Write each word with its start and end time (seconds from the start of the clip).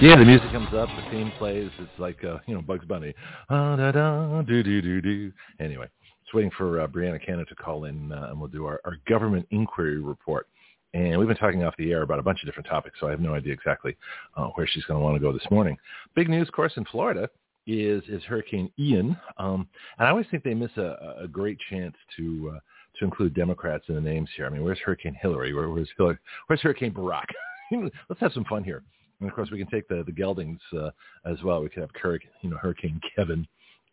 Yeah, 0.00 0.16
the 0.16 0.24
music 0.24 0.50
comes 0.50 0.74
up, 0.74 0.88
the 0.88 1.10
theme 1.10 1.30
plays. 1.38 1.70
It's 1.78 1.98
like 1.98 2.22
uh, 2.24 2.38
you 2.46 2.54
know 2.54 2.60
Bugs 2.60 2.84
Bunny. 2.84 3.14
Ah, 3.48 3.76
da, 3.76 3.92
da, 3.92 4.42
do, 4.42 4.62
do, 4.62 4.82
do, 4.82 5.00
do. 5.00 5.32
Anyway, 5.60 5.86
just 6.24 6.34
waiting 6.34 6.50
for 6.58 6.80
uh, 6.80 6.88
Breanna 6.88 7.24
Cannon 7.24 7.46
to 7.46 7.54
call 7.54 7.84
in, 7.84 8.10
uh, 8.12 8.26
and 8.30 8.40
we'll 8.40 8.50
do 8.50 8.66
our, 8.66 8.80
our 8.84 8.96
government 9.06 9.46
inquiry 9.50 10.00
report. 10.00 10.48
And 10.94 11.16
we've 11.16 11.28
been 11.28 11.36
talking 11.36 11.62
off 11.62 11.74
the 11.78 11.92
air 11.92 12.02
about 12.02 12.18
a 12.18 12.22
bunch 12.22 12.42
of 12.42 12.46
different 12.46 12.68
topics, 12.68 12.98
so 12.98 13.06
I 13.06 13.10
have 13.12 13.20
no 13.20 13.34
idea 13.34 13.52
exactly 13.52 13.96
uh, 14.36 14.48
where 14.56 14.66
she's 14.66 14.84
going 14.84 14.98
to 14.98 15.04
want 15.04 15.14
to 15.14 15.20
go 15.20 15.32
this 15.32 15.46
morning. 15.50 15.76
Big 16.16 16.28
news, 16.28 16.48
of 16.48 16.54
course, 16.54 16.72
in 16.76 16.84
Florida 16.86 17.28
is 17.66 18.02
is 18.08 18.22
Hurricane 18.24 18.70
Ian, 18.78 19.16
um, 19.38 19.66
and 19.98 20.08
I 20.08 20.10
always 20.10 20.26
think 20.30 20.42
they 20.42 20.54
miss 20.54 20.76
a, 20.76 21.18
a 21.22 21.28
great 21.28 21.58
chance 21.70 21.94
to 22.16 22.54
uh, 22.56 22.58
to 22.98 23.04
include 23.04 23.32
Democrats 23.32 23.84
in 23.88 23.94
the 23.94 24.00
names 24.00 24.28
here. 24.36 24.46
I 24.46 24.50
mean, 24.50 24.64
where's 24.64 24.80
Hurricane 24.80 25.16
Hillary? 25.20 25.54
Where, 25.54 25.70
where's 25.70 25.88
Hillary? 25.96 26.18
Where's 26.48 26.60
Hurricane 26.62 26.92
Barack? 26.92 27.26
Let's 27.70 28.20
have 28.20 28.32
some 28.32 28.44
fun 28.44 28.64
here. 28.64 28.82
And 29.20 29.28
of 29.28 29.34
course, 29.34 29.50
we 29.50 29.58
can 29.58 29.68
take 29.68 29.88
the 29.88 30.02
the 30.04 30.12
geldings 30.12 30.60
uh, 30.76 30.90
as 31.24 31.42
well. 31.42 31.62
We 31.62 31.68
could 31.68 31.80
have 31.80 31.90
Hurricane, 32.00 32.30
you 32.42 32.50
know, 32.50 32.56
Hurricane 32.56 33.00
Kevin, 33.14 33.46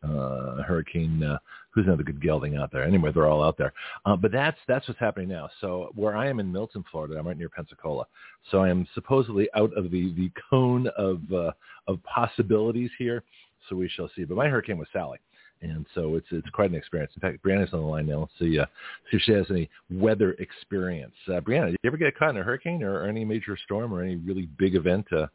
uh, 0.04 0.64
Hurricane. 0.64 1.24
Uh, 1.24 1.38
who's 1.72 1.86
another 1.86 2.04
good 2.04 2.22
gelding 2.22 2.58
out 2.58 2.72
there? 2.72 2.84
Anyway, 2.84 3.12
they're 3.14 3.28
all 3.28 3.44
out 3.44 3.58
there. 3.58 3.74
Uh, 4.06 4.16
but 4.16 4.32
that's 4.32 4.58
that's 4.68 4.88
what's 4.88 5.00
happening 5.00 5.30
now. 5.30 5.50
So 5.62 5.92
where 5.96 6.16
I 6.16 6.28
am 6.28 6.40
in 6.40 6.52
Milton, 6.52 6.84
Florida, 6.92 7.18
I'm 7.18 7.28
right 7.28 7.38
near 7.38 7.50
Pensacola. 7.50 8.06
So 8.50 8.60
I 8.60 8.70
am 8.70 8.88
supposedly 8.94 9.48
out 9.56 9.76
of 9.78 9.92
the 9.92 10.14
the 10.14 10.32
cone 10.50 10.88
of 10.98 11.22
uh, 11.34 11.52
of 11.88 12.04
possibilities 12.04 12.92
here. 12.98 13.24
So 13.70 13.76
we 13.76 13.88
shall 13.90 14.10
see. 14.16 14.24
But 14.24 14.38
my 14.38 14.48
hurricane 14.48 14.78
was 14.78 14.88
Sally. 14.92 15.20
And 15.62 15.86
so 15.94 16.16
it's 16.16 16.26
it's 16.32 16.50
quite 16.50 16.72
an 16.72 16.76
experience. 16.76 17.12
In 17.16 17.22
fact, 17.22 17.44
Breanna's 17.44 17.72
on 17.74 17.82
the 17.82 17.86
line 17.86 18.08
now. 18.08 18.22
Let's 18.22 18.32
see, 18.40 18.58
uh, 18.58 18.66
see 19.10 19.18
if 19.18 19.24
she 19.24 19.32
has 19.34 19.46
any 19.50 19.70
weather 19.92 20.32
experience. 20.40 21.14
Uh, 21.28 21.40
Breanna, 21.40 21.68
did 21.68 21.78
you 21.84 21.90
ever 21.90 21.98
get 21.98 22.18
caught 22.18 22.32
in 22.32 22.38
a 22.38 22.44
hurricane 22.44 22.82
or, 22.82 23.02
or 23.02 23.08
any 23.08 23.24
major 23.24 23.56
storm 23.64 23.94
or 23.94 24.02
any 24.02 24.16
really 24.16 24.48
big 24.58 24.76
event, 24.76 25.06
uh, 25.12 25.28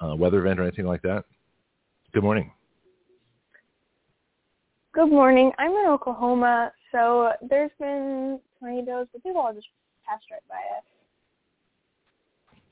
uh, 0.00 0.14
weather 0.14 0.38
event 0.38 0.60
or 0.60 0.62
anything 0.62 0.86
like 0.86 1.02
that? 1.02 1.24
Good 2.12 2.22
morning. 2.22 2.52
Good 4.92 5.10
morning. 5.10 5.50
I'm 5.58 5.72
in 5.72 5.86
Oklahoma, 5.88 6.70
so 6.92 7.32
there's 7.48 7.70
been 7.80 8.38
tornadoes, 8.60 9.06
but 9.12 9.22
they've 9.24 9.34
all 9.34 9.52
just 9.52 9.66
passed 10.06 10.26
right 10.30 10.42
by 10.48 10.56
us. 10.76 10.84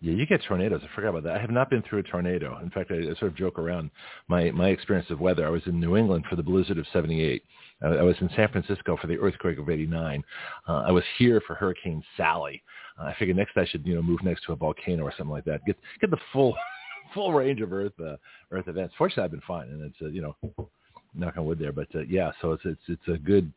Yeah, 0.03 0.15
you 0.15 0.25
get 0.25 0.43
tornadoes. 0.48 0.81
I 0.83 0.95
forgot 0.95 1.11
about 1.11 1.25
that. 1.25 1.37
I 1.37 1.41
have 1.41 1.51
not 1.51 1.69
been 1.69 1.83
through 1.83 1.98
a 1.98 2.03
tornado. 2.03 2.59
In 2.62 2.70
fact, 2.70 2.91
I, 2.91 2.97
I 2.97 3.15
sort 3.19 3.25
of 3.25 3.37
joke 3.37 3.59
around 3.59 3.91
my 4.29 4.51
my 4.51 4.70
experience 4.70 5.11
of 5.11 5.20
weather. 5.20 5.47
I 5.47 5.51
was 5.51 5.62
in 5.67 5.79
New 5.79 5.97
England 5.97 6.25
for 6.29 6.37
the 6.37 6.42
blizzard 6.42 6.79
of 6.79 6.87
'78. 6.91 7.42
I, 7.83 7.87
I 7.87 8.03
was 8.03 8.17
in 8.20 8.31
San 8.34 8.48
Francisco 8.48 8.97
for 8.97 9.09
the 9.09 9.19
earthquake 9.19 9.59
of 9.59 9.69
'89. 9.69 10.25
Uh, 10.67 10.84
I 10.87 10.91
was 10.91 11.05
here 11.19 11.42
for 11.47 11.55
Hurricane 11.55 12.03
Sally. 12.17 12.62
Uh, 12.98 13.05
I 13.05 13.17
figured 13.19 13.37
next 13.37 13.59
I 13.59 13.67
should 13.67 13.87
you 13.87 13.95
know 13.95 14.03
move 14.03 14.23
next 14.23 14.45
to 14.47 14.53
a 14.53 14.57
volcano 14.57 15.03
or 15.03 15.12
something 15.17 15.33
like 15.33 15.45
that. 15.45 15.61
Get 15.67 15.77
get 16.01 16.11
the 16.11 16.19
full 16.33 16.57
full 17.14 17.35
range 17.35 17.61
of 17.61 17.70
Earth 17.70 17.92
uh, 18.03 18.17
Earth 18.51 18.69
events. 18.69 18.95
Fortunately, 18.97 19.25
I've 19.25 19.31
been 19.33 19.42
fine, 19.47 19.69
and 19.69 19.83
it's 19.83 20.01
uh, 20.01 20.07
you 20.07 20.23
know 20.23 20.70
knock 21.14 21.37
on 21.37 21.45
wood 21.45 21.59
there. 21.59 21.73
But 21.73 21.89
uh, 21.95 22.01
yeah, 22.09 22.31
so 22.41 22.53
it's 22.53 22.64
it's 22.64 22.83
it's 22.89 23.09
a 23.09 23.19
good. 23.19 23.53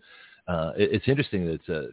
Uh, 0.46 0.74
it, 0.76 0.90
it's 0.92 1.08
interesting 1.08 1.46
that 1.46 1.54
it's 1.54 1.70
a 1.70 1.88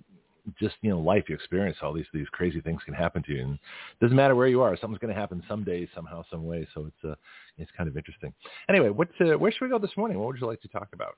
just 0.59 0.77
you 0.83 0.91
know 0.91 0.99
life 1.01 1.25
you 1.29 1.35
experience 1.35 1.79
all 1.83 1.93
these 1.93 2.07
these 2.13 2.29
crazy 2.31 2.61
things 2.61 2.83
can 2.85 2.95
happen 2.95 3.23
to 3.25 3.33
you. 3.33 3.43
And 3.43 3.55
it 3.55 4.01
doesn't 4.01 4.17
matter 4.17 4.35
where 4.35 4.49
you 4.49 4.63
are 4.63 4.77
something's 4.77 5.01
going 5.01 5.15
to 5.15 5.21
happen 5.21 5.43
someday 5.49 5.89
somehow 5.95 6.25
some 6.31 6.45
way. 6.45 6.67
So 6.75 6.87
it's 6.87 7.05
uh 7.05 7.15
it's 7.59 7.71
kind 7.77 7.89
of 7.89 7.97
interesting. 7.97 8.33
Anyway 8.69 8.89
what 8.91 9.09
uh, 9.21 9.39
where 9.39 9.53
should 9.53 9.63
we 9.65 9.71
go 9.71 9.79
this 9.79 9.97
morning? 9.97 10.19
What 10.19 10.29
would 10.29 10.41
you 10.41 10.47
like 10.47 10.63
to 10.63 10.69
talk 10.69 10.89
about? 10.93 11.17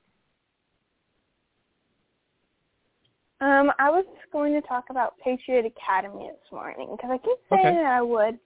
Um, 3.41 3.71
I 3.77 3.89
was 3.89 4.05
going 4.31 4.53
to 4.53 4.61
talk 4.65 4.85
about 4.89 5.15
Patriot 5.21 5.65
Academy 5.65 6.29
this 6.31 6.51
morning 6.51 6.87
because 6.91 7.09
I 7.11 7.17
keep 7.17 7.37
saying 7.49 7.65
Okay. 7.65 7.75
that 7.75 7.85
I 7.85 8.01
would. 8.01 8.39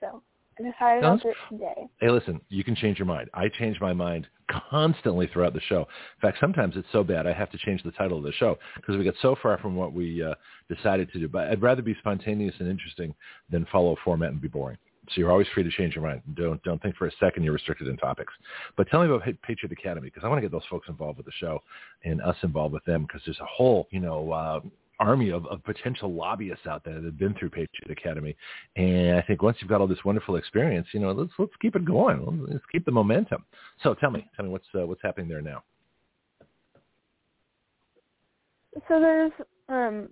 So 0.00 0.22
I 0.58 0.62
decided 0.62 1.04
I'll 1.04 1.18
do 1.18 1.28
it 1.30 1.36
today. 1.50 1.88
hey 2.00 2.10
listen 2.10 2.40
you 2.48 2.64
can 2.64 2.74
change 2.74 2.98
your 2.98 3.06
mind 3.06 3.28
i 3.34 3.48
change 3.48 3.80
my 3.80 3.92
mind 3.92 4.26
constantly 4.70 5.28
throughout 5.32 5.54
the 5.54 5.60
show 5.60 5.80
in 5.80 6.20
fact 6.22 6.38
sometimes 6.40 6.76
it's 6.76 6.88
so 6.92 7.02
bad 7.02 7.26
i 7.26 7.32
have 7.32 7.50
to 7.50 7.58
change 7.58 7.82
the 7.82 7.90
title 7.92 8.18
of 8.18 8.24
the 8.24 8.32
show 8.32 8.58
because 8.76 8.96
we 8.96 9.04
get 9.04 9.14
so 9.20 9.36
far 9.42 9.58
from 9.58 9.74
what 9.74 9.92
we 9.92 10.22
uh, 10.22 10.34
decided 10.74 11.10
to 11.12 11.18
do 11.18 11.28
but 11.28 11.48
i'd 11.48 11.62
rather 11.62 11.82
be 11.82 11.94
spontaneous 11.98 12.54
and 12.58 12.68
interesting 12.68 13.14
than 13.50 13.66
follow 13.70 13.92
a 13.92 13.96
format 14.04 14.30
and 14.30 14.40
be 14.40 14.48
boring 14.48 14.78
so 15.08 15.20
you're 15.20 15.30
always 15.30 15.46
free 15.54 15.62
to 15.62 15.70
change 15.70 15.94
your 15.94 16.02
mind. 16.02 16.22
Don't 16.34 16.60
don't 16.64 16.82
think 16.82 16.96
for 16.96 17.06
a 17.06 17.12
second 17.20 17.44
you're 17.44 17.52
restricted 17.52 17.86
in 17.88 17.96
topics. 17.96 18.32
But 18.76 18.88
tell 18.88 19.00
me 19.00 19.06
about 19.06 19.22
Patriot 19.42 19.72
Academy 19.72 20.08
because 20.08 20.24
I 20.24 20.28
want 20.28 20.38
to 20.38 20.42
get 20.42 20.50
those 20.50 20.66
folks 20.68 20.88
involved 20.88 21.18
with 21.18 21.26
the 21.26 21.32
show 21.38 21.60
and 22.04 22.20
us 22.22 22.36
involved 22.42 22.74
with 22.74 22.84
them 22.84 23.02
because 23.02 23.22
there's 23.24 23.38
a 23.40 23.46
whole 23.46 23.86
you 23.90 24.00
know 24.00 24.32
uh, 24.32 24.60
army 24.98 25.30
of, 25.30 25.46
of 25.46 25.62
potential 25.64 26.12
lobbyists 26.12 26.66
out 26.66 26.84
there 26.84 26.94
that 26.94 27.04
have 27.04 27.18
been 27.18 27.34
through 27.34 27.50
Patriot 27.50 27.90
Academy. 27.90 28.36
And 28.76 29.16
I 29.16 29.22
think 29.22 29.42
once 29.42 29.58
you've 29.60 29.68
got 29.68 29.80
all 29.80 29.86
this 29.86 30.04
wonderful 30.04 30.36
experience, 30.36 30.86
you 30.92 31.00
know, 31.00 31.12
let's 31.12 31.32
let's 31.38 31.52
keep 31.60 31.76
it 31.76 31.84
going. 31.84 32.46
Let's 32.48 32.64
keep 32.70 32.84
the 32.84 32.92
momentum. 32.92 33.44
So 33.82 33.94
tell 33.94 34.10
me, 34.10 34.26
tell 34.36 34.44
me 34.44 34.50
what's 34.50 34.66
uh, 34.74 34.86
what's 34.86 35.02
happening 35.02 35.28
there 35.28 35.42
now. 35.42 35.62
So 38.88 39.00
there's 39.00 39.32
um, 39.68 40.08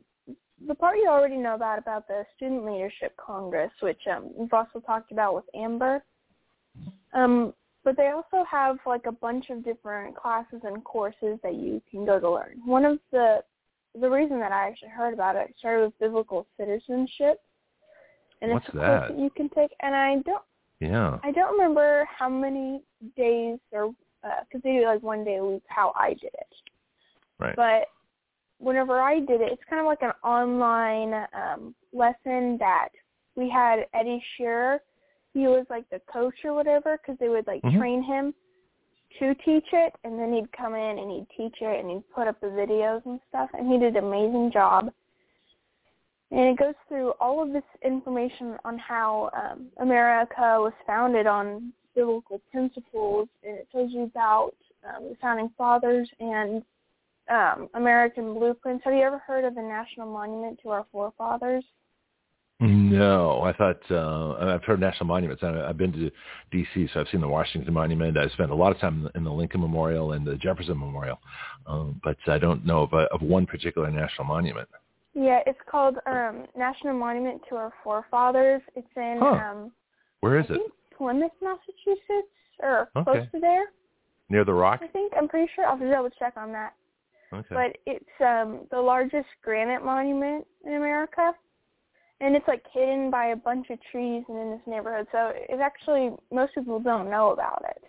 the 0.67 0.75
part 0.75 0.97
you 0.97 1.09
already 1.09 1.37
know 1.37 1.55
about 1.55 1.78
about 1.78 2.09
the 2.09 2.25
Student 2.37 2.65
Leadership 2.65 3.15
Congress, 3.17 3.71
which 3.81 4.00
um, 4.11 4.31
we've 4.37 4.53
also 4.53 4.81
talked 4.81 5.12
about 5.12 5.34
with 5.34 5.44
Amber. 5.55 6.03
Um, 7.12 7.55
but 7.84 7.97
they 7.97 8.09
also 8.09 8.44
have 8.50 8.78
like 8.87 9.05
a 9.06 9.12
bunch 9.12 9.50
of 9.50 9.62
different 9.62 10.17
classes 10.17 10.61
and 10.65 10.83
courses 10.84 11.39
that 11.43 11.55
you 11.55 11.83
can 11.91 12.06
go 12.06 12.19
to 12.19 12.31
learn. 12.31 12.61
One 12.65 12.84
of 12.84 12.99
the 13.12 13.44
the 14.00 14.10
reason 14.10 14.41
that 14.41 14.53
I 14.53 14.69
actually 14.69 14.88
heard 14.88 15.15
about 15.15 15.37
it 15.37 15.55
started 15.59 15.84
with 15.84 15.99
biblical 15.99 16.47
citizenship, 16.59 17.41
and 18.43 18.53
What's 18.53 18.66
it's 18.66 18.75
a 18.75 18.78
course 18.78 19.03
that? 19.09 19.09
that 19.15 19.19
you 19.19 19.31
can 19.31 19.49
take. 19.50 19.71
And 19.81 19.94
I 19.94 20.16
don't 20.16 20.43
Yeah. 20.81 21.19
I 21.22 21.31
don't 21.31 21.53
remember 21.53 22.06
how 22.16 22.28
many 22.28 22.82
days 23.16 23.59
or 23.72 23.94
because 24.22 24.62
they 24.62 24.72
do 24.78 24.87
like 24.87 25.03
one 25.03 25.25
day 25.25 25.37
a 25.37 25.44
week 25.44 25.62
how 25.69 25.93
I 25.97 26.10
did 26.15 26.32
it. 26.34 26.55
Right. 27.38 27.56
But 27.56 27.88
whenever 28.59 29.00
I 29.00 29.21
did 29.21 29.41
it, 29.41 29.53
it's 29.53 29.62
kind 29.69 29.81
of 29.81 29.87
like 29.87 30.03
an 30.03 30.12
online 30.22 31.26
um, 31.32 31.75
lesson 31.93 32.56
that 32.59 32.88
we 33.37 33.49
had 33.50 33.87
Eddie 33.93 34.22
Shearer. 34.37 34.81
He 35.34 35.41
was 35.41 35.66
like 35.69 35.88
the 35.91 36.00
coach 36.11 36.34
or 36.44 36.55
whatever 36.55 36.99
because 36.99 37.19
they 37.19 37.28
would 37.28 37.47
like 37.47 37.62
Mhm. 37.62 37.78
train 37.78 38.03
him 38.03 38.34
to 39.19 39.35
teach 39.45 39.67
it, 39.73 39.93
and 40.05 40.19
then 40.19 40.33
he'd 40.33 40.51
come 40.53 40.75
in 40.75 40.99
and 40.99 41.11
he'd 41.11 41.27
teach 41.37 41.57
it 41.61 41.81
and 41.81 41.91
he'd 41.91 42.11
put 42.15 42.27
up 42.27 42.41
the 42.41 42.49
videos 42.49 43.05
and 43.07 43.21
stuff, 43.29 43.51
and 43.55 43.71
he 43.71 43.79
did 43.79 43.97
an 43.97 44.05
amazing 44.05 44.51
job. 44.53 44.91
And 46.31 46.41
it 46.41 46.59
goes 46.59 46.75
through 46.89 47.13
all 47.21 47.43
of 47.43 47.53
this 47.53 47.63
information 47.85 48.57
on 48.65 48.79
how 48.79 49.31
um, 49.37 49.67
America 49.79 50.57
was 50.59 50.73
founded 50.87 51.27
on 51.27 51.73
biblical 51.95 52.41
principles, 52.51 53.29
and 53.45 53.57
it 53.57 53.69
tells 53.71 53.93
you 53.93 54.03
about 54.03 54.55
um, 54.85 55.11
the 55.11 55.17
founding 55.21 55.51
fathers 55.57 56.09
and 56.19 56.63
um, 57.31 57.69
American 57.75 58.35
blueprints. 58.35 58.85
Have 58.85 58.95
you 58.95 59.03
ever 59.03 59.19
heard 59.19 59.45
of 59.45 59.55
the 59.55 59.63
National 59.63 60.13
Monument 60.13 60.59
to 60.63 60.71
our 60.71 60.87
forefathers? 60.91 61.65
No, 62.61 63.43
I 63.43 63.53
thought 63.53 63.81
uh, 63.91 64.55
I've 64.55 64.63
heard 64.65 64.81
national 64.81 65.07
monuments. 65.07 65.43
I, 65.43 65.63
I've 65.69 65.77
been 65.77 65.93
to 65.93 66.11
D.C., 66.53 66.89
so 66.95 67.01
I've 67.01 67.09
seen 67.11 67.21
the 67.21 67.29
Washington 67.29 67.75
Monument. 67.75 68.17
I 68.17 68.29
spent 68.29 68.51
a 68.53 68.55
lot 68.55 68.71
of 68.73 68.79
time 68.79 69.09
in 69.17 69.25
the 69.25 69.33
Lincoln 69.33 69.61
Memorial 69.61 70.13
and 70.13 70.25
the 70.27 70.37
Jefferson 70.37 70.79
Memorial, 70.79 71.19
um, 71.67 72.01
but 72.05 72.17
I 72.29 72.39
don't 72.39 72.65
know 72.65 72.83
of, 72.85 72.93
a, 72.93 73.06
of 73.12 73.23
one 73.23 73.45
particular 73.45 73.91
national 73.91 74.27
monument. 74.27 74.69
Yeah, 75.15 75.41
it's 75.47 75.59
called 75.71 75.97
um, 76.06 76.47
National 76.56 76.95
Monument 76.95 77.41
to 77.49 77.56
Our 77.56 77.73
Forefathers. 77.83 78.62
It's 78.77 78.87
in 78.97 79.19
Huh. 79.21 79.27
um, 79.27 79.73
Where 80.21 80.39
is 80.39 80.47
I 80.50 80.55
it? 80.55 80.61
Plymouth, 80.97 81.33
Massachusetts, 81.43 82.33
or 82.61 82.89
Okay. 82.97 83.05
close 83.05 83.27
to 83.33 83.41
there. 83.41 83.65
Near 84.31 84.45
the 84.45 84.55
Rock? 84.55 84.81
I 84.83 84.87
think 84.89 85.12
I'm 85.17 85.29
pretty 85.29 85.50
sure. 85.55 85.67
I'll 85.67 85.79
double 85.79 86.09
check 86.19 86.35
on 86.37 86.50
that. 86.53 86.73
Okay. 87.33 87.47
But 87.50 87.77
it's 87.85 88.05
um, 88.21 88.61
the 88.71 88.81
largest 88.81 89.27
granite 89.43 89.85
monument 89.85 90.47
in 90.65 90.75
America, 90.75 91.33
and 92.20 92.37
it's 92.37 92.46
like 92.49 92.64
hidden 92.72 93.11
by 93.11 93.26
a 93.26 93.37
bunch 93.37 93.70
of 93.70 93.78
trees 93.90 94.25
and 94.28 94.38
in 94.38 94.50
this 94.50 94.61
neighborhood. 94.66 95.06
So 95.12 95.32
it's 95.34 95.62
actually 95.62 96.11
most 96.32 96.55
people 96.55 96.81
don't 96.81 97.11
know 97.11 97.31
about 97.31 97.64
it. 97.69 97.82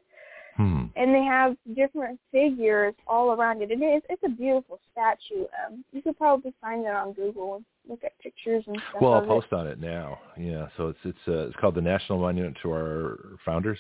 Hmm. 0.57 0.85
and 0.95 1.13
they 1.13 1.23
have 1.23 1.57
different 1.75 2.17
figures 2.31 2.93
all 3.07 3.33
around 3.33 3.61
it. 3.61 3.71
It 3.71 3.83
is 3.83 4.01
it's 4.09 4.23
a 4.23 4.29
beautiful 4.29 4.79
statue. 4.89 5.43
Um, 5.67 5.83
you 5.91 6.01
could 6.01 6.17
probably 6.17 6.53
find 6.61 6.85
it 6.85 6.93
on 6.93 7.11
Google 7.11 7.55
and 7.55 7.65
look 7.89 8.05
at 8.05 8.17
pictures 8.19 8.63
and 8.65 8.81
stuff. 8.89 9.01
Well, 9.01 9.13
I'll 9.15 9.25
post 9.25 9.47
it. 9.51 9.55
on 9.55 9.67
it 9.67 9.81
now. 9.81 10.17
Yeah. 10.37 10.67
So 10.77 10.87
it's 10.87 10.99
it's 11.03 11.17
uh, 11.27 11.47
it's 11.47 11.55
called 11.57 11.75
the 11.75 11.81
National 11.81 12.19
Monument 12.19 12.55
to 12.61 12.71
Our 12.71 13.19
Founders. 13.45 13.79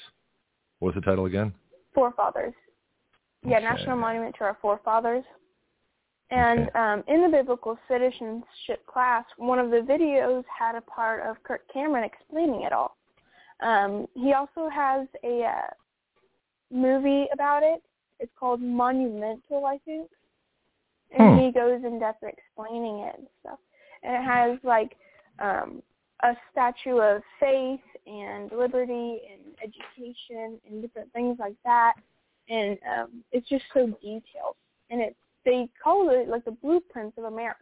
What 0.79 0.93
was 0.93 1.01
the 1.01 1.09
title 1.09 1.27
again? 1.27 1.53
Forefathers. 1.93 2.53
Yeah, 3.47 3.57
Okay. 3.57 3.65
National 3.65 3.95
Monument 3.95 4.35
to 4.39 4.43
Our 4.43 4.57
Forefathers. 4.61 5.23
And 6.31 6.69
Okay. 6.69 6.79
um, 6.79 7.03
in 7.07 7.21
the 7.21 7.29
biblical 7.29 7.77
citizenship 7.87 8.85
class, 8.87 9.25
one 9.37 9.59
of 9.59 9.69
the 9.69 9.77
videos 9.77 10.43
had 10.47 10.75
a 10.75 10.81
part 10.81 11.21
of 11.21 11.41
Kirk 11.43 11.61
Cameron 11.71 12.03
explaining 12.03 12.63
it 12.63 12.73
all. 12.73 12.97
Um, 13.61 14.07
he 14.15 14.33
also 14.33 14.67
has 14.69 15.07
a 15.23 15.43
uh, 15.43 15.73
movie 16.71 17.27
about 17.31 17.63
it. 17.63 17.81
It's 18.19 18.31
called 18.39 18.61
Monumental, 18.61 19.65
I 19.65 19.77
think. 19.85 20.09
And 21.11 21.39
Hmm. 21.39 21.45
he 21.45 21.51
goes 21.51 21.83
in 21.83 21.99
depth 21.99 22.23
explaining 22.23 22.99
it 22.99 23.15
and 23.17 23.27
stuff. 23.39 23.59
And 24.03 24.15
it 24.15 24.23
has 24.23 24.59
like 24.63 24.97
um, 25.39 25.83
a 26.23 26.35
statue 26.51 26.99
of 26.99 27.21
faith 27.39 27.79
and 28.07 28.51
liberty 28.51 29.21
and 29.31 29.55
education 29.61 30.59
and 30.67 30.81
different 30.81 31.11
things 31.13 31.37
like 31.39 31.55
that. 31.63 31.93
And 32.49 32.77
um, 32.97 33.23
it's 33.31 33.47
just 33.47 33.63
so 33.73 33.87
detailed. 34.01 34.55
And 34.89 35.01
it 35.01 35.15
they 35.45 35.69
call 35.81 36.09
it 36.09 36.27
like 36.27 36.43
the 36.45 36.51
blueprints 36.51 37.17
of 37.17 37.25
America. 37.25 37.61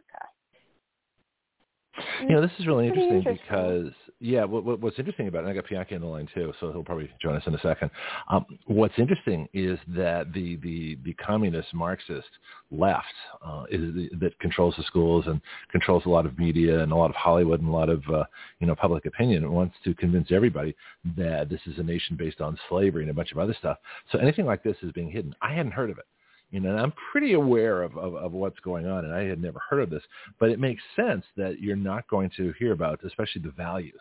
And 2.20 2.28
You 2.28 2.36
know, 2.36 2.42
this 2.42 2.50
is 2.58 2.66
really 2.66 2.88
interesting, 2.88 3.18
interesting. 3.18 3.46
because 3.46 3.92
yeah, 4.18 4.44
what, 4.44 4.64
what, 4.64 4.80
what's 4.80 4.98
interesting 4.98 5.28
about 5.28 5.38
it, 5.38 5.42
and 5.42 5.50
I 5.50 5.54
got 5.54 5.68
Bianchi 5.68 5.94
on 5.94 6.00
the 6.00 6.06
line 6.06 6.28
too, 6.34 6.52
so 6.58 6.72
he'll 6.72 6.82
probably 6.82 7.10
join 7.20 7.36
us 7.36 7.42
in 7.46 7.54
a 7.54 7.60
second. 7.60 7.90
Um, 8.30 8.46
what's 8.66 8.94
interesting 8.98 9.48
is 9.52 9.78
that 9.88 10.32
the 10.32 10.56
the, 10.56 10.98
the 11.04 11.12
communist 11.14 11.72
Marxist 11.74 12.28
left 12.70 13.06
uh, 13.44 13.64
is 13.70 13.94
the, 13.94 14.10
that 14.20 14.38
controls 14.40 14.74
the 14.76 14.84
schools 14.84 15.26
and 15.26 15.40
controls 15.70 16.04
a 16.06 16.08
lot 16.08 16.26
of 16.26 16.38
media 16.38 16.80
and 16.80 16.90
a 16.90 16.96
lot 16.96 17.10
of 17.10 17.16
Hollywood 17.16 17.60
and 17.60 17.68
a 17.68 17.72
lot 17.72 17.88
of 17.88 18.02
uh, 18.12 18.24
you 18.58 18.66
know 18.66 18.74
public 18.74 19.06
opinion 19.06 19.44
and 19.44 19.52
wants 19.52 19.76
to 19.84 19.94
convince 19.94 20.28
everybody 20.32 20.74
that 21.16 21.48
this 21.48 21.60
is 21.66 21.78
a 21.78 21.82
nation 21.82 22.16
based 22.16 22.40
on 22.40 22.58
slavery 22.68 23.02
and 23.02 23.10
a 23.10 23.14
bunch 23.14 23.30
of 23.30 23.38
other 23.38 23.54
stuff. 23.58 23.78
So 24.10 24.18
anything 24.18 24.46
like 24.46 24.62
this 24.62 24.76
is 24.82 24.90
being 24.92 25.10
hidden. 25.10 25.34
I 25.42 25.52
hadn't 25.54 25.72
heard 25.72 25.90
of 25.90 25.98
it. 25.98 26.06
You 26.54 26.60
know, 26.60 26.70
and 26.70 26.78
I'm 26.78 26.92
pretty 27.10 27.32
aware 27.32 27.82
of, 27.82 27.98
of, 27.98 28.14
of 28.14 28.30
what's 28.30 28.60
going 28.60 28.86
on, 28.86 29.04
and 29.04 29.12
I 29.12 29.24
had 29.24 29.42
never 29.42 29.58
heard 29.68 29.82
of 29.82 29.90
this. 29.90 30.04
But 30.38 30.50
it 30.50 30.60
makes 30.60 30.80
sense 30.94 31.24
that 31.36 31.60
you're 31.60 31.74
not 31.74 32.06
going 32.06 32.30
to 32.36 32.54
hear 32.60 32.70
about, 32.70 33.00
especially 33.04 33.42
the 33.42 33.50
values. 33.50 34.00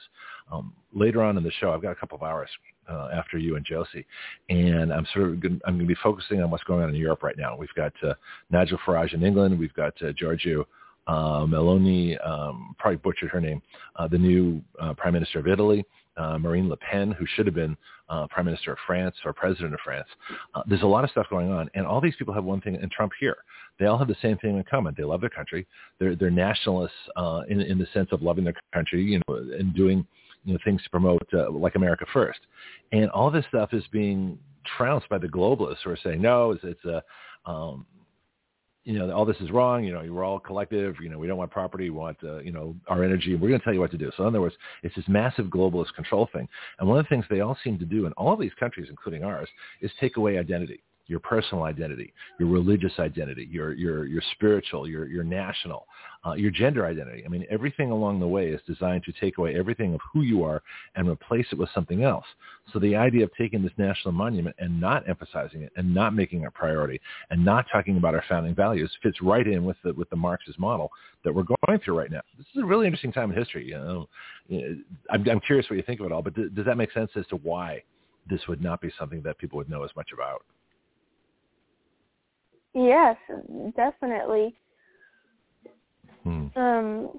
Um, 0.51 0.71
later 0.93 1.23
on 1.23 1.35
in 1.35 1.43
the 1.43 1.51
show, 1.59 1.73
I've 1.73 1.81
got 1.81 1.93
a 1.93 1.95
couple 1.95 2.15
of 2.15 2.21
hours 2.21 2.49
uh, 2.87 3.09
after 3.11 3.39
you 3.39 3.55
and 3.55 3.65
Josie, 3.65 4.05
and 4.51 4.93
I'm 4.93 5.07
sort 5.15 5.29
of 5.29 5.39
gonna, 5.39 5.57
I'm 5.65 5.77
going 5.77 5.87
to 5.87 5.95
be 5.95 5.99
focusing 6.03 6.43
on 6.43 6.51
what's 6.51 6.63
going 6.65 6.83
on 6.83 6.89
in 6.89 6.95
Europe 6.95 7.23
right 7.23 7.39
now. 7.39 7.57
We've 7.57 7.73
got 7.75 7.91
uh, 8.03 8.13
Nigel 8.51 8.77
Farage 8.85 9.15
in 9.15 9.23
England. 9.23 9.57
We've 9.57 9.73
got 9.73 9.99
uh, 10.03 10.11
Giorgio 10.11 10.67
uh, 11.07 11.47
Meloni, 11.47 12.23
um, 12.23 12.75
probably 12.77 12.97
butchered 12.97 13.31
her 13.31 13.41
name, 13.41 13.63
uh, 13.95 14.07
the 14.07 14.19
new 14.19 14.61
uh, 14.79 14.93
Prime 14.93 15.13
Minister 15.13 15.39
of 15.39 15.47
Italy, 15.47 15.83
uh, 16.17 16.37
Marine 16.37 16.69
Le 16.69 16.77
Pen, 16.77 17.11
who 17.11 17.25
should 17.25 17.45
have 17.45 17.55
been 17.55 17.75
uh, 18.09 18.27
Prime 18.27 18.45
Minister 18.45 18.73
of 18.73 18.77
France 18.85 19.15
or 19.25 19.33
President 19.33 19.73
of 19.73 19.79
France. 19.83 20.07
Uh, 20.53 20.61
there's 20.67 20.81
a 20.81 20.87
lot 20.87 21.03
of 21.03 21.09
stuff 21.09 21.27
going 21.29 21.51
on, 21.51 21.69
and 21.73 21.85
all 21.85 22.01
these 22.01 22.15
people 22.17 22.33
have 22.33 22.43
one 22.43 22.61
thing, 22.61 22.75
and 22.75 22.91
Trump 22.91 23.11
here. 23.19 23.37
They 23.79 23.85
all 23.85 23.97
have 23.97 24.07
the 24.07 24.15
same 24.21 24.37
thing 24.37 24.57
in 24.57 24.63
common. 24.65 24.93
They 24.97 25.03
love 25.03 25.21
their 25.21 25.29
country. 25.29 25.65
They're, 25.99 26.15
they're 26.15 26.29
nationalists 26.29 26.91
uh, 27.15 27.41
in, 27.49 27.59
in 27.61 27.77
the 27.77 27.87
sense 27.93 28.09
of 28.11 28.21
loving 28.21 28.43
their 28.43 28.53
country, 28.73 29.03
you 29.03 29.21
know, 29.27 29.35
and 29.35 29.73
doing 29.73 30.05
you 30.45 30.53
know 30.53 30.59
things 30.63 30.83
to 30.83 30.89
promote 30.89 31.27
uh, 31.33 31.49
like 31.49 31.75
America 31.75 32.05
first. 32.13 32.39
And 32.91 33.09
all 33.11 33.31
this 33.31 33.45
stuff 33.49 33.73
is 33.73 33.83
being 33.91 34.37
trounced 34.77 35.09
by 35.09 35.17
the 35.17 35.27
globalists 35.27 35.77
who 35.83 35.91
are 35.91 35.99
saying 36.03 36.21
no, 36.21 36.51
it's, 36.51 36.63
it's 36.63 36.85
a 36.85 37.03
um, 37.49 37.85
you 38.83 38.99
know, 38.99 39.11
all 39.11 39.25
this 39.25 39.37
is 39.39 39.49
wrong. 39.51 39.83
You 39.83 39.93
know, 39.93 40.03
we're 40.13 40.23
all 40.23 40.39
collective. 40.39 40.95
You 41.01 41.09
know, 41.09 41.17
we 41.17 41.27
don't 41.27 41.37
want 41.37 41.51
property. 41.51 41.89
We 41.89 41.97
want, 41.97 42.17
uh, 42.23 42.39
you 42.39 42.51
know, 42.51 42.75
our 42.87 43.03
energy. 43.03 43.35
We're 43.35 43.49
going 43.49 43.59
to 43.59 43.63
tell 43.63 43.73
you 43.73 43.79
what 43.79 43.91
to 43.91 43.97
do. 43.97 44.11
So 44.17 44.23
in 44.23 44.27
other 44.27 44.41
words, 44.41 44.55
it's 44.83 44.95
this 44.95 45.05
massive 45.07 45.45
globalist 45.45 45.93
control 45.95 46.29
thing. 46.33 46.47
And 46.79 46.87
one 46.87 46.99
of 46.99 47.05
the 47.05 47.09
things 47.09 47.25
they 47.29 47.39
all 47.39 47.57
seem 47.63 47.79
to 47.79 47.85
do 47.85 48.05
in 48.05 48.13
all 48.13 48.35
these 48.35 48.51
countries, 48.59 48.87
including 48.89 49.23
ours, 49.23 49.47
is 49.81 49.91
take 49.99 50.17
away 50.17 50.37
identity, 50.37 50.83
your 51.07 51.19
personal 51.19 51.63
identity, 51.63 52.13
your 52.39 52.49
religious 52.49 52.93
identity, 52.99 53.47
your, 53.51 53.73
your, 53.73 54.05
your 54.05 54.21
spiritual, 54.33 54.87
your, 54.87 55.07
your 55.07 55.23
national, 55.23 55.85
uh, 56.25 56.33
your 56.33 56.51
gender 56.51 56.85
identity. 56.85 57.23
I 57.25 57.27
mean, 57.27 57.45
everything 57.49 57.91
along 57.91 58.19
the 58.19 58.27
way 58.27 58.47
is 58.47 58.61
designed 58.65 59.03
to 59.03 59.13
take 59.19 59.37
away 59.37 59.55
everything 59.55 59.93
of 59.93 59.99
who 60.13 60.21
you 60.21 60.43
are 60.43 60.61
and 60.95 61.09
replace 61.09 61.45
it 61.51 61.57
with 61.57 61.69
something 61.75 62.03
else. 62.03 62.25
So 62.71 62.79
the 62.79 62.95
idea 62.95 63.25
of 63.25 63.31
taking 63.37 63.61
this 63.61 63.73
national 63.77 64.13
monument 64.13 64.55
and 64.59 64.79
not 64.79 65.07
emphasizing 65.09 65.63
it 65.63 65.73
and 65.75 65.93
not 65.93 66.15
making 66.15 66.43
it 66.43 66.47
a 66.47 66.51
priority 66.51 67.01
and 67.29 67.43
not 67.43 67.65
talking 67.71 67.97
about 67.97 68.15
our 68.15 68.23
founding 68.29 68.55
values 68.55 68.91
fits 69.01 69.21
right 69.21 69.45
in 69.45 69.65
with 69.65 69.77
the 69.83 69.93
with 69.93 70.09
the 70.09 70.15
Marxist 70.15 70.57
model 70.57 70.89
that 71.25 71.33
we're 71.33 71.43
going 71.67 71.79
through 71.79 71.97
right 71.97 72.11
now. 72.11 72.21
This 72.37 72.47
is 72.55 72.63
a 72.63 72.65
really 72.65 72.85
interesting 72.85 73.11
time 73.11 73.31
in 73.31 73.37
history. 73.37 73.67
You 73.67 73.73
know, 73.73 74.09
I'm, 75.09 75.27
I'm 75.29 75.39
curious 75.41 75.69
what 75.69 75.75
you 75.75 75.83
think 75.83 75.99
of 75.99 76.05
it 76.05 76.11
all, 76.11 76.21
but 76.21 76.33
does 76.35 76.65
that 76.65 76.77
make 76.77 76.91
sense 76.93 77.11
as 77.15 77.27
to 77.27 77.35
why 77.37 77.83
this 78.29 78.41
would 78.47 78.61
not 78.61 78.79
be 78.79 78.89
something 78.97 79.21
that 79.23 79.37
people 79.37 79.57
would 79.57 79.69
know 79.69 79.83
as 79.83 79.91
much 79.95 80.09
about? 80.13 80.43
Yes, 82.73 83.17
definitely. 83.75 84.55
Hmm. 86.23 86.47
Um, 86.55 87.09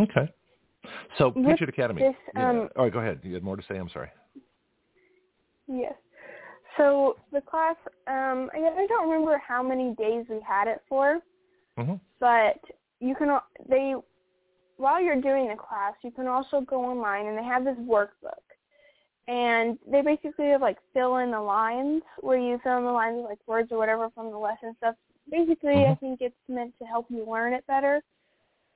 Okay. 0.00 0.32
So 1.18 1.30
Patriot 1.32 1.68
Academy. 1.68 2.02
this, 2.02 2.14
yeah. 2.34 2.48
um, 2.50 2.68
All 2.76 2.84
right, 2.84 2.92
go 2.92 3.00
ahead. 3.00 3.20
You 3.22 3.34
had 3.34 3.42
more 3.42 3.56
to 3.56 3.62
say. 3.68 3.76
I'm 3.76 3.90
sorry. 3.90 4.08
yes. 5.68 5.92
So 6.76 7.16
the 7.32 7.40
class, 7.40 7.76
um, 8.06 8.48
I, 8.54 8.86
don't 8.88 9.10
remember 9.10 9.40
how 9.46 9.62
many 9.62 9.94
days 9.96 10.24
we 10.30 10.40
had 10.46 10.68
it 10.68 10.80
for, 10.88 11.20
hmm 11.76 11.94
but 12.20 12.60
you 13.00 13.14
can 13.14 13.38
they 13.68 13.94
while 14.76 15.02
you're 15.02 15.20
doing 15.20 15.48
the 15.48 15.56
class, 15.56 15.94
you 16.02 16.10
can 16.10 16.26
also 16.26 16.60
go 16.62 16.84
online 16.84 17.26
and 17.26 17.36
they 17.36 17.44
have 17.44 17.64
this 17.64 17.76
workbook, 17.78 18.44
and 19.28 19.78
they 19.90 20.02
basically 20.02 20.48
have 20.48 20.60
like 20.60 20.78
fill 20.92 21.18
in 21.18 21.30
the 21.30 21.40
lines 21.40 22.02
where 22.20 22.38
you 22.38 22.58
fill 22.62 22.78
in 22.78 22.84
the 22.84 22.90
lines 22.90 23.16
with 23.16 23.26
like 23.26 23.38
words 23.46 23.70
or 23.70 23.78
whatever 23.78 24.10
from 24.10 24.30
the 24.30 24.38
lesson 24.38 24.74
stuff. 24.78 24.96
Basically, 25.30 25.86
I 25.86 25.94
Mhm. 25.94 26.00
think 26.00 26.20
it's 26.20 26.48
meant 26.48 26.76
to 26.78 26.84
help 26.84 27.10
you 27.10 27.24
learn 27.24 27.52
it 27.52 27.66
better. 27.66 28.02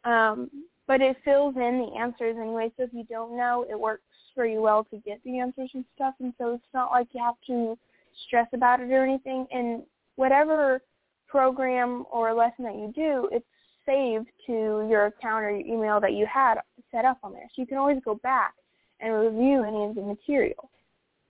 Um, 0.05 0.51
but 0.87 1.01
it 1.01 1.17
fills 1.25 1.57
in 1.57 1.79
the 1.79 1.97
answers 1.97 2.37
anyway, 2.37 2.71
so 2.77 2.83
if 2.85 2.93
you 2.93 3.05
don't 3.05 3.37
know, 3.37 3.65
it 3.69 3.79
works 3.79 4.05
pretty 4.35 4.59
well 4.59 4.85
to 4.85 4.99
get 4.99 5.23
the 5.25 5.39
answers 5.39 5.71
and 5.75 5.85
stuff. 5.95 6.15
And 6.21 6.35
so 6.37 6.55
it's 6.55 6.75
not 6.75 6.91
like 6.91 7.09
you 7.13 7.21
have 7.21 7.41
to 7.47 7.79
stress 8.27 8.49
about 8.53 8.81
it 8.81 8.93
or 8.93 9.03
anything. 9.03 9.47
And 9.51 9.87
whatever 10.17 10.83
program 11.27 12.05
or 12.11 12.35
lesson 12.35 12.65
that 12.65 12.75
you 12.75 12.93
do, 12.95 13.29
it's 13.33 13.47
saved 13.87 14.29
to 14.47 14.87
your 14.89 15.07
account 15.07 15.45
or 15.45 15.51
your 15.51 15.67
email 15.67 16.01
that 16.01 16.13
you 16.13 16.27
had 16.27 16.61
set 16.91 17.05
up 17.05 17.19
on 17.23 17.33
there. 17.33 17.49
So 17.55 17.63
you 17.63 17.67
can 17.67 17.79
always 17.79 18.01
go 18.05 18.17
back 18.17 18.55
and 19.05 19.13
review 19.13 19.63
any 19.63 19.85
of 19.85 19.95
the 19.95 20.03
material. 20.03 20.71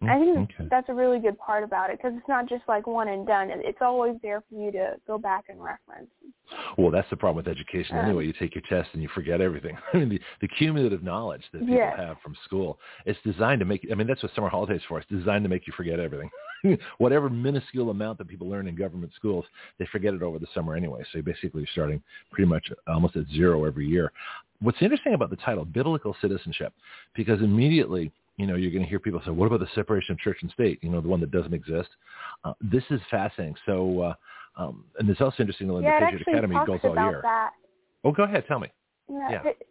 I 0.03 0.19
think 0.19 0.51
okay. 0.61 0.69
that's 0.71 0.89
a 0.89 0.95
really 0.95 1.19
good 1.19 1.39
part 1.39 1.65
about 1.65 1.91
it 1.91 1.99
because 1.99 2.13
it's 2.17 2.29
not 2.29 2.49
just 2.49 2.63
like 2.69 2.87
one 2.87 3.09
and 3.09 3.27
done. 3.27 3.51
It's 3.51 3.79
always 3.81 4.17
there 4.23 4.43
for 4.49 4.61
you 4.61 4.71
to 4.73 4.97
go 5.07 5.19
back 5.19 5.45
and 5.49 5.63
reference. 5.63 6.11
Well, 6.77 6.91
that's 6.91 7.09
the 7.11 7.17
problem 7.17 7.45
with 7.45 7.49
education 7.49 7.97
Um, 7.97 8.05
anyway. 8.05 8.27
You 8.27 8.35
take 8.39 8.55
your 8.55 8.65
test 8.69 8.91
and 8.93 9.03
you 9.03 9.09
forget 9.15 9.41
everything. 9.41 9.77
I 9.95 9.99
mean, 9.99 10.09
the, 10.11 10.21
the 10.43 10.49
cumulative 10.49 11.03
knowledge 11.03 11.43
that 11.53 11.61
people 11.61 11.77
Yes. 11.77 11.97
have 11.97 12.17
from 12.23 12.37
school, 12.45 12.79
it's 13.07 13.19
designed 13.25 13.61
to 13.61 13.65
make, 13.65 13.87
I 13.91 13.95
mean, 13.95 14.07
that's 14.07 14.23
what 14.23 14.35
summer 14.35 14.49
holidays 14.49 14.83
for. 14.89 14.99
It's 14.99 15.09
designed 15.09 15.45
to 15.45 15.49
make 15.49 15.67
you 15.67 15.73
forget 15.77 16.01
everything. 16.01 16.31
Whatever 16.99 17.29
minuscule 17.29 17.91
amount 17.91 18.19
that 18.19 18.29
people 18.29 18.49
learn 18.49 18.67
in 18.67 18.75
government 18.75 19.13
schools, 19.17 19.45
they 19.79 19.87
forget 19.87 20.15
it 20.15 20.23
over 20.23 20.39
the 20.39 20.47
summer 20.55 20.75
anyway. 20.77 21.03
So 21.03 21.19
you're 21.19 21.23
basically 21.23 21.67
starting 21.73 22.03
pretty 22.31 22.49
much 22.49 22.71
almost 22.87 23.17
at 23.17 23.27
zero 23.29 23.65
every 23.65 23.87
year. 23.87 24.13
What's 24.61 24.81
interesting 24.81 25.15
about 25.15 25.31
the 25.31 25.37
title, 25.37 25.65
Biblical 25.65 26.17
Citizenship, 26.21 26.73
because 27.15 27.41
immediately, 27.41 28.13
you 28.37 28.47
know, 28.47 28.57
you're 28.57 28.71
going 28.71 28.83
to 28.83 28.89
hear 28.89 28.99
people 28.99 29.21
say, 29.25 29.31
what 29.31 29.47
about 29.47 29.61
the 29.61 29.69
separation 29.75 30.13
of 30.13 30.19
church 30.19 30.39
and 30.43 30.51
state? 30.51 30.79
You 30.83 30.91
know, 30.91 31.01
the 31.01 31.09
one 31.09 31.21
that 31.21 31.31
doesn't 31.31 31.55
exist. 31.55 31.89
Uh, 32.45 32.55
this 32.61 32.85
is 32.91 33.01
fascinating. 33.11 33.57
So, 33.67 34.01
uh, 34.01 34.15
um, 34.57 34.85
and 34.99 35.09
it's 35.09 35.21
also 35.21 35.37
interesting 35.41 35.69
that 35.69 35.83
yeah, 35.83 36.01
the 36.01 36.07
Patriot 36.07 36.29
Academy 36.29 36.57
goes 36.67 36.81
all 36.85 36.93
about 36.93 37.11
year. 37.11 37.21
that. 37.23 37.51
Oh, 38.05 38.13
go 38.13 38.23
ahead. 38.23 38.45
Tell 38.47 38.59
me. 38.59 38.69
Yeah, 39.11 39.31
Yeah. 39.31 39.43
It, 39.45 39.69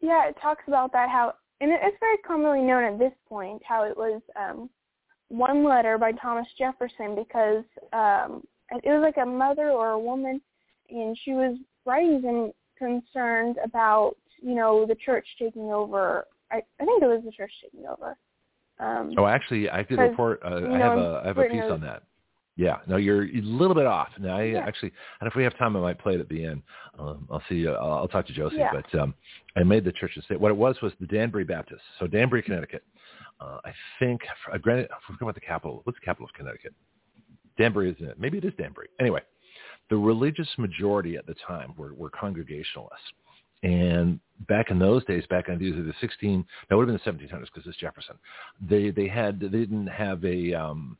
yeah, 0.00 0.28
it 0.28 0.36
talks 0.40 0.62
about 0.68 0.92
that 0.92 1.08
how, 1.08 1.34
and 1.60 1.70
it's 1.72 1.96
very 2.00 2.18
commonly 2.18 2.60
known 2.60 2.84
at 2.84 2.98
this 2.98 3.12
point 3.28 3.62
how 3.66 3.84
it 3.84 3.96
was 3.96 4.20
um, 4.38 4.68
one 5.28 5.64
letter 5.64 5.98
by 5.98 6.12
Thomas 6.12 6.46
Jefferson 6.58 7.14
because 7.14 7.64
um, 7.92 8.42
it 8.70 8.88
was 8.90 9.02
like 9.02 9.16
a 9.22 9.26
mother 9.28 9.70
or 9.70 9.90
a 9.90 9.98
woman, 9.98 10.40
and 10.90 11.16
she 11.24 11.32
was 11.32 11.56
writing 11.84 12.22
them 12.22 12.52
concerned 12.78 13.56
about 13.64 14.14
you 14.40 14.54
know 14.54 14.86
the 14.86 14.96
church 14.96 15.26
taking 15.38 15.72
over. 15.72 16.26
I, 16.50 16.56
I 16.80 16.84
think 16.84 17.02
it 17.02 17.06
was 17.06 17.22
the 17.24 17.32
church 17.32 17.52
taking 17.62 17.86
over. 17.86 18.16
Um, 18.78 19.14
Oh, 19.16 19.26
actually, 19.26 19.70
I 19.70 19.82
did 19.82 19.98
a 19.98 20.02
report. 20.02 20.40
Uh, 20.44 20.58
you 20.58 20.74
I 20.74 20.78
have 20.78 20.94
know, 20.94 21.00
a 21.00 21.22
I 21.22 21.26
have 21.26 21.38
a 21.38 21.44
piece 21.44 21.62
on 21.70 21.80
that. 21.80 22.02
Yeah. 22.56 22.78
No, 22.86 22.96
you're 22.96 23.24
a 23.24 23.40
little 23.42 23.74
bit 23.74 23.86
off. 23.86 24.08
Now, 24.18 24.38
I 24.38 24.44
Yeah. 24.44 24.66
actually, 24.66 24.92
and 25.20 25.28
if 25.28 25.34
we 25.34 25.42
have 25.44 25.56
time, 25.58 25.76
I 25.76 25.80
might 25.80 25.98
play 25.98 26.14
it 26.14 26.20
at 26.20 26.28
the 26.28 26.44
end. 26.44 26.62
Um, 26.98 27.28
I'll 27.30 27.42
see. 27.48 27.66
Uh, 27.66 27.72
I'll, 27.72 27.92
I'll 27.92 28.08
talk 28.08 28.26
to 28.26 28.32
Josie. 28.32 28.56
Yeah. 28.56 28.72
But 28.72 28.98
um, 28.98 29.14
I 29.56 29.62
made 29.62 29.84
the 29.84 29.92
church 29.92 30.12
and 30.14 30.24
state. 30.24 30.40
What 30.40 30.50
it 30.50 30.56
was 30.56 30.80
was 30.82 30.92
the 31.00 31.06
Danbury 31.06 31.44
Baptist. 31.44 31.82
So 31.98 32.06
Danbury, 32.06 32.42
Connecticut. 32.42 32.82
Uh, 33.40 33.58
I 33.64 33.72
think. 33.98 34.22
Uh, 34.52 34.58
granted, 34.58 34.88
I 34.90 34.96
forgot 35.06 35.22
about 35.22 35.34
the 35.34 35.40
capital. 35.40 35.80
What's 35.84 35.98
the 35.98 36.04
capital 36.04 36.26
of 36.26 36.32
Connecticut? 36.34 36.74
Danbury, 37.58 37.90
isn't 37.92 38.06
it? 38.06 38.18
Maybe 38.18 38.38
it 38.38 38.44
is 38.44 38.52
Danbury. 38.58 38.88
Anyway, 39.00 39.20
the 39.90 39.96
religious 39.96 40.48
majority 40.58 41.16
at 41.16 41.26
the 41.26 41.34
time 41.46 41.74
were, 41.76 41.94
were 41.94 42.10
Congregationalists. 42.10 43.12
And 43.62 44.20
back 44.48 44.70
in 44.70 44.78
those 44.78 45.04
days, 45.06 45.24
back 45.28 45.48
in 45.48 45.62
either 45.62 45.82
the 45.82 45.94
16, 46.00 46.44
that 46.68 46.76
would 46.76 46.88
have 46.88 47.04
been 47.04 47.18
the 47.18 47.26
1700s 47.26 47.46
because 47.52 47.66
it's 47.66 47.78
Jefferson. 47.78 48.16
They 48.60 48.90
they 48.90 49.08
had 49.08 49.40
they 49.40 49.48
didn't 49.48 49.86
have 49.86 50.22
a 50.24 50.52
um, 50.52 50.98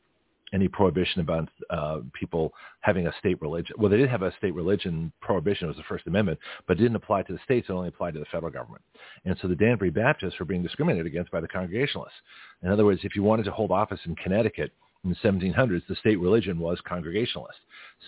any 0.53 0.67
prohibition 0.67 1.21
about 1.21 1.49
uh, 1.69 1.99
people 2.13 2.53
having 2.81 3.07
a 3.07 3.13
state 3.19 3.41
religion. 3.41 3.75
Well, 3.77 3.89
they 3.89 3.97
did 3.97 4.09
have 4.09 4.21
a 4.21 4.33
state 4.37 4.53
religion 4.53 5.11
prohibition. 5.21 5.65
It 5.65 5.69
was 5.69 5.77
the 5.77 5.83
First 5.83 6.07
Amendment, 6.07 6.39
but 6.67 6.77
it 6.77 6.83
didn't 6.83 6.95
apply 6.95 7.23
to 7.23 7.33
the 7.33 7.39
states. 7.43 7.67
It 7.69 7.73
only 7.73 7.89
applied 7.89 8.13
to 8.13 8.19
the 8.19 8.25
federal 8.31 8.51
government. 8.51 8.81
And 9.25 9.37
so 9.41 9.47
the 9.47 9.55
Danbury 9.55 9.89
Baptists 9.89 10.39
were 10.39 10.45
being 10.45 10.63
discriminated 10.63 11.05
against 11.05 11.31
by 11.31 11.41
the 11.41 11.47
Congregationalists. 11.47 12.17
In 12.63 12.69
other 12.69 12.85
words, 12.85 13.01
if 13.03 13.15
you 13.15 13.23
wanted 13.23 13.43
to 13.43 13.51
hold 13.51 13.71
office 13.71 13.99
in 14.05 14.15
Connecticut 14.15 14.71
in 15.03 15.09
the 15.09 15.15
1700s, 15.17 15.81
the 15.87 15.95
state 15.95 16.19
religion 16.19 16.59
was 16.59 16.79
Congregationalist, 16.87 17.59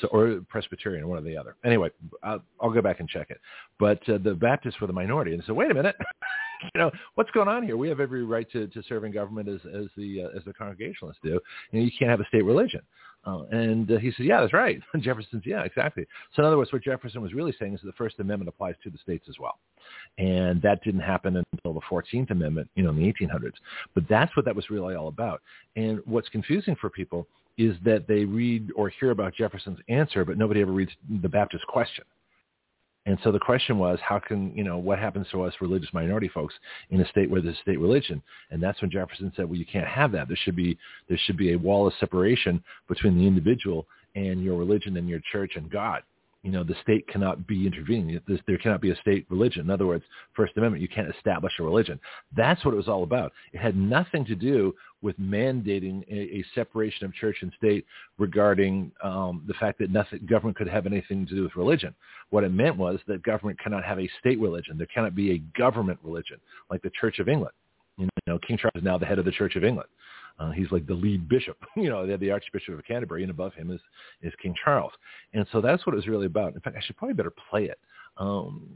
so 0.01 0.07
or 0.07 0.41
Presbyterian, 0.49 1.07
one 1.07 1.19
or 1.19 1.21
the 1.21 1.37
other. 1.37 1.55
Anyway, 1.63 1.89
I'll, 2.23 2.41
I'll 2.61 2.71
go 2.71 2.81
back 2.81 2.99
and 2.99 3.07
check 3.07 3.29
it. 3.29 3.39
But 3.79 4.07
uh, 4.09 4.17
the 4.17 4.33
Baptists 4.33 4.79
were 4.81 4.87
the 4.87 4.93
minority, 4.93 5.33
and 5.33 5.43
so 5.45 5.53
wait 5.53 5.71
a 5.71 5.73
minute, 5.73 5.95
you 6.75 6.79
know 6.79 6.91
what's 7.15 7.31
going 7.31 7.47
on 7.47 7.63
here? 7.63 7.77
We 7.77 7.89
have 7.89 7.99
every 7.99 8.23
right 8.23 8.49
to, 8.51 8.67
to 8.67 8.83
serve 8.83 9.03
in 9.03 9.11
government 9.11 9.49
as 9.49 9.59
as 9.65 9.85
the 9.97 10.23
uh, 10.23 10.37
as 10.37 10.43
the 10.45 10.53
Congregationalists 10.53 11.21
do. 11.23 11.39
You 11.71 11.79
know, 11.79 11.85
you 11.85 11.91
can't 11.97 12.11
have 12.11 12.21
a 12.21 12.25
state 12.25 12.43
religion. 12.43 12.81
Uh, 13.25 13.43
and 13.51 13.91
uh, 13.91 13.97
he 13.97 14.11
said, 14.15 14.25
yeah, 14.25 14.39
that's 14.39 14.53
right. 14.53 14.79
Jefferson's, 15.01 15.43
yeah, 15.45 15.63
exactly. 15.63 16.05
So 16.33 16.41
in 16.41 16.47
other 16.47 16.57
words, 16.57 16.71
what 16.71 16.83
Jefferson 16.83 17.21
was 17.21 17.33
really 17.33 17.53
saying 17.59 17.73
is 17.73 17.81
that 17.81 17.87
the 17.87 17.93
First 17.93 18.19
Amendment 18.19 18.47
applies 18.47 18.75
to 18.83 18.89
the 18.89 18.97
states 18.97 19.25
as 19.27 19.35
well. 19.39 19.59
And 20.17 20.61
that 20.61 20.81
didn't 20.83 21.01
happen 21.01 21.43
until 21.51 21.73
the 21.73 21.81
14th 21.81 22.31
Amendment, 22.31 22.69
you 22.75 22.83
know, 22.83 22.91
in 22.91 22.95
the 22.95 23.13
1800s. 23.13 23.55
But 23.93 24.05
that's 24.09 24.33
what 24.37 24.45
that 24.45 24.55
was 24.55 24.69
really 24.69 24.95
all 24.95 25.09
about. 25.09 25.41
And 25.75 25.99
what's 26.05 26.29
confusing 26.29 26.77
for 26.79 26.89
people 26.89 27.27
is 27.57 27.75
that 27.83 28.07
they 28.07 28.23
read 28.23 28.71
or 28.75 28.87
hear 28.87 29.11
about 29.11 29.35
Jefferson's 29.35 29.79
answer, 29.89 30.23
but 30.23 30.37
nobody 30.37 30.61
ever 30.61 30.71
reads 30.71 30.91
the 31.21 31.27
Baptist 31.27 31.67
question. 31.67 32.05
And 33.05 33.17
so 33.23 33.31
the 33.31 33.39
question 33.39 33.79
was, 33.79 33.97
how 34.01 34.19
can, 34.19 34.55
you 34.55 34.63
know, 34.63 34.77
what 34.77 34.99
happens 34.99 35.27
to 35.31 35.41
us 35.43 35.53
religious 35.61 35.89
minority 35.93 36.27
folks 36.27 36.53
in 36.89 37.01
a 37.01 37.07
state 37.09 37.29
where 37.29 37.41
there's 37.41 37.55
a 37.57 37.61
state 37.61 37.79
religion? 37.79 38.21
And 38.51 38.61
that's 38.61 38.81
when 38.81 38.91
Jefferson 38.91 39.31
said, 39.35 39.45
well, 39.45 39.57
you 39.57 39.65
can't 39.65 39.87
have 39.87 40.11
that. 40.11 40.27
There 40.27 40.37
should 40.43 40.55
be, 40.55 40.77
there 41.07 41.19
should 41.25 41.37
be 41.37 41.53
a 41.53 41.57
wall 41.57 41.87
of 41.87 41.93
separation 41.99 42.63
between 42.87 43.17
the 43.17 43.25
individual 43.25 43.87
and 44.15 44.43
your 44.43 44.57
religion 44.57 44.97
and 44.97 45.07
your 45.07 45.21
church 45.31 45.53
and 45.55 45.71
God 45.71 46.03
you 46.43 46.51
know, 46.51 46.63
the 46.63 46.75
state 46.81 47.05
cannot 47.07 47.47
be 47.47 47.67
intervening. 47.67 48.19
There 48.47 48.57
cannot 48.57 48.79
be 48.79 48.91
a 48.91 48.95
state 48.97 49.25
religion. 49.29 49.61
In 49.63 49.69
other 49.69 49.85
words, 49.85 50.05
First 50.33 50.53
Amendment, 50.55 50.81
you 50.81 50.87
can't 50.87 51.13
establish 51.13 51.51
a 51.59 51.63
religion. 51.63 51.99
That's 52.35 52.63
what 52.63 52.73
it 52.73 52.77
was 52.77 52.87
all 52.87 53.03
about. 53.03 53.33
It 53.51 53.59
had 53.59 53.75
nothing 53.75 54.23
to 54.25 54.35
do 54.35 54.73
with 55.01 55.19
mandating 55.19 56.07
a, 56.09 56.37
a 56.37 56.45
separation 56.55 57.05
of 57.05 57.13
church 57.13 57.37
and 57.41 57.51
state 57.57 57.85
regarding 58.17 58.91
um, 59.03 59.43
the 59.47 59.53
fact 59.55 59.79
that 59.79 59.91
nothing, 59.91 60.25
government 60.29 60.55
could 60.55 60.69
have 60.69 60.85
anything 60.85 61.27
to 61.27 61.35
do 61.35 61.43
with 61.43 61.55
religion. 61.57 61.93
What 62.29 62.45
it 62.45 62.53
meant 62.53 62.77
was 62.77 62.99
that 63.07 63.21
government 63.23 63.59
cannot 63.59 63.83
have 63.83 63.99
a 63.99 64.09
state 64.19 64.39
religion. 64.39 64.77
There 64.77 64.87
cannot 64.87 65.15
be 65.15 65.31
a 65.31 65.59
government 65.59 65.99
religion 66.03 66.37
like 66.69 66.81
the 66.81 66.91
Church 66.91 67.19
of 67.19 67.27
England. 67.27 67.53
You 67.97 68.07
know, 68.27 68.39
King 68.39 68.57
Charles 68.57 68.75
is 68.75 68.83
now 68.83 68.97
the 68.97 69.05
head 69.05 69.19
of 69.19 69.25
the 69.25 69.31
Church 69.31 69.57
of 69.57 69.65
England. 69.65 69.89
Uh, 70.39 70.51
he's 70.51 70.71
like 70.71 70.87
the 70.87 70.93
lead 70.93 71.27
bishop. 71.27 71.57
You 71.75 71.89
know, 71.89 72.17
the 72.17 72.31
Archbishop 72.31 72.77
of 72.77 72.85
Canterbury, 72.85 73.23
and 73.23 73.31
above 73.31 73.53
him 73.53 73.71
is 73.71 73.79
is 74.21 74.33
King 74.41 74.53
Charles. 74.63 74.91
And 75.33 75.45
so 75.51 75.61
that's 75.61 75.85
what 75.85 75.93
it 75.93 75.97
was 75.97 76.07
really 76.07 76.25
about. 76.25 76.53
In 76.55 76.61
fact, 76.61 76.75
I 76.77 76.81
should 76.81 76.97
probably 76.97 77.13
better 77.13 77.33
play 77.49 77.65
it. 77.65 77.79
Um, 78.17 78.69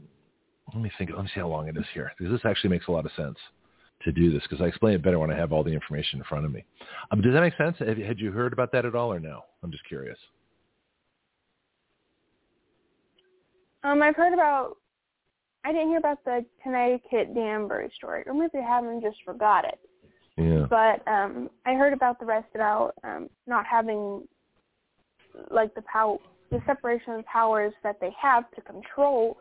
let 0.72 0.82
me 0.82 0.90
think. 0.96 1.10
Let 1.10 1.22
me 1.22 1.30
see 1.34 1.40
how 1.40 1.48
long 1.48 1.68
it 1.68 1.76
is 1.76 1.84
here, 1.92 2.12
because 2.16 2.32
this 2.32 2.44
actually 2.44 2.70
makes 2.70 2.88
a 2.88 2.92
lot 2.92 3.04
of 3.04 3.12
sense 3.16 3.36
to 4.02 4.12
do 4.12 4.32
this, 4.32 4.42
because 4.42 4.60
I 4.62 4.66
explain 4.66 4.94
it 4.94 5.02
better 5.02 5.18
when 5.18 5.30
I 5.30 5.36
have 5.36 5.52
all 5.52 5.62
the 5.62 5.70
information 5.70 6.18
in 6.18 6.24
front 6.24 6.44
of 6.44 6.52
me. 6.52 6.64
Um, 7.10 7.20
does 7.20 7.32
that 7.32 7.40
make 7.40 7.56
sense? 7.56 7.76
Have, 7.78 7.98
had 7.98 8.18
you 8.18 8.32
heard 8.32 8.52
about 8.52 8.72
that 8.72 8.84
at 8.84 8.94
all, 8.94 9.12
or 9.12 9.20
no? 9.20 9.42
I'm 9.62 9.70
just 9.70 9.84
curious. 9.84 10.18
Um, 13.82 14.02
I've 14.02 14.16
heard 14.16 14.32
about. 14.32 14.76
I 15.66 15.72
didn't 15.72 15.88
hear 15.88 15.98
about 15.98 16.24
the 16.24 16.44
Connecticut 16.62 17.34
Danbury 17.34 17.90
story, 17.96 18.22
or 18.26 18.34
maybe 18.34 18.58
I 18.58 18.68
haven't 18.68 19.02
just 19.02 19.18
forgot 19.24 19.64
it. 19.64 19.78
Yeah. 20.36 20.66
But 20.68 21.06
um 21.10 21.50
I 21.66 21.74
heard 21.74 21.92
about 21.92 22.18
the 22.18 22.26
rest 22.26 22.48
about 22.54 22.94
um 23.04 23.28
not 23.46 23.64
having 23.66 24.26
like 25.50 25.74
the 25.74 25.82
power 25.82 26.18
the 26.50 26.60
separation 26.66 27.14
of 27.14 27.24
powers 27.26 27.72
that 27.82 27.96
they 28.00 28.10
have 28.20 28.50
to 28.52 28.60
control 28.60 29.38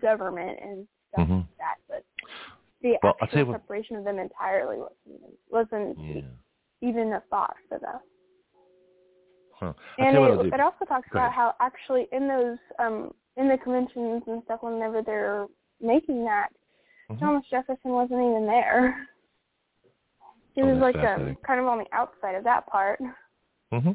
government 0.00 0.58
and 0.62 0.86
stuff 1.12 1.26
mm-hmm. 1.26 1.34
like 1.34 1.58
that. 1.58 1.76
But 1.88 2.04
the 2.82 2.94
well, 3.02 3.14
actual 3.22 3.52
separation 3.52 3.96
what, 3.96 4.00
of 4.00 4.04
them 4.04 4.18
entirely 4.18 4.76
wasn't 4.76 5.38
wasn't 5.50 5.98
yeah. 5.98 6.88
even 6.88 7.12
a 7.12 7.22
thought 7.30 7.54
for 7.68 7.78
them. 7.78 8.00
Huh. 9.58 9.72
And 9.98 10.16
it, 10.16 10.54
it 10.54 10.60
also 10.60 10.84
talks 10.86 11.08
Go 11.12 11.18
about 11.18 11.28
ahead. 11.28 11.36
how 11.36 11.54
actually 11.60 12.06
in 12.12 12.28
those 12.28 12.58
um 12.78 13.12
in 13.36 13.48
the 13.48 13.56
conventions 13.58 14.22
and 14.26 14.42
stuff 14.44 14.62
whenever 14.62 15.02
they're 15.02 15.46
making 15.80 16.24
that, 16.24 16.48
mm-hmm. 17.10 17.24
Thomas 17.24 17.44
Jefferson 17.50 17.90
wasn't 17.90 18.20
even 18.20 18.46
there. 18.46 19.08
He 20.54 20.62
oh, 20.62 20.66
was 20.66 20.78
like 20.80 20.96
um, 20.96 21.36
kind 21.46 21.60
of 21.60 21.66
on 21.66 21.78
the 21.78 21.86
outside 21.92 22.36
of 22.36 22.44
that 22.44 22.66
part. 22.66 23.00
Mm-hmm. 23.72 23.90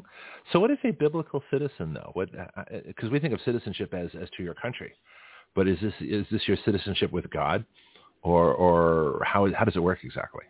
So, 0.52 0.60
what 0.60 0.70
is 0.70 0.78
a 0.84 0.90
biblical 0.90 1.42
citizen, 1.50 1.94
though? 1.94 2.10
What 2.12 2.30
because 2.32 3.04
uh, 3.04 3.06
uh 3.06 3.10
we 3.10 3.18
think 3.18 3.32
of 3.32 3.40
citizenship 3.44 3.94
as 3.94 4.10
as 4.20 4.28
to 4.36 4.42
your 4.42 4.54
country, 4.54 4.92
but 5.54 5.66
is 5.66 5.78
this 5.80 5.94
is 6.00 6.26
this 6.30 6.42
your 6.46 6.58
citizenship 6.64 7.12
with 7.12 7.30
God, 7.30 7.64
or 8.22 8.52
or 8.52 9.24
how 9.24 9.50
how 9.54 9.64
does 9.64 9.76
it 9.76 9.80
work 9.80 10.00
exactly? 10.04 10.44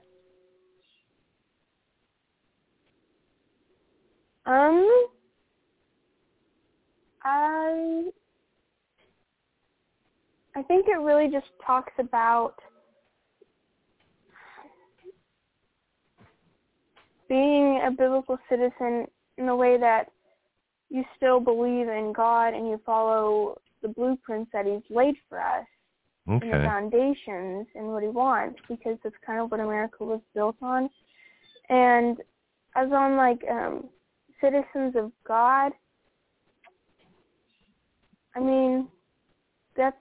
Um, 4.47 5.07
I 7.23 8.11
I 10.57 10.63
think 10.63 10.87
it 10.89 10.99
really 10.99 11.31
just 11.31 11.47
talks 11.65 11.93
about 11.99 12.55
being 17.31 17.81
a 17.87 17.91
biblical 17.91 18.37
citizen 18.51 19.07
in 19.39 19.47
the 19.47 19.55
way 19.55 19.79
that 19.79 20.07
you 20.91 21.05
still 21.17 21.39
believe 21.39 21.89
in 21.89 22.13
God 22.15 22.49
and 22.49 22.67
you 22.67 22.81
follow 22.85 23.57
the 23.81 23.89
blueprints 23.89 24.51
that 24.53 24.67
He's 24.67 24.83
laid 24.95 25.15
for 25.29 25.41
us 25.41 25.65
okay. 26.29 26.51
and 26.51 26.53
the 26.53 26.67
foundations 26.67 27.67
and 27.77 27.87
what 27.87 28.03
He 28.03 28.09
wants, 28.09 28.59
because 28.69 28.99
that's 29.05 29.15
kind 29.25 29.41
of 29.41 29.51
what 29.51 29.61
America 29.61 30.05
was 30.05 30.21
built 30.35 30.57
on. 30.61 30.91
And 31.69 32.19
as 32.75 32.91
on 32.93 33.17
like 33.17 33.41
um, 33.49 33.89
citizens 34.41 34.97
of 34.97 35.13
God, 35.27 35.71
I 38.35 38.41
mean, 38.41 38.89
that's 39.77 39.97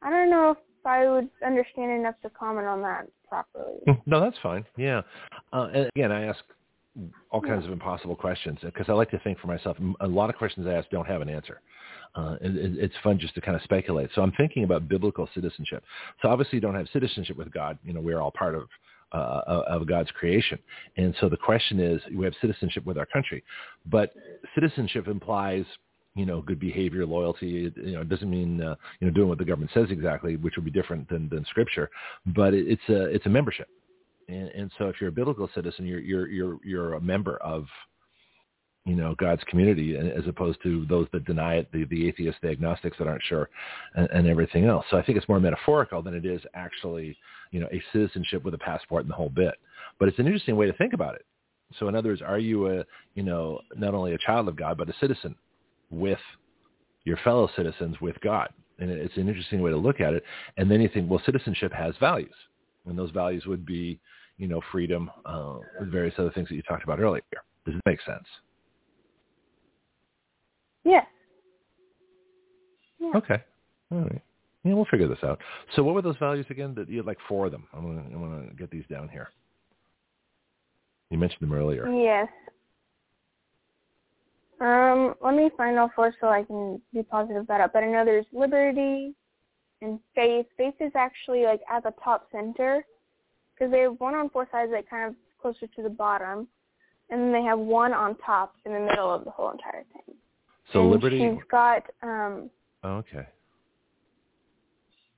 I 0.00 0.10
don't 0.10 0.30
know 0.30 0.52
if 0.52 0.86
I 0.86 1.08
would 1.08 1.28
understand 1.46 1.92
enough 1.92 2.14
to 2.22 2.30
comment 2.30 2.66
on 2.66 2.80
that 2.82 3.06
properly. 3.32 4.02
No, 4.04 4.20
that's 4.20 4.36
fine. 4.42 4.64
Yeah. 4.76 5.00
Uh, 5.52 5.68
and 5.74 5.88
again, 5.96 6.12
I 6.12 6.24
ask 6.24 6.40
all 7.30 7.40
kinds 7.40 7.62
yeah. 7.62 7.68
of 7.68 7.72
impossible 7.72 8.14
questions 8.14 8.58
because 8.62 8.86
I 8.88 8.92
like 8.92 9.10
to 9.10 9.18
think 9.20 9.38
for 9.38 9.46
myself. 9.46 9.78
A 10.00 10.06
lot 10.06 10.28
of 10.28 10.36
questions 10.36 10.66
I 10.66 10.74
ask 10.74 10.90
don't 10.90 11.06
have 11.06 11.22
an 11.22 11.30
answer. 11.30 11.60
Uh, 12.14 12.36
it, 12.42 12.78
it's 12.78 12.94
fun 13.02 13.18
just 13.18 13.34
to 13.34 13.40
kind 13.40 13.56
of 13.56 13.62
speculate. 13.62 14.10
So 14.14 14.20
I'm 14.20 14.32
thinking 14.32 14.64
about 14.64 14.86
biblical 14.86 15.28
citizenship. 15.34 15.82
So 16.20 16.28
obviously, 16.28 16.56
you 16.56 16.60
don't 16.60 16.74
have 16.74 16.86
citizenship 16.92 17.38
with 17.38 17.50
God. 17.50 17.78
You 17.84 17.94
know, 17.94 18.00
we're 18.00 18.20
all 18.20 18.30
part 18.30 18.54
of 18.54 18.68
uh, 19.12 19.62
of 19.66 19.86
God's 19.86 20.10
creation. 20.10 20.58
And 20.96 21.14
so 21.20 21.28
the 21.28 21.36
question 21.36 21.80
is, 21.80 22.00
we 22.14 22.24
have 22.24 22.34
citizenship 22.40 22.84
with 22.84 22.98
our 22.98 23.06
country, 23.06 23.42
but 23.86 24.12
citizenship 24.54 25.06
implies 25.06 25.64
you 26.14 26.26
know, 26.26 26.42
good 26.42 26.60
behavior, 26.60 27.06
loyalty. 27.06 27.66
It, 27.66 27.74
you 27.76 27.92
know, 27.92 28.02
it 28.02 28.08
doesn't 28.08 28.28
mean 28.28 28.62
uh, 28.62 28.74
you 29.00 29.06
know 29.06 29.12
doing 29.12 29.28
what 29.28 29.38
the 29.38 29.44
government 29.44 29.70
says 29.72 29.86
exactly, 29.90 30.36
which 30.36 30.56
would 30.56 30.64
be 30.64 30.70
different 30.70 31.08
than, 31.08 31.28
than 31.28 31.44
Scripture. 31.46 31.90
But 32.26 32.54
it, 32.54 32.68
it's 32.68 32.88
a 32.88 33.04
it's 33.04 33.26
a 33.26 33.30
membership, 33.30 33.68
and, 34.28 34.48
and 34.48 34.70
so 34.78 34.88
if 34.88 34.96
you're 35.00 35.08
a 35.08 35.12
biblical 35.12 35.48
citizen, 35.54 35.86
you're 35.86 36.00
you're 36.00 36.28
you're 36.28 36.58
you're 36.64 36.94
a 36.94 37.00
member 37.00 37.38
of 37.38 37.64
you 38.84 38.94
know 38.94 39.14
God's 39.18 39.42
community, 39.44 39.96
as 39.96 40.26
opposed 40.26 40.62
to 40.64 40.84
those 40.86 41.06
that 41.12 41.24
deny 41.24 41.56
it, 41.56 41.72
the 41.72 41.84
the 41.86 42.08
atheists, 42.08 42.40
the 42.42 42.50
agnostics 42.50 42.98
that 42.98 43.08
aren't 43.08 43.22
sure, 43.22 43.48
and, 43.94 44.08
and 44.10 44.26
everything 44.26 44.66
else. 44.66 44.84
So 44.90 44.98
I 44.98 45.02
think 45.02 45.16
it's 45.16 45.28
more 45.28 45.40
metaphorical 45.40 46.02
than 46.02 46.14
it 46.14 46.26
is 46.26 46.42
actually 46.54 47.16
you 47.52 47.60
know 47.60 47.68
a 47.72 47.82
citizenship 47.92 48.44
with 48.44 48.52
a 48.52 48.58
passport 48.58 49.02
and 49.02 49.10
the 49.10 49.16
whole 49.16 49.30
bit. 49.30 49.54
But 49.98 50.08
it's 50.08 50.18
an 50.18 50.26
interesting 50.26 50.56
way 50.56 50.66
to 50.66 50.74
think 50.74 50.92
about 50.92 51.14
it. 51.14 51.24
So 51.78 51.88
in 51.88 51.94
other 51.94 52.10
words, 52.10 52.20
are 52.20 52.38
you 52.38 52.68
a 52.68 52.84
you 53.14 53.22
know 53.22 53.60
not 53.76 53.94
only 53.94 54.12
a 54.12 54.18
child 54.18 54.48
of 54.48 54.56
God 54.56 54.76
but 54.76 54.90
a 54.90 54.94
citizen 55.00 55.36
with 55.92 56.18
your 57.04 57.16
fellow 57.18 57.48
citizens 57.56 58.00
with 58.00 58.18
God. 58.20 58.48
And 58.78 58.90
it's 58.90 59.16
an 59.16 59.28
interesting 59.28 59.60
way 59.60 59.70
to 59.70 59.76
look 59.76 60.00
at 60.00 60.14
it. 60.14 60.24
And 60.56 60.70
then 60.70 60.80
you 60.80 60.88
think, 60.88 61.08
well, 61.08 61.22
citizenship 61.24 61.72
has 61.72 61.94
values. 62.00 62.34
And 62.86 62.98
those 62.98 63.10
values 63.10 63.46
would 63.46 63.64
be, 63.64 64.00
you 64.38 64.48
know, 64.48 64.60
freedom, 64.72 65.10
uh, 65.24 65.58
various 65.82 66.14
other 66.18 66.30
things 66.30 66.48
that 66.48 66.56
you 66.56 66.62
talked 66.62 66.82
about 66.82 66.98
earlier. 66.98 67.22
Does 67.64 67.76
it 67.76 67.82
make 67.86 68.00
sense? 68.02 68.24
Yeah. 70.84 71.02
yeah. 72.98 73.12
Okay. 73.14 73.42
All 73.92 74.00
right. 74.00 74.22
Yeah, 74.64 74.74
we'll 74.74 74.86
figure 74.86 75.08
this 75.08 75.22
out. 75.22 75.38
So 75.76 75.82
what 75.82 75.94
were 75.94 76.02
those 76.02 76.16
values 76.18 76.46
again? 76.50 76.74
That 76.74 76.88
you 76.88 76.98
had 76.98 77.06
like 77.06 77.18
four 77.28 77.46
of 77.46 77.52
them. 77.52 77.66
I'm 77.72 78.10
gonna 78.12 78.46
get 78.58 78.70
these 78.70 78.84
down 78.90 79.08
here. 79.08 79.28
You 81.10 81.18
mentioned 81.18 81.40
them 81.40 81.52
earlier. 81.52 81.86
Yes. 81.88 82.28
Um, 84.62 85.14
let 85.20 85.34
me 85.34 85.50
find 85.56 85.76
all 85.78 85.90
four 85.94 86.14
so 86.20 86.28
I 86.28 86.44
can 86.44 86.80
be 86.94 87.02
positive 87.02 87.42
about 87.42 87.60
it. 87.60 87.70
But 87.72 87.82
I 87.82 87.86
know 87.86 88.04
there's 88.04 88.26
liberty 88.32 89.12
and 89.80 89.98
faith. 90.14 90.46
Faith 90.56 90.74
is 90.78 90.92
actually 90.94 91.44
like 91.44 91.60
at 91.70 91.82
the 91.82 91.92
top 92.02 92.28
center 92.30 92.84
because 93.54 93.72
they 93.72 93.80
have 93.80 93.98
one 93.98 94.14
on 94.14 94.30
four 94.30 94.48
sides, 94.52 94.70
like 94.72 94.88
kind 94.88 95.08
of 95.08 95.16
closer 95.40 95.66
to 95.74 95.82
the 95.82 95.90
bottom. 95.90 96.46
and 97.10 97.20
then 97.20 97.32
they 97.32 97.42
have 97.42 97.58
one 97.58 97.92
on 97.92 98.16
top 98.24 98.54
in 98.64 98.72
the 98.72 98.80
middle 98.80 99.12
of 99.12 99.24
the 99.24 99.30
whole 99.30 99.50
entire 99.50 99.84
thing. 99.92 100.14
So 100.72 100.80
and 100.80 100.90
liberty. 100.90 101.18
She's 101.18 101.42
got 101.50 101.82
um 102.02 102.48
Oh, 102.84 102.96
okay. 102.98 103.26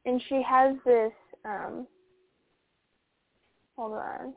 and 0.07 0.21
she 0.29 0.43
has 0.43 0.77
this 0.85 1.13
um 1.45 1.87
hold 3.77 3.93
on. 3.93 4.33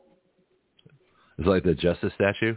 Is 1.40 1.46
it 1.46 1.50
like 1.50 1.64
the 1.64 1.74
justice 1.74 2.12
statue, 2.16 2.56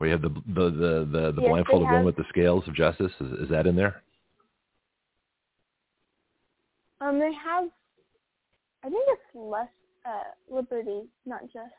where 0.00 0.08
you 0.08 0.12
have 0.12 0.22
the 0.22 0.30
the 0.54 0.70
the 0.70 1.08
the, 1.12 1.32
the 1.32 1.42
Yes, 1.42 1.48
blindfolded 1.48 1.88
woman 1.88 2.04
with 2.06 2.16
the 2.16 2.24
scales 2.30 2.66
of 2.66 2.74
justice? 2.74 3.12
Is, 3.20 3.32
is 3.44 3.48
that 3.50 3.66
in 3.66 3.76
there? 3.76 4.02
Um 7.02 7.18
they 7.18 7.32
have 7.32 7.68
I 8.82 8.88
think 8.88 9.04
it's 9.08 9.22
less 9.34 9.68
uh 10.06 10.54
liberty, 10.54 11.02
not 11.26 11.42
just 11.42 11.74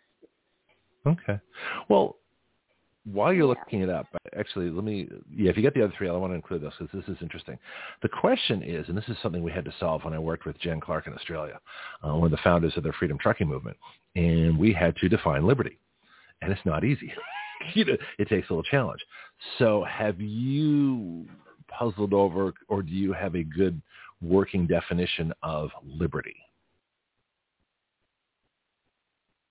Okay. 1.08 1.40
Well, 1.90 2.18
while 3.12 3.34
you're 3.34 3.48
looking 3.48 3.82
it 3.82 3.90
up, 3.90 4.06
actually, 4.38 4.70
let 4.70 4.84
me, 4.84 5.10
yeah, 5.36 5.50
if 5.50 5.58
you 5.58 5.63
get 5.63 5.74
the 5.74 5.82
other 5.82 5.94
three, 5.98 6.08
I 6.08 6.12
want 6.12 6.32
to 6.32 6.36
include 6.36 6.62
this 6.62 6.74
because 6.78 6.94
this 6.94 7.16
is 7.16 7.20
interesting. 7.22 7.58
The 8.04 8.10
question 8.10 8.62
is, 8.62 8.88
and 8.88 8.96
this 8.96 9.08
is 9.08 9.18
something 9.24 9.42
we 9.42 9.51
had 9.51 9.66
to 9.66 9.74
solve 9.80 10.04
when 10.04 10.13
I 10.13 10.20
worked 10.20 10.46
with 10.46 10.60
Jen 10.60 10.80
Clark 10.80 11.08
in 11.08 11.13
Australia, 11.13 11.60
uh, 12.04 12.13
one 12.13 12.25
of 12.25 12.32
the 12.32 12.44
founders 12.44 12.74
of 12.78 12.84
the 12.84 12.94
Freedom 13.00 13.18
Trucking 13.18 13.48
Movement, 13.48 13.75
and 14.16 14.58
we 14.58 14.72
had 14.72 14.96
to 14.98 15.10
define 15.10 15.48
liberty. 15.48 15.80
And 16.44 16.51
it's 16.51 16.62
not 16.66 16.84
easy. 16.84 17.12
you 17.74 17.86
know, 17.86 17.98
it 18.18 18.27
takes 18.27 18.50
a 18.50 18.53
little 18.53 18.63
challenge. 18.63 19.01
So 19.58 19.84
have 19.89 20.20
you 20.20 21.27
puzzled 21.68 22.13
over, 22.13 22.53
or 22.68 22.82
do 22.84 22.91
you 22.91 23.13
have 23.13 23.36
a 23.36 23.44
good 23.44 23.82
working 24.22 24.68
definition 24.68 25.34
of 25.41 25.70
liberty? 25.84 26.36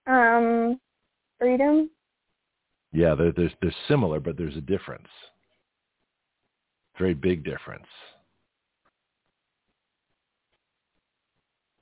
um 0.06 0.80
freedom. 1.38 1.90
Yeah, 2.92 3.14
they're, 3.14 3.32
there's 3.32 3.52
they're 3.62 3.74
similar, 3.88 4.20
but 4.20 4.36
there's 4.36 4.56
a 4.56 4.60
difference. 4.60 5.08
Very 6.98 7.14
big 7.14 7.44
difference. 7.44 7.86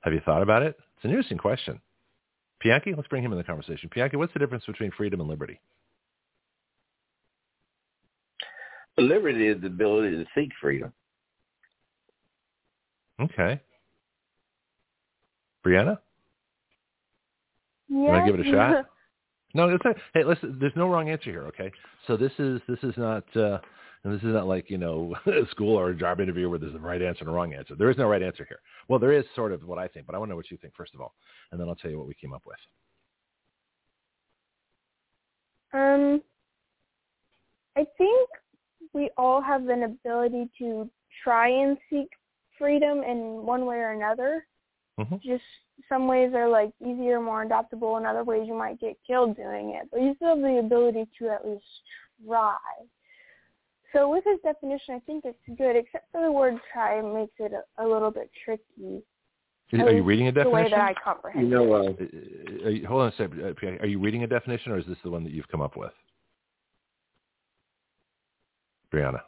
Have 0.01 0.13
you 0.13 0.21
thought 0.23 0.41
about 0.41 0.63
it? 0.63 0.77
It's 0.95 1.03
an 1.03 1.09
interesting 1.09 1.37
question. 1.37 1.81
Pianki, 2.63 2.95
let's 2.95 3.07
bring 3.07 3.23
him 3.23 3.31
in 3.31 3.37
the 3.37 3.43
conversation. 3.43 3.89
Pianki, 3.89 4.15
what's 4.15 4.33
the 4.33 4.39
difference 4.39 4.65
between 4.65 4.91
freedom 4.91 5.19
and 5.19 5.29
liberty? 5.29 5.59
Liberty 9.01 9.47
is 9.47 9.59
the 9.61 9.67
ability 9.67 10.11
to 10.11 10.25
seek 10.35 10.49
freedom. 10.61 10.93
Okay. 13.21 13.59
Breanna, 15.65 15.97
Yeah. 17.89 17.97
you 17.97 18.03
want 18.03 18.25
to 18.25 18.31
give 18.31 18.39
it 18.39 18.47
a 18.47 18.51
shot? 18.51 18.85
No, 19.55 19.67
it's 19.67 19.83
not, 19.83 19.95
hey, 20.13 20.23
listen. 20.23 20.57
There's 20.59 20.75
no 20.75 20.87
wrong 20.87 21.09
answer 21.09 21.31
here. 21.31 21.45
Okay, 21.47 21.71
so 22.05 22.15
this 22.15 22.31
is 22.37 22.61
this 22.67 22.77
is 22.83 22.93
not 22.97 23.23
uh, 23.35 23.57
and 24.03 24.13
this 24.13 24.21
is 24.21 24.31
not 24.31 24.45
like 24.47 24.69
you 24.69 24.77
know 24.77 25.15
a 25.25 25.47
school 25.49 25.75
or 25.75 25.89
a 25.89 25.95
job 25.95 26.19
interview 26.19 26.47
where 26.51 26.59
there's 26.59 26.75
a 26.75 26.79
right 26.79 27.01
answer 27.01 27.21
and 27.21 27.29
a 27.29 27.31
wrong 27.31 27.55
answer. 27.55 27.73
There 27.75 27.89
is 27.89 27.97
no 27.97 28.07
right 28.07 28.21
answer 28.21 28.45
here. 28.47 28.59
Well, 28.89 28.99
there 28.99 29.11
is 29.11 29.25
sort 29.35 29.51
of 29.51 29.63
what 29.63 29.79
I 29.79 29.87
think, 29.87 30.05
but 30.05 30.13
I 30.13 30.19
want 30.19 30.29
to 30.29 30.33
know 30.33 30.35
what 30.35 30.51
you 30.51 30.57
think 30.57 30.75
first 30.75 30.93
of 30.93 31.01
all, 31.01 31.15
and 31.51 31.59
then 31.59 31.67
I'll 31.67 31.73
tell 31.75 31.89
you 31.89 31.97
what 31.97 32.07
we 32.07 32.13
came 32.13 32.31
up 32.31 32.43
with. 32.45 32.57
Um, 35.73 36.21
I 37.75 37.85
think 37.97 38.29
we 38.93 39.09
all 39.17 39.41
have 39.41 39.67
an 39.69 39.83
ability 39.83 40.49
to 40.59 40.89
try 41.23 41.47
and 41.49 41.77
seek 41.89 42.09
freedom 42.57 43.03
in 43.03 43.45
one 43.45 43.65
way 43.65 43.77
or 43.77 43.91
another. 43.91 44.45
Mhm. 44.99 45.21
Just 45.21 45.43
some 45.87 46.07
ways 46.07 46.33
are 46.33 46.49
like 46.49 46.71
easier, 46.81 47.19
more 47.21 47.43
adaptable, 47.43 47.95
and 47.97 48.05
other 48.05 48.23
ways 48.23 48.47
you 48.47 48.53
might 48.53 48.79
get 48.79 48.97
killed 49.07 49.35
doing 49.37 49.71
it. 49.71 49.89
But 49.91 50.01
you 50.01 50.13
still 50.15 50.29
have 50.35 50.41
the 50.41 50.59
ability 50.59 51.07
to 51.19 51.29
at 51.29 51.47
least 51.47 51.63
try. 52.27 52.57
So 53.93 54.09
with 54.09 54.23
his 54.25 54.39
definition, 54.41 54.95
I 54.95 54.99
think 54.99 55.25
it's 55.25 55.57
good, 55.57 55.75
except 55.75 56.11
for 56.11 56.21
the 56.21 56.31
word 56.31 56.59
try 56.71 57.01
makes 57.01 57.33
it 57.39 57.53
a, 57.53 57.63
a 57.83 57.85
little 57.87 58.11
bit 58.11 58.29
tricky. 58.45 59.01
Is- 59.71 59.79
Are 59.81 59.91
you 59.91 60.03
reading 60.03 60.27
a 60.27 60.31
definition? 60.31 60.51
The 60.51 60.63
way 60.63 60.69
that 60.69 60.79
I 60.79 60.89
You 60.89 60.95
comprehend 61.03 61.49
know, 61.49 61.75
it. 61.75 61.99
uh, 61.99 62.65
Uh, 62.65 62.67
Are 62.67 62.69
you, 62.71 62.87
hold 62.87 63.01
on 63.03 63.07
a 63.07 63.11
second. 63.13 63.41
uh, 63.41 63.83
Are 63.83 63.87
you 63.87 63.99
reading 63.99 64.23
a 64.23 64.27
definition, 64.27 64.71
or 64.73 64.77
is 64.79 64.85
this 64.85 64.97
the 65.03 65.09
one 65.09 65.23
that 65.23 65.31
you've 65.31 65.47
come 65.47 65.61
up 65.61 65.75
with, 65.77 65.93
Breanna? 68.93 69.21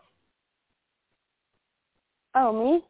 Oh, 2.36 2.52
me? 2.54 2.84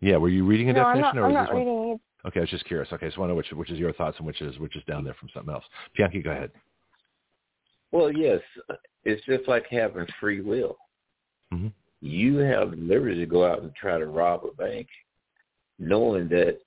Yeah, 0.00 0.16
were 0.16 0.28
you 0.28 0.44
reading 0.44 0.70
a 0.70 0.72
no, 0.72 0.82
I'm 0.84 0.96
definition, 0.96 1.16
not. 1.16 1.22
or 1.22 1.24
I'm 1.26 1.30
is 1.30 1.34
not 1.34 1.42
this 1.46 1.48
one? 1.54 1.58
reading 1.58 1.90
it. 1.92 2.00
Okay, 2.28 2.40
I 2.40 2.42
was 2.42 2.50
just 2.50 2.64
curious. 2.66 2.88
Okay, 2.92 3.08
so 3.10 3.16
I 3.16 3.20
want 3.20 3.30
know 3.30 3.36
which 3.36 3.50
which 3.52 3.70
is 3.70 3.78
your 3.78 3.92
thoughts 3.94 4.18
and 4.18 4.26
which 4.26 4.40
is 4.42 4.58
which 4.58 4.76
is 4.76 4.82
down 4.84 5.04
there 5.04 5.14
from 5.14 5.28
something 5.32 5.52
else. 5.54 5.64
Pianki, 5.98 6.22
go 6.22 6.30
ahead. 6.30 6.50
well, 7.92 8.12
yes, 8.12 8.40
it's 9.04 9.24
just 9.24 9.48
like 9.48 9.66
having 9.70 10.06
free 10.18 10.40
will. 10.40 10.76
Mhm. 11.52 11.72
You 12.02 12.38
have 12.38 12.70
the 12.72 12.76
liberty 12.76 13.16
to 13.20 13.26
go 13.26 13.46
out 13.46 13.62
and 13.62 13.74
try 13.74 13.98
to 13.98 14.06
rob 14.06 14.44
a 14.44 14.52
bank, 14.54 14.86
knowing 15.78 16.28
that 16.28 16.58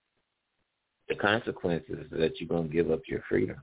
the 1.10 1.16
consequences 1.16 2.06
is 2.12 2.20
that 2.20 2.39
you're 2.39 2.50
going 2.50 2.68
to 2.68 2.74
give 2.74 2.89
up 2.92 3.02
your 3.08 3.22
freedoms. 3.30 3.60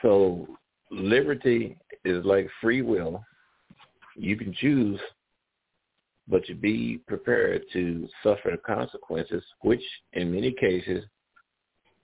So 0.00 0.46
liberty 0.90 1.76
is 2.04 2.24
like 2.24 2.48
free 2.60 2.82
will. 2.82 3.24
You 4.16 4.36
can 4.36 4.52
choose, 4.54 5.00
but 6.28 6.48
you 6.48 6.54
be 6.54 7.00
prepared 7.06 7.62
to 7.72 8.08
suffer 8.22 8.56
consequences, 8.64 9.42
which 9.62 9.82
in 10.12 10.32
many 10.32 10.52
cases 10.52 11.04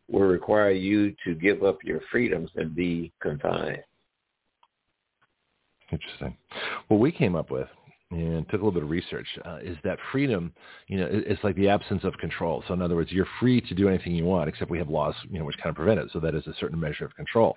will 0.08 0.22
require 0.22 0.70
you 0.70 1.14
to 1.24 1.34
give 1.34 1.62
up 1.62 1.78
your 1.84 2.00
freedoms 2.10 2.50
and 2.56 2.74
be 2.74 3.12
confined. 3.20 3.82
Interesting. 5.92 6.36
What 6.88 7.00
we 7.00 7.12
came 7.12 7.34
up 7.34 7.50
with 7.50 7.68
and 8.10 8.48
took 8.48 8.62
a 8.62 8.64
little 8.64 8.72
bit 8.72 8.82
of 8.82 8.90
research 8.90 9.26
uh, 9.44 9.58
is 9.62 9.76
that 9.84 9.98
freedom, 10.12 10.52
you 10.86 10.98
know, 10.98 11.08
it's 11.10 11.42
like 11.44 11.56
the 11.56 11.68
absence 11.68 12.04
of 12.04 12.14
control. 12.14 12.64
So 12.66 12.74
in 12.74 12.80
other 12.80 12.94
words, 12.94 13.12
you're 13.12 13.28
free 13.38 13.60
to 13.60 13.74
do 13.74 13.88
anything 13.88 14.14
you 14.14 14.24
want, 14.24 14.48
except 14.48 14.70
we 14.70 14.78
have 14.78 14.88
laws, 14.88 15.14
you 15.30 15.38
know, 15.38 15.44
which 15.44 15.58
kind 15.58 15.68
of 15.68 15.76
prevent 15.76 16.00
it. 16.00 16.08
So 16.12 16.20
that 16.20 16.34
is 16.34 16.46
a 16.46 16.54
certain 16.58 16.80
measure 16.80 17.04
of 17.04 17.14
control. 17.16 17.54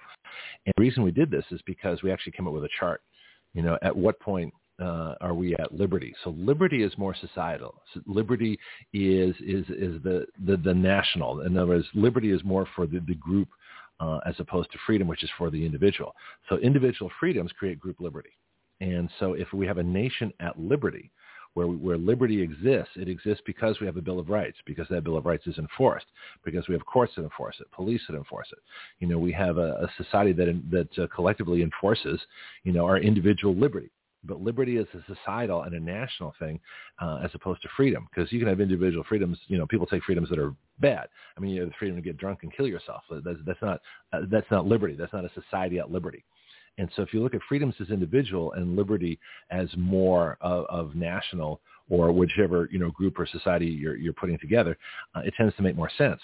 And 0.66 0.74
the 0.76 0.82
reason 0.82 1.04
we 1.04 1.12
did 1.12 1.32
this 1.32 1.46
is 1.52 1.62
because 1.66 2.04
we 2.04 2.12
actually 2.12 2.34
came 2.34 2.48
up 2.48 2.54
with 2.54 2.66
a 2.66 2.70
chart. 2.80 3.02
You 3.54 3.62
know, 3.62 3.78
at 3.82 3.96
what 3.96 4.20
point 4.20 4.54
uh, 4.82 5.16
are 5.22 5.34
we 5.34 5.54
at 5.56 5.74
liberty? 5.74 6.14
So 6.24 6.32
liberty 6.32 6.84
is 6.84 6.92
more 6.98 7.16
societal. 7.20 7.82
So 7.94 8.02
liberty 8.06 8.58
is 8.94 9.36
is 9.40 9.66
is 9.70 10.02
the, 10.04 10.26
the 10.46 10.58
the 10.58 10.74
national. 10.74 11.42
In 11.42 11.58
other 11.58 11.68
words, 11.68 11.86
liberty 11.94 12.32
is 12.32 12.44
more 12.44 12.68
for 12.76 12.88
the, 12.88 13.00
the 13.08 13.16
group 13.16 13.50
uh, 14.00 14.20
as 14.26 14.36
opposed 14.40 14.72
to 14.72 14.78
freedom, 14.86 15.08
which 15.08 15.24
is 15.24 15.30
for 15.38 15.50
the 15.50 15.64
individual. 15.66 16.16
So 16.50 16.58
individual 16.58 17.12
freedoms 17.20 17.52
create 17.58 17.80
group 17.80 18.00
liberty. 18.00 18.32
And 18.80 19.10
so 19.20 19.34
if 19.34 19.54
we 19.54 19.68
have 19.68 19.78
a 19.78 19.84
nation 19.84 20.34
at 20.40 20.60
liberty, 20.60 21.12
where, 21.54 21.68
where 21.68 21.98
liberty 21.98 22.42
exists, 22.42 22.94
it 22.96 23.10
exists 23.10 23.44
because 23.46 23.80
we 23.80 23.86
have 23.86 23.98
a 23.98 24.02
Bill 24.02 24.20
of 24.20 24.30
Rights, 24.30 24.58
because 24.66 24.88
that 24.90 25.04
Bill 25.04 25.18
of 25.18 25.26
Rights 25.26 25.48
is 25.48 25.58
enforced, 25.58 26.06
because 26.46 26.68
we 26.68 26.74
have 26.74 26.86
courts 26.86 27.14
that 27.16 27.24
enforce 27.24 27.56
it, 27.60 27.72
police 27.72 28.02
that 28.08 28.16
enforce 28.16 28.48
it. 28.52 28.60
You 29.00 29.08
know, 29.08 29.20
we 29.20 29.32
have 29.34 29.58
a, 29.58 29.74
a 29.74 29.90
society 29.98 30.34
that, 30.34 30.62
that 30.72 31.04
uh, 31.04 31.08
collectively 31.14 31.62
enforces, 31.62 32.20
you 32.64 32.72
know, 32.72 32.86
our 32.86 32.98
individual 32.98 33.56
liberty. 33.56 33.92
But 34.24 34.40
liberty 34.40 34.78
is 34.78 34.86
a 34.94 35.16
societal 35.16 35.64
and 35.64 35.74
a 35.74 35.80
national 35.80 36.36
thing 36.38 36.60
uh, 37.02 37.22
as 37.24 37.32
opposed 37.34 37.64
to 37.64 37.70
freedom, 37.76 38.08
because 38.14 38.32
you 38.32 38.38
can 38.38 38.48
have 38.48 38.62
individual 38.62 39.04
freedoms. 39.10 39.40
You 39.48 39.58
know, 39.58 39.66
people 39.66 39.88
take 39.88 40.04
freedoms 40.04 40.30
that 40.30 40.38
are 40.38 40.54
bad. 40.80 41.08
I 41.36 41.40
mean, 41.40 41.52
you 41.52 41.62
have 41.62 41.70
the 41.70 41.76
freedom 41.80 41.98
to 41.98 42.04
get 42.04 42.18
drunk 42.18 42.40
and 42.44 42.54
kill 42.56 42.68
yourself. 42.68 43.02
That's, 43.10 43.40
that's 43.48 43.62
not 43.64 43.82
uh, 44.14 44.22
that's 44.30 44.50
not 44.52 44.68
liberty. 44.68 44.96
That's 44.96 45.12
not 45.12 45.26
a 45.26 45.32
society 45.34 45.80
at 45.80 45.90
liberty. 45.90 46.24
And 46.78 46.90
so 46.96 47.02
if 47.02 47.14
you 47.14 47.22
look 47.22 47.36
at 47.36 47.42
freedoms 47.48 47.76
as 47.80 47.90
individual 47.90 48.54
and 48.54 48.76
liberty 48.76 49.20
as 49.50 49.70
more 49.78 50.38
of, 50.42 50.66
of 50.66 50.96
national 50.96 51.62
or 51.90 52.12
whichever 52.12 52.70
you 52.72 52.80
know 52.80 52.92
group 52.92 53.20
or 53.20 53.28
society 53.28 53.66
you're, 53.68 53.98
you're 53.98 54.14
putting 54.14 54.38
together, 54.40 54.78
uh, 55.16 55.20
it 55.20 55.34
tends 55.38 55.56
to 55.56 55.62
make 55.62 55.76
more 55.76 55.92
sense. 55.98 56.22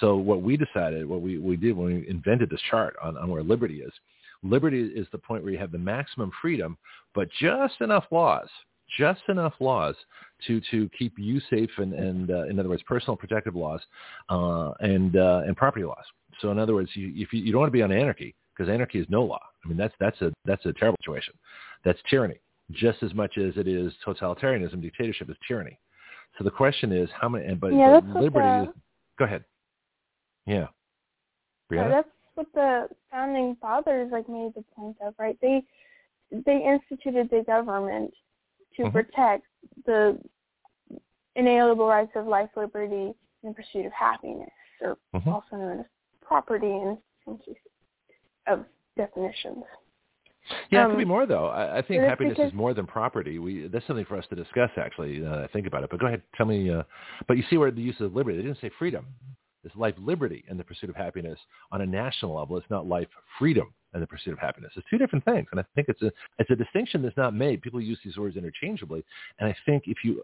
So 0.00 0.16
what 0.16 0.42
we 0.42 0.56
decided, 0.56 1.08
what 1.08 1.22
we, 1.22 1.38
we 1.38 1.56
did 1.56 1.76
when 1.76 1.86
we 1.86 2.08
invented 2.08 2.50
this 2.50 2.60
chart 2.70 2.96
on, 3.02 3.16
on 3.16 3.30
where 3.30 3.42
liberty 3.42 3.80
is, 3.80 3.92
liberty 4.42 4.82
is 4.82 5.06
the 5.12 5.18
point 5.18 5.42
where 5.42 5.52
you 5.52 5.58
have 5.58 5.72
the 5.72 5.78
maximum 5.78 6.30
freedom, 6.40 6.76
but 7.14 7.28
just 7.40 7.80
enough 7.80 8.04
laws, 8.10 8.48
just 8.98 9.22
enough 9.28 9.54
laws 9.60 9.94
to, 10.46 10.60
to 10.70 10.88
keep 10.98 11.14
you 11.18 11.40
safe 11.50 11.70
and, 11.78 11.94
and 11.94 12.30
uh, 12.30 12.44
in 12.44 12.58
other 12.58 12.68
words, 12.68 12.82
personal 12.86 13.16
protective 13.16 13.56
laws 13.56 13.80
uh, 14.28 14.72
and, 14.80 15.16
uh, 15.16 15.42
and 15.46 15.56
property 15.56 15.84
laws. 15.84 16.04
So 16.40 16.50
in 16.50 16.58
other 16.58 16.74
words, 16.74 16.90
you, 16.94 17.12
if 17.16 17.32
you, 17.32 17.42
you 17.42 17.52
don't 17.52 17.60
want 17.60 17.72
to 17.72 17.76
be 17.76 17.82
on 17.82 17.90
anarchy, 17.90 18.34
because 18.58 18.72
anarchy 18.72 18.98
is 18.98 19.06
no 19.08 19.22
law. 19.22 19.40
I 19.64 19.68
mean, 19.68 19.76
that's 19.76 19.94
that's 20.00 20.20
a 20.20 20.32
that's 20.44 20.66
a 20.66 20.72
terrible 20.72 20.96
situation. 21.00 21.34
That's 21.84 21.98
tyranny, 22.10 22.40
just 22.72 23.02
as 23.02 23.14
much 23.14 23.38
as 23.38 23.56
it 23.56 23.68
is 23.68 23.92
totalitarianism. 24.04 24.82
Dictatorship 24.82 25.30
is 25.30 25.36
tyranny. 25.46 25.78
So 26.36 26.44
the 26.44 26.50
question 26.50 26.92
is, 26.92 27.08
how 27.18 27.28
many? 27.28 27.54
But, 27.54 27.68
Yeah, 27.74 28.00
but 28.00 28.04
that's 28.04 28.14
what 28.14 28.22
liberty. 28.24 28.48
the- 28.48 28.62
Is, 28.70 28.76
go 29.18 29.24
ahead. 29.24 29.44
Yeah. 30.46 30.66
Yeah, 31.70 31.76
Breanna? 31.84 31.90
that's 31.90 32.08
what 32.34 32.46
the 32.54 32.88
founding 33.10 33.56
fathers 33.60 34.10
like 34.10 34.28
made 34.28 34.52
the 34.54 34.64
point 34.74 34.96
of, 35.02 35.14
right? 35.18 35.38
They 35.40 35.62
they 36.30 36.62
instituted 36.62 37.30
the 37.30 37.42
government 37.46 38.12
to 38.76 38.82
Mhm. 38.84 38.92
protect 38.92 39.44
the 39.86 40.20
inalienable 41.36 41.86
rights 41.86 42.12
of 42.16 42.26
life, 42.26 42.50
liberty, 42.56 43.14
and 43.44 43.54
pursuit 43.56 43.86
of 43.86 43.92
happiness, 43.92 44.50
or 44.80 44.96
Mhm. 45.14 45.26
also 45.26 45.56
known 45.56 45.80
as 45.80 45.86
property 46.20 46.66
in 46.70 46.98
some 47.24 47.38
cases 47.38 47.62
of 48.48 48.64
definitions. 48.96 49.64
Yeah, 50.70 50.84
um, 50.84 50.90
it 50.90 50.94
could 50.94 50.98
be 50.98 51.04
more 51.04 51.26
though. 51.26 51.46
I, 51.46 51.78
I 51.78 51.82
think 51.82 52.02
happiness 52.02 52.34
because, 52.36 52.52
is 52.52 52.56
more 52.56 52.74
than 52.74 52.86
property. 52.86 53.38
We 53.38 53.68
that's 53.68 53.86
something 53.86 54.06
for 54.06 54.16
us 54.16 54.24
to 54.30 54.36
discuss. 54.36 54.70
Actually, 54.76 55.24
uh, 55.24 55.46
think 55.52 55.66
about 55.66 55.84
it. 55.84 55.90
But 55.90 56.00
go 56.00 56.06
ahead, 56.06 56.22
tell 56.36 56.46
me. 56.46 56.70
Uh, 56.70 56.82
but 57.26 57.36
you 57.36 57.44
see 57.50 57.56
where 57.56 57.70
the 57.70 57.82
use 57.82 58.00
of 58.00 58.14
liberty. 58.14 58.38
They 58.38 58.44
didn't 58.44 58.60
say 58.60 58.70
freedom. 58.78 59.06
It's 59.64 59.74
life, 59.76 59.94
liberty, 59.98 60.44
and 60.48 60.58
the 60.58 60.64
pursuit 60.64 60.88
of 60.88 60.96
happiness 60.96 61.38
on 61.72 61.82
a 61.82 61.86
national 61.86 62.36
level. 62.36 62.56
It's 62.56 62.70
not 62.70 62.86
life, 62.86 63.08
freedom, 63.38 63.74
and 63.92 64.02
the 64.02 64.06
pursuit 64.06 64.32
of 64.32 64.38
happiness. 64.38 64.72
It's 64.76 64.86
two 64.88 64.98
different 64.98 65.24
things, 65.24 65.48
and 65.50 65.60
I 65.60 65.64
think 65.74 65.88
it's 65.88 66.02
a 66.02 66.12
it's 66.38 66.50
a 66.50 66.56
distinction 66.56 67.02
that's 67.02 67.16
not 67.16 67.34
made. 67.34 67.60
People 67.62 67.80
use 67.80 67.98
these 68.04 68.16
words 68.16 68.36
interchangeably, 68.36 69.04
and 69.38 69.48
I 69.48 69.56
think 69.66 69.84
if 69.86 69.98
you 70.04 70.22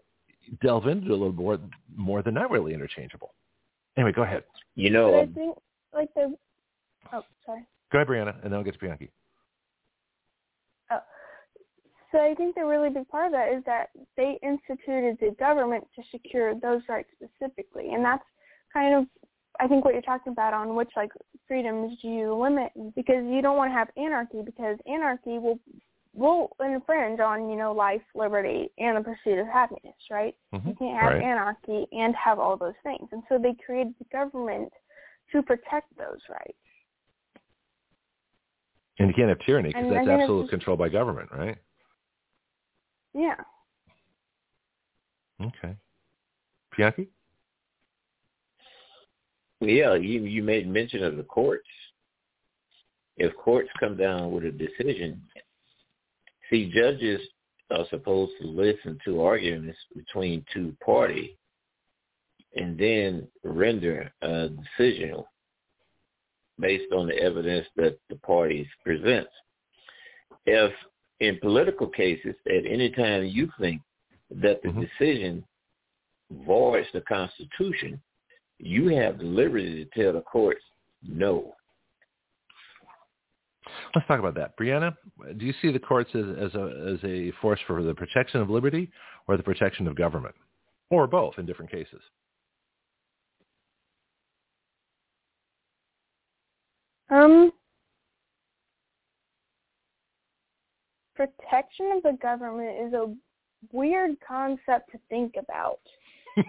delve 0.61 0.87
into 0.87 1.07
it 1.07 1.11
a 1.11 1.13
little 1.13 1.33
more, 1.33 1.59
more 1.95 2.21
they're 2.21 2.33
not 2.33 2.51
really 2.51 2.73
interchangeable. 2.73 3.33
Anyway, 3.97 4.11
go 4.11 4.23
ahead. 4.23 4.43
You 4.75 4.89
know, 4.89 5.11
but 5.11 5.17
I 5.17 5.21
um, 5.21 5.33
think 5.33 5.57
like 5.93 6.13
the 6.15 6.35
oh 7.13 7.23
sorry. 7.45 7.65
Go 7.91 7.99
ahead, 7.99 8.07
Breanna, 8.07 8.33
and 8.43 8.51
then 8.51 8.53
I'll 8.53 8.63
get 8.63 8.73
to 8.73 8.79
Bianchi. 8.79 9.11
Oh. 10.91 10.99
So 12.11 12.19
I 12.19 12.33
think 12.35 12.55
the 12.55 12.65
really 12.65 12.89
big 12.89 13.07
part 13.07 13.27
of 13.27 13.31
that 13.33 13.51
is 13.53 13.63
that 13.65 13.89
they 14.17 14.39
instituted 14.41 15.17
the 15.19 15.35
government 15.37 15.85
to 15.95 16.03
secure 16.11 16.55
those 16.55 16.81
rights 16.89 17.09
specifically, 17.15 17.93
and 17.93 18.03
that's 18.03 18.23
kind 18.73 18.95
of 18.95 19.07
I 19.59 19.67
think 19.67 19.85
what 19.85 19.93
you're 19.93 20.01
talking 20.01 20.33
about 20.33 20.53
on 20.53 20.75
which 20.75 20.89
like 20.97 21.11
freedoms 21.47 21.97
do 22.01 22.09
you 22.09 22.33
limit 22.35 22.71
because 22.95 23.23
you 23.25 23.41
don't 23.41 23.57
want 23.57 23.69
to 23.69 23.73
have 23.73 23.89
anarchy 23.97 24.41
because 24.41 24.77
anarchy 24.87 25.39
will 25.39 25.59
will 26.13 26.55
infringe 26.59 27.19
on 27.19 27.49
you 27.49 27.55
know 27.55 27.71
life, 27.71 28.01
liberty, 28.15 28.69
and 28.77 28.97
the 28.97 29.01
pursuit 29.01 29.39
of 29.39 29.47
happiness, 29.47 29.95
right? 30.09 30.35
Mhm. 30.53 30.67
You 30.67 30.75
can't 30.75 30.99
have 30.99 31.13
Right. 31.13 31.21
anarchy 31.21 31.87
and 31.91 32.15
have 32.15 32.39
all 32.39 32.57
those 32.57 32.77
things, 32.83 33.07
and 33.11 33.23
so 33.29 33.37
they 33.37 33.53
created 33.53 33.93
the 33.99 34.05
government 34.05 34.73
to 35.31 35.41
protect 35.41 35.95
those 35.97 36.21
rights. 36.29 36.57
And 38.99 39.09
you 39.09 39.13
can't 39.13 39.29
have 39.29 39.39
tyranny 39.39 39.69
because 39.69 39.83
And 39.85 39.97
I 39.97 40.05
that's 40.05 40.21
absolute 40.21 40.43
just- 40.43 40.51
control 40.51 40.77
by 40.77 40.89
government, 40.89 41.29
right? 41.31 41.57
Yeah. 43.13 43.35
Okay. 45.41 45.75
Bianchi? 46.77 47.09
yeah, 49.61 49.95
you 49.95 50.23
you 50.23 50.43
made 50.43 50.67
mention 50.67 51.03
of 51.03 51.17
the 51.17 51.23
courts. 51.23 51.67
If 53.17 53.33
courts 53.37 53.69
come 53.79 53.95
down 53.97 54.31
with 54.31 54.43
a 54.45 54.51
decision, 54.51 55.21
see, 56.49 56.71
judges 56.73 57.21
are 57.71 57.85
supposed 57.89 58.33
to 58.41 58.47
listen 58.47 58.99
to 59.05 59.23
arguments 59.23 59.79
between 59.95 60.45
two 60.53 60.75
parties 60.85 61.31
and 62.55 62.77
then 62.77 63.27
render 63.43 64.11
a 64.21 64.49
decision 64.49 65.23
based 66.59 66.91
on 66.93 67.07
the 67.07 67.17
evidence 67.17 67.67
that 67.75 67.99
the 68.09 68.15
parties 68.17 68.67
present. 68.83 69.27
If 70.45 70.71
in 71.19 71.39
political 71.39 71.87
cases, 71.87 72.35
at 72.47 72.65
any 72.65 72.89
time 72.91 73.25
you 73.25 73.49
think 73.59 73.81
that 74.29 74.61
the 74.61 74.69
Mhm. 74.69 74.81
decision 74.81 75.45
voids 76.31 76.91
the 76.91 77.01
Constitution, 77.01 78.01
you 78.59 78.89
have 78.89 79.19
the 79.19 79.25
liberty 79.25 79.85
to 79.85 79.91
tell 79.91 80.13
the 80.13 80.21
courts 80.21 80.63
no. 81.01 81.55
Let's 83.93 84.07
talk 84.07 84.19
about 84.19 84.35
that. 84.35 84.57
Breanna, 84.57 84.95
do 85.37 85.45
you 85.45 85.53
see 85.53 85.71
the 85.71 85.79
courts 85.79 86.13
as, 86.13 86.25
as, 86.37 86.55
a, 86.55 86.93
as 86.93 87.03
a 87.03 87.31
force 87.41 87.59
for 87.61 87.81
the 87.81 87.93
protection 87.93 88.41
of 88.41 88.49
liberty 88.49 88.91
or 89.27 89.37
the 89.37 89.43
protection 89.43 89.87
of 89.87 89.95
government? 89.95 90.35
Or 90.89 91.07
both 91.07 91.39
in 91.39 91.45
different 91.45 91.71
cases? 91.71 92.01
Um, 97.15 97.51
protection 101.15 101.91
of 101.95 102.03
the 102.03 102.17
government 102.21 102.87
is 102.87 102.93
a 102.93 103.13
weird 103.71 104.17
concept 104.27 104.91
to 104.91 104.99
think 105.09 105.35
about. 105.39 105.79
I 106.37 106.41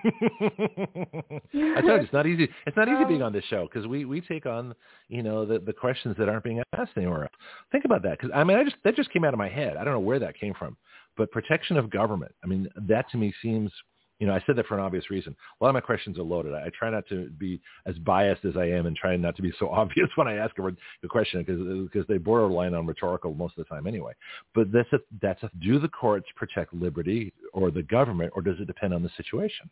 tell 1.53 1.97
you, 1.97 2.03
it's 2.03 2.13
not 2.13 2.27
easy. 2.27 2.49
It's 2.67 2.77
not 2.77 2.89
easy 2.89 3.05
being 3.05 3.23
Um, 3.23 3.29
on 3.29 3.33
this 3.33 3.45
show 3.45 3.69
because 3.73 3.87
we 3.87 4.05
we 4.05 4.21
take 4.21 4.45
on 4.45 4.75
you 5.09 5.23
know 5.23 5.45
the 5.45 5.61
the 5.61 5.73
questions 5.73 6.17
that 6.19 6.29
aren't 6.29 6.43
being 6.43 6.61
asked 6.73 6.93
anywhere. 6.97 7.31
Think 7.71 7.85
about 7.85 8.03
that 8.03 8.19
because 8.19 8.33
I 8.35 8.43
mean 8.43 8.59
I 8.59 8.65
just 8.65 8.77
that 8.83 8.97
just 8.97 9.11
came 9.13 9.23
out 9.23 9.33
of 9.33 9.39
my 9.39 9.49
head. 9.49 9.77
I 9.77 9.85
don't 9.85 9.95
know 9.95 10.01
where 10.01 10.19
that 10.19 10.37
came 10.37 10.55
from, 10.55 10.77
but 11.17 11.31
protection 11.31 11.77
of 11.77 11.89
government. 11.91 12.35
I 12.43 12.49
mean 12.49 12.69
that 12.89 13.09
to 13.11 13.17
me 13.17 13.33
seems 13.41 13.71
you 14.19 14.27
know 14.27 14.35
I 14.35 14.43
said 14.47 14.57
that 14.57 14.67
for 14.67 14.75
an 14.75 14.81
obvious 14.81 15.11
reason. 15.11 15.35
A 15.61 15.65
lot 15.65 15.71
of 15.71 15.75
my 15.75 15.81
questions 15.81 16.19
are 16.19 16.23
loaded. 16.23 16.55
I, 16.55 16.67
I 16.67 16.71
try 16.79 16.91
not 16.91 17.07
to 17.09 17.29
be 17.31 17.61
as 17.87 17.97
biased 17.99 18.45
as 18.45 18.57
I 18.57 18.65
am 18.67 18.87
and 18.87 18.97
try 18.97 19.17
not 19.17 19.37
to 19.37 19.43
be 19.43 19.53
so 19.59 19.69
obvious 19.69 20.09
when 20.17 20.29
I 20.29 20.37
ask 20.37 20.57
a, 20.59 20.67
a 20.67 21.09
question 21.09 21.43
because 21.43 21.89
because 21.93 22.07
they 22.09 22.19
borderline 22.19 22.75
on 22.75 22.87
rhetorical 22.87 23.35
most 23.35 23.57
of 23.59 23.65
the 23.65 23.75
time 23.75 23.87
anyway. 23.87 24.13
But 24.55 24.73
that's 24.73 24.93
a 24.93 25.01
that's 25.21 25.43
a 25.43 25.51
do 25.61 25.79
the 25.79 25.89
courts 25.89 26.27
protect 26.37 26.73
liberty 26.75 27.33
or 27.53 27.71
the 27.71 27.83
government 27.83 28.33
or 28.35 28.43
does 28.43 28.59
it 28.61 28.67
depend 28.67 28.95
on 28.95 29.03
the 29.03 29.11
situation? 29.17 29.69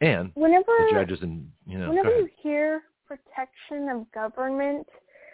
And 0.00 0.30
Whenever 0.34 0.72
the 0.78 0.92
judges 0.92 1.18
and 1.22 1.50
you 1.66 1.78
know. 1.78 1.88
whenever 1.88 2.10
you 2.10 2.28
hear 2.40 2.82
protection 3.06 3.88
of 3.88 4.10
government, 4.12 4.86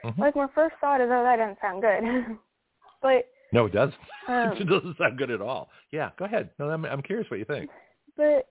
Mhm. 0.05 0.19
like 0.19 0.37
my 0.37 0.47
first 0.55 0.77
thought 0.81 1.01
is, 1.01 1.09
oh, 1.11 1.23
that 1.25 1.37
doesn't 1.37 1.61
sound 1.61 1.83
good. 1.83 2.39
but 3.03 3.29
No, 3.55 3.67
it 3.67 3.73
does. 3.73 3.91
Um, 4.27 4.53
it 4.57 4.67
doesn't 4.67 4.97
sound 4.97 5.19
good 5.19 5.31
at 5.31 5.43
all. 5.43 5.69
Yeah, 5.93 6.09
go 6.19 6.25
ahead. 6.25 6.49
No, 6.59 6.71
I'm, 6.71 6.87
I'm 6.87 7.03
curious 7.03 7.31
what 7.31 7.39
you 7.39 7.45
think. 7.45 7.69
but 8.17 8.49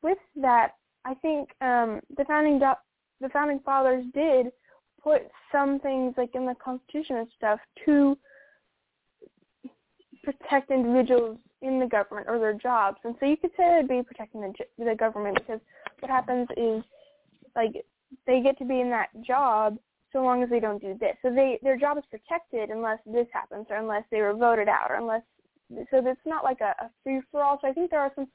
with 0.00 0.18
that, 0.36 0.74
I 1.04 1.14
think 1.14 1.48
um, 1.60 1.98
the 2.16 2.24
founding 2.24 2.60
do- 2.60 2.80
the 3.20 3.28
founding 3.30 3.58
fathers 3.64 4.04
did 4.14 4.52
put 5.02 5.22
some 5.50 5.80
things 5.80 6.14
like 6.16 6.36
in 6.36 6.46
the 6.46 6.54
Constitution 6.64 7.16
and 7.16 7.26
stuff 7.36 7.58
to 7.84 8.16
protect 10.22 10.70
individuals 10.70 11.38
in 11.62 11.80
the 11.80 11.86
government 11.86 12.28
or 12.28 12.38
their 12.38 12.54
jobs, 12.54 12.98
and 13.02 13.16
so 13.18 13.26
you 13.26 13.36
could 13.36 13.50
say 13.56 13.78
it'd 13.78 13.88
be 13.88 14.04
protecting 14.04 14.40
the 14.40 14.52
the 14.84 14.94
government 14.94 15.36
because 15.40 15.60
what 15.98 16.12
happens 16.12 16.46
is 16.56 16.84
like 17.56 17.84
they 18.28 18.40
get 18.40 18.56
to 18.58 18.64
be 18.64 18.80
in 18.80 18.90
that 18.90 19.08
job 19.26 19.76
so 20.12 20.22
long 20.22 20.42
as 20.42 20.50
they 20.50 20.60
don't 20.60 20.80
do 20.80 20.96
this. 20.98 21.16
So 21.22 21.34
they 21.34 21.58
their 21.62 21.76
job 21.76 21.98
is 21.98 22.04
protected 22.10 22.70
unless 22.70 22.98
this 23.06 23.26
happens 23.32 23.66
or 23.70 23.76
unless 23.76 24.04
they 24.10 24.20
were 24.20 24.34
voted 24.34 24.68
out 24.68 24.90
or 24.90 24.96
unless 24.96 25.22
so 25.90 25.98
it's 26.04 26.20
not 26.24 26.44
like 26.44 26.60
a, 26.60 26.74
a 26.82 26.90
free 27.02 27.20
for 27.30 27.42
all. 27.42 27.58
So 27.60 27.68
I 27.68 27.72
think 27.72 27.90
there 27.90 28.00
are 28.00 28.12
some 28.14 28.28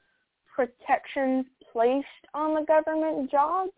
protections 0.54 1.46
placed 1.72 2.06
on 2.32 2.54
the 2.54 2.62
government 2.62 3.30
jobs. 3.30 3.72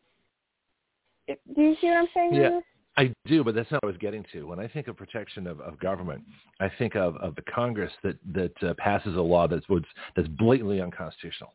Do 1.26 1.34
you 1.62 1.74
see 1.80 1.88
what 1.88 1.96
I'm 1.96 2.08
saying? 2.14 2.34
Yeah. 2.34 2.60
I 2.98 3.12
do, 3.26 3.44
but 3.44 3.54
that's 3.54 3.70
not 3.70 3.82
what 3.82 3.90
I 3.90 3.92
was 3.92 3.98
getting 3.98 4.24
to. 4.32 4.44
When 4.44 4.58
I 4.58 4.68
think 4.68 4.88
of 4.88 4.96
protection 4.96 5.46
of, 5.46 5.60
of 5.60 5.78
government, 5.78 6.22
I 6.60 6.70
think 6.78 6.96
of, 6.96 7.16
of 7.16 7.34
the 7.34 7.42
Congress 7.42 7.92
that 8.02 8.16
that 8.32 8.62
uh, 8.62 8.74
passes 8.78 9.16
a 9.16 9.20
law 9.20 9.46
that's 9.46 9.68
what's, 9.68 9.86
that's 10.14 10.28
blatantly 10.28 10.80
unconstitutional, 10.80 11.52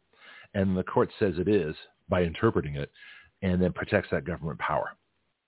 and 0.54 0.78
the 0.78 0.84
court 0.84 1.10
says 1.18 1.36
it 1.40 1.48
is 1.48 1.76
by 2.10 2.22
interpreting 2.22 2.76
it, 2.76 2.92
and 3.42 3.60
then 3.62 3.74
protects 3.74 4.10
that 4.12 4.24
government 4.24 4.60
power. 4.60 4.92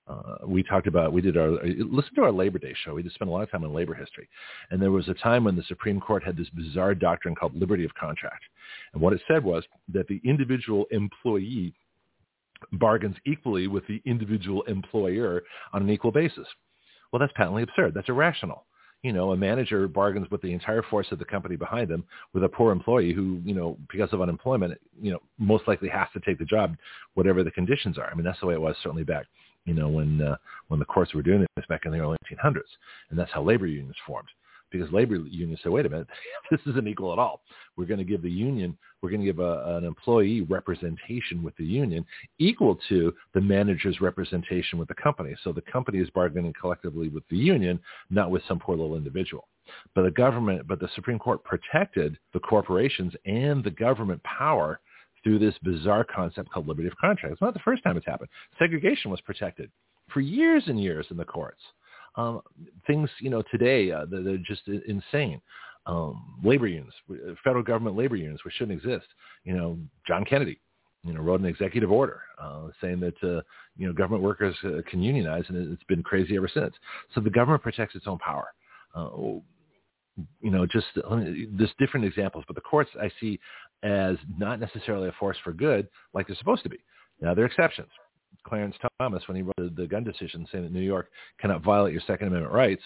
Uh, 0.06 0.38
we 0.46 0.64
talked 0.64 0.88
about 0.88 1.14
we 1.14 1.22
did 1.22 1.38
our 1.38 1.52
listen 1.52 2.14
to 2.16 2.24
our 2.24 2.32
Labor 2.32 2.60
Day 2.60 2.76
show. 2.84 2.94
We 2.94 3.04
just 3.04 3.16
spent 3.16 3.30
a 3.30 3.34
lot 3.34 3.44
of 3.44 3.52
time 3.52 3.64
on 3.64 3.74
labor 3.74 3.94
history, 3.94 4.28
and 4.70 4.82
there 4.82 4.92
was 4.92 5.08
a 5.08 5.14
time 5.14 5.46
when 5.46 5.56
the 5.56 5.64
Supreme 5.64 6.02
Court 6.02 6.24
had 6.24 6.36
this 6.36 6.50
bizarre 6.50 6.94
doctrine 6.94 7.36
called 7.36 7.56
liberty 7.56 7.86
of 7.86 7.94
contract, 7.96 8.44
and 8.94 9.02
what 9.02 9.14
it 9.14 9.22
said 9.28 9.44
was 9.44 9.64
that 9.94 10.08
the 10.08 10.20
individual 10.26 10.86
employee 10.92 11.74
bargains 12.74 13.16
equally 13.26 13.68
with 13.68 13.86
the 13.88 14.02
individual 14.06 14.64
employer 14.64 15.44
on 15.72 15.82
an 15.82 15.90
equal 15.90 16.12
basis. 16.12 16.48
Well, 17.12 17.20
that's 17.20 17.34
patently 17.36 17.64
absurd. 17.64 17.94
That's 17.94 18.10
irrational. 18.10 18.66
You 19.04 19.12
know, 19.12 19.34
a 19.34 19.38
manager 19.38 19.88
bargains 19.88 20.28
with 20.32 20.42
the 20.42 20.54
entire 20.54 20.82
force 20.82 21.08
of 21.12 21.20
the 21.20 21.26
company 21.26 21.58
behind 21.58 21.90
them 21.90 22.06
with 22.34 22.44
a 22.46 22.50
poor 22.50 22.72
employee 22.72 23.12
who, 23.12 23.42
you 23.44 23.54
know, 23.54 23.78
because 23.92 24.14
of 24.14 24.22
unemployment, 24.22 24.80
you 25.02 25.12
know, 25.12 25.20
most 25.38 25.68
likely 25.68 25.90
has 25.90 26.08
to 26.14 26.22
take 26.22 26.40
the 26.40 26.46
job, 26.46 26.76
whatever 27.14 27.44
the 27.44 27.52
conditions 27.52 27.98
are. 27.98 28.10
I 28.10 28.16
mean, 28.16 28.24
that's 28.24 28.40
the 28.40 28.46
way 28.46 28.54
it 28.54 28.62
was 28.62 28.78
certainly 28.82 29.04
back, 29.04 29.26
you 29.66 29.74
know, 29.74 29.90
when 29.90 30.22
uh, 30.22 30.36
when 30.68 30.80
the 30.80 30.86
courts 30.86 31.14
were 31.14 31.22
doing 31.22 31.46
this 31.56 31.66
back 31.68 31.82
in 31.86 31.92
the 31.92 32.00
early 32.00 32.18
1800s, 32.32 32.62
and 33.10 33.18
that's 33.18 33.32
how 33.32 33.42
labor 33.42 33.68
unions 33.68 33.96
formed. 34.06 34.30
Because 34.72 34.92
labor 34.92 35.16
unions 35.16 35.60
said, 35.62 35.72
wait 35.72 35.86
a 35.86 35.90
minute, 35.90 36.08
this 36.52 36.60
isn't 36.66 36.88
equal 36.88 37.14
at 37.14 37.20
all. 37.20 37.42
We're 37.78 37.86
going 37.86 38.00
to 38.00 38.04
give 38.04 38.24
the 38.24 38.32
union, 38.32 38.76
we're 39.02 39.12
going 39.12 39.22
to 39.22 39.26
give 39.26 39.40
a, 39.40 39.78
an 39.78 39.86
employee 39.86 40.42
representation 40.42 41.44
with 41.44 41.56
the 41.58 41.66
union 41.66 42.04
equal 42.40 42.80
to 42.90 43.14
the 43.36 43.42
manager's 43.42 44.02
representation 44.02 44.80
with 44.80 44.88
the 44.88 44.96
company. 44.96 45.36
So 45.44 45.54
the 45.54 45.62
company 45.62 46.00
is 46.00 46.10
bargaining 46.10 46.54
collectively 46.60 47.10
with 47.10 47.24
the 47.30 47.38
union, 47.38 47.80
not 48.10 48.32
with 48.32 48.42
some 48.48 48.60
poor 48.60 48.76
little 48.76 48.98
individual. 48.98 49.48
But 49.94 50.04
the 50.04 50.12
government, 50.12 50.68
but 50.68 50.80
the 50.80 50.90
Supreme 50.96 51.20
Court 51.20 51.44
protected 51.44 52.18
the 52.34 52.40
corporations 52.40 53.14
and 53.26 53.64
the 53.64 53.72
government 53.72 54.22
power 54.24 54.80
through 55.24 55.40
this 55.40 55.56
bizarre 55.64 56.04
concept 56.04 56.52
called 56.52 56.68
liberty 56.68 56.88
of 56.88 56.96
contract. 56.98 57.34
It's 57.34 57.42
not 57.42 57.54
the 57.54 57.60
first 57.62 57.84
time 57.84 57.98
it's 57.98 58.06
happened. 58.06 58.30
Segregation 58.60 59.10
was 59.10 59.22
protected 59.22 59.72
for 60.14 60.20
years 60.20 60.64
and 60.68 60.82
years 60.82 61.06
in 61.10 61.18
the 61.18 61.26
courts. 61.26 61.62
Um, 62.16 62.42
things, 62.86 63.10
you 63.20 63.30
know, 63.30 63.44
today 63.50 63.92
uh, 63.92 64.06
they're, 64.10 64.22
they're 64.22 64.38
just 64.38 64.68
insane. 64.68 65.42
Um, 65.86 66.40
labor 66.44 66.68
unions, 66.68 66.94
federal 67.44 67.64
government 67.64 67.98
labor 67.98 68.16
unions, 68.16 68.40
which 68.46 68.54
shouldn't 68.54 68.78
exist. 68.78 69.08
You 69.44 69.54
know, 69.54 69.78
John 70.08 70.24
Kennedy 70.24 70.60
you 71.04 71.14
know, 71.14 71.22
wrote 71.22 71.42
an 71.42 71.46
executive 71.46 71.92
order 71.92 72.22
uh, 72.40 72.68
saying 72.80 73.00
that 73.02 73.16
uh, 73.24 73.42
you 73.78 73.88
know 73.88 73.94
government 73.94 74.24
workers 74.24 74.56
uh, 74.64 74.82
can 74.90 75.02
unionize, 75.04 75.44
and 75.50 75.74
it's 75.74 75.84
been 75.84 76.02
crazy 76.04 76.38
ever 76.38 76.48
since. 76.48 76.74
So 77.14 77.22
the 77.22 77.30
government 77.30 77.62
protects 77.62 77.96
its 77.96 78.08
own 78.08 78.20
power. 78.20 78.48
You 80.42 80.52
know, 80.52 80.66
just 80.66 80.88
there's 80.96 81.74
different 81.80 82.06
examples, 82.06 82.44
but 82.48 82.56
the 82.56 82.62
courts 82.62 82.92
I 83.02 83.10
see 83.20 83.40
as 83.82 84.16
not 84.38 84.60
necessarily 84.60 85.10
a 85.10 85.14
force 85.14 85.38
for 85.44 85.54
good, 85.54 85.88
like 86.14 86.28
they're 86.28 86.36
supposed 86.36 86.64
to 86.64 86.70
be. 86.70 86.78
Now 87.22 87.34
there 87.34 87.44
are 87.44 87.48
exceptions. 87.48 87.90
Clarence 88.46 88.76
Thomas, 89.00 89.24
when 89.28 89.38
he 89.38 89.42
wrote 89.44 89.56
the, 89.58 89.74
the 89.76 89.88
gun 89.88 90.04
decision, 90.04 90.48
saying 90.52 90.66
that 90.66 90.74
New 90.74 90.82
York 90.82 91.10
cannot 91.40 91.64
violate 91.64 91.94
your 91.94 92.02
Second 92.06 92.28
Amendment 92.28 92.54
rights, 92.54 92.84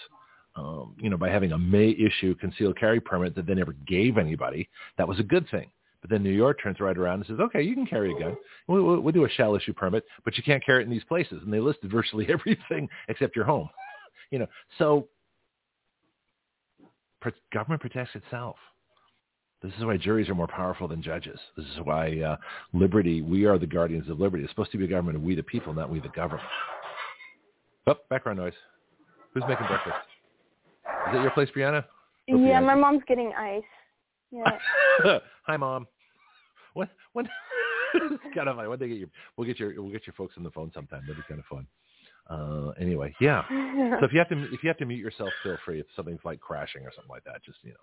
um, 0.56 0.94
you 0.98 1.10
know, 1.10 1.16
by 1.16 1.28
having 1.28 1.52
a 1.52 1.58
May 1.58 1.90
issue 1.90 2.34
concealed 2.36 2.78
carry 2.78 3.00
permit 3.00 3.34
that 3.34 3.46
they 3.46 3.54
never 3.54 3.74
gave 3.86 4.18
anybody, 4.18 4.68
that 4.96 5.06
was 5.06 5.18
a 5.20 5.24
good 5.24 5.48
thing. 5.50 5.70
But 6.00 6.10
then 6.10 6.22
New 6.22 6.30
York 6.30 6.62
turns 6.62 6.80
right 6.80 6.96
around 6.96 7.20
and 7.20 7.26
says, 7.26 7.40
okay, 7.40 7.62
you 7.62 7.74
can 7.74 7.86
carry 7.86 8.14
a 8.14 8.18
gun. 8.18 8.36
We'll, 8.68 8.84
we'll, 8.84 9.00
we'll 9.00 9.12
do 9.12 9.24
a 9.24 9.28
shall 9.28 9.56
issue 9.56 9.72
permit, 9.72 10.04
but 10.24 10.36
you 10.36 10.42
can't 10.42 10.64
carry 10.64 10.82
it 10.82 10.86
in 10.86 10.90
these 10.90 11.04
places. 11.04 11.40
And 11.42 11.52
they 11.52 11.60
listed 11.60 11.90
virtually 11.90 12.26
everything 12.32 12.88
except 13.08 13.34
your 13.34 13.44
home. 13.44 13.68
you 14.30 14.38
know, 14.38 14.46
so 14.78 15.08
government 17.52 17.80
protects 17.80 18.14
itself. 18.14 18.56
This 19.62 19.72
is 19.76 19.84
why 19.84 19.96
juries 19.96 20.28
are 20.28 20.34
more 20.34 20.46
powerful 20.46 20.86
than 20.86 21.02
judges. 21.02 21.38
This 21.56 21.66
is 21.66 21.80
why 21.82 22.20
uh, 22.20 22.36
liberty, 22.72 23.22
we 23.22 23.44
are 23.44 23.58
the 23.58 23.66
guardians 23.66 24.08
of 24.08 24.20
liberty. 24.20 24.44
It's 24.44 24.52
supposed 24.52 24.70
to 24.72 24.78
be 24.78 24.84
a 24.84 24.88
government 24.88 25.16
of 25.16 25.22
we 25.22 25.34
the 25.34 25.42
people, 25.42 25.74
not 25.74 25.90
we 25.90 25.98
the 25.98 26.08
government. 26.10 26.46
Oh, 27.88 27.94
background 28.08 28.38
noise. 28.38 28.52
Who's 29.34 29.42
making 29.48 29.66
breakfast? 29.66 29.96
Is 31.08 31.18
it 31.18 31.22
your 31.22 31.30
place, 31.32 31.48
Breanna? 31.56 31.84
yeah, 32.28 32.60
my 32.60 32.74
mom's 32.74 33.02
getting 33.08 33.32
ice. 33.36 33.62
Yeah. 34.30 35.18
Hi, 35.46 35.56
mom. 35.56 35.86
What? 36.74 36.90
When? 37.14 37.26
kind 38.34 38.48
of 38.48 38.56
funny. 38.56 38.68
When 38.68 38.78
they 38.78 38.88
get 38.88 38.98
your, 38.98 39.08
we'll 39.36 39.46
get 39.46 39.58
your, 39.58 39.82
we'll 39.82 39.90
get 39.90 40.06
your 40.06 40.14
folks 40.14 40.34
on 40.36 40.44
the 40.44 40.50
phone 40.50 40.70
sometime. 40.74 41.02
That'd 41.02 41.16
be 41.16 41.22
kind 41.28 41.40
of 41.40 41.46
fun. 41.46 41.66
Uh, 42.28 42.70
anyway, 42.78 43.14
yeah. 43.20 43.42
so 43.48 44.04
if 44.04 44.12
you 44.12 44.18
have 44.18 44.28
to, 44.28 44.42
if 44.52 44.62
you 44.62 44.68
have 44.68 44.76
to 44.76 44.84
mute 44.84 44.98
yourself, 44.98 45.30
feel 45.42 45.56
free. 45.64 45.80
If 45.80 45.86
something's 45.96 46.20
like 46.24 46.40
crashing 46.40 46.82
or 46.82 46.92
something 46.94 47.10
like 47.10 47.24
that, 47.24 47.42
just 47.42 47.58
you 47.62 47.70
know, 47.70 47.76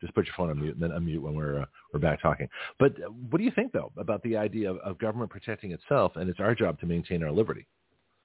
just 0.00 0.14
put 0.14 0.26
your 0.26 0.34
phone 0.36 0.50
on 0.50 0.60
mute 0.60 0.74
and 0.74 0.82
then 0.82 0.90
unmute 0.90 1.20
when 1.20 1.34
we're 1.34 1.62
uh, 1.62 1.64
we're 1.92 2.00
back 2.00 2.20
talking. 2.20 2.48
But 2.78 2.92
uh, 3.00 3.10
what 3.30 3.38
do 3.38 3.44
you 3.44 3.52
think 3.54 3.72
though 3.72 3.92
about 3.96 4.22
the 4.24 4.36
idea 4.36 4.70
of, 4.70 4.78
of 4.78 4.98
government 4.98 5.30
protecting 5.30 5.70
itself, 5.70 6.12
and 6.16 6.28
it's 6.28 6.40
our 6.40 6.54
job 6.54 6.80
to 6.80 6.86
maintain 6.86 7.22
our 7.22 7.30
liberty, 7.30 7.68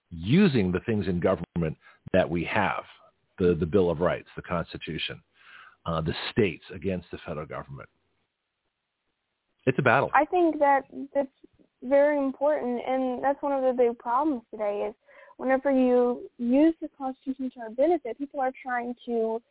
using 0.10 0.71
the 0.71 0.79
things 0.82 1.08
in 1.08 1.19
government 1.19 1.77
that 2.13 2.27
we 2.27 2.43
have, 2.45 2.84
the 3.38 3.55
the 3.60 3.65
Bill 3.65 3.91
of 3.91 3.99
Rights, 3.99 4.27
the 4.36 4.41
Constitution, 4.41 5.21
uh, 5.86 6.01
the 6.01 6.15
states 6.32 6.63
against 6.73 7.12
the 7.12 7.19
federal 7.25 7.45
government. 7.45 7.89
It's 9.67 9.77
a 9.77 9.84
battle. 9.84 10.10
I 10.15 10.25
think 10.25 10.58
that 10.58 10.86
that's 11.13 11.27
very 11.84 12.17
important, 12.17 12.82
and 12.88 13.23
that's 13.23 13.41
one 13.43 13.51
of 13.51 13.62
the 13.62 13.71
big 13.71 13.99
problems 13.99 14.41
today. 14.51 14.88
Is 14.89 14.95
whenever 15.39 15.71
you 15.71 16.30
use 16.38 16.75
the 16.82 16.89
Constitution 16.97 17.49
to 17.52 17.62
our 17.62 17.69
benefit, 17.69 18.17
people 18.17 18.41
are 18.41 18.52
trying 18.62 18.93
to 19.06 19.41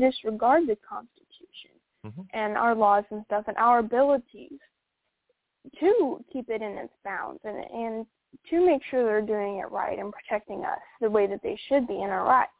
disregard 0.00 0.64
the 0.66 0.76
Constitution 0.86 1.70
mm-hmm. 2.04 2.22
and 2.34 2.56
our 2.56 2.74
laws 2.74 3.04
and 3.10 3.24
stuff, 3.26 3.44
and 3.46 3.56
our 3.56 3.78
abilities 3.78 4.58
to 5.78 6.24
keep 6.32 6.50
it 6.50 6.62
in 6.62 6.72
its 6.72 6.92
bounds 7.04 7.40
and 7.44 7.58
and 7.72 8.06
to 8.50 8.66
make 8.66 8.82
sure 8.90 9.04
they're 9.04 9.22
doing 9.22 9.58
it 9.58 9.70
right 9.70 9.98
and 9.98 10.12
protecting 10.12 10.64
us 10.64 10.80
the 11.00 11.08
way 11.08 11.26
that 11.28 11.40
they 11.42 11.58
should 11.68 11.86
be 11.86 11.94
in 11.94 12.10
our 12.10 12.24
rights. 12.24 12.50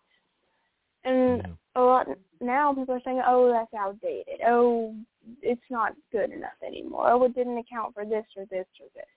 And 1.05 1.39
yeah. 1.39 1.53
a 1.75 1.83
lot 1.83 2.07
now 2.41 2.73
people 2.73 2.95
are 2.95 3.01
saying, 3.05 3.21
"Oh, 3.27 3.51
that's 3.51 3.75
outdated. 3.75 4.41
Oh, 4.47 4.95
it's 5.43 5.61
not 5.71 5.93
good 6.13 6.31
enough 6.31 6.59
anymore. 6.65 7.11
Oh, 7.11 7.25
it 7.25 7.35
didn't 7.35 7.59
account 7.59 7.95
for 7.95 8.05
this 8.05 8.25
or 8.37 8.45
this 8.47 8.67
or 8.81 8.87
this." 8.95 9.16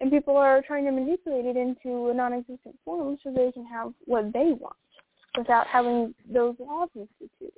And 0.00 0.10
people 0.10 0.36
are 0.36 0.62
trying 0.62 0.84
to 0.84 0.92
manipulate 0.92 1.44
it 1.44 1.56
into 1.56 2.08
a 2.08 2.14
non-existent 2.14 2.76
form 2.84 3.18
so 3.22 3.32
they 3.32 3.50
can 3.50 3.66
have 3.66 3.92
what 4.04 4.32
they 4.32 4.52
want 4.52 4.76
without 5.36 5.66
having 5.66 6.14
those 6.32 6.54
laws 6.60 6.88
instituted. 6.94 7.52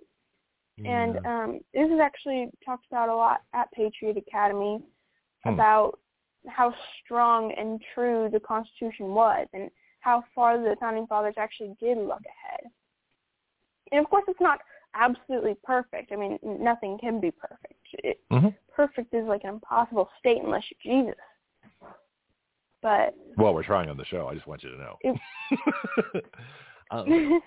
Yeah. 0.79 1.03
And 1.03 1.27
um, 1.27 1.61
this 1.75 1.91
is 1.91 2.01
actually 2.01 2.51
talked 2.65 2.87
about 2.91 3.11
a 3.11 3.15
lot 3.15 3.43
at 3.55 3.71
Patriot 3.73 4.17
Academy 4.17 4.81
hmm. 5.45 5.51
about 5.51 5.99
how 6.47 6.73
strong 7.05 7.53
and 7.59 7.81
true 7.95 8.31
the 8.33 8.41
Constitution 8.41 9.09
was 9.09 9.47
and 9.53 9.71
how 10.01 10.25
far 10.35 10.57
the 10.57 10.77
Founding 10.81 11.07
Fathers 11.07 11.35
actually 11.37 11.77
did 11.79 11.99
look 11.99 12.23
ahead 12.23 12.71
and 13.93 14.05
of 14.05 14.11
course 14.11 14.25
it's 14.29 14.41
not 14.41 14.61
absolutely 14.95 15.57
perfect. 15.63 16.13
I 16.13 16.17
mean, 16.17 16.39
nothing 16.43 16.99
can 16.99 17.21
be 17.21 17.31
perfect. 17.31 17.75
It, 17.93 18.21
mm-hmm. 18.33 18.49
Perfect 18.75 19.15
is 19.15 19.27
like 19.27 19.43
an 19.45 19.51
impossible 19.51 20.09
state 20.19 20.43
unless 20.43 20.65
you're 20.85 21.05
Jesus. 21.05 21.21
But 22.83 23.15
well, 23.37 23.55
we're 23.55 23.63
trying 23.63 23.91
on 23.91 23.97
the 23.97 24.05
show. 24.07 24.29
I 24.29 24.35
just 24.35 24.47
want 24.47 24.63
you 24.63 24.71
to 24.71 24.77
know. 24.79 24.97
It, 25.03 26.25
um, 26.91 27.41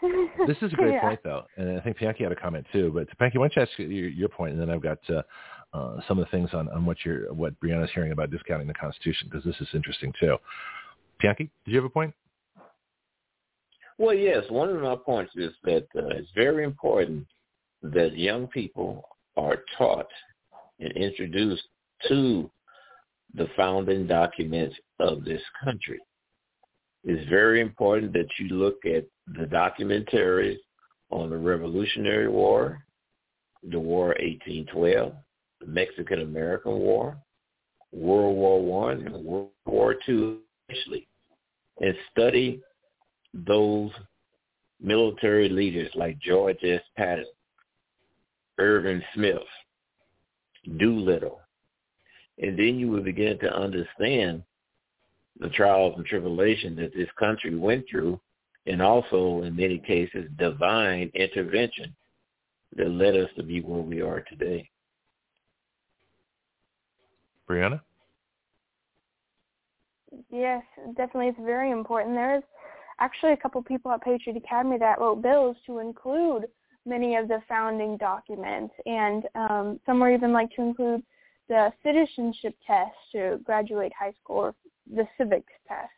this 0.48 0.58
is 0.62 0.74
a 0.74 0.76
great 0.76 0.92
yeah. 0.94 1.02
point, 1.02 1.20
though, 1.24 1.44
and 1.58 1.78
I 1.78 1.82
think 1.82 1.98
Pianki 1.98 2.22
had 2.22 2.32
a 2.32 2.36
comment 2.36 2.66
too. 2.72 2.92
But 2.94 3.08
Pianki, 3.18 3.38
why 3.38 3.48
don't 3.48 3.56
you 3.56 3.62
ask 3.64 3.72
your, 3.78 3.90
your 3.90 4.30
point, 4.30 4.54
and 4.54 4.62
then 4.62 4.70
I've 4.70 4.84
got 4.84 5.00
uh, 5.10 5.24
uh, 5.74 6.00
some 6.08 6.20
of 6.20 6.26
the 6.26 6.32
things 6.32 6.50
on, 6.54 6.70
on 6.70 6.86
what 6.86 6.98
you're 7.04 7.34
what 7.34 7.60
Breanna's 7.60 7.90
hearing 7.94 8.12
about 8.12 8.30
discounting 8.30 8.68
the 8.68 8.74
Constitution 8.76 9.28
because 9.30 9.44
this 9.44 9.60
is 9.60 9.68
interesting 9.74 10.14
too. 10.20 10.38
Pianki, 11.24 11.50
did 11.66 11.72
you 11.72 11.76
have 11.78 11.86
a 11.86 11.90
point? 11.90 12.14
Well, 13.98 14.14
yes. 14.14 14.44
One 14.50 14.70
of 14.70 14.82
my 14.82 14.96
points 14.96 15.32
is 15.36 15.54
that 15.64 15.88
uh, 15.96 16.08
it's 16.08 16.30
very 16.36 16.64
important 16.64 17.26
that 17.82 18.18
young 18.18 18.48
people 18.48 19.04
are 19.38 19.58
taught 19.78 20.08
and 20.80 20.92
introduced 20.94 21.64
to 22.08 22.50
the 23.34 23.48
founding 23.56 24.08
documents 24.08 24.76
of 25.00 25.24
this 25.26 25.42
country. 25.64 26.00
It's 27.04 27.28
very 27.30 27.62
important 27.62 28.14
that 28.14 28.28
you 28.40 28.50
look 28.50 28.86
at 28.86 29.06
the 29.28 29.46
documentaries 29.46 30.58
on 31.10 31.30
the 31.30 31.38
Revolutionary 31.38 32.30
War, 32.30 32.84
the 33.70 33.80
War 33.80 34.08
1812, 34.20 35.14
the 35.60 35.68
Mexican-American 35.68 36.72
War, 36.72 37.18
World 37.92 38.36
War 38.36 38.64
One, 38.64 39.06
and 39.06 39.24
World 39.24 39.50
War 39.66 39.96
Two, 40.06 40.40
especially, 40.70 41.08
and 41.80 41.96
study 42.12 42.62
those 43.34 43.92
military 44.82 45.50
leaders 45.50 45.92
like 45.96 46.20
George 46.20 46.58
S. 46.64 46.82
Patton, 46.98 47.26
Irvin 48.58 49.04
Smith, 49.14 49.38
Doolittle. 50.78 51.43
And 52.44 52.60
then 52.60 52.78
you 52.78 52.90
will 52.90 53.02
begin 53.02 53.40
to 53.40 53.56
understand 53.56 54.44
the 55.40 55.48
trials 55.50 55.94
and 55.96 56.06
tribulations 56.06 56.78
that 56.78 56.94
this 56.94 57.08
country 57.18 57.56
went 57.56 57.86
through 57.90 58.20
and 58.68 58.82
also 58.82 59.44
in 59.44 59.56
many 59.56 59.80
cases 59.80 60.30
divine 60.38 61.10
intervention 61.16 61.96
that 62.76 62.90
led 62.90 63.16
us 63.16 63.30
to 63.38 63.44
be 63.44 63.62
where 63.62 63.82
we 63.82 64.02
are 64.02 64.20
today. 64.22 64.70
Breanna? 67.50 67.80
Yes, 70.30 70.64
definitely. 70.98 71.30
It's 71.30 71.40
very 71.46 71.72
important. 71.72 72.14
There 72.14 72.36
is 72.38 72.44
actually 73.00 73.32
a 73.32 73.38
couple 73.38 73.64
people 73.64 73.90
at 73.92 74.02
Patriot 74.02 74.38
Academy 74.38 74.78
that 74.80 75.00
wrote 75.00 75.22
bills 75.22 75.56
to 75.66 75.80
include 75.80 76.46
many 76.86 77.16
of 77.16 77.30
the 77.30 77.40
founding 77.48 77.96
documents, 77.96 78.74
and 78.86 79.24
um, 79.36 79.80
some 79.86 80.02
were 80.02 80.14
even 80.14 80.34
like 80.34 80.54
to 80.56 80.62
include 80.62 81.04
the 81.50 81.72
citizenship 81.84 82.56
test 82.66 82.92
to 83.12 83.40
graduate 83.44 83.92
high 83.98 84.14
school, 84.24 84.38
or 84.38 84.56
the 84.94 85.06
civics 85.18 85.52
test. 85.68 85.90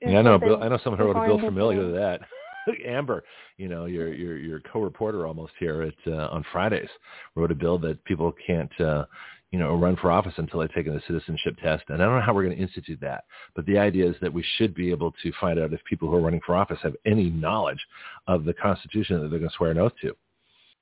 Yeah, 0.00 0.18
I 0.18 0.22
know. 0.22 0.38
Bill, 0.38 0.62
I 0.62 0.68
know 0.68 0.78
someone 0.82 1.00
who 1.00 1.06
wrote 1.06 1.24
a 1.24 1.26
bill 1.26 1.40
familiar 1.40 1.86
with 1.86 1.94
that. 1.94 2.20
Amber, 2.86 3.24
you 3.56 3.68
know, 3.68 3.86
your 3.86 4.12
your 4.12 4.36
your 4.36 4.60
co-reporter 4.60 5.26
almost 5.26 5.52
here 5.58 5.82
at 5.82 6.12
uh, 6.12 6.28
on 6.28 6.44
Fridays 6.52 6.88
wrote 7.34 7.50
a 7.50 7.54
bill 7.54 7.78
that 7.78 8.04
people 8.04 8.32
can't 8.46 8.80
uh, 8.80 9.04
you 9.50 9.58
know, 9.58 9.74
run 9.74 9.96
for 9.96 10.10
office 10.10 10.34
until 10.36 10.60
they've 10.60 10.72
taken 10.74 10.94
the 10.94 11.00
citizenship 11.06 11.56
test. 11.62 11.84
And 11.88 12.02
I 12.02 12.06
don't 12.06 12.16
know 12.16 12.20
how 12.20 12.34
we're 12.34 12.44
going 12.44 12.56
to 12.56 12.62
institute 12.62 12.98
that, 13.00 13.24
but 13.56 13.64
the 13.64 13.78
idea 13.78 14.08
is 14.08 14.14
that 14.20 14.32
we 14.32 14.44
should 14.56 14.74
be 14.74 14.90
able 14.90 15.14
to 15.22 15.32
find 15.40 15.58
out 15.58 15.72
if 15.72 15.82
people 15.84 16.08
who 16.08 16.16
are 16.16 16.20
running 16.20 16.42
for 16.44 16.54
office 16.54 16.78
have 16.82 16.94
any 17.06 17.30
knowledge 17.30 17.78
of 18.26 18.44
the 18.44 18.52
Constitution 18.52 19.20
that 19.20 19.30
they're 19.30 19.38
going 19.38 19.50
to 19.50 19.56
swear 19.56 19.70
an 19.70 19.78
oath 19.78 19.92
to. 20.02 20.14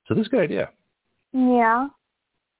So 0.07 0.13
this 0.13 0.21
is 0.21 0.27
a 0.27 0.31
good 0.31 0.41
idea. 0.41 0.69
Yeah. 1.31 1.87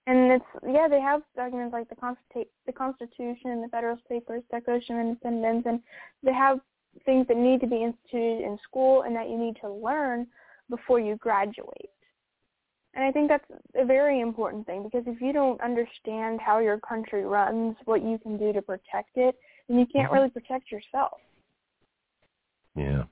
And 0.08 0.32
it's 0.32 0.46
yeah, 0.66 0.88
they 0.88 1.02
have 1.02 1.22
documents 1.36 1.74
like 1.74 1.90
the 1.90 1.96
Constitu- 1.96 2.48
the 2.66 2.72
Constitution, 2.72 3.62
the 3.62 3.68
Federalist 3.70 4.08
Papers, 4.08 4.42
Declaration 4.50 4.96
of 4.96 5.02
Independence, 5.02 5.64
and 5.68 5.82
they 6.24 6.34
have 6.34 6.60
things 7.06 7.28
that 7.28 7.36
need 7.36 7.60
to 7.60 7.68
be 7.68 7.84
instituted 7.84 8.44
in 8.44 8.58
school 8.64 9.02
and 9.02 9.14
that 9.16 9.30
you 9.30 9.38
need 9.38 9.58
to 9.62 9.70
learn 9.70 10.26
before 10.70 11.00
you 11.00 11.18
graduate. 11.18 11.90
And 12.94 13.04
I 13.04 13.12
think 13.12 13.28
that's 13.28 13.46
a 13.76 13.86
very 13.86 14.22
important 14.22 14.66
thing 14.66 14.84
because 14.84 15.04
if 15.06 15.22
you 15.22 15.34
don't 15.34 15.60
understand 15.62 16.40
how 16.42 16.60
your 16.60 16.80
country 16.80 17.26
runs, 17.26 17.76
what 17.84 18.02
you 18.02 18.18
can 18.18 18.38
do 18.38 18.54
to 18.54 18.62
protect 18.62 19.18
it, 19.18 19.36
then 19.68 19.78
you 19.78 19.86
can't 19.86 20.06
mm-hmm. 20.06 20.16
really 20.16 20.30
protect 20.30 20.72
yourself. 20.72 21.20
Yeah. 22.78 23.04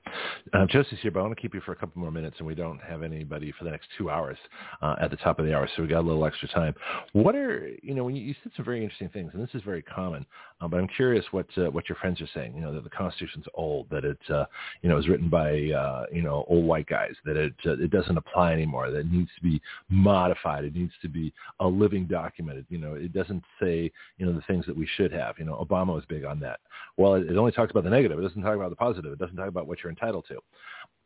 Uh, 0.52 0.64
Josie's 0.66 1.00
here, 1.02 1.10
but 1.10 1.18
I 1.18 1.22
want 1.22 1.36
to 1.36 1.42
keep 1.42 1.52
you 1.52 1.60
for 1.60 1.72
a 1.72 1.76
couple 1.76 2.00
more 2.00 2.12
minutes, 2.12 2.36
and 2.38 2.46
we 2.46 2.54
don't 2.54 2.78
have 2.78 3.02
anybody 3.02 3.52
for 3.58 3.64
the 3.64 3.70
next 3.70 3.88
two 3.98 4.08
hours 4.08 4.38
uh, 4.80 4.94
at 5.00 5.10
the 5.10 5.16
top 5.16 5.40
of 5.40 5.44
the 5.44 5.54
hour, 5.54 5.68
so 5.74 5.82
we 5.82 5.88
got 5.88 6.00
a 6.00 6.06
little 6.06 6.24
extra 6.24 6.48
time. 6.48 6.72
What 7.12 7.34
are 7.34 7.68
you 7.82 7.92
know? 7.92 8.04
When 8.04 8.14
you, 8.14 8.22
you 8.22 8.34
said 8.42 8.52
some 8.54 8.64
very 8.64 8.82
interesting 8.82 9.08
things, 9.08 9.32
and 9.34 9.42
this 9.42 9.54
is 9.54 9.62
very 9.62 9.82
common, 9.82 10.24
uh, 10.60 10.68
but 10.68 10.78
I'm 10.78 10.86
curious 10.86 11.24
what 11.32 11.46
uh, 11.58 11.70
what 11.70 11.88
your 11.88 11.96
friends 11.96 12.20
are 12.20 12.28
saying. 12.32 12.54
You 12.54 12.60
know 12.60 12.72
that 12.74 12.84
the 12.84 12.90
Constitution's 12.90 13.46
old, 13.54 13.90
that 13.90 14.04
it 14.04 14.18
uh, 14.30 14.44
you 14.82 14.88
know 14.88 14.94
was 14.94 15.08
written 15.08 15.28
by 15.28 15.48
uh, 15.50 16.04
you 16.12 16.22
know 16.22 16.44
old 16.48 16.64
white 16.64 16.86
guys, 16.86 17.14
that 17.24 17.36
it 17.36 17.54
uh, 17.66 17.72
it 17.72 17.90
doesn't 17.90 18.16
apply 18.16 18.52
anymore, 18.52 18.92
that 18.92 19.00
it 19.00 19.10
needs 19.10 19.30
to 19.36 19.42
be 19.42 19.60
modified, 19.88 20.64
it 20.64 20.76
needs 20.76 20.92
to 21.02 21.08
be 21.08 21.32
a 21.58 21.66
living 21.66 22.06
document. 22.06 22.64
You 22.68 22.78
know, 22.78 22.94
it 22.94 23.12
doesn't 23.12 23.42
say 23.60 23.90
you 24.18 24.26
know 24.26 24.32
the 24.32 24.42
things 24.42 24.64
that 24.66 24.76
we 24.76 24.88
should 24.96 25.10
have. 25.10 25.40
You 25.40 25.44
know, 25.44 25.54
Obama 25.54 25.92
was 25.92 26.04
big 26.08 26.24
on 26.24 26.38
that. 26.40 26.60
Well, 26.96 27.14
it, 27.14 27.28
it 27.28 27.36
only 27.36 27.52
talks 27.52 27.72
about 27.72 27.82
the 27.82 27.90
negative. 27.90 28.18
It 28.18 28.22
doesn't 28.22 28.42
talk 28.42 28.54
about 28.54 28.70
the 28.70 28.76
positive. 28.76 29.12
It 29.12 29.18
doesn't 29.18 29.36
talk 29.36 29.48
about 29.48 29.55
what 29.64 29.82
you're 29.82 29.90
entitled 29.90 30.24
to. 30.28 30.38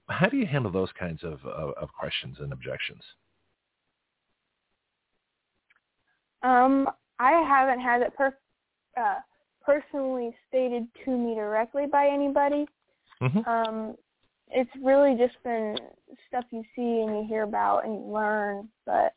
How 0.09 0.29
do 0.29 0.37
you 0.37 0.47
handle 0.47 0.73
those 0.73 0.91
kinds 0.99 1.23
of, 1.23 1.45
of, 1.45 1.75
of 1.81 1.93
questions 1.93 2.39
and 2.41 2.53
objections? 2.53 3.03
Um, 6.43 6.89
I 7.19 7.33
haven't 7.47 7.81
had 7.81 8.03
it 8.03 8.17
per- 8.17 8.37
uh, 8.99 9.17
personally 9.65 10.35
stated 10.49 10.87
to 11.05 11.11
me 11.11 11.35
directly 11.35 11.87
by 11.87 12.09
anybody. 12.09 12.67
Mm-hmm. 13.23 13.49
Um, 13.49 13.95
it's 14.51 14.71
really 14.83 15.17
just 15.17 15.41
been 15.45 15.77
stuff 16.29 16.45
you 16.51 16.63
see 16.75 17.05
and 17.07 17.17
you 17.17 17.27
hear 17.29 17.43
about 17.43 17.85
and 17.85 17.95
you 17.95 18.13
learn, 18.13 18.69
but 18.87 19.15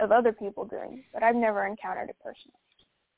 of 0.00 0.12
other 0.12 0.32
people 0.32 0.64
doing. 0.64 1.02
But 1.12 1.22
I've 1.22 1.34
never 1.36 1.66
encountered 1.66 2.08
it 2.08 2.16
personally. 2.22 2.58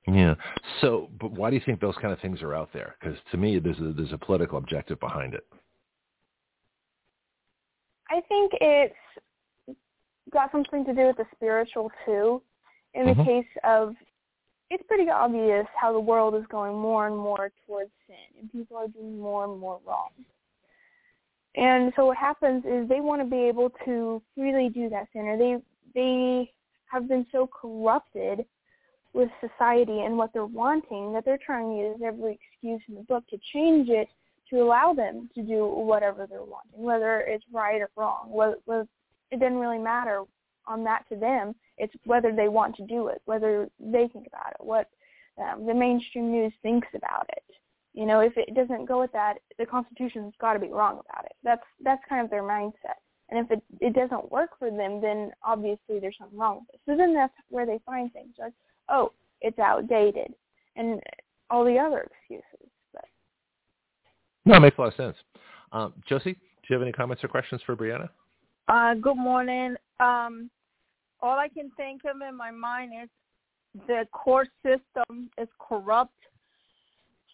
Yeah. 0.08 0.34
So, 0.80 1.10
but 1.20 1.32
why 1.32 1.50
do 1.50 1.56
you 1.56 1.62
think 1.64 1.80
those 1.80 1.96
kind 1.96 2.12
of 2.12 2.20
things 2.20 2.42
are 2.42 2.54
out 2.54 2.70
there? 2.72 2.96
Because 2.98 3.18
to 3.30 3.36
me, 3.36 3.58
there's 3.58 3.78
a 3.78 3.92
there's 3.92 4.12
a 4.12 4.18
political 4.18 4.58
objective 4.58 4.98
behind 5.00 5.34
it. 5.34 5.46
I 8.10 8.22
think 8.28 8.52
it's 8.60 8.94
got 10.32 10.50
something 10.50 10.84
to 10.86 10.94
do 10.94 11.06
with 11.06 11.16
the 11.18 11.26
spiritual 11.34 11.92
too. 12.06 12.42
In 12.94 13.06
the 13.06 13.12
Mhm. 13.12 13.24
case 13.24 13.56
of, 13.64 13.94
it's 14.70 14.82
pretty 14.84 15.10
obvious 15.10 15.66
how 15.74 15.92
the 15.92 16.00
world 16.00 16.34
is 16.34 16.46
going 16.46 16.74
more 16.74 17.06
and 17.06 17.16
more 17.16 17.52
towards 17.66 17.90
sin, 18.06 18.40
and 18.40 18.50
people 18.50 18.78
are 18.78 18.88
doing 18.88 19.18
more 19.18 19.44
and 19.44 19.58
more 19.58 19.78
wrong. 19.84 20.10
And 21.54 21.92
so 21.96 22.06
what 22.06 22.16
happens 22.16 22.64
is 22.64 22.88
they 22.88 23.00
want 23.00 23.20
to 23.20 23.26
be 23.26 23.42
able 23.42 23.70
to 23.84 24.22
freely 24.34 24.70
do 24.70 24.88
that 24.88 25.08
sin, 25.12 25.26
or 25.26 25.36
they 25.36 25.62
they 25.94 26.52
have 26.86 27.08
been 27.08 27.26
so 27.30 27.46
corrupted 27.46 28.46
with 29.14 29.28
society 29.40 30.00
and 30.00 30.16
what 30.16 30.32
they're 30.32 30.46
wanting 30.46 31.12
that 31.12 31.24
they're 31.24 31.38
trying 31.44 31.70
to 31.70 31.76
use 31.76 32.00
every 32.04 32.38
excuse 32.38 32.82
in 32.88 32.94
the 32.94 33.02
book 33.02 33.24
to 33.28 33.38
change 33.52 33.88
it 33.88 34.08
to 34.50 34.56
allow 34.62 34.92
them 34.92 35.28
to 35.34 35.42
do 35.42 35.66
whatever 35.66 36.26
they're 36.26 36.40
wanting, 36.40 36.82
whether 36.82 37.20
it's 37.20 37.44
right 37.52 37.80
or 37.80 37.90
wrong. 37.96 38.28
Whether, 38.30 38.86
it 39.30 39.40
doesn't 39.40 39.58
really 39.58 39.78
matter 39.78 40.22
on 40.66 40.84
that 40.84 41.04
to 41.10 41.16
them. 41.16 41.54
It's 41.76 41.92
whether 42.04 42.32
they 42.32 42.48
want 42.48 42.76
to 42.76 42.86
do 42.86 43.08
it, 43.08 43.20
whether 43.26 43.68
they 43.78 44.08
think 44.12 44.26
about 44.26 44.52
it, 44.52 44.64
what 44.64 44.88
um, 45.38 45.66
the 45.66 45.74
mainstream 45.74 46.30
news 46.30 46.52
thinks 46.62 46.88
about 46.94 47.26
it. 47.30 47.42
You 47.94 48.06
know, 48.06 48.20
if 48.20 48.32
it 48.36 48.54
doesn't 48.54 48.86
go 48.86 49.00
with 49.00 49.12
that, 49.12 49.34
the 49.58 49.66
Constitution's 49.66 50.34
got 50.40 50.52
to 50.54 50.58
be 50.58 50.68
wrong 50.68 51.00
about 51.08 51.24
it. 51.24 51.32
That's 51.42 51.62
that's 51.82 52.02
kind 52.08 52.24
of 52.24 52.30
their 52.30 52.42
mindset. 52.42 53.00
And 53.28 53.44
if 53.44 53.50
it 53.50 53.62
it 53.80 53.94
doesn't 53.94 54.30
work 54.30 54.50
for 54.58 54.70
them, 54.70 55.00
then 55.00 55.32
obviously 55.42 55.98
there's 55.98 56.16
something 56.18 56.38
wrong 56.38 56.60
with 56.60 56.74
it. 56.74 56.80
So 56.86 56.96
then 56.96 57.14
that's 57.14 57.34
where 57.48 57.66
they 57.66 57.80
find 57.84 58.12
things 58.12 58.34
like, 58.38 58.52
oh, 58.88 59.12
it's 59.40 59.58
outdated, 59.58 60.34
and 60.76 61.00
all 61.50 61.64
the 61.64 61.78
other 61.78 62.06
excuses. 62.06 62.70
But 62.92 63.04
No, 64.44 64.56
it 64.56 64.60
makes 64.60 64.78
a 64.78 64.80
lot 64.82 64.88
of 64.88 64.94
sense. 64.94 65.16
Um, 65.72 65.94
Josie, 66.08 66.32
do 66.32 66.38
you 66.68 66.74
have 66.74 66.82
any 66.82 66.92
comments 66.92 67.22
or 67.22 67.28
questions 67.28 67.60
for 67.64 67.76
Breanna? 67.76 68.08
Uh, 68.68 68.94
good 68.94 69.16
morning. 69.16 69.76
Um, 70.00 70.50
all 71.20 71.38
I 71.38 71.48
can 71.48 71.70
think 71.76 72.02
of 72.04 72.16
in 72.26 72.36
my 72.36 72.50
mind 72.50 72.92
is 73.02 73.08
the 73.86 74.06
court 74.12 74.48
system 74.62 75.30
is 75.38 75.48
corrupt. 75.58 76.12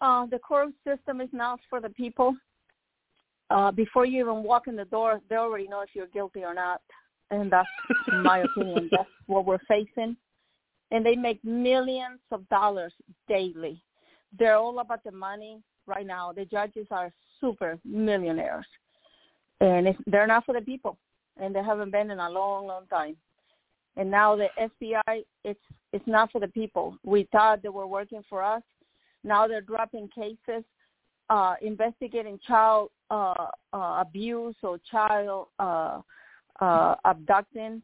Uh, 0.00 0.26
the 0.26 0.38
court 0.38 0.70
system 0.86 1.20
is 1.20 1.28
not 1.32 1.60
for 1.68 1.80
the 1.80 1.90
people. 1.90 2.36
Uh, 3.50 3.70
before 3.70 4.06
you 4.06 4.20
even 4.20 4.42
walk 4.42 4.66
in 4.66 4.76
the 4.76 4.84
door, 4.86 5.20
they 5.28 5.36
already 5.36 5.68
know 5.68 5.80
if 5.80 5.90
you're 5.94 6.06
guilty 6.08 6.42
or 6.44 6.54
not. 6.54 6.80
And 7.30 7.50
that's, 7.50 7.68
in 8.12 8.22
my 8.22 8.40
opinion, 8.40 8.88
that's 8.90 9.08
what 9.26 9.44
we're 9.44 9.58
facing. 9.68 10.16
And 10.94 11.04
they 11.04 11.16
make 11.16 11.44
millions 11.44 12.20
of 12.30 12.48
dollars 12.48 12.92
daily. 13.28 13.82
They're 14.38 14.56
all 14.56 14.78
about 14.78 15.02
the 15.02 15.10
money 15.10 15.60
right 15.86 16.06
now. 16.06 16.32
The 16.32 16.44
judges 16.44 16.86
are 16.92 17.12
super 17.40 17.78
millionaires. 17.84 18.66
And 19.60 19.88
they're 20.06 20.28
not 20.28 20.44
for 20.44 20.54
the 20.54 20.60
people. 20.60 20.96
And 21.36 21.52
they 21.52 21.64
haven't 21.64 21.90
been 21.90 22.12
in 22.12 22.20
a 22.20 22.30
long, 22.30 22.68
long 22.68 22.86
time. 22.86 23.16
And 23.96 24.08
now 24.08 24.36
the 24.36 24.48
FBI, 24.58 25.24
it's 25.44 25.60
it's 25.92 26.06
not 26.06 26.30
for 26.30 26.40
the 26.40 26.48
people. 26.48 26.96
We 27.04 27.28
thought 27.32 27.62
they 27.62 27.68
were 27.68 27.86
working 27.86 28.22
for 28.28 28.42
us. 28.42 28.62
Now 29.22 29.48
they're 29.48 29.60
dropping 29.60 30.08
cases, 30.08 30.64
uh, 31.30 31.54
investigating 31.60 32.38
child 32.46 32.90
uh, 33.10 33.46
uh, 33.72 33.98
abuse 34.00 34.56
or 34.62 34.78
child 34.90 35.48
uh, 35.58 36.00
uh, 36.60 36.94
abducting. 37.04 37.82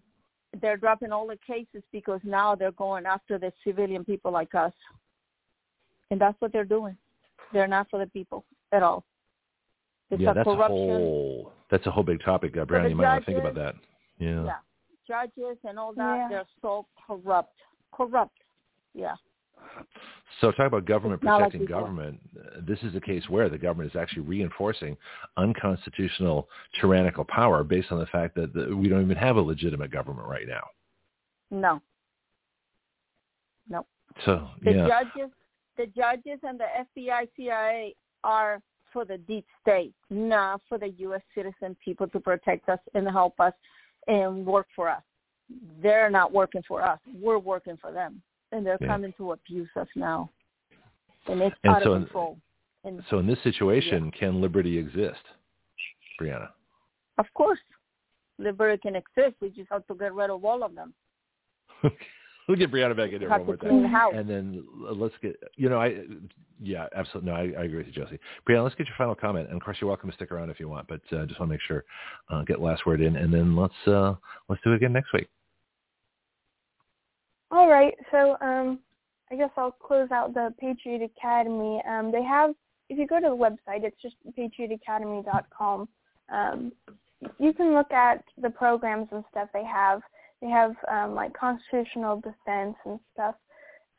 They're 0.60 0.76
dropping 0.76 1.12
all 1.12 1.26
the 1.26 1.38
cases 1.46 1.82
because 1.92 2.20
now 2.24 2.54
they're 2.54 2.72
going 2.72 3.06
after 3.06 3.38
the 3.38 3.52
civilian 3.64 4.04
people 4.04 4.32
like 4.32 4.54
us. 4.54 4.72
And 6.10 6.20
that's 6.20 6.40
what 6.40 6.52
they're 6.52 6.64
doing. 6.64 6.96
They're 7.52 7.68
not 7.68 7.88
for 7.88 7.98
the 8.00 8.10
people 8.10 8.44
at 8.72 8.82
all. 8.82 9.04
It's 10.10 10.20
yeah, 10.20 10.32
a 10.32 10.34
that's 10.34 10.48
a 10.48 10.56
whole 10.56 11.52
that's 11.70 11.86
a 11.86 11.90
whole 11.90 12.02
big 12.02 12.20
topic, 12.24 12.56
uh, 12.56 12.64
Breanna. 12.64 12.82
the 12.84 12.88
You 12.90 12.94
might 12.96 13.12
want 13.12 13.26
to 13.26 13.32
think 13.32 13.38
about 13.38 13.54
that. 13.54 13.74
Yeah. 14.18 14.44
yeah 14.44 14.56
judges 15.10 15.58
and 15.64 15.78
all 15.78 15.92
that 15.94 16.16
Yeah. 16.16 16.28
they're 16.28 16.46
so 16.62 16.86
corrupt 17.06 17.56
corrupt 17.92 18.38
yeah 18.94 19.16
So 20.40 20.52
talk 20.52 20.66
about 20.66 20.86
government 20.86 21.22
not 21.22 21.40
like 21.40 21.52
protecting 21.52 21.68
government. 21.68 22.20
This 22.66 22.78
is 22.82 22.94
a 22.94 23.00
case 23.00 23.28
where 23.28 23.48
the 23.48 23.58
government 23.58 23.90
is 23.90 23.96
actually 23.96 24.22
reinforcing 24.22 24.96
unconstitutional 25.36 26.48
tyrannical 26.80 27.24
power 27.24 27.62
based 27.62 27.92
on 27.92 27.98
the 27.98 28.06
fact 28.06 28.34
that 28.36 28.54
the, 28.54 28.74
we 28.74 28.88
don't 28.88 29.02
even 29.02 29.16
have 29.16 29.36
a 29.36 29.40
legitimate 29.40 29.90
government 29.90 30.26
right 30.26 30.46
now. 30.48 30.62
No. 31.50 31.82
No 33.68 33.84
So 34.24 34.48
the 34.62 34.72
yeah, 34.72 34.88
judges 34.88 35.30
the 35.76 35.86
judges 35.86 36.38
and 36.42 36.60
the 36.60 36.66
fbi 36.96 37.28
cia 37.36 37.94
are 38.24 38.60
for 38.92 39.04
the 39.04 39.18
deep 39.18 39.46
state 39.62 39.94
not 40.10 40.60
for 40.68 40.78
the 40.78 40.88
us 40.88 41.22
citizen 41.34 41.76
people 41.82 42.06
to 42.08 42.20
protect 42.20 42.68
us 42.68 42.78
and 42.94 43.08
help 43.08 43.38
us 43.40 43.54
and 44.08 44.44
work 44.44 44.66
for 44.74 44.88
us 44.88 45.02
they're 45.82 46.10
not 46.10 46.32
working 46.32 46.62
for 46.66 46.82
us 46.82 46.98
we're 47.14 47.38
working 47.38 47.78
for 47.80 47.92
them 47.92 48.20
and 48.52 48.64
they're 48.66 48.78
Yeah. 48.80 48.88
coming 48.88 49.12
to 49.16 49.32
abuse 49.32 49.68
us 49.76 49.88
now 49.94 50.30
and 51.26 51.40
it's 51.42 51.56
And 51.64 51.74
out 51.74 51.82
so 51.82 51.92
of 51.92 51.96
in- 51.98 52.04
control 52.04 52.38
and 52.84 53.04
so 53.10 53.18
in 53.18 53.26
this 53.26 53.38
situation, 53.42 54.10
can 54.10 54.40
liberty 54.40 54.78
exist, 54.78 55.22
Breanna? 56.20 56.50
of 57.18 57.26
course 57.34 57.58
liberty 58.38 58.78
can 58.80 58.96
exist 58.96 59.36
we 59.40 59.50
just 59.50 59.70
have 59.70 59.86
to 59.86 59.94
get 59.94 60.14
rid 60.14 60.30
of 60.30 60.44
all 60.44 60.62
of 60.62 60.74
them 60.74 60.94
we'll 62.48 62.58
get 62.58 62.70
Breanna 62.70 62.96
back 62.96 63.12
in 63.12 63.20
there 63.20 63.28
one 63.28 63.46
more 63.46 63.56
time. 63.56 63.84
house 63.84 64.12
And 64.14 64.28
then 64.28 64.66
let's 64.78 65.14
get, 65.22 65.36
you 65.56 65.68
know, 65.68 65.80
I, 65.80 66.02
yeah, 66.60 66.86
absolutely. 66.94 67.30
No, 67.30 67.36
I, 67.36 67.42
I 67.60 67.64
agree 67.64 67.76
with 67.78 67.86
you, 67.86 67.92
Josie. 67.92 68.18
Breanna, 68.46 68.64
let's 68.64 68.74
get 68.74 68.86
your 68.86 68.96
final 68.98 69.14
comment. 69.14 69.48
And 69.48 69.56
of 69.56 69.62
course, 69.64 69.78
you're 69.80 69.88
welcome 69.88 70.10
to 70.10 70.16
stick 70.16 70.30
around 70.32 70.50
if 70.50 70.58
you 70.60 70.68
want, 70.68 70.88
but 70.88 71.00
uh, 71.12 71.24
just 71.26 71.38
want 71.40 71.48
to 71.50 71.54
make 71.54 71.60
sure, 71.62 71.84
uh, 72.28 72.42
get 72.42 72.60
last 72.60 72.84
word 72.86 73.00
in, 73.00 73.16
and 73.16 73.32
then 73.32 73.56
let's 73.56 73.72
uh, 73.86 74.14
let's 74.48 74.60
do 74.62 74.72
it 74.72 74.76
again 74.76 74.92
next 74.92 75.12
week. 75.14 75.28
All 77.52 77.68
right, 77.68 77.94
so 78.12 78.36
um, 78.40 78.78
I 79.32 79.36
guess 79.36 79.50
I'll 79.56 79.72
close 79.72 80.10
out 80.12 80.34
the 80.34 80.54
Patriot 80.60 81.02
Academy. 81.02 81.82
Um, 81.88 82.12
they 82.12 82.22
have, 82.22 82.54
if 82.88 82.96
you 82.96 83.08
go 83.08 83.20
to 83.20 83.28
the 83.28 83.36
website, 83.36 83.82
it's 83.82 84.00
just 84.00 84.14
patriotacademy.com. 84.38 85.88
Um, 86.32 86.72
you 87.38 87.52
can 87.52 87.74
look 87.74 87.90
at 87.92 88.22
the 88.40 88.50
programs 88.50 89.08
and 89.10 89.24
stuff 89.30 89.48
they 89.52 89.64
have. 89.64 90.00
They 90.40 90.48
have 90.48 90.74
um, 90.90 91.14
like 91.14 91.32
constitutional 91.36 92.20
defense 92.20 92.76
and 92.84 93.00
stuff, 93.12 93.34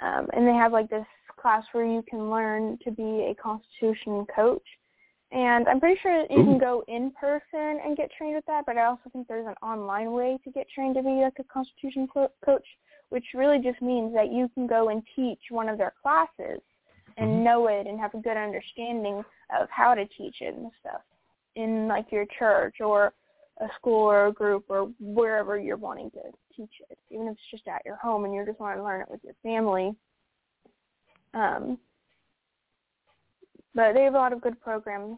um, 0.02 0.28
and 0.34 0.48
they 0.48 0.54
have 0.54 0.72
like 0.72 0.90
this 0.90 1.06
class 1.40 1.64
where 1.74 1.86
you 1.86 2.04
can 2.10 2.32
learn 2.32 2.80
to 2.84 2.92
be 2.92 3.32
a 3.32 3.36
constitution 3.36 4.26
coach. 4.34 4.64
And 5.32 5.68
I'm 5.68 5.80
pretty 5.80 6.00
sure 6.02 6.26
you 6.30 6.40
Ooh. 6.40 6.44
can 6.44 6.58
go 6.58 6.84
in 6.88 7.12
person 7.12 7.80
and 7.86 7.96
get 7.96 8.10
trained 8.18 8.36
with 8.36 8.46
that, 8.48 8.66
but 8.66 8.78
I 8.78 8.86
also 8.86 9.10
think 9.14 9.28
there's 9.28 9.48
an 9.48 9.56
online 9.62 10.12
way 10.12 10.38
to 10.44 10.52
get 10.52 10.68
trained 10.74 10.96
to 10.96 11.04
be 11.04 11.22
like 11.22 11.40
a 11.40 11.44
constitution 11.46 12.08
co- 12.14 12.32
coach 12.44 12.66
which 13.12 13.26
really 13.34 13.60
just 13.60 13.82
means 13.82 14.14
that 14.14 14.32
you 14.32 14.50
can 14.54 14.66
go 14.66 14.90
and 14.90 15.04
teach 15.16 15.40
one 15.50 15.68
of 15.68 15.78
their 15.78 15.94
classes 16.02 16.62
and 17.18 17.30
Mhm. 17.30 17.44
know 17.44 17.68
it 17.68 17.86
and 17.86 18.00
have 18.00 18.14
a 18.14 18.18
good 18.18 18.38
understanding 18.38 19.24
of 19.50 19.70
how 19.70 19.94
to 19.94 20.06
teach 20.08 20.42
it 20.42 20.56
and 20.56 20.72
stuff 20.80 21.02
in 21.56 21.90
like 21.90 22.10
your 22.10 22.26
church 22.40 22.80
or 22.80 23.14
a 23.58 23.68
school 23.76 24.10
or 24.10 24.28
a 24.28 24.32
group 24.32 24.66
or 24.70 24.86
wherever 25.00 25.60
you're 25.60 25.76
wanting 25.76 26.10
to 26.12 26.22
teach 26.56 26.82
it, 26.90 26.98
even 27.10 27.28
if 27.28 27.34
it's 27.34 27.52
just 27.52 27.68
at 27.68 27.86
your 27.86 27.98
home 27.98 28.24
and 28.24 28.34
you're 28.34 28.46
just 28.46 28.62
want 28.62 28.78
to 28.78 28.84
learn 28.84 29.02
it 29.02 29.10
with 29.10 29.22
your 29.26 29.36
family. 29.44 29.94
Um, 31.34 31.78
but 33.76 33.94
they 33.94 34.04
have 34.04 34.14
a 34.14 34.18
lot 34.18 34.34
of 34.34 34.42
good 34.42 34.60
programs. 34.62 35.18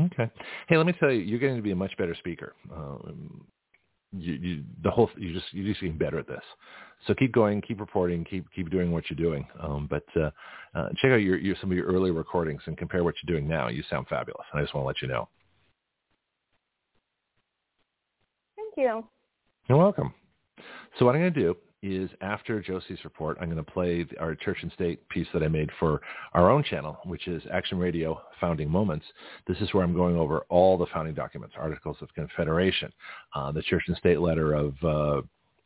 Okay. 0.00 0.30
Hey, 0.68 0.76
let 0.76 0.86
me 0.86 0.94
tell 0.98 1.10
you, 1.10 1.20
you're 1.20 1.38
getting 1.38 1.56
to 1.56 1.62
be 1.62 1.72
a 1.72 1.76
much 1.76 1.96
better 1.98 2.14
speaker. 2.14 2.54
Um, 2.74 3.44
you, 4.12 4.32
you, 4.34 4.64
the 4.82 4.90
whole, 4.90 5.10
you 5.16 5.32
just, 5.32 5.46
you're 5.52 5.66
just 5.66 5.80
getting 5.80 5.98
better 5.98 6.18
at 6.18 6.26
this. 6.26 6.42
So 7.06 7.14
keep 7.14 7.32
going, 7.32 7.60
keep 7.62 7.80
reporting, 7.80 8.24
keep, 8.24 8.46
keep 8.54 8.70
doing 8.70 8.92
what 8.92 9.04
you're 9.10 9.16
doing. 9.16 9.46
Um, 9.60 9.88
but 9.90 10.04
uh, 10.16 10.30
uh, 10.74 10.88
check 10.96 11.12
out 11.12 11.16
your, 11.16 11.36
your, 11.38 11.56
some 11.60 11.70
of 11.70 11.76
your 11.76 11.86
early 11.86 12.10
recordings 12.10 12.62
and 12.66 12.76
compare 12.76 13.04
what 13.04 13.14
you're 13.22 13.34
doing 13.34 13.48
now. 13.48 13.68
You 13.68 13.82
sound 13.88 14.06
fabulous. 14.08 14.44
And 14.52 14.60
I 14.60 14.64
just 14.64 14.74
want 14.74 14.84
to 14.84 14.86
let 14.86 15.02
you 15.02 15.08
know. 15.08 15.28
Thank 18.56 18.74
you. 18.76 19.04
You're 19.68 19.78
welcome. 19.78 20.14
So 20.98 21.06
what 21.06 21.14
I'm 21.14 21.20
going 21.20 21.34
to 21.34 21.40
do 21.40 21.56
is 21.82 22.10
after 22.20 22.60
Josie's 22.60 23.04
report, 23.04 23.36
I'm 23.40 23.50
going 23.50 23.62
to 23.62 23.70
play 23.70 24.06
our 24.20 24.34
church 24.34 24.58
and 24.62 24.72
state 24.72 25.06
piece 25.08 25.26
that 25.32 25.42
I 25.42 25.48
made 25.48 25.70
for 25.80 26.00
our 26.32 26.50
own 26.50 26.62
channel, 26.62 26.98
which 27.04 27.26
is 27.26 27.42
Action 27.52 27.78
Radio 27.78 28.20
Founding 28.40 28.70
Moments. 28.70 29.04
This 29.48 29.58
is 29.60 29.72
where 29.74 29.82
I'm 29.82 29.94
going 29.94 30.16
over 30.16 30.40
all 30.48 30.78
the 30.78 30.86
founding 30.92 31.14
documents, 31.14 31.54
Articles 31.58 31.96
of 32.00 32.14
Confederation, 32.14 32.92
uh, 33.34 33.50
the 33.52 33.62
church 33.62 33.82
and 33.88 33.96
state 33.96 34.20
letter 34.20 34.54
of 34.54 34.74
uh, 34.84 35.22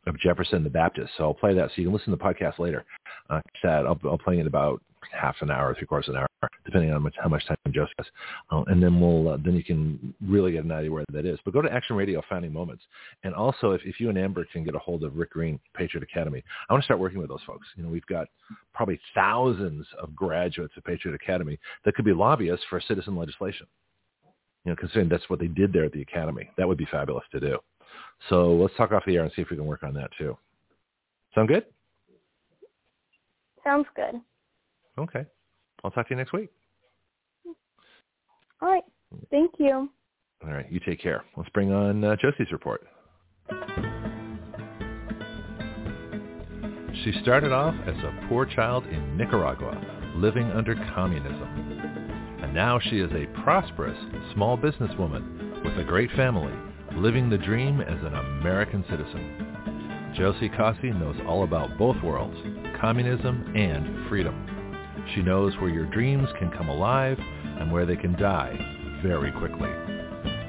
of 0.07 0.17
Jefferson 0.19 0.63
the 0.63 0.69
Baptist. 0.69 1.11
So 1.17 1.25
I'll 1.25 1.33
play 1.33 1.53
that 1.53 1.69
so 1.69 1.73
you 1.77 1.85
can 1.85 1.93
listen 1.93 2.11
to 2.11 2.17
the 2.17 2.23
podcast 2.23 2.59
later. 2.59 2.85
Uh, 3.29 3.41
I'll, 3.63 3.99
I'll 4.05 4.17
play 4.17 4.39
it 4.39 4.47
about 4.47 4.81
half 5.11 5.35
an 5.41 5.51
hour, 5.51 5.75
three 5.75 5.87
quarters 5.87 6.09
of 6.09 6.15
an 6.15 6.21
hour, 6.21 6.49
depending 6.65 6.91
on 6.91 7.11
how 7.21 7.29
much 7.29 7.45
time 7.45 7.56
Has. 7.75 8.07
Uh, 8.51 8.63
and 8.67 8.81
then 8.81 8.99
we'll 8.99 9.29
uh, 9.29 9.37
then 9.43 9.55
you 9.55 9.63
can 9.63 10.13
really 10.25 10.53
get 10.53 10.63
an 10.63 10.71
idea 10.71 10.91
where 10.91 11.05
that 11.11 11.25
is. 11.25 11.39
But 11.45 11.53
go 11.53 11.61
to 11.61 11.71
Action 11.71 11.95
Radio 11.95 12.21
Founding 12.29 12.53
Moments, 12.53 12.83
and 13.23 13.33
also 13.33 13.71
if, 13.71 13.81
if 13.85 13.99
you 13.99 14.09
and 14.09 14.17
Amber 14.17 14.45
can 14.51 14.63
get 14.63 14.75
a 14.75 14.79
hold 14.79 15.03
of 15.03 15.15
Rick 15.15 15.31
Green, 15.31 15.59
Patriot 15.75 16.03
Academy, 16.03 16.43
I 16.69 16.73
want 16.73 16.83
to 16.83 16.85
start 16.85 16.99
working 16.99 17.19
with 17.19 17.29
those 17.29 17.43
folks. 17.45 17.67
You 17.75 17.83
know, 17.83 17.89
we've 17.89 18.05
got 18.05 18.27
probably 18.73 18.99
thousands 19.13 19.85
of 20.01 20.15
graduates 20.15 20.73
of 20.77 20.83
Patriot 20.83 21.15
Academy 21.15 21.59
that 21.85 21.95
could 21.95 22.05
be 22.05 22.13
lobbyists 22.13 22.65
for 22.69 22.81
citizen 22.81 23.15
legislation. 23.15 23.67
You 24.65 24.71
know, 24.71 24.75
considering 24.75 25.09
that's 25.09 25.29
what 25.29 25.39
they 25.39 25.47
did 25.47 25.71
there 25.71 25.85
at 25.85 25.93
the 25.93 26.01
academy, 26.01 26.49
that 26.57 26.67
would 26.67 26.77
be 26.77 26.87
fabulous 26.91 27.23
to 27.31 27.39
do. 27.39 27.57
So 28.29 28.53
let's 28.53 28.75
talk 28.75 28.91
off 28.91 29.03
the 29.05 29.15
air 29.15 29.23
and 29.23 29.31
see 29.35 29.41
if 29.41 29.49
we 29.49 29.55
can 29.55 29.65
work 29.65 29.83
on 29.83 29.93
that 29.93 30.09
too. 30.17 30.37
Sound 31.33 31.47
good? 31.47 31.65
Sounds 33.63 33.87
good. 33.95 34.19
Okay. 34.97 35.25
I'll 35.83 35.91
talk 35.91 36.07
to 36.07 36.13
you 36.13 36.17
next 36.17 36.33
week. 36.33 36.49
All 38.61 38.69
right. 38.69 38.83
Thank 39.31 39.53
you. 39.59 39.89
All 40.43 40.51
right. 40.51 40.71
You 40.71 40.79
take 40.85 41.01
care. 41.01 41.23
Let's 41.35 41.49
bring 41.49 41.71
on 41.71 42.03
uh, 42.03 42.15
Josie's 42.15 42.51
report. 42.51 42.85
She 47.03 47.13
started 47.21 47.51
off 47.51 47.75
as 47.85 47.95
a 47.97 48.27
poor 48.27 48.45
child 48.45 48.85
in 48.87 49.17
Nicaragua, 49.17 49.79
living 50.15 50.49
under 50.51 50.75
communism. 50.95 52.39
And 52.41 52.53
now 52.53 52.79
she 52.79 52.99
is 52.99 53.11
a 53.11 53.27
prosperous 53.43 53.97
small 54.33 54.57
businesswoman 54.57 55.63
with 55.63 55.77
a 55.77 55.87
great 55.87 56.11
family, 56.11 56.53
living 56.95 57.29
the 57.29 57.37
dream 57.37 57.81
as 57.81 57.99
an 58.03 58.13
American 58.13 58.83
citizen. 58.89 60.13
Josie 60.17 60.49
Cossey 60.49 60.89
knows 60.89 61.15
all 61.27 61.43
about 61.43 61.77
both 61.77 62.01
worlds, 62.03 62.37
communism 62.81 63.53
and 63.55 64.09
freedom. 64.09 64.56
She 65.13 65.21
knows 65.21 65.53
where 65.57 65.69
your 65.69 65.85
dreams 65.85 66.27
can 66.39 66.51
come 66.51 66.69
alive 66.69 67.17
and 67.19 67.71
where 67.71 67.85
they 67.85 67.95
can 67.95 68.13
die 68.13 68.57
very 69.03 69.31
quickly. 69.31 69.69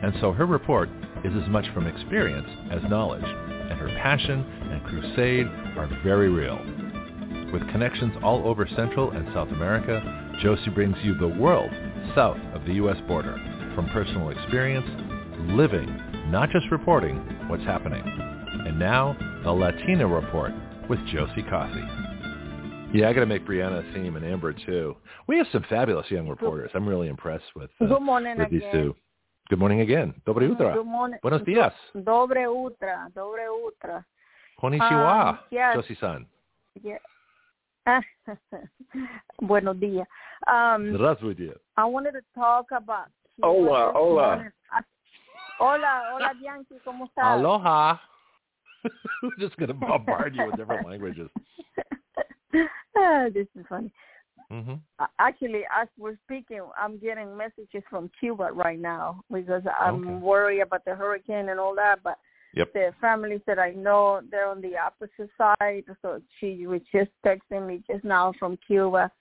And 0.02 0.14
so 0.20 0.32
her 0.32 0.46
report 0.46 0.88
is 1.24 1.32
as 1.42 1.48
much 1.48 1.66
from 1.74 1.86
experience 1.86 2.48
as 2.70 2.82
knowledge, 2.88 3.24
and 3.24 3.78
her 3.78 3.88
passion 4.00 4.40
and 4.70 4.84
crusade 4.84 5.46
are 5.76 5.88
very 6.04 6.28
real. 6.28 6.58
With 7.52 7.68
connections 7.70 8.12
all 8.22 8.46
over 8.46 8.68
Central 8.76 9.10
and 9.10 9.26
South 9.34 9.48
America, 9.48 10.36
Josie 10.42 10.70
brings 10.70 10.96
you 11.02 11.16
the 11.16 11.28
world 11.28 11.70
south 12.14 12.38
of 12.54 12.64
the 12.64 12.74
U.S. 12.74 12.98
border, 13.06 13.36
from 13.74 13.88
personal 13.88 14.30
experience, 14.30 14.86
living, 15.50 15.86
not 16.30 16.50
just 16.50 16.70
reporting, 16.70 17.16
what's 17.48 17.64
happening. 17.64 18.02
And 18.66 18.78
now, 18.78 19.16
the 19.44 19.52
Latina 19.52 20.06
Report 20.06 20.52
with 20.88 20.98
Josie 21.06 21.44
Cossey. 21.48 22.07
Yeah, 22.92 23.10
I 23.10 23.12
got 23.12 23.20
to 23.20 23.26
make 23.26 23.46
Breanna 23.46 23.88
a 23.88 23.92
theme 23.92 24.16
and 24.16 24.24
Amber 24.24 24.54
too. 24.54 24.96
We 25.26 25.36
have 25.36 25.46
some 25.52 25.62
fabulous 25.68 26.10
young 26.10 26.26
reporters. 26.26 26.70
I'm 26.74 26.88
really 26.88 27.08
impressed 27.08 27.44
with, 27.54 27.70
uh, 27.82 27.86
Good 27.86 28.00
morning 28.00 28.38
with 28.38 28.50
these 28.50 28.62
again. 28.62 28.72
two. 28.72 28.96
Good 29.50 29.58
morning 29.58 29.80
again. 29.82 30.14
Dobre 30.26 30.48
utra. 30.48 30.74
Good 30.74 30.86
morning. 30.86 31.18
Buenos 31.22 31.42
dias. 31.44 31.72
Dobre 31.94 32.46
utra. 32.46 33.12
Dobre 33.14 33.46
utra. 33.48 34.04
Konnichiwa, 34.60 35.28
um, 35.30 35.38
yes. 35.50 35.76
Josie-san. 35.76 36.26
Yeah. 36.82 36.98
Buenos 39.42 39.76
dias. 39.78 40.06
Um, 40.46 40.96
I 41.76 41.84
wanted 41.84 42.12
to 42.12 42.20
talk 42.34 42.66
about... 42.72 43.08
Hola, 43.42 43.92
hola. 43.94 44.50
Hola, 45.60 46.02
hola, 46.12 46.32
Bianchi. 46.40 46.74
¿Cómo 46.86 47.06
estás? 47.06 47.38
Aloha. 47.38 48.00
We're 49.22 49.30
just 49.38 49.56
going 49.56 49.68
to 49.68 49.74
bombard 49.74 50.34
you 50.34 50.46
with 50.46 50.56
different 50.56 50.86
languages. 50.86 51.28
Ah, 52.96 53.26
this 53.32 53.46
is 53.58 53.64
funny. 53.68 53.92
hmm 54.50 54.74
Uh, 54.98 55.06
Actually, 55.18 55.62
as 55.80 55.88
we're 55.98 56.16
speaking, 56.24 56.62
I'm 56.76 56.98
getting 56.98 57.36
messages 57.36 57.82
from 57.90 58.10
Cuba 58.18 58.50
right 58.52 58.78
now 58.78 59.22
because 59.30 59.62
I'm 59.78 59.96
Okay. 59.96 60.14
worried 60.14 60.60
about 60.60 60.84
the 60.84 60.94
hurricane 60.94 61.48
and 61.50 61.60
all 61.60 61.74
that. 61.76 62.02
But 62.02 62.18
Yep. 62.54 62.72
the 62.72 62.94
families 63.00 63.42
that 63.46 63.58
I 63.58 63.72
know, 63.72 64.20
they're 64.30 64.48
on 64.48 64.60
the 64.62 64.76
opposite 64.76 65.30
side. 65.36 65.84
So 66.02 66.20
she 66.38 66.66
was 66.66 66.80
just 66.90 67.10
texting 67.24 67.66
me 67.66 67.82
just 67.86 68.04
now 68.04 68.32
from 68.38 68.56
Cuba, 68.66 69.12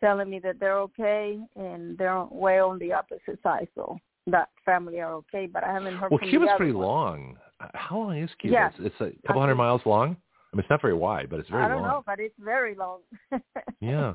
telling 0.00 0.28
me 0.30 0.38
that 0.40 0.60
they're 0.60 0.78
okay 0.80 1.40
and 1.56 1.96
they're 1.98 2.24
way 2.24 2.58
on 2.60 2.78
the 2.78 2.92
opposite 2.92 3.42
side. 3.42 3.68
So 3.74 3.98
that 4.26 4.50
family 4.64 5.00
are 5.00 5.14
okay. 5.14 5.46
But 5.46 5.64
I 5.64 5.72
haven't 5.72 5.96
heard 5.96 6.10
Well, 6.10 6.18
from 6.18 6.28
Cuba's 6.28 6.50
pretty 6.56 6.72
one. 6.72 6.84
long. 6.86 7.38
How 7.74 7.98
long 7.98 8.18
is 8.18 8.30
Cuba? 8.38 8.54
Yeah. 8.54 8.68
It's, 8.68 8.76
it's 8.80 9.00
a 9.00 9.26
couple 9.26 9.40
hundred 9.40 9.56
miles 9.56 9.80
long. 9.86 10.16
I 10.54 10.56
mean, 10.56 10.60
it's 10.60 10.70
not 10.70 10.82
very 10.82 10.94
wide, 10.94 11.28
but 11.30 11.40
it's 11.40 11.50
very 11.50 11.62
long. 11.62 11.70
I 11.70 11.74
don't 11.74 11.82
long. 11.82 11.90
know, 11.90 12.02
but 12.06 12.20
it's 12.20 12.34
very 12.38 12.76
long. 12.76 13.00
Yeah. 13.80 14.14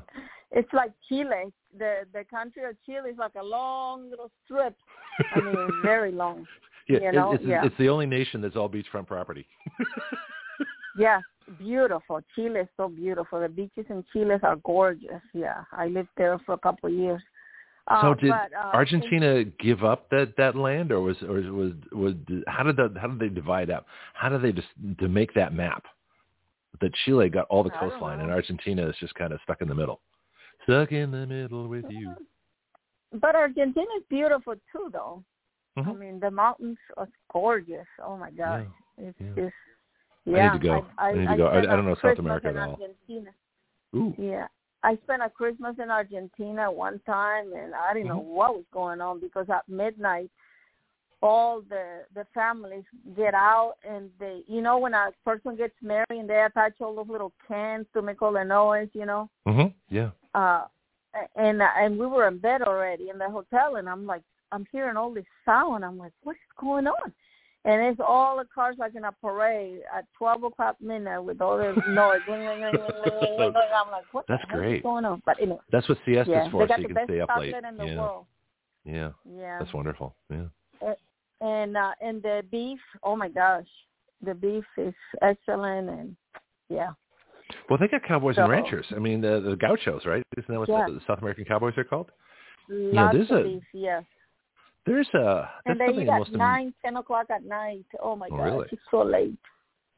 It's 0.52 0.72
like 0.72 0.90
Chile. 1.08 1.52
The 1.78 2.06
the 2.12 2.24
country 2.24 2.64
of 2.64 2.74
Chile 2.84 3.10
is 3.10 3.18
like 3.18 3.34
a 3.38 3.44
long 3.44 4.10
little 4.10 4.30
strip. 4.44 4.74
I 5.36 5.40
mean, 5.40 5.68
very 5.84 6.10
long. 6.10 6.46
Yeah, 6.88 6.98
You 7.02 7.12
know, 7.12 7.32
it's, 7.34 7.44
yeah. 7.44 7.64
it's 7.64 7.76
the 7.78 7.88
only 7.88 8.06
nation 8.06 8.40
that's 8.40 8.56
all 8.56 8.68
beachfront 8.68 9.06
property. 9.06 9.46
Yeah, 10.98 11.20
beautiful. 11.58 12.20
Chile 12.34 12.60
is 12.60 12.68
so 12.76 12.88
beautiful. 12.88 13.40
The 13.40 13.48
beaches 13.48 13.86
in 13.88 14.04
Chile 14.12 14.36
are 14.42 14.56
gorgeous. 14.56 15.22
Yeah, 15.32 15.62
I 15.72 15.86
lived 15.86 16.08
there 16.16 16.38
for 16.44 16.54
a 16.54 16.58
couple 16.58 16.90
of 16.90 16.94
years. 16.94 17.22
So 17.88 17.94
Uh, 17.94 18.14
did 18.14 18.30
but, 18.30 18.52
uh, 18.52 18.70
Argentina 18.74 19.44
give 19.44 19.82
up 19.82 20.10
that 20.10 20.34
that 20.36 20.54
land, 20.56 20.92
or 20.92 21.00
was 21.00 21.16
or 21.22 21.40
was 21.52 21.72
was 21.92 22.14
how 22.46 22.62
did 22.62 22.76
the 22.76 22.92
how 23.00 23.08
did 23.08 23.18
they 23.18 23.34
divide 23.34 23.70
up? 23.70 23.86
How 24.14 24.28
did 24.28 24.42
they 24.42 24.52
just 24.52 24.68
to 24.98 25.08
make 25.08 25.32
that 25.34 25.54
map? 25.54 25.84
That 26.80 26.92
Chile 27.04 27.28
got 27.28 27.46
all 27.50 27.62
the 27.62 27.70
coastline, 27.70 28.20
and 28.20 28.30
Argentina 28.30 28.88
is 28.88 28.94
just 29.00 29.14
kind 29.14 29.32
of 29.32 29.40
stuck 29.44 29.60
in 29.60 29.68
the 29.68 29.74
middle. 29.74 30.00
Stuck 30.64 30.92
in 30.92 31.10
the 31.10 31.26
middle 31.26 31.68
with 31.68 31.84
you. 31.90 32.14
But 33.12 33.34
Argentina 33.34 33.86
is 33.98 34.04
beautiful 34.08 34.54
too, 34.72 34.88
though. 34.92 35.22
I 35.76 35.80
Mhm. 35.82 35.98
mean, 35.98 36.20
the 36.20 36.30
mountains 36.30 36.78
are 36.96 37.08
gorgeous. 37.32 37.86
Oh 38.02 38.16
my 38.16 38.30
gosh, 38.30 38.66
it's 38.98 39.18
yeah. 39.20 39.34
just. 39.34 39.54
I 40.26 40.30
need 40.48 40.52
to 40.52 40.58
go. 40.58 40.86
I, 40.98 41.08
I 41.10 41.12
need 41.14 41.28
to 41.28 41.36
go. 41.36 41.46
I- 41.46 41.58
I 41.58 41.62
don't 41.76 41.84
know 41.86 41.92
a 41.92 42.00
South 42.00 42.18
America 42.18 42.48
at 42.48 42.56
all. 42.56 42.72
Argentina. 42.72 43.30
Ooh. 43.94 44.14
Yeah. 44.18 44.46
I 44.82 44.96
spent 45.02 45.22
a 45.22 45.28
Christmas 45.28 45.78
in 45.78 45.90
Argentina 45.90 46.70
one 46.72 46.98
time 47.00 47.52
and 47.52 47.74
I 47.74 47.92
didn't 47.92 48.08
know 48.08 48.20
Mm-hmm. 48.20 48.30
what 48.30 48.54
was 48.54 48.64
going 48.72 49.00
on 49.00 49.20
because 49.20 49.50
at 49.50 49.68
midnight 49.68 50.30
all 51.22 51.60
the 51.60 52.04
the 52.14 52.24
families 52.32 52.84
get 53.16 53.34
out 53.34 53.74
and 53.88 54.10
they 54.18 54.42
you 54.46 54.62
know 54.62 54.78
when 54.78 54.94
a 54.94 55.10
person 55.24 55.54
gets 55.56 55.74
married 55.82 56.06
and 56.10 56.28
they 56.30 56.42
attach 56.42 56.72
all 56.80 56.94
those 56.94 57.08
little 57.08 57.32
cans 57.46 57.86
to 57.92 58.00
make 58.02 58.22
all 58.22 58.32
the 58.32 58.42
noise, 58.44 58.88
you 58.94 59.04
know. 59.06 59.28
Mhm. 59.46 59.72
Yeah. 59.88 60.10
Uh 60.34 60.64
and 61.36 61.60
and 61.62 61.98
we 61.98 62.06
were 62.06 62.26
in 62.28 62.38
bed 62.38 62.62
already 62.62 63.10
in 63.10 63.18
the 63.18 63.28
hotel 63.28 63.76
and 63.76 63.88
I'm 63.88 64.06
like 64.06 64.22
I'm 64.52 64.66
hearing 64.72 64.96
all 64.96 65.12
this 65.12 65.26
sound. 65.44 65.84
I'm 65.84 65.98
like, 65.98 66.12
What's 66.22 66.38
going 66.58 66.86
on? 66.86 67.12
And 67.66 67.82
it's 67.82 68.00
all 68.00 68.38
the 68.38 68.46
cars 68.54 68.76
like 68.78 68.94
in 68.94 69.04
a 69.04 69.12
parade 69.12 69.80
at 69.94 70.06
twelve 70.16 70.42
o'clock 70.44 70.76
midnight 70.80 71.22
with 71.22 71.42
all 71.42 71.58
this 71.58 71.76
noise. 71.88 72.22
I'm 72.26 73.90
like, 73.92 74.04
what 74.12 74.24
That's 74.28 74.42
the 74.50 74.56
great. 74.56 74.82
going 74.82 75.04
on? 75.04 75.20
But 75.26 75.38
anyway, 75.40 75.58
That's 75.70 75.86
what 75.86 75.98
siesta's 76.06 76.28
yeah, 76.28 76.50
for, 76.50 76.62
they 76.62 76.68
got 76.68 76.76
so 76.76 76.80
you 76.82 76.88
the 76.88 76.94
can 76.94 76.94
best 76.94 77.06
stay 77.08 77.20
up 77.20 77.30
late. 77.38 77.54
in 77.54 77.76
the 77.76 77.84
Yeah. 77.84 78.00
world. 78.00 78.26
Yeah. 78.84 79.10
Yeah, 79.26 79.58
That's 79.58 79.74
wonderful. 79.74 80.14
Yeah. 80.30 80.46
And 81.40 81.76
uh, 81.76 81.92
and 82.00 82.22
the 82.22 82.42
beef. 82.50 82.80
Oh 83.02 83.16
my 83.16 83.28
gosh, 83.28 83.66
the 84.22 84.34
beef 84.34 84.64
is 84.76 84.94
excellent, 85.22 85.88
and 85.90 86.16
yeah, 86.68 86.90
Well, 87.68 87.78
they 87.78 87.88
got 87.88 88.02
cowboys 88.04 88.36
and 88.38 88.48
ranchers. 88.50 88.86
I 88.94 88.98
mean, 88.98 89.20
the 89.20 89.40
the 89.40 89.56
gauchos, 89.56 90.04
right? 90.06 90.22
Isn't 90.36 90.52
that 90.52 90.58
what 90.60 90.68
Yeah. 90.68 90.86
the, 90.86 90.94
the 90.94 91.00
South 91.06 91.18
American 91.20 91.44
cowboys 91.44 91.74
are 91.76 91.84
called? 91.84 92.10
lots 92.68 93.16
of 93.30 93.38
a- 93.38 93.42
beef. 93.42 93.62
Yes, 93.72 94.04
There's 94.86 95.08
a 95.14 95.48
that's 95.66 95.66
and 95.66 95.80
they 95.80 95.86
something 95.86 96.06
eat 96.06 96.08
at 96.10 96.26
am- 96.28 96.38
nine, 96.38 96.74
ten 96.84 96.96
o'clock 96.96 97.26
at 97.30 97.44
night. 97.44 97.86
Oh 98.02 98.14
my 98.16 98.28
Oh, 98.30 98.36
gosh, 98.36 98.46
really? 98.46 98.68
it's 98.72 98.82
so 98.90 99.02
late. 99.02 99.36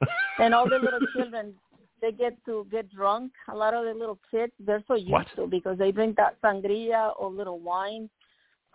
and 0.38 0.54
all 0.54 0.68
the 0.68 0.78
little 0.78 1.00
children 1.14 1.54
they 2.00 2.10
get 2.10 2.36
to 2.46 2.66
get 2.72 2.90
drunk 2.90 3.30
a 3.48 3.54
lot 3.54 3.74
of 3.74 3.84
the 3.84 3.94
little 3.94 4.18
kids 4.28 4.52
they're 4.58 4.82
so 4.88 4.94
used 4.96 5.08
What? 5.12 5.26
to 5.36 5.46
because 5.46 5.78
they 5.78 5.92
drink 5.92 6.16
that 6.16 6.40
sangria 6.42 7.12
or 7.16 7.30
little 7.30 7.60
wine 7.60 8.10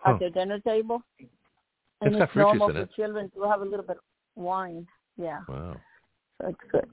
at 0.06 0.18
the 0.18 0.30
dinner 0.30 0.58
table. 0.60 1.02
And 2.00 2.14
It's 2.14 2.32
fruit 2.32 2.42
normal 2.42 2.68
for 2.72 2.78
it. 2.78 2.90
children 2.94 3.30
to 3.34 3.42
have 3.44 3.60
a 3.60 3.64
little 3.64 3.84
bit 3.84 3.96
of 3.96 4.02
wine. 4.36 4.86
Yeah, 5.16 5.40
Wow. 5.48 5.76
so 6.40 6.48
it's 6.48 6.60
good. 6.70 6.88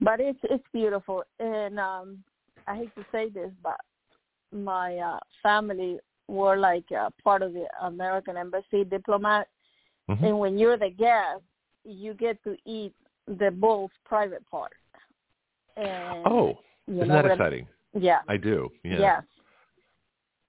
But 0.00 0.20
it's 0.20 0.38
it's 0.44 0.64
beautiful, 0.72 1.24
and 1.40 1.78
um 1.80 2.22
I 2.66 2.76
hate 2.76 2.94
to 2.94 3.04
say 3.12 3.28
this, 3.30 3.50
but 3.62 3.80
my 4.52 4.96
uh 4.98 5.18
family 5.42 5.98
were 6.28 6.56
like 6.56 6.84
uh, 6.92 7.10
part 7.22 7.42
of 7.42 7.52
the 7.52 7.66
American 7.82 8.36
embassy 8.36 8.84
diplomat, 8.84 9.48
Mhm. 10.08 10.22
and 10.22 10.38
when 10.38 10.56
you're 10.58 10.78
the 10.78 10.90
guest, 10.90 11.42
you 11.84 12.14
get 12.14 12.42
to 12.44 12.56
eat 12.64 12.94
the 13.26 13.50
bull's 13.50 13.90
private 14.04 14.48
part. 14.50 14.72
And 15.76 16.26
Oh, 16.26 16.58
isn't 16.86 17.08
that 17.08 17.22
what 17.22 17.30
I- 17.30 17.34
exciting? 17.34 17.66
Yeah. 17.92 18.20
I 18.28 18.36
do. 18.36 18.70
Yeah. 18.84 18.98
Yes. 19.00 19.22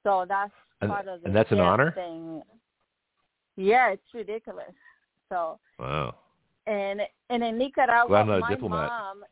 So 0.04 0.26
that's 0.28 0.54
And- 0.82 0.92
part 0.92 1.08
of 1.08 1.22
the 1.22 1.28
and 1.28 1.36
that's 1.36 1.52
an 1.52 1.60
honor? 1.60 1.92
thing. 1.92 2.42
Yeah, 3.58 3.90
it's 3.90 4.14
ridiculous. 4.14 4.74
So 5.30 5.60
Wow. 5.80 6.16
and 6.68 7.02
and 7.30 7.44
in 7.44 7.58
Nicaragua, 7.58 8.08
Glad 8.10 8.22
I'm 8.22 8.28
not 8.28 8.38
a 8.38 8.42
my 8.42 8.50
diplomat. 8.50 8.88
mom, 8.90 9.24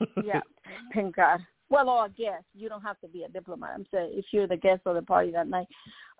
yeah, 0.24 0.40
thank 0.94 1.16
God. 1.16 1.40
Well, 1.68 1.88
or 1.88 2.06
a 2.06 2.08
guest, 2.08 2.44
you 2.54 2.68
don't 2.68 2.82
have 2.82 2.98
to 3.00 3.08
be 3.08 3.22
a 3.22 3.28
diplomat. 3.28 3.70
I'm 3.74 3.86
saying 3.92 4.12
if 4.14 4.26
you're 4.32 4.48
the 4.48 4.56
guest 4.56 4.82
of 4.86 4.96
the 4.96 5.02
party 5.02 5.30
that 5.32 5.48
night. 5.48 5.68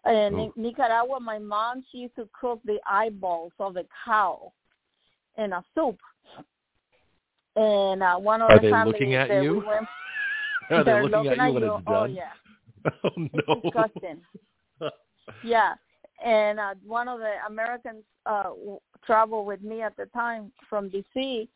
And 0.05 0.39
in 0.39 0.53
Nicaragua, 0.57 1.20
my 1.20 1.39
mom 1.39 1.85
she 1.91 1.99
used 1.99 2.16
to 2.16 2.28
cook 2.39 2.61
the 2.64 2.78
eyeballs 2.89 3.53
of 3.59 3.74
the 3.74 3.85
cow 4.05 4.53
in 5.37 5.53
a 5.53 5.62
soup. 5.74 5.99
And 7.57 8.03
uh, 8.03 8.16
one 8.16 8.41
of 8.41 8.51
Are 8.51 8.57
the 8.57 8.62
they 8.62 8.70
families 8.70 8.95
looking 8.95 9.14
at 9.14 9.28
that 9.28 9.43
you? 9.43 9.61
we 9.61 9.66
went, 9.66 9.87
Are 10.70 10.85
they 10.85 10.93
they're 10.93 11.03
looking 11.03 11.26
at 11.26 11.37
you 11.37 11.53
when 11.53 11.62
you. 11.64 11.74
it's 11.74 11.83
Oh 11.87 12.05
yeah, 12.05 12.31
Oh 13.05 13.11
it's 13.16 13.47
no. 13.49 13.61
disgusting. 13.62 14.20
Yeah, 15.43 15.74
and 16.25 16.61
uh, 16.61 16.75
one 16.87 17.09
of 17.09 17.18
the 17.18 17.33
Americans 17.47 18.03
uh, 18.27 18.51
traveled 19.05 19.47
with 19.47 19.62
me 19.62 19.83
at 19.83 19.97
the 19.97 20.07
time 20.07 20.53
from 20.68 20.91
DC, 20.91 21.49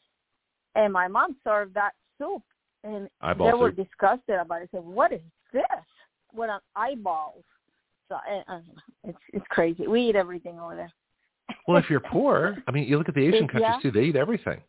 and 0.74 0.92
my 0.92 1.08
mom 1.08 1.36
served 1.44 1.74
that 1.74 1.92
soup, 2.18 2.42
and 2.82 3.08
Eyeball 3.20 3.46
they 3.46 3.52
were 3.52 3.70
disgusted 3.70 4.36
about 4.40 4.62
it. 4.62 4.68
Said, 4.72 4.84
"What 4.84 5.12
is 5.12 5.20
this? 5.52 5.64
What 6.32 6.50
an 6.50 6.60
eyeballs?" 6.74 7.44
So 8.08 8.16
uh, 8.16 8.60
it's 9.04 9.18
it's 9.32 9.46
crazy. 9.48 9.86
We 9.86 10.08
eat 10.08 10.16
everything 10.16 10.58
over 10.58 10.76
there. 10.76 10.92
Well, 11.68 11.76
if 11.76 11.90
you're 11.90 12.00
poor, 12.00 12.56
I 12.66 12.70
mean, 12.70 12.88
you 12.88 12.98
look 12.98 13.08
at 13.08 13.14
the 13.14 13.26
Asian 13.26 13.48
countries 13.48 13.62
yeah. 13.62 13.78
too; 13.82 13.90
they 13.90 14.04
eat 14.04 14.16
everything. 14.16 14.60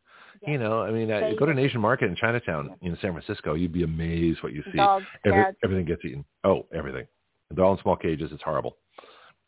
Yeah. 0.41 0.51
You 0.51 0.57
know, 0.57 0.81
I 0.81 0.91
mean, 0.91 1.09
uh, 1.09 1.31
go 1.39 1.45
to 1.45 1.51
an 1.51 1.59
Asian 1.59 1.79
market 1.79 2.09
in 2.09 2.15
Chinatown 2.15 2.75
in 2.81 2.97
San 3.01 3.13
Francisco, 3.13 3.53
you'd 3.53 3.71
be 3.71 3.83
amazed 3.83 4.43
what 4.43 4.53
you 4.53 4.63
see. 4.71 4.77
Dogs, 4.77 5.05
Every, 5.25 5.45
everything 5.63 5.85
gets 5.85 6.03
eaten. 6.03 6.25
Oh, 6.43 6.65
everything. 6.73 7.07
They're 7.51 7.63
all 7.63 7.73
in 7.73 7.81
small 7.81 7.95
cages. 7.95 8.31
It's 8.33 8.43
horrible. 8.43 8.75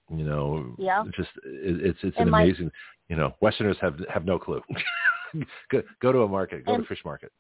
You 0.10 0.24
know, 0.24 0.76
Yeah. 0.78 1.04
just 1.16 1.30
it, 1.44 1.86
it's 1.86 2.00
it's 2.04 2.18
And 2.18 2.28
an 2.28 2.32
my- 2.32 2.44
amazing. 2.44 2.72
You 3.10 3.16
know, 3.16 3.34
Westerners 3.42 3.78
have 3.82 4.00
have 4.14 4.26
no 4.26 4.38
clue. 4.40 4.62
go 5.72 5.82
go 6.02 6.12
to 6.12 6.20
a 6.24 6.28
market. 6.28 6.66
Go 6.66 6.74
And- 6.74 6.84
to 6.84 6.86
a 6.86 6.88
fish 6.88 7.04
market. 7.06 7.32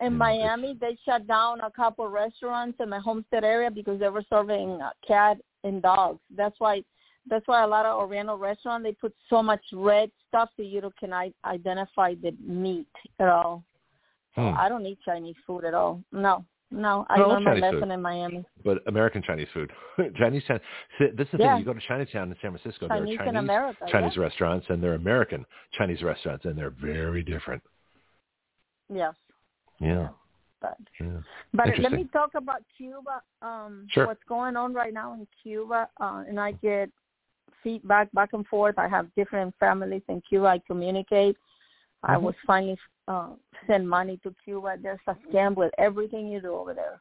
In 0.00 0.12
Yeah, 0.12 0.18
Miami, 0.18 0.78
they 0.80 0.96
shut 1.04 1.26
down 1.26 1.60
a 1.60 1.70
couple 1.70 2.08
restaurants 2.08 2.78
in 2.80 2.88
my 2.88 2.98
Homestead 3.00 3.44
area 3.44 3.70
because 3.70 4.00
they 4.00 4.08
were 4.08 4.24
serving 4.30 4.80
uh, 4.80 4.90
cat 5.06 5.36
and 5.62 5.82
dogs. 5.82 6.20
That's 6.34 6.58
why 6.58 6.82
that's 7.28 7.46
why 7.46 7.62
a 7.64 7.66
lot 7.66 7.84
of 7.84 7.98
Oriental 8.00 8.38
restaurants 8.38 8.82
they 8.84 8.92
put 8.92 9.14
so 9.28 9.42
much 9.42 9.60
red 9.74 10.10
stuff 10.28 10.48
so 10.56 10.62
you 10.62 10.80
don't- 10.80 10.96
can 10.96 11.12
identify 11.44 12.14
the 12.14 12.32
meat 12.42 12.86
at 13.18 13.28
all. 13.28 13.62
Hmm. 14.34 14.54
I 14.56 14.68
don't 14.70 14.86
eat 14.86 14.98
Chinese 15.04 15.36
food 15.46 15.64
at 15.64 15.74
all. 15.74 16.02
No, 16.12 16.44
no. 16.70 17.06
I 17.08 17.18
love 17.18 17.28
learned 17.28 17.44
my 17.44 17.54
lesson 17.54 17.80
food. 17.80 17.90
in 17.90 18.02
Miami. 18.02 18.44
But 18.64 18.78
American 18.86 19.22
Chinese 19.22 19.48
food, 19.52 19.70
Chinese. 20.18 20.42
Chin- 20.46 20.60
See, 20.98 21.06
this 21.16 21.26
is 21.26 21.32
the 21.32 21.38
Yeah. 21.38 21.52
thing. 21.54 21.58
You 21.60 21.64
go 21.64 21.72
to 21.74 21.80
Chinatown 21.86 22.30
in 22.30 22.36
San 22.40 22.52
Francisco. 22.56 22.88
Chinese, 22.88 23.16
there 23.18 23.26
are 23.26 23.28
in 23.28 23.34
Chinese 23.34 23.38
America. 23.50 23.86
Chinese 23.90 24.16
restaurants 24.16 24.66
and 24.68 24.82
they're 24.82 24.94
American 24.94 25.44
Chinese 25.76 26.02
restaurants, 26.02 26.44
and 26.44 26.56
they're 26.56 26.70
very 26.80 27.22
different. 27.22 27.62
Yes. 28.92 29.14
Yeah. 29.80 30.08
But 30.60 30.76
yeah. 31.00 31.06
But 31.54 31.78
let 31.78 31.92
me 31.92 32.04
talk 32.12 32.30
about 32.34 32.62
Cuba. 32.76 33.22
Um, 33.40 33.86
Sure. 33.90 34.06
What's 34.06 34.22
going 34.28 34.56
on 34.56 34.74
right 34.74 34.92
now 34.92 35.14
in 35.14 35.26
Cuba, 35.42 35.88
uh, 36.00 36.24
and 36.28 36.38
I 36.38 36.52
get 36.52 36.90
feedback 37.62 38.10
back 38.12 38.32
and 38.32 38.46
forth. 38.46 38.78
I 38.78 38.88
have 38.88 39.06
different 39.16 39.54
families 39.58 40.02
in 40.08 40.20
Cuba. 40.28 40.46
I 40.46 40.58
communicate. 40.66 41.36
I 42.02 42.16
Mhm. 42.16 42.22
was 42.22 42.34
finally 42.46 42.78
uh, 43.08 43.30
send 43.66 43.88
money 43.88 44.16
to 44.18 44.34
Cuba. 44.44 44.76
There's 44.80 45.00
a 45.08 45.14
scam 45.26 45.54
with 45.56 45.72
everything 45.78 46.28
you 46.28 46.40
do 46.40 46.54
over 46.54 46.74
there. 46.74 47.00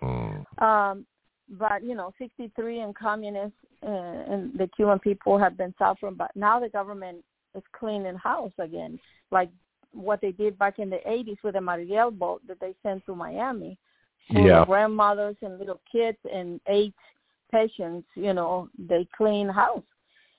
Hmm. 0.00 0.64
Um, 0.64 1.06
but 1.50 1.82
you 1.82 1.94
know, 1.94 2.12
63 2.18 2.80
and 2.80 2.94
communists 2.96 3.58
uh, 3.82 3.86
and 3.86 4.52
the 4.58 4.66
Cuban 4.68 4.98
people 4.98 5.38
have 5.38 5.56
been 5.56 5.74
suffering. 5.78 6.14
But 6.14 6.34
now 6.34 6.58
the 6.60 6.68
government 6.68 7.24
is 7.54 7.62
cleaning 7.72 8.16
house 8.16 8.52
again, 8.58 8.98
like 9.30 9.50
what 9.92 10.20
they 10.20 10.32
did 10.32 10.58
back 10.58 10.78
in 10.78 10.90
the 10.90 11.00
80s 11.06 11.38
with 11.42 11.54
the 11.54 11.60
Mariel 11.60 12.10
boat 12.10 12.42
that 12.46 12.60
they 12.60 12.74
sent 12.82 13.04
to 13.06 13.14
Miami. 13.14 13.78
Yeah. 14.28 14.64
grandmothers 14.64 15.36
and 15.42 15.58
little 15.58 15.80
kids 15.90 16.18
and 16.32 16.60
eight 16.68 16.94
patients. 17.50 18.06
You 18.14 18.32
know, 18.32 18.68
they 18.78 19.06
clean 19.16 19.48
house. 19.48 19.82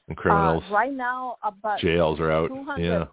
And 0.08 0.16
criminals, 0.16 0.64
Uh, 0.70 0.74
right 0.74 0.94
now, 0.94 1.38
about 1.44 1.80
jails 1.80 2.20
are 2.20 2.32
out. 2.32 2.52
Yeah. 2.78 3.08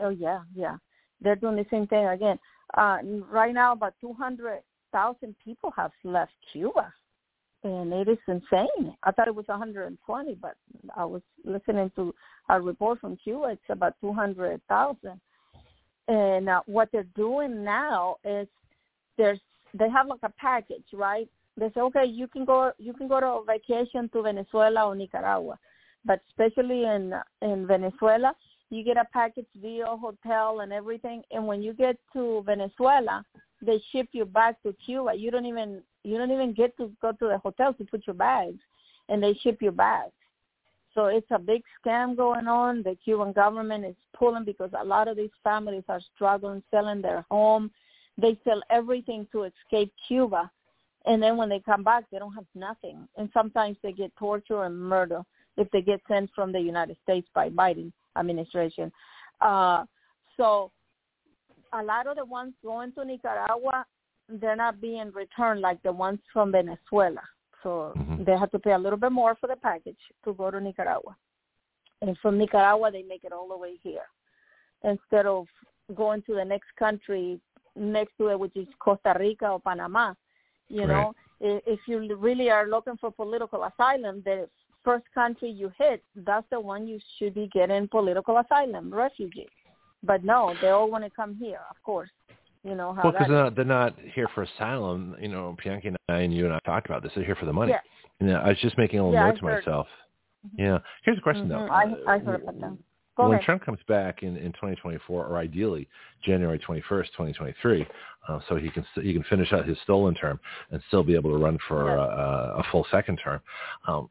Oh 0.00 0.10
yeah, 0.10 0.40
yeah. 0.54 0.76
They're 1.20 1.36
doing 1.36 1.56
the 1.56 1.66
same 1.70 1.86
thing 1.86 2.06
again. 2.06 2.38
Uh, 2.76 2.98
right 3.30 3.54
now, 3.54 3.72
about 3.72 3.94
two 4.00 4.12
hundred 4.14 4.60
thousand 4.92 5.34
people 5.44 5.72
have 5.76 5.92
left 6.04 6.32
Cuba, 6.52 6.92
and 7.64 7.92
it 7.92 8.08
is 8.08 8.18
insane. 8.26 8.96
I 9.02 9.12
thought 9.12 9.28
it 9.28 9.34
was 9.34 9.48
one 9.48 9.58
hundred 9.58 9.86
and 9.86 9.98
twenty, 10.06 10.34
but 10.34 10.56
I 10.96 11.04
was 11.04 11.22
listening 11.44 11.90
to 11.96 12.14
a 12.48 12.60
report 12.60 13.00
from 13.00 13.16
Cuba. 13.16 13.48
It's 13.50 13.62
about 13.68 13.94
two 14.00 14.12
hundred 14.12 14.60
thousand. 14.68 15.20
And 16.08 16.48
uh, 16.48 16.62
what 16.66 16.88
they're 16.90 17.04
doing 17.14 17.62
now 17.62 18.16
is 18.24 18.48
there's 19.16 19.38
they 19.74 19.88
have 19.88 20.08
like 20.08 20.20
a 20.24 20.32
package, 20.40 20.84
right? 20.92 21.28
They 21.56 21.70
say, 21.74 21.80
okay, 21.80 22.04
you 22.04 22.26
can 22.26 22.44
go 22.44 22.72
you 22.78 22.92
can 22.92 23.06
go 23.06 23.20
to 23.20 23.26
a 23.26 23.44
vacation 23.44 24.08
to 24.12 24.22
Venezuela 24.22 24.86
or 24.86 24.96
Nicaragua, 24.96 25.58
but 26.04 26.20
especially 26.30 26.84
in 26.84 27.14
in 27.42 27.66
Venezuela, 27.66 28.34
you 28.70 28.84
get 28.84 28.96
a 28.96 29.04
package 29.12 29.46
deal, 29.60 29.98
hotel, 29.98 30.60
and 30.60 30.72
everything. 30.72 31.22
And 31.32 31.46
when 31.46 31.62
you 31.62 31.72
get 31.72 31.98
to 32.12 32.42
Venezuela, 32.46 33.24
they 33.60 33.82
ship 33.92 34.08
you 34.12 34.24
back 34.24 34.62
to 34.62 34.74
Cuba. 34.84 35.14
You 35.14 35.30
don't 35.30 35.46
even 35.46 35.82
you 36.04 36.16
don't 36.16 36.30
even 36.30 36.54
get 36.54 36.76
to 36.78 36.90
go 37.02 37.12
to 37.12 37.26
the 37.26 37.38
hotel 37.38 37.74
to 37.74 37.84
put 37.84 38.06
your 38.06 38.14
bags, 38.14 38.60
and 39.08 39.22
they 39.22 39.34
ship 39.34 39.58
you 39.60 39.72
back. 39.72 40.10
So 40.94 41.06
it's 41.06 41.26
a 41.30 41.38
big 41.38 41.62
scam 41.84 42.16
going 42.16 42.46
on. 42.46 42.82
The 42.82 42.96
Cuban 43.04 43.32
government 43.32 43.84
is 43.84 43.96
pulling 44.16 44.44
because 44.44 44.70
a 44.78 44.84
lot 44.84 45.08
of 45.08 45.16
these 45.16 45.30
families 45.44 45.84
are 45.88 46.00
struggling 46.14 46.62
selling 46.70 47.02
their 47.02 47.24
home. 47.30 47.70
They 48.18 48.38
sell 48.44 48.62
everything 48.70 49.26
to 49.32 49.44
escape 49.44 49.92
Cuba, 50.06 50.50
and 51.06 51.22
then 51.22 51.36
when 51.36 51.48
they 51.48 51.60
come 51.60 51.82
back, 51.82 52.04
they 52.10 52.18
don't 52.18 52.34
have 52.34 52.46
nothing. 52.54 53.08
And 53.16 53.28
sometimes 53.34 53.76
they 53.82 53.92
get 53.92 54.14
torture 54.16 54.64
and 54.64 54.78
murder 54.78 55.22
if 55.56 55.70
they 55.72 55.82
get 55.82 56.00
sent 56.08 56.30
from 56.34 56.52
the 56.52 56.60
United 56.60 56.96
States 57.02 57.28
by 57.34 57.50
Biden 57.50 57.92
administration. 58.20 58.92
Uh, 59.40 59.84
so 60.36 60.70
a 61.72 61.82
lot 61.82 62.06
of 62.06 62.16
the 62.16 62.24
ones 62.24 62.54
going 62.64 62.92
to 62.92 63.04
Nicaragua, 63.04 63.84
they're 64.28 64.56
not 64.56 64.80
being 64.80 65.10
returned 65.12 65.60
like 65.60 65.82
the 65.82 65.92
ones 65.92 66.20
from 66.32 66.52
Venezuela. 66.52 67.22
So 67.62 67.92
Mhm. 67.96 68.24
they 68.24 68.36
have 68.38 68.50
to 68.52 68.58
pay 68.58 68.72
a 68.72 68.78
little 68.78 68.98
bit 68.98 69.12
more 69.12 69.34
for 69.34 69.48
the 69.48 69.56
package 69.56 70.00
to 70.24 70.32
go 70.34 70.50
to 70.50 70.60
Nicaragua. 70.60 71.16
And 72.02 72.16
from 72.18 72.38
Nicaragua, 72.38 72.90
they 72.90 73.02
make 73.02 73.24
it 73.24 73.32
all 73.32 73.48
the 73.48 73.56
way 73.56 73.76
here 73.76 74.08
instead 74.82 75.26
of 75.26 75.46
going 75.94 76.22
to 76.22 76.34
the 76.34 76.44
next 76.44 76.74
country 76.76 77.40
next 77.76 78.16
to 78.18 78.28
it, 78.30 78.38
which 78.38 78.56
is 78.56 78.66
Costa 78.78 79.14
Rica 79.18 79.48
or 79.50 79.60
Panama. 79.60 80.14
You 80.68 80.86
know, 80.86 81.14
if 81.40 81.80
you 81.86 82.16
really 82.16 82.50
are 82.50 82.66
looking 82.66 82.96
for 82.96 83.10
political 83.10 83.64
asylum, 83.64 84.22
the 84.22 84.48
first 84.84 85.04
country 85.14 85.50
you 85.50 85.70
hit, 85.78 86.02
that's 86.14 86.46
the 86.50 86.60
one 86.60 86.86
you 86.86 86.98
should 87.18 87.34
be 87.34 87.48
getting 87.52 87.88
political 87.88 88.38
asylum, 88.38 88.92
refugee. 88.92 89.48
But 90.02 90.24
no, 90.24 90.54
they 90.62 90.68
all 90.68 90.90
want 90.90 91.04
to 91.04 91.10
come 91.10 91.36
here, 91.36 91.60
of 91.70 91.76
course. 91.82 92.10
You 92.64 92.74
know 92.74 92.92
how 92.92 93.02
Well, 93.04 93.12
because 93.12 93.28
they're, 93.28 93.44
not- 93.44 93.56
they're 93.56 93.64
not 93.64 93.94
here 94.14 94.28
for 94.34 94.42
asylum. 94.42 95.16
You 95.20 95.28
know, 95.28 95.56
Bianchi 95.62 95.88
and 95.88 95.96
I 96.08 96.18
and 96.20 96.34
you 96.34 96.44
and 96.44 96.54
I 96.54 96.58
talked 96.66 96.86
about 96.86 97.02
this. 97.02 97.12
They're 97.14 97.24
here 97.24 97.36
for 97.36 97.46
the 97.46 97.52
money. 97.52 97.72
Yeah. 98.20 98.40
I 98.42 98.48
was 98.48 98.58
just 98.60 98.76
making 98.76 98.98
a 98.98 99.02
little 99.02 99.14
Yeah, 99.18 99.30
note 99.30 99.38
to 99.38 99.44
myself. 99.44 99.86
Yeah. 100.58 100.78
Here's 101.04 101.16
a 101.18 101.22
question 101.22 101.46
Mhm. 101.46 101.48
though. 101.48 101.72
I 101.72 102.14
I 102.14 102.18
heard 102.18 102.42
about 102.42 102.60
that. 102.60 102.76
Go 103.16 103.24
when 103.24 103.32
ahead. 103.32 103.44
Trump 103.44 103.64
comes 103.64 103.80
back 103.88 104.22
in, 104.22 104.36
in 104.36 104.52
2024, 104.52 105.26
or 105.26 105.36
ideally 105.38 105.88
January 106.22 106.58
21st, 106.58 107.06
2023, 107.12 107.86
uh, 108.28 108.40
so 108.48 108.56
he 108.56 108.70
can 108.70 108.84
he 109.02 109.12
can 109.12 109.22
finish 109.24 109.52
out 109.52 109.66
his 109.66 109.78
stolen 109.84 110.14
term 110.14 110.38
and 110.70 110.82
still 110.88 111.02
be 111.02 111.14
able 111.14 111.30
to 111.30 111.36
run 111.38 111.58
for 111.66 111.88
Yes. 111.88 111.98
uh, 111.98 112.54
a 112.58 112.62
full 112.70 112.86
second 112.90 113.16
term. 113.24 113.40
Um, 113.88 114.10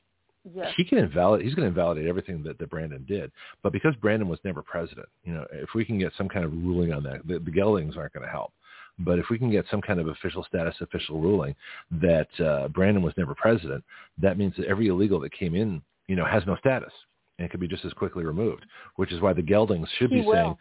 Yes. 0.54 0.74
he 0.78 0.86
can 0.86 1.00
invalidate. 1.00 1.46
He's 1.46 1.56
going 1.56 1.66
to 1.66 1.70
invalidate 1.70 2.08
everything 2.08 2.44
that, 2.44 2.58
that 2.60 2.70
Brandon 2.70 3.06
did. 3.08 3.32
But 3.62 3.74
because 3.74 3.96
Brandon 3.96 4.30
was 4.30 4.40
never 4.44 4.62
president, 4.62 5.08
you 5.24 5.34
know, 5.34 5.46
if 5.52 5.70
we 5.76 5.86
can 5.86 6.00
get 6.00 6.14
some 6.18 6.30
kind 6.30 6.46
of 6.46 6.52
ruling 6.52 6.94
on 6.94 7.04
that, 7.04 7.28
the, 7.28 7.40
the 7.40 7.52
geldings 7.52 7.98
aren't 7.98 8.14
going 8.14 8.26
to 8.26 8.32
help. 8.32 8.54
But 9.00 9.20
if 9.20 9.26
we 9.30 9.38
can 9.38 9.52
get 9.52 9.66
some 9.72 9.82
kind 9.82 10.00
of 10.00 10.08
official 10.08 10.44
status, 10.44 10.76
official 10.82 11.22
ruling 11.22 11.56
that 11.92 12.28
uh, 12.40 12.68
Brandon 12.70 13.04
was 13.04 13.14
never 13.18 13.34
president, 13.36 13.84
that 14.18 14.38
means 14.38 14.54
that 14.58 14.66
every 14.66 14.88
illegal 14.88 15.20
that 15.22 15.32
came 15.32 15.56
in, 15.56 15.82
you 16.08 16.16
know, 16.16 16.26
has 16.26 16.44
no 16.46 16.56
status 16.58 16.92
and 17.40 17.50
could 17.50 17.60
be 17.60 17.68
just 17.68 17.86
as 17.86 17.94
quickly 17.94 18.24
removed, 18.26 18.66
which 18.98 19.12
is 19.12 19.22
why 19.22 19.34
the 19.34 19.42
geldings 19.42 19.88
should 19.98 20.12
He 20.12 20.22
be 20.22 20.26
will. 20.28 20.34
saying, 20.34 20.56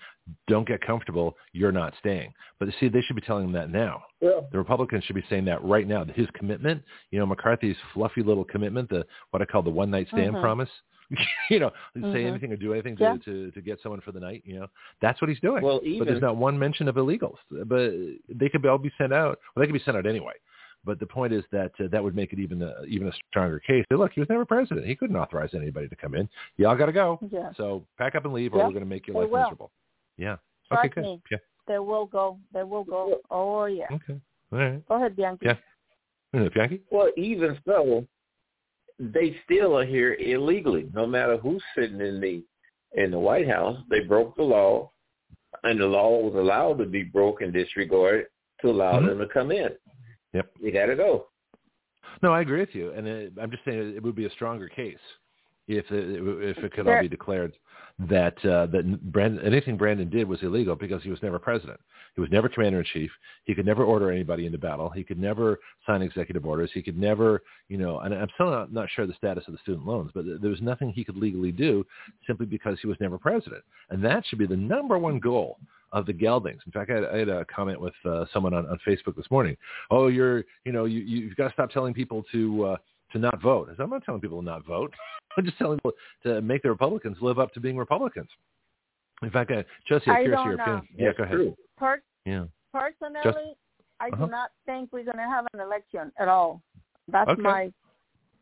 don't 0.46 0.66
get 0.66 0.80
comfortable, 0.80 1.36
you're 1.52 1.72
not 1.72 1.92
staying. 1.98 2.32
But 2.58 2.68
see, 2.80 2.88
they 2.88 3.00
should 3.02 3.16
be 3.16 3.22
telling 3.22 3.44
him 3.44 3.52
that 3.52 3.70
now. 3.70 4.02
Yeah. 4.20 4.40
The 4.52 4.58
Republicans 4.58 5.04
should 5.04 5.16
be 5.16 5.24
saying 5.28 5.44
that 5.46 5.62
right 5.64 5.86
now. 5.86 6.04
His 6.04 6.28
commitment, 6.34 6.82
you 7.10 7.18
know, 7.18 7.26
McCarthy's 7.26 7.76
fluffy 7.92 8.22
little 8.22 8.44
commitment, 8.44 8.88
the 8.88 9.04
what 9.30 9.42
I 9.42 9.44
call 9.44 9.62
the 9.62 9.70
one 9.70 9.90
night 9.90 10.08
stand 10.08 10.34
Mhm. 10.34 10.40
promise, 10.40 10.70
you 11.50 11.58
know, 11.58 11.70
say 11.94 12.00
Mhm. 12.00 12.26
anything 12.26 12.52
or 12.52 12.56
do 12.56 12.72
anything 12.72 12.96
to, 12.98 13.02
Yeah. 13.02 13.16
to, 13.24 13.50
to 13.50 13.60
get 13.60 13.80
someone 13.82 14.00
for 14.02 14.12
the 14.12 14.20
night, 14.20 14.42
you 14.44 14.58
know, 14.60 14.66
that's 15.00 15.20
what 15.20 15.28
he's 15.30 15.40
doing. 15.40 15.62
Well, 15.62 15.80
even, 15.82 16.00
but 16.00 16.08
there's 16.08 16.20
not 16.22 16.36
one 16.36 16.58
mention 16.58 16.86
of 16.88 16.96
illegals. 16.96 17.36
But 17.50 17.92
they 18.28 18.48
could 18.48 18.64
all 18.66 18.78
be 18.78 18.92
sent 18.98 19.12
out. 19.12 19.38
Well, 19.54 19.62
they 19.62 19.66
could 19.66 19.72
be 19.72 19.84
sent 19.84 19.96
out 19.96 20.06
anyway. 20.06 20.34
But 20.88 20.98
the 20.98 21.06
point 21.06 21.34
is 21.34 21.44
that 21.52 21.72
uh, 21.78 21.88
that 21.92 22.02
would 22.02 22.16
make 22.16 22.32
it 22.32 22.38
even 22.38 22.62
a, 22.62 22.72
even 22.88 23.08
a 23.08 23.12
stronger 23.28 23.58
case. 23.60 23.84
Say, 23.92 23.96
look, 23.96 24.12
he 24.14 24.20
was 24.20 24.28
never 24.30 24.46
president. 24.46 24.86
He 24.86 24.96
couldn't 24.96 25.16
authorize 25.16 25.50
anybody 25.52 25.86
to 25.86 25.94
come 25.96 26.14
in. 26.14 26.26
Y'all 26.56 26.74
got 26.76 26.86
to 26.86 26.92
go. 26.92 27.18
Yeah. 27.30 27.50
So 27.58 27.84
pack 27.98 28.14
up 28.14 28.24
and 28.24 28.32
leave, 28.32 28.54
or 28.54 28.58
Yeah, 28.60 28.64
we're 28.64 28.70
going 28.72 28.84
to 28.84 28.88
make 28.88 29.06
your 29.06 29.12
they 29.14 29.20
life 29.20 29.30
will. 29.30 29.40
miserable. 29.42 29.70
Yeah. 30.16 30.36
Trust 30.66 30.86
okay, 30.86 30.88
good. 30.94 31.04
me. 31.04 31.22
Yeah. 31.30 31.36
They 31.66 31.78
will 31.78 32.06
go. 32.06 32.38
They 32.54 32.62
will 32.62 32.84
go. 32.84 33.18
Oh 33.30 33.66
yeah. 33.66 33.84
Okay. 33.92 34.18
All 34.50 34.58
right. 34.58 34.88
Go 34.88 34.94
ahead, 34.94 35.14
Bianchi. 35.14 35.44
Yeah. 35.44 36.48
Bianchi? 36.54 36.80
Well, 36.90 37.10
even 37.18 37.58
so, 37.66 38.06
they 38.98 39.36
still 39.44 39.76
are 39.76 39.84
here 39.84 40.14
illegally. 40.14 40.88
No 40.94 41.06
matter 41.06 41.36
who's 41.36 41.62
sitting 41.76 42.00
in 42.00 42.18
the 42.18 42.42
in 42.94 43.10
the 43.10 43.18
White 43.18 43.46
House, 43.46 43.76
they 43.90 44.00
broke 44.00 44.36
the 44.36 44.42
law, 44.42 44.90
and 45.64 45.78
the 45.78 45.86
law 45.86 46.18
was 46.20 46.34
allowed 46.34 46.78
to 46.78 46.86
be 46.86 47.02
broken, 47.02 47.52
disregarded 47.52 48.28
to 48.62 48.70
allow 48.70 48.98
Mhm. 49.00 49.06
them 49.08 49.18
to 49.18 49.26
come 49.26 49.50
in. 49.52 49.68
Yep. 50.32 50.50
You 50.60 50.72
got 50.72 50.86
to 50.86 50.96
go. 50.96 51.26
No, 52.22 52.32
I 52.32 52.40
agree 52.40 52.60
with 52.60 52.74
you, 52.74 52.92
and 52.92 53.06
it, 53.06 53.32
I'm 53.40 53.50
just 53.50 53.64
saying 53.64 53.94
it 53.96 54.02
would 54.02 54.16
be 54.16 54.26
a 54.26 54.30
stronger 54.30 54.68
case 54.68 54.96
if 55.68 55.84
it, 55.90 56.22
if 56.42 56.58
it 56.58 56.72
could 56.72 56.88
all 56.88 57.00
be 57.00 57.08
declared 57.08 57.52
that 58.08 58.36
uh, 58.44 58.66
that 58.66 59.12
Brandon, 59.12 59.44
anything 59.44 59.76
Brandon 59.76 60.08
did 60.08 60.28
was 60.28 60.42
illegal 60.42 60.74
because 60.74 61.02
he 61.02 61.10
was 61.10 61.22
never 61.22 61.38
president. 61.38 61.78
He 62.14 62.20
was 62.20 62.30
never 62.30 62.48
commander 62.48 62.78
in 62.78 62.84
chief. 62.84 63.10
He 63.44 63.54
could 63.54 63.66
never 63.66 63.84
order 63.84 64.10
anybody 64.10 64.46
into 64.46 64.58
battle. 64.58 64.88
He 64.88 65.04
could 65.04 65.18
never 65.18 65.58
sign 65.86 66.02
executive 66.02 66.46
orders. 66.46 66.70
He 66.72 66.82
could 66.82 66.98
never, 66.98 67.42
you 67.68 67.76
know, 67.76 68.00
and 68.00 68.14
I'm 68.14 68.28
still 68.34 68.50
not, 68.50 68.72
not 68.72 68.88
sure 68.90 69.06
the 69.06 69.14
status 69.14 69.44
of 69.46 69.52
the 69.52 69.58
student 69.62 69.86
loans, 69.86 70.10
but 70.14 70.24
there 70.40 70.50
was 70.50 70.62
nothing 70.62 70.90
he 70.90 71.04
could 71.04 71.16
legally 71.16 71.52
do 71.52 71.84
simply 72.26 72.46
because 72.46 72.78
he 72.80 72.88
was 72.88 72.96
never 73.00 73.18
president. 73.18 73.62
And 73.90 74.02
that 74.04 74.24
should 74.26 74.38
be 74.38 74.46
the 74.46 74.56
number 74.56 74.98
one 74.98 75.18
goal 75.18 75.58
of 75.92 76.06
the 76.06 76.12
geldings. 76.12 76.60
In 76.66 76.72
fact, 76.72 76.90
I 76.90 76.94
had, 76.94 77.04
I 77.04 77.16
had 77.18 77.28
a 77.28 77.44
comment 77.46 77.80
with 77.80 77.94
uh, 78.04 78.24
someone 78.32 78.54
on, 78.54 78.66
on 78.66 78.78
Facebook 78.86 79.16
this 79.16 79.30
morning. 79.30 79.56
Oh, 79.90 80.08
you're, 80.08 80.44
you 80.64 80.72
know, 80.72 80.84
you, 80.84 81.00
you've 81.00 81.36
got 81.36 81.48
to 81.48 81.52
stop 81.54 81.70
telling 81.70 81.94
people 81.94 82.24
to 82.32 82.64
uh, 82.64 82.76
to 83.12 83.18
not 83.18 83.40
vote. 83.40 83.68
I 83.70 83.72
said, 83.76 83.82
I'm 83.82 83.90
not 83.90 84.04
telling 84.04 84.20
people 84.20 84.40
to 84.40 84.44
not 84.44 84.66
vote. 84.66 84.92
I'm 85.36 85.44
just 85.44 85.58
telling 85.58 85.78
people 85.78 85.92
to 86.24 86.42
make 86.42 86.62
the 86.62 86.70
Republicans 86.70 87.16
live 87.20 87.38
up 87.38 87.52
to 87.54 87.60
being 87.60 87.76
Republicans. 87.76 88.28
In 89.22 89.30
fact, 89.30 89.50
uh, 89.50 89.62
Josie, 89.88 90.04
I'm 90.10 90.16
I 90.16 90.22
curious 90.22 90.40
your 90.44 90.56
know. 90.56 90.62
opinion. 90.62 90.88
Yeah, 90.96 91.10
go 91.16 91.24
ahead. 91.24 91.36
true. 91.36 91.56
Per- 91.76 92.02
Yeah. 92.24 92.44
personally, 92.72 93.56
I 94.00 94.08
Uh-huh. 94.08 94.26
do 94.26 94.30
not 94.30 94.50
think 94.66 94.92
we're 94.92 95.04
going 95.04 95.16
to 95.16 95.22
have 95.24 95.46
an 95.54 95.60
election 95.60 96.12
at 96.18 96.28
all. 96.28 96.62
That's 97.08 97.30
Okay. 97.30 97.42
my 97.42 97.72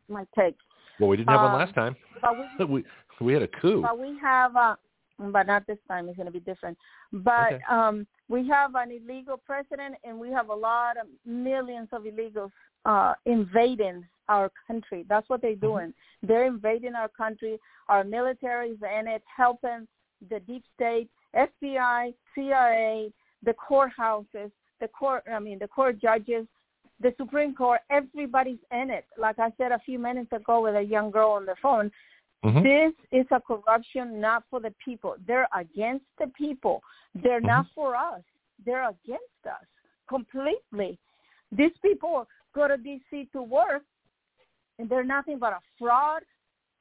my 0.09 0.25
take. 0.37 0.55
Well, 0.99 1.09
we 1.09 1.17
didn't 1.17 1.29
have 1.29 1.41
one 1.41 1.51
Um, 1.51 1.57
last 1.57 1.73
time. 1.75 1.95
But 2.21 2.37
we 2.37 2.65
we 2.65 2.85
we 3.21 3.33
had 3.33 3.41
a 3.41 3.47
coup. 3.47 3.81
but 3.81 3.97
we 3.97 4.17
have 4.19 4.55
uh 4.55 4.75
but 5.19 5.47
not 5.47 5.65
this 5.67 5.77
time 5.87 6.07
it's 6.07 6.15
going 6.17 6.25
to 6.25 6.31
be 6.31 6.39
different 6.39 6.77
but 7.11 7.53
Okay. 7.53 7.63
um 7.69 8.05
we 8.29 8.47
have 8.47 8.75
an 8.75 8.91
illegal 8.91 9.37
president 9.37 9.95
and 10.03 10.17
we 10.17 10.29
have 10.31 10.49
a 10.49 10.53
lot 10.53 10.97
of 10.97 11.07
millions 11.25 11.87
of 11.91 12.03
illegals 12.03 12.51
uh 12.85 13.13
invading 13.25 14.05
our 14.29 14.51
country 14.67 15.05
that's 15.09 15.27
what 15.29 15.41
they're 15.41 15.55
Mm-hmm. 15.55 15.65
doing 15.65 15.93
they're 16.23 16.45
invading 16.45 16.93
our 16.95 17.09
country 17.09 17.57
our 17.89 18.03
military 18.03 18.69
is 18.69 18.77
in 18.99 19.07
it 19.07 19.23
helping 19.35 19.87
the 20.29 20.39
deep 20.41 20.63
state 20.75 21.09
fbi 21.35 22.13
cia 22.35 23.11
the 23.43 23.53
courthouses 23.53 24.51
the 24.81 24.87
court 24.89 25.23
i 25.33 25.39
mean 25.39 25.57
the 25.59 25.67
court 25.67 25.99
judges 25.99 26.45
the 26.99 27.13
Supreme 27.15 27.53
Court, 27.53 27.81
everybody's 27.91 28.57
in 28.71 28.89
it. 28.89 29.05
Like 29.19 29.37
I 29.37 29.51
said 29.57 29.71
a 29.71 29.77
few 29.85 29.99
minutes 29.99 30.31
ago 30.31 30.61
with 30.63 30.75
a 30.75 30.81
young 30.81 31.11
girl 31.11 31.29
on 31.29 31.45
the 31.45 31.53
phone, 31.61 31.91
Mhm. 32.43 32.63
this 32.63 32.93
is 33.11 33.25
a 33.31 33.41
corruption 33.41 34.19
not 34.19 34.43
for 34.49 34.59
the 34.59 34.73
people. 34.83 35.15
They're 35.25 35.47
against 35.53 36.05
the 36.17 36.27
people. 36.27 36.83
They're 37.15 37.41
not 37.41 37.65
for 37.73 37.95
us. 37.95 38.21
They're 38.63 38.87
against 38.89 39.45
us 39.45 39.65
completely. 40.07 40.99
These 41.51 41.77
people 41.81 42.27
go 42.53 42.67
to 42.67 42.77
D.C. 42.77 43.25
to 43.33 43.41
work, 43.41 43.83
and 44.77 44.89
they're 44.89 45.03
nothing 45.03 45.39
but 45.39 45.53
a 45.53 45.59
fraud, 45.77 46.23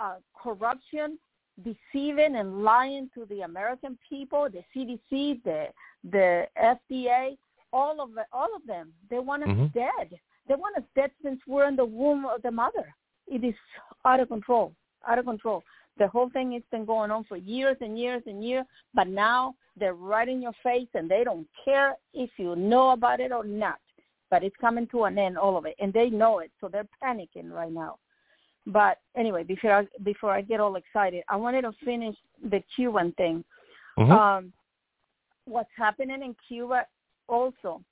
uh, 0.00 0.16
corruption, 0.34 1.18
deceiving 1.64 2.36
and 2.36 2.62
lying 2.62 3.08
to 3.14 3.24
the 3.26 3.40
American 3.42 3.98
people, 4.08 4.48
the 4.50 4.62
CDC, 4.74 5.42
the 5.42 5.72
the 6.04 6.46
FDA, 6.56 7.36
all 7.72 8.00
of 8.00 8.10
all 8.32 8.54
of 8.54 8.64
them. 8.66 8.92
They 9.08 9.18
want 9.18 9.42
us 9.42 9.48
Mhm. 9.48 9.72
dead. 9.72 10.20
They 10.46 10.54
want 10.54 10.76
us 10.76 10.84
dead 10.94 11.10
since 11.22 11.40
we're 11.46 11.66
in 11.66 11.76
the 11.76 11.84
womb 11.84 12.26
of 12.26 12.42
the 12.42 12.50
mother. 12.50 12.94
It 13.26 13.42
is 13.42 13.56
out 14.04 14.20
of 14.20 14.28
control, 14.28 14.74
out 15.06 15.18
of 15.18 15.24
control. 15.24 15.62
The 15.98 16.08
whole 16.08 16.28
thing 16.30 16.52
has 16.52 16.62
been 16.70 16.84
going 16.84 17.10
on 17.10 17.24
for 17.24 17.36
years 17.36 17.76
and 17.80 17.98
years 17.98 18.22
and 18.26 18.44
years, 18.44 18.66
but 18.94 19.08
now 19.08 19.54
they're 19.78 19.94
right 19.94 20.28
in 20.28 20.42
your 20.42 20.52
face 20.62 20.88
and 20.94 21.10
they 21.10 21.24
don't 21.24 21.46
care 21.64 21.94
if 22.12 22.30
you 22.36 22.54
know 22.56 22.90
about 22.90 23.20
it 23.20 23.32
or 23.32 23.44
not. 23.44 23.78
But 24.30 24.42
it's 24.42 24.56
coming 24.60 24.86
to 24.88 25.04
an 25.04 25.18
end, 25.18 25.38
all 25.38 25.56
of 25.56 25.66
it, 25.66 25.76
and 25.78 25.92
they 25.92 26.10
know 26.10 26.40
it, 26.40 26.50
so 26.60 26.68
they're 26.68 26.88
panicking 27.02 27.50
right 27.50 27.72
now. 27.72 27.96
But 28.66 28.98
anyway, 29.16 29.44
before 29.44 29.72
I, 29.72 29.86
before 30.02 30.32
I 30.32 30.40
get 30.42 30.60
all 30.60 30.76
excited, 30.76 31.22
I 31.28 31.36
wanted 31.36 31.62
to 31.62 31.72
finish 31.84 32.16
the 32.50 32.62
Cuban 32.74 33.12
thing. 33.12 33.44
Mhm. 33.96 34.10
Um, 34.10 34.52
what's 35.44 35.70
happening 35.76 36.22
in 36.22 36.34
Cuba 36.46 36.86
also, 37.28 37.82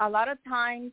a 0.00 0.08
lot 0.08 0.28
of 0.28 0.38
times 0.44 0.92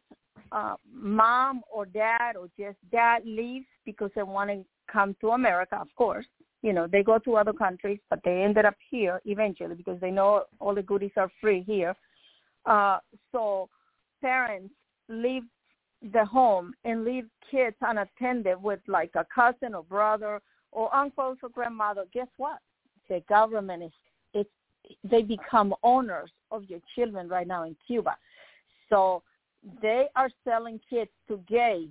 uh, 0.51 0.75
mom 0.93 1.61
or 1.71 1.85
dad 1.85 2.35
or 2.35 2.47
just 2.57 2.77
dad 2.91 3.23
leaves 3.25 3.65
because 3.85 4.11
they 4.15 4.23
want 4.23 4.49
to 4.49 4.63
come 4.91 5.15
to 5.21 5.29
America, 5.29 5.77
of 5.79 5.87
course. 5.95 6.25
You 6.61 6.73
know, 6.73 6.87
they 6.87 7.01
go 7.01 7.17
to 7.19 7.37
other 7.37 7.53
countries, 7.53 7.99
but 8.09 8.19
they 8.23 8.43
ended 8.43 8.65
up 8.65 8.75
here 8.89 9.19
eventually 9.25 9.75
because 9.75 9.99
they 9.99 10.11
know 10.11 10.43
all 10.59 10.75
the 10.75 10.83
goodies 10.83 11.11
are 11.17 11.31
free 11.39 11.63
here. 11.63 11.95
Uh, 12.65 12.99
so 13.31 13.67
parents 14.21 14.73
leave 15.09 15.43
the 16.13 16.25
home 16.25 16.73
and 16.83 17.03
leave 17.03 17.25
kids 17.49 17.75
unattended 17.81 18.61
with 18.61 18.79
like 18.87 19.11
a 19.15 19.25
cousin 19.33 19.75
or 19.75 19.83
brother 19.83 20.41
or 20.71 20.93
uncles 20.95 21.37
or 21.43 21.49
grandmother. 21.49 22.05
Guess 22.13 22.27
what? 22.37 22.59
The 23.09 23.23
government 23.27 23.83
is 23.83 23.91
it's 24.33 24.49
they 25.03 25.21
become 25.21 25.73
owners 25.83 26.29
of 26.49 26.63
your 26.65 26.79
children 26.95 27.27
right 27.27 27.47
now 27.47 27.63
in 27.63 27.75
Cuba. 27.85 28.15
So 28.89 29.23
they 29.81 30.07
are 30.15 30.29
selling 30.43 30.79
kids 30.89 31.11
to 31.27 31.39
gays, 31.47 31.89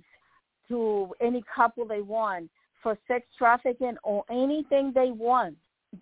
to 0.67 1.13
any 1.21 1.43
couple 1.53 1.85
they 1.85 2.01
want, 2.01 2.49
for 2.81 2.97
sex 3.07 3.25
trafficking 3.37 3.95
or 4.03 4.23
anything 4.29 4.91
they 4.93 5.11
want. 5.11 5.55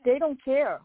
They 0.05 0.19
don't 0.19 0.43
care 0.43 0.79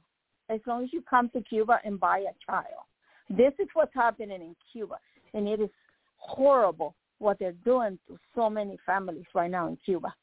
as 0.48 0.60
long 0.66 0.84
as 0.84 0.92
you 0.92 1.02
come 1.08 1.28
to 1.30 1.40
Cuba 1.42 1.80
and 1.84 1.98
buy 1.98 2.18
a 2.20 2.34
child. 2.50 2.84
This 3.30 3.52
is 3.58 3.68
what's 3.74 3.94
happening 3.94 4.40
in 4.40 4.54
Cuba, 4.72 4.96
and 5.32 5.48
it 5.48 5.60
is 5.60 5.70
horrible 6.16 6.94
what 7.18 7.38
they're 7.38 7.52
doing 7.64 7.98
to 8.08 8.18
so 8.34 8.50
many 8.50 8.78
families 8.84 9.24
right 9.34 9.50
now 9.50 9.68
in 9.68 9.78
Cuba. 9.84 10.14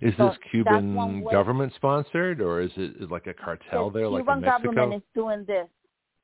Is 0.00 0.14
So 0.16 0.28
this 0.28 0.38
Cuban 0.50 1.24
government 1.30 1.72
sponsored, 1.76 2.40
or 2.40 2.60
is 2.60 2.70
it 2.76 3.10
like 3.10 3.26
a 3.28 3.34
cartel 3.34 3.90
the 3.90 4.00
there, 4.00 4.08
like 4.08 4.24
Cuban 4.24 4.38
in 4.38 4.40
Mexico? 4.42 4.72
government 4.72 5.02
is 5.02 5.08
doing 5.14 5.44
this. 5.46 5.68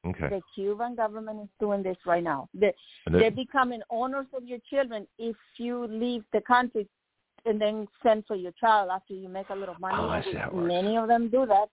okay. 0.09 0.29
The 0.29 0.43
Cuban 0.55 0.97
government 0.97 1.41
is 1.43 1.49
doing 1.61 1.83
this 1.85 1.97
right 2.05 2.23
now. 2.23 2.49
They, 2.55 2.75
they're 3.11 3.31
becoming 3.31 3.83
owners 3.91 4.27
of 4.35 4.45
your 4.45 4.59
children 4.69 5.07
if 5.19 5.37
you 5.59 5.87
leave 5.87 6.25
the 6.33 6.41
country 6.41 6.89
and 7.47 7.61
then 7.61 7.87
send 8.03 8.25
for 8.27 8.37
your 8.37 8.53
child 8.53 8.91
after 8.93 9.15
you 9.15 9.29
make 9.29 9.49
a 9.51 9.55
little 9.55 9.77
money. 9.81 9.97
Oh, 9.99 10.09
I 10.09 10.23
see 10.23 10.35
how 10.35 10.49
it 10.49 10.55
works. 10.55 10.69
Many 10.69 10.97
of 10.97 11.09
them 11.09 11.29
do 11.29 11.47
that. 11.47 11.69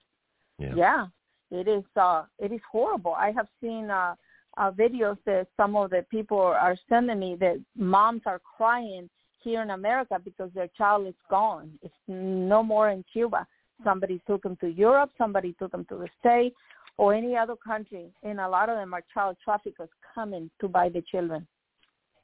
yeah. 0.59 0.73
Yeah, 0.75 1.07
it 1.51 1.67
is. 1.67 1.83
Uh, 1.95 2.23
it 2.39 2.51
is 2.51 2.61
horrible. 2.71 3.13
I 3.13 3.31
have 3.31 3.47
seen 3.61 3.89
uh, 3.89 4.15
uh, 4.57 4.71
videos 4.71 5.17
that 5.25 5.47
some 5.57 5.75
of 5.75 5.89
the 5.89 6.05
people 6.09 6.37
are 6.39 6.75
sending 6.89 7.19
me 7.19 7.35
that 7.39 7.59
moms 7.75 8.21
are 8.25 8.39
crying 8.57 9.09
here 9.43 9.61
in 9.61 9.71
America 9.71 10.19
because 10.23 10.49
their 10.53 10.69
child 10.77 11.07
is 11.07 11.15
gone. 11.29 11.71
It's 11.81 11.93
no 12.07 12.63
more 12.63 12.89
in 12.91 13.03
Cuba. 13.11 13.45
Somebody 13.83 14.21
took 14.27 14.43
them 14.43 14.55
to 14.61 14.67
Europe. 14.67 15.11
Somebody 15.17 15.53
took 15.59 15.71
them 15.71 15.85
to 15.89 15.95
the 15.97 16.07
States 16.19 16.55
or 16.97 17.13
any 17.13 17.35
other 17.35 17.55
country, 17.55 18.05
and 18.21 18.39
a 18.39 18.47
lot 18.47 18.69
of 18.69 18.77
them 18.77 18.93
are 18.93 19.03
child 19.13 19.35
traffickers 19.43 19.89
coming 20.13 20.49
to 20.61 20.67
buy 20.67 20.89
the 20.89 21.01
children. 21.11 21.45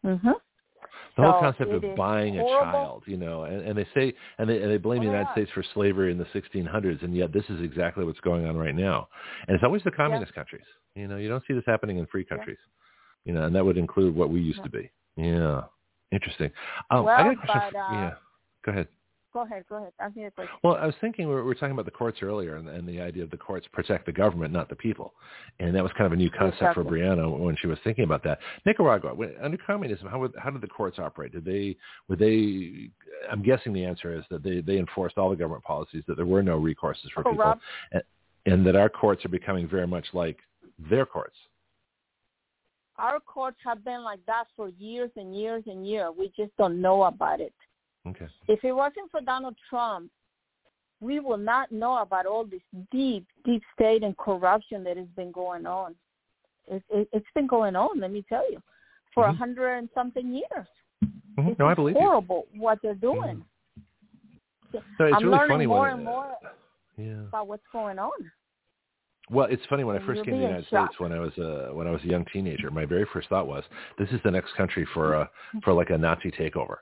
Mhm. 0.06 0.36
The 1.16 1.24
whole 1.24 1.34
So 1.34 1.40
concept 1.40 1.72
of 1.72 1.96
buying 1.96 2.40
a 2.40 2.44
child, 2.44 3.04
you 3.06 3.18
know, 3.18 3.44
and, 3.44 3.62
and 3.62 3.78
they 3.78 3.88
say, 3.94 4.14
and 4.38 4.50
they, 4.50 4.62
and 4.62 4.72
they 4.72 4.78
blame 4.78 5.00
Oh, 5.00 5.04
the 5.04 5.08
United 5.12 5.28
are. 5.30 5.34
States 5.34 5.52
for 5.54 5.64
slavery 5.74 6.12
in 6.12 6.18
the 6.18 6.26
1600s, 6.26 7.04
and 7.04 7.16
yet 7.16 7.34
this 7.34 7.44
is 7.50 7.62
exactly 7.62 8.06
what's 8.06 8.20
going 8.22 8.46
on 8.46 8.56
right 8.56 8.76
now. 8.76 9.08
And 9.48 9.56
it's 9.56 9.64
always 9.64 9.84
the 9.84 9.92
communist 9.92 10.34
countries. 10.34 10.64
You 10.96 11.08
know, 11.08 11.18
you 11.18 11.28
don't 11.30 11.44
see 11.48 11.54
this 11.54 11.64
happening 11.66 11.98
in 11.98 12.06
free 12.08 12.24
countries. 12.24 12.58
You 13.26 13.34
know, 13.34 13.44
and 13.44 13.56
that 13.56 13.66
would 13.66 13.78
include 13.78 14.16
what 14.16 14.30
we 14.30 14.40
used 14.40 14.64
to 14.64 14.70
be. 14.70 14.90
Yeah, 15.18 15.64
interesting. 16.12 16.52
Um, 16.90 17.06
well, 17.06 17.16
I 17.16 17.24
got 17.24 17.34
a 17.34 17.36
question. 17.36 17.72
but, 17.74 17.80
uh, 17.80 17.92
yeah, 17.94 18.12
go 18.66 18.72
ahead. 18.72 18.88
Go 19.32 19.42
ahead. 19.42 19.64
Go 19.70 19.76
ahead. 19.76 19.92
A 20.00 20.32
question. 20.32 20.48
Well, 20.64 20.76
I 20.76 20.88
was 20.88 20.96
thinking 21.02 21.28
we 21.28 21.36
were, 21.36 21.44
we 21.44 21.50
were 21.50 21.54
talking 21.54 21.72
about 21.72 21.86
the 21.86 21.92
courts 21.92 22.20
earlier, 22.24 22.56
and, 22.56 22.68
and 22.68 22.88
the 22.88 23.00
idea 23.00 23.24
of 23.24 23.30
the 23.30 23.38
courts 23.38 23.68
protect 23.72 24.08
the 24.08 24.12
government, 24.12 24.52
not 24.52 24.70
the 24.70 24.76
people, 24.76 25.14
and 25.60 25.76
that 25.76 25.84
was 25.84 25.92
kind 25.94 26.08
of 26.08 26.14
a 26.14 26.16
new 26.16 26.32
concept 26.32 26.74
for 26.74 26.84
Breanna 26.84 27.38
when 27.38 27.56
she 27.62 27.68
was 27.68 27.78
thinking 27.84 28.06
about 28.06 28.24
that. 28.24 28.40
Nicaragua, 28.66 29.14
when- 29.14 29.36
under 29.40 29.58
communism, 29.58 30.08
how 30.08 30.20
would, 30.20 30.34
how 30.38 30.50
did 30.50 30.62
the 30.62 30.68
courts 30.68 30.98
operate? 30.98 31.32
Did 31.32 31.46
they 31.46 31.78
were 32.08 32.16
they? 32.16 32.90
I'm 33.32 33.44
guessing 33.44 33.72
the 33.72 33.86
answer 33.86 34.18
is 34.18 34.26
that 34.32 34.44
they 34.44 34.62
they 34.62 34.80
enforced 34.80 35.18
all 35.20 35.30
the 35.30 35.36
government 35.36 35.64
policies, 35.64 36.04
that 36.08 36.16
there 36.16 36.26
were 36.26 36.42
no 36.42 36.60
recourses 36.60 37.12
for 37.14 37.22
Corrupt. 37.22 37.62
people, 37.62 37.62
and, 37.92 38.04
and 38.46 38.66
that 38.66 38.76
our 38.76 38.90
courts 38.90 39.24
are 39.26 39.30
becoming 39.30 39.68
very 39.68 39.88
much 39.88 40.06
like 40.14 40.38
their 40.90 41.06
courts. 41.06 41.36
Our 42.98 43.20
courts 43.22 43.58
have 43.64 43.86
been 43.86 44.04
like 44.04 44.26
that 44.26 44.46
for 44.58 44.70
years 44.70 45.12
and 45.16 45.38
years 45.38 45.64
and 45.68 45.88
years. 45.88 46.12
We 46.18 46.34
just 46.36 46.56
don't 46.58 46.82
know 46.82 47.04
about 47.04 47.40
it. 47.40 47.54
Okay. 48.08 48.28
If 48.48 48.64
it 48.64 48.72
wasn't 48.72 49.12
for 49.12 49.22
Donald 49.22 49.56
Trump, 49.70 50.10
we 51.02 51.20
will 51.20 51.38
not 51.38 51.72
know 51.72 51.98
about 52.02 52.26
all 52.26 52.46
this 52.46 52.62
deep, 52.92 53.26
deep 53.46 53.62
state 53.74 54.04
and 54.04 54.18
corruption 54.18 54.84
that 54.84 54.98
has 54.98 55.08
been 55.16 55.32
going 55.32 55.66
on. 55.66 55.96
It, 56.68 56.84
it, 56.90 57.10
it's 57.14 57.28
been 57.36 57.48
going 57.48 57.76
on, 57.76 58.00
let 58.00 58.12
me 58.12 58.24
tell 58.28 58.50
you, 58.52 58.62
for 59.14 59.28
a 59.28 59.32
Mhm. 59.34 59.38
hundred 59.38 59.78
and 59.78 59.90
something 59.94 60.34
years. 60.34 60.68
Mhm. 61.38 61.52
It's 61.52 61.60
No, 61.60 61.68
I 61.68 61.74
believe 61.74 61.96
you. 61.96 62.02
horrible 62.02 62.48
what 62.54 62.82
they're 62.82 62.96
doing. 62.96 63.46
No, 64.74 64.80
it's 64.82 65.00
I'm 65.00 65.24
really 65.24 65.38
learning 65.38 65.48
funny 65.50 65.66
more 65.68 65.82
when, 65.82 65.94
and 65.94 66.04
more 66.04 66.36
Yeah. 66.98 67.28
about 67.28 67.48
what's 67.48 67.66
going 67.72 67.98
on. 67.98 68.32
Well, 69.30 69.48
it's 69.50 69.66
funny 69.68 69.84
when 69.84 69.96
I 69.96 70.00
first 70.00 70.18
you'll 70.18 70.26
came 70.26 70.34
to 70.34 70.40
the 70.40 70.46
United 70.46 70.68
shock. 70.68 70.90
States 70.90 71.00
when 71.00 71.12
I 71.14 71.20
was 71.20 71.38
a 71.38 71.74
when 71.74 71.88
I 71.88 71.92
was 71.92 72.04
a 72.04 72.08
young 72.08 72.26
teenager. 72.26 72.72
My 72.72 72.86
very 72.86 73.06
first 73.06 73.30
thought 73.30 73.48
was, 73.48 73.64
this 73.98 74.12
is 74.12 74.22
the 74.24 74.32
next 74.32 74.54
country 74.54 74.86
for 74.94 75.14
a 75.14 75.30
for 75.64 75.72
like 75.74 75.92
a 75.92 75.98
Nazi 75.98 76.32
takeover. 76.32 76.78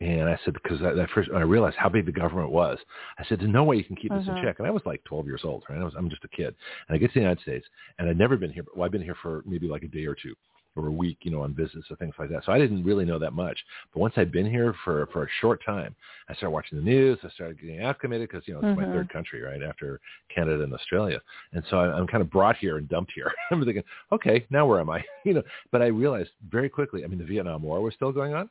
And 0.00 0.28
I 0.28 0.38
said 0.44 0.52
because 0.54 0.82
I, 0.82 0.92
that 0.92 1.08
first 1.10 1.30
I 1.34 1.40
realized 1.40 1.76
how 1.76 1.88
big 1.88 2.04
the 2.04 2.12
government 2.12 2.50
was, 2.50 2.78
I 3.18 3.24
said 3.24 3.40
there's 3.40 3.50
no 3.50 3.64
way 3.64 3.76
you 3.76 3.84
can 3.84 3.96
keep 3.96 4.12
this 4.12 4.26
in 4.28 4.34
Mhm. 4.34 4.42
check. 4.42 4.58
And 4.58 4.68
I 4.68 4.70
was 4.70 4.82
like 4.84 5.02
12 5.04 5.26
years 5.26 5.40
old, 5.44 5.64
right? 5.70 5.80
I 5.80 5.84
was 5.84 5.94
I'm 5.96 6.10
just 6.10 6.24
a 6.24 6.28
kid, 6.28 6.54
and 6.88 6.94
I 6.94 6.98
get 6.98 7.08
to 7.08 7.14
the 7.14 7.20
United 7.20 7.40
States, 7.42 7.66
and 7.98 8.08
I'd 8.08 8.18
never 8.18 8.36
been 8.36 8.50
here. 8.52 8.64
Well, 8.74 8.84
I've 8.84 8.92
been 8.92 9.02
here 9.02 9.16
for 9.22 9.42
maybe 9.46 9.68
like 9.68 9.84
a 9.84 9.88
day 9.88 10.04
or 10.04 10.14
two 10.14 10.34
or 10.78 10.88
a 10.88 10.92
week, 10.92 11.16
you 11.22 11.30
know, 11.30 11.40
on 11.40 11.54
visits 11.54 11.90
or 11.90 11.96
things 11.96 12.14
like 12.18 12.28
that. 12.28 12.44
So 12.44 12.52
I 12.52 12.58
didn't 12.58 12.84
really 12.84 13.06
know 13.06 13.18
that 13.18 13.32
much. 13.32 13.58
But 13.94 14.00
once 14.00 14.12
I'd 14.18 14.30
been 14.30 14.44
here 14.44 14.74
for 14.84 15.06
for 15.06 15.24
a 15.24 15.28
short 15.40 15.64
time, 15.64 15.94
I 16.28 16.34
started 16.34 16.50
watching 16.52 16.76
the 16.76 16.84
news. 16.84 17.18
I 17.22 17.30
started 17.30 17.58
getting 17.58 17.80
acclimated 17.80 18.28
because 18.28 18.46
you 18.46 18.52
know 18.52 18.60
it's 18.60 18.76
my 18.76 18.84
Mhm. 18.84 18.92
third 18.92 19.08
country, 19.08 19.40
right 19.40 19.62
after 19.62 19.98
Canada 20.28 20.62
and 20.64 20.74
Australia. 20.74 21.22
And 21.54 21.64
so 21.70 21.78
I- 21.78 21.96
I'm 21.98 22.06
kind 22.06 22.20
of 22.20 22.28
brought 22.28 22.56
here 22.58 22.76
and 22.76 22.86
dumped 22.86 23.12
here. 23.12 23.32
I'm 23.50 23.64
thinking, 23.64 23.84
okay, 24.12 24.44
now 24.50 24.66
where 24.66 24.80
am 24.80 24.90
I? 24.90 25.02
You 25.24 25.32
know, 25.32 25.42
but 25.72 25.80
I 25.80 25.86
realized 25.86 26.32
very 26.50 26.68
quickly. 26.68 27.02
I 27.02 27.06
mean, 27.06 27.18
the 27.18 27.24
Vietnam 27.24 27.62
War 27.62 27.80
was 27.80 27.94
still 27.94 28.12
going 28.12 28.34
on. 28.34 28.50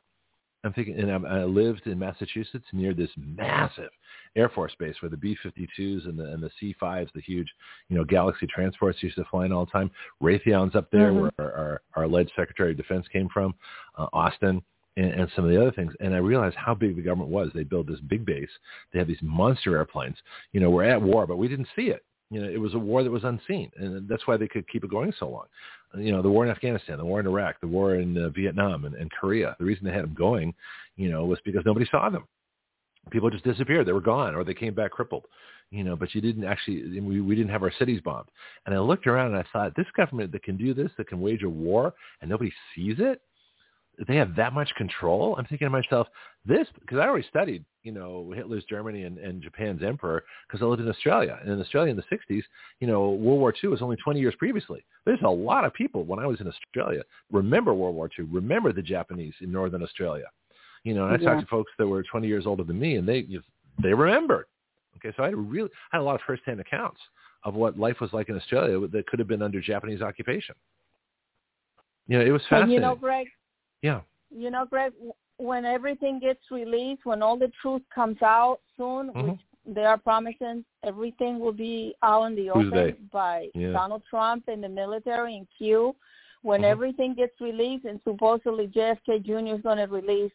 I'm 0.66 0.72
thinking, 0.72 0.98
and 0.98 1.10
I, 1.10 1.40
I 1.40 1.44
lived 1.44 1.86
in 1.86 1.98
Massachusetts 1.98 2.66
near 2.72 2.92
this 2.92 3.10
massive 3.16 3.90
Air 4.34 4.48
Force 4.50 4.72
base 4.78 4.96
where 5.00 5.08
the 5.08 5.16
B-52s 5.16 6.06
and 6.06 6.18
the 6.18 6.24
and 6.24 6.42
the 6.42 6.50
C-5s, 6.60 7.10
the 7.14 7.20
huge, 7.20 7.48
you 7.88 7.96
know, 7.96 8.04
Galaxy 8.04 8.46
transports 8.46 9.02
used 9.02 9.16
to 9.16 9.24
fly 9.30 9.46
in 9.46 9.52
all 9.52 9.64
the 9.64 9.70
time. 9.70 9.90
Raytheon's 10.22 10.74
up 10.74 10.90
there, 10.90 11.12
Mhm. 11.12 11.20
where 11.20 11.32
our, 11.38 11.52
our, 11.52 11.82
our 11.94 12.02
alleged 12.04 12.32
Secretary 12.36 12.72
of 12.72 12.76
Defense 12.76 13.06
came 13.08 13.28
from, 13.28 13.54
uh, 13.96 14.08
Austin, 14.12 14.62
and, 14.96 15.10
and 15.12 15.30
some 15.34 15.44
of 15.44 15.50
the 15.50 15.60
other 15.60 15.72
things. 15.72 15.92
And 16.00 16.14
I 16.14 16.18
realized 16.18 16.56
how 16.56 16.74
big 16.74 16.96
the 16.96 17.02
government 17.02 17.30
was. 17.30 17.50
They 17.54 17.64
built 17.64 17.86
this 17.86 18.00
big 18.00 18.24
base. 18.24 18.50
They 18.92 18.98
have 18.98 19.08
these 19.08 19.22
monster 19.22 19.76
airplanes. 19.76 20.16
You 20.52 20.60
know, 20.60 20.70
we're 20.70 20.84
at 20.84 21.00
war, 21.00 21.26
but 21.26 21.36
we 21.36 21.48
didn't 21.48 21.68
see 21.76 21.88
it. 21.88 22.04
You 22.30 22.42
know, 22.42 22.48
it 22.48 22.60
was 22.60 22.74
a 22.74 22.78
war 22.78 23.04
that 23.04 23.10
was 23.10 23.22
unseen, 23.22 23.70
and 23.76 24.08
that's 24.08 24.26
why 24.26 24.36
they 24.36 24.48
could 24.48 24.66
keep 24.68 24.82
it 24.82 24.90
going 24.90 25.12
so 25.18 25.28
long. 25.28 25.46
You 25.94 26.12
know, 26.12 26.22
the 26.22 26.30
war 26.30 26.44
in 26.44 26.50
Afghanistan, 26.50 26.98
the 26.98 27.04
war 27.04 27.20
in 27.20 27.26
Iraq, 27.26 27.60
the 27.60 27.66
war 27.66 27.94
in 27.96 28.16
uh, 28.18 28.28
Vietnam 28.30 28.84
and, 28.84 28.94
and 28.94 29.10
Korea. 29.10 29.56
The 29.58 29.64
reason 29.64 29.84
they 29.84 29.92
had 29.92 30.04
them 30.04 30.14
going, 30.14 30.54
you 30.96 31.10
know, 31.10 31.24
was 31.24 31.38
because 31.44 31.62
nobody 31.64 31.86
saw 31.90 32.10
them. 32.10 32.26
People 33.10 33.30
just 33.30 33.44
disappeared. 33.44 33.86
They 33.86 33.92
were 33.92 34.00
gone, 34.00 34.34
or 34.34 34.44
they 34.44 34.54
came 34.54 34.74
back 34.74 34.90
crippled. 34.90 35.24
You 35.70 35.84
know, 35.84 35.96
but 35.96 36.14
you 36.14 36.20
didn't 36.20 36.44
actually. 36.44 37.00
We 37.00 37.20
we 37.20 37.34
didn't 37.34 37.50
have 37.50 37.62
our 37.62 37.72
cities 37.78 38.00
bombed. 38.04 38.28
And 38.66 38.74
I 38.74 38.78
looked 38.78 39.06
around 39.06 39.34
and 39.34 39.38
I 39.38 39.44
thought, 39.52 39.74
this 39.76 39.86
government 39.96 40.32
that 40.32 40.42
can 40.42 40.56
do 40.56 40.74
this, 40.74 40.90
that 40.96 41.08
can 41.08 41.20
wage 41.20 41.42
a 41.42 41.48
war, 41.48 41.94
and 42.20 42.30
nobody 42.30 42.52
sees 42.74 42.96
it. 42.98 43.20
They 44.06 44.16
have 44.16 44.36
that 44.36 44.52
much 44.52 44.68
control. 44.76 45.36
I'm 45.38 45.46
thinking 45.46 45.66
to 45.66 45.70
myself, 45.70 46.06
this 46.44 46.66
because 46.80 46.98
I 46.98 47.06
already 47.06 47.26
studied, 47.28 47.64
you 47.82 47.92
know, 47.92 48.30
Hitler's 48.34 48.64
Germany 48.64 49.04
and, 49.04 49.16
and 49.18 49.42
Japan's 49.42 49.82
emperor 49.82 50.24
because 50.46 50.62
I 50.62 50.66
lived 50.66 50.82
in 50.82 50.88
Australia. 50.88 51.38
And 51.40 51.50
in 51.50 51.60
Australia 51.60 51.90
in 51.90 51.96
the 51.96 52.02
60s, 52.14 52.42
you 52.80 52.86
know, 52.86 53.10
World 53.10 53.40
War 53.40 53.54
II 53.62 53.70
was 53.70 53.80
only 53.80 53.96
20 53.96 54.20
years 54.20 54.34
previously. 54.38 54.84
There's 55.06 55.22
a 55.24 55.28
lot 55.30 55.64
of 55.64 55.72
people 55.72 56.04
when 56.04 56.18
I 56.18 56.26
was 56.26 56.40
in 56.40 56.46
Australia 56.46 57.02
remember 57.32 57.72
World 57.72 57.94
War 57.94 58.10
II, 58.18 58.26
remember 58.30 58.72
the 58.72 58.82
Japanese 58.82 59.34
in 59.40 59.50
northern 59.50 59.82
Australia. 59.82 60.26
You 60.84 60.94
know, 60.94 61.06
and 61.06 61.14
I 61.14 61.18
Yeah. 61.18 61.30
talked 61.30 61.40
to 61.40 61.46
folks 61.46 61.72
that 61.78 61.86
were 61.86 62.02
20 62.02 62.28
years 62.28 62.46
older 62.46 62.64
than 62.64 62.78
me, 62.78 62.96
and 62.96 63.08
they 63.08 63.20
you, 63.20 63.42
they 63.82 63.94
remembered. 63.94 64.46
Okay, 64.98 65.14
so 65.16 65.22
I 65.24 65.26
had 65.26 65.36
really 65.36 65.70
I 65.92 65.96
had 65.96 66.02
a 66.02 66.04
lot 66.04 66.14
of 66.16 66.20
firsthand 66.26 66.60
accounts 66.60 67.00
of 67.44 67.54
what 67.54 67.78
life 67.78 68.00
was 68.00 68.12
like 68.12 68.28
in 68.28 68.36
Australia 68.36 68.86
that 68.88 69.06
could 69.06 69.18
have 69.18 69.28
been 69.28 69.42
under 69.42 69.60
Japanese 69.60 70.02
occupation. 70.02 70.54
You 72.08 72.18
know, 72.18 72.24
it 72.24 72.30
was 72.30 72.42
And 72.42 72.48
fascinating. 72.50 72.74
you 72.74 72.80
know, 72.80 72.94
Greg, 72.94 73.28
yeah. 73.82 74.00
you 74.30 74.50
know, 74.50 74.64
Greg, 74.64 74.92
when 75.38 75.64
everything 75.64 76.18
gets 76.18 76.40
released, 76.50 77.04
when 77.04 77.22
all 77.22 77.36
the 77.36 77.50
truth 77.60 77.82
comes 77.94 78.20
out 78.22 78.60
soon, 78.76 79.12
Mhm. 79.12 79.30
which 79.30 79.40
they 79.66 79.84
are 79.84 79.98
promising, 79.98 80.64
everything 80.82 81.38
will 81.38 81.52
be 81.52 81.94
out 82.02 82.24
in 82.24 82.34
the 82.34 82.46
Who's 82.48 82.68
open 82.68 82.70
they? 82.70 82.92
by 83.12 83.50
Yeah. 83.54 83.72
Donald 83.72 84.04
Trump 84.08 84.48
and 84.48 84.62
the 84.62 84.68
military 84.68 85.36
and 85.36 85.46
Q. 85.50 85.94
When 86.42 86.62
Mhm. 86.62 86.66
everything 86.66 87.14
gets 87.14 87.40
released, 87.40 87.84
and 87.86 88.00
supposedly 88.02 88.68
JFK 88.68 89.18
Jr. 89.18 89.54
is 89.56 89.62
going 89.62 89.78
to 89.78 89.86
release 89.86 90.32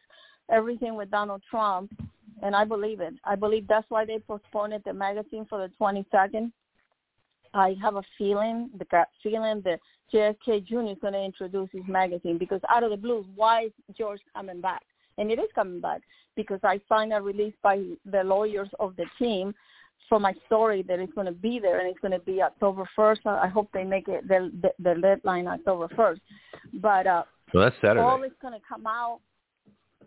everything 0.50 0.96
with 0.96 1.10
Donald 1.10 1.42
Trump, 1.50 1.92
and 2.42 2.56
I 2.56 2.66
believe 2.66 3.00
it. 3.00 3.14
I 3.24 3.36
believe 3.36 3.68
that's 3.68 3.90
why 3.90 4.04
they 4.06 4.20
postponed 4.20 4.82
the 4.84 4.94
magazine 4.94 5.46
for 5.46 5.60
the 5.60 5.70
22nd. 5.78 6.52
I 7.54 7.74
have 7.82 7.96
a 7.96 8.04
feeling, 8.18 8.70
the 8.78 8.86
gut 8.86 9.10
feeling 9.22 9.62
that 9.62 9.80
JFK 10.14 10.66
Jr. 10.66 10.92
is 10.92 10.98
going 11.02 11.14
to 11.14 11.24
introduce 11.24 11.70
his 11.72 11.84
magazine 11.88 12.38
because 12.38 12.62
out 12.70 12.84
of 12.84 12.92
the 12.92 12.98
blues, 12.98 13.26
why 13.36 13.66
is 13.66 13.72
George 13.98 14.22
coming 14.36 14.62
back? 14.62 14.82
And 15.18 15.32
it 15.32 15.40
is 15.40 15.50
coming 15.54 15.82
back 15.82 16.02
because 16.36 16.60
I 16.64 16.80
signed 16.88 17.14
a 17.14 17.22
release 17.22 17.54
by 17.62 17.84
the 18.06 18.24
lawyers 18.24 18.70
of 18.80 18.96
the 18.96 19.06
team 19.20 19.54
for 20.10 20.20
my 20.20 20.34
story 20.46 20.84
that 20.84 21.00
it's 21.00 21.14
going 21.14 21.28
to 21.28 21.32
be 21.32 21.60
there 21.60 21.80
and 21.80 21.90
it's 21.90 22.00
going 22.00 22.12
to 22.12 22.20
be 22.20 22.42
October 22.42 22.88
1st. 22.98 23.26
I 23.26 23.48
hope 23.48 23.70
they 23.74 23.84
make 23.84 24.08
it 24.08 24.28
the, 24.28 24.52
the, 24.62 24.72
the 24.80 25.00
deadline 25.00 25.48
October 25.48 25.88
1st. 25.90 26.20
But 26.82 27.08
uh, 27.08 27.24
that's 27.54 27.76
Saturday. 27.82 28.02
all 28.02 28.22
is 28.24 28.32
going 28.42 28.54
to 28.54 28.66
come 28.68 28.86
out. 28.88 29.20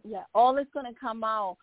Yeah, 0.06 0.24
all 0.34 0.58
is 0.58 0.66
going 0.74 0.92
to 0.92 0.98
come 0.98 1.24
out. 1.24 1.56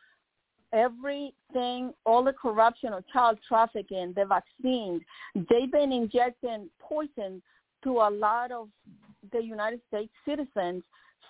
Everything, 0.73 1.93
all 2.05 2.23
the 2.23 2.33
corruption 2.33 2.93
of 2.93 3.03
child 3.11 3.37
trafficking, 3.47 4.13
the 4.15 4.25
vaccines, 4.25 5.01
they've 5.35 5.71
been 5.71 5.91
injecting 5.91 6.69
poison 6.79 7.41
to 7.83 7.91
a 7.99 8.09
lot 8.09 8.51
of 8.51 8.69
the 9.31 9.43
United 9.43 9.81
States 9.87 10.11
citizens 10.25 10.83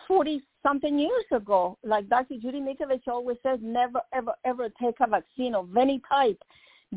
40 0.07 0.41
something 0.63 0.97
years 0.97 1.25
ago. 1.31 1.77
Like 1.83 2.09
Dr. 2.09 2.35
Judy 2.41 2.59
Mikovits 2.59 3.07
always 3.07 3.37
says, 3.43 3.59
never, 3.61 4.01
ever, 4.13 4.33
ever 4.45 4.69
take 4.81 4.95
a 4.99 5.07
vaccine 5.07 5.55
of 5.55 5.75
any 5.77 6.01
type 6.09 6.41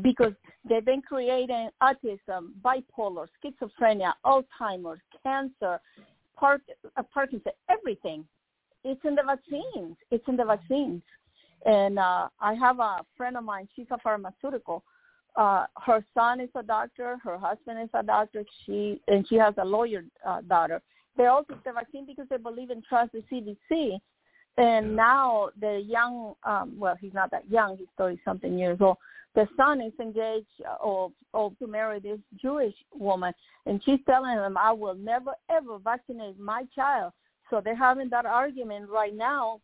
because 0.01 0.33
they've 0.67 0.85
been 0.85 1.01
creating 1.01 1.69
autism, 1.81 2.51
bipolar, 2.63 3.27
schizophrenia, 3.43 4.13
Alzheimer's, 4.25 4.99
cancer, 5.23 5.79
Park, 6.35 6.61
uh, 6.97 7.03
Parkinson, 7.13 7.53
everything. 7.69 8.25
It's 8.83 8.99
in 9.05 9.15
the 9.15 9.23
vaccines. 9.25 9.95
It's 10.11 10.27
in 10.27 10.35
the 10.35 10.45
vaccines. 10.45 11.01
And 11.65 11.97
uh, 11.97 12.27
I 12.39 12.53
have 12.55 12.79
a 12.79 13.05
friend 13.17 13.37
of 13.37 13.43
mine. 13.43 13.67
She's 13.75 13.87
a 13.89 13.97
pharmaceutical. 13.99 14.83
Uh, 15.37 15.65
her 15.85 16.03
son 16.13 16.39
is 16.39 16.49
a 16.55 16.63
doctor. 16.63 17.17
Her 17.23 17.37
husband 17.37 17.81
is 17.81 17.89
a 17.93 18.03
doctor. 18.03 18.43
She 18.65 19.01
and 19.07 19.27
she 19.27 19.35
has 19.35 19.53
a 19.57 19.65
lawyer 19.65 20.05
uh, 20.25 20.41
daughter. 20.41 20.81
They 21.17 21.25
all 21.25 21.43
took 21.43 21.63
the 21.63 21.73
vaccine 21.73 22.05
because 22.05 22.27
they 22.29 22.37
believe 22.37 22.69
and 22.69 22.83
trust 22.83 23.11
the 23.13 23.23
CDC. 23.31 23.99
And 24.57 24.89
Yeah. 24.89 24.95
now 24.95 25.49
the 25.59 25.79
young, 25.79 26.35
um, 26.43 26.75
well, 26.79 26.95
he's 26.95 27.13
not 27.13 27.31
that 27.31 27.49
young. 27.49 27.77
He's 27.77 27.87
thirty 27.97 28.19
something 28.23 28.57
years 28.57 28.79
old. 28.79 28.97
The 29.33 29.47
son 29.57 29.81
is 29.81 29.91
engaged 29.99 30.47
uh, 30.65 30.75
or, 30.75 31.11
or 31.33 31.51
to 31.59 31.67
marry 31.67 31.99
this 31.99 32.19
Jewish 32.41 32.75
woman, 32.93 33.33
and 33.65 33.83
she's 33.83 33.99
telling 34.05 34.37
him, 34.37 34.57
"I 34.57 34.71
will 34.71 34.95
never 34.95 35.33
ever 35.49 35.77
vaccinate 35.79 36.39
my 36.39 36.63
child." 36.73 37.11
So 37.49 37.59
they're 37.59 37.75
having 37.75 38.09
that 38.09 38.25
argument 38.25 38.89
right 38.89 39.13
now 39.13 39.59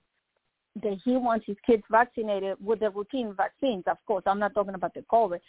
that 0.81 0.99
he 1.03 1.17
wants 1.17 1.45
his 1.45 1.57
kids 1.65 1.83
vaccinated 1.91 2.57
with 2.63 2.79
the 2.79 2.89
routine 2.89 3.33
vaccines. 3.35 3.83
Of 3.87 3.97
course, 4.05 4.23
I'm 4.25 4.39
not 4.39 4.53
talking 4.53 4.75
about 4.75 4.93
the 4.93 5.01
COVID, 5.11 5.39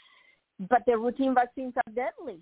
but 0.68 0.82
the 0.86 0.96
routine 0.96 1.34
vaccines 1.34 1.74
are 1.76 1.92
deadly, 1.92 2.40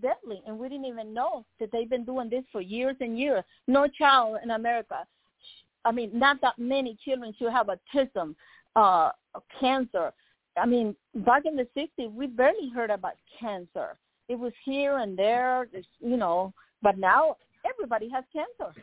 deadly, 0.00 0.42
and 0.46 0.58
we 0.58 0.68
didn't 0.68 0.86
even 0.86 1.12
know 1.12 1.44
that 1.58 1.70
they've 1.72 1.90
been 1.90 2.04
doing 2.04 2.30
this 2.30 2.44
for 2.52 2.60
years 2.60 2.96
and 3.00 3.18
years. 3.18 3.42
No 3.66 3.88
child 3.88 4.38
in 4.42 4.52
America, 4.52 5.06
I 5.84 5.92
mean, 5.92 6.10
not 6.12 6.40
that 6.42 6.58
many 6.58 6.96
children 7.04 7.34
should 7.38 7.52
have 7.52 7.68
autism, 7.68 8.34
uh, 8.76 9.10
cancer. 9.58 10.12
I 10.56 10.66
mean, 10.66 10.94
back 11.14 11.44
in 11.46 11.56
the 11.56 11.66
60s, 11.76 12.12
we 12.12 12.26
barely 12.26 12.68
heard 12.68 12.90
about 12.90 13.14
cancer. 13.38 13.96
It 14.28 14.38
was 14.38 14.52
here 14.64 14.98
and 14.98 15.18
there, 15.18 15.68
you 16.00 16.16
know, 16.16 16.52
but 16.82 16.98
now 16.98 17.36
everybody 17.68 18.08
has 18.10 18.24
cancer. 18.32 18.74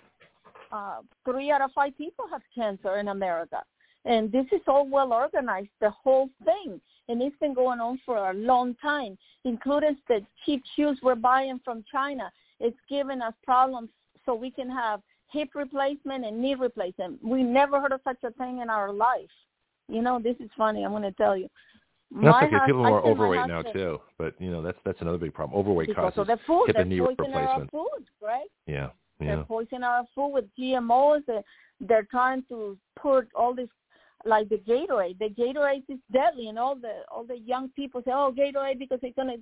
Uh, 0.72 1.01
three 1.26 1.51
out 1.51 1.61
of 1.61 1.72
five 1.74 1.97
people 1.97 2.26
have 2.32 2.41
cancer 2.53 2.97
in 2.97 3.09
America. 3.09 3.61
And 4.05 4.32
this 4.32 4.45
is 4.51 4.61
all 4.68 4.88
well 4.88 5.11
organized, 5.11 5.70
the 5.82 5.89
whole 5.89 6.30
thing. 6.45 6.80
And 7.09 7.22
it's 7.22 7.38
been 7.39 7.53
going 7.53 7.80
on 7.80 7.99
for 8.05 8.30
a 8.30 8.34
long 8.34 8.76
time, 8.76 9.18
including 9.43 9.97
the 10.07 10.22
cheap 10.45 10.63
shoes 10.76 10.99
we're 11.01 11.15
buying 11.15 11.59
from 11.63 11.84
China. 11.91 12.32
It's 12.59 12.78
giving 12.89 13.22
us 13.22 13.34
problems 13.43 13.89
so 14.26 14.34
we 14.34 14.51
can 14.51 14.70
have 14.70 15.01
hip 15.32 15.49
replacement 15.55 16.26
and 16.26 16.41
knee 16.41 16.55
replacement. 16.55 17.24
We 17.24 17.43
never 17.43 17.82
heard 17.82 17.91
of 17.91 18.01
such 18.03 18.24
a 18.24 18.32
thing 18.32 18.59
in 18.59 18.70
our 18.70 18.91
life. 18.91 19.30
You 19.89 20.01
know, 20.01 20.20
this 20.20 20.36
is 20.39 20.49
funny. 20.57 20.84
I'm 20.84 20.91
going 20.91 21.03
to 21.03 21.11
tell 21.11 21.38
you. 21.38 21.49
That's 22.11 22.45
okay. 22.45 22.55
People 22.65 22.86
are 22.86 23.03
overweight 23.03 23.47
now 23.47 23.61
too, 23.61 23.99
but 24.18 24.34
you 24.39 24.49
know 24.49 24.61
that's 24.61 24.78
that's 24.86 25.01
another 25.01 25.18
big 25.18 25.34
problem. 25.34 25.59
Overweight 25.59 25.93
causes 25.93 26.20
of 26.20 26.28
the 26.28 26.39
food, 26.47 26.68
hip 26.68 26.78
and 26.78 26.89
knee 26.89 27.01
replacement. 27.01 27.70
food, 27.70 28.05
right? 28.22 28.47
Yeah, 28.65 28.91
They're 29.20 29.43
poisoning 29.43 29.84
our 29.84 30.03
food 30.13 30.30
with 30.30 30.45
GMOs. 30.59 31.26
They're, 31.26 31.43
they're 31.80 32.07
trying 32.09 32.43
to 32.49 32.78
put 32.99 33.28
all 33.34 33.53
this, 33.55 33.70
like 34.26 34.49
the 34.49 34.57
Gatorade. 34.57 35.18
The 35.20 35.30
Gatorade 35.30 35.84
is 35.89 35.99
deadly, 36.11 36.49
and 36.49 36.59
all 36.59 36.76
the 36.76 37.01
all 37.11 37.24
the 37.24 37.38
young 37.39 37.70
people 37.70 38.01
say, 38.05 38.11
"Oh, 38.13 38.34
Gatorade 38.38 38.80
because 38.80 38.99
it's 39.01 39.15
gonna 39.15 39.38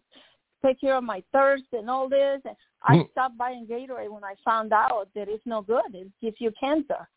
take 0.66 0.80
care 0.80 0.96
of 0.96 1.04
my 1.04 1.24
thirst 1.34 1.66
and 1.74 1.90
all 1.90 2.08
this." 2.10 2.42
And 2.46 2.56
I 2.84 2.98
Mm. 2.98 3.12
stopped 3.12 3.38
buying 3.38 3.66
Gatorade 3.68 4.10
when 4.10 4.24
I 4.24 4.36
found 4.46 4.72
out 4.74 5.10
that 5.16 5.28
it's 5.28 5.46
no 5.46 5.62
good. 5.62 5.94
It 5.94 6.08
gives 6.22 6.40
you 6.40 6.52
cancer. 6.60 7.08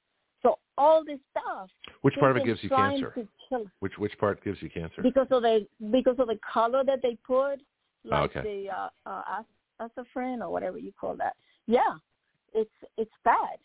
So 0.43 0.59
all 0.77 1.05
this 1.05 1.19
stuff. 1.31 1.71
Which 2.03 2.15
part 2.15 2.33
of 2.33 2.37
it 2.39 2.45
gives 2.47 2.63
you 2.63 2.71
cancer? 2.71 3.15
Which 3.81 3.99
which 3.99 4.17
part 4.19 4.43
gives 4.45 4.61
you 4.63 4.71
cancer? 4.71 5.03
because 5.03 5.27
of 5.31 5.43
the 5.43 5.67
because 5.91 6.19
of 6.19 6.29
the 6.29 6.39
color 6.53 6.85
that 6.85 7.03
they 7.03 7.17
put, 7.27 7.61
like 8.05 8.37
okay. 8.37 8.43
the 8.43 8.71
uh, 8.71 8.89
uh, 9.07 9.23
as- 9.39 9.91
asafrin 9.91 10.41
or 10.41 10.51
whatever 10.51 10.79
you 10.79 10.93
call 10.93 11.17
that. 11.17 11.35
Yeah, 11.67 11.97
it's 12.55 12.71
it's 12.97 13.11
bad. 13.25 13.59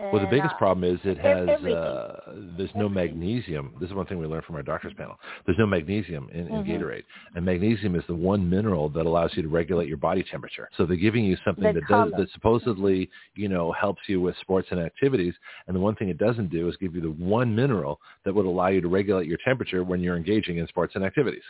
Well, 0.00 0.20
the 0.20 0.28
biggest 0.30 0.54
uh, 0.54 0.58
problem 0.58 0.84
is 0.94 1.00
it 1.02 1.18
has 1.18 1.48
uh, 1.48 2.20
there's 2.56 2.70
no 2.76 2.86
Everything. 2.86 2.94
magnesium. 2.94 3.74
This 3.80 3.88
is 3.90 3.96
one 3.96 4.06
thing 4.06 4.18
we 4.18 4.26
learned 4.26 4.44
from 4.44 4.54
our 4.54 4.62
doctor's 4.62 4.94
panel. 4.94 5.18
There's 5.44 5.58
no 5.58 5.66
magnesium 5.66 6.28
in, 6.32 6.46
in 6.46 6.62
Mhm. 6.62 6.66
Gatorade, 6.68 7.02
and 7.34 7.44
magnesium 7.44 7.96
is 7.96 8.04
the 8.06 8.14
one 8.14 8.48
mineral 8.48 8.88
that 8.90 9.06
allows 9.06 9.36
you 9.36 9.42
to 9.42 9.48
regulate 9.48 9.88
your 9.88 9.96
body 9.96 10.22
temperature. 10.22 10.68
So 10.76 10.86
they're 10.86 10.96
giving 10.96 11.24
you 11.24 11.36
something 11.44 11.64
The 11.64 11.80
that 11.80 11.88
does 11.88 12.12
that 12.16 12.30
supposedly 12.30 13.10
you 13.34 13.48
know 13.48 13.72
helps 13.72 14.02
you 14.08 14.20
with 14.20 14.36
sports 14.38 14.68
and 14.70 14.78
activities, 14.78 15.34
and 15.66 15.74
the 15.74 15.80
one 15.80 15.96
thing 15.96 16.10
it 16.10 16.18
doesn't 16.18 16.50
do 16.50 16.68
is 16.68 16.76
give 16.76 16.94
you 16.94 17.00
the 17.00 17.10
one 17.10 17.52
mineral 17.52 18.00
that 18.24 18.32
would 18.32 18.46
allow 18.46 18.68
you 18.68 18.80
to 18.80 18.88
regulate 18.88 19.26
your 19.26 19.38
temperature 19.44 19.82
when 19.82 20.00
you're 20.00 20.16
engaging 20.16 20.58
in 20.58 20.68
sports 20.68 20.94
and 20.94 21.04
activities. 21.04 21.42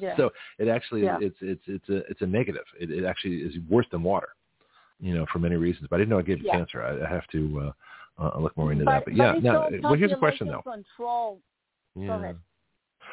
Yeah. 0.00 0.16
So 0.16 0.30
it 0.60 0.68
actually 0.68 1.02
Yeah. 1.02 1.18
it's 1.20 1.38
it's 1.40 1.62
it's 1.66 1.88
a 1.88 1.96
it's 2.08 2.22
a 2.22 2.26
negative. 2.26 2.64
It, 2.78 2.92
it 2.92 3.04
actually 3.04 3.38
is 3.38 3.58
worse 3.68 3.86
than 3.90 4.04
water, 4.04 4.28
you 5.00 5.14
know, 5.14 5.26
for 5.32 5.38
many 5.38 5.56
reasons. 5.56 5.88
But 5.90 5.96
I 5.96 5.98
didn't 6.00 6.10
know 6.10 6.18
it 6.18 6.26
gave 6.26 6.38
you 6.38 6.46
Yeah. 6.46 6.58
cancer. 6.58 6.82
I, 6.82 7.06
I 7.06 7.08
have 7.08 7.26
to 7.28 7.72
uh, 8.18 8.22
uh, 8.22 8.40
look 8.40 8.56
more 8.56 8.72
into 8.72 8.84
but, 8.84 8.92
that. 8.92 9.04
But 9.04 9.16
yeah, 9.16 9.34
it's 9.34 9.44
now 9.44 9.68
well, 9.82 9.94
here's 9.94 10.12
a 10.12 10.16
question 10.16 10.48
though. 10.48 10.62
Control. 10.62 11.40
Yeah. 11.94 12.32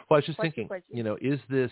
Well, 0.10 0.16
I 0.16 0.16
was 0.16 0.26
just 0.26 0.40
What's 0.40 0.56
thinking, 0.56 0.82
you 0.90 1.04
know, 1.04 1.18
is 1.22 1.40
this 1.50 1.72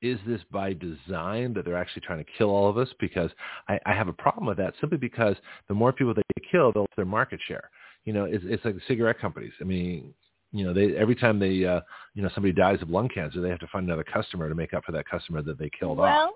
is 0.00 0.18
this 0.26 0.40
by 0.52 0.74
design 0.74 1.52
that 1.54 1.64
they're 1.64 1.76
actually 1.76 2.02
trying 2.02 2.24
to 2.24 2.30
kill 2.36 2.50
all 2.50 2.68
of 2.68 2.78
us? 2.78 2.88
Because 3.00 3.30
I, 3.68 3.78
I 3.84 3.94
have 3.94 4.08
a 4.08 4.12
problem 4.12 4.46
with 4.46 4.56
that 4.58 4.74
simply 4.80 4.98
because 4.98 5.36
the 5.66 5.74
more 5.74 5.92
people 5.92 6.14
they 6.14 6.22
kill, 6.50 6.72
they'll 6.72 6.86
their 6.96 7.04
market 7.04 7.40
share. 7.46 7.70
You 8.04 8.12
know, 8.12 8.24
it's, 8.24 8.44
it's 8.46 8.64
like 8.64 8.74
the 8.74 8.80
cigarette 8.86 9.18
companies. 9.18 9.52
I 9.60 9.64
mean, 9.64 10.14
you 10.52 10.64
know, 10.64 10.72
they 10.72 10.96
every 10.96 11.14
time 11.14 11.38
they, 11.38 11.64
uh, 11.64 11.80
you 12.14 12.22
know, 12.22 12.30
somebody 12.34 12.52
dies 12.52 12.80
of 12.80 12.90
lung 12.90 13.08
cancer, 13.08 13.40
they 13.40 13.50
have 13.50 13.58
to 13.58 13.66
find 13.66 13.86
another 13.86 14.04
customer 14.04 14.48
to 14.48 14.54
make 14.54 14.72
up 14.72 14.84
for 14.84 14.92
that 14.92 15.08
customer 15.08 15.42
that 15.42 15.58
they 15.58 15.70
killed 15.78 16.00
off. 16.00 16.30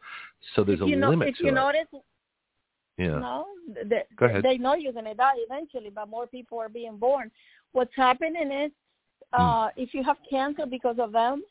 So 0.54 0.64
there's 0.64 0.80
a 0.80 0.86
you 0.86 0.96
know, 0.96 1.10
limit 1.10 1.28
if 1.28 1.36
to 1.38 1.44
you 1.44 1.50
it. 1.50 1.54
notice, 1.54 1.86
yeah. 3.04 3.18
no, 3.18 3.46
they, 3.90 4.02
Go 4.16 4.26
ahead. 4.26 4.42
they 4.42 4.58
know 4.58 4.74
you're 4.74 4.92
gonna 4.92 5.14
die 5.14 5.34
eventually, 5.48 5.90
but 5.90 6.08
more 6.08 6.26
people 6.26 6.58
are 6.58 6.68
being 6.68 6.96
born. 6.96 7.30
What's 7.72 7.94
happening 7.96 8.50
is, 8.52 8.72
Hmm. 9.34 9.40
uh, 9.42 9.68
if 9.76 9.94
you 9.94 10.02
have 10.04 10.18
cancer 10.28 10.66
because 10.66 10.98
of 10.98 11.12
them, 11.12 11.42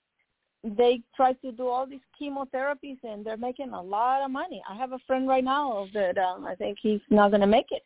they 0.63 1.01
try 1.15 1.33
to 1.33 1.51
do 1.51 1.67
all 1.67 1.87
these 1.87 2.05
chemotherapies 2.21 2.99
and 3.03 3.25
they're 3.25 3.37
making 3.37 3.71
a 3.71 3.81
lot 3.81 4.23
of 4.23 4.29
money. 4.29 4.61
I 4.69 4.75
have 4.75 4.91
a 4.91 4.99
friend 5.07 5.27
right 5.27 5.43
now 5.43 5.87
that 5.93 6.17
um, 6.19 6.45
I 6.45 6.53
think 6.55 6.77
he's 6.79 7.01
not 7.09 7.29
going 7.31 7.41
to 7.41 7.47
make 7.47 7.71
it. 7.71 7.83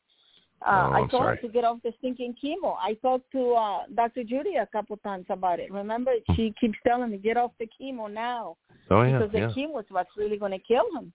Uh, 0.66 0.90
Oh, 0.90 0.94
I 0.94 1.00
told 1.02 1.12
sorry. 1.12 1.38
him 1.38 1.48
to 1.48 1.54
get 1.54 1.64
off 1.64 1.78
the 1.84 1.94
stinking 2.00 2.36
chemo. 2.44 2.76
I 2.82 2.96
talked 3.02 3.32
to 3.32 3.54
uh, 3.54 3.80
Dr. 3.94 4.24
Judy 4.26 4.56
a 4.56 4.66
couple 4.68 4.98
times 4.98 5.26
about 5.30 5.60
it. 5.60 5.72
Remember, 5.72 6.12
she 6.36 6.54
keeps 6.60 6.78
telling 6.86 7.12
me, 7.12 7.18
get 7.18 7.38
off 7.38 7.52
the 7.60 7.70
chemo 7.80 8.12
now 8.12 8.58
Oh 8.90 9.04
yeah, 9.04 9.20
because 9.20 9.32
the 9.32 9.40
yeah. 9.40 9.52
chemo 9.56 9.80
is 9.80 9.86
what's 9.90 10.10
really 10.18 10.38
going 10.38 10.52
to 10.52 10.60
kill 10.60 10.86
him. 10.98 11.14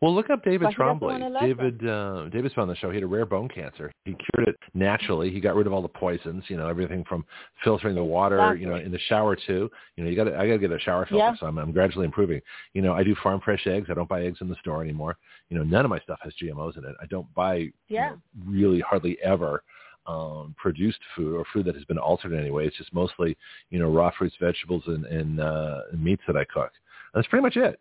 Well, 0.00 0.14
look 0.14 0.30
up 0.30 0.42
David 0.42 0.68
Trombley. 0.74 1.40
David 1.40 1.86
uh, 1.86 2.30
David's 2.30 2.54
been 2.54 2.62
on 2.62 2.68
the 2.68 2.76
show. 2.76 2.88
He 2.88 2.96
had 2.96 3.02
a 3.02 3.06
rare 3.06 3.26
bone 3.26 3.48
cancer. 3.48 3.92
He 4.06 4.12
cured 4.12 4.48
it 4.48 4.56
naturally. 4.72 5.30
He 5.30 5.40
got 5.40 5.54
rid 5.54 5.66
of 5.66 5.74
all 5.74 5.82
the 5.82 5.88
poisons. 5.88 6.42
You 6.48 6.56
know, 6.56 6.68
everything 6.68 7.04
from 7.06 7.26
filtering 7.62 7.94
the 7.94 8.04
water. 8.04 8.56
You 8.56 8.66
know, 8.66 8.76
in 8.76 8.92
the 8.92 8.98
shower 8.98 9.36
too. 9.36 9.70
You 9.96 10.04
know, 10.04 10.10
you 10.10 10.16
got 10.16 10.28
I 10.28 10.46
got 10.46 10.54
to 10.54 10.58
get 10.58 10.72
a 10.72 10.78
shower 10.78 11.04
filter. 11.04 11.22
Yeah. 11.22 11.34
So 11.38 11.46
I'm, 11.46 11.58
I'm 11.58 11.70
gradually 11.72 12.06
improving. 12.06 12.40
You 12.72 12.80
know, 12.80 12.94
I 12.94 13.02
do 13.02 13.14
farm 13.22 13.42
fresh 13.44 13.66
eggs. 13.66 13.88
I 13.90 13.94
don't 13.94 14.08
buy 14.08 14.24
eggs 14.24 14.38
in 14.40 14.48
the 14.48 14.56
store 14.56 14.82
anymore. 14.82 15.18
You 15.50 15.58
know, 15.58 15.64
none 15.64 15.84
of 15.84 15.90
my 15.90 16.00
stuff 16.00 16.18
has 16.22 16.32
GMOs 16.42 16.78
in 16.78 16.84
it. 16.84 16.96
I 17.00 17.04
don't 17.06 17.32
buy 17.34 17.56
you 17.56 17.72
Yeah. 17.88 18.10
know, 18.10 18.18
really 18.46 18.80
hardly 18.80 19.18
ever 19.22 19.62
um, 20.06 20.54
produced 20.56 21.00
food 21.14 21.36
or 21.36 21.44
food 21.52 21.66
that 21.66 21.74
has 21.74 21.84
been 21.84 21.98
altered 21.98 22.32
in 22.32 22.40
any 22.40 22.50
way. 22.50 22.64
It's 22.64 22.76
just 22.78 22.94
mostly 22.94 23.36
you 23.68 23.78
know 23.78 23.90
raw 23.90 24.10
fruits, 24.16 24.36
vegetables, 24.40 24.84
and 24.86 25.04
and, 25.04 25.40
uh, 25.40 25.82
and 25.92 26.02
meats 26.02 26.22
that 26.26 26.38
I 26.38 26.44
cook. 26.46 26.72
That's 27.12 27.28
pretty 27.28 27.42
much 27.42 27.58
it. 27.58 27.78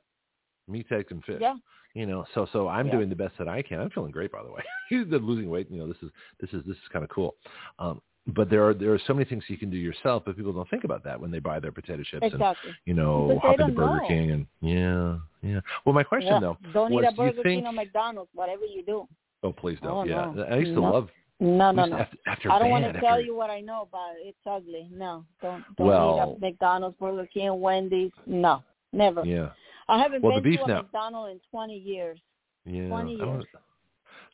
Meat, 0.67 0.88
eggs, 0.91 1.07
and 1.11 1.24
fish 1.24 1.38
Yeah. 1.39 1.55
You 1.94 2.06
know 2.06 2.26
so 2.34 2.48
so 2.54 2.68
i'm 2.68 2.88
Yeah. 2.88 2.94
doing 2.94 3.10
the 3.10 3.16
best 3.16 3.34
that 3.40 3.48
i 3.48 3.62
can 3.62 3.80
i'm 3.80 3.90
feeling 3.90 4.12
great 4.12 4.32
by 4.32 4.44
the 4.44 4.52
way 4.52 4.62
He's 4.90 5.06
losing 5.10 5.50
weight 5.50 5.70
you 5.72 5.80
know 5.80 5.88
this 5.88 5.98
is 6.02 6.10
this 6.40 6.50
is 6.52 6.64
this 6.66 6.76
is 6.78 6.84
kind 6.92 7.04
of 7.04 7.10
cool 7.10 7.36
um 7.80 8.02
but 8.28 8.50
there 8.50 8.68
are 8.68 8.74
there 8.76 8.94
are 8.94 9.00
so 9.08 9.14
many 9.14 9.26
things 9.26 9.44
you 9.48 9.58
can 9.58 9.70
do 9.72 9.78
yourself 9.78 10.24
but 10.26 10.36
people 10.38 10.54
don't 10.54 10.70
think 10.70 10.84
about 10.84 11.04
that 11.04 11.20
when 11.20 11.32
they 11.32 11.40
buy 11.40 11.60
their 11.60 11.72
potato 11.72 12.04
chips 12.04 12.22
and 12.24 12.34
Exactly. 12.34 12.72
you 12.86 12.94
know 12.94 13.40
hop 13.42 13.60
into 13.60 13.74
burger 13.74 14.02
know. 14.02 14.08
king 14.08 14.32
and 14.32 14.46
yeah 14.62 15.18
yeah 15.42 15.60
well 15.86 15.94
my 15.96 16.04
question 16.04 16.34
yeah. 16.34 16.40
though 16.40 16.58
Don't 16.74 16.92
eat 16.94 16.98
was, 16.98 17.06
a 17.06 17.16
do 17.16 17.24
you 17.24 17.30
Burger 17.32 17.44
think- 17.44 17.64
King 17.64 17.68
or 17.68 17.72
McDonald's, 17.74 18.30
whatever 18.36 18.66
you 18.66 18.84
do. 18.86 19.08
oh 19.44 19.52
please 19.54 19.78
Oh, 19.82 19.88
don't 19.88 20.10
yeah 20.10 20.32
no. 20.36 20.44
i 20.44 20.58
used 20.58 20.76
to 20.76 20.82
No. 20.82 20.92
love 20.92 21.10
No, 21.40 21.72
no, 21.72 21.86
no. 21.86 21.98
after, 21.98 22.18
after 22.28 22.52
I 22.52 22.60
don't 22.60 22.70
band, 22.70 22.84
want 22.84 22.94
to 22.94 23.00
tell 23.00 23.10
after- 23.12 23.22
you 23.22 23.34
what 23.36 23.50
I 23.50 23.62
know, 23.62 23.88
but 23.94 24.12
it's 24.20 24.38
ugly. 24.46 24.90
No, 24.92 25.24
don't 25.42 25.64
don't 25.78 25.88
Well- 25.88 26.34
eat 26.36 26.38
a 26.38 26.46
McDonald's, 26.52 26.98
Burger 27.00 27.26
King, 27.34 27.62
Wendy's. 27.62 28.12
No, 28.28 28.62
never. 28.92 29.24
yeah 29.26 29.50
I 29.90 29.98
haven't 30.02 30.22
Well, 30.22 30.36
the 30.36 30.42
been 30.42 30.52
beef 30.52 30.60
to 30.60 30.66
a 30.66 30.68
now- 30.68 30.82
McDonald's 30.84 31.32
in 31.34 31.40
20 31.52 31.76
years. 31.78 32.20
yeah 32.66 32.88
20 32.88 33.16
years. 33.16 33.46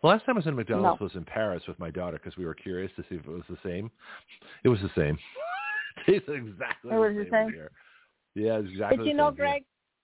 the 0.01 0.07
last 0.07 0.25
time 0.25 0.35
I 0.35 0.39
was 0.39 0.47
in 0.47 0.55
McDonald's 0.55 0.99
No. 0.99 1.05
was 1.05 1.15
in 1.15 1.25
Paris 1.25 1.63
with 1.67 1.79
my 1.79 1.89
daughter 1.91 2.17
because 2.17 2.37
we 2.37 2.45
were 2.45 2.53
curious 2.55 2.91
to 2.97 3.03
see 3.03 3.15
if 3.15 3.21
it 3.25 3.29
was 3.31 3.43
the 3.49 3.57
same. 3.63 3.89
It 4.63 4.69
was 4.69 4.79
the 4.81 4.91
same. 4.95 5.17
Tastes 6.05 6.27
exactly 6.29 6.91
It 6.93 6.97
was 6.97 7.15
the 7.15 7.23
the 7.23 7.29
same. 7.31 7.49
here. 7.53 7.71
Yeah, 8.35 8.57
it's 8.59 8.69
exactly. 8.69 8.97
but 8.97 9.05
you 9.07 9.13
know. 9.13 9.31
Greg, 9.31 9.63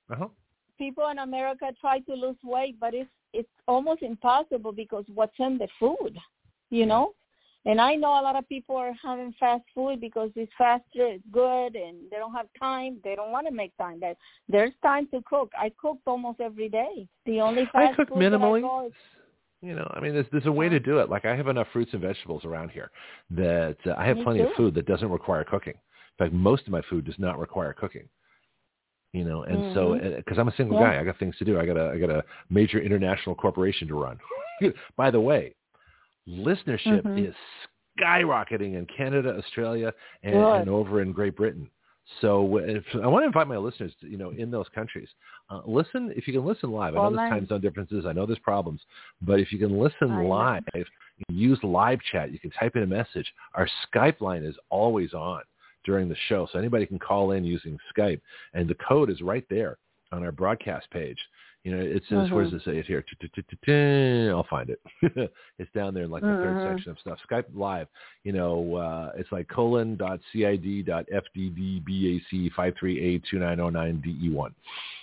Uh-huh. 0.09 0.29
people 0.77 1.07
in 1.09 1.19
America 1.19 1.71
try 1.81 1.99
to 1.99 2.13
lose 2.13 2.37
weight, 2.43 2.79
but 2.79 2.93
it's 2.93 3.09
it's 3.33 3.49
almost 3.67 4.01
impossible 4.01 4.71
because 4.73 5.05
what's 5.13 5.37
in 5.39 5.57
the 5.57 5.67
food, 5.79 6.17
you 6.69 6.85
know. 6.85 7.13
And 7.65 7.79
I 7.79 7.95
know 7.95 8.19
a 8.19 8.23
lot 8.23 8.35
of 8.35 8.47
people 8.49 8.75
are 8.75 8.93
having 9.03 9.33
fast 9.39 9.63
food 9.75 10.01
because 10.01 10.31
it's 10.35 10.51
faster, 10.57 11.05
it's 11.05 11.23
good, 11.31 11.75
and 11.75 11.97
they 12.09 12.17
don't 12.17 12.33
have 12.33 12.47
time. 12.59 12.97
They 13.03 13.15
don't 13.15 13.31
want 13.31 13.45
to 13.47 13.53
make 13.53 13.75
time. 13.77 13.99
But 13.99 14.17
there's 14.49 14.73
time 14.81 15.07
to 15.13 15.21
cook. 15.27 15.51
I 15.57 15.71
cooked 15.79 16.01
almost 16.07 16.39
every 16.39 16.69
day. 16.69 17.07
The 17.25 17.39
only 17.39 17.65
fast 17.71 17.93
I 17.93 17.95
cook 17.95 18.09
food 18.09 18.17
that 18.17 18.33
I 18.33 18.39
minimally. 18.39 18.87
is 18.87 18.93
You 19.61 19.75
know, 19.75 19.89
I 19.93 19.99
mean, 19.99 20.13
there's 20.13 20.25
there's 20.31 20.47
a 20.47 20.51
way 20.51 20.69
to 20.69 20.79
do 20.79 20.97
it. 20.99 21.09
Like 21.09 21.25
I 21.25 21.35
have 21.35 21.47
enough 21.47 21.67
fruits 21.71 21.93
and 21.93 22.01
vegetables 22.01 22.45
around 22.45 22.69
here 22.71 22.89
that 23.29 23.77
uh, 23.85 23.93
I 23.95 24.07
have 24.07 24.17
Me 24.17 24.23
plenty 24.23 24.39
too. 24.39 24.47
of 24.47 24.53
food 24.57 24.73
that 24.75 24.87
doesn't 24.87 25.11
require 25.11 25.43
cooking. 25.43 25.75
In 25.75 26.25
fact, 26.25 26.33
most 26.33 26.63
of 26.63 26.69
my 26.69 26.81
food 26.89 27.05
does 27.05 27.19
not 27.19 27.37
require 27.37 27.73
cooking. 27.73 28.09
You 29.13 29.25
know, 29.25 29.43
and 29.43 29.63
so 29.75 29.93
Mhm. 29.93 30.15
because 30.15 30.39
I'm 30.39 30.47
a 30.47 30.55
single 30.55 30.77
Yeah. 30.79 30.93
guy, 30.93 30.99
I 30.99 31.03
got 31.03 31.19
things 31.19 31.37
to 31.37 31.45
do. 31.45 31.59
I 31.59 31.65
got 31.67 31.77
a 31.77 31.91
I 31.91 31.99
got 31.99 32.09
a 32.09 32.23
major 32.49 32.79
international 32.79 33.35
corporation 33.35 33.87
to 33.89 33.95
run. 34.01 34.19
By 34.97 35.11
the 35.11 35.21
way, 35.21 35.53
listenership 36.27 37.03
Mhm. 37.03 37.29
is 37.29 37.35
skyrocketing 37.97 38.75
in 38.75 38.85
Canada, 38.85 39.37
Australia, 39.37 39.93
and, 40.23 40.35
and 40.35 40.69
over 40.69 41.01
in 41.01 41.11
Great 41.11 41.35
Britain. 41.35 41.69
So 42.19 42.57
if, 42.57 42.83
I 42.95 43.07
want 43.07 43.23
to 43.23 43.27
invite 43.27 43.47
my 43.47 43.57
listeners, 43.57 43.93
to, 44.01 44.07
you 44.07 44.17
know, 44.17 44.31
in 44.31 44.51
those 44.51 44.67
countries, 44.69 45.07
uh, 45.49 45.61
listen 45.65 46.11
if 46.15 46.27
you 46.27 46.33
can 46.33 46.45
listen 46.45 46.71
live. 46.71 46.95
I 46.95 46.97
know 46.97 47.15
there's 47.15 47.29
time 47.29 47.47
zone 47.47 47.61
differences. 47.61 48.05
I 48.05 48.11
know 48.11 48.25
there's 48.25 48.39
problems, 48.39 48.81
but 49.21 49.39
if 49.39 49.51
you 49.53 49.59
can 49.59 49.79
listen 49.79 50.11
I 50.11 50.21
know. 50.21 50.27
live, 50.27 50.63
use 51.29 51.59
live 51.63 51.99
chat. 52.11 52.31
You 52.31 52.39
can 52.39 52.51
type 52.51 52.75
in 52.75 52.83
a 52.83 52.87
message. 52.87 53.31
Our 53.53 53.67
Skype 53.87 54.19
line 54.19 54.43
is 54.43 54.55
always 54.69 55.13
on 55.13 55.41
during 55.85 56.09
the 56.09 56.15
show, 56.27 56.47
so 56.51 56.59
anybody 56.59 56.85
can 56.85 56.99
call 56.99 57.31
in 57.31 57.43
using 57.43 57.77
Skype, 57.95 58.21
and 58.53 58.67
the 58.67 58.75
code 58.75 59.09
is 59.09 59.21
right 59.21 59.45
there 59.49 59.77
on 60.11 60.23
our 60.23 60.31
broadcast 60.31 60.89
page. 60.91 61.17
You 61.63 61.75
know, 61.75 61.83
it 61.83 62.03
says 62.09 62.27
Mhm. 62.27 62.31
where 62.31 62.43
does 62.43 62.53
it 62.53 62.63
say 62.63 62.77
it 62.79 62.87
here? 62.87 63.05
I'll 64.31 64.43
find 64.49 64.69
it. 64.71 64.81
it's 65.59 65.71
down 65.73 65.93
there 65.93 66.03
in 66.05 66.09
like 66.09 66.23
the 66.23 66.27
third 66.29 66.57
section 66.75 66.91
of 66.91 66.99
stuff. 66.99 67.19
Skype 67.29 67.45
Live. 67.53 67.87
You 68.23 68.31
know, 68.31 68.75
uh, 68.75 69.11
it's 69.15 69.31
like 69.31 69.47
colon 69.47 69.95
dot 69.95 70.19
cid 70.33 70.85
dot 70.85 71.05
fddbac 71.13 72.51
five 72.53 72.73
three 72.79 72.99
eight 72.99 73.23
two 73.29 73.37
nine 73.37 73.57
zero 73.57 73.69
nine 73.69 74.01
de 74.01 74.29
one. 74.29 74.55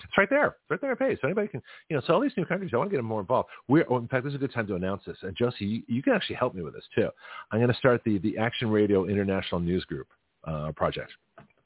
It's 0.02 0.18
right 0.18 0.28
there. 0.28 0.56
It's 0.62 0.70
right 0.70 0.80
there. 0.80 0.92
It 0.92 0.98
pays. 0.98 1.18
So 1.20 1.28
anybody 1.28 1.46
can. 1.48 1.62
You 1.88 1.96
know, 1.96 2.02
so 2.06 2.14
all 2.14 2.20
these 2.20 2.36
new 2.36 2.44
countries, 2.44 2.72
I 2.74 2.76
want 2.78 2.90
to 2.90 2.92
get 2.92 2.98
them 2.98 3.06
more 3.06 3.20
involved. 3.20 3.50
We're. 3.68 3.86
Oh, 3.88 3.98
in 3.98 4.08
fact, 4.08 4.24
this 4.24 4.32
is 4.32 4.36
a 4.36 4.38
good 4.38 4.52
time 4.52 4.66
to 4.66 4.74
announce 4.74 5.04
this. 5.04 5.18
And 5.22 5.36
Josie, 5.36 5.64
you, 5.64 5.82
you 5.86 6.02
can 6.02 6.12
actually 6.12 6.36
help 6.36 6.54
me 6.54 6.62
with 6.62 6.74
this 6.74 6.88
too. 6.94 7.08
I'm 7.52 7.60
going 7.60 7.72
to 7.72 7.78
start 7.78 8.02
the 8.04 8.18
the 8.18 8.36
Action 8.36 8.68
Radio 8.68 9.04
International 9.04 9.60
News 9.60 9.84
Group 9.84 10.08
uh, 10.44 10.72
project. 10.72 11.12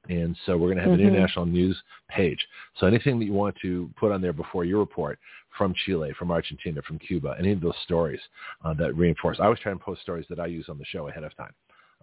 And 0.08 0.36
so 0.44 0.56
we're 0.56 0.66
going 0.66 0.78
to 0.78 0.82
have 0.82 0.92
Mhm. 0.92 1.00
an 1.00 1.06
international 1.06 1.46
news 1.46 1.80
page. 2.08 2.46
So 2.74 2.86
anything 2.86 3.18
that 3.18 3.24
you 3.26 3.32
want 3.32 3.56
to 3.62 3.88
put 3.96 4.10
on 4.10 4.20
there 4.20 4.32
before 4.32 4.64
your 4.64 4.80
report 4.80 5.18
from 5.56 5.74
Chile, 5.74 6.12
from 6.14 6.30
Argentina, 6.30 6.82
from 6.82 6.98
Cuba, 6.98 7.36
any 7.38 7.52
of 7.52 7.60
those 7.60 7.76
stories 7.84 8.20
uh, 8.64 8.74
that 8.74 8.96
reinforce. 8.96 9.38
I 9.38 9.44
always 9.44 9.60
try 9.60 9.70
and 9.70 9.80
post 9.80 10.02
stories 10.02 10.26
that 10.28 10.40
I 10.40 10.46
use 10.46 10.68
on 10.68 10.78
the 10.78 10.84
show 10.86 11.08
ahead 11.08 11.24
of 11.24 11.36
time 11.36 11.52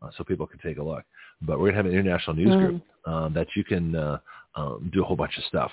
uh, 0.02 0.12
so 0.16 0.24
people 0.24 0.47
can 0.47 0.60
take 0.60 0.78
a 0.78 0.84
look. 0.84 1.04
But 1.41 1.60
we're 1.60 1.72
going 1.72 1.74
to 1.74 1.78
have 1.78 1.86
an 1.88 1.93
international 1.93 2.36
news 2.36 2.56
Mhm. 2.56 2.60
group 2.60 2.82
um, 3.06 3.34
that 3.34 3.47
you 3.56 3.64
can 3.64 3.95
uh, 3.95 4.20
um, 4.56 4.89
do 4.93 5.02
a 5.02 5.06
whole 5.06 5.18
bunch 5.18 5.38
of 5.38 5.43
stuff. 5.45 5.72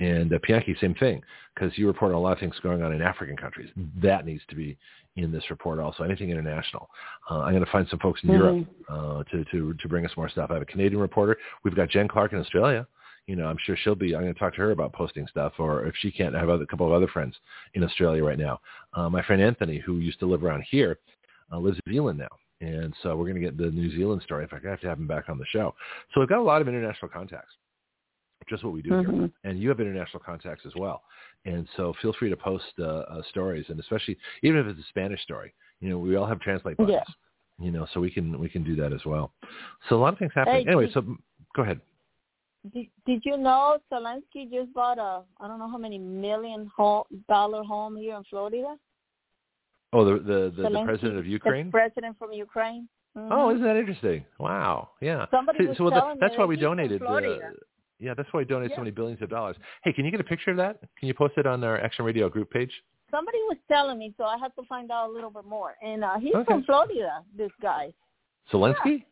And 0.00 0.32
uh, 0.32 0.38
Pianki, 0.48 0.78
same 0.80 0.94
thing, 0.94 1.22
because 1.54 1.76
you 1.78 1.86
report 1.86 2.10
on 2.12 2.16
a 2.16 2.20
lot 2.20 2.32
of 2.32 2.38
things 2.40 2.54
going 2.62 2.82
on 2.82 2.92
in 2.92 3.00
African 3.00 3.36
countries. 3.36 3.70
That 4.02 4.26
needs 4.26 4.42
to 4.48 4.56
be 4.56 4.76
in 5.16 5.30
this 5.30 5.44
report 5.50 5.78
also. 5.78 6.02
Anything 6.02 6.30
international. 6.30 6.90
Uh, 7.30 7.40
I'm 7.40 7.52
going 7.52 7.64
to 7.64 7.70
find 7.70 7.86
some 7.88 8.00
folks 8.00 8.20
in 8.24 8.30
Mhm. 8.30 8.34
Europe 8.38 8.66
uh, 8.88 9.22
to, 9.30 9.44
to, 9.52 9.74
to 9.74 9.88
bring 9.88 10.04
us 10.04 10.10
more 10.16 10.28
stuff. 10.28 10.50
I 10.50 10.54
have 10.54 10.62
a 10.62 10.66
Canadian 10.66 11.00
reporter. 11.00 11.36
We've 11.62 11.76
got 11.76 11.88
Jen 11.90 12.08
Clark 12.08 12.32
in 12.32 12.40
Australia. 12.40 12.86
You 13.28 13.36
know, 13.36 13.46
I'm 13.46 13.56
sure 13.64 13.76
she'll 13.76 13.94
be. 13.94 14.14
I'm 14.14 14.22
going 14.22 14.34
to 14.34 14.38
talk 14.38 14.54
to 14.54 14.60
her 14.62 14.72
about 14.72 14.92
posting 14.92 15.26
stuff, 15.28 15.52
or 15.58 15.86
if 15.86 15.94
she 16.00 16.10
can't, 16.10 16.34
I 16.34 16.40
have 16.40 16.50
other, 16.50 16.64
a 16.64 16.66
couple 16.66 16.86
of 16.86 16.92
other 16.92 17.06
friends 17.06 17.34
in 17.74 17.84
Australia 17.84 18.22
right 18.22 18.38
now. 18.38 18.60
Uh, 18.92 19.08
my 19.08 19.22
friend 19.22 19.40
Anthony, 19.40 19.78
who 19.78 19.98
used 19.98 20.18
to 20.20 20.26
live 20.26 20.44
around 20.44 20.64
here, 20.68 20.98
uh, 21.52 21.58
lives 21.58 21.78
in 21.86 21.92
New 21.92 21.96
Zealand 21.98 22.18
now, 22.18 22.28
and 22.60 22.92
so 23.02 23.16
we're 23.16 23.24
going 23.24 23.36
to 23.36 23.40
get 23.40 23.56
the 23.56 23.70
New 23.70 23.90
Zealand 23.96 24.20
story. 24.22 24.42
In 24.42 24.48
fact, 24.50 24.66
I 24.66 24.70
have 24.70 24.80
to 24.80 24.88
have 24.88 24.98
him 24.98 25.06
back 25.06 25.28
on 25.30 25.38
the 25.38 25.46
show. 25.46 25.74
So 26.12 26.20
we've 26.20 26.28
got 26.28 26.40
a 26.40 26.42
lot 26.42 26.60
of 26.60 26.68
international 26.68 27.08
contacts. 27.08 27.54
Just 28.48 28.64
what 28.64 28.72
we 28.72 28.82
do 28.82 28.90
here, 28.90 29.02
Mhm. 29.08 29.32
and 29.44 29.58
you 29.58 29.68
have 29.68 29.80
international 29.80 30.20
contacts 30.20 30.64
as 30.66 30.74
well. 30.76 31.02
And 31.44 31.68
so 31.76 31.92
feel 32.02 32.12
free 32.14 32.30
to 32.30 32.36
post 32.36 32.64
uh, 32.78 32.84
uh, 32.84 33.22
stories, 33.30 33.66
and 33.68 33.78
especially 33.80 34.16
even 34.42 34.58
if 34.60 34.66
it's 34.66 34.80
a 34.80 34.88
Spanish 34.88 35.22
story, 35.22 35.52
you 35.80 35.88
know, 35.88 35.98
we 35.98 36.16
all 36.16 36.26
have 36.26 36.40
translate 36.40 36.76
buttons. 36.76 36.98
Yeah. 37.06 37.64
You 37.64 37.70
know, 37.70 37.86
so 37.92 38.00
we 38.00 38.10
can 38.10 38.38
we 38.40 38.48
can 38.48 38.64
do 38.64 38.74
that 38.76 38.92
as 38.92 39.04
well. 39.04 39.32
So 39.88 39.96
a 39.96 40.00
lot 40.04 40.12
of 40.12 40.18
things 40.18 40.32
happening. 40.34 40.62
Hey, 40.64 40.68
anyway, 40.68 40.86
did- 40.86 40.94
so 40.94 41.02
go 41.54 41.62
ahead. 41.62 41.80
Did, 42.72 42.86
did 43.06 43.20
you 43.26 43.36
know 43.36 43.78
Zelensky 43.92 44.50
just 44.50 44.72
bought 44.72 44.98
a 44.98 45.22
I 45.40 45.46
don't 45.48 45.58
know 45.58 45.68
how 45.68 45.76
many 45.78 45.98
million 45.98 46.66
home, 46.76 47.04
dollar 47.28 47.62
home 47.62 47.94
here 47.96 48.16
in 48.16 48.24
Florida? 48.24 48.76
Oh, 49.92 50.04
the 50.04 50.14
the 50.18 50.52
the, 50.56 50.70
the 50.70 50.82
president 50.84 51.18
of 51.18 51.24
The 51.24 51.30
Ukraine. 51.30 51.70
president 51.70 52.18
from 52.18 52.32
Ukraine. 52.32 52.88
Mhm. 53.16 53.28
Oh, 53.30 53.50
isn't 53.50 53.62
that 53.62 53.76
interesting? 53.76 54.24
Wow. 54.40 54.90
Yeah. 55.00 55.26
Somebody 55.30 55.58
See, 55.60 55.66
was 55.68 55.76
so 55.78 55.90
that- 55.90 56.00
telling 56.00 56.14
me 56.16 56.18
that's 56.20 56.36
why 56.36 56.46
we 56.46 56.56
donated. 56.56 57.00
Uh, 57.02 57.06
Florida. 57.06 57.52
Yeah, 57.98 58.14
that's 58.14 58.32
why 58.32 58.38
we 58.38 58.44
donated 58.44 58.72
so 58.74 58.80
many 58.80 58.90
billions 58.90 59.22
of 59.22 59.30
dollars. 59.30 59.56
Hey, 59.82 59.92
can 59.92 60.04
you 60.04 60.10
get 60.10 60.20
a 60.20 60.24
picture 60.24 60.50
of 60.50 60.56
that? 60.58 60.80
Can 60.98 61.08
you 61.08 61.14
post 61.14 61.34
it 61.36 61.46
on 61.46 61.62
our 61.64 61.78
Action 61.80 62.04
Radio 62.04 62.28
group 62.28 62.50
page? 62.50 62.70
Somebody 63.10 63.38
was 63.48 63.56
telling 63.68 63.98
me, 63.98 64.12
so 64.16 64.24
I 64.24 64.36
had 64.38 64.54
to 64.56 64.62
find 64.68 64.90
out 64.90 65.08
a 65.08 65.12
little 65.12 65.30
bit 65.30 65.44
more. 65.44 65.74
And 65.82 66.02
uh, 66.02 66.18
he's 66.18 66.34
Okay. 66.34 66.44
from 66.44 66.64
Florida. 66.64 67.22
This 67.36 67.52
guy. 67.62 67.92
Zelensky? 68.52 69.04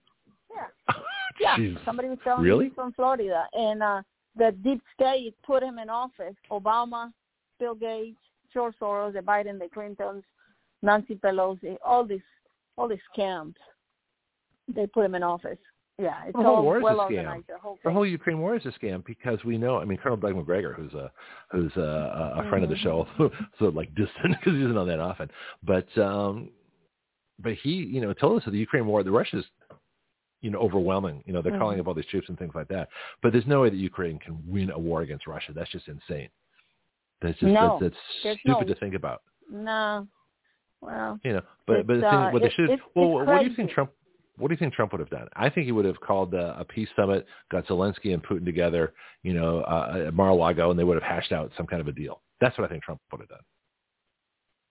Yeah. 0.53 0.97
Yeah. 1.41 1.57
Jeez. 1.59 1.85
Somebody 1.85 2.09
was 2.09 2.19
telling 2.25 2.43
Really? 2.43 2.65
me 2.65 2.71
he's 2.71 2.75
from 2.75 2.93
Florida, 2.93 3.47
and 3.53 3.83
uh, 3.83 4.03
the 4.37 4.53
deep 4.63 4.83
state 4.95 5.35
put 5.45 5.63
him 5.63 5.79
in 5.79 5.89
office. 5.89 6.35
Obama, 6.51 7.13
Bill 7.61 7.75
Gates, 7.75 8.19
George 8.53 8.75
Soros, 8.81 9.13
the 9.15 9.21
Biden, 9.21 9.59
the 9.59 9.69
Clintons, 9.73 10.25
Nancy 10.83 11.15
Pelosi, 11.15 11.77
all 11.85 12.05
these, 12.05 12.21
all 12.77 12.89
these 12.89 12.99
scams. 13.17 13.55
They 14.69 14.87
put 14.87 15.05
him 15.07 15.15
in 15.15 15.23
office. 15.23 15.59
Yeah, 16.03 16.25
it's 16.27 16.37
The 16.37 16.43
whole 16.43 16.57
all 16.57 16.63
war 16.65 16.79
is 16.79 16.85
a 16.85 16.87
scam. 16.89 17.47
The 17.47 17.59
whole 17.63 17.79
The 17.85 17.93
whole 17.93 18.07
Ukraine 18.07 18.39
war 18.41 18.57
is 18.57 18.65
a 18.67 18.73
scam 18.79 19.05
because 19.05 19.39
we 19.45 19.57
know. 19.57 19.79
I 19.79 19.85
mean, 19.85 19.99
Colonel 19.99 20.17
Doug 20.19 20.35
Macgregor, 20.35 20.73
who's 20.73 20.93
a 20.95 21.07
who's 21.53 21.73
a, 21.77 22.35
a 22.41 22.49
friend 22.49 22.65
of 22.65 22.71
the 22.71 22.77
show, 22.77 23.07
so 23.59 23.67
like 23.67 23.95
distant 23.95 24.35
because 24.41 24.55
he 24.59 24.63
isn't 24.67 24.77
on 24.77 24.89
that 24.89 24.99
often. 25.01 25.31
But 25.63 25.87
um, 25.99 26.51
but 27.39 27.53
he, 27.63 27.71
you 27.95 28.01
know, 28.01 28.13
told 28.13 28.39
us 28.39 28.45
that 28.47 28.51
the 28.51 28.59
Ukraine 28.59 28.87
war, 28.87 29.03
the 29.03 29.11
Russians, 29.11 29.45
you 30.41 30.51
know, 30.51 30.59
overwhelming. 30.59 31.23
You 31.27 31.33
know, 31.35 31.43
they're 31.43 31.59
calling 31.59 31.77
Mhm. 31.79 31.83
up 31.83 31.89
all 31.89 31.95
these 31.95 32.07
troops 32.07 32.29
and 32.29 32.39
things 32.39 32.55
like 32.55 32.69
that. 32.69 32.89
But 33.23 33.33
there's 33.33 33.47
no 33.47 33.61
way 33.63 33.71
that 33.71 33.77
Ukraine 33.77 34.19
can 34.19 34.35
win 34.47 34.71
a 34.71 34.79
war 34.79 35.03
against 35.03 35.27
Russia. 35.29 35.53
That's 35.55 35.71
just 35.71 35.87
insane. 35.89 36.29
That's 37.21 37.39
just 37.39 37.53
No, 37.53 37.79
that's, 37.81 37.95
that's 38.25 38.41
stupid 38.41 38.67
no- 38.67 38.75
to 38.75 38.81
think 38.81 38.95
about. 38.95 39.23
No. 39.51 40.09
Well, 40.81 41.21
You 41.23 41.35
know, 41.35 41.43
but 41.69 41.87
but 41.87 42.01
the 42.01 42.07
uh, 42.09 42.11
thing, 42.25 42.33
what 42.33 42.43
they 42.43 42.51
should. 42.51 42.81
well, 42.97 43.25
what 43.25 43.41
do 43.43 43.47
you 43.49 43.55
think. 43.55 43.71
Trump? 43.71 43.93
What 44.39 44.49
do 44.49 44.55
you 44.55 44.59
think 44.59 44.75
Trump 44.75 44.93
would 44.93 45.01
have 45.01 45.11
done? 45.11 45.29
I 45.37 45.51
think 45.51 45.67
he 45.67 45.73
would 45.73 45.85
have 45.85 46.01
called 46.01 46.35
uh, 46.35 46.55
a 46.57 46.65
peace 46.65 46.89
summit, 46.97 47.27
got 47.51 47.67
Zelensky 47.67 48.15
and 48.15 48.23
Putin 48.23 48.45
together, 48.45 48.95
you 49.23 49.35
know, 49.35 49.61
uh, 49.61 50.05
at 50.07 50.15
Mar-a-Lago, 50.15 50.71
and 50.71 50.79
they 50.79 50.85
would 50.85 51.01
have 51.01 51.03
hashed 51.03 51.33
out 51.33 51.53
some 51.57 51.67
kind 51.67 51.81
of 51.81 51.89
a 51.89 51.93
deal. 51.93 52.23
That's 52.41 52.57
what 52.57 52.65
I 52.65 52.69
think 52.69 52.83
Trump 52.83 53.01
would 53.11 53.21
have 53.21 53.29
done. 53.29 53.43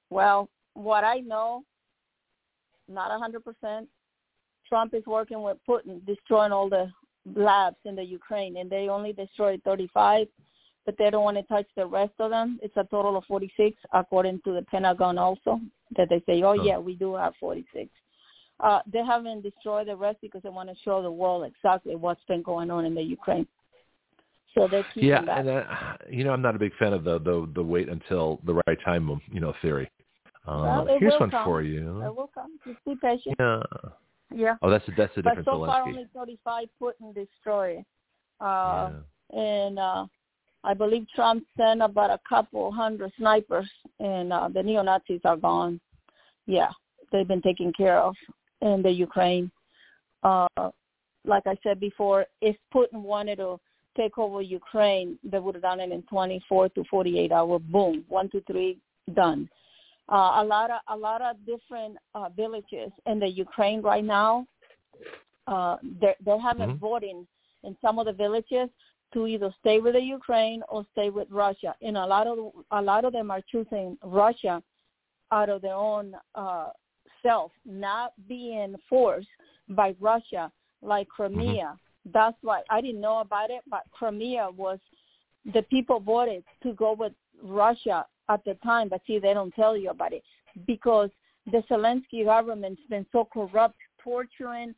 well, 0.10 0.50
what 0.74 1.04
I 1.04 1.20
know, 1.20 1.64
not 2.88 3.12
a 3.12 3.20
hundred 3.20 3.44
percent. 3.44 3.88
Trump 4.68 4.94
is 4.94 5.06
working 5.06 5.42
with 5.42 5.58
Putin, 5.68 6.06
destroying 6.06 6.52
all 6.52 6.70
the 6.70 6.90
labs 7.36 7.78
in 7.86 7.96
the 7.96 8.04
Ukraine, 8.04 8.58
and 8.58 8.70
they 8.70 8.88
only 8.90 9.14
destroyed 9.14 9.62
35, 9.66 10.28
but 10.86 10.96
they 10.98 11.10
don't 11.10 11.24
want 11.24 11.38
to 11.38 11.44
touch 11.44 11.68
the 11.76 11.86
rest 11.86 12.14
of 12.20 12.32
them. 12.32 12.60
It's 12.64 12.76
a 12.78 12.86
total 12.86 13.18
of 13.18 13.26
46, 13.26 13.78
according 13.94 14.42
to 14.46 14.54
the 14.54 14.64
Pentagon 14.64 15.18
also, 15.18 15.60
that 15.98 16.08
they 16.10 16.22
say, 16.26 16.42
oh, 16.44 16.54
yeah, 16.54 16.78
we 16.78 16.96
do 16.96 17.16
have 17.16 17.34
46. 17.40 17.90
Uh, 18.62 18.80
they 18.92 19.04
haven't 19.04 19.42
destroyed 19.42 19.88
the 19.88 19.96
rest 19.96 20.20
because 20.22 20.42
they 20.44 20.50
want 20.50 20.70
to 20.70 20.76
show 20.84 21.02
the 21.02 21.12
world 21.12 21.44
exactly 21.44 21.96
what's 21.96 22.24
been 22.28 22.44
going 22.44 22.70
on 22.70 22.86
in 22.86 22.94
the 22.94 23.02
Ukraine. 23.02 23.48
So 24.54 24.68
they're 24.68 24.84
keeping 24.94 25.10
Yeah, 25.10 25.24
that. 25.26 25.40
and 25.40 25.50
uh, 25.50 25.64
you 26.10 26.24
know, 26.24 26.32
I'm 26.32 26.42
not 26.42 26.56
a 26.56 26.60
big 26.60 26.74
fan 26.78 26.94
of 26.94 27.04
the 27.04 27.20
the, 27.20 27.50
the 27.56 27.64
wait 27.64 27.90
until 27.90 28.40
the 28.46 28.62
right 28.68 28.78
time, 28.86 29.20
you 29.32 29.40
know, 29.40 29.54
theory. 29.62 29.90
Uh, 30.48 30.84
Well, 30.86 30.98
here's 31.00 31.20
one 31.20 31.32
come. 31.32 31.46
for 31.46 31.62
It 31.64 31.84
will 31.84 32.30
come. 32.34 32.60
Just 32.68 32.84
be 32.86 32.96
patient. 32.96 33.36
Yeah. 33.40 33.62
Yeah. 34.34 34.56
Oh, 34.62 34.70
that's 34.70 34.86
that's 34.98 35.14
the 35.16 35.24
But 35.24 35.36
difference. 35.36 35.48
so 35.48 35.66
far, 35.66 35.84
only 35.84 36.08
35 36.14 36.68
Putin 36.82 37.14
destroyed. 37.14 37.84
Uh, 38.40 38.92
yeah. 39.34 39.40
and 39.40 39.80
uh, 39.80 40.06
I 40.64 40.74
believe 40.74 41.06
Trump 41.16 41.44
sent 41.58 41.82
about 41.82 42.10
a 42.10 42.20
couple 42.28 42.72
hundred 42.72 43.12
snipers, 43.18 43.70
and 44.00 44.34
uh, 44.34 44.48
the 44.50 44.64
neo 44.64 44.82
Nazis 44.84 45.22
are 45.26 45.38
gone. 45.38 45.80
Yeah, 46.48 46.70
they've 47.12 47.28
been 47.28 47.42
taken 47.42 47.72
care 47.74 48.00
of 48.00 48.16
in 48.62 48.82
the 48.82 48.92
Ukraine. 48.92 49.52
Uh, 50.24 50.48
like 51.26 51.44
I 51.46 51.58
said 51.64 51.80
before, 51.80 52.26
if 52.42 52.56
Putin 52.74 53.02
wanted 53.02 53.38
to 53.38 53.60
take 53.98 54.18
over 54.18 54.42
Ukraine, 54.42 55.20
they 55.24 55.40
would 55.40 55.56
have 55.56 55.64
done 55.64 55.80
it 55.80 55.92
in 55.92 56.02
24 56.04 56.70
to 56.70 56.84
48 56.90 57.32
hour. 57.32 57.60
Boom, 57.60 58.06
one, 58.08 58.30
two, 58.30 58.42
three, 58.48 58.78
done. 59.14 59.50
Uh, 60.10 60.42
a 60.42 60.44
lot 60.44 60.70
of 60.72 60.80
a 60.90 60.98
lot 60.98 61.22
of 61.22 61.38
different 61.46 61.98
uh, 62.16 62.28
villages 62.36 62.92
in 63.06 63.20
the 63.20 63.28
Ukraine 63.28 63.82
right 63.82 64.04
now. 64.04 64.46
Uh, 65.48 65.78
they're 66.02 66.16
they're 66.26 66.40
having 66.40 66.72
Mhm. 66.72 66.80
voting 66.80 67.28
in 67.64 67.78
some 67.82 68.00
of 68.00 68.06
the 68.06 68.14
villages 68.14 68.70
to 69.14 69.28
either 69.28 69.54
stay 69.60 69.80
with 69.80 69.94
the 69.94 70.02
Ukraine 70.02 70.64
or 70.70 70.86
stay 70.94 71.10
with 71.10 71.30
Russia. 71.30 71.76
And 71.82 71.98
a 71.98 72.06
lot 72.06 72.28
of 72.28 72.38
a 72.72 72.82
lot 72.82 73.06
of 73.06 73.14
them 73.14 73.30
are 73.32 73.42
choosing 73.52 73.98
Russia 74.04 74.62
out 75.32 75.50
of 75.50 75.62
their 75.62 75.76
own 75.76 76.16
uh, 76.36 76.70
self, 77.22 77.52
not 77.66 78.14
being 78.28 78.76
forced 78.90 79.28
by 79.70 79.96
Russia 80.00 80.52
like 80.82 81.08
mm-hmm. 81.08 81.36
Crimea. 81.36 81.78
That's 82.14 82.38
why 82.42 82.62
I 82.70 82.82
didn't 82.82 83.02
know 83.02 83.20
about 83.20 83.52
it, 83.52 83.62
but 83.70 83.84
Crimea 83.92 84.50
was 84.56 84.80
the 85.54 85.62
people 85.64 86.00
voted 86.00 86.44
to 86.64 86.74
go 86.74 86.94
with 86.94 87.14
Russia 87.44 88.06
at 88.30 88.44
the 88.46 88.56
time, 88.64 88.90
but 88.90 89.02
see, 89.06 89.20
they 89.20 89.34
don't 89.34 89.54
tell 89.56 89.76
you 89.76 89.90
about 89.90 90.14
it 90.14 90.24
because 90.68 91.10
the 91.52 91.64
Zelensky 91.70 92.26
government's 92.26 92.82
been 92.90 93.06
so 93.12 93.28
corrupt, 93.32 93.76
torturing 94.04 94.74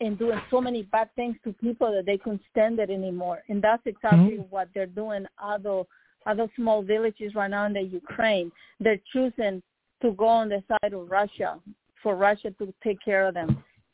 and 0.00 0.18
doing 0.18 0.40
so 0.50 0.60
many 0.60 0.82
bad 0.82 1.08
things 1.14 1.36
to 1.44 1.52
people 1.54 1.92
that 1.92 2.06
they 2.06 2.18
couldn't 2.18 2.42
stand 2.50 2.78
it 2.78 2.90
anymore. 2.90 3.42
And 3.48 3.62
that's 3.62 3.82
exactly 3.86 4.38
mm-hmm. 4.38 4.50
what 4.50 4.68
they're 4.74 4.86
doing 4.86 5.26
other 5.42 5.82
other 6.26 6.48
small 6.56 6.82
villages 6.82 7.34
right 7.34 7.50
now 7.50 7.66
in 7.66 7.74
the 7.74 7.82
Ukraine. 7.82 8.50
They're 8.80 9.00
choosing 9.12 9.62
to 10.00 10.12
go 10.12 10.26
on 10.26 10.48
the 10.48 10.62
side 10.68 10.94
of 10.94 11.10
Russia 11.10 11.58
for 12.04 12.14
Russia 12.14 12.50
to 12.60 12.72
take 12.84 12.98
care 13.04 13.26
of 13.26 13.34
them 13.34 13.50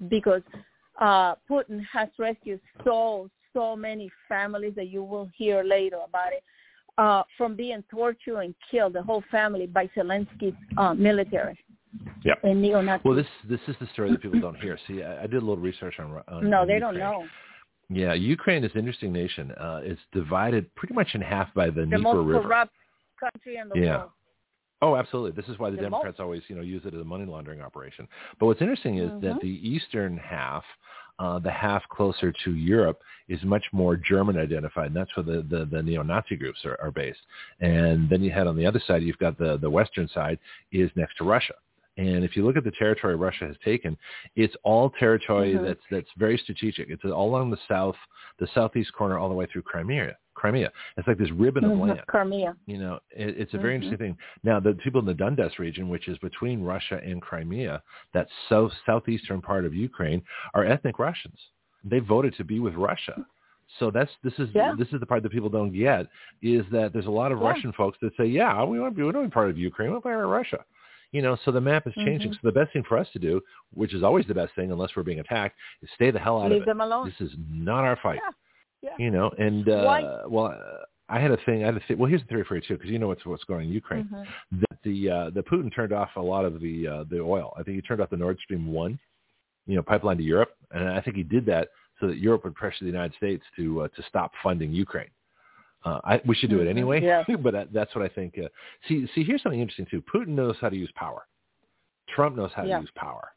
because 0.09 0.43
uh, 1.01 1.35
Putin 1.51 1.81
has 1.91 2.09
rescued 2.19 2.61
so 2.85 3.31
so 3.55 3.75
many 3.75 4.11
families 4.29 4.75
that 4.77 4.89
you 4.89 5.03
will 5.03 5.29
hear 5.37 5.65
later 5.65 5.99
about 6.07 6.33
it 6.33 6.45
uh, 6.99 7.23
from 7.37 7.57
being 7.57 7.83
tortured 7.91 8.39
and 8.41 8.55
killed, 8.71 8.93
the 8.93 9.03
whole 9.03 9.25
family 9.31 9.67
by 9.67 9.89
Zelensky's 9.97 10.55
uh, 10.77 10.95
military 10.95 11.59
Yeah. 12.25 12.35
and 12.45 12.61
neo-Nazis. 12.63 13.05
Well, 13.05 13.17
this 13.17 13.27
this 13.49 13.61
is 13.67 13.75
the 13.81 13.89
story 13.95 14.11
that 14.13 14.21
people 14.23 14.39
don't 14.41 14.61
hear. 14.61 14.79
See, 14.87 15.03
I, 15.03 15.23
I 15.25 15.27
did 15.27 15.35
a 15.43 15.47
little 15.49 15.57
research 15.57 15.95
on. 15.99 16.23
on 16.29 16.49
no, 16.49 16.61
on 16.61 16.69
they 16.69 16.79
don't 16.79 16.99
know. 16.99 17.25
Yeah, 17.89 18.13
Ukraine 18.15 18.63
is 18.63 18.71
an 18.75 18.79
interesting 18.81 19.13
nation. 19.13 19.51
Uh, 19.53 19.81
it's 19.83 20.01
divided 20.13 20.73
pretty 20.77 20.95
much 20.95 21.09
in 21.15 21.21
half 21.21 21.53
by 21.55 21.67
the 21.67 21.81
The 21.81 21.87
Dnieper 21.87 22.03
most 22.03 22.27
River. 22.29 22.43
corrupt 22.43 22.73
country 23.19 23.57
in 23.57 23.69
the 23.69 23.77
Yeah. 23.81 23.97
world. 23.97 24.11
Oh, 24.83 24.97
absolutely. 24.97 25.33
This 25.33 25.49
is 25.51 25.59
why 25.59 25.70
the, 25.70 25.76
The 25.76 25.83
Democrats 25.83 26.20
always, 26.20 26.43
you 26.49 26.57
know, 26.57 26.62
use 26.62 26.83
it 26.87 26.95
as 26.95 27.01
a 27.01 27.05
money 27.05 27.26
laundering 27.26 27.61
operation. 27.61 28.09
But 28.39 28.47
what's 28.47 28.62
interesting 28.62 28.99
is 28.99 29.11
that 29.20 29.37
Mhm. 29.37 29.41
the 29.41 29.68
eastern 29.68 30.16
half, 30.16 30.64
uh, 31.18 31.39
the 31.39 31.51
half 31.51 31.87
closer 31.91 32.33
to 32.33 32.55
Europe, 32.55 33.03
is 33.28 33.43
much 33.45 33.64
more 33.72 33.95
German 33.97 34.39
identified, 34.39 34.87
and 34.87 34.97
that's 34.97 35.14
where 35.16 35.24
the, 35.24 35.43
the, 35.43 35.66
the 35.66 35.83
neo-Nazi 35.83 36.37
groups 36.37 36.64
are, 36.64 36.78
are 36.81 36.91
based. 36.91 37.20
And 37.61 38.09
then 38.09 38.22
you 38.22 38.31
had 38.31 38.47
on 38.47 38.57
the 38.57 38.64
other 38.66 38.81
side, 38.81 39.03
you've 39.03 39.18
got 39.18 39.37
the, 39.37 39.59
the 39.59 39.68
western 39.70 40.09
side 40.09 40.39
is 40.72 40.91
next 40.97 41.16
to 41.18 41.24
Russia. 41.24 41.55
And 41.99 42.24
if 42.24 42.35
you 42.35 42.47
look 42.47 42.57
at 42.57 42.64
the 42.64 42.70
territory 42.70 43.16
Russia 43.16 43.47
has 43.47 43.57
taken, 43.62 43.99
it's 44.35 44.57
all 44.62 44.89
territory 44.89 45.55
Mhm. 45.55 45.64
that's 45.64 45.85
that's 45.91 46.09
very 46.16 46.39
strategic. 46.39 46.89
It's 46.89 47.05
all 47.05 47.28
along 47.28 47.51
the 47.51 47.59
south, 47.68 47.97
the 48.39 48.47
southeast 48.55 48.95
corner, 48.95 49.18
all 49.18 49.28
the 49.28 49.35
way 49.35 49.45
through 49.47 49.62
Crimea. 49.62 50.16
Crimea. 50.41 50.72
It's 50.97 51.07
like 51.07 51.18
this 51.18 51.30
ribbon 51.32 51.64
of 51.64 51.72
Mhm. 51.72 51.80
land. 51.88 52.03
Crimea. 52.07 52.57
You 52.66 52.78
know, 52.78 52.95
it, 53.11 53.36
it's 53.43 53.55
a 53.55 53.59
very 53.59 53.72
Mhm. 53.74 53.82
interesting 53.82 53.99
thing. 53.99 54.18
Now, 54.43 54.59
the 54.59 54.72
people 54.74 55.01
in 55.01 55.07
the 55.07 55.14
Donbass 55.14 55.59
region, 55.59 55.88
which 55.88 56.09
is 56.09 56.16
between 56.18 56.62
Russia 56.62 56.99
and 57.05 57.20
Crimea, 57.20 57.82
that 58.14 58.26
south 58.49 58.72
southeastern 58.86 59.41
part 59.43 59.64
of 59.66 59.74
Ukraine, 59.74 60.22
are 60.55 60.64
ethnic 60.64 60.99
Russians. 60.99 61.38
They 61.84 61.99
voted 61.99 62.32
to 62.36 62.45
be 62.45 62.59
with 62.59 62.74
Russia. 62.74 63.16
So 63.78 63.91
that's 63.91 64.12
this 64.24 64.36
is 64.38 64.49
Yeah. 64.55 64.74
this 64.76 64.93
is 64.95 64.99
the 65.01 65.07
part 65.07 65.22
that 65.24 65.30
people 65.30 65.49
don't 65.59 65.72
get 65.72 66.07
is 66.43 66.64
that 66.70 66.93
there's 66.93 67.07
a 67.07 67.11
lot 67.22 67.30
of 67.32 67.38
Yeah. 67.41 67.49
Russian 67.51 67.72
folks 67.72 67.99
that 68.01 68.16
say, 68.16 68.26
yeah, 68.26 68.64
we 68.64 68.80
want 68.80 68.95
to 68.95 68.97
be, 68.97 69.03
we 69.03 69.07
want 69.12 69.16
to 69.24 69.28
be 69.28 69.32
part 69.41 69.51
of 69.51 69.59
Ukraine, 69.59 69.88
we 69.88 69.93
want 69.93 70.03
to 70.05 70.09
be 70.09 70.12
part 70.12 70.24
of 70.24 70.30
Russia. 70.30 70.64
You 71.12 71.22
know, 71.22 71.34
so 71.45 71.51
the 71.51 71.61
map 71.61 71.86
is 71.86 71.95
changing. 71.95 72.30
Mhm. 72.30 72.34
So 72.34 72.41
the 72.45 72.53
best 72.61 72.72
thing 72.72 72.84
for 72.84 72.97
us 72.97 73.09
to 73.12 73.18
do, 73.18 73.43
which 73.74 73.95
is 73.95 74.03
always 74.03 74.26
the 74.26 74.34
best 74.34 74.55
thing, 74.55 74.70
unless 74.72 74.95
we're 74.97 75.03
being 75.03 75.20
attacked, 75.20 75.57
is 75.82 75.91
stay 75.99 76.11
the 76.11 76.18
hell 76.20 76.41
out 76.43 76.51
Leave 76.51 76.59
of 76.59 76.62
it. 76.62 76.66
them 76.66 76.80
alone. 76.80 77.07
This 77.07 77.20
is 77.20 77.36
not 77.49 77.84
our 77.84 77.97
fight 77.97 78.20
Yeah. 78.24 78.30
Yeah. 78.83 78.91
you 78.99 79.11
know 79.11 79.31
and 79.39 79.68
uh 79.68 79.83
Why- 79.85 80.22
well 80.26 80.59
i 81.09 81.18
had 81.18 81.31
a 81.31 81.37
thing 81.45 81.62
i 81.62 81.66
had 81.66 81.76
a 81.76 81.81
thing 81.87 81.99
well 81.99 82.09
here's 82.09 82.22
the 82.22 82.28
theory 82.28 82.45
for 82.45 82.55
you 82.57 82.62
too 82.62 82.74
because 82.76 82.91
you 82.91 82.99
know 82.99 83.09
what's 83.09 83.24
what's 83.26 83.45
going 83.45 83.61
on 83.61 83.66
in 83.66 83.72
ukraine 83.72 84.09
Mhm. 84.12 84.26
that 84.62 84.78
the 84.85 85.11
uh 85.11 85.31
the 85.31 85.43
putin 85.43 85.74
turned 85.74 85.93
off 85.93 86.11
a 86.16 86.20
lot 86.20 86.45
of 86.47 86.61
the 86.61 86.89
uh 86.89 87.05
the 87.11 87.20
oil 87.20 87.53
i 87.59 87.62
think 87.62 87.76
he 87.76 87.83
turned 87.83 88.01
off 88.01 88.09
the 88.11 88.16
nord 88.16 88.39
stream 88.39 88.72
one 88.72 88.99
you 89.66 89.76
know 89.76 89.83
pipeline 89.83 90.16
to 90.16 90.22
europe 90.22 90.53
and 90.70 90.89
i 90.89 91.01
think 91.01 91.16
he 91.16 91.22
did 91.22 91.45
that 91.47 91.68
so 92.01 92.07
that 92.07 92.16
europe 92.18 92.43
would 92.45 92.55
pressure 92.55 92.78
the 92.85 92.91
united 92.91 93.14
states 93.16 93.45
to 93.57 93.83
uh, 93.83 93.89
to 93.89 94.03
stop 94.09 94.33
funding 94.43 94.72
ukraine 94.72 95.11
uh, 95.85 95.99
I, 96.05 96.20
we 96.26 96.35
should 96.35 96.51
do 96.51 96.61
it 96.61 96.66
Mhm. 96.66 96.70
anyway, 96.76 97.03
Yeah. 97.03 97.24
but 97.43 97.53
that, 97.55 97.72
that's 97.72 97.95
what 97.95 98.05
I 98.05 98.09
think. 98.09 98.37
Uh, 98.39 98.49
see, 98.87 99.07
see, 99.14 99.24
here's 99.24 99.43
something 99.43 99.61
interesting 99.61 99.87
too. 99.91 100.03
Putin 100.14 100.28
knows 100.41 100.55
how 100.61 100.68
to 100.68 100.76
use 100.76 100.93
power. 100.95 101.22
Trump 102.14 102.37
knows 102.37 102.51
how 102.55 102.64
Yeah. 102.64 102.76
to 102.76 102.81
use 102.83 102.91
power. 102.97 103.28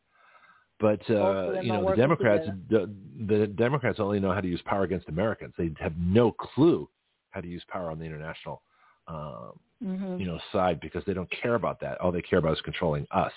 But 0.80 1.02
uh, 1.10 1.62
you 1.62 1.72
know, 1.72 1.90
the 1.90 1.96
Democrats, 1.96 2.48
the, 2.70 2.90
the 3.28 3.48
Democrats 3.48 4.00
only 4.00 4.20
know 4.20 4.34
how 4.34 4.42
to 4.42 4.48
use 4.48 4.62
power 4.66 4.84
against 4.84 5.08
Americans. 5.08 5.54
They 5.58 5.72
have 5.80 5.94
no 5.98 6.32
clue 6.32 6.90
how 7.32 7.42
to 7.42 7.48
use 7.48 7.64
power 7.68 7.90
on 7.90 8.00
the 8.00 8.06
international, 8.06 8.62
um, 9.08 9.54
Mhm. 9.84 10.20
you 10.20 10.26
know, 10.26 10.40
side 10.52 10.80
because 10.80 11.04
they 11.06 11.14
don't 11.14 11.30
care 11.30 11.56
about 11.56 11.80
that. 11.82 12.00
All 12.00 12.12
they 12.12 12.22
care 12.22 12.40
about 12.40 12.54
is 12.54 12.62
controlling 12.62 13.06
us. 13.12 13.34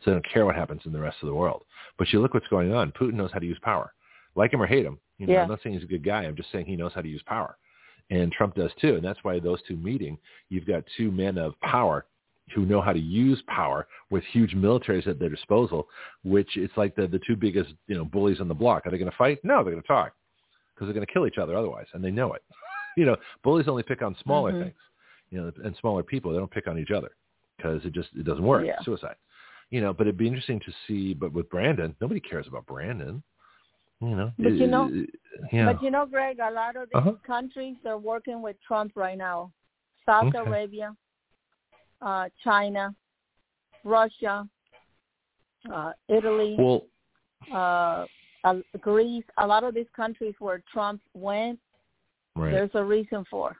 So 0.00 0.10
they 0.10 0.14
don't 0.14 0.28
care 0.28 0.44
what 0.44 0.56
happens 0.56 0.82
in 0.84 0.92
the 0.92 1.00
rest 1.00 1.18
of 1.22 1.28
the 1.28 1.34
world. 1.34 1.64
But 1.96 2.12
you 2.12 2.20
look 2.20 2.34
what's 2.34 2.48
going 2.48 2.74
on. 2.74 2.92
Putin 2.92 3.14
knows 3.14 3.30
how 3.32 3.38
to 3.38 3.46
use 3.46 3.58
power. 3.60 3.94
Like 4.34 4.52
him 4.52 4.60
or 4.60 4.66
hate 4.66 4.84
him. 4.84 4.98
You 5.18 5.26
know, 5.26 5.32
Yeah. 5.34 5.42
I'm 5.44 5.48
not 5.48 5.62
saying 5.62 5.74
he's 5.74 5.84
a 5.84 5.88
good 5.88 6.02
guy. 6.04 6.24
I'm 6.24 6.34
just 6.36 6.50
saying 6.50 6.66
he 6.66 6.76
knows 6.76 6.92
how 6.92 7.02
to 7.02 7.08
use 7.08 7.22
power. 7.22 7.56
And 8.10 8.30
Trump 8.32 8.54
does 8.54 8.72
too. 8.74 8.96
And 8.96 9.04
that's 9.04 9.22
why 9.24 9.38
those 9.38 9.62
two 9.62 9.76
meeting, 9.76 10.18
you've 10.48 10.66
got 10.66 10.84
two 10.96 11.10
men 11.10 11.38
of 11.38 11.58
power 11.60 12.04
who 12.54 12.64
know 12.64 12.80
how 12.80 12.92
to 12.92 12.98
use 12.98 13.42
power 13.48 13.86
with 14.10 14.22
huge 14.32 14.54
militaries 14.54 15.06
at 15.06 15.18
their 15.18 15.28
disposal, 15.28 15.88
which 16.24 16.56
it's 16.56 16.76
like 16.76 16.94
the, 16.94 17.06
the 17.06 17.20
two 17.26 17.34
biggest, 17.36 17.72
you 17.88 17.96
know, 17.96 18.04
bullies 18.04 18.40
on 18.40 18.48
the 18.48 18.54
block. 18.54 18.86
Are 18.86 18.90
they 18.90 18.98
going 18.98 19.10
to 19.10 19.16
fight? 19.16 19.38
No, 19.44 19.56
they're 19.64 19.72
going 19.72 19.82
to 19.82 19.86
talk 19.88 20.12
because 20.74 20.86
they're 20.86 20.94
going 20.94 21.06
to 21.06 21.12
kill 21.12 21.26
each 21.26 21.38
other 21.38 21.56
otherwise. 21.56 21.86
And 21.92 22.04
they 22.04 22.10
know 22.10 22.34
it. 22.34 22.42
you 22.96 23.04
know, 23.04 23.16
bullies 23.42 23.66
only 23.68 23.82
pick 23.82 24.02
on 24.02 24.16
smaller 24.22 24.52
Mhm. 24.52 24.62
things, 24.64 24.76
you 25.30 25.40
know, 25.40 25.52
and 25.64 25.74
smaller 25.80 26.02
people. 26.02 26.30
They 26.32 26.38
don't 26.38 26.50
pick 26.50 26.68
on 26.68 26.78
each 26.78 26.92
other 26.92 27.10
because 27.56 27.84
it 27.84 27.92
just, 27.92 28.10
it 28.16 28.24
doesn't 28.24 28.44
work. 28.44 28.64
Yeah. 28.64 28.80
Suicide. 28.84 29.16
You 29.70 29.80
know, 29.80 29.92
but 29.92 30.06
it'd 30.06 30.16
be 30.16 30.28
interesting 30.28 30.60
to 30.60 30.72
see, 30.86 31.12
but 31.14 31.32
with 31.32 31.50
Brandon, 31.50 31.96
nobody 32.00 32.20
cares 32.20 32.46
about 32.46 32.66
Brandon. 32.66 33.22
You 34.00 34.14
know, 34.14 34.32
But 34.38 34.52
you 34.52 34.66
know- 34.68 34.88
It- 34.92 35.10
yeah. 35.52 35.72
But 35.72 35.82
you 35.82 35.90
know, 35.90 36.06
Greg, 36.06 36.38
a 36.38 36.50
lot 36.50 36.76
of 36.76 36.88
these 36.90 36.96
Uh-huh. 36.96 37.12
countries 37.26 37.76
are 37.86 37.98
working 37.98 38.40
with 38.42 38.56
Trump 38.60 38.92
right 38.94 39.18
now. 39.18 39.50
Saudi 40.04 40.28
Okay. 40.28 40.38
Arabia, 40.38 40.94
uh, 42.02 42.28
China, 42.42 42.94
Russia, 43.84 44.48
uh, 45.72 45.92
Italy, 46.08 46.56
well, 46.58 46.84
uh, 47.52 48.06
uh, 48.44 48.54
Greece. 48.80 49.24
A 49.38 49.46
lot 49.46 49.64
of 49.64 49.74
these 49.74 49.86
countries 49.94 50.34
where 50.38 50.62
Trump 50.72 51.00
went, 51.14 51.58
right. 52.34 52.52
there's 52.52 52.70
a 52.74 52.84
reason 52.84 53.24
for. 53.30 53.56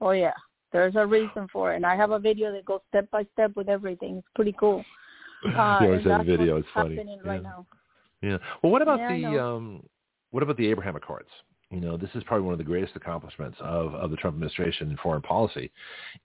Oh 0.00 0.10
yeah, 0.10 0.34
there's 0.72 0.96
a 0.96 1.06
reason 1.06 1.48
for 1.52 1.72
it, 1.72 1.76
and 1.76 1.86
I 1.86 1.96
have 1.96 2.10
a 2.10 2.18
video 2.18 2.52
that 2.52 2.64
goes 2.64 2.80
step 2.88 3.10
by 3.10 3.26
step 3.32 3.52
with 3.56 3.68
everything. 3.68 4.18
It's 4.18 4.28
pretty 4.34 4.54
cool. 4.58 4.84
Uh, 5.44 5.78
you 5.80 5.86
always 5.88 6.04
have 6.04 6.22
a 6.22 6.24
video. 6.24 6.56
It's 6.56 6.66
funny. 6.74 6.96
yeah. 6.96 7.14
right 7.22 7.42
now. 7.42 7.66
Yeah. 8.22 8.38
Well, 8.62 8.72
what 8.72 8.82
about 8.82 8.98
Yeah, 8.98 9.30
the 9.30 9.44
um, 9.44 9.82
what 10.30 10.42
about 10.42 10.56
the 10.56 10.66
Abraham 10.66 10.96
Accords? 10.96 11.28
You 11.70 11.80
know, 11.80 11.96
this 11.96 12.10
is 12.14 12.22
probably 12.24 12.44
one 12.44 12.52
of 12.52 12.58
the 12.58 12.64
greatest 12.64 12.94
accomplishments 12.94 13.58
of, 13.60 13.92
of 13.94 14.10
the 14.10 14.16
Trump 14.16 14.34
administration 14.36 14.88
in 14.90 14.96
foreign 14.98 15.22
policy, 15.22 15.72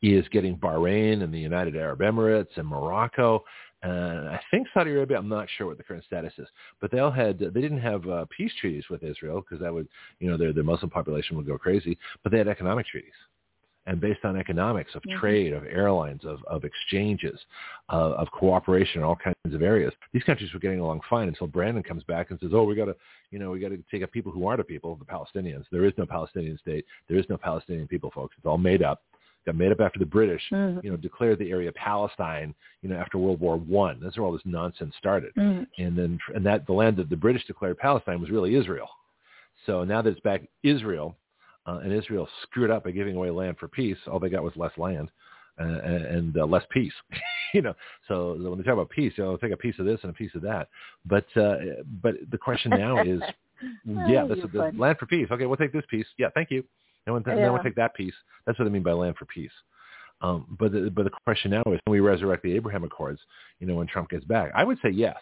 is 0.02 0.28
getting 0.30 0.56
Bahrain 0.56 1.24
and 1.24 1.34
the 1.34 1.40
United 1.40 1.76
Arab 1.76 2.00
Emirates 2.00 2.56
and 2.58 2.68
Morocco, 2.68 3.44
and 3.84 4.30
I 4.30 4.40
think 4.52 4.68
Saudi 4.74 4.92
Arabia. 4.92 5.18
I'm 5.18 5.28
not 5.28 5.48
sure 5.58 5.66
what 5.66 5.78
the 5.78 5.84
current 5.84 6.04
status 6.04 6.34
is, 6.38 6.48
but 6.80 6.92
they 6.92 7.00
all 7.00 7.10
had 7.10 7.40
they 7.40 7.62
didn't 7.62 7.80
have 7.82 8.08
uh, 8.08 8.26
peace 8.36 8.52
treaties 8.60 8.84
with 8.90 9.04
Israel 9.04 9.42
because 9.42 9.60
that 9.64 9.74
would 9.74 9.88
you 10.20 10.30
know 10.30 10.38
their 10.38 10.54
their 10.54 10.64
Muslim 10.64 10.92
population 10.92 11.36
would 11.38 11.48
go 11.48 11.58
crazy, 11.58 11.98
but 12.22 12.32
they 12.32 12.38
had 12.38 12.48
economic 12.48 12.86
treaties. 12.86 13.12
And 13.88 14.00
based 14.00 14.24
on 14.24 14.38
economics 14.38 14.94
of 14.94 15.02
Mhm. 15.02 15.18
trade, 15.20 15.54
of 15.54 15.66
airlines, 15.66 16.24
of, 16.24 16.44
of 16.46 16.64
exchanges, 16.64 17.40
uh, 17.90 18.12
of 18.12 18.30
cooperation 18.32 19.02
in 19.02 19.06
all 19.06 19.16
kinds 19.16 19.56
of 19.56 19.64
areas. 19.64 19.92
These 20.14 20.24
countries 20.24 20.54
were 20.54 20.60
getting 20.60 20.80
along 20.80 21.02
fine 21.10 21.28
until 21.28 21.48
Brandon 21.48 21.82
comes 21.82 22.04
back 22.04 22.30
and 22.30 22.40
says, 22.40 22.52
"Oh, 22.54 22.64
we 22.64 22.76
got 22.76 22.86
to, 22.86 22.96
you 23.32 23.40
know, 23.40 23.50
we 23.50 23.60
got 23.60 23.70
to 23.70 23.84
take 23.90 24.04
up 24.04 24.12
people 24.12 24.32
who 24.32 24.46
aren't 24.46 24.62
a 24.62 24.64
people, 24.64 24.96
the 24.98 25.06
Palestinians. 25.06 25.66
There 25.72 25.86
is 25.86 25.98
no 25.98 26.06
Palestinian 26.06 26.60
state. 26.60 26.86
There 27.08 27.18
is 27.18 27.28
no 27.28 27.38
Palestinian 27.38 27.88
people, 27.88 28.12
folks. 28.12 28.36
It's 28.38 28.46
all 28.46 28.60
made 28.60 28.84
up. 28.84 29.02
Got 29.48 29.56
made 29.56 29.72
up 29.72 29.82
after 29.82 29.98
the 29.98 30.06
British, 30.06 30.48
Mhm. 30.52 30.84
you 30.84 30.92
know, 30.92 30.98
declared 30.98 31.40
the 31.40 31.50
area 31.50 31.72
Palestine, 31.72 32.54
you 32.84 32.90
know, 32.90 32.98
after 32.98 33.18
World 33.18 33.40
War 33.40 33.58
One. 33.58 34.00
That's 34.00 34.16
where 34.16 34.26
all 34.28 34.32
this 34.32 34.46
nonsense 34.46 34.96
started. 34.96 35.34
Mhm. 35.34 35.66
And 35.80 35.98
then, 35.98 36.20
and 36.36 36.46
that 36.46 36.68
the 36.68 36.74
land 36.74 36.98
that 36.98 37.10
the 37.10 37.18
British 37.18 37.48
declared 37.48 37.80
Palestine 37.80 38.22
was 38.22 38.30
really 38.30 38.54
Israel. 38.54 38.90
So 39.66 39.84
now 39.84 40.04
that 40.04 40.12
it's 40.12 40.20
back 40.20 40.44
Israel, 40.62 41.16
uh, 41.66 41.80
and 41.84 41.94
Israel 41.94 42.28
screwed 42.44 42.72
up 42.72 42.84
by 42.84 42.92
giving 42.92 43.16
away 43.16 43.30
land 43.30 43.58
for 43.58 43.68
peace, 43.68 43.98
all 44.08 44.20
they 44.20 44.30
got 44.30 44.44
was 44.44 44.56
less 44.56 44.72
land 44.78 45.10
uh, 45.60 45.64
and, 45.64 46.06
and 46.06 46.38
uh, 46.38 46.46
less 46.46 46.64
peace. 46.70 46.94
you 47.54 47.62
know, 47.62 47.74
so 48.08 48.38
when 48.40 48.58
they 48.58 48.64
talk 48.64 48.74
about 48.74 48.90
peace, 48.90 49.14
you 49.16 49.24
know, 49.24 49.32
they'll 49.32 49.50
take 49.50 49.54
a 49.54 49.58
piece 49.58 49.78
of 49.80 49.86
this 49.86 50.00
and 50.04 50.10
a 50.10 50.14
piece 50.14 50.34
of 50.36 50.42
that. 50.42 50.70
But 51.06 51.26
uh, 51.38 51.58
but 52.02 52.16
the 52.32 52.38
question 52.38 52.72
now 52.72 53.02
is, 53.02 53.22
yeah, 53.86 54.24
Oh, 54.24 54.28
that's 54.28 54.42
you're 54.54 54.72
land 54.74 54.98
for 54.98 55.06
peace. 55.06 55.28
Okay, 55.32 55.46
we'll 55.46 55.58
take 55.58 55.74
this 55.74 55.86
piece. 55.90 56.08
Yeah, 56.18 56.28
thank 56.34 56.52
you. 56.52 56.64
And 57.06 57.14
we'll, 57.14 57.24
then 57.24 57.52
we'll 57.52 57.64
take 57.64 57.76
that 57.76 57.96
piece. 57.96 58.14
That's 58.46 58.60
what 58.60 58.68
I 58.68 58.72
mean 58.72 58.84
by 58.84 58.92
land 58.92 59.16
for 59.18 59.26
peace. 59.26 59.52
Um, 60.22 60.56
but 60.60 60.72
the, 60.72 60.92
but 60.96 61.04
the 61.04 61.12
question 61.26 61.52
now 61.52 61.64
is, 61.66 61.80
can 61.86 61.92
we 61.92 62.00
resurrect 62.00 62.44
the 62.44 62.54
Abraham 62.54 62.84
Accords? 62.84 63.20
You 63.60 63.68
know, 63.68 63.76
when 63.76 63.88
Trump 63.88 64.10
gets 64.10 64.24
back, 64.24 64.52
I 64.56 64.64
would 64.64 64.78
say 64.84 64.90
yes. 64.90 65.18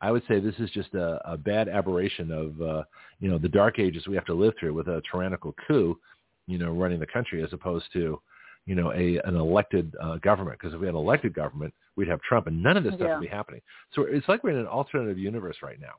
I 0.00 0.12
would 0.12 0.22
say 0.28 0.38
this 0.38 0.54
is 0.58 0.70
just 0.70 0.94
a, 0.94 1.20
a 1.30 1.36
bad 1.36 1.68
aberration 1.68 2.30
of 2.30 2.60
uh, 2.62 2.82
you 3.20 3.28
know 3.28 3.38
the 3.38 3.48
dark 3.48 3.78
ages 3.78 4.06
we 4.06 4.14
have 4.14 4.24
to 4.26 4.34
live 4.34 4.54
through 4.58 4.74
with 4.74 4.88
a 4.88 5.02
tyrannical 5.10 5.54
coup, 5.66 5.98
you 6.46 6.58
know, 6.58 6.70
running 6.72 7.00
the 7.00 7.06
country 7.06 7.42
as 7.42 7.52
opposed 7.52 7.86
to 7.94 8.20
you 8.66 8.74
know 8.74 8.92
a 8.92 9.18
an 9.24 9.34
elected 9.36 9.94
uh, 10.02 10.16
government. 10.18 10.58
Because 10.58 10.74
if 10.74 10.80
we 10.80 10.86
had 10.86 10.94
an 10.94 11.00
elected 11.00 11.34
government, 11.34 11.74
we'd 11.96 12.08
have 12.08 12.20
Trump, 12.22 12.46
and 12.46 12.62
none 12.62 12.76
of 12.76 12.84
this 12.84 12.94
stuff 12.94 13.06
Yeah. 13.08 13.14
would 13.18 13.22
be 13.22 13.28
happening. 13.28 13.60
So 13.94 14.02
it's 14.02 14.28
like 14.28 14.44
we're 14.44 14.50
in 14.50 14.58
an 14.58 14.66
alternative 14.66 15.18
universe 15.18 15.56
right 15.62 15.80
now. 15.80 15.94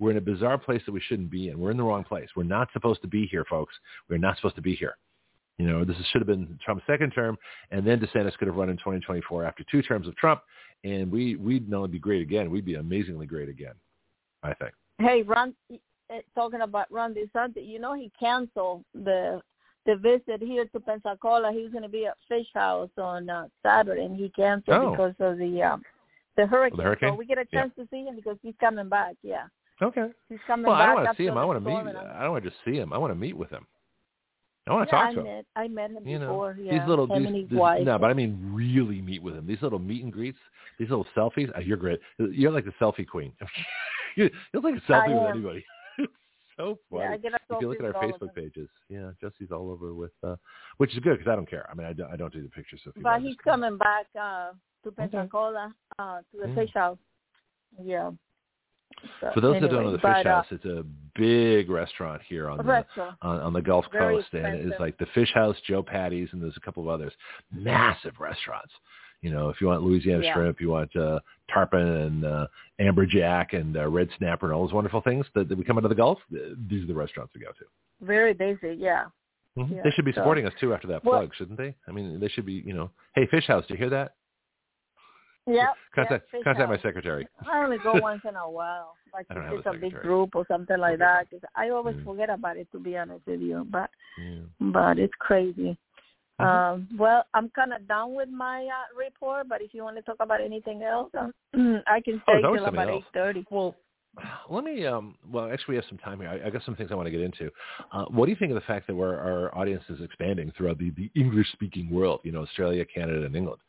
We're 0.00 0.10
in 0.10 0.16
a 0.16 0.22
bizarre 0.22 0.58
place 0.58 0.82
that 0.86 0.92
we 0.92 1.00
shouldn't 1.00 1.30
be 1.30 1.48
in. 1.48 1.58
We're 1.58 1.70
in 1.70 1.76
the 1.76 1.84
wrong 1.84 2.02
place. 2.02 2.28
We're 2.34 2.42
not 2.44 2.68
supposed 2.72 3.00
to 3.02 3.08
be 3.08 3.26
here, 3.26 3.44
folks. 3.48 3.74
We're 4.08 4.18
not 4.18 4.36
supposed 4.36 4.56
to 4.56 4.62
be 4.62 4.74
here. 4.74 4.96
You 5.58 5.68
know, 5.68 5.84
this 5.84 5.96
is, 5.96 6.04
should 6.06 6.20
have 6.20 6.26
been 6.26 6.58
Trump's 6.64 6.82
second 6.84 7.12
term, 7.12 7.38
and 7.70 7.86
then 7.86 8.00
DeSantis 8.00 8.36
could 8.38 8.48
have 8.48 8.56
run 8.56 8.70
in 8.70 8.76
2024 8.78 9.44
after 9.44 9.64
two 9.70 9.82
terms 9.82 10.08
of 10.08 10.16
Trump, 10.16 10.40
and 10.84 11.10
we 11.10 11.36
we'd 11.36 11.68
not 11.68 11.78
only 11.78 11.88
be 11.88 11.98
great 11.98 12.22
again, 12.22 12.50
we'd 12.50 12.64
be 12.64 12.76
amazingly 12.76 13.26
great 13.26 13.48
again. 13.48 13.74
I 14.42 14.52
think. 14.54 14.72
Hey, 14.98 15.22
Ron, 15.22 15.54
uh, 15.72 15.76
talking 16.34 16.60
about 16.60 16.90
Ron 16.92 17.14
DeSantis, 17.14 17.66
you 17.66 17.80
know 17.80 17.94
he 17.94 18.12
canceled 18.18 18.84
the 18.94 19.40
the 19.86 19.96
visit 19.96 20.40
here 20.40 20.64
to 20.66 20.80
Pensacola. 20.80 21.52
He 21.52 21.62
was 21.62 21.72
going 21.72 21.82
to 21.82 21.88
be 21.90 22.06
at 22.06 22.16
Fish 22.28 22.46
House 22.54 22.88
on 22.96 23.28
uh, 23.28 23.48
Saturday, 23.62 24.04
and 24.04 24.16
he 24.16 24.28
canceled 24.30 24.76
Oh. 24.76 24.90
because 24.92 25.14
of 25.20 25.38
the 25.38 25.62
um, 25.62 25.82
the 26.36 26.46
hurricane. 26.46 26.80
hurricane? 26.80 27.08
So 27.10 27.14
we 27.14 27.26
get 27.26 27.38
a 27.38 27.46
Yeah. 27.52 27.62
chance 27.62 27.74
to 27.76 27.88
see 27.90 28.04
him 28.04 28.16
because 28.16 28.38
he's 28.42 28.54
coming 28.60 28.88
back. 28.88 29.16
Yeah, 29.22 29.46
Okay. 29.82 30.10
he's 30.28 30.38
coming 30.46 30.66
Well, 30.66 30.76
I 30.76 30.86
don't 30.86 30.94
want 30.96 31.10
to 31.10 31.16
see 31.16 31.26
him. 31.26 31.38
I 31.38 31.44
want 31.44 31.62
to 31.62 31.68
meet. 31.68 31.96
I 31.96 32.22
don't 32.22 32.32
want 32.32 32.44
to 32.44 32.50
just 32.50 32.62
see 32.64 32.76
him. 32.76 32.92
I 32.92 32.98
want 32.98 33.10
to 33.10 33.18
meet 33.18 33.36
with 33.36 33.50
him. 33.50 33.66
I 34.66 34.72
want 34.72 34.88
to 34.88 34.96
yeah, 34.96 35.02
talk 35.02 35.10
I 35.10 35.14
to 35.14 35.20
him. 35.20 35.26
met 35.26 35.46
I 35.56 35.68
met 35.68 35.90
him 35.90 36.06
You 36.08 36.18
know, 36.18 36.26
before. 36.28 36.56
yeah, 36.60 36.78
these 36.78 36.88
little 36.88 37.06
him 37.06 37.18
these, 37.22 37.26
and 37.26 37.36
his 37.36 37.48
these- 37.50 37.58
wife. 37.58 37.84
no, 37.84 37.98
but 37.98 38.10
I 38.10 38.14
mean 38.14 38.38
really 38.54 39.00
meet 39.02 39.22
with 39.22 39.34
him. 39.36 39.46
These 39.46 39.60
little 39.62 39.78
meet 39.78 40.02
and 40.02 40.12
greets, 40.12 40.38
these 40.78 40.88
little 40.88 41.06
selfies. 41.16 41.54
Uh, 41.56 41.60
you're 41.60 41.76
great. 41.76 42.00
You're 42.18 42.50
like 42.52 42.64
the 42.64 42.72
selfie 42.80 43.06
queen. 43.06 43.32
you're, 44.16 44.30
you're 44.52 44.62
like 44.62 44.74
a 44.76 44.90
selfie 44.92 45.08
I 45.10 45.14
with 45.14 45.18
am. 45.18 45.32
anybody. 45.36 45.64
so 46.56 46.78
funny. 46.90 47.02
Yeah, 47.04 47.10
I 47.12 47.16
get 47.18 47.32
if 47.34 47.60
you 47.60 47.68
look 47.68 47.78
at 47.78 47.84
our 47.84 47.92
selfie 47.92 48.12
with 48.12 48.22
all 48.22 48.28
of 48.28 48.34
Facebook 48.34 48.34
pages, 48.34 48.68
yeah, 48.88 49.10
Jesse's 49.20 49.50
all 49.52 49.70
over 49.70 49.92
with, 49.92 50.12
uh, 50.22 50.36
which 50.78 50.92
is 50.94 51.00
good 51.00 51.18
because 51.18 51.30
I 51.30 51.36
don't 51.36 51.48
care. 51.50 51.68
I 51.70 51.74
mean, 51.74 51.86
I 51.86 51.92
don't, 51.92 52.10
I 52.10 52.16
don't 52.16 52.32
do 52.32 52.42
the 52.42 52.48
pictures. 52.48 52.80
So 52.84 52.92
But 53.02 53.20
he's 53.20 53.36
coming 53.44 53.76
back 53.76 54.06
uh, 54.18 54.52
to 54.84 54.88
Okay. 54.88 54.96
Pensacola, 55.08 55.74
uh, 55.98 56.18
to 56.18 56.38
the 56.42 56.48
Yeah. 56.48 56.54
fish 56.54 56.70
house. 56.74 56.98
Yeah. 57.82 58.10
So, 59.20 59.30
For 59.34 59.40
those 59.40 59.60
that 59.60 59.70
don't 59.70 59.84
know, 59.84 59.92
the 59.92 59.98
but, 59.98 60.16
Fish 60.18 60.26
uh, 60.26 60.28
House, 60.28 60.46
it's 60.50 60.64
a 60.64 60.84
big 61.14 61.70
restaurant 61.70 62.22
here 62.28 62.48
on 62.48 62.58
the 62.58 62.84
on, 63.22 63.40
on 63.40 63.52
the 63.52 63.62
Gulf 63.62 63.86
Very 63.92 64.16
Coast, 64.16 64.28
and 64.32 64.70
it's 64.70 64.80
like 64.80 64.98
the 64.98 65.06
Fish 65.14 65.32
House, 65.34 65.56
Joe 65.66 65.82
Patti's, 65.82 66.28
and 66.32 66.42
there's 66.42 66.56
a 66.56 66.60
couple 66.60 66.82
of 66.82 66.88
others. 66.88 67.12
Massive 67.52 68.14
restaurants. 68.18 68.72
You 69.22 69.30
know, 69.30 69.48
if 69.48 69.60
you 69.60 69.68
want 69.68 69.82
Louisiana 69.82 70.22
Yeah. 70.24 70.34
shrimp, 70.34 70.60
you 70.60 70.68
want 70.68 70.94
uh, 70.96 71.18
tarpon 71.52 71.80
and 71.80 72.24
uh, 72.24 72.46
amberjack 72.78 73.54
and 73.54 73.76
uh, 73.76 73.88
red 73.88 74.08
snapper 74.18 74.46
and 74.46 74.54
all 74.54 74.66
those 74.66 74.74
wonderful 74.74 75.00
things 75.00 75.24
that, 75.34 75.48
that 75.48 75.56
we 75.56 75.64
come 75.64 75.78
out 75.78 75.84
of 75.84 75.88
the 75.88 75.94
Gulf. 75.96 76.18
These 76.30 76.84
are 76.84 76.86
the 76.86 76.94
restaurants 76.94 77.32
to 77.32 77.38
go 77.38 77.46
to. 77.46 77.64
Very 78.02 78.34
busy, 78.34 78.74
yeah. 78.78 79.04
Mhm. 79.56 79.76
Yeah, 79.76 79.82
they 79.84 79.90
should 79.92 80.04
be 80.04 80.12
so- 80.12 80.20
supporting 80.20 80.46
us 80.46 80.52
too 80.60 80.74
after 80.74 80.88
that 80.88 81.04
Well- 81.04 81.20
plug, 81.20 81.34
shouldn't 81.36 81.56
they? 81.58 81.74
I 81.88 81.92
mean, 81.92 82.20
they 82.20 82.28
should 82.28 82.44
be. 82.44 82.54
You 82.66 82.74
know, 82.74 82.90
hey, 83.14 83.26
Fish 83.26 83.46
House, 83.46 83.64
do 83.66 83.74
you 83.74 83.78
hear 83.78 83.90
that? 83.90 84.14
Yeah. 85.46 85.68
Contact 85.94 86.26
contact 86.42 86.68
my 86.68 86.78
secretary. 86.78 87.26
I 87.46 87.62
only 87.62 87.78
go 87.78 87.94
once 87.94 88.22
in 88.28 88.34
a 88.34 88.50
while, 88.50 88.96
like 89.12 89.26
if 89.30 89.36
it's 89.58 89.66
a 89.66 89.70
a 89.70 89.74
big 89.74 89.92
group 90.00 90.34
or 90.34 90.44
something 90.48 90.78
like 90.78 90.98
that. 90.98 91.30
'cause 91.30 91.40
I 91.54 91.68
always 91.68 91.96
Mm. 91.96 92.04
forget 92.04 92.30
about 92.30 92.56
it, 92.56 92.66
to 92.72 92.78
be 92.80 92.96
honest 92.96 93.26
with 93.26 93.40
you. 93.40 93.64
But 93.70 93.90
Yeah. 94.18 94.40
but 94.60 94.98
it's 94.98 95.14
crazy. 95.18 95.76
Mhm. 96.40 96.44
Um, 96.46 96.88
well, 96.98 97.24
I'm 97.34 97.48
kind 97.50 97.72
of 97.72 97.86
done 97.86 98.14
with 98.14 98.28
my 98.28 98.66
uh, 98.66 98.98
report, 98.98 99.48
but 99.48 99.62
if 99.62 99.72
you 99.72 99.84
want 99.84 99.96
to 99.96 100.02
talk 100.02 100.16
about 100.18 100.40
anything 100.40 100.82
else, 100.82 101.12
um, 101.14 101.32
I 101.86 102.00
can 102.00 102.20
Oh, 102.26 102.38
stay 102.38 102.42
always 102.44 102.60
till 102.60 102.68
about 102.68 102.88
eight 102.88 103.04
thirty. 103.12 103.44
Well, 103.50 103.76
let 104.50 104.64
me. 104.64 104.84
Um, 104.86 105.16
well, 105.30 105.50
actually, 105.52 105.72
we 105.72 105.76
have 105.76 105.84
some 105.88 105.98
time 105.98 106.20
here. 106.20 106.28
I, 106.30 106.46
I 106.46 106.50
got 106.50 106.62
some 106.64 106.74
things 106.74 106.90
I 106.90 106.94
want 106.96 107.06
to 107.06 107.10
get 107.12 107.20
into. 107.20 107.50
Uh, 107.92 108.06
what 108.06 108.26
do 108.26 108.30
you 108.32 108.36
think 108.36 108.50
of 108.50 108.56
the 108.56 108.60
fact 108.62 108.86
that 108.88 108.94
we're, 108.96 109.16
our 109.16 109.56
audience 109.56 109.84
is 109.88 110.00
expanding 110.00 110.50
throughout 110.56 110.78
the, 110.78 110.90
the 110.90 111.10
English-speaking 111.14 111.90
world? 111.90 112.20
You 112.24 112.32
know, 112.32 112.42
Australia, 112.42 112.84
Canada, 112.84 113.24
and 113.26 113.34
England 113.36 113.60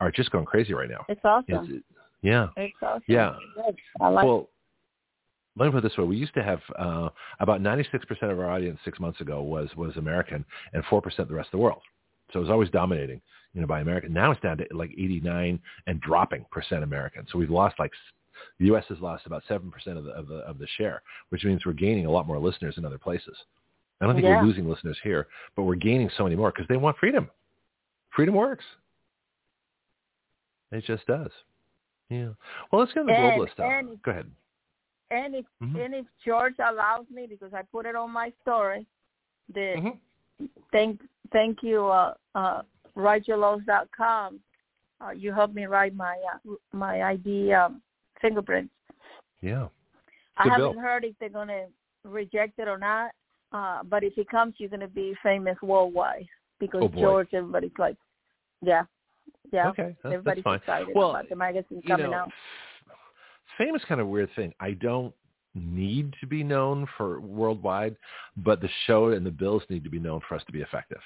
are 0.00 0.10
just 0.10 0.30
going 0.30 0.44
crazy 0.46 0.72
right 0.74 0.88
now. 0.88 1.04
It's 1.08 1.20
awesome. 1.24 1.68
It's, 1.70 1.84
yeah. 2.22 2.48
it's 2.56 2.74
awesome. 2.82 3.02
Yeah. 3.06 3.34
Good. 3.54 3.76
I 4.00 4.08
like. 4.08 4.24
Well, 4.24 4.48
let 5.56 5.66
me 5.66 5.72
put 5.72 5.78
it 5.78 5.88
this 5.88 5.98
way: 5.98 6.04
we 6.04 6.16
used 6.16 6.34
to 6.34 6.42
have 6.42 6.60
uh, 6.78 7.08
about 7.40 7.60
96% 7.60 7.94
of 8.22 8.38
our 8.38 8.50
audience 8.50 8.78
six 8.84 8.98
months 9.00 9.20
ago 9.20 9.42
was 9.42 9.68
was 9.76 9.96
American, 9.96 10.44
and 10.72 10.84
four 10.88 11.02
percent 11.02 11.28
the 11.28 11.34
rest 11.34 11.48
of 11.48 11.52
the 11.52 11.58
world. 11.58 11.82
So 12.32 12.38
it 12.38 12.42
was 12.42 12.50
always 12.50 12.70
dominating, 12.70 13.20
you 13.54 13.60
know, 13.60 13.66
by 13.66 13.80
American. 13.80 14.12
Now 14.12 14.30
it's 14.30 14.40
down 14.40 14.58
to 14.58 14.66
like 14.72 14.90
89 14.92 15.58
and 15.88 16.00
dropping 16.00 16.46
percent 16.52 16.84
American. 16.84 17.26
So 17.30 17.38
we've 17.38 17.50
lost 17.50 17.78
like 17.78 17.90
the 18.60 18.66
U.S. 18.66 18.84
has 18.88 18.98
lost 19.00 19.26
about 19.26 19.42
seven 19.48 19.70
percent 19.70 19.98
of 19.98 20.04
the, 20.04 20.12
of 20.12 20.28
the 20.28 20.36
of 20.36 20.58
the 20.58 20.66
share, 20.78 21.02
which 21.30 21.44
means 21.44 21.66
we're 21.66 21.72
gaining 21.72 22.06
a 22.06 22.10
lot 22.10 22.26
more 22.26 22.38
listeners 22.38 22.74
in 22.78 22.84
other 22.84 22.98
places. 22.98 23.36
I 24.00 24.06
don't 24.06 24.14
think 24.14 24.24
Yeah. 24.24 24.40
we're 24.40 24.46
losing 24.46 24.68
listeners 24.68 24.98
here, 25.02 25.26
but 25.56 25.64
we're 25.64 25.74
gaining 25.74 26.08
so 26.16 26.24
many 26.24 26.36
more 26.36 26.52
because 26.52 26.66
they 26.68 26.76
want 26.76 26.96
freedom. 26.96 27.28
Freedom 28.14 28.34
works. 28.34 28.64
It 30.72 30.84
just 30.84 31.06
does. 31.06 31.30
Yeah. 32.08 32.30
Well, 32.70 32.80
let's 32.80 32.92
get 32.92 33.00
into 33.02 33.12
the 33.12 33.18
And- 33.18 33.40
globalist 33.40 33.52
stuff. 33.52 33.70
and- 33.70 34.02
Go 34.02 34.10
ahead. 34.10 34.30
and 35.12 35.34
if 35.34 35.46
Mhm. 35.60 35.84
and 35.84 35.94
if 35.94 36.06
George 36.24 36.54
allows 36.60 37.08
me, 37.10 37.26
because 37.26 37.52
I 37.52 37.62
put 37.62 37.84
it 37.86 37.96
on 37.96 38.10
my 38.12 38.30
story, 38.42 38.86
the 39.48 39.74
Mhm. 39.76 40.00
thank 40.72 41.00
thank 41.32 41.62
you 41.62 41.86
uh 41.86 42.14
uh 42.34 42.62
com. 43.96 44.40
Uh, 45.00 45.10
you 45.10 45.32
helped 45.32 45.54
me 45.54 45.64
write 45.66 45.94
my 45.94 46.16
uh, 46.32 46.54
my 46.72 47.02
ID 47.02 47.52
um, 47.52 47.82
fingerprints. 48.20 48.72
Yeah. 49.40 49.68
I 50.36 50.44
Good 50.44 50.52
haven't 50.52 50.72
bill. 50.74 50.80
heard 50.82 51.04
if 51.04 51.18
they're 51.18 51.28
gonna 51.30 51.66
reject 52.04 52.58
it 52.58 52.68
or 52.68 52.78
not. 52.78 53.12
Uh, 53.52 53.82
but 53.84 54.04
if 54.04 54.16
it 54.18 54.28
comes, 54.28 54.54
you're 54.58 54.68
gonna 54.68 54.86
be 54.88 55.14
famous 55.22 55.60
worldwide 55.62 56.28
because 56.58 56.82
Oh. 56.84 56.88
George, 56.88 57.32
everybody's 57.34 57.76
like, 57.78 57.96
yeah, 58.60 58.84
yeah, 59.52 59.68
Okay, 59.68 59.82
that's, 59.84 59.96
that's 60.02 60.14
everybody's 60.14 60.44
fine. 60.44 60.58
excited 60.58 60.88
Well, 60.94 61.10
about 61.10 61.28
the 61.28 61.36
magazine 61.36 61.80
You 61.84 61.88
coming 61.88 62.10
know, 62.10 62.16
out. 62.18 62.32
fame 63.58 63.74
is 63.74 63.82
kind 63.88 64.00
of 64.00 64.06
a 64.06 64.10
weird 64.10 64.30
thing. 64.36 64.52
I 64.60 64.72
don't 64.72 65.14
need 65.54 66.14
to 66.20 66.26
be 66.26 66.42
known 66.44 66.86
for 66.96 67.20
worldwide, 67.20 67.96
but 68.36 68.60
the 68.60 68.68
show 68.86 69.08
and 69.08 69.26
the 69.26 69.30
bills 69.30 69.62
need 69.68 69.82
to 69.84 69.90
be 69.90 69.98
known 69.98 70.20
for 70.28 70.36
us 70.36 70.42
to 70.46 70.52
be 70.52 70.60
effective. 70.60 71.00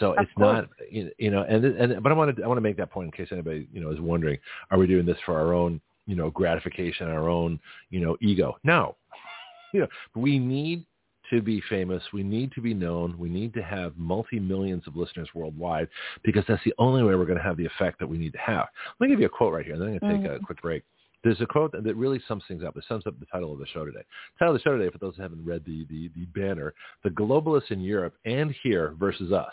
So 0.00 0.12
Of 0.12 0.20
it's 0.24 0.32
not, 0.38 0.68
you 0.90 1.10
you 1.18 1.30
know, 1.30 1.42
and 1.42 1.64
and 1.64 2.02
but 2.02 2.10
I 2.10 2.14
want 2.14 2.34
to 2.36 2.42
I 2.42 2.46
want 2.46 2.56
to 2.56 2.62
make 2.62 2.76
that 2.78 2.90
point 2.90 3.06
in 3.06 3.12
case 3.12 3.28
anybody 3.30 3.68
you 3.72 3.80
know 3.80 3.90
is 3.90 4.00
wondering, 4.00 4.38
are 4.70 4.78
we 4.78 4.86
doing 4.86 5.04
this 5.04 5.18
for 5.26 5.38
our 5.38 5.52
own 5.52 5.80
you 6.06 6.16
know 6.16 6.30
gratification, 6.30 7.08
our 7.08 7.28
own 7.28 7.60
you 7.90 8.00
know 8.00 8.16
ego? 8.22 8.56
No, 8.64 8.96
you 9.74 9.80
know, 9.80 9.88
we 10.14 10.38
need 10.38 10.86
to 11.30 11.42
be 11.42 11.62
famous. 11.68 12.02
We 12.12 12.22
need 12.22 12.52
to 12.52 12.60
be 12.60 12.74
known. 12.74 13.16
We 13.18 13.28
need 13.28 13.54
to 13.54 13.62
have 13.62 13.96
multi-millions 13.96 14.84
of 14.86 14.96
listeners 14.96 15.28
worldwide 15.34 15.88
because 16.22 16.44
that's 16.48 16.64
the 16.64 16.74
only 16.78 17.02
way 17.02 17.14
we're 17.14 17.26
going 17.26 17.38
to 17.38 17.44
have 17.44 17.56
the 17.56 17.66
effect 17.66 17.98
that 18.00 18.06
we 18.06 18.18
need 18.18 18.32
to 18.32 18.38
have. 18.38 18.66
Let 19.00 19.06
me 19.06 19.12
give 19.12 19.20
you 19.20 19.26
a 19.26 19.30
quote 19.30 19.52
right 19.52 19.64
here, 19.64 19.74
and 19.74 19.82
then 19.82 19.88
I'm 19.88 19.98
going 19.98 20.22
to 20.22 20.28
take 20.28 20.36
a 20.36 20.40
mm. 20.40 20.46
quick 20.46 20.62
break. 20.62 20.82
There's 21.22 21.40
a 21.40 21.46
quote 21.46 21.72
that 21.72 21.96
really 21.96 22.20
sums 22.28 22.44
things 22.46 22.62
up. 22.62 22.76
It 22.76 22.84
sums 22.86 23.06
up 23.06 23.18
the 23.18 23.26
title 23.26 23.52
of 23.52 23.58
the 23.58 23.66
show 23.72 23.86
today. 23.86 24.02
The 24.34 24.38
title 24.40 24.54
of 24.54 24.60
the 24.60 24.64
show 24.68 24.76
today, 24.76 24.90
for 24.90 24.98
those 24.98 25.16
who 25.16 25.22
haven't 25.22 25.44
read 25.44 25.64
the, 25.64 25.86
the, 25.88 26.10
the 26.14 26.26
banner, 26.38 26.74
The 27.02 27.10
Globalists 27.10 27.70
in 27.70 27.80
Europe 27.80 28.14
and 28.26 28.54
Here 28.62 28.94
versus 28.98 29.32
Us. 29.32 29.52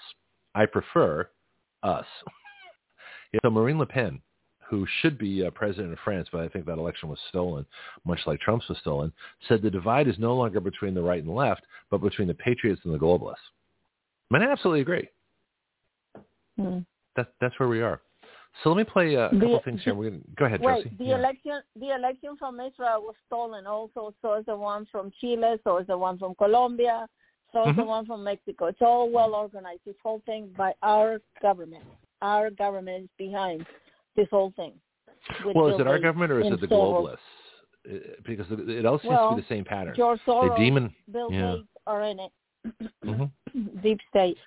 I 0.53 0.65
prefer 0.65 1.29
us. 1.83 2.05
Yeah, 3.33 3.39
so 3.45 3.49
Marine 3.49 3.79
Le 3.79 3.85
Pen, 3.85 4.19
who 4.71 4.87
should 5.01 5.17
be 5.17 5.45
uh, 5.45 5.49
president 5.51 5.91
of 5.91 5.99
France, 6.03 6.29
but 6.31 6.39
I 6.41 6.47
think 6.47 6.65
that 6.65 6.77
election 6.77 7.09
was 7.09 7.19
stolen, 7.27 7.65
much 8.05 8.21
like 8.25 8.39
Trump's 8.39 8.69
was 8.69 8.77
stolen, 8.79 9.11
said 9.47 9.61
the 9.61 9.69
divide 9.69 10.07
is 10.07 10.15
no 10.17 10.33
longer 10.33 10.61
between 10.61 10.93
the 10.93 11.01
right 11.01 11.21
and 11.21 11.35
left, 11.35 11.63
but 11.91 12.01
between 12.01 12.29
the 12.29 12.33
patriots 12.33 12.81
and 12.85 12.93
the 12.93 12.97
globalists. 12.97 13.35
I 14.33 14.37
I 14.37 14.49
absolutely 14.49 14.79
agree. 14.81 15.09
Hmm. 16.57 16.79
That, 17.17 17.33
that's 17.41 17.59
where 17.59 17.67
we 17.67 17.81
are. 17.81 17.99
So 18.63 18.69
let 18.69 18.77
me 18.77 18.85
play 18.85 19.17
uh, 19.17 19.27
a 19.27 19.29
couple 19.31 19.55
The- 19.55 19.59
things 19.65 19.81
here. 19.83 19.93
We're 19.93 20.09
gonna, 20.11 20.21
go 20.37 20.45
ahead, 20.45 20.61
Wait, 20.61 20.83
Josie. 20.85 20.95
the 20.97 21.05
Yeah. 21.05 21.17
election 21.17 21.61
the 21.75 21.89
election 21.93 22.37
from 22.37 22.59
Israel 22.61 23.01
was 23.01 23.15
stolen 23.27 23.67
also. 23.67 24.13
So 24.21 24.35
is 24.35 24.45
the 24.45 24.55
one 24.55 24.85
from 24.91 25.11
Chile. 25.19 25.55
So 25.65 25.77
is 25.79 25.87
the 25.87 25.97
one 25.97 26.17
from 26.17 26.33
Colombia. 26.35 27.07
So 27.51 27.69
is 27.69 27.75
the 27.75 27.83
one 27.83 28.05
from 28.05 28.23
Mexico. 28.23 28.67
It's 28.67 28.81
all 28.81 29.09
well 29.09 29.35
organized. 29.35 29.81
This 29.85 29.95
whole 30.01 30.21
thing 30.25 30.49
by 30.57 30.73
our 30.81 31.19
government. 31.41 31.83
Our 32.21 32.49
government 32.49 33.03
is 33.05 33.09
behind 33.17 33.65
this 34.15 34.27
whole 34.29 34.53
thing. 34.55 34.73
Well, 35.53 35.67
is 35.67 35.79
it 35.79 35.87
our 35.87 35.99
government 35.99 36.31
or 36.31 36.41
is 36.41 36.51
it 36.51 36.61
the 36.61 36.67
globalists? 36.67 37.17
Because 38.25 38.45
it 38.49 38.85
all 38.85 38.99
seems 38.99 39.09
Well, 39.11 39.29
to 39.29 39.35
be 39.35 39.41
the 39.41 39.47
same 39.47 39.65
pattern. 39.65 39.93
George 39.95 40.19
They 40.25 40.31
Soros, 40.31 40.57
demon. 40.57 40.93
Bill 41.11 41.31
yeah. 41.31 41.55
Gates 41.55 41.67
are 41.87 42.03
in 42.03 42.19
it. 42.19 42.31
hmm 43.03 43.23
Deep 43.83 43.99
state. 44.09 44.37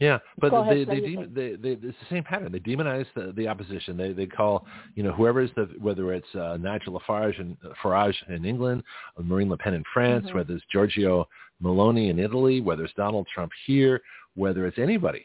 Yeah, 0.00 0.18
but 0.38 0.52
ahead, 0.52 0.76
they, 0.76 0.84
they, 0.84 1.00
demon, 1.00 1.32
they, 1.32 1.54
they, 1.54 1.70
it's 1.70 1.82
the 1.82 2.06
same 2.10 2.24
pattern. 2.24 2.50
They 2.50 2.58
demonize 2.58 3.06
the, 3.14 3.32
the 3.36 3.46
opposition. 3.46 3.96
They, 3.96 4.12
they 4.12 4.26
call, 4.26 4.66
you 4.96 5.02
know, 5.04 5.12
whoever 5.12 5.40
is 5.40 5.50
the, 5.56 5.68
whether 5.80 6.12
it's 6.12 6.34
uh, 6.34 6.58
Nigel 6.60 7.00
Farage 7.08 7.38
in, 7.38 7.56
Farage 7.82 8.16
in 8.28 8.44
England, 8.44 8.82
or 9.16 9.24
Marine 9.24 9.48
Le 9.48 9.56
Pen 9.56 9.72
in 9.72 9.84
France, 9.94 10.26
Mhm. 10.26 10.34
whether 10.34 10.54
it's 10.54 10.64
Giorgio 10.70 11.28
Meloni 11.62 12.10
in 12.10 12.18
Italy, 12.18 12.60
whether 12.60 12.84
it's 12.84 12.94
Donald 12.94 13.28
Trump 13.32 13.52
here, 13.66 14.02
whether 14.34 14.66
it's 14.66 14.78
anybody 14.78 15.24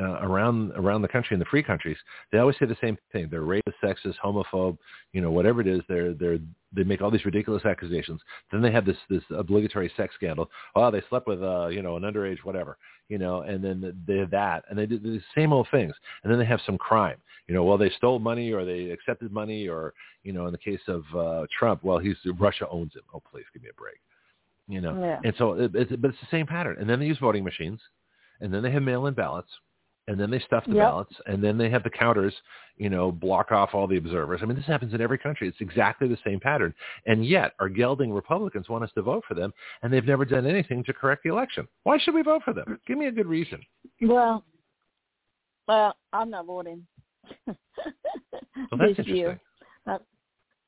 uh, 0.00 0.18
around 0.22 0.72
around 0.72 1.02
the 1.02 1.08
country 1.08 1.34
in 1.34 1.38
the 1.38 1.44
free 1.46 1.62
countries, 1.62 1.96
they 2.32 2.38
always 2.38 2.56
say 2.58 2.66
the 2.66 2.76
same 2.80 2.96
thing. 3.12 3.28
They're 3.30 3.42
racist, 3.42 3.74
sexist, 3.82 4.14
homophobe, 4.22 4.76
you 5.12 5.20
know, 5.20 5.30
whatever 5.30 5.60
it 5.60 5.66
is. 5.66 5.82
They're 5.88 6.14
they're 6.14 6.38
they 6.72 6.82
make 6.82 7.00
all 7.00 7.10
these 7.10 7.24
ridiculous 7.24 7.64
accusations. 7.64 8.20
Then 8.50 8.60
they 8.60 8.72
have 8.72 8.84
this 8.84 8.96
this 9.08 9.22
obligatory 9.30 9.92
sex 9.96 10.14
scandal. 10.16 10.50
Oh, 10.74 10.90
they 10.90 11.02
slept 11.08 11.28
with 11.28 11.42
uh, 11.42 11.68
you 11.68 11.82
know, 11.82 11.96
an 11.96 12.02
underage, 12.02 12.38
whatever, 12.42 12.76
you 13.08 13.18
know, 13.18 13.42
and 13.42 13.62
then 13.62 13.94
they 14.06 14.18
have 14.18 14.30
that, 14.32 14.64
and 14.68 14.78
they 14.78 14.86
do 14.86 14.98
the 14.98 15.20
same 15.36 15.52
old 15.52 15.68
things. 15.70 15.94
And 16.22 16.32
then 16.32 16.38
they 16.38 16.46
have 16.46 16.60
some 16.66 16.78
crime. 16.78 17.18
You 17.46 17.54
know, 17.54 17.62
well, 17.62 17.78
they 17.78 17.90
stole 17.90 18.18
money 18.18 18.52
or 18.52 18.64
they 18.64 18.90
accepted 18.90 19.30
money, 19.30 19.68
or 19.68 19.94
you 20.22 20.32
know, 20.32 20.46
in 20.46 20.52
the 20.52 20.58
case 20.58 20.80
of 20.88 21.04
uh, 21.16 21.46
Trump, 21.56 21.84
well, 21.84 21.98
he's 21.98 22.16
Russia 22.38 22.66
owns 22.68 22.94
him. 22.94 23.02
Oh, 23.12 23.22
please 23.30 23.44
give 23.52 23.62
me 23.62 23.68
a 23.68 23.80
break. 23.80 24.00
You 24.66 24.80
know, 24.80 24.98
Yeah. 24.98 25.20
and 25.22 25.34
so 25.36 25.52
it, 25.52 25.70
it's 25.74 25.92
but 25.96 26.10
it's 26.10 26.20
the 26.20 26.26
same 26.30 26.46
pattern. 26.46 26.78
And 26.80 26.88
then 26.88 26.98
they 26.98 27.06
use 27.06 27.18
voting 27.18 27.44
machines, 27.44 27.80
and 28.40 28.52
then 28.52 28.62
they 28.62 28.70
have 28.70 28.82
mail-in 28.82 29.12
ballots, 29.14 29.50
and 30.08 30.18
then 30.20 30.30
they 30.30 30.38
stuff 30.40 30.64
the 30.66 30.74
Yep. 30.74 30.84
ballots, 30.84 31.14
and 31.26 31.42
then 31.42 31.56
they 31.56 31.70
have 31.70 31.82
the 31.82 31.90
counters, 31.90 32.34
you 32.76 32.90
know, 32.90 33.10
block 33.10 33.52
off 33.52 33.74
all 33.74 33.86
the 33.86 33.96
observers. 33.96 34.40
I 34.42 34.46
mean, 34.46 34.56
this 34.56 34.66
happens 34.66 34.92
in 34.92 35.00
every 35.00 35.18
country. 35.18 35.48
It's 35.48 35.60
exactly 35.60 36.08
the 36.08 36.18
same 36.24 36.40
pattern. 36.40 36.74
And 37.06 37.24
yet, 37.24 37.52
our 37.58 37.68
gelding 37.68 38.12
Republicans 38.12 38.68
want 38.68 38.84
us 38.84 38.90
to 38.96 39.02
vote 39.02 39.24
for 39.26 39.34
them, 39.34 39.52
and 39.82 39.92
they've 39.92 40.04
never 40.04 40.24
done 40.24 40.46
anything 40.46 40.84
to 40.84 40.92
correct 40.92 41.22
the 41.22 41.30
election. 41.30 41.66
Why 41.84 41.98
should 41.98 42.14
we 42.14 42.22
vote 42.22 42.42
for 42.44 42.52
them? 42.52 42.78
Give 42.86 42.98
me 42.98 43.06
a 43.06 43.12
good 43.12 43.26
reason. 43.26 43.60
Well, 44.02 44.44
well, 45.66 45.96
I'm 46.12 46.30
not 46.30 46.46
voting. 46.46 46.86
Well, 48.70 48.94
this 48.94 49.06
year. 49.06 49.40
Uh, 49.86 49.98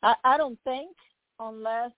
I, 0.02 0.14
I 0.24 0.36
don't 0.36 0.58
think 0.64 0.90
unless 1.38 1.92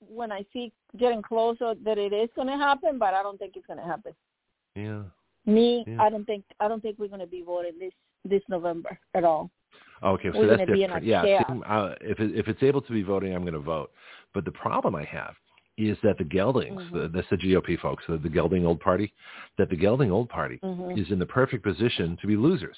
when 0.00 0.30
I 0.30 0.44
see 0.52 0.72
getting 0.98 1.22
closer 1.22 1.74
that 1.84 1.98
it 1.98 2.12
is 2.12 2.28
going 2.36 2.48
to 2.48 2.56
happen, 2.56 2.98
but 2.98 3.14
I 3.14 3.22
don't 3.22 3.38
think 3.38 3.56
it's 3.56 3.66
going 3.66 3.78
to 3.78 3.84
happen. 3.84 4.12
Yeah. 4.74 5.02
Me, 5.48 5.84
Yeah. 5.86 6.02
I 6.02 6.10
don't 6.10 6.24
think 6.24 6.44
I 6.60 6.68
don't 6.68 6.80
think 6.82 6.98
we're 6.98 7.08
going 7.08 7.20
to 7.20 7.26
be 7.26 7.42
voting 7.42 7.72
this 7.78 7.92
this 8.24 8.42
November 8.48 8.98
at 9.14 9.24
all. 9.24 9.50
Okay, 10.02 10.30
so 10.32 10.38
We're 10.38 10.46
that's 10.48 10.58
gonna 10.60 10.72
be 10.72 10.84
in 10.84 10.90
a 10.90 11.00
different. 11.00 11.06
Yeah, 11.06 11.38
see, 11.38 11.62
uh, 11.66 11.94
if 12.00 12.20
it, 12.20 12.36
if 12.36 12.46
it's 12.48 12.62
able 12.62 12.82
to 12.82 12.92
be 12.92 13.02
voting, 13.02 13.34
I'm 13.34 13.42
going 13.42 13.54
to 13.54 13.58
vote. 13.58 13.90
But 14.34 14.44
the 14.44 14.52
problem 14.52 14.94
I 14.94 15.04
have 15.04 15.34
is 15.76 15.96
that 16.04 16.18
the 16.18 16.24
Geldings, 16.24 16.76
Mm-hmm. 16.76 16.96
the, 16.96 17.08
that's 17.08 17.28
the 17.30 17.36
GOP 17.36 17.78
folks, 17.80 18.04
the, 18.08 18.18
the 18.18 18.28
Gelding 18.28 18.64
Old 18.66 18.78
Party, 18.80 19.12
that 19.56 19.70
the 19.70 19.76
Gelding 19.76 20.12
Old 20.12 20.28
Party 20.28 20.60
Mhm. 20.62 20.96
is 21.00 21.10
in 21.10 21.18
the 21.18 21.26
perfect 21.26 21.64
position 21.64 22.16
to 22.20 22.26
be 22.28 22.36
losers 22.36 22.76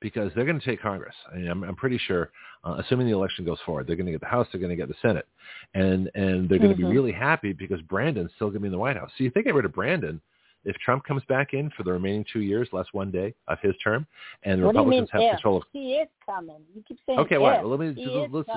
because 0.00 0.30
they're 0.34 0.44
going 0.44 0.60
to 0.60 0.64
take 0.64 0.80
Congress. 0.82 1.14
I 1.32 1.36
mean, 1.38 1.48
I'm, 1.48 1.62
I'm 1.64 1.76
pretty 1.76 1.98
sure, 1.98 2.30
uh, 2.64 2.76
assuming 2.84 3.06
the 3.06 3.14
election 3.14 3.44
goes 3.44 3.58
forward, 3.64 3.86
they're 3.86 3.96
going 3.96 4.06
to 4.06 4.12
get 4.12 4.20
the 4.20 4.26
House, 4.26 4.46
they're 4.52 4.60
going 4.60 4.70
to 4.70 4.76
get 4.76 4.88
the 4.88 4.94
Senate, 5.00 5.26
and 5.74 6.10
and 6.14 6.48
they're 6.48 6.58
going 6.58 6.70
to 6.70 6.74
Mhm. 6.82 6.88
be 6.88 6.96
really 6.96 7.12
happy 7.12 7.52
because 7.54 7.80
Brandon's 7.82 8.30
still 8.36 8.48
going 8.48 8.60
to 8.60 8.60
be 8.60 8.66
in 8.66 8.72
the 8.72 8.78
White 8.78 8.96
House. 8.96 9.10
So 9.16 9.24
if 9.24 9.32
they 9.34 9.42
get 9.42 9.54
rid 9.54 9.64
of 9.64 9.72
Brandon, 9.72 10.20
if 10.64 10.76
Trump 10.76 11.04
comes 11.04 11.22
back 11.28 11.54
in 11.54 11.70
for 11.76 11.82
the 11.82 11.92
remaining 11.92 12.24
two 12.32 12.40
years, 12.40 12.68
less 12.72 12.86
one 12.92 13.10
day 13.10 13.34
of 13.46 13.58
his 13.62 13.74
term, 13.82 14.06
and 14.42 14.60
the 14.60 14.66
What 14.66 14.72
do 14.74 14.80
you 14.80 14.86
mean 14.86 15.00
Republicans 15.02 15.10
have 15.12 15.22
if? 15.22 15.30
control 15.32 15.56
of 15.58 15.62
He 15.72 15.94
is 15.94 16.08
coming. 16.24 16.60
You 16.74 16.82
keep 16.86 16.98
saying 17.06 17.18
Okay, 17.20 17.38
well, 17.38 17.66
let 17.68 17.80
me 17.80 17.94
He 17.94 18.04
just, 18.04 18.16
is 18.16 18.28
let's, 18.32 18.48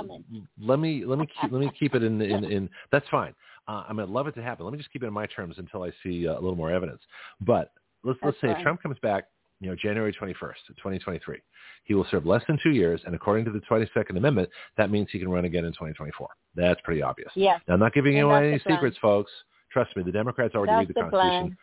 let 0.60 0.80
me 0.80 1.06
let 1.06 1.20
me 1.20 1.28
keep, 1.42 1.52
let 1.52 1.62
me 1.62 1.72
keep 1.78 1.96
it 1.96 2.04
in 2.04 2.22
in, 2.22 2.44
in 2.46 2.70
that's 2.92 3.08
fine. 3.10 3.34
Uh, 3.68 3.84
I'm 3.88 3.98
gonna 3.98 4.12
love 4.12 4.28
it 4.28 4.36
to 4.36 4.42
happen. 4.44 4.66
Let 4.66 4.72
me 4.72 4.78
just 4.78 4.92
keep 4.92 5.04
it 5.04 5.08
in 5.08 5.14
my 5.14 5.26
terms 5.28 5.56
until 5.58 5.84
I 5.84 5.92
see 6.04 6.28
uh, 6.28 6.34
a 6.34 6.42
little 6.42 6.56
more 6.56 6.72
evidence. 6.72 7.02
But 7.42 7.72
let's 8.04 8.20
let's 8.24 8.38
say 8.42 8.54
fine. 8.54 8.64
Trump 8.64 8.82
comes 8.82 8.98
back, 9.00 9.26
you 9.60 9.70
know, 9.70 9.76
January 9.76 10.12
21st, 10.12 10.34
2023, 10.78 11.38
he 11.84 11.94
will 11.94 12.06
serve 12.10 12.26
less 12.26 12.42
than 12.48 12.58
two 12.64 12.72
years, 12.72 13.02
and 13.06 13.14
according 13.16 13.46
to 13.46 13.52
the 13.52 13.60
22nd 13.62 14.18
Amendment, 14.18 14.50
that 14.78 14.90
means 14.92 15.08
he 15.12 15.20
can 15.20 15.30
run 15.30 15.46
again 15.46 15.66
in 15.66 15.72
2024. 15.72 16.28
That's 16.56 16.82
pretty 16.82 17.02
obvious. 17.02 17.32
Yes. 17.36 17.62
Now, 17.68 17.76
I'm 17.76 17.80
not 17.80 17.94
giving 17.94 18.18
And 18.18 18.28
you 18.28 18.32
any 18.32 18.60
plan. 18.60 18.76
secrets, 18.76 18.98
folks. 19.02 19.32
Trust 19.72 19.96
me, 19.96 20.04
the 20.04 20.12
Democrats 20.12 20.56
already 20.56 20.72
That's 20.72 20.80
read 20.80 20.88
the 20.90 20.94
the 20.94 21.00
Constitution. 21.02 21.48
plan. 21.48 21.58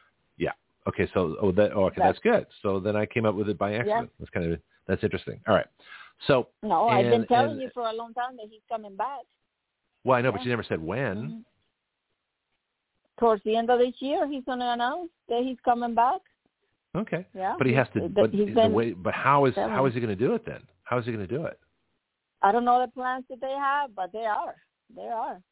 Okay, 0.89 1.09
so 1.13 1.37
oh 1.43 1.53
that 1.53 1.73
oh, 1.75 1.85
okay, 1.87 1.97
that's, 1.99 2.19
That's- 2.25 2.45
good. 2.45 2.47
So 2.63 2.81
then 2.81 2.97
I 2.97 3.05
came 3.07 3.27
up 3.27 3.35
with 3.35 3.49
it 3.49 3.59
by 3.59 3.75
accident. 3.75 4.11
That's 4.19 4.31
kind 4.31 4.53
of 4.53 4.59
that's 4.87 5.05
interesting. 5.05 5.41
All 5.47 5.55
right. 5.55 5.67
So 6.27 6.49
No, 6.63 6.89
I've 6.89 7.11
been 7.11 7.27
telling 7.27 7.53
and- 7.53 7.61
you 7.61 7.71
for 7.75 7.83
a 7.83 7.93
long 7.93 8.15
time 8.15 8.37
that 8.37 8.47
he's 8.51 8.63
coming 8.69 8.97
back. 8.97 9.25
well, 10.05 10.17
I 10.19 10.23
know, 10.23 10.33
but 10.33 10.43
you 10.43 10.51
never 10.51 10.63
said 10.63 10.81
when. 10.81 11.17
Mhm. 11.17 11.45
Towards 13.19 13.43
the 13.45 13.57
end 13.57 13.69
of 13.69 13.81
this 13.81 14.01
year, 14.01 14.29
he's 14.29 14.45
going 14.45 14.61
to 14.61 14.73
announce 14.73 15.11
that 15.29 15.43
he's 15.43 15.59
coming 15.65 15.95
back. 15.95 16.21
Okay. 16.97 17.27
Yeah. 17.35 17.57
But 17.59 17.67
he 17.67 17.75
has 17.75 17.89
to. 17.95 18.09
But 18.09 18.31
he's 18.31 18.55
the 18.55 18.69
way. 18.69 18.93
But 18.93 19.13
how 19.13 19.45
is 19.45 19.55
telling 19.55 19.73
how 19.73 19.85
he 19.87 20.01
going 20.01 20.17
to 20.17 20.27
do 20.27 20.35
it 20.35 20.47
then? 20.47 20.63
How 20.85 20.99
is 20.99 21.05
he 21.05 21.13
going 21.13 21.27
to 21.27 21.37
do 21.37 21.45
it? 21.45 21.59
I 22.43 22.53
don't 22.53 22.65
know 22.65 22.81
the 22.81 22.91
plans 22.93 23.25
that 23.29 23.41
they 23.41 23.51
have, 23.51 23.95
but 23.95 24.13
they 24.13 24.25
are. 24.25 24.55
They 24.95 25.09
are. 25.09 25.43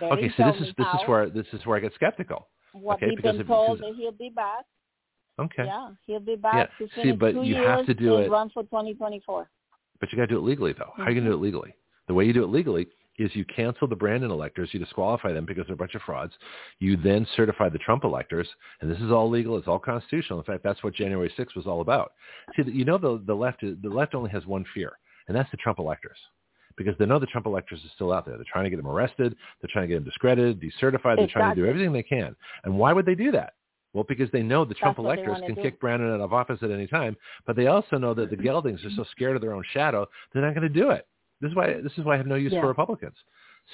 They 0.00 0.06
Okay, 0.06 0.32
so 0.36 0.52
this 0.52 0.68
is 0.68 0.74
this 0.76 0.86
is 0.94 1.00
where 1.06 1.28
this 1.28 1.46
is 1.52 1.66
where 1.66 1.76
I 1.76 1.80
get 1.80 1.92
skeptical. 1.94 2.48
what 2.72 2.96
okay, 2.96 3.08
we've 3.08 3.16
because 3.16 3.36
been 3.36 3.46
told 3.46 3.80
that 3.80 3.94
he'll 3.96 4.12
be 4.12 4.30
back. 4.30 4.64
Okay. 5.38 5.64
Yeah, 5.64 5.90
he'll 6.06 6.20
be 6.20 6.36
back 6.36 6.70
Yeah, 6.80 6.86
see, 7.02 7.12
but 7.12 7.32
two 7.32 7.42
you 7.44 7.54
years 7.56 7.66
have 7.66 7.86
to 7.86 7.94
do 7.94 8.16
it- 8.16 8.30
run 8.30 8.50
for 8.50 8.62
2024. 8.64 9.48
But 10.00 10.12
you 10.12 10.16
got 10.16 10.22
to 10.22 10.34
do 10.34 10.38
it 10.38 10.42
legally, 10.44 10.72
though. 10.72 10.92
How 10.96 11.04
are 11.04 11.10
you 11.10 11.20
going 11.20 11.24
to 11.24 11.30
do 11.30 11.36
Mm-hmm. 11.36 11.42
it 11.42 11.46
legally? 11.46 11.74
The 12.06 12.14
way 12.14 12.24
you 12.24 12.32
do 12.32 12.42
it 12.44 12.48
legally 12.50 12.86
is 13.18 13.34
you 13.34 13.44
cancel 13.44 13.88
the 13.88 13.96
Brandon 13.96 14.30
electors, 14.30 14.68
you 14.72 14.78
disqualify 14.78 15.32
them 15.32 15.44
because 15.44 15.66
they're 15.66 15.74
a 15.74 15.76
bunch 15.76 15.96
of 15.96 16.02
frauds. 16.02 16.32
You 16.78 16.96
then 16.96 17.26
certify 17.36 17.68
the 17.68 17.78
Trump 17.78 18.04
electors, 18.04 18.48
and 18.80 18.88
this 18.90 19.00
is 19.00 19.10
all 19.10 19.28
legal. 19.28 19.56
It's 19.58 19.66
all 19.66 19.80
constitutional. 19.80 20.38
In 20.38 20.44
fact, 20.44 20.62
that's 20.62 20.82
what 20.84 20.94
January 20.94 21.28
6th 21.36 21.56
was 21.56 21.66
all 21.66 21.80
about. 21.80 22.12
See, 22.56 22.62
you 22.70 22.84
know, 22.84 22.96
the 22.96 23.20
the 23.26 23.34
left 23.34 23.60
the 23.62 23.88
left 23.88 24.14
only 24.14 24.30
has 24.30 24.46
one 24.46 24.64
fear, 24.72 24.92
and 25.26 25.36
that's 25.36 25.50
the 25.50 25.56
Trump 25.56 25.80
electors. 25.80 26.16
Because 26.76 26.94
they 27.00 27.06
know 27.06 27.18
the 27.18 27.26
Trump 27.26 27.46
electors 27.46 27.80
are 27.84 27.90
still 27.96 28.12
out 28.12 28.24
there. 28.24 28.36
They're 28.36 28.44
trying 28.50 28.62
to 28.64 28.70
get 28.70 28.76
them 28.76 28.86
arrested. 28.86 29.34
They're 29.60 29.70
trying 29.72 29.84
to 29.84 29.88
get 29.88 29.94
them 29.96 30.04
discredited, 30.04 30.60
decertified. 30.60 31.16
They're 31.16 31.26
trying 31.26 31.56
to 31.56 31.60
do 31.60 31.66
everything 31.66 31.92
they 31.92 32.04
can. 32.04 32.36
And 32.62 32.78
why 32.78 32.92
would 32.92 33.04
they 33.04 33.16
do 33.16 33.32
that? 33.32 33.54
Well, 33.94 34.04
because 34.06 34.30
they 34.30 34.42
know 34.42 34.64
the 34.64 34.74
Trump 34.74 34.98
That's 34.98 35.06
they 35.16 35.22
electors 35.22 35.40
can 35.46 35.54
do. 35.54 35.62
kick 35.62 35.80
Brandon 35.80 36.12
out 36.12 36.20
of 36.20 36.32
office 36.32 36.58
at 36.62 36.70
any 36.70 36.86
time, 36.86 37.16
but 37.46 37.56
they 37.56 37.68
also 37.68 37.96
know 37.96 38.12
that 38.14 38.30
the 38.30 38.36
Geldings 38.36 38.84
are 38.84 38.90
so 38.90 39.04
scared 39.10 39.34
of 39.34 39.42
their 39.42 39.54
own 39.54 39.64
shadow, 39.72 40.06
they're 40.32 40.42
not 40.42 40.54
going 40.54 40.70
to 40.70 40.80
do 40.80 40.90
it. 40.90 41.06
This 41.40 41.50
is 41.50 41.56
why 41.56 41.80
this 41.80 41.92
is 41.96 42.04
why 42.04 42.14
I 42.14 42.16
have 42.16 42.26
no 42.26 42.34
use 42.34 42.52
Yeah. 42.52 42.60
for 42.60 42.68
Republicans. 42.68 43.16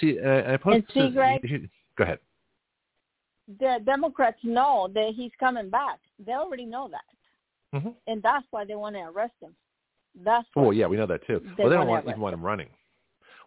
See, 0.01 0.19
uh, 0.21 0.53
I 0.53 0.57
posted. 0.57 0.85
see, 0.93 1.11
Greg- 1.11 1.71
go 1.97 2.05
ahead. 2.05 2.19
The 3.59 3.81
Democrats 3.85 4.39
know 4.43 4.89
that 4.95 5.13
he's 5.15 5.33
coming 5.39 5.69
back. 5.69 5.99
They 6.25 6.33
already 6.33 6.67
know 6.67 6.89
that, 6.91 7.81
hmm 7.81 7.91
and 8.07 8.23
that's 8.23 8.47
why 8.51 8.65
they 8.65 8.75
want 8.75 8.97
to 8.97 9.03
arrest 9.03 9.35
him. 9.41 9.55
That's 10.15 10.47
why. 10.55 10.63
Well, 10.63 10.73
yeah, 10.73 10.87
we 10.87 10.97
know 10.97 11.07
that 11.07 11.27
too. 11.27 11.41
They 11.57 11.65
well, 11.65 11.71
they 11.71 11.77
don't 11.77 11.89
want, 11.89 12.07
even 12.09 12.21
want 12.21 12.35
him 12.35 12.43
running. 12.43 12.69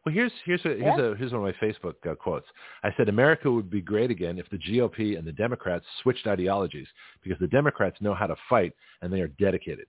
Well, 0.08 0.14
here's 0.14 0.32
here's 0.46 0.62
a, 0.64 0.70
here's 0.70 0.80
Yeah. 0.98 1.00
a 1.08 1.16
here's 1.18 1.34
one 1.34 1.46
of 1.46 1.54
my 1.54 1.68
Facebook 1.68 1.96
uh, 2.10 2.16
quotes. 2.16 2.46
I 2.82 2.92
said 2.96 3.10
America 3.10 3.52
would 3.52 3.70
be 3.70 3.82
great 3.82 4.10
again 4.10 4.40
if 4.40 4.50
the 4.50 4.58
GOP 4.58 5.18
and 5.18 5.28
the 5.28 5.34
Democrats 5.34 5.84
switched 6.02 6.28
ideologies 6.28 6.88
because 7.22 7.38
the 7.40 7.48
Democrats 7.48 7.98
know 8.00 8.14
how 8.14 8.26
to 8.26 8.38
fight 8.48 8.72
and 9.02 9.12
they 9.12 9.20
are 9.20 9.28
dedicated. 9.28 9.86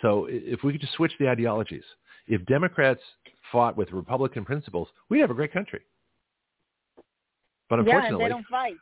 So 0.00 0.26
if 0.30 0.62
we 0.64 0.72
could 0.72 0.80
just 0.80 0.94
switch 0.94 1.12
the 1.20 1.28
ideologies, 1.28 1.84
if 2.28 2.46
Democrats 2.46 3.02
fought 3.52 3.76
with 3.76 3.92
Republican 3.92 4.42
principles, 4.42 4.88
we'd 5.10 5.20
have 5.20 5.30
a 5.30 5.34
great 5.34 5.52
country. 5.52 5.82
But 7.68 7.80
unfortunately, 7.80 8.22
yeah, 8.22 8.28
they 8.28 8.32
don't 8.32 8.46
fight. 8.46 8.76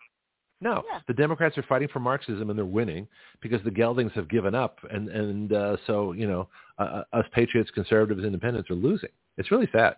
no, 0.60 0.84
Yeah. 0.88 1.00
the 1.08 1.14
Democrats 1.14 1.58
are 1.58 1.64
fighting 1.64 1.88
for 1.88 1.98
Marxism 1.98 2.48
and 2.48 2.56
they're 2.56 2.64
winning 2.64 3.08
because 3.40 3.60
the 3.64 3.72
Geldings 3.72 4.12
have 4.12 4.28
given 4.28 4.54
up, 4.54 4.78
and 4.88 5.08
and 5.08 5.52
uh, 5.52 5.76
so 5.88 6.12
you 6.12 6.28
know 6.28 6.48
uh, 6.78 7.02
us 7.12 7.24
patriots, 7.32 7.72
conservatives, 7.72 8.24
independents 8.24 8.70
are 8.70 8.76
losing. 8.76 9.10
It's 9.36 9.50
really 9.50 9.68
sad. 9.72 9.96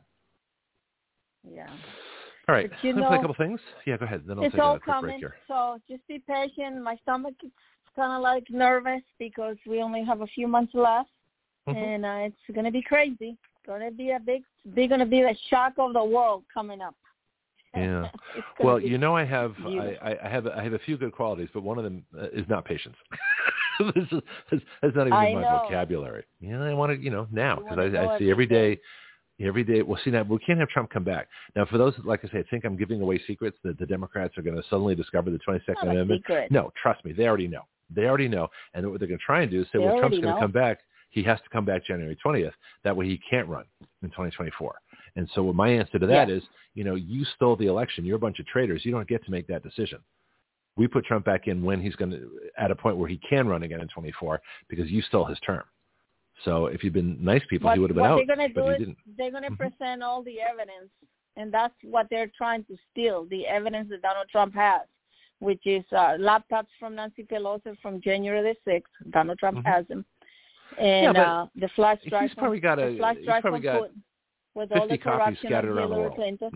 Yeah. 1.49 1.69
All 2.49 2.55
right, 2.55 2.71
But 2.71 2.85
you 2.85 2.93
let 2.93 2.97
me 3.01 3.07
play 3.07 3.17
a 3.17 3.23
know, 3.23 3.29
couple 3.29 3.47
things. 3.47 3.61
Yeah, 3.87 3.97
go 3.97 4.05
ahead. 4.05 4.23
Then 4.27 4.39
I'll 4.39 4.45
it's 4.45 4.55
take 4.55 4.63
all 4.63 4.77
a 4.77 4.81
quick 4.81 5.01
break 5.01 5.03
coming. 5.03 5.19
here. 5.19 5.35
So 5.49 5.79
just 5.89 6.07
be 6.09 6.19
patient. 6.19 6.83
My 6.83 6.97
stomach 7.03 7.35
is 7.43 7.51
kind 7.97 8.13
of 8.13 8.23
like 8.23 8.45
nervous 8.51 9.03
because 9.19 9.57
we 9.67 9.81
only 9.83 10.05
have 10.05 10.21
a 10.21 10.27
few 10.27 10.47
months 10.47 10.75
left, 10.75 11.09
Mhm. 11.69 11.77
and 11.77 12.05
uh, 12.05 12.29
it's 12.29 12.55
gonna 12.55 12.71
be 12.71 12.83
crazy. 12.83 13.31
It's 13.31 13.67
Gonna 13.67 13.91
be 13.91 14.11
a 14.11 14.21
big, 14.21 14.43
big 14.75 14.91
gonna 14.91 15.07
be 15.07 15.23
the 15.23 15.35
shock 15.49 15.75
of 15.79 15.95
the 15.95 16.05
world 16.05 16.45
coming 16.53 16.83
up. 16.83 16.95
Yeah. 17.75 18.11
Well, 18.63 18.79
you 18.79 18.99
know, 18.99 19.17
I 19.17 19.25
have. 19.25 19.55
I, 19.67 20.17
I 20.23 20.29
have 20.29 20.47
I 20.47 20.63
have 20.63 20.75
a 20.75 20.79
few 20.81 20.97
good 20.97 21.13
qualities, 21.13 21.49
but 21.53 21.63
one 21.63 21.79
of 21.79 21.85
them 21.85 22.05
uh, 22.17 22.29
is 22.29 22.47
not 22.49 22.65
patience. 22.65 22.97
this 23.95 24.05
is 24.13 24.61
that's, 24.83 24.95
not 24.95 25.07
even 25.07 25.13
I 25.13 25.29
in 25.29 25.35
my 25.35 25.43
know. 25.43 25.63
vocabulary. 25.65 26.25
Yeah, 26.41 26.63
I 26.63 26.75
want 26.75 26.93
to 26.93 27.03
you 27.03 27.11
know 27.11 27.27
now 27.33 27.57
because 27.57 27.79
I, 27.79 28.15
I 28.15 28.19
see 28.19 28.31
every 28.31 28.47
day. 28.47 28.79
Every 29.41 29.65
day, 29.65 29.83
well, 29.83 29.99
see 30.05 30.11
now 30.11 30.23
we 30.23 30.39
can't 30.39 30.61
have 30.61 30.69
Trump 30.69 30.91
come 30.91 31.03
back. 31.03 31.29
Now, 31.57 31.65
for 31.65 31.77
those 31.77 31.95
like 32.05 32.21
I 32.25 32.29
say, 32.29 32.45
think 32.51 32.65
I'm 32.65 32.77
giving 32.77 33.01
away 33.01 33.21
secrets 33.27 33.59
that 33.65 33.79
the 33.79 33.87
Democrats 33.87 34.39
are 34.39 34.43
going 34.43 34.57
to 34.57 34.63
suddenly 34.71 34.95
discover 34.95 35.31
the 35.31 35.39
22nd 35.39 35.61
Not 35.69 35.89
Amendment. 35.89 36.21
secret. 36.21 36.53
No, 36.53 36.73
trust 36.81 37.05
me, 37.05 37.13
they 37.13 37.27
already 37.27 37.49
know. 37.49 37.63
They 37.91 38.05
already 38.07 38.29
know, 38.29 38.49
and 38.75 38.89
what 38.91 39.01
they're 39.01 39.09
going 39.09 39.19
to 39.19 39.25
try 39.25 39.43
and 39.43 39.51
do 39.51 39.63
is 39.63 39.67
say, 39.67 39.79
They 39.79 39.79
well, 39.81 39.99
Trump's 39.99 40.19
going 40.21 40.35
to 40.35 40.41
come 40.41 40.53
back. 40.53 40.79
He 41.11 41.23
has 41.25 41.39
to 41.41 41.49
come 41.51 41.65
back 41.65 41.85
January 41.85 42.17
20th. 42.25 42.53
That 42.85 42.97
way, 42.97 43.07
he 43.07 43.21
can't 43.29 43.49
run 43.49 43.65
in 44.03 44.11
2024. 44.11 44.75
And 45.17 45.29
so, 45.35 45.53
my 45.53 45.69
answer 45.69 45.99
to 45.99 46.07
that 46.07 46.29
Yeah. 46.29 46.37
is, 46.37 46.43
you 46.75 46.85
know, 46.85 46.95
you 46.95 47.25
stole 47.37 47.57
the 47.57 47.67
election. 47.67 48.05
You're 48.05 48.17
a 48.17 48.21
bunch 48.21 48.39
of 48.39 48.47
traitors. 48.47 48.85
You 48.85 48.93
don't 48.93 49.07
get 49.09 49.25
to 49.25 49.31
make 49.31 49.47
that 49.49 49.63
decision. 49.63 49.99
We 50.77 50.89
put 50.89 51.05
Trump 51.05 51.25
back 51.25 51.47
in 51.47 51.63
when 51.63 51.81
he's 51.81 51.95
going 51.97 52.11
to 52.13 52.31
at 52.59 52.71
a 52.71 52.75
point 52.77 52.97
where 52.97 53.09
he 53.09 53.19
can 53.29 53.47
run 53.47 53.63
again 53.65 53.81
in 53.81 53.89
24 53.89 54.41
because 54.69 54.91
you 54.91 55.03
stole 55.03 55.25
his 55.25 55.39
term. 55.41 55.63
So 56.45 56.67
if 56.67 56.83
you'd 56.83 56.93
been 56.93 57.17
nice 57.25 57.43
people, 57.49 57.67
what, 57.67 57.75
he 57.75 57.81
would 57.81 57.91
have 57.91 57.97
been 57.97 58.05
out, 58.05 58.17
they're 58.17 58.37
gonna 58.37 58.49
but 58.49 58.61
do 58.63 58.67
he 58.69 58.73
is 58.75 58.79
didn't. 58.79 58.99
they're 59.17 59.31
gonna 59.31 59.51
Mhm. 59.51 59.57
present 59.59 60.03
all 60.03 60.23
the 60.23 60.41
evidence, 60.41 60.91
and 61.37 61.53
that's 61.53 61.75
what 61.85 62.09
they're 62.11 62.31
trying 62.37 62.65
to 62.65 62.77
steal 62.91 63.25
the 63.27 63.47
evidence 63.47 63.89
that 63.91 64.03
Donald 64.03 64.29
Trump 64.29 64.55
has, 64.55 64.83
which 65.39 65.65
is 65.67 65.85
uh, 65.93 66.17
laptops 66.19 66.67
from 66.79 66.97
Nancy 66.97 67.23
Pelosi 67.25 67.79
from 67.81 68.01
January 68.01 68.43
the 68.43 68.57
sixth. 68.71 68.93
Donald 69.11 69.39
Trump 69.39 69.59
Mhm. 69.59 69.65
has 69.67 69.87
them, 69.87 70.05
and 70.79 71.15
but 71.15 71.21
uh, 71.21 71.47
the 71.55 71.69
flash 71.69 72.03
drive. 72.09 72.23
He's 72.31 72.35
probably 72.35 72.61
got 72.61 72.79
a 72.81 72.91
the 72.91 72.97
flash 72.99 73.17
he's 73.17 73.27
drive 73.27 73.43
probably 73.43 73.61
got 73.61 73.83
Putin 73.83 74.03
with 74.55 74.73
all 74.73 74.83
the 74.89 74.95
50 74.95 74.99
copies 74.99 75.03
corruption 75.19 75.49
scattered 75.49 75.71
around 75.71 75.91
the 75.91 75.97
world. 75.97 76.15
Clinton. 76.17 76.51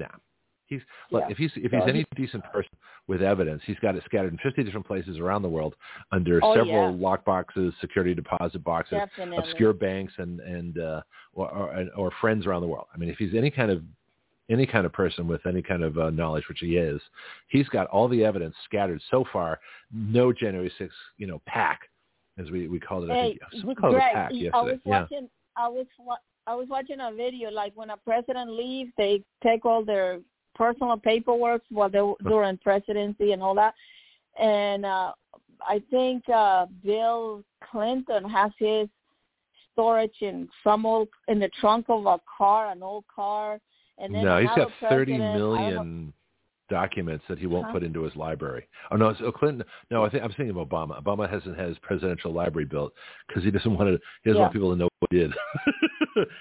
He's 0.69 0.81
look 1.11 1.23
Yeah. 1.23 1.31
if 1.31 1.39
he's 1.39 1.51
if 1.57 1.73
he's 1.73 1.83
any 1.89 2.05
decent 2.15 2.45
person 2.53 2.71
with 3.07 3.23
evidence, 3.23 3.63
he's 3.65 3.79
got 3.81 3.97
it 3.97 4.03
scattered 4.05 4.33
in 4.33 4.39
50 4.39 4.63
different 4.65 4.87
places 4.87 5.19
around 5.19 5.43
the 5.43 5.49
world 5.49 5.75
under 6.13 6.41
Oh, 6.43 6.55
several 6.55 6.91
yeah. 6.95 7.03
lock 7.09 7.25
boxes, 7.25 7.73
security 7.81 8.15
deposit 8.15 8.63
boxes, 8.63 8.99
Definitely. 8.99 9.39
obscure 9.39 9.73
banks, 9.73 10.13
and 10.19 10.41
and 10.41 10.79
uh, 10.79 11.03
or, 11.33 11.51
or 11.51 11.87
or 11.97 12.11
friends 12.21 12.47
around 12.47 12.61
the 12.63 12.69
world. 12.69 12.87
I 12.95 12.99
mean, 12.99 13.09
if 13.09 13.17
he's 13.17 13.35
any 13.35 13.51
kind 13.51 13.71
of 13.71 13.83
any 14.51 14.67
kind 14.67 14.85
of 14.87 14.93
person 14.93 15.27
with 15.27 15.45
any 15.47 15.61
kind 15.63 15.83
of 15.83 15.99
uh, 15.99 16.11
knowledge, 16.11 16.45
which 16.49 16.61
he 16.61 16.77
is, 16.77 17.01
he's 17.49 17.69
got 17.69 17.87
all 17.89 18.09
the 18.09 18.25
evidence 18.25 18.55
scattered 18.65 19.01
so 19.11 19.25
far. 19.33 19.61
No 19.93 20.33
January 20.33 20.73
6th, 20.81 20.89
you 21.19 21.27
know, 21.27 21.41
pack, 21.47 21.81
as 22.39 22.51
we 22.51 22.69
we 22.69 22.79
called 22.81 23.05
it. 23.05 23.11
I 23.11 23.15
Hey, 23.15 23.29
think 23.31 23.41
someone 23.61 23.77
called 23.77 23.95
Greg, 23.95 24.05
it 24.07 24.11
a 24.11 24.15
pack 24.15 24.33
I 24.33 24.35
yesterday. 24.35 24.73
was 24.73 24.81
Yeah. 24.85 25.01
watching. 25.01 25.31
I 25.57 25.69
was 25.69 25.87
wa- 25.99 26.17
I 26.47 26.55
was 26.55 26.67
watching 26.71 26.99
a 27.01 27.13
video 27.13 27.51
like 27.51 27.73
when 27.75 27.91
a 27.91 27.97
president 27.99 28.51
leaves, 28.51 28.91
they 28.97 29.23
take 29.43 29.67
all 29.67 29.85
their 29.85 30.21
personal 30.59 30.97
paperwork 30.99 31.63
while 31.71 31.89
they 31.89 32.03
during 32.29 32.59
presidency 32.59 33.33
and 33.33 33.41
all 33.43 33.55
that. 33.55 33.75
And 34.39 34.85
uh 34.85 35.13
I 35.67 35.81
think 35.91 36.29
uh 36.29 36.67
Bill 36.85 37.43
Clinton 37.71 38.29
has 38.29 38.51
his 38.59 38.89
storage 39.73 40.17
in 40.21 40.49
some 40.65 40.85
old 40.85 41.09
in 41.29 41.39
the 41.39 41.51
trunk 41.61 41.87
of 41.89 42.05
a 42.07 42.19
car, 42.37 42.71
an 42.73 42.83
old 42.83 43.05
car. 43.15 43.61
And 44.01 44.15
then 44.15 44.25
no, 44.25 44.39
he's 44.41 44.51
got 44.57 44.71
30 44.89 45.15
I 45.15 45.17
don't 45.19 45.39
know- 45.39 45.39
million 45.39 46.13
documents 46.69 47.25
that 47.29 47.39
he 47.39 47.47
won't 47.47 47.67
Huh? 47.67 47.73
put 47.73 47.83
into 47.83 48.03
his 48.03 48.15
library. 48.17 48.67
Oh 48.91 48.97
no, 48.97 49.09
it's, 49.09 49.21
oh, 49.23 49.33
Clinton. 49.33 49.65
No, 49.91 50.05
I 50.05 50.11
think 50.11 50.23
I'm 50.23 50.31
thinking 50.33 50.51
of 50.51 50.69
Obama. 50.69 51.03
Obama 51.03 51.29
hasn't 51.29 51.57
had 51.59 51.69
his 51.69 51.79
presidential 51.79 52.33
library 52.33 52.67
built 52.67 52.93
because 53.27 53.43
he 53.45 53.51
doesn't 53.51 53.77
want 53.77 53.89
to. 53.89 53.99
He 54.25 54.31
doesn't 54.31 54.37
Yeah. 54.37 54.43
want 54.43 54.53
people 54.53 54.71
to 54.71 54.77
know 54.77 54.89
what 55.01 55.13
he 55.13 55.19
did. 55.19 55.33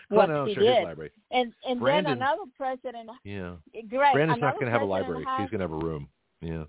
What 0.09 0.25
Clinton, 0.25 0.47
he 0.47 0.53
sure 0.55 0.63
did. 0.63 0.83
library. 0.85 1.11
And 1.31 1.53
and 1.67 1.79
Brandon- 1.79 2.17
then 2.17 2.27
another 2.27 2.49
president 2.57 3.09
Yeah, 3.23 3.53
Greg, 3.89 4.13
Brandon's 4.13 4.41
not 4.41 4.53
going 4.55 4.65
to 4.65 4.71
have 4.71 4.81
a 4.81 4.85
library. 4.85 5.23
has- 5.23 5.41
He's 5.41 5.49
going 5.51 5.59
to 5.59 5.65
have 5.65 5.83
a 5.83 5.85
room. 5.85 6.07
Yeah. 6.41 6.63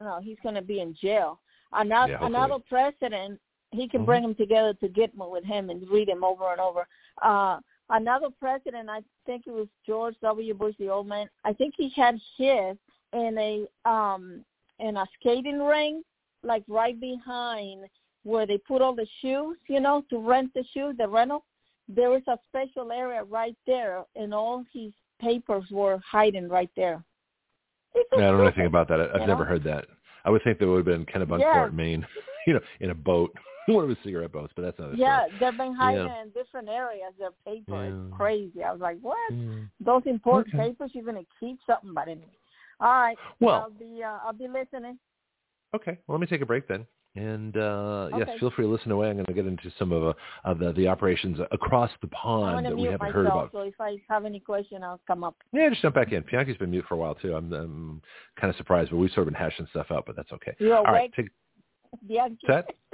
No, 0.00 0.18
he's 0.20 0.38
going 0.42 0.56
to 0.56 0.62
be 0.62 0.80
in 0.80 0.92
jail. 0.94 1.40
Another 1.72 2.12
Yeah, 2.14 2.26
another 2.26 2.56
president, 2.68 3.40
he 3.70 3.88
can 3.88 4.02
Mhm. 4.02 4.06
bring 4.06 4.22
them 4.22 4.34
together 4.34 4.74
to 4.74 4.88
Gitmo 4.88 5.30
with 5.30 5.44
him 5.44 5.70
and 5.70 5.88
read 5.88 6.08
him 6.08 6.24
over 6.24 6.50
and 6.50 6.60
over. 6.60 6.86
Uh, 7.22 7.60
another 7.90 8.28
president, 8.40 8.88
I 8.88 9.00
think 9.24 9.44
it 9.46 9.52
was 9.52 9.68
George 9.86 10.14
W. 10.22 10.54
Bush, 10.54 10.74
the 10.78 10.88
old 10.88 11.06
man. 11.06 11.28
I 11.44 11.52
think 11.52 11.74
he 11.76 11.90
had 11.94 12.18
his 12.36 12.76
in 13.12 13.36
a 13.38 13.88
um 13.88 14.44
in 14.78 14.96
a 14.96 15.06
skating 15.18 15.60
ring, 15.60 16.02
like 16.42 16.64
right 16.68 16.98
behind 17.00 17.86
where 18.24 18.46
they 18.46 18.58
put 18.58 18.82
all 18.82 18.94
the 18.94 19.06
shoes, 19.20 19.56
you 19.68 19.80
know, 19.80 20.04
to 20.10 20.18
rent 20.18 20.50
the 20.54 20.64
shoes, 20.74 20.96
the 20.98 21.08
rental. 21.08 21.44
There 21.88 22.10
was 22.10 22.22
a 22.26 22.36
special 22.48 22.90
area 22.90 23.22
right 23.22 23.56
there, 23.66 24.04
and 24.16 24.34
all 24.34 24.64
his 24.72 24.92
papers 25.20 25.64
were 25.70 26.00
hiding 26.04 26.48
right 26.48 26.70
there. 26.76 27.04
Yeah, 27.94 28.02
I 28.18 28.20
don't 28.20 28.38
know 28.38 28.44
anything 28.44 28.66
about 28.66 28.88
that. 28.88 29.00
I've 29.00 29.20
you 29.20 29.26
never 29.26 29.44
know? 29.44 29.50
heard 29.50 29.64
that. 29.64 29.86
I 30.24 30.30
would 30.30 30.42
think 30.42 30.58
that 30.58 30.66
would 30.66 30.84
have 30.84 30.84
been 30.84 31.06
Kennebunkport, 31.06 31.40
Yeah. 31.40 31.68
Maine, 31.72 32.04
you 32.46 32.54
know, 32.54 32.60
in 32.80 32.90
a 32.90 32.94
boat, 32.94 33.32
one 33.74 33.84
of 33.84 33.90
the 33.90 33.96
cigarette 34.04 34.32
boats, 34.32 34.52
but 34.56 34.62
that's 34.62 34.78
another 34.78 34.94
Yeah, 34.96 35.26
story. 35.26 35.38
they've 35.40 35.58
been 35.58 35.74
hiding 35.74 36.06
Yeah. 36.06 36.22
in 36.22 36.30
different 36.30 36.68
areas. 36.68 37.12
Their 37.18 37.30
paper 37.46 37.84
Yeah. 37.84 37.88
is 38.06 38.12
crazy. 38.16 38.62
I 38.64 38.72
was 38.72 38.80
like, 38.80 38.98
what? 39.00 39.16
Yeah. 39.32 39.54
Those 39.80 40.02
important 40.06 40.54
Okay. 40.54 40.68
papers, 40.70 40.90
you're 40.94 41.04
gonna 41.04 41.24
keep 41.40 41.58
something, 41.66 41.92
but 41.94 42.08
anyway. 42.08 42.26
All 42.80 42.88
right. 42.88 43.18
Well- 43.40 43.54
I'll 43.62 43.70
be 43.70 44.02
uh, 44.02 44.18
I'll 44.24 44.32
be 44.32 44.48
listening. 44.48 44.98
Okay, 45.74 45.98
well, 46.06 46.16
let 46.16 46.20
me 46.20 46.26
take 46.26 46.42
a 46.42 46.46
break 46.46 46.68
then. 46.68 46.86
And 47.16 47.56
uh, 47.56 48.10
yes, 48.18 48.28
feel 48.38 48.50
free 48.50 48.66
to 48.66 48.70
listen 48.70 48.90
away. 48.92 49.08
I'm 49.08 49.14
going 49.14 49.24
to 49.24 49.32
get 49.32 49.46
into 49.46 49.70
some 49.78 49.90
of, 49.90 50.04
uh, 50.04 50.12
of 50.44 50.58
the, 50.58 50.74
the 50.74 50.86
operations 50.86 51.38
across 51.50 51.90
the 52.02 52.08
pond 52.08 52.66
that 52.66 52.76
we 52.76 52.82
haven't 52.84 52.98
myself, 53.00 53.14
heard 53.14 53.26
about. 53.26 53.52
so 53.52 53.60
if 53.60 53.72
I 53.80 53.96
have 54.10 54.26
any 54.26 54.38
question, 54.38 54.82
I'll 54.84 55.00
come 55.06 55.24
up. 55.24 55.34
Yeah, 55.50 55.70
just 55.70 55.80
jump 55.80 55.94
back 55.94 56.12
in. 56.12 56.22
Bianchi's 56.24 56.58
been 56.58 56.70
mute 56.70 56.84
for 56.86 56.92
a 56.94 56.98
while 56.98 57.14
too. 57.14 57.34
I'm, 57.34 57.50
I'm 57.54 58.02
kind 58.38 58.50
of 58.50 58.56
surprised, 58.56 58.90
but 58.90 58.98
we've 58.98 59.10
sort 59.12 59.26
of 59.26 59.32
been 59.32 59.40
hashing 59.42 59.66
stuff 59.70 59.86
out, 59.90 60.04
but 60.06 60.14
that's 60.14 60.30
okay. 60.30 60.54
You 60.58 60.74
All 60.74 60.84
right, 60.84 61.10
awake, 61.10 61.14
take 61.16 61.28
Bianchi? 62.06 62.46
set. 62.46 62.66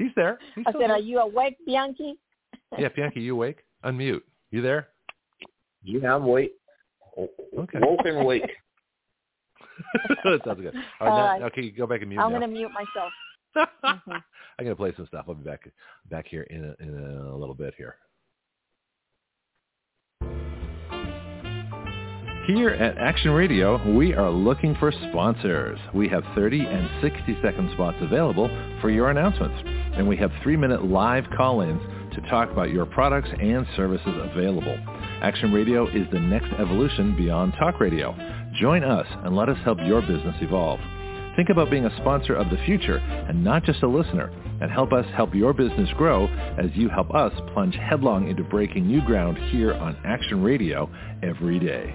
He's 0.00 0.12
there. 0.16 0.38
He's 0.54 0.64
I 0.66 0.72
said, 0.72 0.80
there. 0.80 0.92
are 0.92 0.98
you 0.98 1.18
awake, 1.18 1.58
Bianchi? 1.66 2.14
Yeah, 2.78 2.88
Bianchi, 2.88 3.20
you 3.20 3.34
awake? 3.34 3.58
Unmute. 3.84 4.22
You 4.50 4.62
there? 4.62 4.88
Yeah, 5.82 6.14
I'm 6.16 6.22
awake. 6.22 6.52
Okay. 7.18 7.78
Woke 7.82 8.00
and 8.06 8.16
awake. 8.16 8.50
that 10.24 10.40
sounds 10.46 10.60
good. 10.62 10.74
All 11.00 11.06
right, 11.06 11.12
All 11.12 11.16
now, 11.18 11.24
right. 11.32 11.42
okay, 11.52 11.68
go 11.70 11.86
back 11.86 12.00
and 12.00 12.08
mute 12.08 12.18
I'm 12.20 12.32
gonna 12.32 12.48
mute 12.48 12.70
myself. 12.72 13.12
Mhm. 13.84 14.22
I'm 14.58 14.64
gonna 14.64 14.76
play 14.76 14.92
some 14.96 15.06
stuff. 15.08 15.24
I'll 15.28 15.34
be 15.34 15.42
back 15.44 15.68
back 16.08 16.26
here 16.28 16.42
in 16.44 16.64
a, 16.64 16.82
in 16.82 16.94
a 17.28 17.36
little 17.36 17.54
bit 17.54 17.74
here. 17.76 17.96
Here 22.46 22.70
at 22.70 22.96
Action 22.98 23.30
Radio, 23.32 23.92
we 23.96 24.12
are 24.14 24.30
looking 24.30 24.74
for 24.76 24.92
sponsors. 25.10 25.78
We 25.94 26.08
have 26.08 26.24
30 26.34 26.60
and 26.60 26.88
60 27.02 27.38
second 27.42 27.70
spots 27.74 27.98
available 28.00 28.48
for 28.80 28.90
your 28.90 29.10
announcements. 29.10 29.60
And 30.00 30.08
we 30.08 30.16
have 30.16 30.32
three 30.42 30.56
minute 30.56 30.86
live 30.86 31.26
call-ins 31.36 31.82
to 32.14 32.22
talk 32.30 32.50
about 32.50 32.70
your 32.70 32.86
products 32.86 33.28
and 33.38 33.66
services 33.76 34.14
available. 34.32 34.74
Action 35.20 35.52
Radio 35.52 35.86
is 35.88 36.06
the 36.10 36.18
next 36.18 36.50
evolution 36.58 37.14
beyond 37.18 37.52
talk 37.58 37.78
radio. 37.78 38.16
Join 38.58 38.82
us 38.82 39.06
and 39.24 39.36
let 39.36 39.50
us 39.50 39.58
help 39.62 39.76
your 39.84 40.00
business 40.00 40.36
evolve. 40.40 40.80
Think 41.36 41.50
about 41.50 41.70
being 41.70 41.84
a 41.84 41.94
sponsor 41.98 42.34
of 42.34 42.48
the 42.48 42.56
future 42.64 42.96
and 42.96 43.44
not 43.44 43.62
just 43.64 43.82
a 43.82 43.86
listener 43.86 44.32
and 44.62 44.70
help 44.70 44.90
us 44.94 45.04
help 45.14 45.34
your 45.34 45.52
business 45.52 45.90
grow 45.98 46.28
as 46.56 46.70
you 46.72 46.88
help 46.88 47.14
us 47.14 47.34
plunge 47.52 47.74
headlong 47.74 48.26
into 48.26 48.42
breaking 48.44 48.86
new 48.86 49.04
ground 49.04 49.36
here 49.50 49.74
on 49.74 49.98
Action 50.06 50.42
Radio 50.42 50.90
every 51.22 51.58
day. 51.58 51.94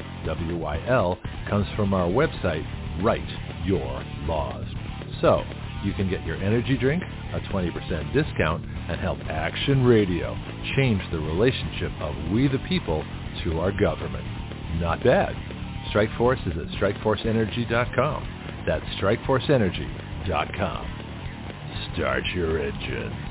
WYL 0.25 1.17
comes 1.49 1.67
from 1.75 1.93
our 1.93 2.07
website, 2.07 2.65
Write 3.03 3.27
Your 3.65 4.03
Laws. 4.25 4.65
So 5.21 5.43
you 5.83 5.93
can 5.93 6.09
get 6.09 6.25
your 6.25 6.37
energy 6.37 6.77
drink, 6.77 7.03
a 7.33 7.39
20% 7.39 8.13
discount, 8.13 8.63
and 8.89 8.99
help 8.99 9.19
Action 9.29 9.83
Radio 9.85 10.37
change 10.75 11.01
the 11.11 11.19
relationship 11.19 11.91
of 11.99 12.15
we 12.31 12.47
the 12.47 12.59
people 12.69 13.03
to 13.43 13.59
our 13.59 13.71
government. 13.71 14.25
Not 14.79 15.03
bad. 15.03 15.35
Strikeforce 15.91 16.45
is 16.47 16.57
at 16.57 16.67
strikeforceenergy.com. 16.79 18.63
That's 18.67 18.85
strikeforceenergy.com. 19.01 20.97
Start 21.93 22.23
your 22.35 22.59
engines. 22.61 23.30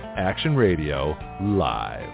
Action 0.17 0.57
Radio 0.57 1.17
live. 1.41 2.09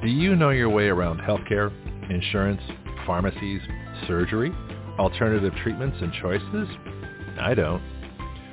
Do 0.00 0.08
you 0.08 0.36
know 0.36 0.48
your 0.50 0.70
way 0.70 0.86
around 0.86 1.20
healthcare, 1.20 1.70
insurance, 2.10 2.62
pharmacies, 3.04 3.60
surgery, 4.06 4.52
alternative 4.98 5.52
treatments 5.62 5.98
and 6.00 6.14
choices? 6.14 6.66
I 7.38 7.52
don't. 7.52 7.82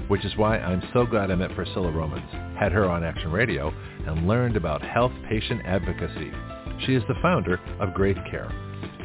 Which 0.10 0.26
is 0.26 0.36
why 0.36 0.58
I'm 0.58 0.84
so 0.92 1.06
glad 1.06 1.32
I 1.32 1.36
met 1.36 1.56
Priscilla 1.56 1.92
Romans, 1.92 2.30
had 2.60 2.74
her 2.74 2.90
on 2.90 3.06
Action 3.06 3.32
Radio, 3.32 3.74
and 4.06 4.28
learned 4.28 4.58
about 4.58 4.82
health 4.82 5.14
patient 5.30 5.62
advocacy. 5.66 6.32
She 6.86 6.94
is 6.94 7.04
the 7.08 7.16
founder 7.22 7.58
of 7.80 7.94
Graith 7.94 8.18
Care. 8.30 8.52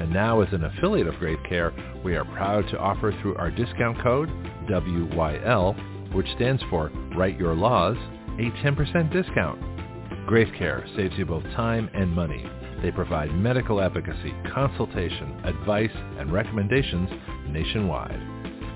And 0.01 0.11
now 0.13 0.41
as 0.41 0.53
an 0.53 0.65
affiliate 0.65 1.09
of 1.09 1.17
Graith 1.17 1.39
Care, 1.49 1.73
we 2.05 2.17
are 2.17 2.25
proud 2.25 2.69
to 2.71 2.79
offer 2.79 3.13
through 3.21 3.37
our 3.37 3.51
discount 3.51 4.01
code, 4.03 4.29
WYL, 4.71 6.15
which 6.15 6.29
stands 6.37 6.63
for 6.71 6.91
Write 7.17 7.39
Your 7.39 7.55
Laws, 7.55 7.97
a 8.39 8.51
10% 8.63 9.13
discount. 9.13 9.61
Graith 10.27 10.53
Care 10.59 10.87
saves 10.97 11.15
you 11.19 11.27
both 11.27 11.43
time 11.57 11.91
and 11.95 12.13
money. 12.13 12.45
They 12.83 12.91
provide 12.93 13.35
medical 13.35 13.81
advocacy, 13.81 14.33
consultation, 14.55 15.41
advice, 15.45 15.91
and 16.19 16.33
recommendations 16.33 17.09
nationwide. 17.49 18.21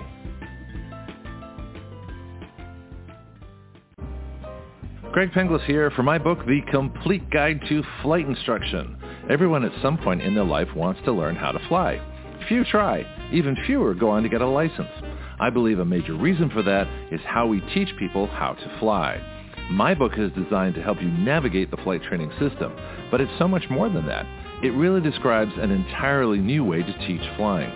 Greg 5.11 5.31
Penglis 5.31 5.65
here 5.65 5.91
for 5.91 6.03
my 6.03 6.17
book, 6.17 6.45
The 6.45 6.61
Complete 6.71 7.29
Guide 7.29 7.61
to 7.69 7.83
Flight 8.01 8.27
Instruction. 8.27 8.97
Everyone 9.29 9.63
at 9.63 9.71
some 9.81 9.97
point 9.97 10.21
in 10.21 10.35
their 10.35 10.43
life 10.43 10.67
wants 10.75 10.99
to 11.05 11.13
learn 11.13 11.37
how 11.37 11.51
to 11.51 11.59
fly. 11.67 12.01
Few 12.47 12.63
try. 12.65 13.03
Even 13.33 13.57
fewer 13.65 13.95
go 13.95 14.09
on 14.09 14.21
to 14.21 14.29
get 14.29 14.41
a 14.41 14.47
license. 14.47 14.89
I 15.39 15.49
believe 15.49 15.79
a 15.79 15.85
major 15.85 16.13
reason 16.13 16.49
for 16.51 16.61
that 16.61 16.87
is 17.11 17.19
how 17.25 17.47
we 17.47 17.59
teach 17.73 17.89
people 17.97 18.27
how 18.27 18.53
to 18.53 18.79
fly. 18.79 19.19
My 19.71 19.95
book 19.95 20.11
is 20.17 20.31
designed 20.33 20.75
to 20.75 20.83
help 20.83 21.01
you 21.01 21.07
navigate 21.07 21.71
the 21.71 21.77
flight 21.77 22.03
training 22.03 22.29
system, 22.39 22.71
but 23.09 23.19
it's 23.19 23.31
so 23.39 23.47
much 23.47 23.63
more 23.71 23.89
than 23.89 24.05
that. 24.05 24.27
It 24.63 24.69
really 24.69 25.01
describes 25.01 25.53
an 25.57 25.71
entirely 25.71 26.37
new 26.37 26.63
way 26.63 26.83
to 26.83 27.07
teach 27.07 27.21
flying. 27.35 27.71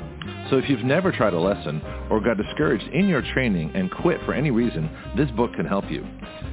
So 0.51 0.57
if 0.57 0.69
you've 0.69 0.83
never 0.83 1.11
tried 1.11 1.33
a 1.33 1.39
lesson 1.39 1.81
or 2.11 2.21
got 2.21 2.37
discouraged 2.37 2.87
in 2.93 3.09
your 3.09 3.23
training 3.33 3.71
and 3.73 3.89
quit 3.89 4.19
for 4.23 4.33
any 4.33 4.51
reason, 4.51 4.89
this 5.17 5.31
book 5.31 5.53
can 5.55 5.65
help 5.65 5.89
you. 5.89 6.05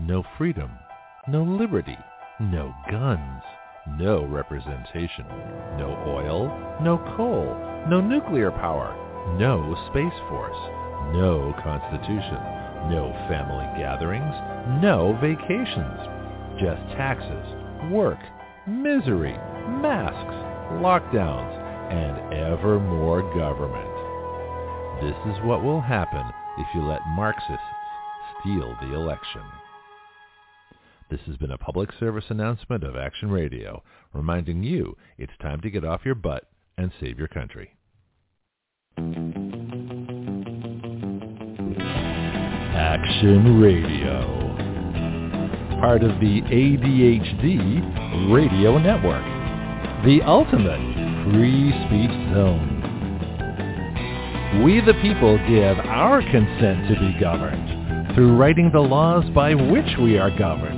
No 0.00 0.22
freedom, 0.38 0.70
no 1.26 1.42
liberty, 1.42 1.98
no 2.38 2.72
guns, 2.88 3.42
no 3.98 4.24
representation, 4.26 5.26
no 5.76 6.00
oil, 6.06 6.46
no 6.80 6.98
coal, 7.16 7.56
no 7.88 8.00
nuclear 8.00 8.52
power, 8.52 8.94
no 9.40 9.74
space 9.90 10.14
force, 10.28 10.56
no 11.18 11.52
constitution, 11.64 12.38
no 12.94 13.10
family 13.26 13.66
gatherings, 13.76 14.34
no 14.80 15.18
vacations, 15.20 15.98
just 16.62 16.80
taxes, 16.94 17.90
work, 17.90 18.20
misery, 18.68 19.34
masks, 19.82 20.38
lockdowns, 20.78 21.58
and 21.90 22.32
ever 22.32 22.78
more 22.78 23.22
government. 23.34 23.90
This 25.02 25.34
is 25.34 25.42
what 25.44 25.64
will 25.64 25.80
happen 25.80 26.24
if 26.56 26.68
you 26.72 26.84
let 26.84 27.00
Marxists 27.08 27.58
steal 28.40 28.76
the 28.80 28.94
election. 28.94 29.42
This 31.10 31.20
has 31.26 31.38
been 31.38 31.52
a 31.52 31.58
public 31.58 31.90
service 31.98 32.26
announcement 32.28 32.84
of 32.84 32.94
Action 32.94 33.30
Radio, 33.30 33.82
reminding 34.12 34.62
you 34.62 34.94
it's 35.16 35.32
time 35.40 35.62
to 35.62 35.70
get 35.70 35.82
off 35.82 36.04
your 36.04 36.14
butt 36.14 36.50
and 36.76 36.92
save 37.00 37.18
your 37.18 37.28
country. 37.28 37.74
Action 42.76 43.58
Radio, 43.58 44.20
part 45.80 46.02
of 46.02 46.20
the 46.20 46.42
ADHD 46.42 48.30
Radio 48.30 48.76
Network, 48.76 49.24
the 50.04 50.20
ultimate 50.26 51.32
free 51.32 51.70
speech 51.86 52.12
zone. 52.34 52.74
We 54.62 54.82
the 54.82 54.92
people 55.00 55.38
give 55.48 55.78
our 55.86 56.20
consent 56.20 56.88
to 56.88 57.00
be 57.00 57.18
governed 57.18 58.14
through 58.14 58.36
writing 58.36 58.70
the 58.70 58.80
laws 58.80 59.24
by 59.30 59.54
which 59.54 59.96
we 59.98 60.18
are 60.18 60.36
governed 60.36 60.77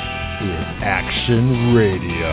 is 0.41 0.65
Action 0.81 1.75
Radio. 1.75 2.31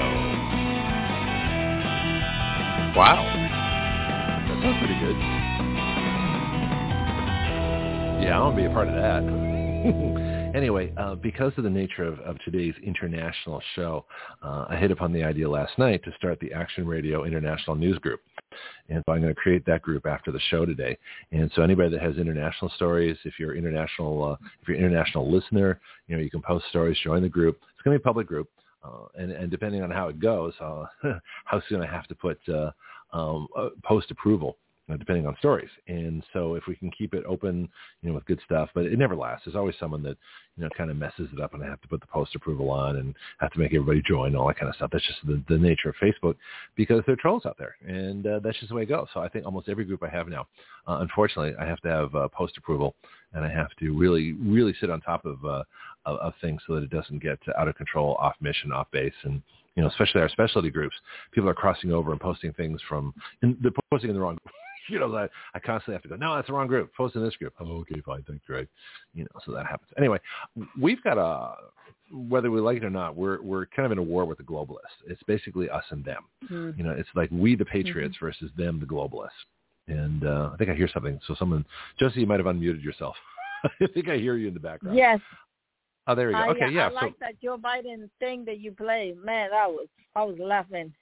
Wow. 2.97 3.23
That 4.49 4.63
sounds 4.63 4.79
pretty 4.79 4.99
good. 4.99 5.17
Yeah, 8.25 8.39
I 8.39 8.41
want 8.41 8.57
to 8.57 8.63
be 8.63 8.67
a 8.67 8.71
part 8.71 8.89
of 8.89 8.95
that. 8.95 9.23
anyway, 10.55 10.93
uh, 10.97 11.17
because 11.17 11.53
of 11.59 11.65
the 11.65 11.71
nature 11.71 12.05
of, 12.05 12.19
of 12.21 12.39
today's 12.47 12.75
international 12.83 13.61
show, 13.75 14.07
uh, 14.43 14.65
I 14.71 14.77
hit 14.77 14.91
upon 14.91 15.13
the 15.13 15.23
idea 15.23 15.49
last 15.49 15.79
night 15.79 16.03
to 16.05 16.13
start 16.17 16.41
the 16.41 16.53
Action 16.53 16.87
Radio 16.87 17.25
International 17.25 17.77
News 17.77 17.99
Group. 17.99 18.21
And 18.89 19.05
so 19.07 19.13
I'm 19.13 19.21
going 19.21 19.35
to 19.35 19.41
create 19.41 19.67
that 19.67 19.83
group 19.83 20.07
after 20.07 20.33
the 20.33 20.41
show 20.49 20.65
today. 20.65 20.97
And 21.31 21.51
so 21.55 21.63
anybody 21.63 21.91
that 21.91 22.01
has 22.01 22.17
international 22.17 22.71
stories, 22.77 23.19
if 23.25 23.35
you're 23.39 23.55
international, 23.55 24.25
uh, 24.25 24.47
if 24.63 24.69
you're 24.69 24.79
an 24.79 24.85
international 24.85 25.31
listener, 25.31 25.79
you 26.07 26.17
know, 26.17 26.23
you 26.23 26.31
can 26.31 26.41
post 26.41 26.65
stories, 26.71 26.99
join 27.05 27.23
the 27.23 27.29
group. 27.29 27.61
It's 27.79 27.85
going 27.85 27.95
to 27.95 28.01
be 28.01 28.03
a 28.03 28.09
public 28.09 28.27
group. 28.27 28.49
Uh, 28.85 29.07
and, 29.15 29.31
and 29.31 29.51
depending 29.51 29.83
on 29.83 29.91
how 29.91 30.09
it 30.09 30.19
goes, 30.19 30.53
uh, 30.61 30.85
how 31.45 31.63
soon 31.69 31.81
I 31.81 31.87
have 31.87 32.09
to 32.09 32.15
put 32.17 32.41
uh, 32.49 32.73
um, 33.13 33.47
uh, 33.57 33.69
post 33.85 34.11
approval 34.11 34.57
uh, 34.91 34.97
depending 34.97 35.27
on 35.27 35.37
stories. 35.39 35.69
And 35.87 36.25
so 36.33 36.55
if 36.55 36.67
we 36.67 36.75
can 36.75 36.91
keep 36.91 37.13
it 37.15 37.25
open, 37.27 37.69
you 38.01 38.09
know, 38.09 38.15
with 38.15 38.25
good 38.25 38.41
stuff, 38.45 38.71
but 38.75 38.87
it 38.87 38.99
never 38.99 39.15
lasts. 39.15 39.45
There's 39.45 39.57
always 39.57 39.75
someone 39.79 40.03
that, 40.05 40.17
you 40.57 40.65
know, 40.65 40.71
kind 40.77 40.91
of 40.91 40.97
messes 40.97 41.29
it 41.33 41.41
up 41.41 41.55
and 41.55 41.63
I 41.63 41.67
have 41.67 41.81
to 41.83 41.89
put 41.89 42.01
the 42.01 42.07
post 42.07 42.35
approval 42.35 42.71
on 42.71 42.97
and 42.97 43.15
have 43.39 43.53
to 43.53 43.59
make 43.59 43.75
everybody 43.75 44.03
join 44.07 44.35
all 44.35 44.49
that 44.49 44.59
kind 44.59 44.69
of 44.69 44.75
stuff. 44.77 44.91
That's 44.91 45.07
just 45.07 45.19
the, 45.27 45.43
the 45.49 45.59
nature 45.59 45.91
of 45.91 45.95
Facebook 46.03 46.37
because 46.75 47.03
there 47.07 47.13
are 47.13 47.19
trolls 47.19 47.45
out 47.45 47.59
there 47.59 47.77
and 47.87 48.27
uh, 48.27 48.41
that's 48.43 48.59
just 48.59 48.71
the 48.71 48.75
way 48.75 48.83
it 48.83 48.89
goes. 48.89 49.09
So 49.13 49.21
I 49.21 49.29
think 49.29 49.45
almost 49.45 49.69
every 49.69 49.85
group 49.85 50.03
I 50.03 50.09
have 50.09 50.29
now, 50.29 50.47
uh, 50.87 50.99
unfortunately, 51.01 51.55
I 51.61 51.67
have 51.67 51.81
to 51.81 51.89
have 51.89 52.15
uh, 52.15 52.29
post 52.29 52.57
approval 52.57 52.95
and 53.35 53.45
I 53.45 53.51
have 53.51 53.71
to 53.81 53.97
really, 53.97 54.33
really 54.33 54.75
sit 54.81 54.89
on 54.91 55.01
top 55.03 55.27
of, 55.27 55.45
uh, 55.45 55.65
of, 56.09 56.19
of 56.19 56.33
things 56.41 56.61
so 56.67 56.75
that 56.75 56.85
it 56.85 56.91
doesn't 56.91 57.23
get 57.23 57.39
out 57.59 57.69
of 57.69 57.77
control, 57.77 58.17
off 58.21 58.35
mission, 58.41 58.73
off 58.73 58.91
base. 58.91 59.13
And, 59.25 59.43
you 59.77 59.83
know, 59.83 59.89
especially 59.89 60.21
our 60.21 60.29
specialty 60.29 60.71
groups, 60.71 60.97
people 61.33 61.49
are 61.49 61.55
crossing 61.55 61.93
over 61.93 62.13
and 62.13 62.21
posting 62.21 62.53
things 62.53 62.81
from, 62.89 63.15
and 63.43 63.57
they're 63.63 63.73
posting 63.91 64.11
in 64.11 64.17
the 64.17 64.23
wrong 64.23 64.39
group. 64.43 64.55
you 64.89 64.99
know, 64.99 65.15
I, 65.15 65.29
I 65.55 65.61
constantly 65.61 65.95
have 65.95 66.03
to 66.03 66.09
go, 66.09 66.17
no, 66.17 66.35
that's 66.35 66.47
the 66.47 66.53
wrong 66.55 66.67
group. 66.67 66.93
Post 66.95 67.17
in 67.17 67.23
this 67.23 67.37
group. 67.37 67.55
Oh, 67.61 67.81
okay, 67.81 68.01
fine. 68.05 68.25
Thanks, 68.27 68.45
Greg. 68.47 68.69
You 69.15 69.25
know, 69.25 69.41
so 69.45 69.53
that 69.53 69.67
happens. 69.67 69.91
Anyway, 69.99 70.19
we've 70.81 71.03
got 71.03 71.19
a, 71.19 71.55
whether 72.11 72.51
we 72.51 72.61
like 72.61 72.79
it 72.79 72.85
or 72.85 72.91
not, 72.91 73.17
we're, 73.17 73.41
we're 73.43 73.67
kind 73.67 73.87
of 73.87 73.93
in 73.93 73.99
a 73.99 74.03
war 74.03 74.25
with 74.25 74.39
the 74.39 74.45
globalists. 74.45 74.97
It's 75.07 75.23
basically 75.25 75.69
us 75.69 75.85
and 75.91 76.05
them. 76.05 76.25
Mm-hmm. 76.51 76.79
You 76.79 76.85
know, 76.85 76.93
it's 76.93 77.09
like 77.15 77.29
we 77.31 77.55
the 77.55 77.65
patriots 77.65 78.17
mm-hmm. 78.17 78.27
versus 78.27 78.51
them 78.57 78.81
the 78.81 78.87
globalists. 78.87 79.29
And 79.89 80.25
uh, 80.25 80.51
I 80.53 80.57
think 80.57 80.71
I 80.71 80.75
hear 80.75 80.89
something. 80.93 81.19
So 81.27 81.35
someone, 81.39 81.65
Josie, 81.99 82.21
you 82.21 82.27
might 82.27 82.41
have 82.41 82.47
unmuted 82.47 82.83
yourself. 82.83 83.17
I 83.65 83.87
think 83.93 84.09
I 84.09 84.17
hear 84.17 84.37
you 84.37 84.49
in 84.49 84.55
the 84.55 84.61
background. 84.61 84.97
Yes. 84.97 85.21
Oh, 86.09 86.15
there 86.15 86.29
we 86.29 86.33
go. 86.33 86.51
Okay, 86.51 86.71
yeah. 86.71 86.89
I 86.89 86.91
like 86.91 87.19
that 87.21 87.41
Joe 87.41 87.59
Biden 87.59 88.09
thing 88.19 88.45
that 88.47 88.59
you 88.59 88.73
played. 88.73 89.23
Man, 89.23 89.51
that 89.51 89.69
was 89.69 89.87
I 90.17 90.25
was 90.25 90.37
laughing. 90.41 90.93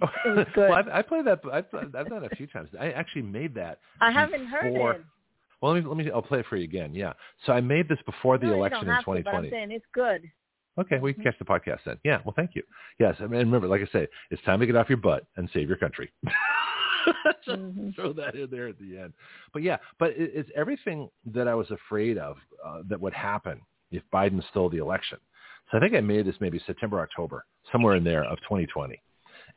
Was 0.24 0.46
well, 0.56 0.72
I've, 0.72 0.88
I 0.88 1.02
played 1.02 1.26
that. 1.26 1.40
I've, 1.52 1.66
I've 1.74 2.08
done 2.08 2.24
it 2.24 2.32
a 2.32 2.36
few 2.36 2.46
times. 2.46 2.70
I 2.80 2.90
actually 2.92 3.20
made 3.20 3.54
that. 3.56 3.80
I 4.00 4.10
haven't 4.10 4.46
heard 4.46 4.74
it. 4.74 5.04
Well, 5.60 5.74
let 5.74 5.82
me 5.82 5.86
let 5.86 5.96
me. 5.98 6.10
I'll 6.10 6.22
play 6.22 6.38
it 6.38 6.46
for 6.48 6.56
you 6.56 6.64
again. 6.64 6.94
Yeah. 6.94 7.12
So 7.44 7.52
I 7.52 7.60
made 7.60 7.86
this 7.86 7.98
before 8.06 8.38
the 8.38 8.46
no, 8.46 8.54
election 8.54 8.88
in 8.88 8.96
2020. 8.96 9.22
To, 9.22 9.24
but 9.24 9.34
I'm 9.34 9.50
saying 9.50 9.72
it's 9.72 9.84
good. 9.92 10.22
Okay, 10.78 10.98
we 11.00 11.12
can 11.12 11.22
catch 11.22 11.38
the 11.38 11.44
podcast 11.44 11.80
then. 11.84 11.98
Yeah. 12.02 12.20
Well, 12.24 12.32
thank 12.34 12.52
you. 12.54 12.62
Yes, 12.98 13.16
and 13.18 13.30
remember, 13.30 13.68
like 13.68 13.82
I 13.82 13.92
say, 13.92 14.06
it's 14.30 14.42
time 14.44 14.60
to 14.60 14.66
get 14.66 14.74
off 14.74 14.88
your 14.88 14.96
butt 14.96 15.26
and 15.36 15.50
save 15.52 15.68
your 15.68 15.78
country. 15.78 16.10
Mm-hmm. 17.48 17.90
throw 17.96 18.12
that 18.12 18.34
in 18.34 18.48
there 18.50 18.68
at 18.68 18.78
the 18.78 18.98
end. 18.98 19.14
But 19.54 19.62
yeah, 19.62 19.78
but 19.98 20.10
it, 20.10 20.32
it's 20.34 20.50
everything 20.54 21.08
that 21.32 21.48
I 21.48 21.54
was 21.54 21.66
afraid 21.70 22.18
of 22.18 22.36
uh, 22.64 22.82
that 22.88 23.00
would 23.00 23.14
happen 23.14 23.62
if 23.90 24.02
Biden 24.12 24.42
stole 24.50 24.68
the 24.70 24.78
election. 24.78 25.18
So 25.70 25.78
I 25.78 25.80
think 25.80 25.94
I 25.94 26.00
made 26.00 26.26
this 26.26 26.34
maybe 26.40 26.60
September, 26.66 27.00
October, 27.00 27.44
somewhere 27.70 27.94
in 27.96 28.04
there 28.04 28.24
of 28.24 28.38
2020. 28.40 29.00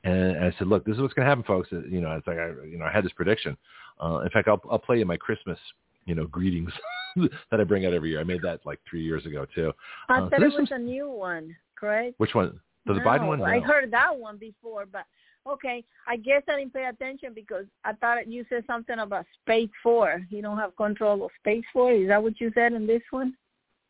And 0.03 0.37
I 0.43 0.53
said, 0.57 0.67
look, 0.67 0.85
this 0.85 0.95
is 0.95 1.01
what's 1.01 1.13
going 1.13 1.25
to 1.25 1.29
happen, 1.29 1.43
folks. 1.43 1.69
You 1.71 2.01
know, 2.01 2.11
it's 2.11 2.27
like 2.27 2.37
I, 2.37 2.49
you 2.65 2.77
know, 2.77 2.85
I 2.85 2.91
had 2.91 3.05
this 3.05 3.13
prediction. 3.13 3.57
Uh, 4.03 4.19
in 4.19 4.29
fact, 4.29 4.47
I'll, 4.47 4.61
I'll 4.69 4.79
play 4.79 4.99
you 4.99 5.05
my 5.05 5.17
Christmas, 5.17 5.57
you 6.05 6.13
know, 6.15 6.25
greetings 6.27 6.71
that 7.15 7.59
I 7.59 7.63
bring 7.63 7.85
out 7.85 7.93
every 7.93 8.09
year. 8.09 8.19
I 8.19 8.23
made 8.23 8.41
that 8.41 8.59
like 8.65 8.79
three 8.89 9.03
years 9.03 9.25
ago 9.25 9.45
too. 9.55 9.71
I 10.09 10.17
Uh, 10.19 10.29
thought 10.29 10.39
so 10.39 10.45
it 10.45 10.59
was 10.59 10.69
some- 10.69 10.81
a 10.81 10.83
new 10.83 11.09
one, 11.09 11.55
correct? 11.75 12.15
Which 12.17 12.35
one? 12.35 12.59
The, 12.85 12.93
the 12.95 12.99
No, 12.99 13.05
Biden 13.05 13.27
one? 13.27 13.41
I 13.41 13.59
heard 13.59 13.91
that 13.91 14.15
one 14.17 14.37
before, 14.37 14.85
but 14.85 15.05
okay. 15.47 15.85
I 16.05 16.17
guess 16.17 16.41
I 16.49 16.57
didn't 16.59 16.73
pay 16.73 16.85
attention 16.85 17.31
because 17.33 17.65
I 17.85 17.93
thought 17.93 18.27
you 18.27 18.45
said 18.49 18.65
something 18.67 18.99
about 18.99 19.25
Space 19.41 19.69
Four. 19.81 20.21
You 20.29 20.41
don't 20.41 20.57
have 20.57 20.75
control 20.75 21.23
of 21.23 21.31
Space 21.39 21.63
Four. 21.71 21.93
Is 21.93 22.09
that 22.09 22.21
what 22.21 22.41
you 22.41 22.51
said 22.53 22.73
in 22.73 22.85
this 22.85 23.01
one? 23.11 23.35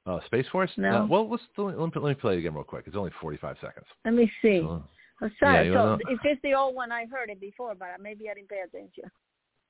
Uh, 0.06 0.20
Space 0.26 0.46
Force? 0.52 0.72
No. 0.78 1.04
Uh, 1.04 1.06
well, 1.06 1.30
let's 1.30 1.44
let 1.58 1.78
me, 1.78 1.82
let 1.96 2.04
me 2.10 2.14
play 2.16 2.34
it 2.36 2.40
again 2.40 2.54
real 2.54 2.64
quick. 2.64 2.84
It's 2.88 2.96
only 2.98 3.12
45 3.22 3.56
seconds. 3.62 3.86
Let 4.06 4.14
me 4.14 4.32
see. 4.42 4.60
So- 4.62 4.84
I'm 5.22 5.32
sorry. 5.40 5.68
you 5.68 5.74
so 5.74 5.80
wanna- 5.80 5.98
if 6.10 6.20
it's 6.26 6.42
the 6.42 6.54
old 6.54 6.76
one, 6.76 6.92
I 6.92 7.06
heard 7.06 7.30
it 7.30 7.40
before, 7.40 7.76
but 7.76 7.88
maybe 8.02 8.30
I 8.30 8.34
didn't 8.34 8.50
pay 8.50 8.60
attention. 8.60 9.06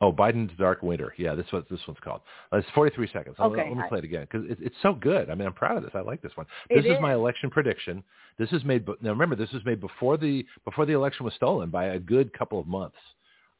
Oh, 0.01 0.11
Biden's 0.11 0.57
Dark 0.57 0.81
Winter. 0.81 1.13
Yeah, 1.17 1.35
this 1.35 1.45
what 1.51 1.69
this 1.69 1.79
one's 1.87 1.99
called. 1.99 2.21
Uh, 2.51 2.57
it's 2.57 2.69
43 2.71 3.07
seconds. 3.13 3.35
Let- 3.37 3.51
Okay, 3.51 3.67
Let, 3.69 3.77
me 3.77 3.83
I- 3.83 3.87
play 3.87 3.99
it 3.99 4.05
again 4.05 4.21
because 4.29 4.49
it, 4.49 4.57
it's 4.59 4.75
so 4.81 4.93
good. 4.93 5.29
I 5.29 5.35
mean, 5.35 5.45
I'm 5.45 5.53
proud 5.53 5.77
of 5.77 5.83
this. 5.83 5.91
I 5.93 6.01
like 6.01 6.21
this 6.21 6.35
one. 6.35 6.47
It 6.69 6.81
This 6.81 6.91
is 6.91 6.99
my 6.99 7.13
election 7.13 7.49
prediction. 7.51 8.03
This 8.39 8.51
is 8.51 8.65
made. 8.65 8.87
Now 9.01 9.11
remember, 9.11 9.35
this 9.35 9.51
was 9.51 9.63
made 9.65 9.79
before 9.79 10.17
the 10.17 10.45
before 10.65 10.85
the 10.87 10.93
election 10.93 11.23
was 11.23 11.35
stolen 11.35 11.69
by 11.69 11.85
a 11.85 11.99
good 11.99 12.33
couple 12.33 12.59
of 12.59 12.65
months. 12.65 12.97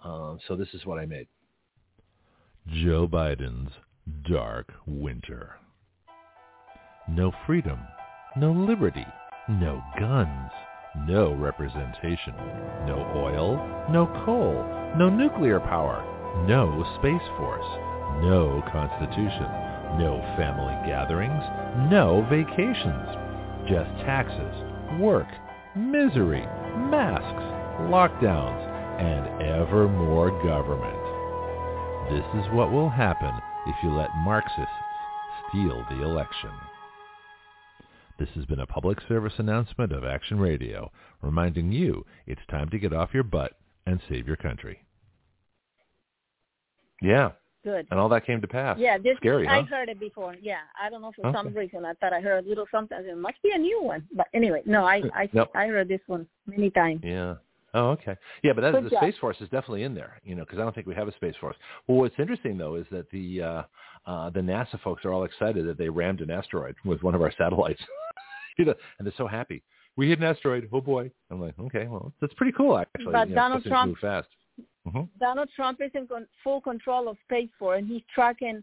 Um, 0.03 0.39
so 0.47 0.55
this 0.55 0.73
is 0.73 0.85
what 0.87 0.97
I 0.99 1.05
made. 1.05 1.27
Joe 2.67 3.07
Biden's 3.07 3.71
Dark 4.23 4.73
Winter. 4.87 5.55
No 7.09 7.33
freedom, 7.45 7.85
no 8.37 8.53
liberty, 8.53 9.05
no 9.49 9.83
guns, 9.99 10.51
no 11.05 11.33
representation, 11.35 12.33
no 12.87 13.11
oil, 13.13 13.57
no 13.91 14.07
coal, 14.23 14.53
no 14.97 15.09
nuclear 15.09 15.59
power, 15.59 15.99
no 16.47 16.81
space 16.97 17.27
force, 17.35 17.67
no 18.23 18.63
constitution, 18.71 19.51
no 19.99 20.23
family 20.37 20.73
gatherings, 20.87 21.43
no 21.91 22.25
vacations, 22.29 23.09
just 23.67 23.91
taxes, 24.07 24.55
work, 25.01 25.27
misery, 25.75 26.47
masks, 26.87 27.43
lockdowns, 27.91 28.63
and 29.01 29.41
ever 29.43 29.89
more 29.89 30.31
government. 30.41 31.03
This 32.09 32.41
is 32.41 32.49
what 32.53 32.71
will 32.71 32.89
happen 32.89 33.33
if 33.67 33.75
you 33.83 33.91
let 33.91 34.09
Marxists 34.15 34.71
steal 35.49 35.85
the 35.89 36.01
election. 36.01 36.51
This 38.23 38.35
has 38.35 38.45
been 38.45 38.61
a 38.61 38.65
public 38.65 38.99
service 39.09 39.33
announcement 39.37 39.91
of 39.91 40.05
Action 40.05 40.39
Radio, 40.39 40.89
reminding 41.21 41.73
you 41.73 42.05
it's 42.25 42.39
time 42.49 42.69
to 42.69 42.79
get 42.79 42.93
off 42.93 43.09
your 43.13 43.23
butt 43.23 43.51
and 43.85 43.99
save 44.07 44.27
your 44.27 44.37
country. 44.37 44.79
Yeah, 47.01 47.31
Good. 47.65 47.85
and 47.91 47.99
all 47.99 48.07
that 48.07 48.25
came 48.25 48.39
to 48.39 48.47
pass. 48.47 48.77
Yeah, 48.79 48.97
this 48.97 49.17
Scary, 49.17 49.45
I 49.45 49.59
huh? 49.59 49.63
heard 49.65 49.89
it 49.89 49.99
before. 49.99 50.37
Yeah, 50.41 50.59
I 50.81 50.89
don't 50.89 51.01
know 51.01 51.11
for 51.13 51.27
Okay. 51.27 51.37
some 51.37 51.53
reason 51.53 51.83
I 51.83 51.95
thought 51.95 52.13
I 52.13 52.21
heard 52.21 52.45
a 52.45 52.47
little 52.47 52.65
something. 52.71 52.97
It 52.97 53.17
must 53.17 53.41
be 53.43 53.51
a 53.53 53.57
new 53.57 53.83
one. 53.83 54.07
But 54.15 54.27
anyway, 54.33 54.61
no, 54.65 54.85
I 54.85 55.01
I 55.13 55.29
Nope. 55.33 55.51
I 55.53 55.67
heard 55.67 55.89
this 55.89 55.99
one 56.07 56.25
many 56.47 56.69
times. 56.69 57.01
Yeah. 57.03 57.35
Oh, 57.75 57.89
okay. 57.89 58.15
Yeah, 58.43 58.53
but 58.53 58.61
that, 58.61 58.83
the 58.83 58.89
job. 58.89 58.99
Space 59.01 59.15
Force 59.19 59.37
is 59.39 59.49
definitely 59.49 59.83
in 59.83 59.95
there, 59.95 60.19
you 60.23 60.35
know, 60.35 60.43
because 60.43 60.59
I 60.59 60.61
don't 60.61 60.75
think 60.75 60.85
we 60.85 60.93
have 60.95 61.07
a 61.07 61.13
Space 61.15 61.35
Force. 61.41 61.55
Well, 61.87 61.97
what's 61.97 62.15
interesting 62.19 62.57
though 62.57 62.75
is 62.75 62.85
that 62.91 63.09
the 63.09 63.41
uh, 63.41 63.63
uh, 64.05 64.29
the 64.29 64.41
NASA 64.41 64.79
folks 64.83 65.05
are 65.05 65.11
all 65.11 65.23
excited 65.23 65.67
that 65.67 65.77
they 65.77 65.89
rammed 65.89 66.21
an 66.21 66.29
asteroid 66.29 66.75
with 66.85 67.01
one 67.01 67.15
of 67.15 67.21
our 67.21 67.33
satellites, 67.37 67.81
you 68.57 68.65
know, 68.65 68.75
and 68.99 69.05
they're 69.05 69.13
so 69.17 69.27
happy. 69.27 69.63
We 69.95 70.09
hit 70.09 70.19
an 70.19 70.25
asteroid. 70.25 70.69
Oh 70.71 70.81
boy! 70.81 71.09
I'm 71.31 71.41
like, 71.41 71.55
okay, 71.59 71.87
well, 71.87 72.13
that's 72.21 72.33
pretty 72.35 72.51
cool 72.51 72.77
actually. 72.77 73.11
But 73.11 73.29
you 73.29 73.35
know, 73.35 73.41
Donald 73.41 73.63
Trump- 73.63 73.97
fast. 73.99 74.27
hmm 74.91 75.01
Donald 75.19 75.49
Trump 75.55 75.81
is 75.81 75.91
in 75.95 76.07
con- 76.07 76.27
full 76.43 76.61
control 76.61 77.07
of 77.07 77.17
Space 77.25 77.49
Force, 77.57 77.79
and 77.79 77.87
he's 77.87 78.03
tracking 78.13 78.61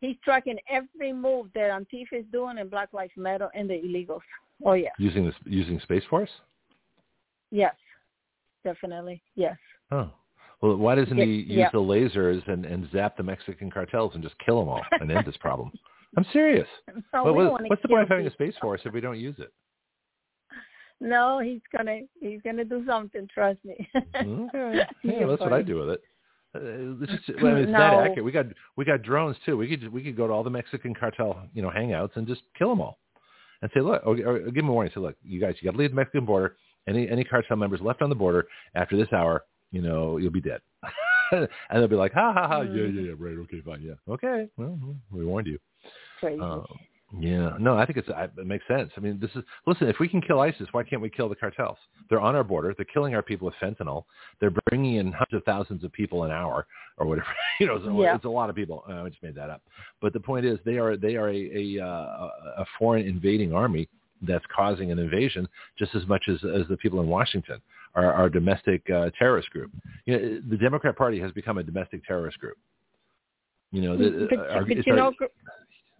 he's 0.00 0.16
tracking 0.24 0.56
every 0.70 1.12
move 1.12 1.48
that 1.54 1.70
Antifa 1.70 2.20
is 2.20 2.24
doing 2.32 2.58
and 2.58 2.70
Black 2.70 2.92
Lives 2.94 3.12
Matter 3.16 3.48
and 3.54 3.68
the 3.68 3.74
illegals. 3.74 4.20
Oh 4.64 4.72
yeah, 4.72 4.90
Using 4.98 5.26
this 5.26 5.34
using 5.44 5.80
Space 5.80 6.04
Force. 6.08 6.30
yes, 7.50 7.74
definitely, 8.64 9.22
yes. 9.34 9.56
Oh. 9.90 10.10
Well, 10.60 10.76
why 10.76 10.96
doesn't 10.96 11.16
he 11.16 11.24
use 11.24 11.46
Yeah. 11.50 11.70
the 11.72 11.78
lasers 11.78 12.46
and, 12.48 12.64
and 12.66 12.90
zap 12.90 13.16
the 13.16 13.22
Mexican 13.22 13.70
cartels 13.70 14.14
and 14.14 14.22
just 14.24 14.34
kill 14.44 14.58
them 14.58 14.68
all 14.68 14.82
and 14.92 15.10
end 15.10 15.24
this 15.26 15.36
problem? 15.36 15.70
I'm 16.16 16.26
serious. 16.32 16.66
No, 17.12 17.24
Well, 17.24 17.34
we 17.34 17.46
what- 17.46 17.62
what's 17.68 17.82
the 17.82 17.88
point 17.88 18.02
of 18.02 18.08
having 18.08 18.26
a 18.26 18.32
space 18.32 18.54
force 18.60 18.80
if 18.84 18.92
we 18.92 19.00
don't 19.00 19.18
use 19.20 19.36
it? 19.38 19.52
No, 21.00 21.38
he's 21.38 21.60
gonna 21.76 22.00
he's 22.20 22.42
gonna 22.42 22.64
do 22.64 22.84
something. 22.86 23.28
Trust 23.32 23.58
me. 23.64 23.88
Okay. 24.16 24.82
Yeah, 25.04 25.26
that's 25.26 25.40
what 25.40 25.52
I 25.52 25.62
do 25.62 25.78
with 25.78 25.90
it. 25.90 26.00
Uh, 26.54 27.04
it's 27.04 27.24
just, 27.26 27.40
well, 27.42 27.52
I 27.52 27.54
mean, 27.54 27.62
it's 27.64 27.72
No. 27.72 27.78
that 27.78 27.94
accurate. 28.10 28.24
We 28.24 28.32
got 28.32 28.46
we 28.76 28.84
got 28.84 29.02
drones 29.02 29.36
too. 29.46 29.56
We 29.56 29.68
could 29.68 29.92
we 29.92 30.02
could 30.02 30.16
go 30.16 30.26
to 30.26 30.32
all 30.32 30.42
the 30.42 30.50
Mexican 30.50 30.94
cartel 30.94 31.40
you 31.54 31.62
know 31.62 31.70
hangouts 31.70 32.16
and 32.16 32.26
just 32.26 32.42
kill 32.58 32.70
them 32.70 32.80
all, 32.80 32.98
and 33.62 33.70
say 33.74 33.80
look, 33.80 34.02
or, 34.04 34.16
or 34.26 34.38
give 34.40 34.54
them 34.56 34.70
a 34.70 34.72
warning. 34.72 34.90
Say 34.92 35.00
look, 35.00 35.14
you 35.22 35.40
guys, 35.40 35.54
you 35.60 35.66
got 35.66 35.72
to 35.72 35.78
leave 35.78 35.90
the 35.90 35.96
Mexican 35.96 36.24
border. 36.24 36.56
Any 36.88 37.08
any 37.08 37.24
cartel 37.24 37.56
members 37.56 37.80
left 37.80 38.02
on 38.02 38.08
the 38.08 38.16
border 38.16 38.46
after 38.74 38.96
this 38.96 39.12
hour, 39.12 39.44
you 39.72 39.82
know, 39.82 40.16
you'll 40.16 40.32
be 40.32 40.40
dead. 40.40 40.60
and 41.32 41.48
they'll 41.72 41.88
be 41.88 41.96
like, 41.96 42.12
ha 42.14 42.32
ha 42.32 42.48
ha, 42.48 42.60
yeah 42.62 42.84
yeah 42.84 43.00
yeah, 43.02 43.12
right, 43.18 43.36
okay, 43.38 43.60
fine, 43.64 43.82
yeah, 43.82 44.12
okay. 44.14 44.48
Well, 44.56 44.78
we 45.12 45.24
warned 45.24 45.46
you. 45.46 45.58
Crazy. 46.20 46.40
Um, 46.40 46.64
yeah, 47.18 47.52
no, 47.58 47.76
I 47.78 47.86
think 47.86 47.96
it's 47.96 48.08
I, 48.10 48.24
it 48.24 48.46
makes 48.46 48.66
sense. 48.68 48.90
I 48.96 49.00
mean, 49.00 49.18
this 49.18 49.30
is 49.34 49.42
listen. 49.66 49.88
If 49.88 49.98
we 49.98 50.08
can 50.08 50.20
kill 50.20 50.40
ISIS, 50.40 50.68
why 50.72 50.82
can't 50.82 51.00
we 51.00 51.08
kill 51.08 51.28
the 51.30 51.34
cartels? 51.34 51.78
They're 52.10 52.20
on 52.20 52.36
our 52.36 52.44
border. 52.44 52.74
They're 52.76 52.84
killing 52.84 53.14
our 53.14 53.22
people 53.22 53.46
with 53.46 53.54
fentanyl. 53.62 54.04
They're 54.40 54.52
bringing 54.68 54.96
in 54.96 55.12
hundreds 55.12 55.40
of 55.40 55.44
thousands 55.44 55.84
of 55.84 55.92
people 55.92 56.24
an 56.24 56.30
hour 56.30 56.66
or 56.98 57.06
whatever. 57.06 57.26
You 57.60 57.66
know, 57.66 57.82
so 57.84 58.02
Yeah. 58.02 58.14
it's 58.14 58.24
a 58.24 58.28
lot 58.28 58.50
of 58.50 58.56
people. 58.56 58.84
Uh, 58.88 59.02
I 59.02 59.08
just 59.08 59.20
made 59.22 59.34
that 59.34 59.50
up. 59.50 59.62
But 60.00 60.12
the 60.12 60.20
point 60.20 60.44
is, 60.46 60.58
they 60.64 60.76
are 60.78 60.96
they 60.96 61.16
are 61.16 61.28
a 61.30 61.76
a, 61.78 61.84
uh, 61.84 62.28
a 62.58 62.64
foreign 62.78 63.04
invading 63.06 63.52
army 63.52 63.88
that's 64.22 64.44
causing 64.54 64.90
an 64.90 64.98
invasion 64.98 65.48
just 65.78 65.94
as 65.94 66.06
much 66.06 66.24
as 66.28 66.36
as 66.44 66.66
the 66.68 66.76
people 66.76 67.00
in 67.00 67.06
Washington 67.06 67.60
are 67.94 68.12
our 68.12 68.28
domestic 68.28 68.82
uh, 68.90 69.10
terrorist 69.18 69.50
group. 69.50 69.70
You 70.06 70.12
know, 70.12 70.40
the 70.50 70.56
Democrat 70.56 70.96
Party 70.96 71.18
has 71.20 71.32
become 71.32 71.58
a 71.58 71.62
domestic 71.62 72.04
terrorist 72.04 72.38
group. 72.38 72.58
You 73.70 73.82
know, 73.82 73.96
the, 73.96 74.26
but, 74.30 74.38
our, 74.50 74.64
but 74.64 74.86
you 74.86 74.92
our- 74.92 74.96
know, 74.96 75.12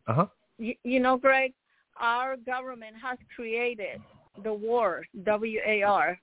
uh-huh. 0.06 0.26
you, 0.58 0.74
you 0.84 1.00
know, 1.00 1.16
Greg, 1.16 1.52
our 2.00 2.36
government 2.36 2.94
has 3.02 3.18
created 3.34 4.00
the 4.42 4.52
war, 4.52 5.04
W 5.24 5.60
A 5.66 5.82
R, 5.82 6.18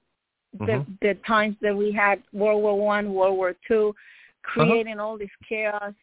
the 0.59 0.65
Mhm. 0.65 0.99
the 1.01 1.13
times 1.27 1.55
that 1.61 1.75
we 1.75 1.91
had 1.91 2.23
World 2.31 2.61
War 2.63 2.79
One, 2.79 3.13
World 3.13 3.37
War 3.37 3.55
Two, 3.67 3.93
creating 4.43 4.99
all 4.99 5.17
this 5.17 5.29
chaos, 5.47 5.93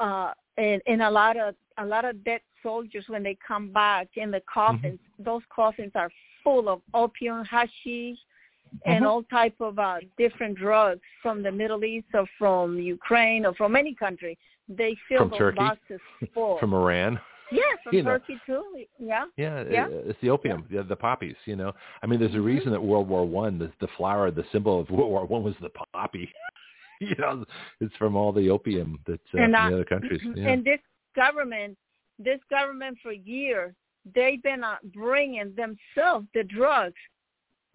uh, 0.00 0.32
and 0.56 0.82
and 0.86 1.02
a 1.02 1.10
lot 1.10 1.36
of 1.36 1.54
a 1.78 1.86
lot 1.86 2.04
of 2.04 2.22
dead 2.24 2.40
soldiers 2.62 3.04
when 3.08 3.22
they 3.22 3.36
come 3.46 3.72
back 3.72 4.08
in 4.16 4.30
the 4.30 4.42
coffins. 4.52 4.98
Those 5.18 5.42
coffins 5.54 5.92
are 5.94 6.10
full 6.44 6.68
of 6.68 6.80
opium, 6.94 7.44
hashish, 7.44 8.18
and 8.86 9.04
Mhm. 9.04 9.08
all 9.08 9.22
type 9.24 9.54
of 9.60 9.78
uh, 9.78 9.98
different 10.16 10.56
drugs 10.56 11.02
from 11.22 11.42
the 11.42 11.52
Middle 11.52 11.84
East 11.84 12.08
or 12.14 12.26
from 12.38 12.78
Ukraine 12.78 13.44
or 13.46 13.54
from 13.54 13.76
any 13.76 13.94
country. 13.94 14.38
They 14.68 14.94
fill 15.08 15.18
From 15.20 15.30
those 15.30 15.38
Turkey? 15.38 15.56
boxes 15.56 16.00
full. 16.34 16.58
from 16.58 16.72
Iran. 16.74 17.20
yeah, 17.50 17.60
from 17.84 17.94
you 17.94 18.02
know. 18.02 18.12
Turkey 18.12 18.40
too. 18.46 18.64
Yeah. 18.98 19.26
Yeah, 19.36 19.64
Yeah. 19.70 19.86
it's 19.88 20.18
the 20.20 20.30
opium, 20.30 20.64
the, 20.70 20.82
the 20.84 20.96
poppies. 20.96 21.36
You 21.44 21.56
know, 21.56 21.74
I 22.02 22.06
mean, 22.06 22.18
there's 22.18 22.34
a 22.34 22.38
Mhm. 22.38 22.44
reason 22.44 22.72
that 22.72 22.82
World 22.82 23.08
War 23.08 23.26
One, 23.26 23.58
the, 23.58 23.70
the 23.80 23.88
flower, 23.88 24.30
the 24.30 24.44
symbol 24.52 24.80
of 24.80 24.88
World 24.96 25.10
War 25.10 25.26
One 25.26 25.42
was 25.42 25.54
the 25.60 25.68
poppy. 25.92 26.32
you 27.00 27.14
know, 27.18 27.44
it's 27.80 27.94
from 27.96 28.16
all 28.16 28.32
the 28.32 28.48
opium 28.48 28.98
that 29.06 29.20
uh, 29.34 29.38
And, 29.42 29.54
uh, 29.54 29.68
the 29.68 29.74
other 29.74 29.84
countries. 29.84 30.22
Yeah. 30.34 30.48
And 30.48 30.64
this 30.64 30.80
government, 31.14 31.76
this 32.24 32.40
government 32.50 32.98
for 33.02 33.12
years, 33.12 33.74
they've 34.14 34.42
been 34.42 34.64
uh, 34.64 34.76
bringing 34.94 35.54
themselves 35.54 36.26
the 36.34 36.44
drugs 36.44 36.94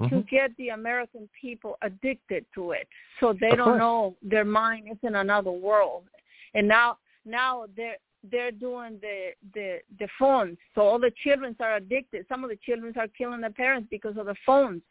to 0.09 0.15
Mhm. 0.21 0.29
get 0.29 0.55
the 0.57 0.69
American 0.69 1.27
people 1.39 1.77
addicted 1.81 2.45
to 2.53 2.71
it, 2.71 2.87
so 3.19 3.33
they 3.33 3.51
Of 3.51 3.57
don't 3.57 3.67
course. 3.69 3.79
know 3.79 4.17
their 4.21 4.45
mind 4.45 4.89
is 4.91 4.97
in 5.03 5.15
another 5.15 5.51
world. 5.51 6.07
And 6.53 6.67
now, 6.67 6.97
now 7.25 7.65
they're 7.75 7.97
they're 8.23 8.51
doing 8.51 8.99
the 8.99 9.33
the 9.53 9.81
the 9.99 10.07
phones, 10.19 10.57
so 10.75 10.81
all 10.81 10.99
the 10.99 11.11
children 11.23 11.55
are 11.59 11.75
addicted. 11.75 12.27
Some 12.27 12.43
of 12.43 12.49
the 12.49 12.57
children 12.57 12.93
are 12.97 13.07
killing 13.07 13.41
their 13.41 13.51
parents 13.51 13.87
because 13.89 14.17
of 14.17 14.25
the 14.25 14.35
phones. 14.45 14.81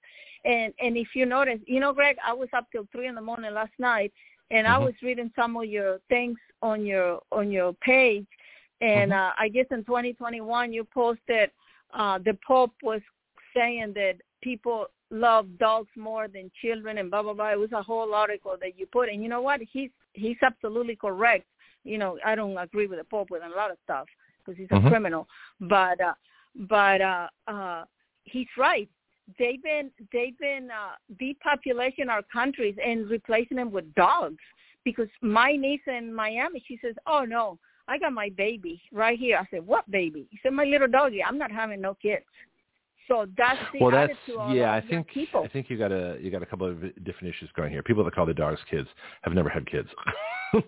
And 0.44 0.72
and 0.80 0.96
if 0.96 1.14
you 1.14 1.26
notice, 1.26 1.60
you 1.66 1.80
know, 1.80 1.92
Greg, 1.92 2.16
I 2.24 2.32
was 2.32 2.48
up 2.52 2.66
till 2.72 2.86
three 2.92 3.06
in 3.08 3.14
the 3.14 3.20
morning 3.20 3.52
last 3.52 3.72
night, 3.78 4.12
and 4.50 4.66
I 4.66 4.76
Mhm. 4.78 4.84
was 4.84 5.02
reading 5.02 5.32
some 5.36 5.56
of 5.56 5.66
your 5.66 5.98
things 6.08 6.38
on 6.62 6.86
your 6.86 7.22
on 7.30 7.50
your 7.50 7.74
page. 7.74 8.26
And 8.80 9.12
Mhm. 9.12 9.30
uh, 9.30 9.32
I 9.38 9.48
guess 9.48 9.66
in 9.70 9.84
2021 9.84 10.72
you 10.72 10.84
posted 10.84 11.50
uh, 11.92 12.18
the 12.18 12.36
Pope 12.46 12.74
was 12.82 13.00
saying 13.54 13.94
that 13.94 14.16
people 14.42 14.86
love 15.10 15.46
dogs 15.58 15.90
more 15.96 16.28
than 16.28 16.50
children 16.60 16.98
and 16.98 17.10
blah 17.10 17.22
blah 17.22 17.32
blah. 17.32 17.52
It 17.52 17.58
was 17.58 17.72
a 17.72 17.82
whole 17.82 18.14
article 18.14 18.56
that 18.60 18.78
you 18.78 18.86
put, 18.86 19.08
and 19.08 19.22
you 19.22 19.28
know 19.28 19.40
what? 19.40 19.60
He's 19.72 19.90
he's 20.12 20.36
absolutely 20.42 20.96
correct. 20.96 21.46
You 21.84 21.98
know, 21.98 22.18
I 22.24 22.34
don't 22.34 22.56
agree 22.58 22.86
with 22.86 22.98
the 22.98 23.04
Pope 23.04 23.30
with 23.30 23.42
a 23.42 23.56
lot 23.56 23.70
of 23.70 23.78
stuff 23.84 24.08
because 24.38 24.58
he's 24.58 24.70
a 24.70 24.80
Mhm. 24.80 24.88
criminal, 24.88 25.28
but 25.60 26.00
uh, 26.00 26.14
but 26.54 27.00
uh, 27.00 27.28
uh, 27.46 27.84
he's 28.24 28.48
right. 28.56 28.88
They've 29.38 29.62
been 29.62 29.90
they've 30.12 30.38
been 30.38 30.70
uh, 30.70 30.96
depopulating 31.20 32.08
our 32.08 32.22
countries 32.22 32.76
and 32.84 33.08
replacing 33.08 33.56
them 33.56 33.70
with 33.70 33.92
dogs. 33.94 34.42
Because 34.84 35.08
my 35.20 35.56
niece 35.56 35.84
in 35.88 36.14
Miami, 36.14 36.62
she 36.66 36.78
says, 36.78 36.94
"Oh 37.06 37.24
no, 37.24 37.58
I 37.88 37.98
got 37.98 38.12
my 38.12 38.30
baby 38.36 38.82
right 38.92 39.18
here. 39.18 39.38
I 39.38 39.46
said, 39.50 39.66
what 39.66 39.88
baby? 39.90 40.26
He 40.30 40.38
said, 40.42 40.52
my 40.52 40.64
little 40.64 40.88
doggy. 40.88 41.22
I'm 41.22 41.38
not 41.38 41.52
having 41.52 41.80
no 41.80 41.94
kids. 41.94 42.24
So 43.08 43.26
that's 43.36 43.60
the 43.72 43.80
well, 43.80 43.90
that's 43.90 44.12
yeah. 44.52 44.72
I 44.72 44.80
think 44.80 45.06
people. 45.08 45.42
I 45.44 45.48
think 45.48 45.70
you 45.70 45.78
got 45.78 45.92
a 45.92 46.18
you 46.20 46.30
got 46.30 46.42
a 46.42 46.46
couple 46.46 46.66
of 46.66 46.80
different 47.04 47.34
issues 47.34 47.48
going 47.56 47.70
here. 47.70 47.82
People 47.82 48.04
that 48.04 48.14
call 48.14 48.24
their 48.24 48.34
dogs 48.34 48.60
kids 48.70 48.88
have 49.22 49.32
never 49.32 49.48
had 49.48 49.66
kids. 49.70 49.88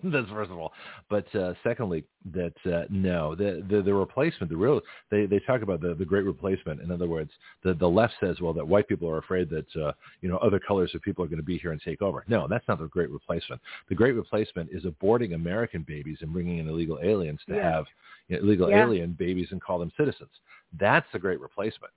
That's 0.03 0.29
first 0.29 0.51
of 0.51 0.57
all. 0.57 0.73
But 1.09 1.33
uh, 1.35 1.53
secondly, 1.63 2.03
that 2.33 2.53
uh, 2.65 2.83
no, 2.89 3.35
the, 3.35 3.65
the 3.69 3.81
the 3.81 3.93
replacement, 3.93 4.49
the 4.49 4.57
real 4.57 4.81
they 5.09 5.25
they 5.25 5.39
talk 5.39 5.61
about 5.61 5.81
the 5.81 5.95
the 5.95 6.05
great 6.05 6.25
replacement. 6.25 6.81
In 6.81 6.91
other 6.91 7.07
words, 7.07 7.31
the 7.63 7.73
the 7.73 7.87
left 7.87 8.13
says, 8.19 8.39
well, 8.41 8.53
that 8.53 8.67
white 8.67 8.87
people 8.87 9.09
are 9.09 9.17
afraid 9.17 9.49
that 9.49 9.67
uh, 9.81 9.91
you 10.21 10.29
know 10.29 10.37
other 10.37 10.59
colors 10.59 10.91
of 10.95 11.01
people 11.01 11.23
are 11.23 11.27
going 11.27 11.37
to 11.37 11.43
be 11.43 11.57
here 11.57 11.71
and 11.71 11.81
take 11.81 12.01
over. 12.01 12.23
No, 12.27 12.47
that's 12.47 12.67
not 12.67 12.79
the 12.79 12.87
great 12.87 13.09
replacement. 13.09 13.61
The 13.87 13.95
great 13.95 14.15
replacement 14.15 14.69
is 14.71 14.83
aborting 14.83 15.33
American 15.33 15.83
babies 15.87 16.19
and 16.21 16.31
bringing 16.33 16.59
in 16.59 16.67
illegal 16.67 16.99
aliens 17.01 17.39
to 17.47 17.55
Yeah. 17.55 17.71
have 17.71 17.85
you 18.27 18.37
know, 18.37 18.43
illegal 18.43 18.69
Yeah. 18.69 18.83
alien 18.83 19.13
babies 19.13 19.47
and 19.51 19.61
call 19.61 19.79
them 19.79 19.91
citizens. 19.97 20.31
That's 20.79 21.07
the 21.13 21.19
great 21.19 21.39
replacement. 21.39 21.91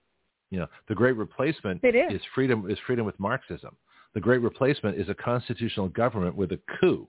You 0.52 0.58
know, 0.58 0.66
the 0.86 0.94
great 0.94 1.16
replacement 1.16 1.82
It 1.82 1.94
is. 1.96 2.20
freedom 2.34 2.70
is 2.70 2.78
freedom 2.86 3.06
with 3.06 3.18
Marxism. 3.18 3.74
The 4.12 4.20
great 4.20 4.42
replacement 4.42 4.98
is 4.98 5.08
a 5.08 5.14
constitutional 5.14 5.88
government 5.88 6.36
with 6.36 6.52
a 6.52 6.60
coup. 6.78 7.08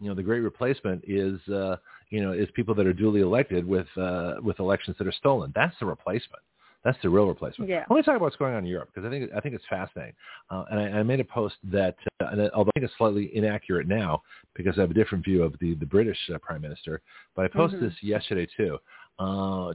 You 0.00 0.08
know, 0.08 0.14
the 0.16 0.22
great 0.24 0.40
replacement 0.40 1.04
is 1.06 1.38
uh, 1.48 1.76
you 2.10 2.20
know 2.20 2.32
is 2.32 2.48
people 2.54 2.74
that 2.74 2.84
are 2.86 2.92
duly 2.92 3.20
elected 3.20 3.64
with 3.64 3.86
uh, 3.96 4.34
with 4.42 4.58
elections 4.58 4.96
that 4.98 5.06
are 5.06 5.12
stolen. 5.12 5.52
That's 5.54 5.76
the 5.78 5.86
replacement. 5.86 6.42
That's 6.82 6.98
the 7.02 7.08
real 7.08 7.26
replacement. 7.26 7.70
Yeah. 7.70 7.84
Let 7.88 7.96
me 7.96 8.02
talk 8.02 8.16
about 8.16 8.22
what's 8.26 8.36
going 8.36 8.54
on 8.54 8.64
in 8.64 8.70
Europe 8.70 8.90
because 8.92 9.06
I 9.06 9.10
think 9.10 9.30
I 9.34 9.40
think 9.40 9.54
it's 9.54 9.64
fascinating. 9.70 10.14
Uh, 10.50 10.64
and 10.70 10.80
I, 10.80 10.84
I 10.98 11.02
made 11.04 11.20
a 11.20 11.24
post 11.24 11.54
that, 11.64 11.96
uh, 12.20 12.26
and 12.32 12.50
although 12.50 12.70
I 12.74 12.80
think 12.80 12.84
it's 12.86 12.98
slightly 12.98 13.30
inaccurate 13.36 13.86
now 13.86 14.22
because 14.56 14.76
I 14.76 14.80
have 14.82 14.90
a 14.90 14.94
different 14.94 15.24
view 15.24 15.44
of 15.44 15.54
the 15.60 15.74
the 15.76 15.86
British 15.86 16.18
uh, 16.34 16.38
prime 16.38 16.62
minister, 16.62 17.00
but 17.36 17.44
I 17.44 17.48
posted 17.48 17.80
Mhm. 17.80 17.84
this 17.90 18.02
yesterday 18.02 18.46
too. 18.56 18.78
Uh, 19.18 19.72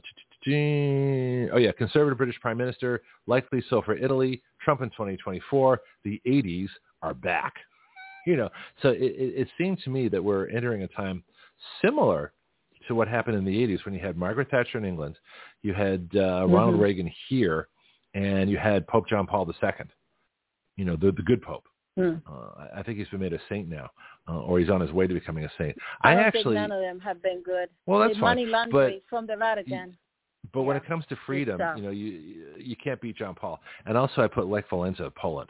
oh 0.47 1.57
yeah, 1.57 1.71
conservative 1.77 2.17
British 2.17 2.39
prime 2.39 2.57
minister, 2.57 3.01
likely 3.27 3.63
so 3.69 3.81
for 3.81 3.95
Italy. 3.95 4.41
Trump 4.63 4.81
in 4.81 4.89
2024. 4.89 5.81
The 6.03 6.21
80s 6.25 6.69
are 7.01 7.13
back. 7.13 7.53
You 8.27 8.37
know, 8.37 8.49
so 8.83 8.89
it, 8.89 9.01
it, 9.01 9.33
it 9.35 9.47
seemed 9.57 9.79
to 9.83 9.89
me 9.89 10.07
that 10.09 10.23
we're 10.23 10.47
entering 10.49 10.83
a 10.83 10.87
time 10.89 11.23
similar 11.83 12.33
to 12.87 12.93
what 12.93 13.07
happened 13.07 13.35
in 13.35 13.43
the 13.43 13.51
80s 13.67 13.83
when 13.83 13.95
you 13.95 13.99
had 13.99 14.15
Margaret 14.15 14.47
Thatcher 14.51 14.77
in 14.77 14.85
England, 14.85 15.17
you 15.63 15.73
had 15.73 16.07
uh, 16.13 16.45
Ronald 16.47 16.75
Mhm. 16.75 16.81
Reagan 16.81 17.11
here, 17.29 17.67
and 18.13 18.47
you 18.47 18.59
had 18.59 18.85
Pope 18.85 19.07
John 19.09 19.25
Paul 19.25 19.51
II. 19.51 19.71
You 20.77 20.85
know, 20.85 20.95
the 20.95 21.11
the 21.13 21.23
good 21.23 21.41
Pope. 21.41 21.65
Hmm. 22.01 22.33
Uh, 22.33 22.67
I- 22.75 22.83
think 22.83 22.97
he's 22.97 23.07
been 23.09 23.19
made 23.19 23.33
a 23.33 23.39
saint 23.49 23.69
now, 23.69 23.89
uh, 24.27 24.39
or 24.39 24.59
he's 24.59 24.69
on 24.69 24.81
his 24.81 24.91
way 24.91 25.07
to 25.07 25.13
becoming 25.13 25.45
a 25.45 25.51
saint. 25.57 25.77
I, 26.01 26.11
I, 26.11 26.13
actually, 26.15 26.55
think 26.55 26.69
none 26.69 26.71
of 26.71 26.81
them 26.81 26.99
have 26.99 27.21
been 27.21 27.41
good. 27.43 27.69
well, 27.85 27.99
that's 27.99 28.13
fine. 28.13 28.21
money 28.21 28.45
laundering 28.45 29.01
from 29.09 29.27
the 29.27 29.35
Vatican. 29.35 29.97
But 30.53 30.63
when 30.63 30.75
it 30.75 30.85
comes 30.85 31.05
to 31.09 31.15
freedom, 31.25 31.61
you 31.77 31.83
know, 31.83 31.91
you 31.91 32.55
you 32.57 32.75
can't 32.75 32.99
beat 32.99 33.17
John 33.17 33.35
Paul. 33.35 33.59
And 33.85 33.97
also, 33.97 34.21
I 34.21 34.27
put 34.27 34.47
Lech 34.47 34.69
Walesa 34.69 35.01
of 35.01 35.15
Poland, 35.15 35.49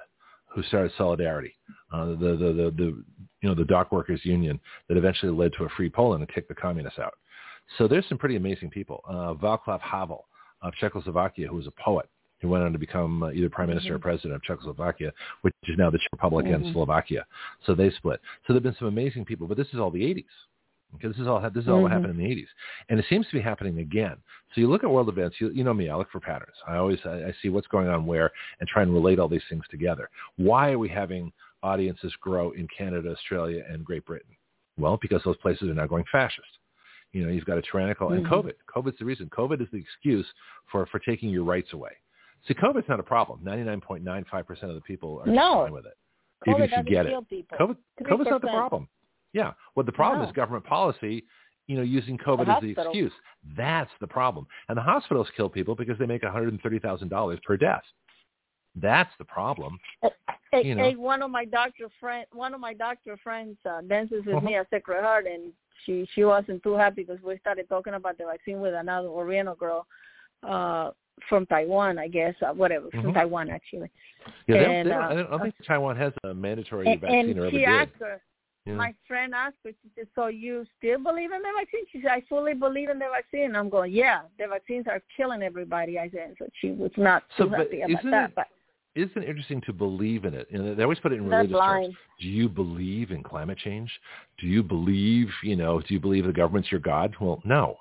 who 0.53 0.61
started 0.64 0.91
Solidarity, 0.98 1.56
uh, 1.94 2.07
the, 2.07 2.15
the 2.15 2.53
the 2.53 2.73
the 2.78 3.03
you 3.41 3.49
know 3.49 3.56
the 3.56 3.65
dock 3.65 3.91
workers 3.91 4.22
union 4.23 4.60
that 4.90 4.98
eventually 4.98 5.32
led 5.32 5.53
to 5.57 5.64
a 5.64 5.69
free 5.69 5.90
Poland 5.90 6.22
and 6.22 6.32
kicked 6.34 6.49
the 6.49 6.56
communists 6.56 6.99
out. 6.99 7.14
So 7.78 7.88
there's 7.88 8.07
some 8.10 8.18
pretty 8.18 8.36
amazing 8.36 8.69
people. 8.69 9.02
Uh, 9.07 9.34
Václav 9.34 9.80
Havel 9.80 10.26
of 10.61 10.73
Czechoslovakia, 10.76 11.48
who 11.48 11.56
was 11.56 11.68
a 11.68 11.72
poet, 11.72 12.10
who 12.41 12.49
went 12.49 12.63
on 12.63 12.73
to 12.73 12.80
become 12.80 13.23
uh, 13.23 13.31
either 13.31 13.49
prime 13.49 13.69
minister 13.69 13.95
or 13.95 13.99
president 13.99 14.34
of 14.34 14.41
Czechoslovakia, 14.43 15.11
which 15.41 15.53
is 15.68 15.77
now 15.77 15.89
the 15.89 15.99
Czech 15.99 16.09
Republic 16.11 16.47
and 16.47 16.65
Mhm. 16.65 16.73
Slovakia. 16.73 17.26
So 17.65 17.73
they 17.76 17.91
split. 17.91 18.19
So 18.45 18.53
there've 18.53 18.63
been 18.63 18.76
some 18.76 18.88
amazing 18.88 19.26
people, 19.26 19.47
but 19.47 19.57
this 19.57 19.72
is 19.73 19.80
all 19.80 19.91
the 19.91 20.03
80s. 20.03 20.26
Okay, 20.95 21.07
this 21.07 21.19
is 21.19 21.27
all 21.27 21.39
this 21.39 21.63
is 21.63 21.69
all 21.69 21.81
what 21.81 21.89
Mhm. 21.91 21.93
happened 21.93 22.11
in 22.11 22.18
the 22.18 22.30
80s, 22.30 22.49
and 22.89 22.99
it 22.99 23.05
seems 23.05 23.26
to 23.27 23.34
be 23.34 23.39
happening 23.39 23.80
again. 23.80 24.18
So 24.53 24.59
you 24.59 24.68
look 24.68 24.84
at 24.84 24.89
world 24.89 25.07
events. 25.07 25.39
You, 25.39 25.49
you 25.51 25.63
know 25.63 25.73
me. 25.73 25.88
I 25.88 25.95
look 25.95 26.11
for 26.11 26.19
patterns. 26.19 26.57
I 26.68 26.76
always 26.76 26.99
I, 27.05 27.27
I 27.27 27.31
see 27.41 27.47
what's 27.49 27.68
going 27.68 27.88
on 27.88 28.05
where 28.05 28.31
and 28.59 28.68
try 28.68 28.81
and 28.81 28.91
relate 28.93 29.18
all 29.18 29.30
these 29.30 29.45
things 29.47 29.63
together. 29.69 30.09
Why 30.35 30.72
are 30.72 30.80
we 30.80 30.89
having 30.89 31.31
audiences 31.63 32.13
grow 32.19 32.51
in 32.51 32.68
Canada, 32.68 33.11
Australia, 33.11 33.63
and 33.69 33.85
Great 33.85 34.03
Britain? 34.05 34.35
Well, 34.77 34.97
because 35.01 35.23
those 35.23 35.38
places 35.38 35.69
are 35.69 35.73
now 35.76 35.88
going 35.88 36.03
fascist. 36.11 36.57
You 37.13 37.26
know, 37.26 37.31
you've 37.31 37.45
got 37.45 37.57
a 37.57 37.61
tyrannical 37.61 38.11
and 38.11 38.26
Mhm. 38.26 38.30
COVID. 38.30 38.53
COVID's 38.68 38.97
the 38.99 39.05
reason. 39.05 39.30
COVID 39.30 39.61
is 39.61 39.69
the 39.69 39.77
excuse 39.77 40.30
for 40.68 40.85
for 40.88 40.99
taking 40.99 41.30
your 41.30 41.43
rights 41.45 41.72
away. 41.72 41.95
See, 42.47 42.53
COVID's 42.55 42.89
not 42.89 42.99
a 42.99 43.03
problem. 43.03 43.39
Ninety 43.43 43.63
nine 43.63 43.81
point 43.81 44.03
nine 44.03 44.26
five 44.30 44.47
percent 44.47 44.69
of 44.72 44.76
the 44.76 44.81
people 44.81 45.22
are 45.23 45.27
No. 45.31 45.63
fine 45.63 45.73
with 45.73 45.85
it. 45.85 45.97
Even 46.47 46.63
if 46.63 46.72
you 46.72 46.84
get 46.84 47.05
it. 47.05 47.30
people. 47.30 47.57
COVID, 47.57 47.77
COVID's 48.03 48.30
not 48.30 48.41
the 48.41 48.47
problem. 48.47 48.88
Yeah. 49.34 49.53
Well, 49.76 49.85
the 49.85 49.91
problem 49.91 50.22
No. 50.22 50.27
is 50.27 50.34
government 50.34 50.65
policy, 50.65 51.23
you 51.68 51.76
know, 51.77 51.84
using 51.84 52.18
COVID 52.18 52.47
The 52.47 52.51
as 52.53 52.61
the 52.61 52.69
excuse. 52.72 53.13
That's 53.55 53.91
the 53.99 54.07
problem. 54.07 54.47
And 54.68 54.77
the 54.77 54.81
hospitals 54.81 55.27
kill 55.38 55.49
people 55.49 55.76
because 55.76 55.97
they 55.99 56.07
make 56.07 56.23
$130,000 56.23 57.43
per 57.43 57.57
death. 57.57 57.84
That's 58.76 59.11
the 59.19 59.26
problem. 59.26 59.77
Hey, 60.51 60.63
you 60.65 60.76
know. 60.76 60.84
hey, 60.84 60.95
one 60.95 61.22
of 61.22 61.30
my 61.30 61.45
doctor 61.45 61.89
friend, 61.99 62.26
one 62.34 62.53
of 62.53 62.59
my 62.59 62.73
doctor 62.73 63.18
friends 63.18 63.57
uh, 63.65 63.81
dances 63.81 64.26
with 64.26 64.35
Uh-huh. 64.35 64.45
me 64.45 64.55
at 64.55 64.69
Sacred 64.69 65.01
Heart, 65.01 65.27
and 65.27 65.53
she 65.85 66.05
she 66.13 66.23
wasn't 66.23 66.61
too 66.63 66.73
happy 66.73 67.03
because 67.03 67.22
we 67.23 67.38
started 67.38 67.68
talking 67.69 67.93
about 67.93 68.18
the 68.18 68.26
vaccine 68.26 68.59
with 68.61 68.73
another 68.73 69.07
Oriental 69.07 69.55
girl 69.55 69.85
uh 70.43 70.91
from 71.30 71.45
Taiwan, 71.45 71.98
I 71.99 72.07
guess, 72.07 72.35
uh, 72.45 72.53
whatever, 72.53 72.89
from 72.91 73.14
Taiwan 73.14 73.49
actually. 73.49 73.89
Yeah, 74.48 74.57
they 74.57 74.64
don't, 74.64 74.72
And, 74.72 74.88
they 74.88 74.93
don't, 74.93 75.02
uh, 75.03 75.07
I, 75.07 75.15
don't, 75.15 75.41
think 75.41 75.56
Taiwan 75.68 75.98
has 75.98 76.14
a 76.23 76.34
mandatory 76.34 76.88
And, 76.91 77.02
vaccine 77.02 77.30
and 77.31 77.39
or 77.39 77.41
ever 77.45 77.52
she 77.52 77.57
did. 77.60 77.69
asked 77.69 77.91
her, 77.99 78.22
Yeah. 78.65 78.73
my 78.76 78.93
friend 79.07 79.34
asked 79.34 79.56
her, 79.64 79.72
she 79.72 79.89
said, 79.95 80.07
"So 80.14 80.27
you 80.27 80.65
still 80.77 80.99
believe 80.99 81.31
in 81.31 81.41
the 81.41 81.52
vaccine?" 81.57 81.85
She 81.91 82.02
said, 82.02 82.11
"I 82.11 82.22
fully 82.30 82.53
believe 82.53 82.89
in 82.89 82.99
the 82.99 83.10
vaccine." 83.11 83.56
I'm 83.56 83.69
going, 83.69 83.91
"Yeah, 83.91 84.22
the 84.38 84.48
vaccines 84.48 84.85
are 84.88 85.02
killing 85.18 85.41
everybody." 85.41 85.98
I 85.98 86.10
said, 86.11 86.35
so 86.38 86.45
she 86.60 86.69
was 86.72 86.91
not 86.98 87.23
So, 87.38 87.45
too 87.45 87.49
happy 87.56 87.81
about 87.81 88.03
that, 88.11 88.30
it- 88.30 88.35
but 88.35 88.48
Isn't 88.93 89.23
it 89.23 89.30
interesting 89.30 89.61
to 89.61 89.73
believe 89.73 90.26
in 90.26 90.34
it? 90.34 90.52
Know, 90.52 90.76
they 90.76 90.84
always 90.84 90.99
put 90.99 91.14
it 91.14 91.15
in 91.15 91.27
religious 91.30 91.57
terms. 91.57 91.95
Do 92.19 92.27
you 92.27 92.49
believe 92.49 93.11
in 93.11 93.23
climate 93.23 93.57
change? 93.57 93.89
Do 94.38 94.48
you 94.48 94.61
believe, 94.61 95.30
you 95.43 95.56
know, 95.56 95.80
do 95.80 95.93
you 95.93 95.99
believe 95.99 96.26
the 96.26 96.34
government's 96.34 96.69
your 96.69 96.81
God? 96.81 97.15
Well, 97.22 97.41
no. 97.45 97.77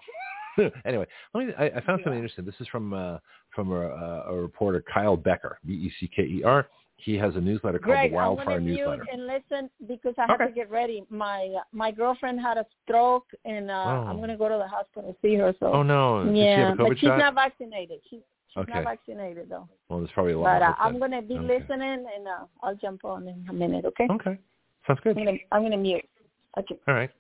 anyway, 0.85 1.07
let 1.35 1.47
me. 1.47 1.53
I, 1.59 1.65
I 1.67 1.81
found 1.81 2.01
something 2.05 2.15
interesting. 2.15 2.45
This 2.45 2.55
is 2.61 2.69
from 2.69 2.93
uh, 2.93 3.19
from 3.55 3.73
a, 3.73 3.81
a 4.29 4.35
reporter, 4.35 4.83
Kyle 4.93 5.17
Becker, 5.17 5.59
B 5.67 5.73
E 5.75 5.93
C 6.01 6.09
K 6.15 6.23
E 6.23 6.43
R. 6.45 6.69
He 6.97 7.15
has 7.15 7.35
a 7.35 7.41
newsletter 7.41 7.79
called 7.79 7.97
Greg, 7.97 8.11
the 8.11 8.17
Wildfire 8.17 8.61
Newsletter. 8.61 9.07
and 9.11 9.27
listen 9.27 9.71
because 9.89 10.15
I 10.19 10.27
have 10.27 10.33
Okay. 10.33 10.49
to 10.49 10.53
get 10.55 10.71
ready. 10.71 11.05
My 11.09 11.55
my 11.73 11.91
girlfriend 11.91 12.41
had 12.41 12.59
a 12.59 12.67
stroke, 12.85 13.27
and 13.47 13.71
uh, 13.71 13.75
Oh. 13.75 14.07
I'm 14.09 14.21
gonna 14.21 14.37
go 14.37 14.49
to 14.51 14.59
the 14.59 14.69
hospital 14.69 15.13
to 15.15 15.19
see 15.27 15.35
her. 15.37 15.55
So 15.61 15.67
Oh 15.73 15.83
no! 15.83 16.31
She 16.31 16.41
yeah, 16.41 16.75
COVID 16.75 16.89
but 16.89 16.99
she's 16.99 17.07
shot? 17.09 17.19
not 17.19 17.35
vaccinated. 17.35 18.01
She's 18.11 18.21
she's 18.49 18.63
Okay. 18.63 18.75
not 18.75 18.85
vaccinated 18.85 19.49
though. 19.49 19.67
Well, 19.89 20.01
there's 20.01 20.11
probably 20.13 20.33
a 20.35 20.39
lot. 20.39 20.61
But 20.61 20.63
uh, 20.63 20.75
I'm 20.79 20.99
gonna 20.99 21.23
be 21.23 21.39
Okay. 21.39 21.59
listening, 21.59 22.05
and 22.15 22.29
uh, 22.29 22.45
I'll 22.63 22.77
jump 22.77 23.05
on 23.07 23.27
in 23.29 23.47
a 23.49 23.53
minute. 23.53 23.87
Okay. 23.87 24.07
Okay, 24.11 24.39
sounds 24.87 25.01
good. 25.03 25.17
I'm 25.17 25.41
I'm 25.53 25.63
gonna 25.63 25.79
mute. 25.79 26.05
Okay. 26.59 26.79
All 26.87 26.95
right. 26.95 27.11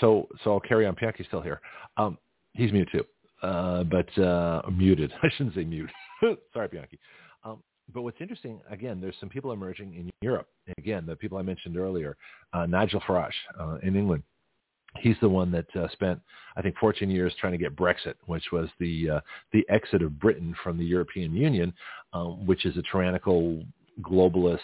So 0.00 0.26
so 0.42 0.52
I'll 0.54 0.60
carry 0.60 0.84
on. 0.84 0.96
Bianchi's 0.96 1.26
still 1.28 1.42
here. 1.42 1.60
Um, 1.96 2.18
he's 2.58 2.72
mute 2.72 2.88
too, 2.92 3.04
uh, 3.42 3.84
but 3.84 4.18
uh, 4.18 4.62
muted. 4.70 5.12
I 5.22 5.28
shouldn't 5.36 5.54
say 5.54 5.64
mute. 5.64 5.90
Sorry, 6.52 6.68
Bianchi. 6.68 6.98
Um, 7.44 7.62
but 7.94 8.02
what's 8.02 8.20
interesting, 8.20 8.60
again, 8.70 9.00
there's 9.00 9.14
some 9.18 9.30
people 9.30 9.52
emerging 9.52 9.94
in 9.94 10.10
Europe. 10.20 10.48
Again, 10.76 11.06
the 11.06 11.16
people 11.16 11.38
I 11.38 11.42
mentioned 11.42 11.78
earlier, 11.78 12.16
uh, 12.52 12.66
Nigel 12.66 13.00
Farage 13.00 13.30
uh, 13.58 13.78
in 13.82 13.96
England. 13.96 14.22
He's 14.98 15.16
the 15.20 15.28
one 15.28 15.50
that 15.52 15.66
uh, 15.76 15.86
spent, 15.92 16.18
I 16.56 16.62
think, 16.62 16.74
14 16.78 17.08
years 17.10 17.32
trying 17.40 17.52
to 17.52 17.58
get 17.58 17.76
Brexit, 17.76 18.14
which 18.26 18.44
was 18.52 18.68
the 18.80 19.10
uh, 19.10 19.20
the 19.52 19.64
exit 19.68 20.02
of 20.02 20.18
Britain 20.18 20.54
from 20.64 20.76
the 20.78 20.84
European 20.84 21.34
Union, 21.34 21.72
um, 22.14 22.46
which 22.46 22.64
is 22.64 22.76
a 22.76 22.82
tyrannical 22.90 23.62
globalist 24.00 24.58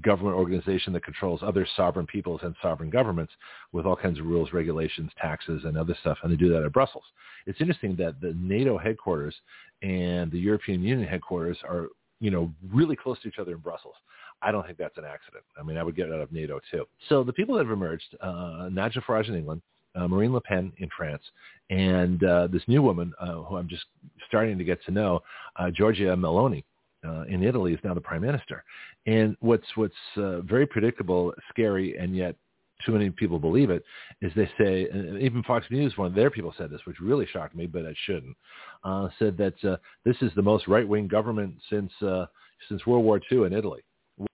government 0.00 0.36
organization 0.36 0.92
that 0.94 1.04
controls 1.04 1.40
other 1.42 1.66
sovereign 1.76 2.06
peoples 2.06 2.40
and 2.42 2.54
sovereign 2.62 2.88
governments 2.88 3.32
with 3.72 3.84
all 3.84 3.96
kinds 3.96 4.18
of 4.18 4.26
rules, 4.26 4.52
regulations, 4.52 5.10
taxes, 5.20 5.62
and 5.64 5.76
other 5.76 5.94
stuff, 6.00 6.16
and 6.22 6.32
they 6.32 6.36
do 6.36 6.48
that 6.48 6.62
at 6.62 6.72
Brussels. 6.72 7.04
It's 7.46 7.60
interesting 7.60 7.94
that 7.96 8.20
the 8.20 8.34
NATO 8.38 8.78
headquarters 8.78 9.34
and 9.82 10.30
the 10.30 10.38
European 10.38 10.82
Union 10.82 11.06
headquarters 11.06 11.58
are, 11.64 11.88
you 12.20 12.30
know, 12.30 12.50
really 12.72 12.96
close 12.96 13.20
to 13.22 13.28
each 13.28 13.38
other 13.38 13.52
in 13.52 13.58
Brussels. 13.58 13.94
I 14.40 14.50
don't 14.50 14.64
think 14.66 14.78
that's 14.78 14.96
an 14.98 15.04
accident. 15.04 15.44
I 15.58 15.62
mean, 15.62 15.76
I 15.76 15.82
would 15.82 15.94
get 15.94 16.10
out 16.10 16.20
of 16.20 16.32
NATO 16.32 16.60
too. 16.70 16.86
So 17.08 17.22
the 17.22 17.32
people 17.32 17.56
that 17.56 17.64
have 17.64 17.72
emerged, 17.72 18.16
uh, 18.20 18.68
Nigel 18.72 19.02
Farage 19.02 19.28
in 19.28 19.36
England, 19.36 19.62
uh, 19.94 20.08
Marine 20.08 20.32
Le 20.32 20.40
Pen 20.40 20.72
in 20.78 20.88
France, 20.96 21.22
and 21.70 22.24
uh, 22.24 22.48
this 22.48 22.62
new 22.66 22.82
woman 22.82 23.12
uh, 23.20 23.34
who 23.34 23.56
I'm 23.56 23.68
just 23.68 23.84
starting 24.26 24.56
to 24.58 24.64
get 24.64 24.82
to 24.86 24.90
know, 24.90 25.20
uh, 25.56 25.64
Giorgia 25.64 26.16
Meloni, 26.16 26.64
uh, 27.06 27.22
in 27.22 27.42
Italy 27.42 27.72
is 27.72 27.80
now 27.84 27.94
the 27.94 28.00
prime 28.00 28.22
minister. 28.22 28.64
And 29.06 29.36
what's 29.40 29.66
what's 29.74 29.94
uh, 30.16 30.40
very 30.40 30.66
predictable, 30.66 31.32
scary, 31.50 31.96
and 31.96 32.16
yet 32.16 32.36
too 32.84 32.92
many 32.92 33.10
people 33.10 33.38
believe 33.38 33.70
it, 33.70 33.84
is 34.20 34.32
they 34.34 34.50
say, 34.58 34.88
and 34.88 35.20
even 35.20 35.42
Fox 35.44 35.66
News, 35.70 35.96
one 35.96 36.08
of 36.08 36.14
their 36.14 36.30
people 36.30 36.54
said 36.58 36.70
this, 36.70 36.80
which 36.84 37.00
really 37.00 37.26
shocked 37.32 37.54
me, 37.54 37.66
but 37.66 37.84
it 37.84 37.96
shouldn't, 38.06 38.36
uh, 38.84 39.08
said 39.18 39.36
that 39.36 39.64
uh, 39.64 39.76
this 40.04 40.16
is 40.20 40.32
the 40.34 40.42
most 40.42 40.66
right-wing 40.66 41.08
government 41.08 41.54
since 41.70 41.92
uh, 42.02 42.26
since 42.68 42.84
World 42.86 43.04
War 43.04 43.20
II 43.30 43.44
in 43.44 43.52
Italy. 43.52 43.80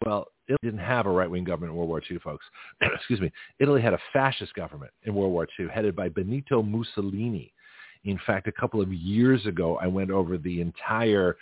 Well, 0.05 0.27
Italy 0.49 0.59
didn't 0.63 0.81
have 0.81 1.07
a 1.07 1.11
right-wing 1.11 1.45
government 1.45 1.73
in 1.73 1.77
World 1.77 1.89
War 1.89 2.03
II, 2.11 2.19
folks. 2.19 2.45
Excuse 2.81 3.21
me. 3.21 3.33
Italy 3.59 3.81
had 3.81 3.95
a 3.95 3.99
fascist 4.13 4.55
government 4.55 4.93
in 5.05 5.15
World 5.15 5.33
War 5.33 5.47
II 5.59 5.69
headed 5.69 5.97
by 5.97 6.09
Benito 6.09 6.63
Mussolini. 6.63 7.53
In 8.05 8.19
fact, 8.27 8.47
a 8.47 8.53
couple 8.53 8.81
of 8.81 8.93
years 8.93 9.45
ago, 9.47 9.77
I 9.77 9.87
went 9.87 10.11
over 10.11 10.39
the 10.39 10.61
entire 10.61 11.37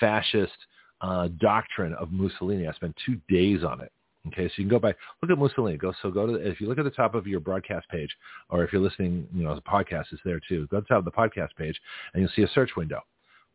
fascist 0.00 0.56
uh, 1.00 1.28
doctrine 1.40 1.94
of 1.94 2.10
Mussolini. 2.12 2.66
I 2.66 2.72
spent 2.72 2.96
two 3.06 3.18
days 3.28 3.62
on 3.64 3.80
it. 3.80 3.92
Okay, 4.28 4.48
so 4.48 4.52
you 4.56 4.64
can 4.64 4.68
go 4.68 4.78
by 4.78 4.94
look 5.22 5.30
at 5.30 5.38
Mussolini. 5.38 5.78
Go 5.78 5.94
so 6.02 6.10
go 6.10 6.26
to 6.26 6.32
the, 6.34 6.46
if 6.46 6.60
you 6.60 6.68
look 6.68 6.78
at 6.78 6.84
the 6.84 6.90
top 6.90 7.14
of 7.14 7.26
your 7.26 7.40
broadcast 7.40 7.88
page, 7.88 8.10
or 8.50 8.62
if 8.62 8.72
you're 8.72 8.82
listening, 8.82 9.26
you 9.32 9.44
know, 9.44 9.54
the 9.54 9.62
podcast 9.62 10.12
is 10.12 10.20
there 10.24 10.40
too. 10.46 10.66
Go 10.66 10.78
to 10.78 10.82
the 10.82 10.88
top 10.88 10.98
of 10.98 11.04
the 11.06 11.10
podcast 11.10 11.56
page, 11.56 11.80
and 12.12 12.20
you'll 12.20 12.30
see 12.36 12.42
a 12.42 12.48
search 12.48 12.70
window. 12.76 13.00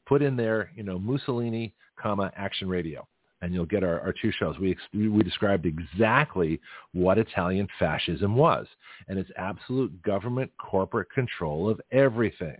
Put 0.07 0.23
in 0.23 0.35
there, 0.35 0.72
you 0.76 0.81
know, 0.81 0.97
Mussolini, 0.97 1.73
comma 2.01 2.31
Action 2.35 2.67
Radio, 2.67 3.07
and 3.41 3.53
you'll 3.53 3.67
get 3.67 3.84
our, 3.84 3.99
our 4.01 4.13
two 4.19 4.31
shows. 4.31 4.57
We 4.57 4.76
we 4.93 5.22
described 5.22 5.67
exactly 5.67 6.59
what 6.93 7.19
Italian 7.19 7.67
fascism 7.77 8.35
was, 8.35 8.65
and 9.07 9.19
it's 9.19 9.30
absolute 9.38 10.01
government 10.01 10.51
corporate 10.57 11.11
control 11.11 11.69
of 11.69 11.80
everything. 11.91 12.57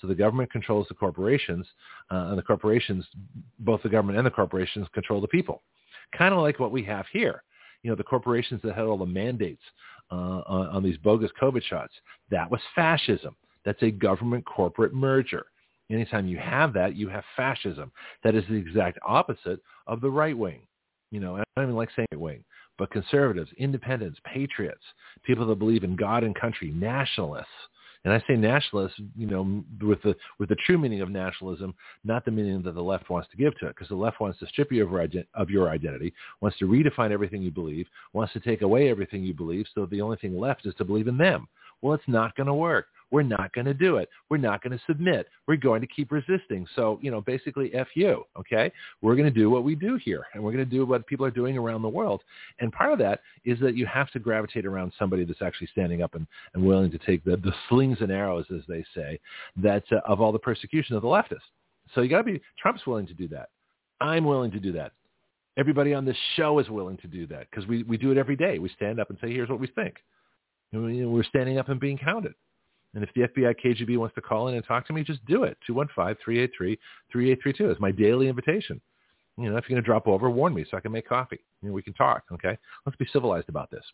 So 0.00 0.06
the 0.06 0.14
government 0.14 0.52
controls 0.52 0.86
the 0.88 0.94
corporations, 0.94 1.66
uh, 2.10 2.28
and 2.28 2.38
the 2.38 2.42
corporations, 2.42 3.04
both 3.58 3.82
the 3.82 3.88
government 3.88 4.18
and 4.18 4.26
the 4.26 4.30
corporations, 4.30 4.86
control 4.94 5.20
the 5.20 5.28
people. 5.28 5.62
Kind 6.16 6.32
of 6.32 6.40
like 6.40 6.60
what 6.60 6.72
we 6.72 6.84
have 6.84 7.06
here 7.12 7.42
you 7.82 7.90
know, 7.90 7.96
the 7.96 8.04
corporations 8.04 8.60
that 8.62 8.74
had 8.74 8.84
all 8.84 8.98
the 8.98 9.06
mandates 9.06 9.62
uh, 10.10 10.42
on, 10.46 10.66
on 10.68 10.82
these 10.82 10.96
bogus 10.98 11.30
COVID 11.40 11.62
shots. 11.62 11.92
That 12.30 12.50
was 12.50 12.60
fascism. 12.74 13.36
That's 13.64 13.82
a 13.82 13.90
government 13.90 14.44
corporate 14.46 14.94
merger. 14.94 15.46
Anytime 15.90 16.26
you 16.26 16.38
have 16.38 16.72
that, 16.74 16.96
you 16.96 17.08
have 17.08 17.24
fascism. 17.36 17.90
That 18.24 18.34
is 18.34 18.44
the 18.48 18.56
exact 18.56 18.98
opposite 19.06 19.60
of 19.86 20.00
the 20.00 20.10
right 20.10 20.36
wing. 20.36 20.60
You 21.10 21.20
know, 21.20 21.36
I 21.36 21.44
don't 21.56 21.64
even 21.64 21.76
like 21.76 21.88
saying 21.96 22.08
right 22.12 22.20
wing, 22.20 22.44
but 22.76 22.90
conservatives, 22.90 23.50
independents, 23.56 24.18
patriots, 24.24 24.82
people 25.22 25.46
that 25.46 25.58
believe 25.58 25.84
in 25.84 25.96
God 25.96 26.24
and 26.24 26.34
country, 26.34 26.70
nationalists, 26.74 27.46
and 28.04 28.12
I 28.12 28.22
say 28.26 28.36
nationalist, 28.36 28.94
you 29.16 29.26
know, 29.26 29.62
with 29.82 30.02
the 30.02 30.14
with 30.38 30.48
the 30.48 30.56
true 30.66 30.78
meaning 30.78 31.00
of 31.00 31.10
nationalism, 31.10 31.74
not 32.04 32.24
the 32.24 32.30
meaning 32.30 32.62
that 32.62 32.74
the 32.74 32.82
left 32.82 33.10
wants 33.10 33.28
to 33.30 33.36
give 33.36 33.58
to 33.58 33.66
it, 33.66 33.74
because 33.74 33.88
the 33.88 33.94
left 33.94 34.20
wants 34.20 34.38
to 34.38 34.46
strip 34.46 34.72
you 34.72 34.86
of 34.86 35.12
of 35.34 35.50
your 35.50 35.68
identity, 35.68 36.12
wants 36.40 36.58
to 36.58 36.66
redefine 36.66 37.10
everything 37.10 37.42
you 37.42 37.50
believe, 37.50 37.86
wants 38.12 38.32
to 38.32 38.40
take 38.40 38.62
away 38.62 38.88
everything 38.88 39.22
you 39.22 39.34
believe, 39.34 39.66
so 39.74 39.86
the 39.86 40.00
only 40.00 40.16
thing 40.16 40.38
left 40.38 40.66
is 40.66 40.74
to 40.76 40.84
believe 40.84 41.08
in 41.08 41.18
them. 41.18 41.48
Well, 41.82 41.94
it's 41.94 42.08
not 42.08 42.34
going 42.36 42.48
to 42.48 42.54
work. 42.54 42.86
We're 43.10 43.22
not 43.22 43.52
going 43.54 43.64
to 43.64 43.74
do 43.74 43.96
it. 43.96 44.08
We're 44.28 44.36
not 44.36 44.62
going 44.62 44.76
to 44.76 44.84
submit. 44.86 45.28
We're 45.46 45.56
going 45.56 45.80
to 45.80 45.86
keep 45.86 46.12
resisting. 46.12 46.66
So, 46.76 46.98
you 47.00 47.10
know, 47.10 47.20
basically 47.20 47.74
F 47.74 47.88
you, 47.94 48.24
okay? 48.38 48.70
We're 49.00 49.16
going 49.16 49.32
to 49.32 49.40
do 49.40 49.48
what 49.48 49.64
we 49.64 49.74
do 49.74 49.96
here, 49.96 50.26
and 50.34 50.42
we're 50.42 50.52
going 50.52 50.64
to 50.64 50.70
do 50.70 50.84
what 50.84 51.06
people 51.06 51.24
are 51.24 51.30
doing 51.30 51.56
around 51.56 51.82
the 51.82 51.88
world. 51.88 52.22
And 52.60 52.72
part 52.72 52.92
of 52.92 52.98
that 52.98 53.20
is 53.44 53.58
that 53.60 53.76
you 53.76 53.86
have 53.86 54.10
to 54.10 54.18
gravitate 54.18 54.66
around 54.66 54.92
somebody 54.98 55.24
that's 55.24 55.42
actually 55.42 55.68
standing 55.68 56.02
up 56.02 56.14
and, 56.14 56.26
and 56.54 56.62
willing 56.62 56.90
to 56.90 56.98
take 56.98 57.24
the, 57.24 57.36
the 57.38 57.52
slings 57.68 57.98
and 58.00 58.12
arrows, 58.12 58.44
as 58.54 58.62
they 58.68 58.84
say, 58.94 59.18
that 59.56 59.84
uh, 59.90 60.00
of 60.06 60.20
all 60.20 60.32
the 60.32 60.38
persecution 60.38 60.94
of 60.94 61.02
the 61.02 61.08
leftists. 61.08 61.40
So 61.94 62.02
you 62.02 62.10
got 62.10 62.18
to 62.18 62.24
be, 62.24 62.40
Trump's 62.60 62.86
willing 62.86 63.06
to 63.06 63.14
do 63.14 63.28
that. 63.28 63.48
I'm 64.00 64.24
willing 64.24 64.50
to 64.52 64.60
do 64.60 64.72
that. 64.72 64.92
Everybody 65.56 65.94
on 65.94 66.04
this 66.04 66.16
show 66.36 66.58
is 66.58 66.68
willing 66.68 66.98
to 66.98 67.08
do 67.08 67.26
that 67.28 67.50
because 67.50 67.66
we, 67.66 67.82
we 67.82 67.96
do 67.96 68.12
it 68.12 68.18
every 68.18 68.36
day. 68.36 68.58
We 68.58 68.68
stand 68.68 69.00
up 69.00 69.10
and 69.10 69.18
say, 69.20 69.32
here's 69.32 69.48
what 69.48 69.58
we 69.58 69.66
think. 69.66 69.96
And 70.72 71.10
we're 71.10 71.24
standing 71.24 71.58
up 71.58 71.68
and 71.68 71.80
being 71.80 71.98
counted. 71.98 72.34
And 72.94 73.04
if 73.04 73.10
the 73.14 73.22
FBI 73.22 73.54
KGB 73.64 73.98
wants 73.98 74.14
to 74.14 74.20
call 74.20 74.48
in 74.48 74.54
and 74.54 74.64
talk 74.64 74.86
to 74.86 74.92
me, 74.92 75.02
just 75.04 75.24
do 75.26 75.44
it. 75.44 75.58
215-383-3832 75.68 76.78
is 77.72 77.80
my 77.80 77.90
daily 77.90 78.28
invitation. 78.28 78.80
You 79.36 79.50
know, 79.50 79.56
if 79.56 79.64
you're 79.68 79.76
going 79.76 79.82
to 79.82 79.86
drop 79.86 80.08
over, 80.08 80.30
warn 80.30 80.54
me 80.54 80.64
so 80.68 80.76
I 80.76 80.80
can 80.80 80.92
make 80.92 81.08
coffee. 81.08 81.38
You 81.62 81.68
know, 81.68 81.74
we 81.74 81.82
can 81.82 81.92
talk, 81.92 82.24
okay? 82.32 82.58
Let's 82.84 82.96
be 82.96 83.06
civilized 83.12 83.48
about 83.48 83.70
this. 83.70 83.84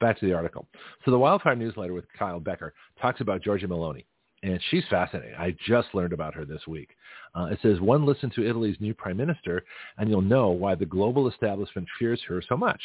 Back 0.00 0.18
to 0.20 0.26
the 0.26 0.34
article. 0.34 0.66
So 1.04 1.10
the 1.10 1.18
Wildfire 1.18 1.56
Newsletter 1.56 1.94
with 1.94 2.06
Kyle 2.18 2.40
Becker 2.40 2.74
talks 3.00 3.20
about 3.20 3.42
Giorgia 3.42 3.66
Meloni 3.66 4.04
and 4.42 4.60
she's 4.70 4.84
fascinating. 4.88 5.34
I 5.38 5.54
just 5.66 5.88
learned 5.94 6.12
about 6.12 6.34
her 6.34 6.44
this 6.44 6.66
week. 6.66 6.90
Uh, 7.34 7.44
it 7.46 7.58
says, 7.62 7.80
one 7.80 8.06
listen 8.06 8.30
to 8.30 8.48
Italy's 8.48 8.76
new 8.80 8.94
prime 8.94 9.16
minister, 9.16 9.64
and 9.98 10.08
you'll 10.08 10.22
know 10.22 10.50
why 10.50 10.74
the 10.74 10.86
global 10.86 11.28
establishment 11.28 11.86
fears 11.98 12.20
her 12.26 12.42
so 12.48 12.56
much. 12.56 12.80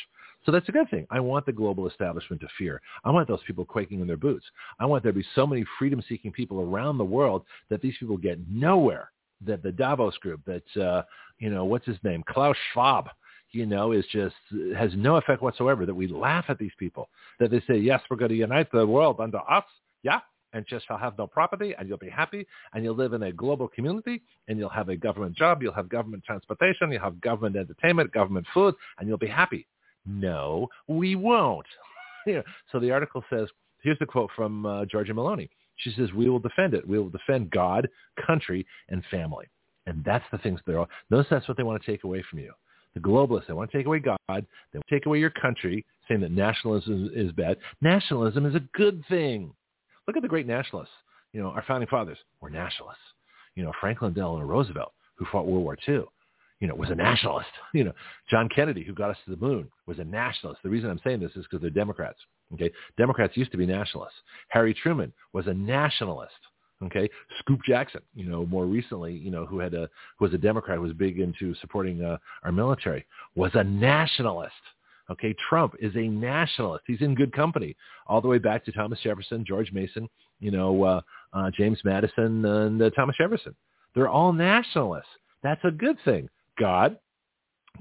So 0.45 0.52
that's 0.52 0.69
a 0.69 0.73
good 0.73 0.90
thing. 0.90 1.07
I 1.10 1.19
want 1.19 1.45
the 1.45 1.52
global 1.52 1.88
establishment 1.88 2.41
to 2.41 2.48
fear. 2.57 2.82
I 3.03 3.10
want 3.10 3.27
those 3.27 3.40
people 3.48 3.65
quaking 3.65 4.02
in 4.02 4.07
their 4.07 4.18
boots. 4.18 4.45
I 4.80 4.86
want 4.86 5.02
there 5.02 5.11
to 5.11 5.18
be 5.18 5.26
so 5.34 5.48
many 5.48 5.65
freedom-seeking 5.80 6.34
people 6.34 6.61
around 6.61 6.98
the 6.98 7.06
world 7.06 7.44
that 7.69 7.82
these 7.82 7.95
people 7.99 8.18
get 8.18 8.40
nowhere. 8.49 9.11
That 9.45 9.64
the 9.64 9.72
Davos 9.72 10.18
group, 10.19 10.41
that, 10.45 10.82
uh, 10.82 11.03
you 11.40 11.49
know, 11.49 11.65
what's 11.65 11.86
his 11.86 11.98
name? 12.03 12.23
Klaus 12.27 12.56
Schwab, 12.72 13.10
you 13.52 13.65
know, 13.65 13.91
is 13.91 14.06
just 14.11 14.36
has 14.77 14.91
no 14.95 15.18
effect 15.18 15.41
whatsoever. 15.41 15.86
That 15.86 15.94
we 15.94 16.07
laugh 16.07 16.45
at 16.48 16.57
these 16.57 16.72
people. 16.80 17.10
That 17.40 17.52
they 17.52 17.61
say, 17.68 17.77
yes, 17.77 18.02
we're 18.10 18.18
going 18.18 18.30
to 18.30 18.38
unite 18.38 18.72
the 18.72 18.86
world 18.86 19.19
under 19.19 19.40
us. 19.49 19.65
Yeah, 20.03 20.22
and 20.56 20.65
just 20.65 20.88
shall 20.88 20.98
have 20.98 21.18
no 21.18 21.27
property 21.27 21.76
and 21.77 21.88
you'll 21.88 21.98
be 21.98 22.10
happy 22.10 22.48
and 22.73 22.84
you'll 22.84 22.95
live 22.95 23.11
in 23.14 23.23
a 23.23 23.32
global 23.32 23.68
community 23.68 24.23
and 24.48 24.57
you'll 24.57 24.69
have 24.69 24.88
a 24.88 24.95
government 24.95 25.36
job, 25.36 25.61
you'll 25.61 25.73
have 25.73 25.90
government 25.90 26.23
transportation, 26.23 26.91
you'll 26.91 27.02
have 27.02 27.19
government 27.19 27.57
entertainment, 27.57 28.11
government 28.14 28.48
food, 28.53 28.73
and 28.98 29.07
you'll 29.07 29.18
be 29.18 29.27
happy. 29.27 29.68
No, 30.06 30.69
we 30.88 31.15
won't. 31.15 31.68
so 32.72 32.80
the 32.80 32.90
article 32.90 33.23
says, 33.30 33.49
here's 33.84 33.99
the 33.99 34.06
quote 34.06 34.30
from 34.34 34.65
uh, 34.65 34.86
Giorgia 34.86 35.11
Meloni. 35.11 35.49
She 35.76 35.91
says, 35.91 36.14
we 36.14 36.30
will 36.30 36.40
defend 36.40 36.73
it. 36.73 36.88
We 36.88 36.98
will 36.98 37.10
defend 37.10 37.52
God, 37.52 37.90
country, 38.26 38.65
and 38.88 39.03
family. 39.11 39.48
And 39.88 40.03
that's 40.06 40.23
the 40.32 40.38
things 40.38 40.61
they're 40.65 40.80
all, 40.80 40.90
notice 41.10 41.27
that's 41.30 41.49
what 41.49 41.57
they 41.57 41.64
want 41.64 41.84
to 41.84 41.91
take 41.91 42.06
away 42.06 42.23
from 42.30 42.40
you. 42.40 42.53
The 42.94 43.02
globalists, 43.02 43.48
they 43.48 43.53
want 43.53 43.69
to 43.72 43.77
take 43.77 43.88
away 43.88 43.99
God. 43.99 44.18
They 44.30 44.34
want 44.36 44.88
to 44.88 44.95
take 44.95 45.06
away 45.06 45.19
your 45.19 45.32
country, 45.32 45.86
saying 46.07 46.22
that 46.22 46.32
nationalism 46.32 47.11
is 47.14 47.34
bad. 47.34 47.57
Nationalism 47.82 48.45
is 48.45 48.56
a 48.56 48.61
good 48.73 49.03
thing. 49.10 49.52
Look 50.07 50.18
at 50.18 50.22
the 50.22 50.30
great 50.30 50.48
nationalists. 50.48 50.94
You 51.34 51.41
know, 51.41 51.49
our 51.49 51.64
founding 51.68 51.90
fathers 51.90 52.18
were 52.41 52.49
nationalists. 52.49 52.99
You 53.56 53.64
know, 53.64 53.72
Franklin 53.80 54.14
Delano 54.14 54.45
Roosevelt, 54.45 54.94
who 55.15 55.26
fought 55.32 55.48
World 55.48 55.64
War 55.64 55.77
II, 55.88 56.03
you 56.60 56.68
know, 56.68 56.76
was 56.76 56.90
a 56.90 56.95
nationalist. 56.95 57.49
You 57.73 57.84
know, 57.84 57.94
John 58.30 58.48
Kennedy, 58.56 58.84
who 58.84 58.94
got 58.94 59.10
us 59.10 59.18
to 59.26 59.32
the 59.32 59.45
moon, 59.45 59.68
was 59.86 59.99
a 59.99 60.03
nationalist. 60.03 60.64
The 60.64 60.69
reason 60.69 60.90
I'm 60.90 61.02
saying 61.03 61.19
this 61.19 61.36
is 61.36 61.44
because 61.44 61.61
they're 61.61 61.69
Democrats. 61.69 62.19
Okay, 62.53 62.72
Democrats 62.98 63.36
used 63.36 63.52
to 63.52 63.57
be 63.57 63.65
nationalists. 63.65 64.15
Harry 64.49 64.73
Truman 64.73 65.11
was 65.34 65.48
a 65.48 65.53
nationalist. 65.53 66.32
Okay, 66.84 67.10
Scoop 67.40 67.60
Jackson, 67.68 68.02
you 68.14 68.26
know, 68.26 68.45
more 68.45 68.65
recently, 68.65 69.14
you 69.14 69.32
know, 69.32 69.45
who 69.45 69.60
had 69.60 69.73
a 69.73 69.90
who 70.18 70.26
was 70.26 70.34
a 70.34 70.38
Democrat, 70.38 70.77
who 70.77 70.84
was 70.84 70.94
big 70.94 71.19
into 71.19 71.56
supporting 71.56 72.03
uh, 72.03 72.18
our 72.44 72.52
military, 72.52 73.06
was 73.36 73.52
a 73.56 73.64
nationalist. 73.64 74.53
Okay, 75.10 75.36
Trump 75.49 75.76
is 75.80 75.95
a 75.95 76.07
nationalist. 76.07 76.84
He's 76.88 77.02
in 77.02 77.15
good 77.15 77.32
company, 77.32 77.76
all 78.07 78.22
the 78.22 78.27
way 78.27 78.40
back 78.40 78.65
to 78.65 78.72
Thomas 78.72 78.99
Jefferson, 79.03 79.45
George 79.48 79.72
Mason, 79.72 80.10
you 80.40 80.52
know, 80.52 80.84
uh, 80.84 81.02
uh, 81.34 81.52
James 81.52 81.80
Madison, 81.84 82.44
and 82.45 82.82
uh, 82.82 82.90
Thomas 82.91 83.15
Jefferson. 83.18 83.56
They're 83.94 84.10
all 84.10 84.34
nationalists. 84.34 85.06
That's 85.44 85.64
a 85.64 85.72
good 85.72 85.98
thing. 86.03 86.27
God, 86.57 86.98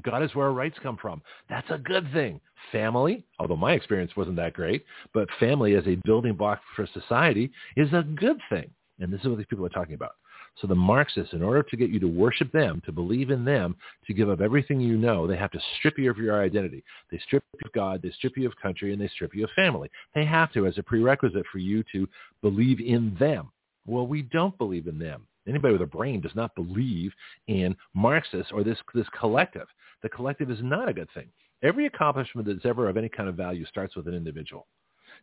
God 0.03 0.23
is 0.23 0.35
where 0.35 0.47
our 0.47 0.53
rights 0.53 0.77
come 0.83 0.97
from. 0.97 1.23
That's 1.49 1.71
a 1.71 1.79
good 1.79 2.13
thing. 2.13 2.41
Family, 2.73 3.25
although 3.39 3.57
my 3.57 3.73
experience 3.73 4.13
wasn't 4.17 4.37
that 4.37 4.55
great, 4.55 4.85
but 5.13 5.29
family 5.39 5.75
as 5.75 5.87
a 5.87 5.97
building 6.05 6.35
block 6.35 6.61
for 6.75 6.87
society 6.93 7.51
is 7.77 7.93
a 7.93 8.03
good 8.03 8.39
thing. 8.51 8.71
And 9.01 9.13
this 9.13 9.21
is 9.21 9.29
what 9.29 9.39
these 9.39 9.47
people 9.47 9.67
are 9.67 9.71
talking 9.71 9.95
about. 9.95 10.13
So 10.61 10.67
the 10.67 10.75
Marxists, 10.75 11.33
in 11.33 11.43
order 11.43 11.63
to 11.63 11.77
get 11.77 11.91
you 11.91 11.99
to 12.01 12.07
worship 12.07 12.53
them, 12.53 12.81
to 12.87 12.93
believe 12.93 13.31
in 13.31 13.45
them, 13.45 13.77
to 14.07 14.15
give 14.15 14.31
up 14.31 14.41
everything 14.41 14.81
you 14.81 14.97
know, 14.97 15.27
they 15.27 15.37
have 15.37 15.51
to 15.51 15.61
strip 15.79 15.99
you 15.99 16.11
of 16.11 16.19
your 16.19 16.41
identity. 16.43 16.85
They 17.11 17.19
strip 17.19 17.43
you 17.55 17.61
of 17.65 17.73
God, 17.73 18.03
they 18.03 18.11
strip 18.11 18.37
you 18.37 18.47
of 18.47 18.57
country, 18.57 18.93
and 18.93 19.01
they 19.01 19.09
strip 19.09 19.35
you 19.35 19.45
of 19.45 19.51
family. 19.57 19.91
They 20.15 20.25
have 20.25 20.53
to 20.53 20.67
as 20.67 20.79
a 20.79 20.83
prerequisite 20.83 21.47
for 21.51 21.59
you 21.59 21.83
to 21.93 22.09
believe 22.41 22.81
in 22.81 23.17
them. 23.19 23.51
Well, 23.87 24.07
we 24.07 24.23
don't 24.23 24.57
believe 24.57 24.87
in 24.87 24.99
them. 24.99 25.27
Anybody 25.47 25.73
with 25.73 25.83
a 25.83 25.87
brain 25.87 26.21
does 26.21 26.35
not 26.35 26.55
believe 26.55 27.13
in 27.49 27.77
Marxists 27.93 28.53
or 28.53 28.65
this, 28.65 28.79
this 28.95 29.09
collective. 29.19 29.67
The 30.03 30.09
collective 30.09 30.51
is 30.51 30.59
not 30.63 30.89
a 30.89 30.95
good 30.95 31.09
thing. 31.13 31.29
Every 31.63 31.87
accomplishment 31.87 32.47
that's 32.47 32.65
ever 32.65 32.89
of 32.89 32.97
any 32.97 33.09
kind 33.09 33.29
of 33.29 33.35
value 33.35 33.67
starts 33.67 33.97
with 33.97 34.07
an 34.09 34.15
individual. 34.15 34.67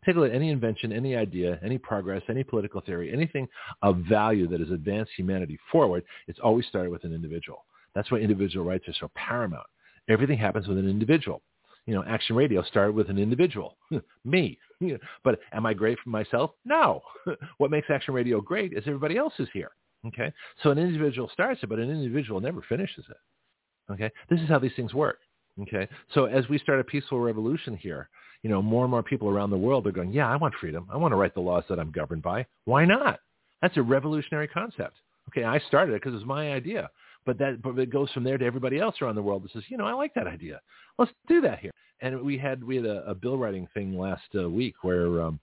Take 0.06 0.16
a 0.16 0.20
look 0.20 0.30
at 0.30 0.36
any 0.36 0.50
invention, 0.50 0.92
any 0.92 1.16
idea, 1.16 1.60
any 1.64 1.78
progress, 1.78 2.22
any 2.30 2.44
political 2.44 2.82
theory, 2.82 3.12
anything 3.12 3.48
of 3.82 3.98
value 4.10 4.48
that 4.48 4.60
has 4.60 4.72
advanced 4.72 5.12
humanity 5.16 5.58
forward, 5.72 6.04
it's 6.28 6.40
always 6.44 6.66
started 6.68 6.92
with 6.92 7.04
an 7.04 7.14
individual. 7.14 7.66
That's 7.96 8.12
why 8.12 8.20
individual 8.20 8.66
rights 8.66 8.88
are 8.88 8.94
so 9.00 9.12
paramount. 9.16 9.68
Everything 10.10 10.38
happens 10.38 10.68
with 10.68 10.78
an 10.78 10.90
individual. 10.90 11.42
You 11.86 11.96
know, 11.96 12.04
Action 12.08 12.36
Radio 12.36 12.62
started 12.64 12.94
with 12.94 13.10
an 13.10 13.18
individual, 13.18 13.78
me. 14.26 14.58
But 15.24 15.40
am 15.54 15.68
I 15.68 15.76
great 15.76 16.00
for 16.04 16.10
myself? 16.10 16.52
No. 16.66 17.02
what 17.58 17.70
makes 17.70 17.88
Action 17.90 18.16
Radio 18.16 18.42
great 18.42 18.74
is 18.74 18.84
everybody 18.88 19.16
else 19.18 19.34
is 19.38 19.48
here. 19.54 19.72
Okay, 20.08 20.34
so 20.64 20.72
an 20.72 20.80
individual 20.80 21.30
starts 21.32 21.62
it, 21.62 21.70
but 21.70 21.78
an 21.78 21.92
individual 21.92 22.40
never 22.40 22.64
finishes 22.68 23.06
it. 23.08 23.94
Okay, 23.94 24.10
this 24.30 24.40
is 24.40 24.50
how 24.50 24.58
these 24.58 24.72
things 24.76 24.94
work. 24.94 25.20
Okay, 25.62 25.88
so 26.14 26.26
as 26.26 26.48
we 26.50 26.58
start 26.58 26.80
a 26.80 26.84
peaceful 26.84 27.20
revolution 27.20 27.76
here, 27.78 28.10
you 28.44 28.50
know, 28.50 28.62
more 28.62 28.84
and 28.84 28.92
more 28.92 29.04
people 29.04 29.30
around 29.30 29.52
the 29.52 29.58
world 29.58 29.86
are 29.88 29.92
going, 29.92 30.12
yeah, 30.12 30.28
I 30.28 30.36
want 30.36 30.54
freedom. 30.60 30.88
I 30.92 30.98
want 30.98 31.12
to 31.12 31.16
write 31.16 31.34
the 31.34 31.42
laws 31.42 31.64
that 31.70 31.80
I'm 31.80 31.92
governed 31.92 32.24
by. 32.24 32.46
Why 32.66 32.86
not? 32.86 33.20
That's 33.62 33.78
a 33.78 33.82
revolutionary 33.82 34.48
concept. 34.48 34.96
Okay, 35.30 35.44
I 35.44 35.60
started 35.68 35.94
it 35.94 36.02
because 36.02 36.14
it 36.14 36.18
was 36.18 36.26
my 36.26 36.54
idea. 36.54 36.90
but 37.26 37.38
that 37.38 37.62
but 37.62 37.78
it 37.78 37.92
goes 37.92 38.12
from 38.12 38.24
there 38.24 38.38
to 38.38 38.46
everybody 38.46 38.80
else 38.80 38.96
around 39.02 39.16
the 39.16 39.22
world 39.22 39.44
that 39.44 39.52
says, 39.52 39.64
you 39.70 39.78
know, 39.78 39.86
I 39.86 39.94
like 39.94 40.14
that 40.16 40.28
idea. 40.28 40.60
Let's 40.98 41.12
do 41.28 41.42
that 41.42 41.60
here. 41.60 41.72
And 42.02 42.22
we 42.22 42.38
had 42.38 42.64
we 42.64 42.78
had 42.78 42.86
a, 42.86 43.10
a 43.10 43.16
bill 43.16 43.38
writing 43.38 43.68
thing 43.74 43.98
last 43.98 44.24
uh, 44.36 44.50
week 44.50 44.76
where 44.82 45.22
um, 45.22 45.40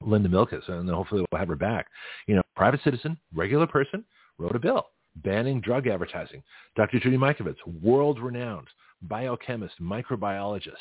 Linda 0.00 0.28
Milkis, 0.28 0.68
and 0.68 0.88
hopefully 0.90 1.24
we'll 1.30 1.38
have 1.38 1.48
her 1.48 1.56
back. 1.56 1.86
You 2.26 2.36
know, 2.36 2.42
private 2.56 2.80
citizen, 2.82 3.16
regular 3.32 3.68
person, 3.68 4.04
wrote 4.38 4.56
a 4.56 4.58
bill 4.58 4.86
banning 5.16 5.60
drug 5.60 5.86
advertising. 5.86 6.42
Dr. 6.76 7.00
Judy 7.00 7.16
Mikovits, 7.16 7.56
world-renowned 7.82 8.68
biochemist, 9.02 9.74
microbiologist. 9.80 10.72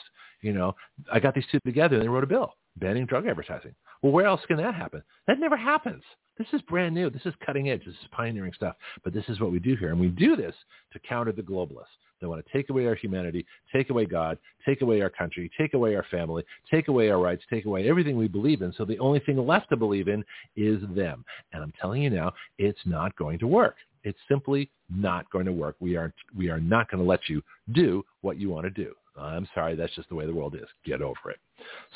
You 0.41 0.53
know, 0.53 0.75
I 1.11 1.19
got 1.19 1.35
these 1.35 1.45
two 1.51 1.59
together 1.65 1.95
and 1.95 2.03
they 2.03 2.09
wrote 2.09 2.23
a 2.23 2.27
bill 2.27 2.53
banning 2.77 3.05
drug 3.05 3.27
advertising. 3.27 3.75
Well, 4.01 4.13
where 4.13 4.25
else 4.25 4.41
can 4.47 4.57
that 4.57 4.73
happen? 4.73 5.03
That 5.27 5.39
never 5.39 5.57
happens. 5.57 6.03
This 6.37 6.47
is 6.53 6.61
brand 6.63 6.95
new. 6.95 7.09
This 7.09 7.25
is 7.25 7.33
cutting 7.45 7.69
edge. 7.69 7.85
This 7.85 7.93
is 7.95 8.07
pioneering 8.11 8.53
stuff. 8.53 8.75
But 9.03 9.13
this 9.13 9.25
is 9.27 9.39
what 9.39 9.51
we 9.51 9.59
do 9.59 9.75
here. 9.75 9.89
And 9.89 9.99
we 9.99 10.07
do 10.07 10.35
this 10.35 10.55
to 10.93 10.99
counter 10.99 11.31
the 11.31 11.41
globalists. 11.41 11.97
They 12.19 12.27
want 12.27 12.43
to 12.45 12.53
take 12.53 12.69
away 12.69 12.85
our 12.85 12.95
humanity, 12.95 13.45
take 13.73 13.89
away 13.89 14.05
God, 14.05 14.37
take 14.65 14.81
away 14.81 15.01
our 15.01 15.09
country, 15.09 15.51
take 15.57 15.73
away 15.73 15.95
our 15.95 16.05
family, 16.09 16.43
take 16.69 16.87
away 16.87 17.09
our 17.09 17.19
rights, 17.19 17.43
take 17.49 17.65
away 17.65 17.89
everything 17.89 18.15
we 18.15 18.27
believe 18.27 18.61
in. 18.61 18.71
So 18.77 18.85
the 18.85 18.99
only 18.99 19.19
thing 19.19 19.37
left 19.45 19.69
to 19.69 19.75
believe 19.75 20.07
in 20.07 20.23
is 20.55 20.81
them. 20.95 21.25
And 21.51 21.63
I'm 21.63 21.73
telling 21.81 22.03
you 22.03 22.11
now, 22.11 22.31
it's 22.59 22.79
not 22.85 23.15
going 23.15 23.39
to 23.39 23.47
work. 23.47 23.75
It's 24.03 24.19
simply 24.27 24.69
not 24.89 25.29
going 25.31 25.45
to 25.45 25.51
work. 25.51 25.75
We 25.79 25.95
are, 25.95 26.13
we 26.35 26.49
are 26.49 26.59
not 26.59 26.89
going 26.89 27.03
to 27.03 27.09
let 27.09 27.29
you 27.29 27.41
do 27.73 28.03
what 28.21 28.37
you 28.37 28.49
want 28.49 28.65
to 28.65 28.69
do. 28.69 28.93
I'm 29.17 29.47
sorry, 29.53 29.75
that's 29.75 29.93
just 29.95 30.09
the 30.09 30.15
way 30.15 30.25
the 30.25 30.33
world 30.33 30.55
is. 30.55 30.67
Get 30.85 31.01
over 31.01 31.29
it. 31.29 31.39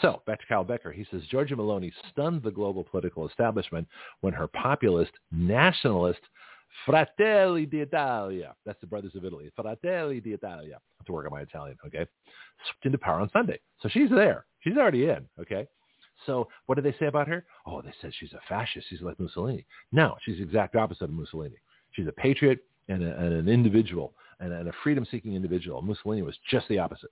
So 0.02 0.22
back 0.28 0.42
to 0.42 0.46
Kyle 0.48 0.64
Becker. 0.64 0.92
He 0.92 1.06
says 1.10 1.22
Giorgia 1.32 1.54
Meloni 1.54 1.92
stunned 2.12 2.44
the 2.44 2.52
global 2.52 2.84
political 2.84 3.28
establishment 3.28 3.88
when 4.22 4.34
her 4.34 4.48
populist, 4.48 5.14
nationalist 5.32 6.20
Fratelli 6.86 7.66
d'Italia, 7.66 8.54
that's 8.66 8.82
the 8.82 8.88
Brothers 8.88 9.16
of 9.16 9.24
Italy, 9.24 9.50
Fratelli 9.56 10.20
d'Italia, 10.20 10.76
I 10.76 10.98
have 11.00 11.06
to 11.06 11.14
work 11.14 11.26
on 11.26 11.32
my 11.32 11.42
Italian, 11.42 11.78
okay, 11.86 12.06
swept 12.70 12.86
into 12.86 12.98
power 12.98 13.22
on 13.22 13.30
Sunday. 13.32 13.60
So 13.82 13.88
she's 13.88 14.10
there. 14.10 14.46
She's 14.60 14.76
already 14.76 15.06
in, 15.06 15.26
okay? 15.40 15.68
So 16.26 16.48
what 16.66 16.76
do 16.76 16.82
they 16.82 16.96
say 17.00 17.06
about 17.06 17.28
her? 17.28 17.46
Oh, 17.66 17.82
they 17.82 17.94
said 18.02 18.12
she's 18.18 18.34
a 18.34 18.40
fascist. 18.50 18.88
She's 18.90 19.02
like 19.02 19.20
Mussolini. 19.20 19.66
No, 19.92 20.16
she's 20.24 20.38
the 20.38 20.44
exact 20.44 20.76
opposite 20.76 21.06
of 21.06 21.12
Mussolini. 21.12 21.56
She's 21.96 22.08
a 22.08 22.12
patriot 22.12 22.60
and, 22.90 23.04
a, 23.04 23.18
and 23.18 23.34
an 23.34 23.48
individual 23.48 24.14
and, 24.40 24.52
and 24.52 24.68
a 24.68 24.74
freedom-seeking 24.84 25.34
individual. 25.34 25.82
Mussolini 25.82 26.22
was 26.22 26.38
just 26.50 26.68
the 26.68 26.80
opposite. 26.80 27.12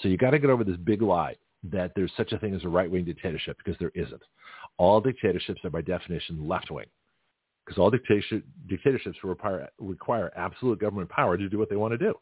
So 0.00 0.08
you 0.08 0.16
got 0.16 0.30
to 0.30 0.38
get 0.38 0.50
over 0.50 0.64
this 0.64 0.76
big 0.76 1.02
lie 1.02 1.36
that 1.64 1.92
there's 1.94 2.12
such 2.16 2.32
a 2.32 2.38
thing 2.38 2.54
as 2.54 2.64
a 2.64 2.68
right-wing 2.68 3.04
dictatorship 3.04 3.56
because 3.58 3.78
there 3.78 3.92
isn't. 3.94 4.22
All 4.78 5.00
dictatorships 5.00 5.60
are 5.64 5.70
by 5.70 5.82
definition 5.82 6.46
left-wing 6.48 6.86
because 7.66 7.78
all 7.78 7.90
dictatorships 7.90 9.18
require, 9.22 9.68
require 9.78 10.32
absolute 10.36 10.80
government 10.80 11.10
power 11.10 11.36
to 11.36 11.48
do 11.48 11.58
what 11.58 11.68
they 11.68 11.76
want 11.76 11.92
to 11.92 11.98
do. 11.98 12.14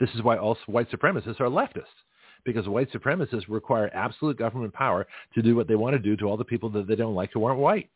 This 0.00 0.10
is 0.14 0.22
why 0.22 0.38
all 0.38 0.56
white 0.66 0.90
supremacists 0.90 1.40
are 1.40 1.48
leftists 1.48 1.84
because 2.44 2.68
white 2.68 2.90
supremacists 2.92 3.44
require 3.48 3.90
absolute 3.92 4.38
government 4.38 4.72
power 4.72 5.06
to 5.34 5.42
do 5.42 5.56
what 5.56 5.68
they 5.68 5.74
want 5.74 5.94
to 5.94 5.98
do 5.98 6.16
to 6.16 6.24
all 6.26 6.36
the 6.36 6.44
people 6.44 6.70
that 6.70 6.86
they 6.86 6.94
don't 6.94 7.14
like 7.14 7.30
who 7.32 7.44
aren't 7.44 7.60
white. 7.60 7.90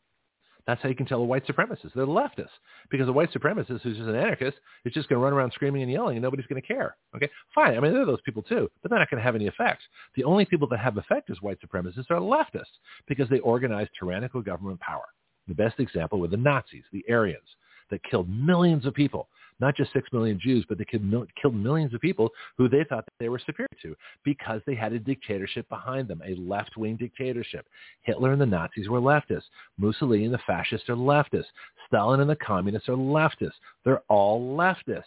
That's 0.67 0.83
how 0.83 0.89
you 0.89 0.95
can 0.95 1.07
tell 1.07 1.21
a 1.21 1.25
white 1.25 1.47
supremacist. 1.47 1.95
They're 1.95 2.07
leftists. 2.07 2.49
Because 2.91 3.09
a 3.09 3.13
white 3.13 3.33
supremacist 3.33 3.81
who's 3.83 3.97
just 3.97 4.09
an 4.09 4.15
anarchist 4.15 4.59
is 4.85 4.93
just 4.93 5.09
going 5.09 5.19
to 5.19 5.25
run 5.25 5.33
around 5.33 5.53
screaming 5.53 5.83
and 5.83 5.91
yelling 5.91 6.17
and 6.17 6.23
nobody's 6.23 6.47
going 6.47 6.61
to 6.61 6.67
care. 6.67 6.97
Okay? 7.17 7.31
Fine. 7.55 7.77
I 7.77 7.81
mean, 7.81 7.93
there 7.93 8.03
are 8.03 8.07
those 8.07 8.21
people 8.23 8.43
too, 8.43 8.71
but 8.83 8.91
they're 8.91 8.99
not 8.99 9.11
going 9.11 9.21
to 9.21 9.25
have 9.25 9.35
any 9.35 9.47
effect. 9.47 9.83
The 10.15 10.25
only 10.25 10.45
people 10.45 10.69
that 10.69 10.79
have 10.79 10.97
effect 10.97 11.31
as 11.31 11.41
white 11.41 11.59
supremacists 11.61 12.11
are 12.11 12.21
leftists 12.21 12.79
because 13.07 13.29
they 13.29 13.41
organize 13.41 13.89
tyrannical 13.99 14.43
government 14.43 14.81
power. 14.81 15.07
The 15.49 15.55
best 15.55 15.81
example 15.81 16.21
were 16.21 16.29
the 16.29 16.37
Nazis, 16.37 16.85
the 16.93 17.05
Aryans, 17.11 17.49
that 17.91 18.05
killed 18.05 18.29
millions 18.29 18.87
of 18.87 18.95
people 18.95 19.29
not 19.61 19.77
just 19.77 19.93
six 19.93 20.09
million 20.13 20.39
Jews, 20.41 20.65
but 20.69 20.79
they 20.79 20.85
killed 20.85 21.55
millions 21.55 21.95
of 21.95 22.01
people 22.01 22.31
who 22.57 22.69
they 22.69 22.85
thought 22.89 23.05
that 23.05 23.13
they 23.19 23.29
were 23.29 23.41
superior 23.45 23.69
to 23.83 23.95
because 24.25 24.61
they 24.67 24.75
had 24.75 24.93
a 24.93 24.99
dictatorship 24.99 25.69
behind 25.69 26.09
them, 26.09 26.23
a 26.27 26.35
left-wing 26.37 26.97
dictatorship. 26.97 27.67
Hitler 28.03 28.33
and 28.33 28.41
the 28.41 28.47
Nazis 28.47 28.89
were 28.89 29.01
leftists. 29.01 29.45
Mussolini 29.79 30.25
and 30.25 30.35
the 30.35 30.41
fascists 30.47 30.89
are 30.89 30.97
leftists. 30.97 31.45
Stalin 31.87 32.21
and 32.21 32.31
the 32.31 32.37
communists 32.37 32.89
are 32.89 32.97
leftists. 32.97 33.53
They're 33.85 34.03
all 34.09 34.57
leftists. 34.57 35.05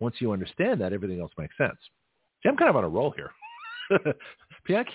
Once 0.00 0.16
you 0.18 0.32
understand 0.32 0.80
that, 0.80 0.92
everything 0.92 1.20
else 1.20 1.32
makes 1.38 1.56
sense. 1.58 1.76
See, 2.42 2.48
I'm 2.48 2.56
kind 2.56 2.70
of 2.70 2.76
on 2.76 2.84
a 2.84 2.88
roll 2.88 3.10
here. 3.10 3.30
Bianchi, 4.66 4.92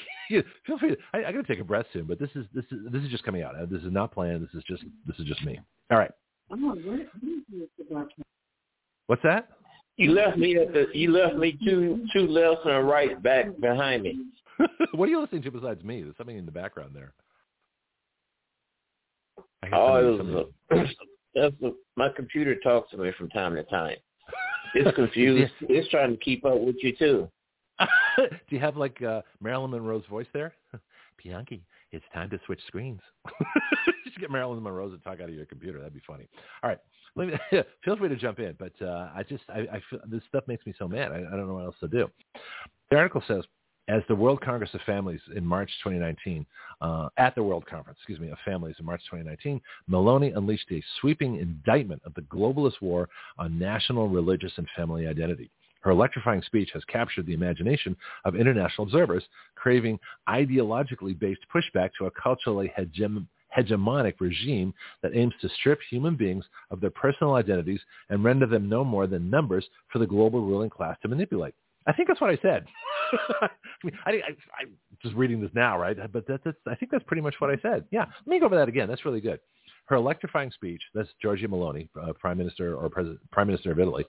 feel 0.66 0.80
free. 0.80 0.90
To, 0.92 0.98
I, 1.14 1.26
I 1.26 1.32
got 1.32 1.46
to 1.46 1.48
take 1.48 1.60
a 1.60 1.64
breath 1.64 1.86
soon, 1.94 2.06
but 2.06 2.20
this 2.20 2.30
is 2.36 2.46
this 2.54 2.66
is 2.72 2.80
this 2.92 3.04
is 3.04 3.10
just 3.10 3.24
coming 3.24 3.44
out. 3.44 3.56
Uh, 3.56 3.66
this 3.66 3.82
is 3.82 3.92
not 3.92 4.14
planned. 4.14 4.42
This 4.42 4.54
is 4.54 4.64
just 4.64 4.84
this 5.06 5.18
is 5.20 5.26
just 5.26 5.44
me. 5.44 5.60
All 5.92 5.98
right. 5.98 6.12
Oh, 6.52 6.56
what, 6.56 8.08
What's 9.08 9.24
that? 9.24 9.50
You 9.98 10.12
left 10.12 10.38
me 10.38 10.58
at 10.58 10.74
the. 10.74 10.88
You 10.94 11.12
left 11.12 11.36
me 11.36 11.58
two 11.64 12.06
two 12.14 12.28
lefts 12.28 12.62
and 12.66 12.74
a 12.74 12.82
right 12.82 13.22
back 13.22 13.46
behind 13.60 14.04
me. 14.04 14.26
what 14.94 15.08
are 15.08 15.12
you 15.12 15.22
listening 15.22 15.44
to 15.44 15.52
besides 15.52 15.84
me? 15.84 16.02
There's 16.02 16.18
something 16.18 16.38
in 16.38 16.46
the 16.46 16.52
background 16.52 16.92
there. 16.94 17.14
Oh, 19.74 19.96
it 20.20 20.24
was 20.24 20.50
a, 20.72 20.84
that's 21.34 21.56
a, 21.64 21.72
my 21.96 22.10
computer 22.16 22.56
talks 22.56 22.92
to 22.92 22.98
me 22.98 23.12
from 23.18 23.30
time 23.30 23.56
to 23.56 23.64
time. 23.64 23.98
It's 24.74 24.96
confused. 24.96 25.54
it's 25.62 25.90
trying 25.90 26.12
to 26.12 26.18
keep 26.18 26.46
up 26.46 26.60
with 26.60 26.76
you 26.82 26.96
too. 26.96 27.30
Do 28.18 28.28
you 28.50 28.60
have 28.60 28.78
like 28.78 29.02
uh, 29.02 29.22
Marilyn 29.42 29.72
Monroe's 29.72 30.06
voice 30.10 30.28
there? 30.34 30.54
Bianchi, 31.22 31.64
it's 31.96 32.06
time 32.14 32.30
to 32.30 32.40
switch 32.46 32.60
screens. 32.68 33.00
Just 34.06 34.20
get 34.20 34.30
Marilyn 34.30 34.62
Monroe 34.62 34.90
to 34.90 34.98
talk 34.98 35.22
out 35.22 35.30
of 35.30 35.36
your 35.36 35.46
computer. 35.46 35.80
That'd 35.80 35.94
be 35.94 36.02
funny. 36.06 36.28
All 36.62 36.70
right. 36.70 36.80
Me, 37.16 37.32
feel 37.86 37.96
free 37.96 38.10
to 38.10 38.18
jump 38.18 38.40
in, 38.40 38.56
but 38.60 38.74
uh, 38.86 39.10
I 39.16 39.24
just 39.24 39.44
I, 39.48 39.60
I 39.60 39.82
feel, 39.90 40.00
this 40.06 40.22
stuff 40.28 40.44
makes 40.48 40.66
me 40.66 40.74
so 40.78 40.86
mad. 40.86 41.14
I, 41.14 41.20
I 41.20 41.38
don't 41.38 41.48
know 41.48 41.54
what 41.54 41.64
else 41.64 41.76
to 41.80 41.88
do. 41.88 42.10
The 42.92 42.98
article 42.98 43.24
says, 43.26 43.46
as 43.88 44.02
the 44.10 44.16
World 44.16 44.42
Congress 44.42 44.74
of 44.74 44.82
Families 44.82 45.22
in 45.34 45.46
March 45.46 45.72
2019, 45.84 46.46
uh, 46.82 47.08
at 47.18 47.34
the 47.36 47.44
World 47.44 47.66
Conference, 47.66 47.98
excuse 48.02 48.20
me, 48.20 48.30
of 48.30 48.38
Families 48.44 48.76
in 48.80 48.86
March 48.86 49.02
2019, 49.10 49.62
Meloni 49.90 50.36
unleashed 50.36 50.70
a 50.72 50.84
sweeping 51.00 51.38
indictment 51.38 52.02
of 52.06 52.14
the 52.16 52.22
globalist 52.24 52.82
war 52.82 53.08
on 53.38 53.58
national, 53.58 54.10
religious, 54.10 54.52
and 54.58 54.68
family 54.76 55.08
identity. 55.08 55.50
Her 55.86 55.92
electrifying 55.92 56.42
speech 56.42 56.72
has 56.74 56.84
captured 56.86 57.28
the 57.28 57.36
imagination 57.36 57.96
of 58.26 58.36
international 58.36 58.88
observers, 58.88 59.24
craving 59.54 60.00
ideologically 60.28 61.18
based 61.18 61.42
pushback 61.54 61.92
to 62.00 62.08
a 62.08 62.12
culturally 62.12 62.74
hegem- 62.76 63.28
hegemonic 63.56 64.16
regime 64.20 64.74
that 65.04 65.16
aims 65.16 65.36
to 65.42 65.50
strip 65.60 65.80
human 65.88 66.16
beings 66.16 66.44
of 66.72 66.82
their 66.82 66.90
personal 66.90 67.36
identities 67.36 67.82
and 68.10 68.24
render 68.24 68.48
them 68.48 68.68
no 68.68 68.84
more 68.84 69.06
than 69.06 69.30
numbers 69.30 69.64
for 69.94 70.00
the 70.00 70.08
global 70.08 70.42
ruling 70.42 70.72
class 70.72 70.98
to 71.04 71.08
manipulate. 71.08 71.54
I 71.86 71.94
think 71.94 72.08
that's 72.08 72.20
what 72.20 72.32
I 72.32 72.40
said. 72.42 72.66
I 73.44 73.50
mean, 73.84 73.96
I, 74.08 74.12
I, 74.14 74.36
I'm 74.60 74.76
just 75.04 75.14
reading 75.14 75.40
this 75.40 75.52
now, 75.54 75.78
right? 75.78 75.96
But 76.12 76.26
that, 76.26 76.42
that's, 76.44 76.58
I 76.66 76.74
think 76.74 76.92
that's 76.92 77.04
pretty 77.04 77.22
much 77.22 77.36
what 77.38 77.52
I 77.52 77.58
said. 77.62 77.86
Yeah, 77.92 78.06
let 78.06 78.28
me 78.28 78.40
go 78.40 78.48
over 78.48 78.56
that 78.56 78.68
again. 78.68 78.88
That's 78.88 79.06
really 79.06 79.22
good. 79.22 79.40
Her 79.86 79.96
electrifying 79.96 80.52
speech, 80.52 80.82
that's 80.94 81.10
Giorgia 81.24 81.48
Meloni, 81.48 81.88
uh, 82.02 82.14
Prime 82.14 82.38
Minister 82.38 82.76
or 82.76 82.90
President, 82.90 83.20
Prime 83.32 83.48
Minister 83.48 83.72
of 83.72 83.80
Italy, 83.80 84.06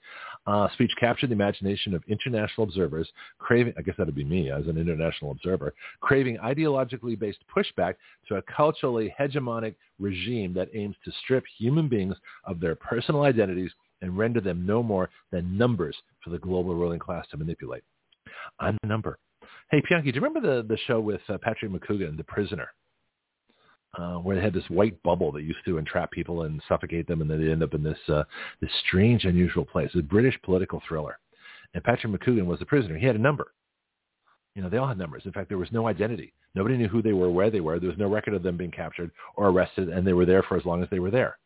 uh, 0.47 0.67
speech 0.73 0.91
captured 0.99 1.29
the 1.29 1.33
imagination 1.33 1.93
of 1.93 2.03
international 2.07 2.63
observers 2.63 3.07
craving, 3.37 3.73
I 3.77 3.81
guess 3.83 3.95
that 3.97 4.07
would 4.07 4.15
be 4.15 4.23
me 4.23 4.49
as 4.49 4.67
an 4.67 4.77
international 4.77 5.31
observer, 5.31 5.73
craving 6.01 6.37
ideologically 6.37 7.17
based 7.17 7.39
pushback 7.55 7.95
to 8.27 8.35
a 8.35 8.41
culturally 8.43 9.13
hegemonic 9.19 9.75
regime 9.99 10.53
that 10.53 10.69
aims 10.73 10.95
to 11.05 11.11
strip 11.23 11.43
human 11.57 11.87
beings 11.87 12.15
of 12.45 12.59
their 12.59 12.75
personal 12.75 13.21
identities 13.23 13.71
and 14.01 14.17
render 14.17 14.41
them 14.41 14.65
no 14.65 14.81
more 14.81 15.09
than 15.31 15.57
numbers 15.57 15.95
for 16.23 16.29
the 16.29 16.39
global 16.39 16.75
ruling 16.75 16.99
class 16.99 17.25
to 17.31 17.37
manipulate. 17.37 17.83
I'm 18.59 18.77
the 18.81 18.87
number. 18.87 19.17
Hey, 19.69 19.81
Bianchi, 19.87 20.11
do 20.11 20.15
you 20.15 20.21
remember 20.21 20.61
the, 20.61 20.67
the 20.67 20.77
show 20.87 20.99
with 20.99 21.21
uh, 21.29 21.37
Patrick 21.41 21.71
McGoohan, 21.71 22.17
The 22.17 22.23
Prisoner? 22.23 22.69
Uh, 23.97 24.15
where 24.15 24.35
they 24.35 24.41
had 24.41 24.53
this 24.53 24.69
white 24.69 25.01
bubble 25.03 25.31
that 25.31 25.43
used 25.43 25.59
to 25.65 25.77
entrap 25.77 26.11
people 26.11 26.43
and 26.43 26.61
suffocate 26.67 27.07
them, 27.07 27.21
and 27.21 27.29
then 27.29 27.43
they 27.43 27.51
end 27.51 27.63
up 27.63 27.73
in 27.73 27.83
this 27.83 27.97
uh, 28.09 28.23
this 28.61 28.71
strange, 28.87 29.25
unusual 29.25 29.65
place. 29.65 29.89
A 29.95 30.01
British 30.01 30.39
political 30.43 30.81
thriller, 30.87 31.17
and 31.73 31.83
Patrick 31.83 32.13
McGoohan 32.13 32.45
was 32.45 32.59
the 32.59 32.65
prisoner. 32.65 32.97
He 32.97 33.05
had 33.05 33.15
a 33.15 33.19
number. 33.19 33.53
You 34.55 34.63
know, 34.63 34.69
they 34.69 34.77
all 34.77 34.87
had 34.87 34.97
numbers. 34.97 35.23
In 35.25 35.31
fact, 35.31 35.49
there 35.49 35.57
was 35.57 35.71
no 35.71 35.87
identity. 35.87 36.33
Nobody 36.55 36.77
knew 36.77 36.87
who 36.87 37.03
they 37.03 37.13
were, 37.13 37.29
where 37.29 37.51
they 37.51 37.59
were. 37.59 37.79
There 37.79 37.89
was 37.89 37.99
no 37.99 38.09
record 38.09 38.33
of 38.33 38.41
them 38.41 38.57
being 38.57 38.71
captured 38.71 39.11
or 39.35 39.49
arrested, 39.49 39.89
and 39.89 40.05
they 40.05 40.13
were 40.13 40.25
there 40.25 40.41
for 40.41 40.57
as 40.57 40.65
long 40.65 40.81
as 40.81 40.89
they 40.89 40.99
were 40.99 41.11
there. 41.11 41.37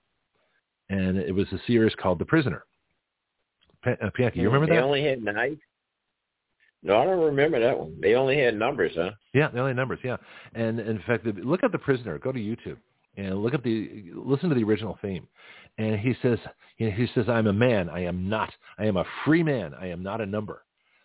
And 0.89 1.17
it 1.17 1.33
was 1.33 1.47
a 1.51 1.59
series 1.67 1.93
called 1.95 2.19
The 2.19 2.25
Prisoner. 2.25 2.63
P- 3.83 3.91
uh, 4.01 4.09
Bianchi, 4.15 4.39
you 4.39 4.49
remember 4.49 4.67
they 4.67 4.75
that? 4.75 4.81
They 4.81 4.85
only 4.85 5.03
had 5.03 5.23
knives. 5.23 5.59
No, 6.83 6.99
I 6.99 7.05
don't 7.05 7.19
remember 7.19 7.59
that 7.59 7.77
one. 7.77 7.95
They 8.01 8.15
only 8.15 8.39
had 8.39 8.57
numbers, 8.57 8.93
huh? 8.95 9.11
Yeah, 9.33 9.49
they 9.49 9.59
only 9.59 9.69
had 9.69 9.77
numbers. 9.77 9.99
Yeah, 10.03 10.17
and 10.55 10.79
in 10.79 11.01
fact, 11.05 11.25
look 11.25 11.63
at 11.63 11.71
the 11.71 11.77
prisoner. 11.77 12.17
Go 12.17 12.31
to 12.31 12.39
YouTube 12.39 12.77
and 13.17 13.41
look 13.43 13.53
at 13.53 13.63
the 13.63 14.05
listen 14.15 14.49
to 14.49 14.55
the 14.55 14.63
original 14.63 14.97
theme. 15.01 15.27
And 15.77 15.99
he 15.99 16.15
says, 16.21 16.39
he 16.77 17.07
says, 17.13 17.29
"I'm 17.29 17.47
a 17.47 17.53
man. 17.53 17.89
I 17.89 18.01
am 18.01 18.27
not. 18.27 18.51
I 18.77 18.85
am 18.85 18.97
a 18.97 19.05
free 19.25 19.43
man. 19.43 19.73
I 19.79 19.87
am 19.87 20.01
not 20.01 20.21
a 20.21 20.25
number." 20.25 20.63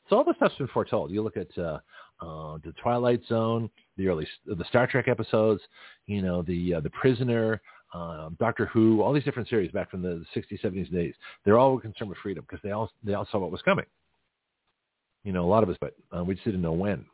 So 0.09 0.17
all 0.17 0.25
this 0.25 0.37
stuff's 0.37 0.57
been 0.57 0.69
foretold. 0.69 1.11
You 1.11 1.23
look 1.23 1.37
at 1.37 1.57
uh, 1.59 1.79
uh, 2.21 2.59
the 2.65 2.73
Twilight 2.83 3.21
Zone, 3.29 3.69
the 3.97 4.09
early 4.09 4.27
the 4.47 4.65
Star 4.69 4.87
Trek 4.87 5.09
episodes, 5.09 5.61
you 6.07 6.23
know, 6.23 6.43
the 6.43 6.75
uh, 6.75 6.81
the 6.81 6.91
Prisoner, 6.91 7.61
um, 7.93 8.37
Doctor 8.39 8.67
Who, 8.67 9.03
all 9.03 9.13
these 9.13 9.25
different 9.25 9.49
series 9.49 9.71
back 9.73 9.91
from 9.91 10.03
the 10.03 10.25
60s, 10.35 10.61
70s, 10.63 10.89
and 10.91 10.99
80s. 10.99 11.15
They're 11.45 11.59
all 11.59 11.79
concerned 11.79 12.11
with 12.11 12.19
freedom 12.19 12.45
because 12.49 12.63
they 12.63 12.71
all 12.71 12.91
they 13.03 13.15
all 13.15 13.27
saw 13.31 13.39
what 13.39 13.51
was 13.51 13.63
coming. 13.63 13.87
You 15.27 15.33
know, 15.33 15.45
a 15.45 15.51
lot 15.51 15.65
of 15.65 15.69
us, 15.69 15.77
but 15.81 15.95
uh, 16.17 16.23
we 16.23 16.35
just 16.35 16.45
didn't 16.45 16.63
know 16.63 16.73
when. 16.73 17.05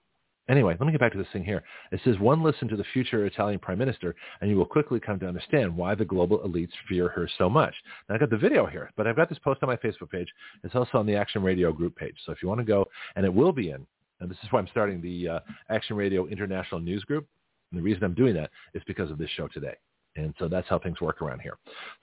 Anyway, 0.50 0.76
let 0.78 0.84
me 0.84 0.92
get 0.92 1.00
back 1.00 1.12
to 1.12 1.18
this 1.18 1.26
thing 1.32 1.44
here. 1.44 1.62
It 1.92 2.00
says, 2.04 2.18
one 2.18 2.42
listen 2.42 2.68
to 2.68 2.76
the 2.76 2.84
future 2.92 3.24
Italian 3.24 3.58
prime 3.58 3.78
minister, 3.78 4.14
and 4.40 4.50
you 4.50 4.56
will 4.58 4.66
quickly 4.66 5.00
come 5.00 5.18
to 5.20 5.26
understand 5.26 5.74
why 5.74 5.94
the 5.94 6.04
global 6.04 6.40
elites 6.40 6.72
fear 6.88 7.08
her 7.08 7.26
so 7.38 7.48
much. 7.48 7.74
Now, 8.08 8.16
I 8.16 8.18
got 8.18 8.28
the 8.28 8.36
video 8.36 8.66
here, 8.66 8.90
but 8.96 9.06
I've 9.06 9.16
got 9.16 9.30
this 9.30 9.38
post 9.38 9.62
on 9.62 9.68
my 9.70 9.76
Facebook 9.76 10.10
page. 10.10 10.28
It's 10.62 10.74
also 10.74 10.98
on 10.98 11.06
the 11.06 11.16
Action 11.16 11.42
Radio 11.42 11.72
group 11.72 11.96
page. 11.96 12.16
So 12.26 12.32
if 12.32 12.42
you 12.42 12.48
want 12.48 12.60
to 12.60 12.66
go, 12.66 12.86
and 13.16 13.24
it 13.24 13.32
will 13.32 13.52
be 13.52 13.70
in, 13.70 13.86
and 14.20 14.30
this 14.30 14.36
is 14.42 14.52
why 14.52 14.58
I'm 14.58 14.68
starting 14.68 15.00
the 15.00 15.28
uh, 15.28 15.40
Action 15.70 15.96
Radio 15.96 16.26
International 16.26 16.80
News 16.80 17.04
Group. 17.04 17.26
And 17.70 17.78
the 17.78 17.82
reason 17.82 18.04
I'm 18.04 18.12
doing 18.12 18.34
that 18.34 18.50
is 18.74 18.82
because 18.86 19.10
of 19.10 19.16
this 19.16 19.30
show 19.30 19.48
today. 19.48 19.76
And 20.16 20.34
so 20.38 20.48
that's 20.48 20.68
how 20.68 20.78
things 20.78 21.00
work 21.00 21.22
around 21.22 21.40
here. 21.40 21.56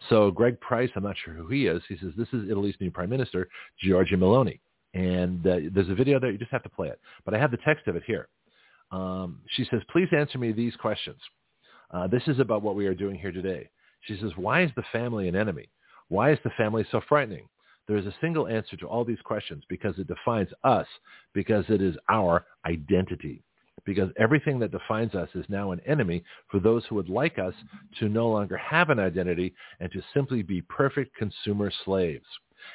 So 0.09 0.31
Greg 0.31 0.59
Price, 0.59 0.89
I'm 0.95 1.03
not 1.03 1.17
sure 1.23 1.35
who 1.35 1.47
he 1.49 1.67
is. 1.67 1.83
He 1.87 1.97
says, 1.97 2.13
this 2.17 2.29
is 2.33 2.49
Italy's 2.49 2.75
new 2.79 2.89
prime 2.89 3.11
minister, 3.11 3.47
Giorgia 3.85 4.15
Meloni. 4.15 4.59
And 4.93 5.45
uh, 5.45 5.57
there's 5.71 5.89
a 5.89 5.95
video 5.95 6.19
there. 6.19 6.31
You 6.31 6.37
just 6.37 6.51
have 6.51 6.63
to 6.63 6.69
play 6.69 6.87
it. 6.87 6.99
But 7.25 7.33
I 7.33 7.39
have 7.39 7.51
the 7.51 7.57
text 7.57 7.87
of 7.87 7.95
it 7.95 8.03
here. 8.05 8.27
Um, 8.91 9.39
she 9.49 9.65
says, 9.69 9.81
please 9.91 10.07
answer 10.11 10.37
me 10.37 10.51
these 10.51 10.75
questions. 10.75 11.19
Uh, 11.91 12.07
this 12.07 12.23
is 12.27 12.39
about 12.39 12.61
what 12.61 12.75
we 12.75 12.87
are 12.87 12.95
doing 12.95 13.17
here 13.17 13.31
today. 13.31 13.69
She 14.01 14.17
says, 14.19 14.31
why 14.35 14.63
is 14.63 14.71
the 14.75 14.83
family 14.91 15.27
an 15.27 15.35
enemy? 15.35 15.69
Why 16.07 16.31
is 16.31 16.39
the 16.43 16.51
family 16.57 16.85
so 16.91 17.01
frightening? 17.07 17.47
There 17.87 17.97
is 17.97 18.05
a 18.05 18.15
single 18.21 18.47
answer 18.47 18.77
to 18.77 18.87
all 18.87 19.03
these 19.03 19.21
questions 19.23 19.63
because 19.67 19.97
it 19.97 20.07
defines 20.07 20.49
us, 20.63 20.87
because 21.33 21.65
it 21.69 21.81
is 21.81 21.95
our 22.07 22.45
identity. 22.65 23.43
Because 23.85 24.09
everything 24.19 24.59
that 24.59 24.71
defines 24.71 25.15
us 25.15 25.29
is 25.33 25.45
now 25.49 25.71
an 25.71 25.81
enemy 25.87 26.23
for 26.51 26.59
those 26.59 26.83
who 26.85 26.95
would 26.95 27.09
like 27.09 27.39
us 27.39 27.53
to 27.99 28.09
no 28.09 28.29
longer 28.29 28.57
have 28.57 28.89
an 28.89 28.99
identity 28.99 29.55
and 29.79 29.91
to 29.91 30.01
simply 30.13 30.43
be 30.43 30.61
perfect 30.61 31.15
consumer 31.15 31.71
slaves. 31.85 32.25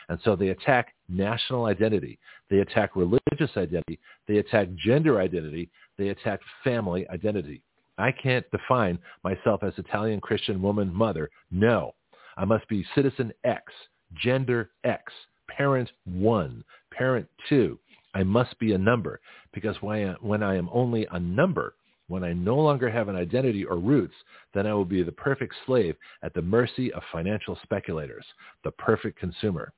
And 0.09 0.19
so 0.25 0.37
they 0.37 0.49
attack 0.49 0.95
national 1.09 1.67
identity. 1.67 2.19
They 2.51 2.59
attack 2.59 2.97
religious 2.97 3.51
identity. 3.57 3.99
They 4.29 4.39
attack 4.39 4.69
gender 4.75 5.21
identity. 5.21 5.71
They 5.99 6.09
attack 6.09 6.41
family 6.63 7.09
identity. 7.11 7.63
I 7.99 8.11
can't 8.13 8.45
define 8.51 8.99
myself 9.23 9.63
as 9.63 9.73
Italian 9.79 10.21
Christian 10.21 10.61
woman 10.61 10.93
mother. 10.93 11.31
No. 11.51 11.95
I 12.37 12.45
must 12.45 12.67
be 12.69 12.85
citizen 12.95 13.33
X, 13.45 13.73
gender 14.15 14.71
X, 14.83 15.13
parent 15.49 15.91
one, 16.05 16.65
parent 16.91 17.29
two. 17.49 17.79
I 18.15 18.23
must 18.23 18.59
be 18.59 18.73
a 18.73 18.79
number 18.79 19.21
because 19.53 19.77
when 19.81 20.43
I 20.43 20.57
am 20.57 20.69
only 20.73 21.07
a 21.11 21.21
number, 21.21 21.75
when 22.09 22.25
I 22.25 22.33
no 22.33 22.57
longer 22.57 22.91
have 22.91 23.09
an 23.09 23.17
identity 23.17 23.65
or 23.65 23.77
roots, 23.77 24.15
then 24.53 24.67
I 24.67 24.75
will 24.75 24.85
be 24.85 25.03
the 25.03 25.13
perfect 25.13 25.55
slave 25.67 25.97
at 26.23 26.35
the 26.35 26.43
mercy 26.43 26.93
of 26.93 27.03
financial 27.13 27.59
speculators, 27.63 28.25
the 28.63 28.71
perfect 28.73 29.19
consumer. 29.19 29.73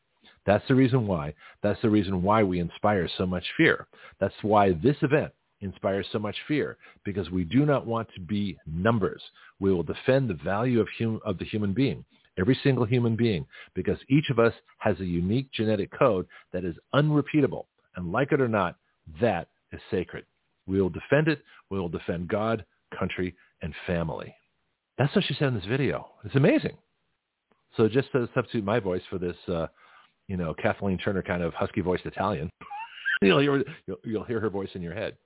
That's 0.44 0.66
the 0.68 0.74
reason 0.74 1.06
why. 1.06 1.34
That's 1.62 1.80
the 1.82 1.90
reason 1.90 2.22
why 2.22 2.42
we 2.42 2.60
inspire 2.60 3.08
so 3.18 3.26
much 3.26 3.44
fear. 3.56 3.86
That's 4.20 4.34
why 4.42 4.72
this 4.72 4.96
event 5.02 5.32
inspires 5.60 6.06
so 6.12 6.18
much 6.18 6.36
fear 6.46 6.76
because 7.04 7.30
we 7.30 7.44
do 7.44 7.64
not 7.66 7.86
want 7.86 8.08
to 8.14 8.20
be 8.20 8.56
numbers. 8.66 9.22
We 9.58 9.72
will 9.72 9.82
defend 9.82 10.28
the 10.28 10.34
value 10.34 10.80
of, 10.80 10.88
hum- 10.98 11.20
of 11.24 11.38
the 11.38 11.44
human 11.44 11.72
being, 11.72 12.04
every 12.38 12.58
single 12.62 12.84
human 12.84 13.16
being, 13.16 13.46
because 13.74 13.98
each 14.08 14.30
of 14.30 14.38
us 14.38 14.52
has 14.78 14.98
a 15.00 15.04
unique 15.04 15.50
genetic 15.52 15.90
code 15.96 16.26
that 16.52 16.64
is 16.64 16.76
unrepeatable. 16.92 17.66
And 17.96 18.12
like 18.12 18.32
it 18.32 18.40
or 18.40 18.48
not, 18.48 18.76
that 19.20 19.48
is 19.72 19.80
sacred. 19.90 20.24
We 20.66 20.80
will 20.80 20.90
defend 20.90 21.28
it. 21.28 21.42
We 21.70 21.78
will 21.78 21.88
defend 21.88 22.28
God, 22.28 22.64
country, 22.98 23.34
and 23.62 23.74
family. 23.86 24.34
That's 24.98 25.14
what 25.14 25.24
she 25.24 25.34
said 25.34 25.48
in 25.48 25.54
this 25.54 25.66
video. 25.66 26.08
It's 26.24 26.34
amazing. 26.36 26.76
So 27.76 27.88
just 27.88 28.10
to 28.12 28.28
substitute 28.34 28.64
my 28.64 28.80
voice 28.80 29.02
for 29.10 29.18
this, 29.18 29.36
uh, 29.48 29.66
you 30.28 30.36
know, 30.36 30.54
Kathleen 30.54 30.98
Turner 30.98 31.22
kind 31.22 31.42
of 31.42 31.52
husky 31.54 31.82
voiced 31.82 32.06
Italian, 32.06 32.50
you'll, 33.22 33.40
hear, 33.40 33.62
you'll, 33.86 33.98
you'll 34.04 34.24
hear 34.24 34.40
her 34.40 34.50
voice 34.50 34.70
in 34.74 34.82
your 34.82 34.94
head. 34.94 35.16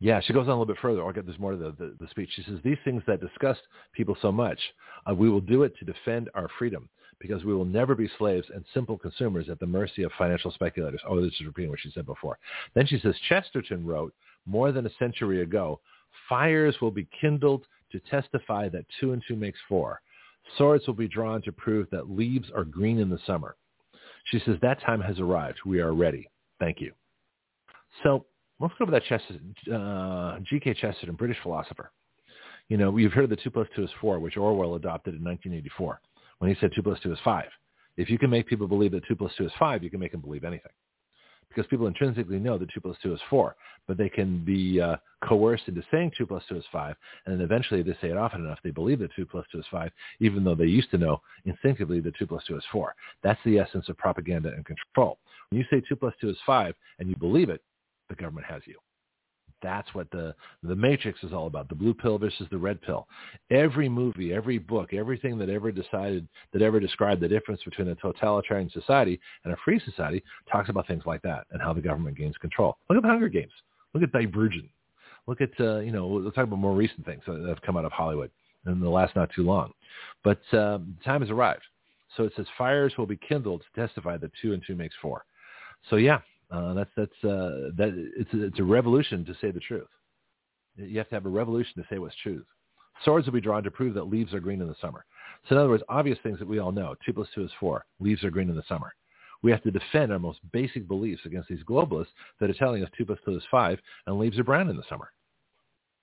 Yeah, 0.00 0.20
she 0.22 0.32
goes 0.32 0.44
on 0.44 0.48
a 0.48 0.52
little 0.52 0.66
bit 0.66 0.78
further. 0.80 1.04
I'll 1.04 1.12
get 1.12 1.26
there's 1.26 1.38
more 1.38 1.52
to 1.52 1.58
the, 1.58 1.74
the, 1.78 1.94
the 2.00 2.08
speech. 2.10 2.30
She 2.34 2.42
says, 2.42 2.58
these 2.64 2.78
things 2.84 3.02
that 3.06 3.20
disgust 3.20 3.60
people 3.92 4.16
so 4.22 4.32
much, 4.32 4.58
uh, 5.08 5.14
we 5.14 5.28
will 5.28 5.42
do 5.42 5.62
it 5.62 5.76
to 5.78 5.84
defend 5.84 6.30
our 6.34 6.48
freedom 6.58 6.88
because 7.20 7.44
we 7.44 7.54
will 7.54 7.66
never 7.66 7.94
be 7.94 8.08
slaves 8.18 8.46
and 8.54 8.64
simple 8.72 8.96
consumers 8.96 9.50
at 9.50 9.60
the 9.60 9.66
mercy 9.66 10.02
of 10.02 10.10
financial 10.16 10.50
speculators. 10.52 11.02
Oh, 11.06 11.20
this 11.20 11.34
is 11.38 11.46
repeating 11.46 11.70
what 11.70 11.80
she 11.80 11.90
said 11.90 12.06
before. 12.06 12.38
Then 12.74 12.86
she 12.86 12.98
says, 12.98 13.14
Chesterton 13.28 13.86
wrote 13.86 14.14
more 14.46 14.72
than 14.72 14.86
a 14.86 14.90
century 14.98 15.42
ago, 15.42 15.80
fires 16.30 16.76
will 16.80 16.90
be 16.90 17.06
kindled 17.20 17.66
to 17.92 18.00
testify 18.10 18.70
that 18.70 18.86
two 18.98 19.12
and 19.12 19.22
two 19.28 19.36
makes 19.36 19.58
four. 19.68 20.00
Swords 20.56 20.86
will 20.86 20.94
be 20.94 21.08
drawn 21.08 21.42
to 21.42 21.52
prove 21.52 21.88
that 21.90 22.10
leaves 22.10 22.48
are 22.56 22.64
green 22.64 22.98
in 22.98 23.10
the 23.10 23.18
summer. 23.26 23.54
She 24.24 24.40
says, 24.46 24.56
that 24.62 24.80
time 24.80 25.02
has 25.02 25.20
arrived. 25.20 25.58
We 25.66 25.80
are 25.80 25.92
ready. 25.92 26.30
Thank 26.58 26.80
you. 26.80 26.92
So 28.02 28.24
let's 28.60 28.74
go 28.78 28.84
over 28.84 28.92
that 28.92 29.04
Chesterton, 29.04 29.54
uh, 29.72 30.38
G.K. 30.40 30.74
Chesterton, 30.74 31.14
British 31.14 31.38
philosopher. 31.42 31.90
You 32.68 32.76
know, 32.76 32.96
you've 32.96 33.12
heard 33.12 33.24
of 33.24 33.30
the 33.30 33.36
2 33.36 33.50
plus 33.50 33.66
2 33.74 33.84
is 33.84 33.90
4, 34.00 34.20
which 34.20 34.36
Orwell 34.36 34.76
adopted 34.76 35.14
in 35.14 35.24
1984 35.24 36.00
when 36.38 36.50
he 36.50 36.56
said 36.60 36.70
2 36.74 36.82
plus 36.82 37.00
2 37.02 37.12
is 37.12 37.18
5. 37.24 37.44
If 37.96 38.08
you 38.08 38.18
can 38.18 38.30
make 38.30 38.46
people 38.46 38.68
believe 38.68 38.92
that 38.92 39.06
2 39.08 39.16
plus 39.16 39.32
2 39.36 39.46
is 39.46 39.52
5, 39.58 39.82
you 39.82 39.90
can 39.90 40.00
make 40.00 40.12
them 40.12 40.20
believe 40.20 40.44
anything. 40.44 40.70
Because 41.48 41.66
people 41.66 41.88
intrinsically 41.88 42.38
know 42.38 42.56
that 42.58 42.72
2 42.72 42.80
plus 42.80 42.96
2 43.02 43.12
is 43.12 43.20
4, 43.28 43.56
but 43.88 43.98
they 43.98 44.08
can 44.08 44.44
be 44.44 44.80
uh, 44.80 44.96
coerced 45.24 45.66
into 45.66 45.82
saying 45.90 46.12
2 46.16 46.26
plus 46.26 46.44
2 46.48 46.58
is 46.58 46.64
5, 46.70 46.94
and 47.26 47.34
then 47.34 47.44
eventually 47.44 47.82
they 47.82 47.96
say 48.00 48.10
it 48.10 48.16
often 48.16 48.44
enough, 48.44 48.60
they 48.62 48.70
believe 48.70 49.00
that 49.00 49.10
2 49.16 49.26
plus 49.26 49.44
2 49.50 49.58
is 49.58 49.64
5, 49.68 49.90
even 50.20 50.44
though 50.44 50.54
they 50.54 50.66
used 50.66 50.92
to 50.92 50.98
know 50.98 51.20
instinctively 51.44 51.98
that 52.00 52.16
2 52.16 52.26
plus 52.28 52.44
2 52.46 52.56
is 52.56 52.64
4. 52.70 52.94
That's 53.24 53.40
the 53.44 53.58
essence 53.58 53.88
of 53.88 53.98
propaganda 53.98 54.52
and 54.54 54.64
control. 54.64 55.18
When 55.50 55.58
you 55.58 55.66
say 55.68 55.82
2 55.88 55.96
plus 55.96 56.14
2 56.20 56.30
is 56.30 56.38
5 56.46 56.72
and 57.00 57.08
you 57.08 57.16
believe 57.16 57.50
it, 57.50 57.62
the 58.10 58.14
government 58.16 58.46
has 58.46 58.62
you. 58.66 58.76
That's 59.62 59.92
what 59.94 60.10
the 60.10 60.34
the 60.62 60.74
Matrix 60.74 61.22
is 61.22 61.32
all 61.32 61.46
about. 61.46 61.68
The 61.68 61.74
blue 61.74 61.94
pill 61.94 62.18
versus 62.18 62.46
the 62.50 62.58
red 62.58 62.80
pill. 62.82 63.06
Every 63.50 63.88
movie, 63.88 64.32
every 64.32 64.58
book, 64.58 64.94
everything 64.94 65.38
that 65.38 65.50
ever 65.50 65.70
decided 65.70 66.26
that 66.52 66.62
ever 66.62 66.80
described 66.80 67.20
the 67.20 67.28
difference 67.28 67.62
between 67.64 67.88
a 67.88 67.94
totalitarian 67.96 68.70
society 68.70 69.20
and 69.44 69.52
a 69.52 69.56
free 69.64 69.80
society 69.84 70.22
talks 70.50 70.68
about 70.68 70.86
things 70.86 71.04
like 71.06 71.22
that 71.22 71.46
and 71.50 71.60
how 71.60 71.72
the 71.72 71.80
government 71.80 72.16
gains 72.16 72.36
control. 72.38 72.78
Look 72.88 72.96
at 72.96 73.02
the 73.02 73.08
Hunger 73.08 73.28
Games. 73.28 73.52
Look 73.92 74.02
at 74.02 74.12
Divergent. 74.12 74.70
Look 75.26 75.40
at 75.40 75.50
uh, 75.60 75.80
you 75.80 75.92
know 75.92 76.08
let's 76.08 76.34
talk 76.34 76.44
about 76.44 76.58
more 76.58 76.74
recent 76.74 77.04
things 77.04 77.22
that 77.26 77.44
have 77.46 77.62
come 77.62 77.76
out 77.76 77.84
of 77.84 77.92
Hollywood 77.92 78.30
in 78.66 78.80
the 78.80 78.88
last 78.88 79.14
not 79.16 79.30
too 79.34 79.42
long. 79.42 79.72
But 80.24 80.40
um, 80.52 80.96
time 81.04 81.20
has 81.20 81.30
arrived. 81.30 81.62
So 82.16 82.24
it 82.24 82.32
says 82.34 82.46
fires 82.58 82.94
will 82.98 83.06
be 83.06 83.16
kindled 83.16 83.62
to 83.62 83.80
testify 83.86 84.16
that 84.16 84.32
two 84.40 84.52
and 84.52 84.62
two 84.66 84.74
makes 84.74 84.94
four. 85.00 85.24
So 85.88 85.96
yeah, 85.96 86.20
uh, 86.50 86.74
that's 86.74 86.90
that's 86.96 87.24
uh, 87.24 87.70
that 87.76 88.10
it's 88.16 88.32
a, 88.34 88.44
it's 88.44 88.58
a 88.58 88.64
revolution 88.64 89.24
to 89.24 89.34
say 89.40 89.50
the 89.50 89.60
truth. 89.60 89.86
You 90.76 90.98
have 90.98 91.08
to 91.10 91.14
have 91.14 91.26
a 91.26 91.30
revolution 91.30 91.74
to 91.76 91.84
say 91.90 91.98
what's 91.98 92.14
truth. 92.22 92.46
Swords 93.04 93.26
will 93.26 93.32
be 93.32 93.40
drawn 93.40 93.62
to 93.62 93.70
prove 93.70 93.94
that 93.94 94.04
leaves 94.04 94.34
are 94.34 94.40
green 94.40 94.60
in 94.60 94.68
the 94.68 94.74
summer. 94.80 95.04
So 95.48 95.54
in 95.54 95.60
other 95.60 95.70
words, 95.70 95.82
obvious 95.88 96.18
things 96.22 96.38
that 96.38 96.48
we 96.48 96.58
all 96.58 96.72
know. 96.72 96.94
Two 97.04 97.12
plus 97.12 97.28
two 97.34 97.44
is 97.44 97.50
four. 97.58 97.84
Leaves 97.98 98.24
are 98.24 98.30
green 98.30 98.50
in 98.50 98.56
the 98.56 98.62
summer. 98.68 98.92
We 99.42 99.50
have 99.50 99.62
to 99.62 99.70
defend 99.70 100.12
our 100.12 100.18
most 100.18 100.40
basic 100.52 100.86
beliefs 100.86 101.22
against 101.24 101.48
these 101.48 101.62
globalists 101.62 102.12
that 102.40 102.50
are 102.50 102.54
telling 102.54 102.82
us 102.82 102.90
two 102.96 103.06
plus 103.06 103.18
two 103.24 103.36
is 103.36 103.42
five 103.50 103.78
and 104.06 104.18
leaves 104.18 104.38
are 104.38 104.44
brown 104.44 104.68
in 104.68 104.76
the 104.76 104.82
summer. 104.88 105.12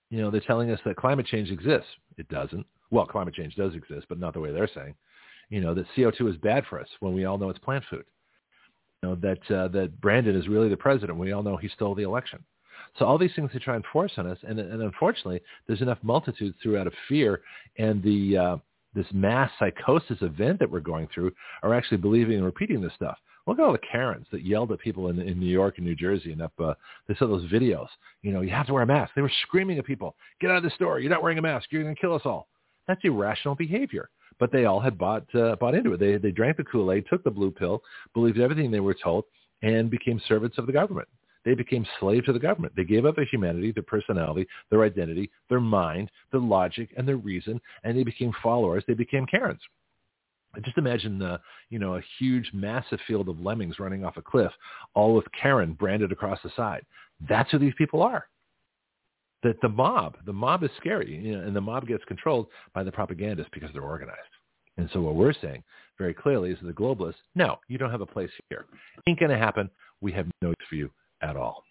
You 0.10 0.22
know, 0.22 0.32
they're 0.32 0.41
telling 0.41 0.72
us 0.72 0.80
that 0.86 0.95
climate 0.95 1.28
change 1.28 1.52
exists. 1.52 1.90
It 2.18 2.30
doesn't. 2.30 2.65
Well, 2.90 3.06
climate 3.06 3.34
change 3.34 3.56
does 3.56 3.76
exist, 3.76 4.06
but 4.07 4.19
not 4.19 4.34
the 4.34 4.40
way 4.40 4.52
they're 4.52 4.69
saying. 4.74 4.95
You 5.49 5.61
know, 5.61 5.74
that 5.74 5.86
CO2 5.95 6.30
is 6.30 6.38
bad 6.38 6.64
for 6.69 6.80
us 6.80 6.88
when 7.02 7.14
we 7.14 7.26
all 7.26 7.38
know 7.38 7.49
it's 7.49 7.60
plant 7.60 7.84
food 7.90 8.06
know, 9.03 9.15
that 9.15 9.56
uh, 9.56 9.68
that 9.69 9.99
Brandon 10.02 10.36
is 10.36 10.48
really 10.48 10.69
the 10.69 10.78
president. 10.78 11.18
We 11.18 11.32
all 11.32 11.44
know 11.44 11.57
he 11.57 11.69
stole 11.69 11.95
the 11.95 12.03
election. 12.03 12.44
So 12.98 13.06
all 13.06 13.18
these 13.18 13.32
things 13.36 13.52
they 13.53 13.60
try 13.60 13.76
and 13.76 13.86
force 13.91 14.14
on 14.18 14.28
us, 14.28 14.38
and, 14.48 14.60
and 14.60 14.82
unfortunately, 14.82 15.41
there's 15.68 15.82
enough 15.82 15.99
multitudes 16.02 16.56
throughout 16.61 16.88
of 16.88 16.94
fear 17.07 17.41
and 17.78 18.02
the 18.02 18.38
uh, 18.38 18.57
this 18.95 19.06
mass 19.14 19.52
psychosis 19.60 20.18
event 20.22 20.60
that 20.60 20.69
we're 20.69 20.80
going 20.80 21.07
through 21.14 21.32
are 21.61 21.74
actually 21.74 21.98
believing 21.98 22.38
and 22.38 22.45
repeating 22.45 22.82
this 22.82 22.94
stuff. 22.95 23.18
Look 23.45 23.60
at 23.60 23.65
all 23.65 23.72
the 23.72 23.80
Karens 23.91 24.28
that 24.32 24.44
yelled 24.44 24.72
at 24.72 24.80
people 24.80 25.07
in, 25.07 25.22
in 25.22 25.40
New 25.40 25.45
York 25.45 25.78
and 25.78 25.86
New 25.86 25.95
Jersey 25.95 26.34
and 26.34 26.41
up. 26.41 26.53
Uh, 26.60 26.74
they 27.07 27.15
saw 27.15 27.28
those 27.28 27.49
videos. 27.49 27.88
You 28.22 28.34
know, 28.34 28.41
you 28.41 28.49
have 28.49 28.68
to 28.68 28.74
wear 28.74 28.84
a 28.84 28.88
mask. 28.88 29.14
They 29.15 29.22
were 29.22 29.32
screaming 29.44 29.78
at 29.78 29.86
people, 29.86 30.15
"Get 30.41 30.49
out 30.49 30.57
of 30.57 30.64
the 30.64 30.72
store! 30.72 30.99
You're 30.99 31.11
not 31.11 31.22
wearing 31.22 31.38
a 31.38 31.44
mask. 31.44 31.68
You're 31.69 31.84
going 31.84 31.95
to 31.95 32.02
kill 32.02 32.15
us 32.15 32.24
all." 32.26 32.48
That's 32.88 33.03
irrational 33.03 33.56
behavior 33.56 34.10
but 34.39 34.51
they 34.51 34.65
all 34.65 34.80
had 34.80 34.97
bought 34.97 35.23
uh, 35.35 35.55
bought 35.55 35.76
into 35.76 35.93
it. 35.93 35.99
They 35.99 36.18
they 36.18 36.31
drank 36.31 36.57
the 36.57 36.64
Kool 36.64 36.91
Aid, 36.91 37.05
took 37.09 37.23
the 37.23 37.31
blue 37.31 37.51
pill, 37.51 37.81
believed 38.14 38.39
everything 38.39 38.72
they 38.72 38.80
were 38.80 38.95
told, 38.95 39.26
and 39.61 39.89
became 39.89 40.22
servants 40.27 40.57
of 40.57 40.68
the 40.68 40.73
government. 40.73 41.07
They 41.45 41.55
became 41.55 41.85
slaves 41.99 42.26
to 42.26 42.34
the 42.34 42.39
government. 42.39 42.73
They 42.76 42.84
gave 42.84 43.05
up 43.05 43.15
their 43.15 43.26
humanity, 43.26 43.72
their 43.72 43.84
personality, 43.84 44.47
their 44.69 44.84
identity, 44.84 45.31
their 45.49 45.61
mind, 45.61 46.11
their 46.31 46.41
logic, 46.41 46.89
and 46.97 47.07
their 47.07 47.15
reason, 47.18 47.61
and 47.84 47.97
they 47.97 48.03
became 48.03 48.34
followers. 48.43 48.84
They 48.85 48.93
became 48.93 49.26
Karens. 49.26 49.61
Just 50.65 50.77
imagine, 50.77 51.19
the 51.19 51.39
you 51.69 51.80
know, 51.80 51.95
a 51.95 52.01
huge, 52.19 52.49
massive 52.53 52.99
field 53.07 53.30
of 53.30 53.39
lemmings 53.39 53.80
running 53.80 54.03
off 54.03 54.18
a 54.18 54.22
cliff, 54.22 54.51
all 54.93 55.15
with 55.15 55.26
Karen 55.39 55.73
branded 55.73 56.11
across 56.11 56.39
the 56.43 56.51
side. 56.55 56.85
That's 57.30 57.49
who 57.51 57.59
these 57.59 57.73
people 57.77 58.01
are. 58.01 58.27
That 59.43 59.59
the 59.61 59.69
mob, 59.69 60.18
the 60.26 60.34
mob 60.34 60.64
is 60.64 60.72
scary, 60.77 61.15
you 61.15 61.38
know, 61.38 61.43
and 61.45 61.55
the 61.55 61.61
mob 61.61 61.88
gets 61.88 62.03
controlled 62.05 62.47
by 62.73 62.84
the 62.84 62.91
propagandists 62.91 63.51
because 63.53 63.69
they're 63.73 63.84
organized. 63.84 64.18
And 64.77 64.89
so 64.93 65.01
what 65.01 65.15
we're 65.15 65.34
saying 65.34 65.64
very 65.97 66.14
clearly 66.14 66.51
is 66.51 66.57
the 66.61 66.72
globalists, 66.72 67.15
no, 67.35 67.57
you 67.68 67.77
don't 67.77 67.91
have 67.91 68.01
a 68.01 68.05
place 68.05 68.30
here. 68.49 68.65
Ain't 69.07 69.19
going 69.19 69.31
to 69.31 69.38
happen. 69.38 69.69
We 70.01 70.11
have 70.14 70.27
no 70.41 70.49
use 70.49 70.68
for 70.69 70.76
you 70.76 70.91
at 71.22 71.35
all. 71.35 71.64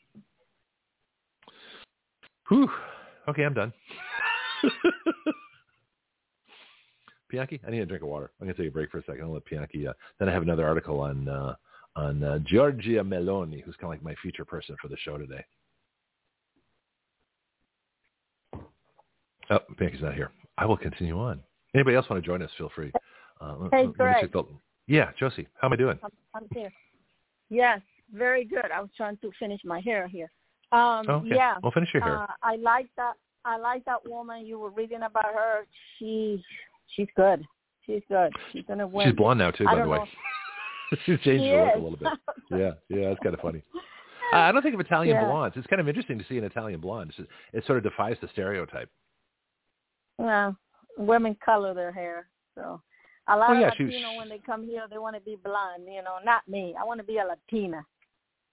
Whew. 2.48 2.68
Okay, 3.28 3.44
I'm 3.44 3.54
done. 3.54 3.72
Pianki, 7.32 7.60
I 7.66 7.70
need 7.70 7.80
a 7.80 7.86
drink 7.86 8.02
of 8.02 8.08
water. 8.08 8.30
I'm 8.40 8.46
going 8.46 8.54
to 8.56 8.62
take 8.62 8.70
a 8.70 8.72
break 8.72 8.90
for 8.90 8.98
a 8.98 9.04
second. 9.04 9.22
I'll 9.22 9.32
let 9.32 9.44
Pianki. 9.44 9.88
Uh, 9.88 9.92
then 10.18 10.28
I 10.28 10.32
have 10.32 10.42
another 10.42 10.66
article 10.66 11.00
on 11.00 11.28
uh, 11.28 11.56
on 11.96 12.22
uh, 12.22 12.38
Giorgia 12.44 13.02
Meloni, 13.02 13.62
who's 13.64 13.74
kind 13.76 13.84
of 13.84 13.90
like 13.90 14.02
my 14.02 14.14
feature 14.22 14.44
person 14.44 14.76
for 14.80 14.88
the 14.88 14.96
show 14.98 15.18
today. 15.18 15.44
Oh, 19.50 19.58
Pianki's 19.78 20.02
not 20.02 20.14
here. 20.14 20.30
I 20.58 20.66
will 20.66 20.76
continue 20.76 21.18
on. 21.18 21.40
Anybody 21.74 21.96
else 21.96 22.08
want 22.08 22.22
to 22.22 22.26
join 22.26 22.42
us? 22.42 22.50
Feel 22.56 22.70
free. 22.74 22.92
Uh, 23.40 23.68
hey, 23.70 23.86
Greg. 23.86 24.30
Yeah, 24.86 25.10
Josie, 25.18 25.46
how 25.60 25.68
am 25.68 25.72
I 25.72 25.76
doing? 25.76 25.98
I'm, 26.02 26.10
I'm 26.34 26.46
here. 26.54 26.72
Yes, 27.50 27.80
very 28.14 28.44
good. 28.44 28.70
I 28.74 28.80
was 28.80 28.90
trying 28.96 29.16
to 29.18 29.30
finish 29.38 29.60
my 29.64 29.80
hair 29.80 30.06
here. 30.06 30.30
Um, 30.72 31.04
oh, 31.08 31.14
okay. 31.16 31.34
Yeah. 31.34 31.56
Well, 31.62 31.72
finish 31.72 31.90
your 31.92 32.02
hair. 32.02 32.22
Uh, 32.22 32.26
I 32.42 32.56
like 32.56 32.88
that. 32.96 33.14
I 33.44 33.58
like 33.58 33.84
that 33.84 34.08
woman 34.08 34.46
you 34.46 34.58
were 34.58 34.70
reading 34.70 35.02
about 35.02 35.26
her. 35.26 35.66
She, 35.98 36.42
she's 36.94 37.08
good. 37.16 37.44
She's 37.84 38.02
good. 38.08 38.32
She's 38.52 38.64
gonna 38.66 38.86
win. 38.86 39.06
She's 39.06 39.16
blonde 39.16 39.38
now 39.38 39.52
too, 39.52 39.64
by 39.64 39.76
the 39.76 39.86
way. 39.86 39.98
She's 41.04 41.18
changed 41.20 41.42
she 41.42 41.48
her 41.50 41.64
look 41.64 41.74
a 41.74 41.78
little 41.78 41.98
bit. 41.98 42.08
Yeah, 42.50 42.70
yeah, 42.88 43.08
that's 43.08 43.20
kind 43.20 43.34
of 43.34 43.40
funny. 43.40 43.62
I 44.32 44.52
don't 44.52 44.62
think 44.62 44.74
of 44.74 44.80
Italian 44.80 45.16
Yeah. 45.16 45.24
blondes. 45.24 45.56
It's 45.56 45.66
kind 45.66 45.80
of 45.80 45.88
interesting 45.88 46.18
to 46.18 46.24
see 46.28 46.38
an 46.38 46.44
Italian 46.44 46.80
blonde. 46.80 47.10
It's 47.10 47.16
just, 47.18 47.28
it 47.52 47.66
sort 47.66 47.78
of 47.78 47.84
defies 47.84 48.16
the 48.20 48.28
stereotype. 48.28 48.88
Well, 50.18 50.56
women 50.96 51.36
color 51.44 51.74
their 51.74 51.92
hair, 51.92 52.28
so 52.54 52.80
a 53.28 53.36
lot 53.36 53.50
Well, 53.50 53.60
yeah, 53.60 53.68
of 53.68 53.74
she- 53.76 53.84
Latino 53.84 54.16
when 54.16 54.28
they 54.28 54.38
come 54.38 54.64
here 54.64 54.86
they 54.90 54.98
want 54.98 55.16
to 55.16 55.20
be 55.20 55.36
blonde. 55.36 55.84
You 55.86 56.02
know, 56.02 56.16
not 56.24 56.46
me. 56.48 56.74
I 56.78 56.84
want 56.84 56.98
to 57.00 57.04
be 57.04 57.18
a 57.18 57.24
Latina. 57.24 57.84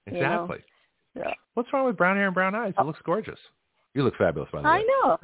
You 0.06 0.14
know? 0.14 0.44
Exactly. 0.46 0.58
Yeah. 1.16 1.34
What's 1.54 1.72
wrong 1.72 1.86
with 1.86 1.96
brown 1.96 2.18
hair 2.18 2.26
and 2.26 2.34
brown 2.34 2.56
eyes? 2.56 2.74
It 2.78 2.86
looks 2.86 3.00
gorgeous. 3.06 3.40
You 3.94 4.04
look 4.04 4.18
fabulous, 4.18 4.50
by 4.52 4.62
the 4.62 4.68
way. 4.68 4.72
I 4.72 4.84
know. 4.84 5.20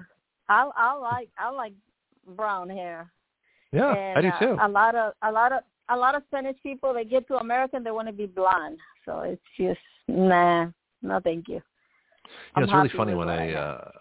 I 0.47 0.69
I 0.75 0.93
like 0.93 1.29
I 1.37 1.49
like 1.49 1.73
brown 2.35 2.69
hair. 2.69 3.11
Yeah, 3.71 3.93
and, 3.93 4.17
I 4.17 4.21
do 4.21 4.27
uh, 4.29 4.39
too. 4.39 4.57
a 4.61 4.67
lot 4.67 4.95
of 4.95 5.13
a 5.23 5.31
lot 5.31 5.51
of 5.51 5.59
a 5.89 5.97
lot 5.97 6.15
of 6.15 6.23
Spanish 6.27 6.57
people 6.61 6.93
they 6.93 7.05
get 7.05 7.27
to 7.27 7.37
America 7.37 7.75
and 7.75 7.85
they 7.85 7.91
want 7.91 8.07
to 8.07 8.13
be 8.13 8.25
blonde. 8.27 8.77
So 9.05 9.21
it's 9.21 9.41
just 9.57 9.79
nah, 10.07 10.67
no 11.01 11.19
thank 11.23 11.47
you. 11.47 11.55
You 11.55 11.61
know, 12.57 12.63
it's 12.63 12.73
really 12.73 12.89
funny 12.95 13.15
when 13.15 13.29
I 13.29 13.51
I 13.51 13.55
uh 13.55 13.91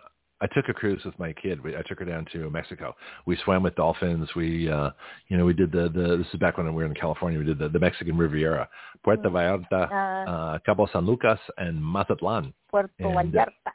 I 0.40 0.46
took 0.46 0.68
a 0.68 0.74
cruise 0.74 1.02
with 1.04 1.18
my 1.18 1.32
kid. 1.32 1.62
We, 1.62 1.76
I 1.76 1.82
took 1.82 1.98
her 1.98 2.04
down 2.04 2.26
to 2.32 2.50
Mexico. 2.50 2.94
We 3.26 3.36
swam 3.44 3.62
with 3.62 3.74
dolphins. 3.74 4.28
We 4.36 4.70
uh 4.70 4.90
you 5.28 5.36
know, 5.36 5.44
we 5.44 5.52
did 5.52 5.72
the 5.72 5.88
the 5.88 6.16
this 6.16 6.26
is 6.32 6.38
back 6.38 6.56
when 6.58 6.66
we 6.66 6.72
were 6.72 6.84
in 6.84 6.94
California. 6.94 7.38
We 7.38 7.44
did 7.44 7.58
the, 7.58 7.68
the 7.68 7.78
Mexican 7.78 8.16
Riviera, 8.16 8.68
Puerto 9.04 9.28
Vallarta, 9.28 9.90
Uh, 9.90 10.30
uh 10.30 10.58
Cabo 10.64 10.86
San 10.92 11.06
Lucas 11.06 11.38
and 11.56 11.82
Mazatlan. 11.82 12.52
Puerto 12.70 12.90
and, 12.98 13.36
uh, 13.36 13.44
Vallarta. 13.44 13.72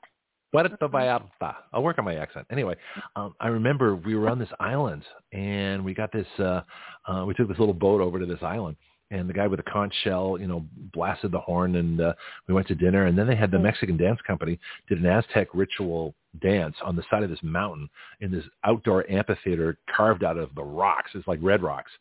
Puerto 0.51 0.87
Vallarta. 0.87 1.55
I'll 1.73 1.83
work 1.83 1.97
on 1.97 2.05
my 2.05 2.15
accent. 2.15 2.45
Anyway, 2.51 2.75
um, 3.15 3.33
I 3.39 3.47
remember 3.47 3.95
we 3.95 4.15
were 4.15 4.29
on 4.29 4.37
this 4.37 4.49
island 4.59 5.03
and 5.31 5.83
we 5.83 5.95
got 5.95 6.11
this, 6.11 6.27
uh, 6.37 6.61
uh, 7.07 7.25
we 7.25 7.33
took 7.33 7.47
this 7.47 7.57
little 7.57 7.73
boat 7.73 8.01
over 8.01 8.19
to 8.19 8.25
this 8.27 8.43
island 8.43 8.77
and 9.13 9.29
the 9.29 9.33
guy 9.33 9.47
with 9.47 9.63
the 9.63 9.71
conch 9.71 9.93
shell, 10.03 10.37
you 10.39 10.47
know, 10.47 10.65
blasted 10.93 11.31
the 11.31 11.39
horn 11.39 11.75
and, 11.75 12.01
uh, 12.01 12.13
we 12.47 12.53
went 12.53 12.67
to 12.67 12.75
dinner 12.75 13.05
and 13.05 13.17
then 13.17 13.27
they 13.27 13.35
had 13.35 13.51
the 13.51 13.59
Mexican 13.59 13.95
dance 13.95 14.19
company 14.25 14.59
did 14.89 14.99
an 14.99 15.05
Aztec 15.05 15.47
ritual 15.53 16.15
dance 16.41 16.75
on 16.83 16.95
the 16.95 17.03
side 17.09 17.23
of 17.23 17.29
this 17.29 17.43
mountain 17.43 17.87
in 18.21 18.31
this 18.31 18.43
outdoor 18.63 19.09
amphitheater 19.09 19.77
carved 19.95 20.23
out 20.23 20.37
of 20.37 20.53
the 20.55 20.63
rocks. 20.63 21.11
It's 21.13 21.27
like 21.27 21.39
red 21.41 21.61
rocks. 21.61 21.91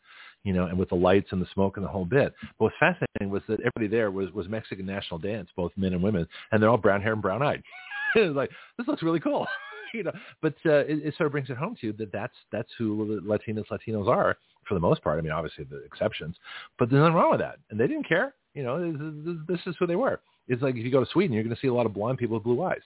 You 0.44 0.52
know, 0.52 0.66
and 0.66 0.76
with 0.76 0.88
the 0.88 0.96
lights 0.96 1.28
and 1.30 1.40
the 1.40 1.46
smoke 1.54 1.76
and 1.76 1.86
the 1.86 1.90
whole 1.90 2.04
bit. 2.04 2.34
But 2.58 2.64
what's 2.64 2.76
fascinating 2.80 3.30
was 3.30 3.42
that 3.46 3.60
everybody 3.60 3.86
there 3.86 4.10
was 4.10 4.32
was 4.32 4.48
Mexican 4.48 4.84
national 4.84 5.20
dance, 5.20 5.48
both 5.54 5.70
men 5.76 5.92
and 5.92 6.02
women, 6.02 6.26
and 6.50 6.60
they're 6.60 6.68
all 6.68 6.76
brown 6.76 7.00
hair 7.00 7.12
and 7.12 7.22
brown 7.22 7.42
eyed. 7.42 7.62
it 8.16 8.26
was 8.26 8.34
like 8.34 8.50
this 8.76 8.88
looks 8.88 9.04
really 9.04 9.20
cool 9.20 9.46
you 9.92 10.02
know 10.02 10.12
but 10.40 10.54
uh, 10.66 10.84
it, 10.84 11.06
it 11.06 11.14
sort 11.16 11.26
of 11.26 11.32
brings 11.32 11.50
it 11.50 11.56
home 11.56 11.76
to 11.80 11.88
you 11.88 11.92
that 11.94 12.12
that's 12.12 12.34
that's 12.50 12.68
who 12.78 13.20
the 13.20 13.20
latinos 13.22 14.08
are 14.08 14.36
for 14.66 14.74
the 14.74 14.80
most 14.80 15.02
part. 15.02 15.18
I 15.18 15.22
mean 15.22 15.32
obviously 15.32 15.64
the 15.64 15.82
exceptions 15.84 16.36
but 16.78 16.90
there's 16.90 17.00
nothing 17.00 17.14
wrong 17.14 17.30
with 17.30 17.40
that. 17.40 17.58
And 17.70 17.78
they 17.78 17.86
didn't 17.86 18.08
care. 18.08 18.34
You 18.54 18.62
know 18.62 18.92
this, 18.92 19.36
this, 19.48 19.66
is 19.66 19.76
who 19.78 19.86
they 19.86 19.96
were. 19.96 20.20
It's 20.48 20.62
like 20.62 20.76
if 20.76 20.84
you 20.84 20.90
go 20.90 21.04
to 21.04 21.10
sweden 21.10 21.34
you're 21.34 21.44
going 21.44 21.54
to 21.54 21.60
see 21.60 21.68
a 21.68 21.74
lot 21.74 21.86
of 21.86 21.94
blonde 21.94 22.18
people 22.18 22.36
with 22.36 22.44
blue 22.44 22.62
eyes. 22.62 22.82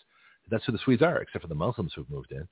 That's 0.50 0.64
who 0.64 0.72
the 0.72 0.78
swedes 0.84 1.02
are 1.02 1.18
except 1.18 1.42
for 1.42 1.48
the 1.48 1.54
muslims 1.54 1.92
who've 1.94 2.10
moved 2.10 2.32
in. 2.32 2.46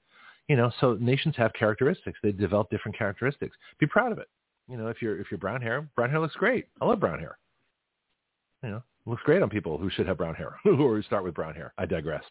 You 0.48 0.56
know 0.56 0.70
so 0.81 0.97
nations 1.01 1.35
have 1.36 1.52
characteristics. 1.55 2.18
They 2.22 2.32
develop 2.32 2.70
different 2.70 2.97
characteristics. 2.97 3.56
Be 3.78 3.86
proud 3.86 4.12
of 4.12 4.18
it. 4.18 4.28
You 4.68 4.76
know 4.76 4.89
if 4.89 5.01
you're 5.01 5.20
if 5.20 5.31
you're 5.31 5.39
brown 5.39 5.60
hair 5.60 5.89
brown 5.97 6.10
hair 6.10 6.20
looks 6.20 6.36
great. 6.36 6.66
I 6.81 6.86
love 6.86 7.01
brown 7.01 7.18
hair. 7.18 7.39
You 8.62 8.70
know 8.70 8.82
looks 9.06 9.22
great 9.24 9.43
on 9.43 9.51
people 9.51 9.76
who 9.76 9.90
should 9.90 10.06
have 10.06 10.16
brown 10.16 10.35
hair 10.35 10.56
or 10.64 10.72
who 10.76 11.02
start 11.02 11.24
with 11.24 11.35
brown 11.35 11.55
hair. 11.55 11.72
I 11.78 11.86
digress 11.86 12.24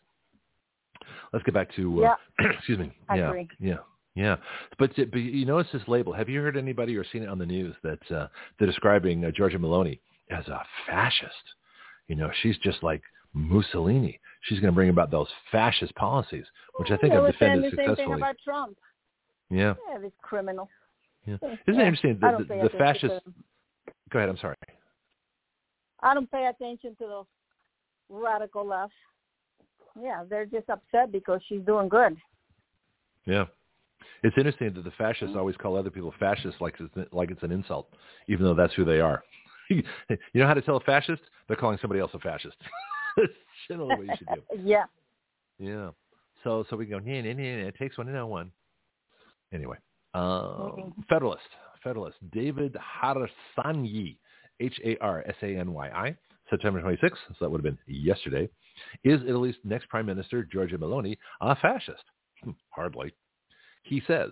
Let's 1.32 1.44
get 1.44 1.54
back 1.54 1.74
to, 1.76 2.06
uh, 2.06 2.16
excuse 2.58 2.80
me. 2.80 2.92
I 3.10 3.16
yeah, 3.16 3.28
agree. 3.30 3.50
yeah, 3.60 3.78
yeah. 4.16 4.36
But, 4.80 4.92
but 4.96 5.20
you 5.20 5.46
notice 5.46 5.72
this 5.72 5.82
label. 5.88 6.14
Have 6.14 6.30
you 6.30 6.42
heard 6.42 6.58
anybody 6.58 6.96
or 6.96 7.06
seen 7.12 7.24
it 7.24 7.30
on 7.30 7.38
the 7.38 7.46
news 7.46 7.76
that 7.84 8.12
uh, 8.12 8.28
they're 8.58 8.68
describing 8.68 9.26
uh, 9.26 9.32
Giorgia 9.32 9.58
Meloni 9.58 10.00
as 10.30 10.48
a 10.48 10.62
fascist? 10.88 11.34
You 12.08 12.16
know, 12.16 12.30
she's 12.42 12.58
just 12.60 12.84
like 12.84 13.02
Mussolini. 13.34 14.20
She's 14.44 14.60
going 14.60 14.72
to 14.72 14.76
bring 14.76 14.90
about 14.90 15.10
those 15.10 15.28
fascist 15.52 15.96
policies, 15.96 16.46
which 16.78 16.92
I 16.92 16.98
think 16.98 17.14
I've 17.14 17.32
defended 17.32 17.72
the 17.72 17.76
same 17.76 17.78
thing 17.78 17.88
successfully. 17.90 18.18
about 18.18 18.36
Trump. 18.44 18.78
Yeah, 19.50 19.74
Yeah, 19.92 20.00
this 20.00 20.12
criminal. 20.22 20.70
yeah. 21.26 21.38
Yeah. 21.42 21.56
Isn't 21.68 21.82
it 21.82 21.88
interesting? 21.88 22.18
The, 22.20 22.46
the, 22.48 22.70
the 22.70 22.78
fascist. 22.78 23.22
Go 24.12 24.20
ahead. 24.20 24.30
I'm 24.30 24.38
sorry. 24.38 24.56
I 26.02 26.14
don't 26.14 26.30
pay 26.30 26.48
attention 26.48 26.96
to 27.00 27.06
those 27.08 27.26
radical 28.10 28.66
left. 28.68 28.94
Yeah, 30.00 30.24
they're 30.30 30.46
just 30.46 30.70
upset 30.70 31.12
because 31.12 31.42
she's 31.48 31.62
doing 31.62 31.90
good. 31.90 32.18
Yeah. 33.26 33.46
It's 34.24 34.38
interesting 34.38 34.74
that 34.74 34.84
the 34.84 34.92
fascists 34.92 35.36
always 35.36 35.56
call 35.58 35.78
other 35.78 35.90
people 35.90 36.14
fascists 36.20 36.60
like 36.62 36.76
it's, 36.80 37.14
like 37.14 37.30
it's 37.30 37.44
an 37.44 37.52
insult, 37.52 37.90
even 38.28 38.46
though 38.46 38.54
that's 38.56 38.74
who 38.74 38.86
they 38.86 39.00
are. 39.00 39.24
you 39.70 39.84
know 40.34 40.48
how 40.48 40.54
to 40.54 40.62
tell 40.62 40.78
a 40.78 40.82
fascist? 40.82 41.22
They're 41.48 41.58
calling 41.58 41.78
somebody 41.82 42.00
else 42.00 42.12
a 42.14 42.20
fascist. 42.20 42.56
Generally 43.68 43.96
what 43.98 44.06
you 44.08 44.14
should 44.18 44.28
do. 44.30 44.42
yeah. 44.64 44.86
Yeah. 45.60 45.90
So 46.44 46.66
so 46.70 46.76
we 46.76 46.86
go, 46.86 47.00
yeah, 47.06 47.22
yeah, 47.22 47.32
yeah, 47.32 47.68
it 47.68 47.76
takes 47.78 47.98
one 47.98 48.08
to 48.08 48.14
know 48.14 48.28
one. 48.28 48.52
Anyway, 49.54 49.78
um, 50.14 50.22
Mhm. 50.22 51.06
Federalist, 51.08 51.44
Federalist, 51.84 52.18
David 52.32 52.76
Harsanyi, 52.76 54.18
H-A-R-S-A-N-Y-I, 54.60 56.18
September 56.50 56.82
26th, 56.82 57.12
so 57.30 57.36
that 57.40 57.50
would 57.50 57.64
have 57.64 57.76
been 57.76 57.78
yesterday, 57.94 58.50
is 59.04 59.22
Italy's 59.28 59.56
next 59.64 59.88
prime 59.90 60.06
minister, 60.06 60.48
Giorgia 60.54 60.78
Meloni, 60.78 61.18
a 61.42 61.56
fascist? 61.56 62.04
Hmm, 62.44 62.52
Hardly. 62.70 63.14
He 63.84 64.02
says, 64.08 64.30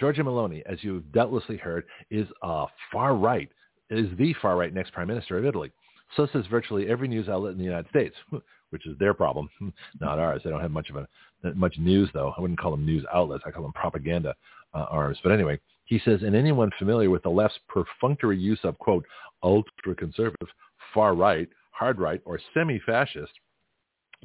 Giorgia 0.00 0.20
Meloni, 0.20 0.62
as 0.66 0.78
you've 0.82 1.10
doubtlessly 1.12 1.56
heard, 1.56 1.84
is 2.10 2.26
a 2.42 2.66
far 2.92 3.14
right, 3.14 3.48
is 3.90 4.08
the 4.18 4.34
far 4.40 4.56
right 4.56 4.72
next 4.72 4.92
prime 4.92 5.08
minister 5.08 5.38
of 5.38 5.44
Italy. 5.44 5.72
So 6.16 6.26
says 6.32 6.44
virtually 6.50 6.88
every 6.88 7.08
news 7.08 7.28
outlet 7.28 7.52
in 7.52 7.58
the 7.58 7.64
United 7.64 7.88
States, 7.90 8.14
which 8.70 8.86
is 8.86 8.96
their 8.98 9.14
problem, 9.14 9.48
not 10.00 10.18
ours. 10.18 10.42
They 10.44 10.50
don't 10.50 10.60
have 10.60 10.70
much 10.70 10.90
of 10.90 10.96
a 10.96 11.08
much 11.54 11.76
news, 11.78 12.10
though. 12.12 12.34
I 12.36 12.40
wouldn't 12.40 12.58
call 12.58 12.72
them 12.72 12.84
news 12.84 13.04
outlets. 13.12 13.44
I 13.46 13.50
call 13.50 13.62
them 13.62 13.72
propaganda 13.72 14.34
uh, 14.74 14.86
arms. 14.90 15.18
But 15.22 15.32
anyway, 15.32 15.60
he 15.84 16.00
says, 16.04 16.22
and 16.22 16.34
anyone 16.34 16.70
familiar 16.78 17.10
with 17.10 17.22
the 17.22 17.28
left's 17.30 17.58
perfunctory 17.68 18.36
use 18.38 18.58
of, 18.64 18.78
quote, 18.78 19.06
ultra-conservative, 19.42 20.48
far 20.94 21.14
right, 21.14 21.48
hard 21.72 21.98
right, 21.98 22.20
or 22.24 22.40
semi-fascist 22.54 23.32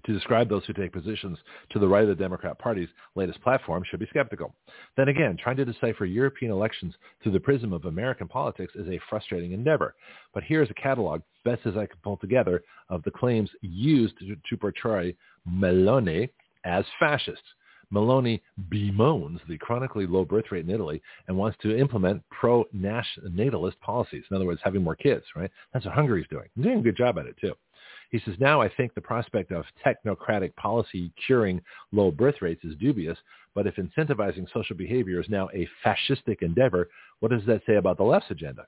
to 0.06 0.14
describe 0.14 0.50
those 0.50 0.66
who 0.66 0.74
take 0.74 0.92
positions 0.92 1.38
to 1.70 1.80
the 1.80 1.88
right 1.88 2.04
of 2.04 2.10
the 2.10 2.16
Democrat 2.16 2.60
Party's 2.60 2.90
latest 3.16 3.42
platform 3.42 3.84
should 3.90 4.00
be 4.00 4.08
skeptical. 4.08 4.54
Then 4.98 5.08
again, 5.08 5.38
trying 5.42 5.58
to 5.58 5.66
decipher 5.66 6.06
European 6.06 6.52
elections 6.52 6.96
through 7.22 7.34
the 7.34 7.40
prism 7.40 7.74
of 7.74 7.86
American 7.86 8.28
politics 8.28 8.74
is 8.76 8.88
a 8.88 9.00
frustrating 9.10 9.54
endeavor. 9.54 9.96
But 10.34 10.44
here's 10.44 10.70
a 10.70 10.76
catalog, 10.76 11.22
best 11.46 11.62
as 11.66 11.78
I 11.78 11.86
can 11.86 11.98
pull 12.04 12.18
together, 12.18 12.64
of 12.90 13.04
the 13.04 13.12
claims 13.12 13.50
used 13.62 14.18
to, 14.20 14.36
to 14.36 14.58
portray 14.58 15.16
Meloni 15.50 16.30
as 16.66 16.86
fascist. 17.00 17.44
Meloni 17.94 18.42
bemoans 18.70 19.40
the 19.48 19.58
chronically 19.58 20.08
low 20.08 20.26
birth 20.26 20.46
rate 20.52 20.66
in 20.66 20.74
Italy 20.74 21.02
and 21.28 21.38
wants 21.38 21.58
to 21.62 21.78
implement 21.78 22.24
pro-natalist 22.32 23.80
policies. 23.82 24.24
In 24.30 24.36
other 24.36 24.46
words, 24.46 24.62
having 24.64 24.84
more 24.84 24.96
kids, 24.96 25.24
right? 25.36 25.52
That's 25.74 25.86
what 25.86 25.94
Hungary's 25.94 26.28
doing. 26.30 26.48
They're 26.56 26.66
doing 26.66 26.80
a 26.80 26.84
good 26.84 26.98
job 26.98 27.20
at 27.20 27.28
it, 27.28 27.36
too. 27.40 27.54
He 28.10 28.20
says, 28.20 28.36
now 28.40 28.62
I 28.62 28.70
think 28.70 28.94
the 28.94 29.02
prospect 29.02 29.52
of 29.52 29.66
technocratic 29.86 30.56
policy 30.56 31.12
curing 31.26 31.62
low 31.92 32.12
birth 32.12 32.42
rates 32.42 32.64
is 32.64 32.76
dubious, 32.78 33.18
but 33.56 33.68
if 33.68 33.76
incentivizing 33.76 34.48
social 34.54 34.76
behavior 34.76 35.20
is 35.20 35.30
now 35.30 35.50
a 35.54 35.68
fascistic 35.86 36.42
endeavor, 36.42 36.90
what 37.20 37.32
does 37.32 37.46
that 37.48 37.62
say 37.66 37.76
about 37.76 37.98
the 37.98 38.04
left's 38.04 38.32
agenda? 38.32 38.66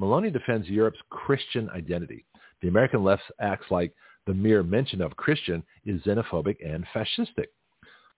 Meloni 0.00 0.32
defends 0.32 0.68
Europe's 0.68 1.00
Christian 1.10 1.68
identity. 1.70 2.24
The 2.60 2.68
American 2.68 3.04
left 3.04 3.22
acts 3.40 3.66
like 3.70 3.92
the 4.26 4.34
mere 4.34 4.62
mention 4.62 5.00
of 5.00 5.16
Christian 5.16 5.62
is 5.84 6.02
xenophobic 6.02 6.56
and 6.64 6.86
fascistic. 6.94 7.46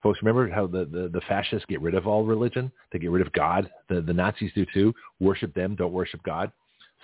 Folks, 0.05 0.20
remember 0.20 0.51
how 0.51 0.66
the, 0.66 0.85
the, 0.85 1.09
the 1.10 1.22
fascists 1.26 1.64
get 1.66 1.81
rid 1.81 1.94
of 1.94 2.06
all 2.06 2.24
religion? 2.24 2.70
They 2.93 2.98
get 2.98 3.10
rid 3.10 3.26
of 3.26 3.32
God. 3.32 3.70
The, 3.89 4.02
the 4.02 4.12
Nazis 4.12 4.52
do 4.55 4.66
too. 4.72 4.93
Worship 5.18 5.55
them, 5.55 5.74
don't 5.74 5.94
worship 5.94 6.22
God. 6.24 6.52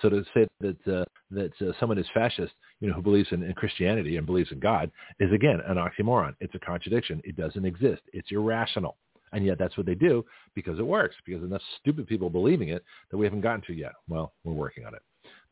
So 0.03 0.09
to 0.09 0.23
say 0.35 0.47
that 0.61 0.87
uh, 0.87 1.05
that 1.31 1.51
uh, 1.61 1.73
someone 1.79 1.97
is 1.97 2.05
fascist, 2.13 2.53
you 2.79 2.87
know, 2.87 2.93
who 2.93 3.01
believes 3.01 3.29
in, 3.31 3.41
in 3.41 3.53
Christianity 3.53 4.17
and 4.17 4.25
believes 4.25 4.51
in 4.51 4.59
God, 4.59 4.91
is 5.19 5.33
again 5.33 5.61
an 5.67 5.77
oxymoron. 5.77 6.35
It's 6.41 6.53
a 6.53 6.59
contradiction. 6.59 7.21
It 7.23 7.35
doesn't 7.35 7.65
exist. 7.65 8.03
It's 8.13 8.31
irrational, 8.31 8.97
and 9.31 9.43
yet 9.43 9.57
that's 9.57 9.77
what 9.77 9.87
they 9.87 9.95
do 9.95 10.23
because 10.53 10.77
it 10.77 10.85
works. 10.85 11.15
Because 11.25 11.43
enough 11.43 11.61
stupid 11.79 12.05
people 12.07 12.29
believing 12.29 12.69
it 12.69 12.83
that 13.09 13.17
we 13.17 13.25
haven't 13.25 13.41
gotten 13.41 13.61
to 13.65 13.73
yet. 13.73 13.93
Well, 14.09 14.33
we're 14.43 14.53
working 14.53 14.85
on 14.85 14.93
it. 14.93 15.01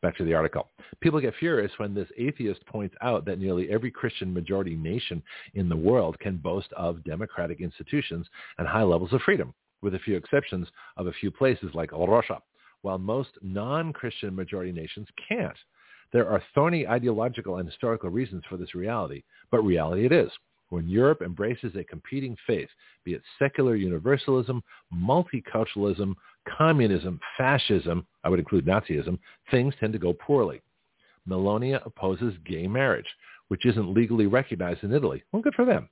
Back 0.02 0.16
to 0.16 0.24
the 0.24 0.32
article. 0.32 0.70
People 1.00 1.20
get 1.20 1.34
furious 1.38 1.72
when 1.76 1.92
this 1.92 2.08
atheist 2.16 2.64
points 2.64 2.94
out 3.02 3.26
that 3.26 3.38
nearly 3.38 3.70
every 3.70 3.90
Christian 3.90 4.32
majority 4.32 4.74
nation 4.74 5.22
in 5.54 5.68
the 5.68 5.76
world 5.76 6.18
can 6.20 6.38
boast 6.38 6.72
of 6.72 7.04
democratic 7.04 7.60
institutions 7.60 8.26
and 8.56 8.66
high 8.66 8.82
levels 8.82 9.12
of 9.12 9.20
freedom, 9.22 9.52
with 9.82 9.94
a 9.94 9.98
few 9.98 10.16
exceptions 10.16 10.68
of 10.96 11.06
a 11.06 11.12
few 11.12 11.30
places 11.30 11.70
like 11.74 11.92
Russia, 11.92 12.40
while 12.80 12.96
most 12.96 13.30
non-Christian 13.42 14.34
majority 14.34 14.72
nations 14.72 15.06
can't. 15.28 15.56
There 16.12 16.28
are 16.28 16.42
thorny 16.54 16.86
ideological 16.86 17.56
and 17.58 17.68
historical 17.68 18.08
reasons 18.08 18.42
for 18.48 18.56
this 18.56 18.74
reality, 18.74 19.22
but 19.50 19.60
reality 19.62 20.06
it 20.06 20.12
is. 20.12 20.30
When 20.70 20.88
Europe 20.88 21.20
embraces 21.20 21.74
a 21.74 21.84
competing 21.84 22.36
faith, 22.46 22.68
be 23.04 23.14
it 23.14 23.22
secular 23.38 23.74
universalism, 23.74 24.62
multiculturalism, 24.94 26.14
communism, 26.48 27.20
fascism, 27.36 28.06
I 28.24 28.28
would 28.28 28.38
include 28.38 28.66
Nazism, 28.66 29.18
things 29.50 29.74
tend 29.78 29.92
to 29.92 29.98
go 29.98 30.12
poorly. 30.12 30.62
Melania 31.26 31.82
opposes 31.84 32.34
gay 32.46 32.66
marriage, 32.66 33.08
which 33.48 33.66
isn't 33.66 33.92
legally 33.92 34.26
recognized 34.26 34.84
in 34.84 34.92
Italy. 34.92 35.22
Well, 35.32 35.42
good 35.42 35.54
for 35.54 35.64
them. 35.64 35.88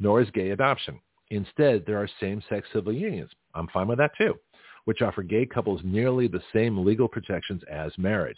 Nor 0.00 0.22
is 0.22 0.30
gay 0.30 0.50
adoption. 0.50 0.98
Instead, 1.30 1.84
there 1.86 1.98
are 1.98 2.08
same-sex 2.20 2.66
civil 2.72 2.92
unions. 2.92 3.30
I'm 3.54 3.68
fine 3.68 3.86
with 3.86 3.98
that 3.98 4.16
too, 4.16 4.34
which 4.86 5.02
offer 5.02 5.22
gay 5.22 5.46
couples 5.46 5.82
nearly 5.84 6.26
the 6.26 6.42
same 6.54 6.84
legal 6.84 7.08
protections 7.08 7.62
as 7.70 7.92
marriage. 7.98 8.36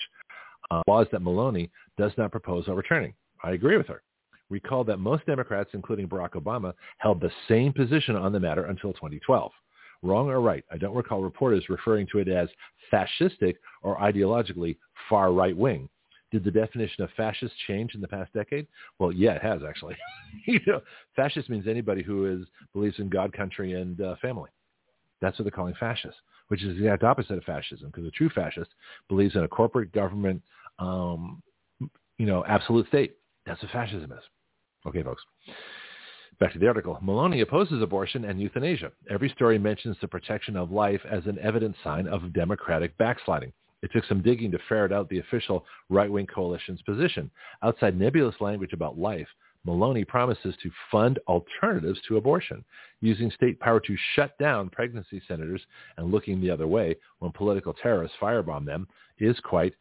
Uh, 0.71 0.83
laws 0.89 1.07
that 1.13 1.23
Meloni 1.23 1.71
does 1.97 2.13
not 2.17 2.33
propose 2.33 2.69
overturning. 2.69 3.15
I 3.43 3.53
agree 3.53 3.77
with 3.77 3.87
her. 3.87 4.03
Recall 4.51 4.85
that 4.85 4.99
most 4.99 5.27
Democrats, 5.27 5.71
including 5.73 6.09
Barack 6.09 6.33
Obama, 6.33 6.75
held 6.99 7.21
the 7.21 7.31
same 7.49 7.73
position 7.73 8.15
on 8.17 8.33
the 8.33 8.41
matter 8.41 8.67
until 8.67 8.93
2012 8.93 9.51
wrong 10.05 10.29
or 10.29 10.41
right. 10.41 10.65
I 10.71 10.77
don't 10.77 10.95
recall 10.95 11.23
reporters 11.23 11.69
referring 11.69 12.07
to 12.13 12.19
it 12.19 12.29
as 12.29 12.49
fascistic 12.93 13.57
or 13.83 13.97
ideologically 13.99 14.77
far 15.09 15.33
right 15.33 15.57
wing. 15.57 15.89
Did 16.31 16.45
the 16.45 16.51
definition 16.51 17.05
of 17.05 17.11
fascist 17.17 17.55
change 17.67 17.95
in 17.95 18.01
the 18.01 18.09
past 18.09 18.33
decade? 18.33 18.67
Well, 18.99 19.13
yeah, 19.13 19.33
it 19.33 19.43
has 19.43 19.63
actually. 19.67 19.97
you 20.47 20.61
know, 20.67 20.81
fascist 21.17 21.49
means 21.49 21.67
anybody 21.67 22.03
who 22.03 22.27
is 22.27 22.47
believes 22.73 22.99
in 22.99 23.09
God, 23.09 23.33
country, 23.33 23.75
and 23.75 24.01
uh, 24.01 24.17
family. 24.21 24.51
That's 25.21 25.39
what 25.39 25.45
they're 25.45 25.53
calling 25.53 25.75
fascist, 25.79 26.17
which 26.49 26.63
is 26.63 26.77
the 26.77 26.85
exact 26.85 27.05
opposite 27.05 27.39
of 27.39 27.45
fascism, 27.45 27.87
because 27.87 28.07
a 28.07 28.11
true 28.11 28.29
fascist 28.31 28.71
believes 29.09 29.37
in 29.37 29.45
a 29.45 29.49
corporate 29.49 29.93
government, 29.93 30.43
um, 30.79 31.41
you 32.19 32.27
know, 32.27 32.45
absolute 32.47 32.89
state. 32.89 33.17
That's 33.47 33.63
what 33.63 33.73
fascism 33.73 34.13
is. 34.13 34.25
Okay, 34.87 35.03
folks. 35.03 35.23
Back 36.41 36.53
to 36.53 36.59
the 36.59 36.67
article. 36.67 36.99
Meloni 37.03 37.43
opposes 37.43 37.81
abortion 37.81 38.25
and 38.25 38.41
euthanasia. 38.41 38.91
Every 39.09 39.29
story 39.31 39.59
mentions 39.59 39.97
the 40.01 40.09
protection 40.09 40.57
of 40.57 40.73
life 40.73 41.01
as 41.11 41.25
an 41.27 41.39
evident 41.41 41.77
sign 41.85 42.09
of 42.09 42.33
democratic 42.33 42.97
backsliding. 42.99 43.53
It 43.83 43.91
took 43.93 44.05
some 44.07 44.23
digging 44.23 44.51
to 44.51 44.59
ferret 44.69 44.93
out 44.93 45.09
the 45.09 45.19
official 45.19 45.65
right-wing 45.91 46.27
coalition's 46.27 46.83
position. 46.83 47.31
Outside 47.63 47.99
nebulous 47.99 48.35
language 48.41 48.73
about 48.73 48.99
life, 48.99 49.29
Meloni 49.67 50.07
promises 50.07 50.55
to 50.63 50.71
fund 50.91 51.19
alternatives 51.29 52.01
to 52.09 52.17
abortion, 52.17 52.65
using 53.01 53.31
state 53.31 53.59
power 53.61 53.81
to 53.81 53.97
shut 54.15 54.37
down 54.39 54.71
pregnancy 54.71 55.23
centers 55.27 55.63
and 55.97 56.11
looking 56.11 56.41
the 56.41 56.51
other 56.51 56.67
way 56.67 56.97
when 57.19 57.33
political 57.33 57.73
terrorists 57.75 58.17
firebomb 58.21 58.67
them 58.67 58.89
is 59.19 59.39
quite 59.41 59.75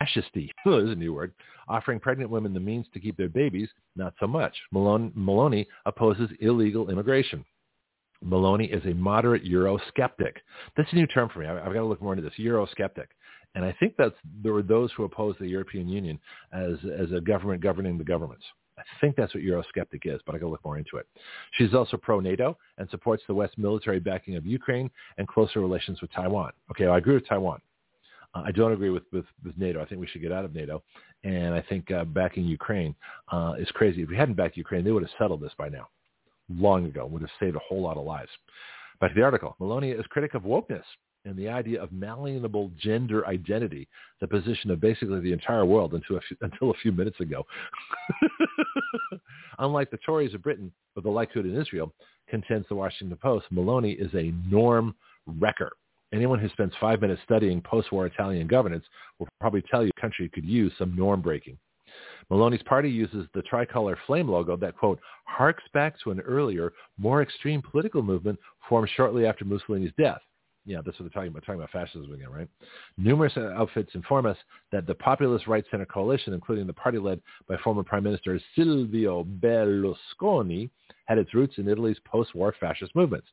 fascisty, 0.00 0.50
is 0.66 0.90
a 0.90 0.94
new 0.94 1.14
word, 1.14 1.32
offering 1.68 2.00
pregnant 2.00 2.30
women 2.30 2.52
the 2.52 2.60
means 2.60 2.86
to 2.92 3.00
keep 3.00 3.16
their 3.16 3.28
babies, 3.28 3.68
not 3.96 4.14
so 4.20 4.26
much. 4.26 4.56
Malone, 4.72 5.12
Meloni 5.16 5.66
opposes 5.86 6.30
illegal 6.40 6.90
immigration. 6.90 7.44
Meloni 8.24 8.74
is 8.74 8.84
a 8.84 8.94
moderate 8.94 9.44
Eurosceptic. 9.44 10.36
That's 10.76 10.92
a 10.92 10.96
new 10.96 11.06
term 11.06 11.30
for 11.30 11.40
me. 11.40 11.46
I've 11.46 11.64
got 11.64 11.72
to 11.72 11.84
look 11.84 12.02
more 12.02 12.12
into 12.12 12.22
this. 12.22 12.38
Eurosceptic. 12.38 13.06
And 13.54 13.64
I 13.64 13.74
think 13.80 13.94
that's 13.98 14.14
there 14.42 14.52
were 14.52 14.62
those 14.62 14.92
who 14.92 15.04
oppose 15.04 15.34
the 15.40 15.48
European 15.48 15.88
Union 15.88 16.18
as 16.52 16.76
as 16.96 17.10
a 17.12 17.20
government 17.20 17.62
governing 17.62 17.98
the 17.98 18.04
governments. 18.04 18.44
I 18.78 18.82
think 19.00 19.16
that's 19.16 19.34
what 19.34 19.42
Eurosceptic 19.42 20.02
is, 20.04 20.20
but 20.24 20.34
I 20.34 20.38
got 20.38 20.46
to 20.46 20.50
look 20.50 20.64
more 20.64 20.78
into 20.78 20.96
it. 20.96 21.06
She's 21.52 21.74
also 21.74 21.96
pro-NATO 21.96 22.56
and 22.78 22.88
supports 22.88 23.22
the 23.26 23.34
West 23.34 23.58
military 23.58 24.00
backing 24.00 24.36
of 24.36 24.46
Ukraine 24.46 24.90
and 25.18 25.28
closer 25.28 25.60
relations 25.60 26.00
with 26.00 26.12
Taiwan. 26.12 26.52
Okay, 26.70 26.84
well, 26.84 26.94
I 26.94 26.98
agree 26.98 27.14
with 27.14 27.28
Taiwan. 27.28 27.60
I 28.34 28.52
don't 28.52 28.72
agree 28.72 28.90
with, 28.90 29.04
with, 29.12 29.24
with 29.44 29.56
NATO. 29.58 29.82
I 29.82 29.86
think 29.86 30.00
we 30.00 30.06
should 30.06 30.22
get 30.22 30.32
out 30.32 30.44
of 30.44 30.54
NATO. 30.54 30.82
And 31.24 31.54
I 31.54 31.62
think 31.62 31.90
uh, 31.90 32.04
backing 32.04 32.44
Ukraine 32.44 32.94
uh, 33.32 33.54
is 33.58 33.68
crazy. 33.72 34.02
If 34.02 34.08
we 34.08 34.16
hadn't 34.16 34.36
backed 34.36 34.56
Ukraine, 34.56 34.84
they 34.84 34.92
would 34.92 35.02
have 35.02 35.12
settled 35.18 35.40
this 35.40 35.52
by 35.58 35.68
now, 35.68 35.88
long 36.48 36.86
ago, 36.86 37.06
would 37.06 37.22
have 37.22 37.30
saved 37.40 37.56
a 37.56 37.60
whole 37.60 37.82
lot 37.82 37.96
of 37.96 38.04
lives. 38.04 38.30
Back 39.00 39.10
to 39.10 39.14
the 39.14 39.24
article. 39.24 39.56
Melania 39.58 39.98
is 39.98 40.06
critic 40.06 40.34
of 40.34 40.42
wokeness 40.42 40.84
and 41.24 41.36
the 41.36 41.48
idea 41.48 41.82
of 41.82 41.92
malleable 41.92 42.70
gender 42.78 43.26
identity, 43.26 43.88
the 44.20 44.28
position 44.28 44.70
of 44.70 44.80
basically 44.80 45.20
the 45.20 45.32
entire 45.32 45.66
world 45.66 45.94
until 45.94 46.16
a 46.16 46.20
few, 46.20 46.36
until 46.40 46.70
a 46.70 46.74
few 46.74 46.92
minutes 46.92 47.20
ago. 47.20 47.46
Unlike 49.58 49.90
the 49.90 49.98
Tories 49.98 50.34
of 50.34 50.42
Britain, 50.42 50.72
or 50.96 51.02
the 51.02 51.08
Likud 51.08 51.44
in 51.44 51.60
Israel, 51.60 51.92
contends 52.28 52.66
the 52.68 52.74
Washington 52.74 53.16
Post, 53.20 53.46
Meloni 53.52 54.00
is 54.00 54.12
a 54.14 54.32
norm 54.48 54.94
wrecker. 55.26 55.72
Anyone 56.12 56.40
who 56.40 56.48
spends 56.48 56.72
five 56.80 57.00
minutes 57.00 57.22
studying 57.24 57.60
post-war 57.60 58.06
Italian 58.06 58.46
governance 58.46 58.84
will 59.18 59.28
probably 59.40 59.62
tell 59.70 59.84
you 59.84 59.90
the 59.94 60.00
country 60.00 60.28
could 60.28 60.44
use 60.44 60.72
some 60.78 60.96
norm 60.96 61.20
breaking. 61.20 61.56
Meloni's 62.30 62.62
party 62.62 62.90
uses 62.90 63.26
the 63.34 63.42
tricolor 63.42 63.98
flame 64.06 64.28
logo 64.28 64.56
that, 64.56 64.76
quote, 64.76 65.00
harks 65.24 65.64
back 65.72 65.94
to 66.02 66.10
an 66.10 66.20
earlier, 66.20 66.72
more 66.98 67.22
extreme 67.22 67.62
political 67.62 68.02
movement 68.02 68.38
formed 68.68 68.88
shortly 68.96 69.26
after 69.26 69.44
Mussolini's 69.44 69.92
death. 69.98 70.20
Yeah, 70.66 70.80
that's 70.84 70.98
what 70.98 71.04
they're 71.04 71.22
talking 71.22 71.30
about, 71.30 71.40
talking 71.40 71.60
about 71.60 71.70
fascism 71.70 72.12
again, 72.12 72.30
right? 72.30 72.48
Numerous 72.98 73.36
outfits 73.36 73.94
inform 73.94 74.26
us 74.26 74.36
that 74.72 74.86
the 74.86 74.94
populist 74.94 75.46
right-center 75.46 75.86
coalition, 75.86 76.34
including 76.34 76.66
the 76.66 76.72
party 76.72 76.98
led 76.98 77.20
by 77.48 77.56
former 77.58 77.82
Prime 77.82 78.04
Minister 78.04 78.38
Silvio 78.54 79.24
Berlusconi, 79.40 80.70
had 81.06 81.18
its 81.18 81.34
roots 81.34 81.54
in 81.58 81.66
Italy's 81.66 81.98
post-war 82.04 82.54
fascist 82.60 82.94
movements. 82.94 83.26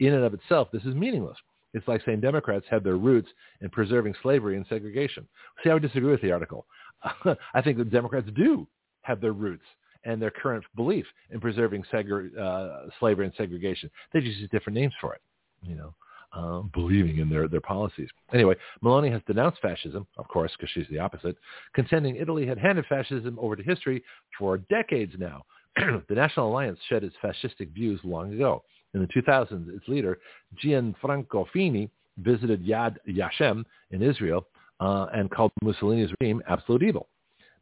In 0.00 0.12
and 0.12 0.24
of 0.24 0.34
itself, 0.34 0.68
this 0.72 0.82
is 0.84 0.94
meaningless 0.94 1.38
it's 1.74 1.86
like 1.88 2.02
saying 2.04 2.20
Democrats 2.20 2.66
have 2.70 2.84
their 2.84 2.96
roots 2.96 3.28
in 3.60 3.70
preserving 3.70 4.14
slavery 4.22 4.56
and 4.56 4.66
segregation. 4.68 5.26
See, 5.62 5.70
I 5.70 5.74
would 5.74 5.82
disagree 5.82 6.10
with 6.10 6.22
the 6.22 6.32
article. 6.32 6.66
I 7.54 7.62
think 7.62 7.78
that 7.78 7.90
Democrats 7.90 8.28
do 8.34 8.66
have 9.02 9.20
their 9.20 9.32
roots 9.32 9.64
and 10.04 10.20
their 10.20 10.30
current 10.30 10.64
belief 10.76 11.06
in 11.30 11.40
preserving 11.40 11.84
segre- 11.92 12.36
uh, 12.38 12.90
slavery 12.98 13.26
and 13.26 13.34
segregation. 13.36 13.90
They 14.12 14.20
just 14.20 14.38
use 14.38 14.50
different 14.50 14.78
names 14.78 14.94
for 15.00 15.14
it, 15.14 15.20
you 15.62 15.74
know, 15.74 15.94
uh, 16.32 16.62
believing 16.74 17.18
in 17.18 17.28
their, 17.28 17.48
their 17.48 17.60
policies. 17.60 18.08
Anyway, 18.32 18.56
Meloni 18.82 19.12
has 19.12 19.22
denounced 19.26 19.60
fascism, 19.60 20.06
of 20.16 20.26
course, 20.28 20.52
because 20.56 20.70
she's 20.70 20.88
the 20.90 20.98
opposite, 20.98 21.36
contending 21.74 22.16
Italy 22.16 22.46
had 22.46 22.58
handed 22.58 22.86
fascism 22.86 23.38
over 23.40 23.56
to 23.56 23.62
history 23.62 24.02
for 24.38 24.58
decades 24.58 25.14
now. 25.18 25.44
the 25.76 26.14
National 26.14 26.48
Alliance 26.48 26.78
shed 26.88 27.04
its 27.04 27.16
fascistic 27.22 27.72
views 27.72 28.00
long 28.04 28.34
ago. 28.34 28.62
In 28.94 29.00
the 29.00 29.06
2000s, 29.06 29.74
its 29.74 29.88
leader, 29.88 30.18
Gianfranco 30.62 31.46
Fini, 31.52 31.90
visited 32.18 32.64
Yad 32.64 32.96
Vashem 33.08 33.64
in 33.90 34.02
Israel 34.02 34.46
uh, 34.80 35.06
and 35.14 35.30
called 35.30 35.52
Mussolini's 35.64 36.12
regime 36.20 36.42
absolute 36.48 36.82
evil. 36.82 37.08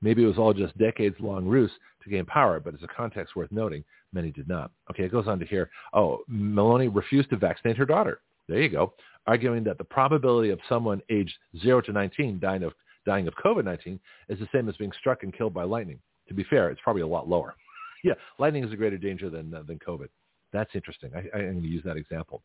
Maybe 0.03 0.25
it 0.25 0.27
was 0.27 0.39
all 0.39 0.55
just 0.55 0.77
decades-long 0.79 1.47
ruse 1.47 1.71
to 2.03 2.11
gain 2.11 2.25
power, 2.25 2.59
but 2.59 2.75
it's 2.75 2.83
a 2.83 2.89
context 2.89 3.37
worth 3.37 3.53
noting. 3.53 3.85
Many 4.13 4.31
did 4.31 4.49
not. 4.49 4.71
Okay, 4.91 5.05
it 5.05 5.13
goes 5.13 5.29
on 5.29 5.39
to 5.39 5.47
here. 5.47 5.71
Oh, 5.93 6.21
Meloni 6.31 6.93
refused 6.93 7.31
to 7.31 7.37
vaccinate 7.37 7.77
her 7.77 7.85
daughter. 7.85 8.21
There 8.49 8.61
you 8.61 8.71
go. 8.71 8.95
Arguing 9.27 9.63
that 9.65 9.79
the 9.79 9.85
probability 9.85 10.51
of 10.51 10.59
someone 10.69 11.03
aged 11.11 11.35
0 11.61 11.83
to 11.83 11.93
19 11.93 12.41
dying 12.41 12.63
of, 12.63 12.73
dying 13.07 13.29
of 13.29 13.35
COVID-19 13.35 13.99
is 14.29 14.39
the 14.39 14.49
same 14.53 14.69
as 14.69 14.77
being 14.77 14.93
struck 14.99 15.23
and 15.23 15.37
killed 15.37 15.55
by 15.55 15.65
lightning. 15.65 16.01
To 16.29 16.35
be 16.35 16.45
fair, 16.45 16.71
it's 16.71 16.81
probably 16.83 17.03
a 17.03 17.07
lot 17.07 17.29
lower. 17.29 17.55
yeah, 18.05 18.15
lightning 18.39 18.65
is 18.65 18.73
a 18.73 18.77
greater 18.77 18.99
danger 18.99 19.29
than, 19.29 19.53
uh, 19.53 19.63
than 19.67 19.79
COVID. 19.79 20.09
That's 20.53 20.71
interesting. 20.75 21.11
I, 21.15 21.37
I'm 21.37 21.53
going 21.53 21.63
to 21.63 21.69
use 21.69 21.83
that 21.85 21.97
example. 21.97 22.43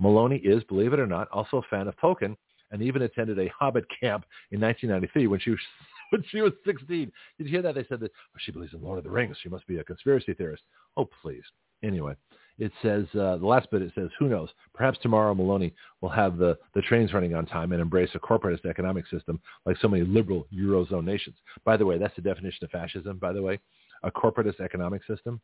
Meloni 0.00 0.40
is, 0.44 0.62
believe 0.64 0.92
it 0.92 1.00
or 1.00 1.06
not, 1.06 1.28
also 1.30 1.58
a 1.58 1.62
fan 1.62 1.88
of 1.88 1.96
Tolkien 1.96 2.36
and 2.70 2.82
even 2.82 3.02
attended 3.02 3.38
a 3.38 3.48
Hobbit 3.48 3.84
camp 3.88 4.24
in 4.50 4.60
1993 4.60 5.26
when 5.26 5.40
she 5.40 5.50
was 5.50 5.60
when 6.10 6.22
she 6.30 6.40
was 6.40 6.52
16. 6.64 7.10
Did 7.38 7.46
you 7.46 7.50
hear 7.50 7.62
that? 7.62 7.74
They 7.74 7.84
said 7.88 8.00
that 8.00 8.12
oh, 8.12 8.38
she 8.38 8.52
believes 8.52 8.74
in 8.74 8.82
Lord 8.82 8.98
of 8.98 9.04
the 9.04 9.10
Rings. 9.10 9.36
She 9.42 9.48
must 9.48 9.66
be 9.66 9.78
a 9.78 9.84
conspiracy 9.84 10.34
theorist. 10.34 10.62
Oh, 10.96 11.08
please. 11.22 11.44
Anyway, 11.82 12.14
it 12.58 12.72
says, 12.82 13.04
uh, 13.14 13.36
the 13.36 13.46
last 13.46 13.70
bit, 13.70 13.82
it 13.82 13.92
says, 13.94 14.08
who 14.18 14.28
knows? 14.28 14.48
Perhaps 14.74 14.98
tomorrow 15.02 15.34
Meloni 15.34 15.72
will 16.00 16.08
have 16.08 16.38
the, 16.38 16.56
the 16.74 16.80
trains 16.80 17.12
running 17.12 17.34
on 17.34 17.44
time 17.44 17.72
and 17.72 17.82
embrace 17.82 18.08
a 18.14 18.18
corporatist 18.18 18.64
economic 18.64 19.06
system 19.08 19.38
like 19.66 19.76
so 19.78 19.88
many 19.88 20.04
liberal 20.04 20.46
Eurozone 20.54 21.04
nations. 21.04 21.36
By 21.64 21.76
the 21.76 21.84
way, 21.84 21.98
that's 21.98 22.16
the 22.16 22.22
definition 22.22 22.64
of 22.64 22.70
fascism, 22.70 23.18
by 23.18 23.32
the 23.34 23.42
way, 23.42 23.58
a 24.04 24.10
corporatist 24.10 24.60
economic 24.60 25.02
system. 25.04 25.40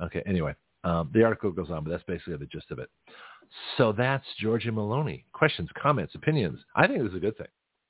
Okay, 0.00 0.22
anyway, 0.24 0.54
Um, 0.84 1.10
the 1.14 1.22
article 1.22 1.52
goes 1.52 1.70
on, 1.70 1.84
but 1.84 1.90
that's 1.90 2.02
basically 2.04 2.36
the 2.36 2.46
gist 2.46 2.70
of 2.70 2.78
it. 2.78 2.90
So 3.76 3.92
that's 3.92 4.24
Giorgia 4.42 4.70
Meloni. 4.70 5.24
Questions, 5.32 5.68
comments, 5.80 6.14
opinions. 6.14 6.58
I 6.74 6.86
think 6.86 7.00
this 7.00 7.10
is 7.10 7.16
a 7.16 7.20
good 7.20 7.36
thing. 7.36 7.46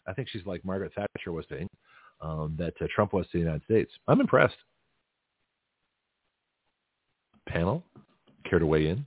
I 0.06 0.12
think 0.12 0.28
she's 0.28 0.44
like 0.44 0.64
Margaret 0.64 0.92
Thatcher 0.94 1.32
was 1.32 1.46
to 1.46 1.66
um, 2.20 2.54
that 2.58 2.74
uh, 2.80 2.86
Trump 2.94 3.12
was 3.12 3.26
to 3.26 3.32
the 3.34 3.38
United 3.40 3.62
States. 3.64 3.92
I'm 4.08 4.20
impressed. 4.20 4.56
Panel, 7.46 7.84
care 8.48 8.58
to 8.58 8.66
weigh 8.66 8.88
in? 8.88 9.04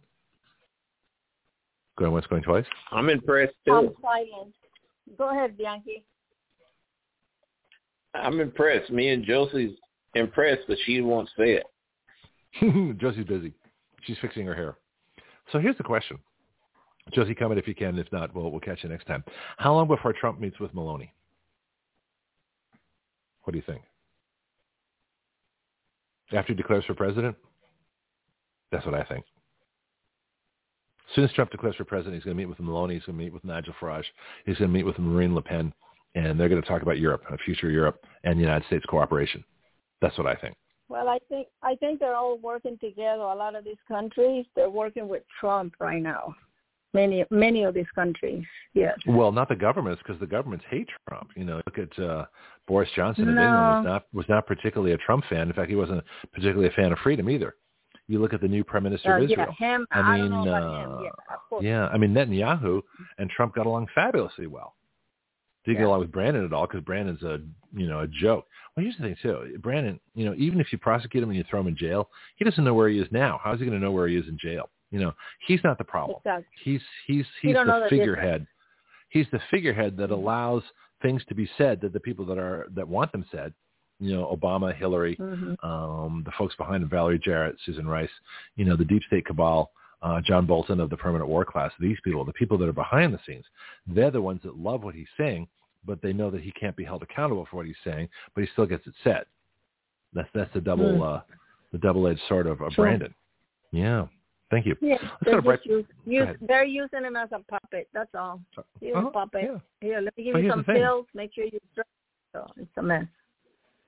Going 1.97 2.11
once, 2.11 2.27
going 2.27 2.43
twice. 2.43 2.65
I'm 2.91 3.09
impressed 3.09 3.53
too. 3.65 3.73
I'm 3.73 3.89
silent. 4.01 4.53
Go 5.17 5.29
ahead, 5.29 5.57
Bianchi. 5.57 6.03
I'm 8.13 8.39
impressed. 8.39 8.91
Me 8.91 9.09
and 9.09 9.23
Josie's 9.23 9.77
impressed, 10.13 10.61
but 10.67 10.77
she 10.85 10.99
won't 11.01 11.29
say 11.37 11.61
it. 11.61 12.97
Josie's 12.99 13.25
busy. 13.25 13.53
She's 14.06 14.18
fixing 14.22 14.45
her 14.45 14.56
hair. 14.56 14.77
So 15.52 15.60
here's 15.60 15.77
the 15.77 15.84
question. 15.84 16.18
Josie, 17.14 17.36
comment 17.36 17.60
if 17.60 17.68
you 17.68 17.76
can. 17.76 17.98
If 17.99 18.11
not, 18.11 18.36
we'll, 18.36 18.49
we'll 18.49 18.60
catch 18.60 18.84
you 18.84 18.90
next 18.90 19.06
time. 19.06 19.23
How 19.57 19.73
long 19.73 19.88
before 19.88 20.14
Trump 20.14 20.40
meets 20.40 20.60
with 20.60 20.73
Meloni? 20.73 21.10
What 23.44 23.52
do 23.52 23.57
you 23.57 23.64
think? 23.65 23.84
After 26.34 26.53
he 26.53 26.57
declares 26.57 26.84
for 26.86 26.95
president? 26.95 27.36
That's 28.72 28.86
what 28.86 28.95
I 28.95 29.03
think. 29.03 29.23
As 31.10 31.15
soon 31.15 31.26
as 31.26 31.32
Trump 31.34 31.52
declares 31.52 31.76
for 31.76 31.86
president, 31.86 32.15
he's 32.15 32.23
going 32.23 32.36
to 32.36 32.41
meet 32.41 32.49
with 32.49 32.57
Meloni. 32.57 32.94
He's 32.94 33.03
going 33.03 33.18
to 33.18 33.23
meet 33.23 33.34
with 33.34 33.45
Nigel 33.45 33.76
Farage. 33.80 34.06
He's 34.45 34.57
going 34.57 34.72
to 34.72 34.73
meet 34.73 34.86
with 34.86 34.98
Marine 34.98 35.36
Le 35.36 35.41
Pen. 35.41 35.72
And 36.15 36.40
they're 36.40 36.49
going 36.49 36.61
to 36.61 36.68
talk 36.68 36.82
about 36.82 36.98
Europe, 36.98 37.22
a 37.30 37.38
future 37.38 37.69
Europe, 37.69 38.03
and 38.23 38.40
United 38.40 38.65
States 38.65 38.86
cooperation. 38.90 39.44
That's 40.02 40.18
what 40.18 40.26
I 40.26 40.34
think. 40.36 40.56
Well, 40.87 41.09
I 41.09 41.19
think 41.29 41.47
I 41.63 41.75
think 41.75 41.99
they're 41.99 42.15
all 42.15 42.37
working 42.37 42.77
together. 42.79 43.23
A 43.23 43.35
lot 43.35 43.55
of 43.55 43.63
these 43.63 43.75
countries, 43.87 44.45
they're 44.55 44.69
working 44.69 45.07
with 45.07 45.23
Trump 45.39 45.73
right 45.79 46.01
now 46.01 46.35
many 46.95 47.23
many 47.29 47.63
of 47.63 47.75
these 47.75 47.91
countries. 47.93 48.43
Yes. 48.73 48.97
Well, 49.05 49.31
not 49.31 49.49
the 49.49 49.55
governments 49.55 50.01
because 50.03 50.19
the 50.19 50.25
governments 50.25 50.65
hate 50.69 50.89
Trump. 51.07 51.29
You 51.35 51.43
know, 51.43 51.61
look 51.67 51.77
at 51.77 52.03
uh, 52.03 52.25
Boris 52.67 52.89
Johnson 52.95 53.27
of 53.29 53.35
no. 53.35 53.41
England 53.41 53.61
was 53.61 53.85
not 53.85 54.03
was 54.13 54.25
not 54.27 54.47
particularly 54.47 54.93
a 54.93 54.97
Trump 54.97 55.25
fan. 55.29 55.47
In 55.47 55.53
fact, 55.53 55.69
he 55.69 55.75
wasn't 55.75 56.03
particularly 56.33 56.69
a 56.69 56.71
fan 56.71 56.91
of 56.91 56.97
freedom 56.99 57.29
either. 57.29 57.55
You 58.07 58.19
look 58.19 58.33
at 58.33 58.41
the 58.41 58.47
new 58.47 58.63
prime 58.63 58.83
minister 58.83 59.13
uh, 59.13 59.17
of 59.17 59.23
Israel. 59.29 59.55
Yeah, 59.59 59.75
him. 59.75 59.87
I, 59.91 59.99
I 59.99 60.21
mean, 60.21 60.33
uh, 60.33 60.99
yeah, 61.01 61.59
yeah, 61.61 61.87
I 61.87 61.97
mean 61.97 62.13
Netanyahu 62.13 62.81
and 63.19 63.29
Trump 63.29 63.53
got 63.53 63.67
along 63.67 63.87
fabulously 63.93 64.47
well. 64.47 64.75
Didn't 65.65 65.77
yeah. 65.77 65.81
get 65.81 65.87
along 65.87 65.99
with 66.01 66.11
Brandon 66.11 66.45
at 66.45 66.53
all 66.53 66.67
because 66.67 66.83
Brandon's 66.83 67.23
a 67.23 67.39
you 67.73 67.87
know 67.87 68.01
a 68.01 68.07
joke. 68.07 68.45
Well, 68.75 68.83
here's 68.83 68.95
the 68.97 69.03
thing 69.03 69.15
too. 69.21 69.57
Brandon, 69.61 69.99
you 70.13 70.25
know, 70.25 70.35
even 70.37 70.59
if 70.59 70.71
you 70.71 70.77
prosecute 70.77 71.23
him 71.23 71.29
and 71.29 71.37
you 71.37 71.43
throw 71.49 71.61
him 71.61 71.67
in 71.67 71.77
jail, 71.77 72.09
he 72.35 72.45
doesn't 72.45 72.63
know 72.63 72.73
where 72.73 72.89
he 72.89 72.99
is 72.99 73.07
now. 73.11 73.39
How 73.43 73.53
is 73.53 73.59
he 73.59 73.65
going 73.65 73.79
to 73.79 73.83
know 73.83 73.91
where 73.91 74.07
he 74.07 74.15
is 74.15 74.27
in 74.27 74.37
jail? 74.37 74.69
You 74.91 74.99
know, 74.99 75.13
he's 75.47 75.59
not 75.63 75.77
the 75.77 75.83
problem. 75.83 76.19
He's 76.63 76.81
he's 77.07 77.25
he's 77.41 77.55
the 77.55 77.87
figurehead. 77.89 78.45
He's 79.09 79.27
the 79.31 79.39
figurehead 79.49 79.97
that 79.97 80.11
allows 80.11 80.63
things 81.01 81.23
to 81.29 81.35
be 81.35 81.49
said 81.57 81.81
that 81.81 81.93
the 81.93 81.99
people 81.99 82.25
that 82.25 82.37
are 82.37 82.67
that 82.75 82.87
want 82.87 83.11
them 83.11 83.25
said, 83.31 83.53
you 83.99 84.13
know, 84.13 84.35
Obama, 84.35 84.75
Hillary, 84.75 85.15
mm-hmm. 85.15 85.65
um, 85.67 86.23
the 86.25 86.31
folks 86.37 86.55
behind 86.55 86.83
him, 86.83 86.89
Valerie 86.89 87.19
Jarrett, 87.19 87.55
Susan 87.65 87.87
Rice, 87.87 88.09
you 88.55 88.65
know, 88.65 88.75
the 88.75 88.85
deep 88.85 89.01
state 89.07 89.25
cabal, 89.25 89.71
uh, 90.01 90.22
John 90.22 90.45
Bolton 90.45 90.80
of 90.80 90.89
the 90.89 90.97
permanent 90.97 91.30
war 91.30 91.45
class. 91.45 91.72
These 91.80 91.97
people, 92.03 92.23
the 92.26 92.34
people 92.34 92.57
that 92.57 92.69
are 92.69 92.73
behind 92.73 93.13
the 93.13 93.19
scenes, 93.26 93.45
they're 93.88 94.11
the 94.11 94.22
ones 94.22 94.41
that 94.43 94.57
love 94.57 94.84
what 94.84 94.95
he's 94.95 95.07
saying, 95.17 95.47
but 95.85 96.01
they 96.01 96.13
know 96.13 96.30
that 96.31 96.41
he 96.41 96.51
can't 96.51 96.76
be 96.76 96.84
held 96.84 97.03
accountable 97.03 97.47
for 97.49 97.57
what 97.57 97.65
he's 97.65 97.76
saying, 97.84 98.09
but 98.34 98.41
he 98.43 98.49
still 98.53 98.65
gets 98.65 98.85
it 98.88 98.93
said. 99.03 99.26
That's 100.13 100.30
that's 100.34 100.53
the 100.53 100.61
double 100.61 100.93
mm. 100.93 101.17
uh, 101.17 101.22
the 101.72 101.77
double 101.77 102.07
edged 102.07 102.22
sword 102.30 102.47
of, 102.47 102.61
of 102.61 102.73
sure. 102.73 102.85
Brandon. 102.85 103.13
Yeah. 103.72 104.07
Thank 104.51 104.67
you. 104.67 104.76
Yeah, 104.80 104.97
they're, 105.23 105.41
bright... 105.41 105.59
use, 105.65 105.85
use, 106.05 106.27
they're 106.39 106.65
using 106.65 107.03
him 107.03 107.15
as 107.15 107.30
a 107.31 107.39
puppet. 107.39 107.89
That's 107.93 108.13
all. 108.13 108.39
He's 108.80 108.93
uh-huh. 108.95 109.07
a 109.07 109.11
puppet. 109.11 109.41
Yeah. 109.43 109.57
Here, 109.81 110.01
let 110.01 110.15
me 110.15 110.23
give 110.23 110.41
you 110.41 110.49
some 110.49 110.63
pills. 110.63 111.07
Make 111.15 111.34
sure 111.34 111.45
you. 111.45 111.59
So 112.31 112.45
it's 112.55 112.69
a 112.77 112.84
mess. 112.84 113.05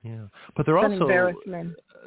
Yeah, 0.02 0.26
but 0.56 0.64
they're 0.64 0.76
it's 0.76 1.00
also 1.00 1.08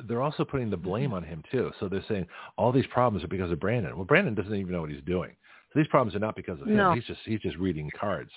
they're 0.07 0.21
also 0.21 0.45
putting 0.45 0.69
the 0.69 0.77
mm-hmm. 0.77 0.87
blame 0.87 1.13
on 1.13 1.23
him 1.23 1.43
too. 1.51 1.71
So 1.79 1.89
they're 1.89 2.03
saying 2.07 2.25
all 2.57 2.71
these 2.71 2.87
problems 2.87 3.23
are 3.23 3.27
because 3.27 3.51
of 3.51 3.59
Brandon. 3.59 3.95
Well, 3.95 4.05
Brandon 4.05 4.33
doesn't 4.33 4.55
even 4.55 4.71
know 4.71 4.81
what 4.81 4.89
he's 4.89 5.03
doing. 5.05 5.35
So 5.71 5.79
these 5.79 5.87
problems 5.87 6.15
are 6.15 6.19
not 6.19 6.35
because 6.35 6.61
of 6.61 6.67
him. 6.67 6.77
No. 6.77 6.93
He's 6.93 7.05
just 7.05 7.19
he's 7.25 7.41
just 7.41 7.57
reading 7.57 7.89
cards. 7.99 8.31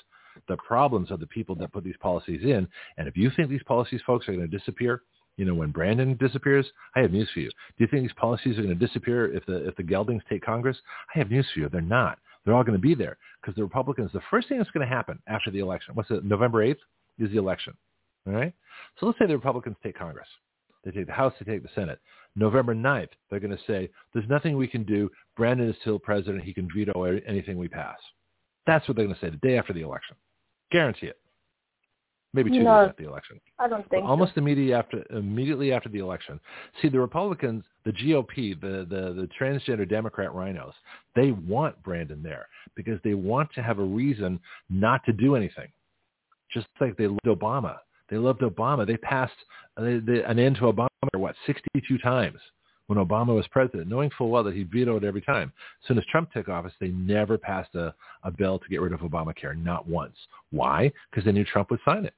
The 0.48 0.56
problems 0.56 1.10
are 1.10 1.16
the 1.16 1.26
people 1.28 1.55
that 1.56 1.72
put 1.72 1.85
these 1.85 1.97
policies 2.01 2.43
in. 2.43 2.66
And 2.98 3.06
if 3.06 3.16
you 3.16 3.31
think 3.36 3.48
these 3.48 3.62
policies, 3.64 4.01
folks, 4.05 4.28
are 4.28 4.32
going 4.32 4.48
to 4.48 4.59
disappear, 4.59 5.02
you 5.36 5.44
know, 5.44 5.55
when 5.55 5.70
Brandon 5.70 6.16
disappears, 6.16 6.66
I 6.97 7.01
have 7.01 7.12
news 7.12 7.31
for 7.32 7.40
you. 7.40 7.51
Do 7.51 7.85
you 7.85 7.86
think 7.86 8.02
these 8.02 8.16
policies 8.16 8.59
are 8.59 8.62
going 8.62 8.76
to 8.76 8.86
disappear 8.86 9.32
if 9.32 9.47
the 9.47 9.66
if 9.68 9.76
the 9.76 9.82
Geldings 9.82 10.22
take 10.28 10.44
Congress? 10.44 10.76
I 11.14 11.18
have 11.18 11.31
news 11.31 11.47
for 11.55 11.60
you. 11.60 11.68
They're 11.68 11.81
not. 11.81 12.18
They're 12.44 12.55
all 12.55 12.64
going 12.64 12.78
to 12.78 12.82
be 12.82 12.94
there 12.94 13.16
because 13.40 13.55
the 13.55 13.62
Republicans. 13.62 14.10
The 14.12 14.20
first 14.31 14.48
thing 14.48 14.59
that's 14.59 14.70
going 14.70 14.86
to 14.86 14.94
happen 14.94 15.20
after 15.28 15.51
the 15.51 15.60
election, 15.60 15.94
what's 15.94 16.10
it? 16.10 16.24
November 16.24 16.62
eighth 16.62 16.81
is 17.18 17.31
the 17.31 17.39
election. 17.39 17.74
All 18.27 18.33
right. 18.33 18.53
So 18.99 19.07
let's 19.07 19.19
say 19.19 19.27
the 19.27 19.35
Republicans 19.35 19.77
take 19.83 19.99
Congress. 19.99 20.29
They 20.85 20.91
take 20.91 21.07
the 21.07 21.13
House. 21.13 21.33
They 21.39 21.51
take 21.51 21.63
the 21.63 21.69
Senate. 21.75 21.99
November 22.37 22.75
9th, 22.75 23.09
they're 23.31 23.41
going 23.41 23.57
to 23.57 23.63
say, 23.67 23.89
there's 24.13 24.29
nothing 24.29 24.57
we 24.57 24.67
can 24.67 24.83
do. 24.85 25.11
Brandon 25.37 25.69
is 25.69 25.77
still 25.81 25.99
president. 25.99 26.43
He 26.43 26.53
can 26.53 26.69
veto 26.75 27.05
anything 27.05 27.59
we 27.59 27.69
pass. 27.69 27.99
That's 28.67 28.87
what 28.89 28.97
they're 28.97 29.07
going 29.07 29.17
to 29.17 29.21
say 29.21 29.31
the 29.31 29.49
day 29.49 29.57
after 29.57 29.73
the 29.73 29.83
election. 29.83 30.17
Guarantee 30.73 31.07
it 31.07 31.19
maybe 32.35 32.51
two 32.51 32.63
no, 32.63 32.83
days 32.83 32.91
after 32.91 33.03
the 33.03 33.09
election. 33.09 33.41
I 33.59 33.69
don't 33.69 33.89
think 33.89 34.03
but 34.03 34.11
almost 34.11 34.35
so. 34.35 34.41
immediately 34.41 34.75
after 34.75 35.05
immediately 35.11 35.73
after 35.73 35.89
the 35.89 36.01
election. 36.01 36.39
See, 36.83 36.89
the 36.89 37.01
Republicans, 37.01 37.65
the 37.85 37.93
GOP, 37.93 38.61
the 38.61 38.87
the 38.91 39.15
the 39.15 39.29
transgender 39.41 39.89
Democrat 39.89 40.35
rhinos, 40.35 40.75
they 41.17 41.31
want 41.31 41.81
Brandon 41.83 42.23
there 42.23 42.49
because 42.75 43.01
they 43.05 43.15
want 43.15 43.49
to 43.55 43.63
have 43.63 43.79
a 43.79 43.85
reason 43.85 44.39
not 44.69 45.03
to 45.07 45.13
do 45.13 45.37
anything. 45.37 45.69
Just 46.53 46.67
like 46.81 46.97
they 46.97 47.07
loved 47.07 47.25
Obama. 47.25 47.79
They 48.09 48.16
loved 48.16 48.40
Obama. 48.40 48.86
They 48.86 48.97
passed 48.97 49.32
uh, 49.76 49.82
they, 50.06 50.22
an 50.22 50.39
end 50.39 50.56
to 50.56 50.62
Obama 50.62 50.89
what 51.16 51.35
62 51.47 51.98
times 51.98 52.39
when 52.86 52.98
Obama 52.98 53.35
was 53.35 53.47
president, 53.48 53.89
knowing 53.89 54.10
full 54.16 54.28
well 54.28 54.44
that 54.44 54.55
he 54.55 54.62
vetoed 54.62 55.05
every 55.05 55.22
time. 55.22 55.52
As 55.82 55.89
soon 55.89 55.98
as 55.98 56.05
Trump 56.10 56.31
took 56.32 56.48
office, 56.48 56.72
they 56.81 56.89
never 56.89 57.39
passed 57.39 57.74
a, 57.74 57.94
a 58.24 58.31
bill 58.31 58.59
to 58.59 58.68
get 58.68 58.82
rid 58.82 58.93
of 58.93 59.01
Obamacare, 59.01 59.56
not 59.56 59.89
once. 59.89 60.16
Why? 60.51 60.93
Because 61.10 61.24
they 61.24 61.32
knew 61.32 61.44
Trump 61.44 61.70
would 61.70 61.81
sign 61.85 62.05
it 62.05 62.14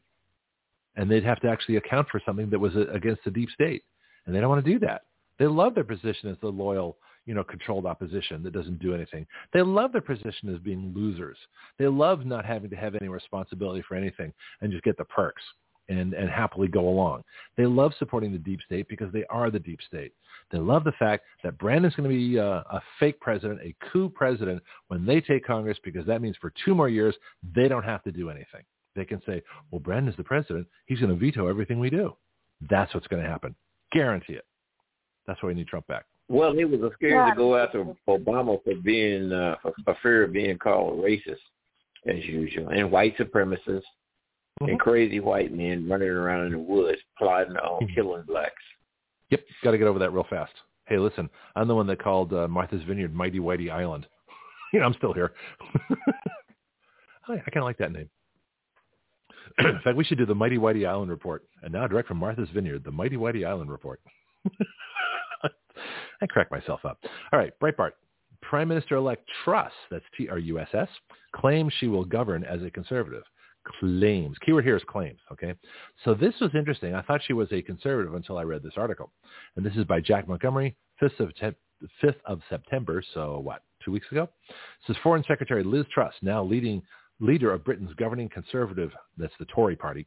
and 0.96 1.10
they'd 1.10 1.24
have 1.24 1.40
to 1.40 1.48
actually 1.48 1.76
account 1.76 2.08
for 2.10 2.20
something 2.24 2.50
that 2.50 2.58
was 2.58 2.74
uh, 2.74 2.86
against 2.92 3.22
the 3.24 3.30
deep 3.30 3.50
state, 3.50 3.84
and 4.24 4.34
they 4.34 4.40
don't 4.40 4.48
want 4.48 4.64
to 4.64 4.72
do 4.72 4.78
that. 4.80 5.02
They 5.38 5.46
love 5.46 5.74
their 5.74 5.84
position 5.84 6.30
as 6.30 6.36
the 6.40 6.48
loyal, 6.48 6.96
you 7.26 7.34
know, 7.34 7.44
controlled 7.44 7.86
opposition 7.86 8.42
that 8.42 8.54
doesn't 8.54 8.80
do 8.80 8.94
anything. 8.94 9.26
They 9.52 9.62
love 9.62 9.92
their 9.92 10.00
position 10.00 10.52
as 10.52 10.58
being 10.60 10.92
losers. 10.94 11.36
They 11.78 11.86
love 11.86 12.24
not 12.24 12.46
having 12.46 12.70
to 12.70 12.76
have 12.76 12.94
any 12.94 13.08
responsibility 13.08 13.84
for 13.86 13.94
anything 13.94 14.32
and 14.60 14.72
just 14.72 14.84
get 14.84 14.96
the 14.96 15.04
perks 15.04 15.42
and, 15.88 16.14
and 16.14 16.28
happily 16.28 16.68
go 16.68 16.88
along. 16.88 17.22
They 17.56 17.66
love 17.66 17.92
supporting 17.98 18.32
the 18.32 18.38
deep 18.38 18.60
state 18.64 18.88
because 18.88 19.12
they 19.12 19.24
are 19.30 19.50
the 19.50 19.58
deep 19.58 19.80
state. 19.86 20.12
They 20.50 20.58
love 20.58 20.84
the 20.84 20.92
fact 20.92 21.24
that 21.42 21.58
Brandon's 21.58 21.94
going 21.94 22.08
to 22.08 22.16
be 22.16 22.36
a, 22.36 22.46
a 22.46 22.82
fake 23.00 23.20
president, 23.20 23.60
a 23.62 23.74
coup 23.90 24.08
president 24.08 24.62
when 24.88 25.04
they 25.04 25.20
take 25.20 25.46
Congress 25.46 25.78
because 25.82 26.06
that 26.06 26.22
means 26.22 26.36
for 26.40 26.52
two 26.64 26.74
more 26.74 26.88
years 26.88 27.14
they 27.54 27.68
don't 27.68 27.84
have 27.84 28.02
to 28.04 28.12
do 28.12 28.30
anything 28.30 28.62
they 28.96 29.04
can 29.04 29.22
say, 29.26 29.42
well, 29.70 29.78
Brandon's 29.78 30.16
the 30.16 30.24
president. 30.24 30.66
He's 30.86 30.98
going 30.98 31.12
to 31.12 31.18
veto 31.18 31.46
everything 31.46 31.78
we 31.78 31.90
do. 31.90 32.16
That's 32.68 32.92
what's 32.94 33.06
going 33.06 33.22
to 33.22 33.28
happen. 33.28 33.54
Guarantee 33.92 34.32
it. 34.32 34.46
That's 35.26 35.40
why 35.42 35.48
we 35.48 35.54
need 35.54 35.68
Trump 35.68 35.86
back. 35.86 36.06
Well, 36.28 36.52
he 36.54 36.64
was 36.64 36.80
scared 36.94 37.12
yeah. 37.12 37.30
to 37.30 37.36
go 37.36 37.56
after 37.56 37.84
Obama 38.08 38.58
for 38.64 38.74
being 38.82 39.30
uh, 39.30 39.54
a 39.86 39.94
fear 40.02 40.24
of 40.24 40.32
being 40.32 40.58
called 40.58 40.98
racist, 41.00 41.36
as 42.06 42.24
usual, 42.24 42.70
and 42.70 42.90
white 42.90 43.16
supremacists 43.16 43.82
mm-hmm. 44.61 44.70
and 44.70 44.81
crazy 44.81 45.20
white 45.20 45.53
men 45.53 45.89
running 45.89 46.09
around 46.09 46.47
in 46.47 46.53
the 46.53 46.59
woods 46.59 47.01
plotting 47.19 47.57
on 47.57 47.83
mm-hmm. 47.83 47.95
killing 47.95 48.23
blacks. 48.27 48.55
Yep, 49.31 49.41
got 49.65 49.70
to 49.73 49.78
get 49.78 49.87
over 49.87 49.99
that 49.99 50.12
real 50.12 50.27
fast. 50.28 50.53
Hey, 50.87 50.99
listen, 50.99 51.28
I'm 51.57 51.66
the 51.66 51.74
one 51.74 51.87
that 51.89 52.03
called 52.03 52.33
uh, 52.33 52.47
Martha's 52.47 52.83
Vineyard 52.85 53.15
Mighty 53.15 53.41
Whitey 53.41 53.70
Island. 53.70 54.07
you 54.73 54.81
know, 54.81 54.87
I'm 54.87 54.95
still 54.95 55.12
here. 55.12 55.33
I 57.28 57.37
kind 57.37 57.57
of 57.57 57.65
like 57.65 57.78
that 57.78 57.93
name. 57.93 58.09
In 59.59 59.81
fact, 59.83 59.97
we 59.97 60.05
should 60.05 60.19
do 60.19 60.27
the 60.27 60.35
Mighty 60.35 60.59
Whitey 60.59 60.87
Island 60.87 61.11
report. 61.11 61.45
And 61.62 61.73
now 61.73 61.87
direct 61.89 62.07
from 62.09 62.19
Martha's 62.19 62.49
Vineyard, 62.55 62.85
the 62.85 62.93
Mighty 62.93 63.16
Whitey 63.16 63.47
Island 63.47 63.70
report. 63.70 64.01
I 66.23 66.27
crack 66.27 66.51
myself 66.51 66.85
up. 66.85 66.99
All 67.33 67.39
right, 67.39 67.53
Breitbart. 67.61 67.93
Prime 68.43 68.69
Minister-elect 68.69 69.28
Truss, 69.45 69.73
that's 69.91 70.05
T-R-U-S-S, 70.16 70.89
claims 71.35 71.73
she 71.78 71.89
will 71.89 72.05
govern 72.05 72.45
as 72.45 72.62
a 72.62 72.70
conservative. 72.70 73.24
Claims. 73.80 74.36
Keyword 74.44 74.64
here 74.64 74.76
is 74.76 74.82
claims, 74.88 75.18
okay? 75.32 75.55
So 76.05 76.14
this 76.14 76.34
was 76.40 76.51
interesting. 76.55 76.94
I 76.94 77.02
thought 77.02 77.20
she 77.26 77.32
was 77.32 77.48
a 77.52 77.62
conservative 77.62 78.14
until 78.14 78.38
I 78.38 78.43
read 78.43 78.62
this 78.62 78.74
article. 78.76 79.12
And 79.56 79.64
this 79.64 79.74
is 79.76 79.84
by 79.84 80.01
Jack 80.01 80.28
Montgomery, 80.28 80.76
5th 81.02 81.20
of, 81.20 81.34
te- 81.36 81.88
5th 82.02 82.20
of 82.26 82.40
September, 82.48 83.02
so 83.14 83.38
what, 83.40 83.62
two 83.84 83.93
weeks 83.93 84.06
ago? 84.10 84.28
This 84.86 84.97
is 84.97 85.02
Foreign 85.02 85.24
Secretary 85.26 85.64
Liz 85.64 85.86
Truss, 85.93 86.14
now 86.22 86.43
leading 86.43 86.82
leader 87.20 87.52
of 87.52 87.64
Britain's 87.64 87.94
governing 87.94 88.28
conservative, 88.28 88.93
that's 89.16 89.32
the 89.38 89.47
Tory 89.47 89.76
party, 89.76 90.06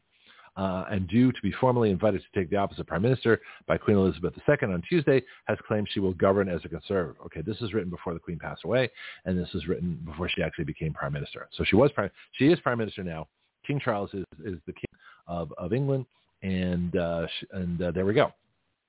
uh, 0.57 0.85
and 0.91 1.07
due 1.07 1.31
to 1.31 1.41
be 1.41 1.51
formally 1.53 1.89
invited 1.89 2.21
to 2.21 2.39
take 2.39 2.49
the 2.49 2.57
office 2.57 2.79
of 2.79 2.87
Prime 2.87 3.01
Minister 3.01 3.41
by 3.67 3.77
Queen 3.77 3.97
Elizabeth 3.97 4.33
II 4.47 4.73
on 4.73 4.81
Tuesday, 4.87 5.21
has 5.45 5.57
claimed 5.67 5.87
she 5.91 5.99
will 5.99 6.13
govern 6.13 6.49
as 6.49 6.61
a 6.65 6.69
conservative. 6.69 7.15
Okay, 7.25 7.41
this 7.41 7.57
is 7.61 7.73
written 7.73 7.89
before 7.89 8.13
the 8.13 8.19
Queen 8.19 8.39
passed 8.39 8.63
away, 8.63 8.89
and 9.25 9.37
this 9.37 9.49
is 9.53 9.67
written 9.67 9.99
before 10.05 10.29
she 10.29 10.43
actually 10.43 10.65
became 10.65 10.93
Prime 10.93 11.13
Minister. 11.13 11.47
So 11.53 11.63
she 11.63 11.75
was 11.75 11.91
prime. 11.91 12.09
She 12.33 12.47
is 12.47 12.59
Prime 12.59 12.77
Minister 12.77 13.03
now. 13.03 13.27
King 13.69 13.79
Charles 13.79 14.09
is, 14.15 14.25
is 14.43 14.59
the 14.65 14.73
King 14.73 14.99
of, 15.27 15.53
of 15.59 15.73
England, 15.73 16.07
and 16.41 16.95
uh, 16.97 17.27
and 17.51 17.79
uh, 17.81 17.91
there 17.91 18.05
we 18.05 18.15
go. 18.15 18.31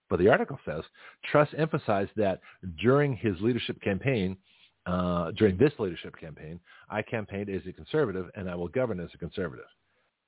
But 0.08 0.18
the 0.18 0.28
article 0.28 0.58
says 0.64 0.82
Truss 1.30 1.48
emphasized 1.56 2.12
that 2.16 2.40
during 2.80 3.14
his 3.14 3.38
leadership 3.40 3.80
campaign, 3.82 4.38
uh, 4.86 5.32
during 5.32 5.58
this 5.58 5.72
leadership 5.78 6.16
campaign, 6.18 6.58
I 6.88 7.02
campaigned 7.02 7.50
as 7.50 7.60
a 7.68 7.72
conservative 7.72 8.30
and 8.34 8.48
I 8.48 8.54
will 8.54 8.68
govern 8.68 9.00
as 9.00 9.10
a 9.12 9.18
conservative, 9.18 9.66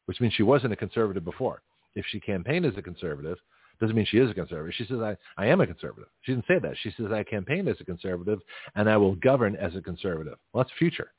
which 0.05 0.21
means 0.21 0.35
she 0.35 0.43
wasn't 0.43 0.75
a 0.75 0.77
conservative 0.77 1.25
before. 1.25 1.63
If 1.95 2.05
she 2.11 2.21
campaigned 2.21 2.67
as 2.67 2.77
a 2.77 2.83
conservative, 2.83 3.39
doesn't 3.81 3.97
mean 3.97 4.07
she 4.09 4.19
is 4.19 4.31
a 4.31 4.35
conservative. 4.35 4.75
She 4.77 4.85
says, 4.85 5.01
I, 5.01 5.17
I 5.37 5.47
am 5.47 5.63
a 5.63 5.67
conservative. 5.67 6.09
She 6.21 6.33
didn't 6.33 6.47
say 6.47 6.59
that. 6.61 6.77
She 6.83 6.93
says, 6.97 7.07
I 7.11 7.25
campaigned 7.25 7.69
as 7.69 7.77
a 7.81 7.85
conservative 7.85 8.39
and 8.77 8.89
I 8.89 8.97
will 8.99 9.15
govern 9.17 9.57
as 9.57 9.75
a 9.75 9.81
conservative. 9.81 10.37
Well, 10.53 10.63
that's 10.63 10.79
future. 10.79 11.13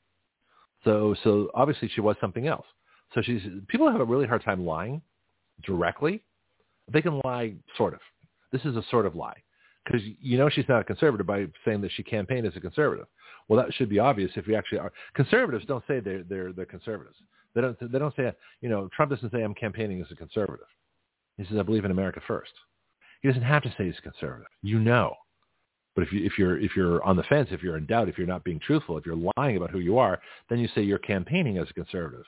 So, 0.84 1.14
so 1.24 1.50
obviously 1.54 1.90
she 1.94 2.00
was 2.00 2.16
something 2.20 2.46
else. 2.46 2.66
So 3.14 3.22
she's, 3.22 3.42
people 3.68 3.90
have 3.90 4.00
a 4.00 4.04
really 4.04 4.26
hard 4.26 4.44
time 4.44 4.66
lying 4.66 5.00
directly. 5.64 6.22
They 6.92 7.00
can 7.00 7.20
lie 7.24 7.54
sort 7.76 7.94
of. 7.94 8.00
This 8.52 8.64
is 8.64 8.76
a 8.76 8.82
sort 8.90 9.06
of 9.06 9.14
lie 9.14 9.36
because 9.84 10.02
you 10.20 10.38
know 10.38 10.48
she's 10.48 10.68
not 10.68 10.80
a 10.80 10.84
conservative 10.84 11.26
by 11.26 11.46
saying 11.64 11.80
that 11.82 11.92
she 11.92 12.02
campaigned 12.02 12.46
as 12.46 12.56
a 12.56 12.60
conservative. 12.60 13.06
Well, 13.48 13.62
that 13.62 13.74
should 13.74 13.88
be 13.88 13.98
obvious 13.98 14.30
if 14.36 14.46
we 14.46 14.54
actually 14.54 14.78
are. 14.78 14.92
Conservatives 15.14 15.64
don't 15.66 15.84
say 15.86 16.00
they're 16.00 16.22
they're 16.22 16.52
they're 16.52 16.66
conservatives. 16.66 17.16
They 17.54 17.60
don't 17.60 17.92
they 17.92 17.98
don't 17.98 18.14
say 18.16 18.32
you 18.60 18.68
know 18.68 18.88
Trump 18.94 19.10
doesn't 19.10 19.32
say 19.32 19.42
I'm 19.42 19.54
campaigning 19.54 20.00
as 20.00 20.10
a 20.10 20.16
conservative. 20.16 20.66
He 21.36 21.44
says 21.44 21.56
I 21.58 21.62
believe 21.62 21.84
in 21.84 21.90
America 21.90 22.20
first. 22.26 22.52
He 23.22 23.28
doesn't 23.28 23.42
have 23.42 23.62
to 23.62 23.74
say 23.76 23.86
he's 23.86 24.00
conservative. 24.02 24.46
You 24.62 24.78
know. 24.78 25.14
But 25.94 26.02
if 26.02 26.12
you 26.12 26.24
if 26.24 26.38
you're 26.38 26.58
if 26.58 26.76
you're 26.76 27.02
on 27.02 27.16
the 27.16 27.22
fence, 27.24 27.48
if 27.50 27.62
you're 27.62 27.76
in 27.76 27.86
doubt, 27.86 28.08
if 28.08 28.18
you're 28.18 28.26
not 28.26 28.44
being 28.44 28.60
truthful, 28.60 28.98
if 28.98 29.06
you're 29.06 29.30
lying 29.36 29.56
about 29.56 29.70
who 29.70 29.78
you 29.78 29.98
are, 29.98 30.20
then 30.48 30.58
you 30.58 30.68
say 30.74 30.82
you're 30.82 30.98
campaigning 30.98 31.58
as 31.58 31.68
a 31.70 31.74
conservative. 31.74 32.26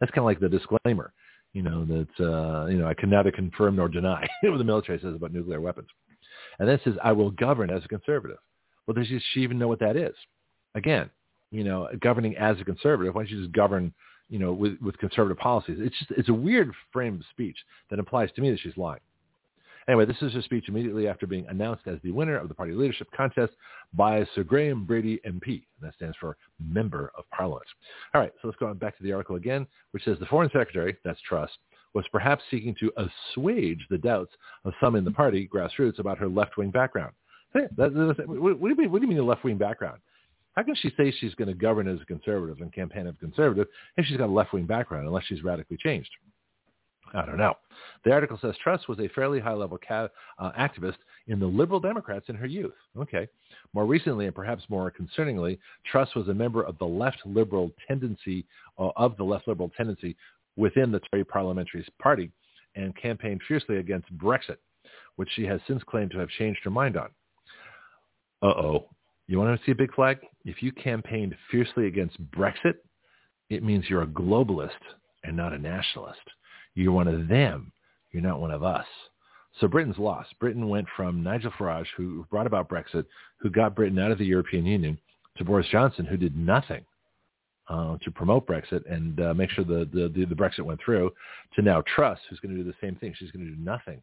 That's 0.00 0.10
kind 0.12 0.20
of 0.20 0.26
like 0.26 0.40
the 0.40 0.48
disclaimer, 0.48 1.12
you 1.52 1.62
know, 1.62 1.84
that 1.84 2.24
uh, 2.24 2.66
you 2.66 2.78
know 2.78 2.86
I 2.86 2.94
can 2.94 3.10
neither 3.10 3.32
confirm 3.32 3.76
nor 3.76 3.88
deny 3.88 4.26
what 4.42 4.58
the 4.58 4.64
military 4.64 4.98
says 5.00 5.14
about 5.14 5.32
nuclear 5.32 5.60
weapons. 5.60 5.88
And 6.58 6.68
then 6.68 6.76
it 6.76 6.80
says 6.84 6.94
I 7.02 7.12
will 7.12 7.30
govern 7.30 7.70
as 7.70 7.84
a 7.84 7.88
conservative. 7.88 8.38
Well, 8.86 8.94
does 8.94 9.06
she 9.06 9.40
even 9.40 9.58
know 9.58 9.68
what 9.68 9.80
that 9.80 9.96
is? 9.96 10.14
Again, 10.74 11.10
you 11.50 11.64
know, 11.64 11.88
governing 12.00 12.36
as 12.36 12.60
a 12.60 12.64
conservative. 12.64 13.14
Why 13.14 13.22
don't 13.22 13.30
you 13.30 13.40
just 13.42 13.52
govern, 13.52 13.92
you 14.28 14.38
know, 14.38 14.52
with, 14.52 14.78
with 14.80 14.98
conservative 14.98 15.38
policies? 15.38 15.78
It's 15.80 15.98
just 15.98 16.10
it's 16.12 16.28
a 16.28 16.34
weird 16.34 16.72
frame 16.92 17.16
of 17.16 17.22
speech 17.30 17.56
that 17.90 17.98
implies 17.98 18.30
to 18.32 18.40
me 18.40 18.50
that 18.50 18.60
she's 18.60 18.76
lying. 18.76 19.00
Anyway, 19.88 20.04
this 20.04 20.20
is 20.20 20.34
her 20.34 20.42
speech 20.42 20.68
immediately 20.68 21.08
after 21.08 21.26
being 21.26 21.46
announced 21.48 21.86
as 21.86 21.98
the 22.02 22.10
winner 22.10 22.36
of 22.36 22.48
the 22.48 22.54
party 22.54 22.72
leadership 22.72 23.08
contest 23.16 23.54
by 23.94 24.22
Sir 24.34 24.44
Graham 24.44 24.84
Brady 24.84 25.18
MP. 25.26 25.64
That 25.80 25.94
stands 25.94 26.16
for 26.20 26.36
Member 26.60 27.10
of 27.16 27.24
Parliament. 27.30 27.66
All 28.14 28.20
right, 28.20 28.32
so 28.40 28.48
let's 28.48 28.58
go 28.60 28.72
back 28.74 28.98
to 28.98 29.02
the 29.02 29.12
article 29.12 29.36
again, 29.36 29.66
which 29.92 30.04
says 30.04 30.18
the 30.20 30.26
Foreign 30.26 30.50
Secretary, 30.50 30.96
that's 31.04 31.20
Truss, 31.22 31.50
was 31.94 32.04
perhaps 32.12 32.44
seeking 32.50 32.76
to 32.80 32.92
assuage 32.98 33.86
the 33.88 33.96
doubts 33.96 34.32
of 34.66 34.74
some 34.78 34.94
in 34.94 35.04
the 35.04 35.10
party 35.10 35.48
grassroots 35.52 35.98
about 35.98 36.18
her 36.18 36.28
left-wing 36.28 36.70
background. 36.70 37.14
That, 37.54 37.74
that, 37.76 38.28
what, 38.28 38.60
do 38.60 38.68
you 38.68 38.76
mean, 38.76 38.92
what 38.92 39.00
do 39.00 39.06
you 39.06 39.08
mean 39.08 39.18
a 39.18 39.24
left-wing 39.24 39.56
background? 39.56 40.00
How 40.52 40.64
can 40.64 40.74
she 40.74 40.92
say 40.98 41.10
she's 41.12 41.34
going 41.34 41.48
to 41.48 41.54
govern 41.54 41.88
as 41.88 42.00
a 42.02 42.04
conservative 42.04 42.60
and 42.60 42.70
campaign 42.72 43.06
as 43.06 43.14
a 43.14 43.24
conservative 43.24 43.68
if 43.96 44.04
she's 44.04 44.18
got 44.18 44.28
a 44.28 44.32
left-wing 44.32 44.66
background, 44.66 45.06
unless 45.06 45.24
she's 45.24 45.42
radically 45.42 45.78
changed? 45.78 46.10
I 47.14 47.24
don't 47.24 47.38
know. 47.38 47.54
The 48.04 48.12
article 48.12 48.38
says 48.40 48.54
Truss 48.62 48.86
was 48.88 48.98
a 48.98 49.08
fairly 49.08 49.40
high-level 49.40 49.78
ca- 49.86 50.08
uh, 50.38 50.52
activist 50.58 50.98
in 51.26 51.40
the 51.40 51.46
Liberal 51.46 51.80
Democrats 51.80 52.26
in 52.28 52.34
her 52.34 52.46
youth. 52.46 52.74
Okay. 52.98 53.28
More 53.72 53.86
recently, 53.86 54.26
and 54.26 54.34
perhaps 54.34 54.62
more 54.68 54.92
concerningly, 54.92 55.58
Truss 55.90 56.14
was 56.14 56.28
a 56.28 56.34
member 56.34 56.62
of 56.62 56.78
the 56.78 56.84
left 56.84 57.18
liberal 57.24 57.72
tendency, 57.86 58.44
uh, 58.78 58.90
of 58.96 59.16
the 59.16 59.24
left 59.24 59.48
liberal 59.48 59.70
tendency 59.76 60.16
within 60.56 60.90
the 60.92 61.00
Tory 61.10 61.24
parliamentary 61.24 61.86
party 62.00 62.30
and 62.74 62.94
campaigned 62.96 63.40
fiercely 63.48 63.78
against 63.78 64.16
Brexit, 64.18 64.58
which 65.16 65.28
she 65.34 65.44
has 65.44 65.60
since 65.66 65.82
claimed 65.84 66.10
to 66.10 66.18
have 66.18 66.28
changed 66.30 66.60
her 66.64 66.70
mind 66.70 66.96
on. 66.96 67.08
Uh-oh. 68.42 68.86
You 69.26 69.38
want 69.38 69.58
to 69.58 69.66
see 69.66 69.72
a 69.72 69.74
big 69.74 69.94
flag? 69.94 70.18
If 70.44 70.62
you 70.62 70.72
campaigned 70.72 71.34
fiercely 71.50 71.86
against 71.86 72.22
Brexit, 72.30 72.74
it 73.50 73.62
means 73.62 73.84
you're 73.88 74.02
a 74.02 74.06
globalist 74.06 74.70
and 75.24 75.36
not 75.36 75.52
a 75.52 75.58
nationalist. 75.58 76.20
You're 76.78 76.92
one 76.92 77.08
of 77.08 77.26
them. 77.26 77.72
You're 78.12 78.22
not 78.22 78.40
one 78.40 78.52
of 78.52 78.62
us. 78.62 78.86
So 79.60 79.66
Britain's 79.66 79.98
lost. 79.98 80.28
Britain 80.38 80.68
went 80.68 80.86
from 80.96 81.24
Nigel 81.24 81.50
Farage, 81.58 81.88
who 81.96 82.24
brought 82.30 82.46
about 82.46 82.68
Brexit, 82.68 83.04
who 83.40 83.50
got 83.50 83.74
Britain 83.74 83.98
out 83.98 84.12
of 84.12 84.18
the 84.18 84.24
European 84.24 84.64
Union, 84.64 84.96
to 85.36 85.44
Boris 85.44 85.66
Johnson, 85.72 86.04
who 86.04 86.16
did 86.16 86.36
nothing 86.36 86.84
uh, 87.68 87.96
to 88.04 88.12
promote 88.12 88.46
Brexit 88.46 88.88
and 88.88 89.20
uh, 89.20 89.34
make 89.34 89.50
sure 89.50 89.64
the, 89.64 89.88
the, 89.92 90.08
the, 90.08 90.34
Brexit 90.36 90.60
went 90.60 90.78
through, 90.84 91.10
to 91.56 91.62
now 91.62 91.82
Truss, 91.96 92.18
who's 92.30 92.38
going 92.38 92.56
to 92.56 92.62
do 92.62 92.68
the 92.68 92.76
same 92.80 92.94
thing. 92.94 93.12
She's 93.18 93.32
going 93.32 93.44
to 93.44 93.50
do 93.50 93.60
nothing 93.60 94.00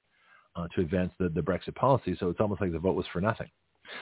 uh, 0.57 0.67
to 0.75 0.81
advance 0.81 1.13
the, 1.17 1.29
the 1.29 1.41
Brexit 1.41 1.75
policy. 1.75 2.17
So 2.19 2.27
it's 2.29 2.41
almost 2.41 2.59
like 2.59 2.73
the 2.73 2.79
vote 2.79 2.95
was 2.95 3.05
for 3.13 3.21
nothing. 3.21 3.49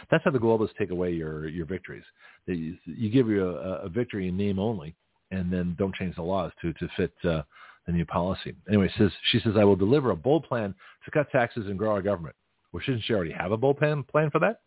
That's 0.09 0.23
how 0.23 0.31
the 0.31 0.39
globalists 0.39 0.75
take 0.79 0.89
away 0.89 1.11
your, 1.11 1.47
your 1.47 1.67
victories. 1.67 2.05
They, 2.47 2.75
you 2.85 3.11
give 3.11 3.27
you 3.27 3.49
a, 3.49 3.83
a 3.83 3.89
victory 3.89 4.29
in 4.29 4.37
name 4.37 4.57
only, 4.57 4.95
and 5.29 5.53
then 5.53 5.75
don't 5.77 5.93
change 5.93 6.15
the 6.15 6.23
laws 6.23 6.51
to, 6.63 6.73
to 6.73 6.87
fit 6.97 7.13
uh, 7.23 7.43
the 7.85 7.91
new 7.91 8.05
policy. 8.05 8.55
Anyway, 8.67 8.89
says, 8.97 9.11
she 9.31 9.39
says, 9.39 9.53
I 9.57 9.63
will 9.63 9.75
deliver 9.75 10.11
a 10.11 10.15
bold 10.15 10.45
plan 10.45 10.73
to 11.05 11.11
cut 11.11 11.29
taxes 11.31 11.67
and 11.67 11.77
grow 11.77 11.91
our 11.91 12.01
government. 12.01 12.35
Well, 12.71 12.81
shouldn't 12.81 13.03
she 13.03 13.13
already 13.13 13.31
have 13.31 13.51
a 13.51 13.57
bold 13.57 13.77
plan, 13.77 14.03
plan 14.03 14.29
for 14.31 14.39
that? 14.39 14.61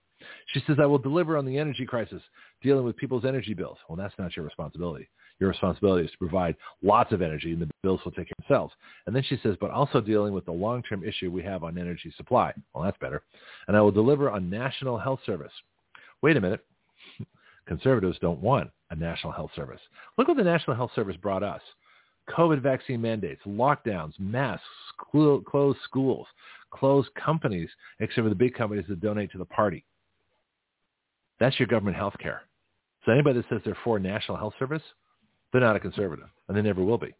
She 0.52 0.62
says, 0.66 0.76
I 0.80 0.86
will 0.86 0.98
deliver 0.98 1.36
on 1.36 1.44
the 1.44 1.58
energy 1.58 1.84
crisis, 1.84 2.22
dealing 2.62 2.84
with 2.84 2.96
people's 2.96 3.24
energy 3.24 3.54
bills. 3.54 3.78
Well, 3.88 3.96
that's 3.96 4.14
not 4.18 4.34
your 4.36 4.44
responsibility. 4.44 5.08
Your 5.38 5.50
responsibility 5.50 6.06
is 6.06 6.12
to 6.12 6.18
provide 6.18 6.56
lots 6.82 7.12
of 7.12 7.20
energy 7.20 7.52
and 7.52 7.60
the 7.60 7.68
bills 7.82 8.00
will 8.04 8.12
take 8.12 8.28
care 8.28 8.32
of 8.38 8.44
themselves. 8.48 8.74
And 9.06 9.14
then 9.14 9.22
she 9.22 9.38
says, 9.42 9.56
but 9.60 9.70
also 9.70 10.00
dealing 10.00 10.32
with 10.32 10.46
the 10.46 10.52
long-term 10.52 11.04
issue 11.04 11.30
we 11.30 11.42
have 11.42 11.62
on 11.62 11.76
energy 11.76 12.12
supply. 12.16 12.54
Well, 12.74 12.84
that's 12.84 12.96
better. 12.98 13.22
And 13.68 13.76
I 13.76 13.82
will 13.82 13.92
deliver 13.92 14.30
on 14.30 14.48
national 14.48 14.98
health 14.98 15.20
service. 15.26 15.52
Wait 16.22 16.38
a 16.38 16.40
minute. 16.40 16.64
Conservatives 17.66 18.18
don't 18.20 18.40
want 18.40 18.70
a 18.90 18.96
national 18.96 19.32
health 19.32 19.50
service. 19.54 19.80
Look 20.16 20.28
what 20.28 20.36
the 20.36 20.44
National 20.44 20.76
Health 20.76 20.92
Service 20.94 21.16
brought 21.16 21.42
us. 21.42 21.60
COVID 22.30 22.60
vaccine 22.60 23.00
mandates, 23.00 23.40
lockdowns, 23.46 24.18
masks, 24.18 24.64
closed 25.10 25.78
schools, 25.84 26.26
closed 26.70 27.08
companies, 27.14 27.68
except 28.00 28.24
for 28.24 28.28
the 28.28 28.34
big 28.34 28.54
companies 28.54 28.84
that 28.88 29.00
donate 29.00 29.30
to 29.32 29.38
the 29.38 29.44
party. 29.44 29.84
That's 31.38 31.58
your 31.58 31.68
government 31.68 31.96
health 31.96 32.14
care. 32.20 32.42
So 33.04 33.12
anybody 33.12 33.40
that 33.40 33.48
says 33.48 33.60
they're 33.64 33.78
for 33.84 33.98
national 33.98 34.36
health 34.36 34.54
service, 34.58 34.82
they're 35.52 35.60
not 35.60 35.76
a 35.76 35.80
conservative, 35.80 36.28
and 36.48 36.56
they 36.56 36.62
never 36.62 36.82
will 36.82 36.98
be. 36.98 37.14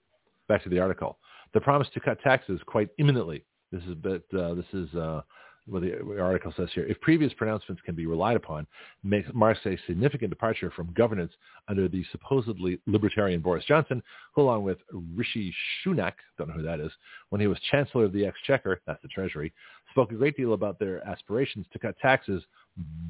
Back 0.49 0.62
to 0.65 0.69
the 0.69 0.81
article. 0.81 1.19
The 1.55 1.61
promise 1.61 1.89
to 1.95 2.01
cut 2.01 2.20
taxes 2.20 2.61
quite 2.66 2.89
imminently. 2.99 3.45
This 3.70 3.83
is, 3.85 3.95
but 3.95 4.23
uh, 4.37 4.55
this 4.55 4.66
is 4.73 4.93
uh, 4.95 5.23
what 5.68 5.82
the 5.82 6.20
article 6.20 6.52
says 6.56 6.68
here. 6.74 6.86
If 6.86 7.01
previous 7.01 7.32
pronouncements 7.32 7.82
can 7.82 7.94
be 7.94 8.06
relied 8.06 8.36
upon, 8.36 8.66
makes, 9.02 9.28
marks 9.34 9.60
a 9.66 9.76
significant 9.86 10.30
departure 10.30 10.70
from 10.70 10.93
governance 10.93 11.32
under 11.68 11.88
the 11.88 12.05
supposedly 12.12 12.78
libertarian 12.86 13.40
Boris 13.40 13.64
Johnson, 13.64 14.02
who 14.34 14.43
along 14.43 14.62
with 14.62 14.78
Rishi 15.14 15.55
Sunak, 15.84 16.12
don't 16.38 16.48
know 16.48 16.55
who 16.55 16.62
that 16.62 16.80
is, 16.80 16.93
when 17.30 17.40
he 17.40 17.47
was 17.47 17.59
Chancellor 17.70 18.05
of 18.05 18.12
the 18.12 18.24
Exchequer, 18.24 18.80
that's 18.86 19.02
the 19.02 19.09
Treasury, 19.09 19.52
spoke 19.90 20.12
a 20.12 20.14
great 20.14 20.36
deal 20.36 20.52
about 20.52 20.78
their 20.78 21.06
aspirations 21.06 21.66
to 21.72 21.78
cut 21.78 21.98
taxes, 21.98 22.43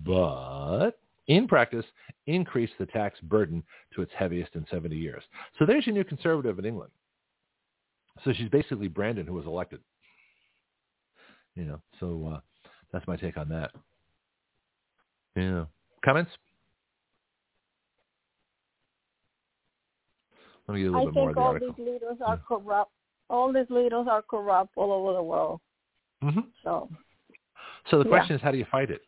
but 0.05 0.93
in 1.27 1.49
practice, 1.49 1.85
increase 2.27 2.71
the 2.79 2.87
tax 2.87 3.19
burden 3.21 3.63
to 3.95 4.03
its 4.03 4.13
heaviest 4.17 4.55
in 4.55 4.67
70 4.71 4.97
years. 4.97 5.23
So 5.59 5.67
there's 5.67 5.87
your 5.87 5.95
new 5.95 6.05
conservative 6.05 6.59
in 6.59 6.65
England. 6.65 6.93
So 8.25 8.33
she's 8.33 8.49
basically 8.49 8.89
Brandon, 8.89 9.27
who 9.27 9.35
was 9.35 9.45
elected. 9.47 9.81
You 11.57 11.65
know, 11.65 11.81
so 11.99 12.35
uh, 12.35 12.41
that's 12.93 13.07
my 13.07 13.17
take 13.17 13.37
on 13.37 13.49
that. 13.49 13.73
Yeah. 15.35 15.65
Comments? 16.05 16.31
Let 20.69 20.75
me 20.75 20.83
get 20.83 20.89
a 20.89 20.91
little 20.91 21.03
I 21.03 21.05
bit 21.07 21.15
more 21.15 21.29
of 21.31 21.35
the 21.35 21.41
all 21.41 21.47
article. 21.49 21.75
these 21.77 21.87
leaders 21.87 22.17
are 22.25 22.35
yeah. 22.37 22.43
corrupt. 22.47 22.91
All 23.29 23.53
these 23.53 23.67
leaders 23.71 24.07
are 24.11 24.23
corrupt 24.23 24.73
all 24.77 24.93
over 24.93 25.13
the 25.15 25.23
world. 25.23 25.61
Mm-hmm. 26.23 26.41
So, 26.63 26.89
so 27.91 27.99
the 27.99 28.09
question 28.09 28.31
yeah. 28.31 28.37
is, 28.37 28.43
how 28.43 28.51
do 28.51 28.59
you 28.59 28.67
fight 28.71 28.91
it? 28.91 29.03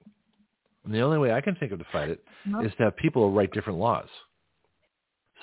And 0.84 0.94
the 0.94 1.00
only 1.00 1.18
way 1.18 1.32
I 1.32 1.40
can 1.40 1.54
think 1.56 1.72
of 1.72 1.78
to 1.78 1.86
fight 1.92 2.08
it 2.10 2.24
no. 2.46 2.64
is 2.64 2.72
to 2.78 2.84
have 2.84 2.96
people 2.96 3.30
write 3.30 3.52
different 3.52 3.78
laws. 3.78 4.08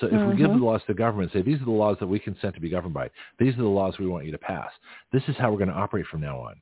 So 0.00 0.06
if 0.06 0.12
mm-hmm. 0.12 0.30
we 0.30 0.36
give 0.36 0.50
the 0.50 0.56
laws 0.56 0.82
to 0.82 0.92
the 0.92 0.98
government 0.98 1.32
and 1.32 1.40
say, 1.40 1.50
these 1.50 1.60
are 1.60 1.64
the 1.64 1.70
laws 1.70 1.96
that 2.00 2.06
we 2.06 2.18
consent 2.18 2.54
to 2.54 2.60
be 2.60 2.68
governed 2.68 2.92
by, 2.92 3.08
these 3.38 3.54
are 3.54 3.62
the 3.62 3.68
laws 3.68 3.94
we 3.98 4.06
want 4.06 4.26
you 4.26 4.32
to 4.32 4.38
pass, 4.38 4.70
this 5.12 5.22
is 5.28 5.36
how 5.38 5.50
we're 5.50 5.58
going 5.58 5.70
to 5.70 5.74
operate 5.74 6.06
from 6.06 6.20
now 6.20 6.38
on. 6.38 6.56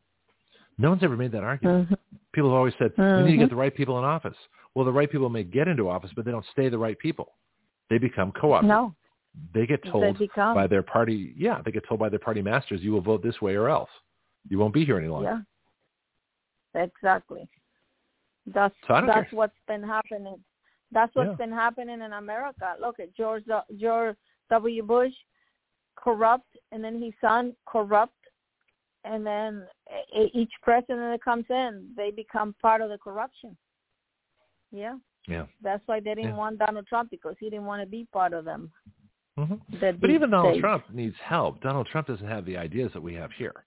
No 0.78 0.90
one's 0.90 1.02
ever 1.02 1.16
made 1.16 1.32
that 1.32 1.44
argument. 1.44 1.86
Mm-hmm. 1.86 2.16
People 2.32 2.50
have 2.50 2.56
always 2.56 2.74
said, 2.78 2.94
mm-hmm. 2.96 3.24
we 3.24 3.30
need 3.30 3.36
to 3.36 3.42
get 3.44 3.50
the 3.50 3.56
right 3.56 3.74
people 3.74 3.98
in 3.98 4.04
office. 4.04 4.36
Well, 4.74 4.84
the 4.84 4.92
right 4.92 5.10
people 5.10 5.28
may 5.28 5.44
get 5.44 5.68
into 5.68 5.88
office, 5.88 6.10
but 6.16 6.24
they 6.24 6.32
don't 6.32 6.44
stay 6.52 6.68
the 6.68 6.78
right 6.78 6.98
people. 6.98 7.34
They 7.90 7.98
become 7.98 8.32
co-opted. 8.32 8.68
No. 8.68 8.94
They 9.52 9.66
get 9.66 9.82
told 9.84 10.02
they 10.02 10.12
become. 10.12 10.54
by 10.54 10.66
their 10.66 10.82
party, 10.82 11.34
yeah, 11.36 11.60
they 11.64 11.72
get 11.72 11.86
told 11.88 12.00
by 12.00 12.08
their 12.08 12.18
party 12.20 12.40
masters, 12.40 12.80
you 12.82 12.92
will 12.92 13.00
vote 13.00 13.22
this 13.22 13.40
way 13.40 13.54
or 13.56 13.68
else. 13.68 13.90
You 14.48 14.58
won't 14.58 14.74
be 14.74 14.84
here 14.84 14.98
any 14.98 15.08
longer. 15.08 15.44
Yeah, 16.74 16.82
exactly. 16.84 17.48
That's 18.46 18.74
So 18.86 18.94
that's 19.06 19.06
care. 19.06 19.28
what's 19.32 19.56
been 19.66 19.82
happening. 19.82 20.36
That's 20.92 21.14
what's 21.14 21.30
Yeah. 21.30 21.36
been 21.36 21.52
happening 21.52 22.00
in 22.00 22.12
America. 22.12 22.76
Look 22.80 23.00
at 23.00 23.14
George 23.14 23.44
George 23.76 24.16
W. 24.50 24.82
Bush, 24.82 25.14
corrupt, 25.96 26.56
and 26.70 26.84
then 26.84 27.00
his 27.00 27.12
son 27.20 27.56
corrupt, 27.66 28.14
and 29.04 29.24
then 29.26 29.66
each 30.32 30.52
president 30.62 31.12
that 31.12 31.22
comes 31.22 31.44
in, 31.50 31.88
they 31.96 32.10
become 32.10 32.54
part 32.60 32.80
of 32.80 32.88
the 32.88 32.98
corruption. 32.98 33.56
Yeah, 34.72 34.96
Yeah. 35.28 35.46
that's 35.62 35.86
why 35.86 36.00
they 36.00 36.14
didn't 36.14 36.30
Yeah. 36.30 36.36
want 36.36 36.58
Donald 36.58 36.86
Trump 36.86 37.10
because 37.10 37.36
he 37.38 37.50
didn't 37.50 37.66
want 37.66 37.82
to 37.82 37.86
be 37.86 38.06
part 38.12 38.32
of 38.32 38.44
them. 38.44 38.72
hmm 39.36 39.54
The 39.80 39.96
But 40.00 40.10
even 40.10 40.30
Donald 40.30 40.54
state. 40.54 40.60
Trump 40.60 40.90
needs 40.90 41.16
help. 41.18 41.60
Donald 41.60 41.86
Trump 41.88 42.06
doesn't 42.06 42.26
have 42.26 42.44
the 42.44 42.56
ideas 42.56 42.92
that 42.92 43.00
we 43.00 43.14
have 43.14 43.30
here. 43.32 43.64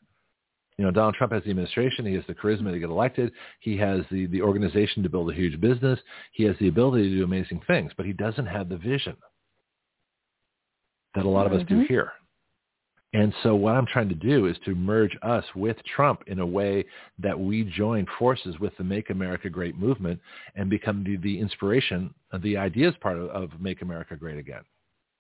You 0.78 0.86
know, 0.86 0.92
Donald 0.92 1.16
Trump 1.16 1.34
has 1.34 1.44
the 1.44 1.50
administration. 1.50 2.06
He 2.06 2.14
has 2.14 2.26
the 2.28 2.36
charisma 2.36 2.72
to 2.72 2.80
get 2.80 2.90
elected. 2.90 3.32
He 3.60 3.76
has 3.78 4.06
the, 4.12 4.28
the 4.28 4.42
organization 4.42 5.02
to 5.04 5.10
build 5.10 5.30
a 5.32 5.34
huge 5.34 5.60
business. 5.60 6.00
He 6.34 6.44
has 6.44 6.56
the 6.60 6.68
ability 6.68 7.10
to 7.10 7.16
do 7.18 7.24
amazing 7.24 7.62
things, 7.68 7.92
but 7.98 8.06
he 8.06 8.14
doesn't 8.14 8.46
have 8.46 8.70
the 8.70 8.78
vision 8.78 9.18
that 11.16 11.26
a 11.26 11.30
lot 11.30 11.48
of 11.48 11.54
us 11.54 11.66
do 11.68 11.82
Mhm. 11.82 11.88
here. 11.88 12.12
And 13.14 13.34
so 13.42 13.56
what 13.56 13.76
I'm 13.76 13.86
trying 13.86 14.10
to 14.10 14.16
do 14.16 14.48
is 14.48 14.58
to 14.66 14.76
merge 14.76 15.18
us 15.22 15.46
with 15.56 15.78
Trump 15.96 16.24
in 16.28 16.40
a 16.40 16.46
way 16.46 16.86
that 17.20 17.40
we 17.40 17.64
join 17.64 18.06
forces 18.20 18.60
with 18.60 18.76
the 18.78 18.84
Make 18.84 19.10
America 19.10 19.50
Great 19.50 19.78
movement 19.78 20.20
and 20.56 20.70
become 20.70 21.04
the, 21.04 21.16
the 21.18 21.40
inspiration, 21.40 22.14
uh, 22.34 22.38
the 22.44 22.58
ideas 22.58 22.94
part 23.00 23.18
of, 23.18 23.30
of 23.30 23.62
Make 23.62 23.82
America 23.82 24.16
Great 24.16 24.38
Again. 24.38 24.62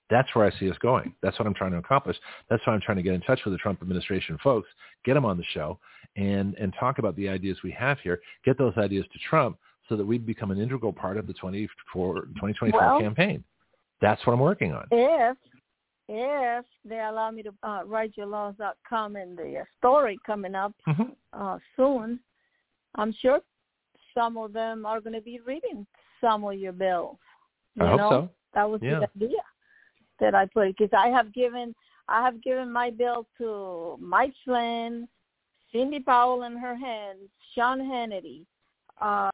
That's 0.10 0.28
where 0.34 0.46
I 0.46 0.58
see 0.60 0.70
us 0.70 0.78
going. 0.82 1.14
That's 1.22 1.38
what 1.40 1.48
I'm 1.48 1.54
trying 1.54 1.72
to 1.72 1.78
accomplish. 1.78 2.18
That's 2.50 2.66
why 2.66 2.74
I'm 2.74 2.82
trying 2.82 2.98
to 2.98 3.04
get 3.04 3.14
in 3.14 3.22
touch 3.22 3.40
with 3.46 3.54
the 3.54 3.58
Trump 3.58 3.82
administration 3.82 4.38
folks, 4.44 4.70
get 5.04 5.14
them 5.16 5.26
on 5.26 5.38
the 5.38 5.44
show, 5.54 5.80
and 6.16 6.56
and 6.56 6.74
talk 6.80 6.98
about 7.00 7.16
the 7.16 7.28
ideas 7.28 7.58
we 7.64 7.72
have 7.72 8.00
here. 8.00 8.22
Get 8.46 8.58
those 8.58 8.74
ideas 8.78 9.06
to 9.12 9.20
Trump 9.30 9.58
so 9.90 9.96
that 9.96 10.06
we 10.06 10.18
become 10.18 10.52
an 10.52 10.60
integral 10.60 10.94
part 10.94 11.18
of 11.18 11.28
the 11.28 11.34
24, 11.34 12.22
2024 12.22 12.80
Well- 12.80 13.00
campaign. 13.00 13.44
That's 14.00 14.26
what 14.28 14.34
I'm 14.34 14.40
working 14.40 14.74
on. 14.74 14.86
if 15.32 15.38
if 16.08 16.66
they 16.86 17.00
allow 17.00 17.32
me 17.32 17.44
to 17.44 17.54
uh, 17.64 17.82
write 17.86 18.14
your 18.16 18.28
laws.com 18.28 19.16
in 19.16 19.36
the 19.36 19.60
uh, 19.60 19.64
story 19.78 20.18
coming 20.26 20.56
up 20.56 20.74
Mhm. 20.88 21.16
uh, 21.34 21.60
soon, 21.76 22.20
I'm 22.96 23.12
sure 23.12 23.42
some 24.14 24.38
of 24.38 24.54
them 24.54 24.86
are 24.86 25.02
going 25.02 25.14
to 25.14 25.22
be 25.22 25.40
reading 25.42 25.86
some 26.22 26.44
of 26.44 26.56
your 26.56 26.74
bills. 26.74 27.20
You 27.76 27.86
I 27.86 27.90
hope 27.90 27.98
know? 27.98 28.10
so. 28.10 28.30
That 28.54 28.70
was 28.70 28.82
Yeah. 28.82 29.00
the 29.00 29.10
idea 29.16 29.44
that 30.20 30.34
I 30.34 30.46
put 30.48 30.68
because 30.76 30.94
I 30.94 31.10
have 31.10 31.32
given 31.34 31.76
I 32.10 32.24
have 32.24 32.42
given 32.42 32.72
my 32.72 32.90
bill 32.90 33.28
to 33.38 33.98
Mike 34.00 34.34
Flynn, 34.46 35.10
Sidney 35.72 36.00
Powell 36.00 36.44
in 36.44 36.56
her 36.56 36.74
hands, 36.74 37.30
Sean 37.54 37.80
Hannity, 37.82 38.46
uh, 39.02 39.30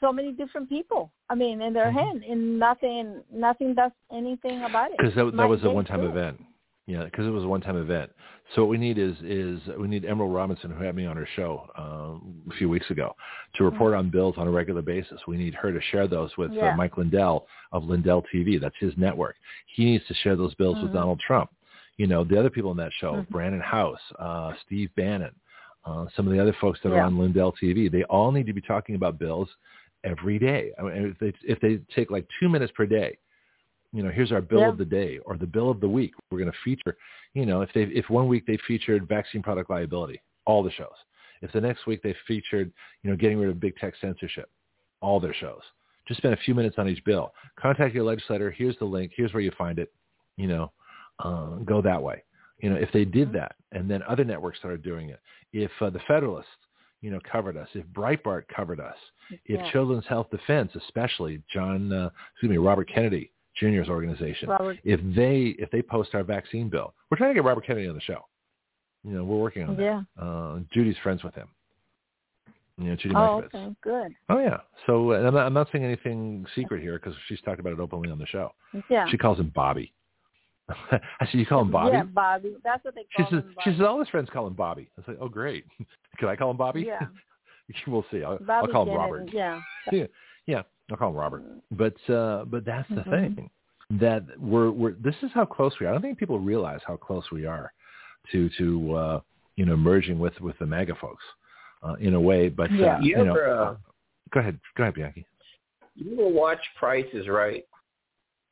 so 0.00 0.12
many 0.12 0.32
different 0.32 0.68
people. 0.68 1.12
I 1.30 1.34
mean, 1.34 1.60
in 1.62 1.72
their 1.72 1.86
Mhm. 1.86 1.92
hand, 1.92 2.24
and 2.24 2.58
nothing 2.58 3.22
nothing 3.32 3.74
does 3.74 3.92
anything 4.12 4.62
about 4.64 4.90
it. 4.90 4.96
because 4.98 5.14
that, 5.14 5.36
that 5.36 5.48
was 5.48 5.62
a 5.64 5.70
one-time 5.70 6.00
too. 6.00 6.08
event. 6.08 6.42
Yeah, 6.86 7.04
because 7.04 7.26
it 7.26 7.30
was 7.30 7.44
a 7.44 7.48
one-time 7.48 7.76
event. 7.76 8.10
So 8.54 8.62
what 8.62 8.70
we 8.70 8.78
need 8.78 8.96
is 8.96 9.14
is 9.22 9.60
we 9.78 9.88
need 9.88 10.06
Emerald 10.06 10.34
Robinson, 10.34 10.70
who 10.70 10.82
had 10.82 10.94
me 10.96 11.04
on 11.04 11.16
her 11.18 11.26
show 11.36 11.68
um, 11.76 12.42
a 12.50 12.54
few 12.54 12.68
weeks 12.70 12.90
ago, 12.90 13.14
to 13.56 13.64
report 13.64 13.92
on 13.92 14.08
bills 14.08 14.36
on 14.38 14.48
a 14.48 14.50
regular 14.50 14.80
basis. 14.80 15.20
We 15.26 15.36
need 15.36 15.54
her 15.54 15.70
to 15.70 15.80
share 15.90 16.06
those 16.06 16.34
with 16.38 16.52
Yeah. 16.52 16.72
uh, 16.72 16.76
Mike 16.76 16.96
Lindell 16.96 17.46
of 17.72 17.84
Lindell 17.84 18.22
TV. 18.32 18.58
That's 18.58 18.76
his 18.78 18.96
network. 18.96 19.36
He 19.66 19.84
needs 19.84 20.06
to 20.06 20.14
share 20.14 20.34
those 20.34 20.54
bills 20.54 20.80
with 20.80 20.90
Mhm. 20.92 20.94
Donald 20.94 21.20
Trump. 21.20 21.50
You 21.98 22.06
know, 22.06 22.24
the 22.24 22.38
other 22.38 22.48
people 22.48 22.70
in 22.70 22.76
that 22.78 22.92
show, 22.94 23.16
Mhm. 23.16 23.28
Brannon 23.28 23.60
Howse, 23.60 24.12
uh, 24.18 24.54
Steve 24.64 24.90
Bannon, 24.96 25.34
uh, 25.88 26.06
some 26.14 26.26
of 26.26 26.32
the 26.32 26.40
other 26.40 26.54
folks 26.60 26.78
that 26.82 26.92
are 26.92 26.96
Yeah. 26.96 27.06
on 27.06 27.18
Lindell 27.18 27.52
TV, 27.52 27.90
they 27.90 28.04
all 28.04 28.30
need 28.30 28.46
to 28.46 28.52
be 28.52 28.60
talking 28.60 28.94
about 28.94 29.18
bills 29.18 29.48
every 30.04 30.38
day. 30.38 30.72
I 30.78 30.82
mean, 30.82 31.06
if 31.06 31.18
they, 31.18 31.32
if 31.44 31.60
they 31.60 31.78
take 31.94 32.10
like 32.10 32.26
two 32.38 32.48
minutes 32.48 32.72
per 32.76 32.86
day, 32.86 33.16
you 33.92 34.02
know, 34.02 34.10
here's 34.10 34.32
our 34.32 34.42
bill 34.42 34.60
Yeah. 34.60 34.68
of 34.68 34.78
the 34.78 34.84
day 34.84 35.18
or 35.18 35.36
the 35.36 35.46
bill 35.46 35.70
of 35.70 35.80
the 35.80 35.88
week. 35.88 36.12
We're 36.30 36.38
going 36.38 36.52
to 36.52 36.58
feature, 36.62 36.96
you 37.34 37.46
know, 37.46 37.62
if 37.62 37.72
they 37.72 37.84
if 37.84 38.10
one 38.10 38.28
week 38.28 38.44
they 38.46 38.58
featured 38.66 39.08
vaccine 39.08 39.42
product 39.42 39.70
liability, 39.70 40.20
all 40.44 40.62
the 40.62 40.70
shows. 40.72 40.96
If 41.40 41.52
the 41.52 41.60
next 41.60 41.86
week 41.86 42.02
they 42.02 42.14
featured, 42.26 42.70
you 43.02 43.10
know, 43.10 43.16
getting 43.16 43.38
rid 43.38 43.48
of 43.48 43.58
big 43.60 43.76
tech 43.76 43.94
censorship, 44.00 44.50
all 45.00 45.20
their 45.20 45.34
shows. 45.34 45.62
Just 46.06 46.18
spend 46.18 46.34
a 46.34 46.38
few 46.38 46.54
minutes 46.54 46.76
on 46.78 46.88
each 46.88 47.02
bill. 47.04 47.32
Contact 47.56 47.94
your 47.94 48.04
legislator. 48.04 48.50
Here's 48.50 48.76
the 48.78 48.84
link. 48.84 49.12
Here's 49.14 49.32
where 49.32 49.42
you 49.42 49.52
find 49.56 49.78
it. 49.78 49.92
You 50.36 50.48
know, 50.48 50.72
uh, 51.20 51.56
go 51.64 51.80
that 51.82 52.02
way. 52.02 52.22
You 52.60 52.70
know, 52.70 52.76
if 52.76 52.90
they 52.92 53.04
did 53.04 53.32
that, 53.34 53.54
and 53.72 53.88
then 53.90 54.02
other 54.08 54.24
networks 54.24 54.58
started 54.58 54.82
doing 54.82 55.10
it. 55.10 55.20
If 55.52 55.70
uh, 55.80 55.90
the 55.90 56.00
Federalist, 56.08 56.48
you 57.00 57.10
know, 57.10 57.20
covered 57.30 57.56
us. 57.56 57.68
If 57.74 57.86
Breitbart 57.86 58.42
covered 58.54 58.80
us. 58.80 58.96
If 59.30 59.60
Yeah. 59.60 59.70
Children's 59.70 60.06
Health 60.06 60.28
Defense, 60.30 60.72
especially 60.74 61.42
John, 61.52 61.92
uh, 61.92 62.10
excuse 62.32 62.50
me, 62.50 62.56
Robert 62.56 62.88
Kennedy 62.92 63.30
Jr.'s 63.56 63.88
organization, 63.88 64.48
Robert, 64.48 64.78
if 64.84 65.00
they 65.14 65.54
if 65.62 65.70
they 65.70 65.82
post 65.82 66.14
our 66.14 66.24
vaccine 66.24 66.68
bill, 66.68 66.94
we're 67.10 67.16
trying 67.18 67.30
to 67.30 67.34
get 67.34 67.44
Robert 67.44 67.64
Kennedy 67.66 67.86
on 67.88 67.94
the 67.94 68.00
show. 68.00 68.24
You 69.04 69.12
know, 69.12 69.24
we're 69.24 69.38
working 69.38 69.62
on 69.64 69.76
that. 69.76 69.82
yeah. 69.82 70.02
Uh, 70.20 70.58
Judy's 70.72 70.96
friends 71.02 71.22
with 71.22 71.34
him. 71.34 71.48
You 72.78 72.90
know, 72.90 72.96
Judy 72.96 73.14
Oh, 73.14 73.20
Mikovits. 73.42 73.54
okay, 73.54 73.76
good. 73.82 74.12
Oh 74.28 74.38
yeah. 74.38 74.58
So 74.86 75.12
I'm, 75.12 75.34
not, 75.34 75.46
I'm 75.46 75.52
not 75.54 75.68
saying 75.72 75.84
anything 75.84 76.46
secret 76.54 76.80
here 76.80 76.98
because 76.98 77.14
she's 77.26 77.40
talked 77.42 77.58
about 77.60 77.72
it 77.72 77.80
openly 77.80 78.10
on 78.10 78.18
the 78.18 78.26
show. 78.26 78.52
Yeah. 78.88 79.06
She 79.10 79.18
calls 79.18 79.38
him 79.38 79.52
Bobby. 79.54 79.92
I 80.92 81.00
said, 81.20 81.34
you 81.34 81.46
call 81.46 81.62
him 81.62 81.70
Bobby? 81.70 81.96
Yeah, 81.96 82.02
Bobby. 82.04 82.56
That's 82.62 82.84
what 82.84 82.94
they 82.94 83.06
she 83.16 83.22
call 83.22 83.30
says, 83.30 83.42
him. 83.42 83.54
she 83.64 83.70
says, 83.70 83.80
all 83.80 83.98
his 83.98 84.08
friends 84.08 84.28
call 84.32 84.46
him 84.46 84.54
Bobby. 84.54 84.90
I 84.98 85.06
said, 85.06 85.16
oh 85.20 85.28
great. 85.28 85.64
Can 86.18 86.28
I 86.28 86.36
call 86.36 86.50
him 86.50 86.56
Bobby? 86.56 86.82
Yeah. 86.86 87.06
we'll 87.86 88.04
see. 88.10 88.22
I'll, 88.22 88.38
I'll 88.48 88.66
call 88.66 88.82
him 88.82 88.88
Kennedy, 88.88 88.96
Robert. 88.96 89.30
Yeah. 89.32 89.60
Yeah, 89.92 90.06
yeah, 90.46 90.62
I'll 90.90 90.96
call 90.96 91.10
him 91.10 91.16
Robert. 91.16 91.42
But 91.70 91.94
uh, 92.10 92.44
but 92.44 92.64
that's 92.64 92.88
the 92.88 92.96
Mhm. 92.96 93.10
thing 93.10 93.50
that 93.90 94.24
we're 94.38 94.70
we're 94.70 94.92
this 94.92 95.14
is 95.22 95.30
how 95.32 95.44
close 95.44 95.72
we 95.80 95.86
are. 95.86 95.90
I 95.90 95.92
don't 95.92 96.02
think 96.02 96.18
people 96.18 96.38
realize 96.38 96.80
how 96.86 96.96
close 96.96 97.24
we 97.32 97.46
are 97.46 97.72
to 98.32 98.50
to 98.58 98.94
uh, 98.94 99.20
you 99.56 99.64
know 99.64 99.76
merging 99.76 100.18
with 100.18 100.38
with 100.40 100.58
the 100.58 100.66
MAGA 100.66 100.94
folks 101.00 101.24
uh, 101.82 101.94
in 102.00 102.14
a 102.14 102.20
way. 102.20 102.48
But 102.48 102.70
Yeah. 102.72 102.96
uh, 102.96 103.00
You 103.00 103.18
you 103.18 103.24
know, 103.24 103.30
ever, 103.30 103.48
uh, 103.48 103.74
go 104.32 104.40
ahead, 104.40 104.58
go 104.76 104.82
ahead, 104.84 104.94
Bianchi. 104.94 105.26
You 105.94 106.16
will 106.16 106.32
watch 106.32 106.60
Prices 106.78 107.28
Right? 107.28 107.64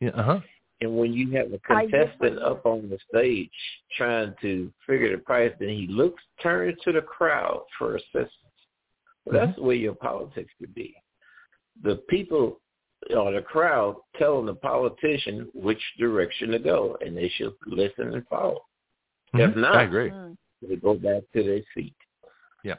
Yeah, 0.00 0.10
uh 0.10 0.22
huh. 0.22 0.40
And 0.80 0.96
when 0.98 1.12
you 1.12 1.30
have 1.32 1.52
a 1.52 1.58
contestant 1.58 2.38
up 2.38 2.66
on 2.66 2.90
the 2.90 2.98
stage 3.08 3.50
trying 3.96 4.34
to 4.42 4.70
figure 4.86 5.16
the 5.16 5.22
price, 5.22 5.52
then 5.58 5.70
he 5.70 5.86
looks, 5.88 6.22
turns 6.42 6.76
to 6.84 6.92
the 6.92 7.00
crowd 7.00 7.62
for 7.78 7.96
assistance. 7.96 8.30
Well, 9.24 9.46
that's 9.46 9.56
the 9.56 9.62
way 9.62 9.76
your 9.76 9.94
politics 9.94 10.52
could 10.60 10.74
be. 10.74 10.94
The 11.82 11.96
people 12.08 12.60
or 13.14 13.32
the 13.32 13.42
crowd 13.42 13.96
telling 14.18 14.46
the 14.46 14.54
politician 14.54 15.48
which 15.54 15.82
direction 15.98 16.50
to 16.50 16.58
go, 16.58 16.96
and 17.00 17.16
they 17.16 17.28
should 17.28 17.54
listen 17.66 18.14
and 18.14 18.26
follow. 18.28 18.60
If 19.34 19.52
Mhm. 19.52 19.56
not- 19.56 19.76
I 19.76 19.82
agree. 19.82 20.10
Mm. 20.10 20.36
They 20.62 20.76
go 20.76 20.94
back 20.94 21.22
to 21.34 21.42
their 21.42 21.62
seat. 21.74 21.94
Yeah, 22.64 22.76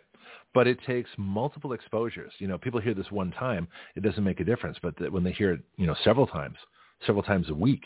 but 0.53 0.67
it 0.67 0.82
takes 0.82 1.09
multiple 1.17 1.74
exposures. 1.74 2.34
You 2.40 2.48
know, 2.48 2.58
people 2.58 2.80
hear 2.80 2.93
this 2.93 3.11
one 3.11 3.32
time, 3.32 3.67
it 3.95 4.01
doesn't 4.01 4.24
make 4.24 4.40
a 4.40 4.43
difference. 4.43 4.77
But 4.80 4.98
th- 4.98 5.11
when 5.11 5.24
they 5.24 5.32
hear 5.32 5.51
it, 5.53 5.61
you 5.77 5.85
know, 5.85 5.93
several 6.03 6.27
times, 6.27 6.58
several 7.06 7.24
times 7.24 7.50
a 7.50 7.53
week, 7.53 7.84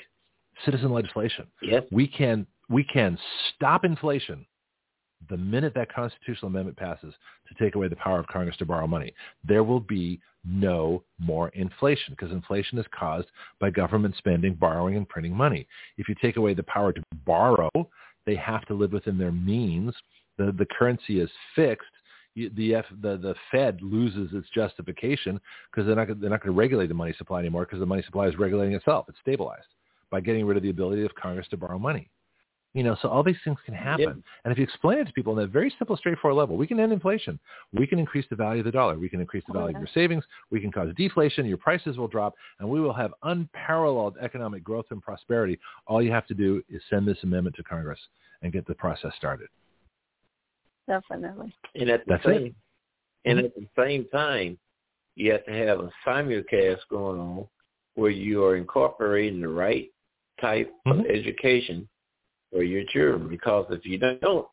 citizen 0.66 0.92
legislation, 0.92 1.48
Yes, 1.62 1.84
we 1.92 2.08
can 2.08 2.46
we 2.70 2.84
can 2.84 3.18
stop 3.56 3.84
inflation 3.84 4.46
the 5.30 5.38
minute 5.38 5.74
that 5.76 5.94
constitutional 5.94 6.48
amendment 6.48 6.78
passes 6.78 7.14
to 7.48 7.64
take 7.64 7.76
away 7.76 7.88
the 7.88 7.96
power 7.96 8.20
of 8.20 8.28
Congress 8.28 8.58
to 8.58 8.66
borrow 8.66 8.88
money. 8.88 9.14
There 9.48 9.64
will 9.64 9.80
be 9.80 10.20
no 10.44 11.04
more 11.20 11.50
inflation 11.50 12.14
because 12.14 12.32
inflation 12.32 12.80
is 12.80 12.86
caused 12.98 13.28
by 13.60 13.70
government 13.70 14.16
spending, 14.18 14.56
borrowing, 14.56 14.98
and 14.98 15.08
printing 15.08 15.36
money. 15.36 15.68
If 15.98 16.10
you 16.10 16.16
take 16.22 16.38
away 16.38 16.54
the 16.54 16.64
power 16.64 16.92
to 16.92 17.04
borrow, 17.26 17.70
they 18.26 18.36
have 18.36 18.66
to 18.66 18.74
live 18.74 18.94
within 18.94 19.18
their 19.18 19.32
means. 19.32 19.94
The 20.38 20.54
the 20.58 20.66
currency 20.78 21.20
is 21.20 21.30
fixed. 21.56 21.90
The 22.36 22.76
F, 22.76 22.86
the 23.02 23.18
the 23.18 23.36
Fed 23.52 23.82
loses 23.82 24.30
its 24.34 24.48
justification 24.56 25.40
because 25.70 25.86
they're 25.86 25.96
not 25.96 26.08
they're 26.20 26.30
not 26.30 26.42
going 26.42 26.54
to 26.54 26.60
regulate 26.60 26.88
the 26.88 26.94
money 26.94 27.14
supply 27.18 27.40
anymore 27.40 27.66
because 27.66 27.80
the 27.80 27.86
money 27.86 28.02
supply 28.04 28.28
is 28.28 28.38
regulating 28.38 28.74
itself. 28.74 29.06
It's 29.10 29.20
stabilized 29.22 29.68
by 30.10 30.22
getting 30.22 30.46
rid 30.46 30.58
of 30.58 30.64
the 30.64 30.70
ability 30.70 31.04
of 31.04 31.14
Congress 31.16 31.48
to 31.50 31.58
borrow 31.58 31.78
money. 31.78 32.10
You 32.74 32.84
know, 32.84 32.96
so 33.02 33.10
all 33.10 33.22
these 33.22 33.36
things 33.44 33.58
can 33.66 33.74
happen. 33.74 34.04
Yeah. 34.04 34.14
And 34.46 34.52
if 34.54 34.58
you 34.58 34.64
explain 34.64 35.00
it 35.00 35.06
to 35.08 35.12
people 35.12 35.34
on 35.34 35.40
that 35.40 35.50
very 35.50 35.74
simple, 35.78 35.98
straightforward 35.98 36.38
level, 36.38 36.56
we 36.56 36.68
can 36.68 36.80
end 36.80 36.94
inflation. 36.94 37.38
We 37.74 37.86
can 37.86 38.00
increase 38.00 38.26
the 38.30 38.38
value 38.38 38.62
of 38.62 38.66
the 38.66 38.72
dollar. 38.72 38.98
We 38.98 39.10
can 39.10 39.20
increase 39.20 39.44
the 39.46 39.54
Oh, 39.54 39.60
value 39.60 39.74
yeah. 39.74 39.80
of 39.80 39.82
your 39.82 39.94
savings. 39.94 40.24
We 40.52 40.62
can 40.62 40.72
cause 40.72 40.88
deflation. 40.96 41.46
Your 41.46 41.58
prices 41.58 41.98
will 41.98 42.08
drop, 42.08 42.34
and 42.60 42.70
we 42.70 42.80
will 42.80 42.94
have 42.94 43.14
unparalleled 43.24 44.16
economic 44.22 44.64
growth 44.64 44.86
and 44.92 45.02
prosperity. 45.02 45.60
All 45.86 46.02
you 46.02 46.12
have 46.12 46.28
to 46.28 46.34
do 46.34 46.64
is 46.70 46.82
send 46.90 47.06
this 47.06 47.18
amendment 47.24 47.58
to 47.58 47.64
Congress 47.64 48.00
and 48.42 48.54
get 48.54 48.66
the 48.66 48.76
process 48.76 49.12
started. 49.18 49.50
Definitely. 50.92 51.54
and 51.76 51.90
at 51.90 52.06
the 52.06 52.14
That's 52.14 52.26
it. 52.26 52.30
Mm-hmm. 52.30 52.44
same 52.44 52.56
and 53.24 53.40
at 53.40 53.56
the 53.56 53.68
same 53.78 54.06
time, 54.10 54.58
you 55.16 55.32
have 55.32 55.46
to 55.46 55.54
have 55.54 55.80
a 55.80 55.92
simulcast 56.06 56.80
going 56.90 57.20
on 57.20 57.48
where 57.96 58.10
you 58.12 58.44
are 58.44 58.58
incorporating 58.58 59.40
the 59.42 59.48
right 59.48 59.90
type 60.42 60.74
Mhm. 60.86 61.00
of 61.02 61.06
education 61.06 61.88
for 62.52 62.64
your 62.64 62.84
children. 62.86 63.30
Because 63.30 63.68
if 63.70 63.86
you 63.86 64.00
don't, 64.00 64.48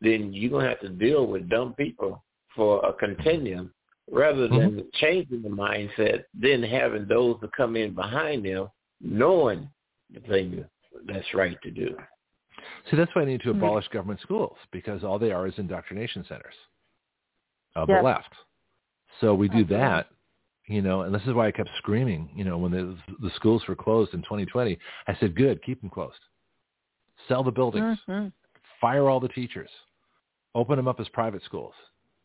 then 0.00 0.32
you're 0.32 0.50
gonna 0.50 0.68
have 0.68 0.80
to 0.80 0.88
deal 0.88 1.26
with 1.26 1.48
dumb 1.48 1.74
people 1.74 2.24
for 2.56 2.84
a 2.84 2.92
continuum 2.94 3.72
rather 4.10 4.48
than 4.48 4.90
changing 4.94 5.42
the 5.42 5.48
mindset, 5.48 6.24
then 6.34 6.62
having 6.64 7.06
those 7.06 7.38
to 7.40 7.48
come 7.48 7.76
in 7.76 7.94
behind 7.94 8.44
them, 8.44 8.68
knowing 9.00 9.70
the 10.12 10.20
thing 10.20 10.64
that's 11.04 11.32
right 11.34 11.60
to 11.62 11.70
do. 11.70 11.96
See, 12.90 12.96
that's 12.96 13.14
why 13.14 13.22
I 13.22 13.24
need 13.24 13.40
to 13.42 13.52
Mhm. 13.52 13.58
abolish 13.58 13.88
government 13.88 14.20
schools 14.20 14.56
because 14.70 15.04
all 15.04 15.18
they 15.18 15.32
are 15.32 15.46
is 15.46 15.58
indoctrination 15.58 16.24
centers 16.24 16.54
of 17.74 17.88
Yes. 17.88 17.98
the 17.98 18.02
left. 18.02 18.34
So 19.20 19.34
we 19.34 19.48
do 19.48 19.58
Absolutely. 19.60 19.76
that, 19.76 20.08
you 20.66 20.82
know, 20.82 21.02
and 21.02 21.14
this 21.14 21.26
is 21.26 21.34
why 21.34 21.46
I 21.46 21.52
kept 21.52 21.70
screaming, 21.78 22.30
you 22.34 22.44
know, 22.44 22.58
when 22.58 22.72
the, 22.72 22.96
the 23.20 23.30
schools 23.30 23.66
were 23.68 23.74
closed 23.76 24.14
in 24.14 24.22
2020. 24.22 24.78
I 25.06 25.14
said, 25.16 25.34
good, 25.34 25.62
keep 25.62 25.80
them 25.80 25.90
closed. 25.90 26.20
Sell 27.28 27.42
the 27.42 27.52
buildings. 27.52 27.98
Mhm. 28.08 28.32
Fire 28.80 29.08
all 29.08 29.20
the 29.20 29.28
teachers. 29.28 29.70
Open 30.54 30.76
them 30.76 30.88
up 30.88 30.98
as 31.00 31.08
private 31.10 31.42
schools. 31.42 31.74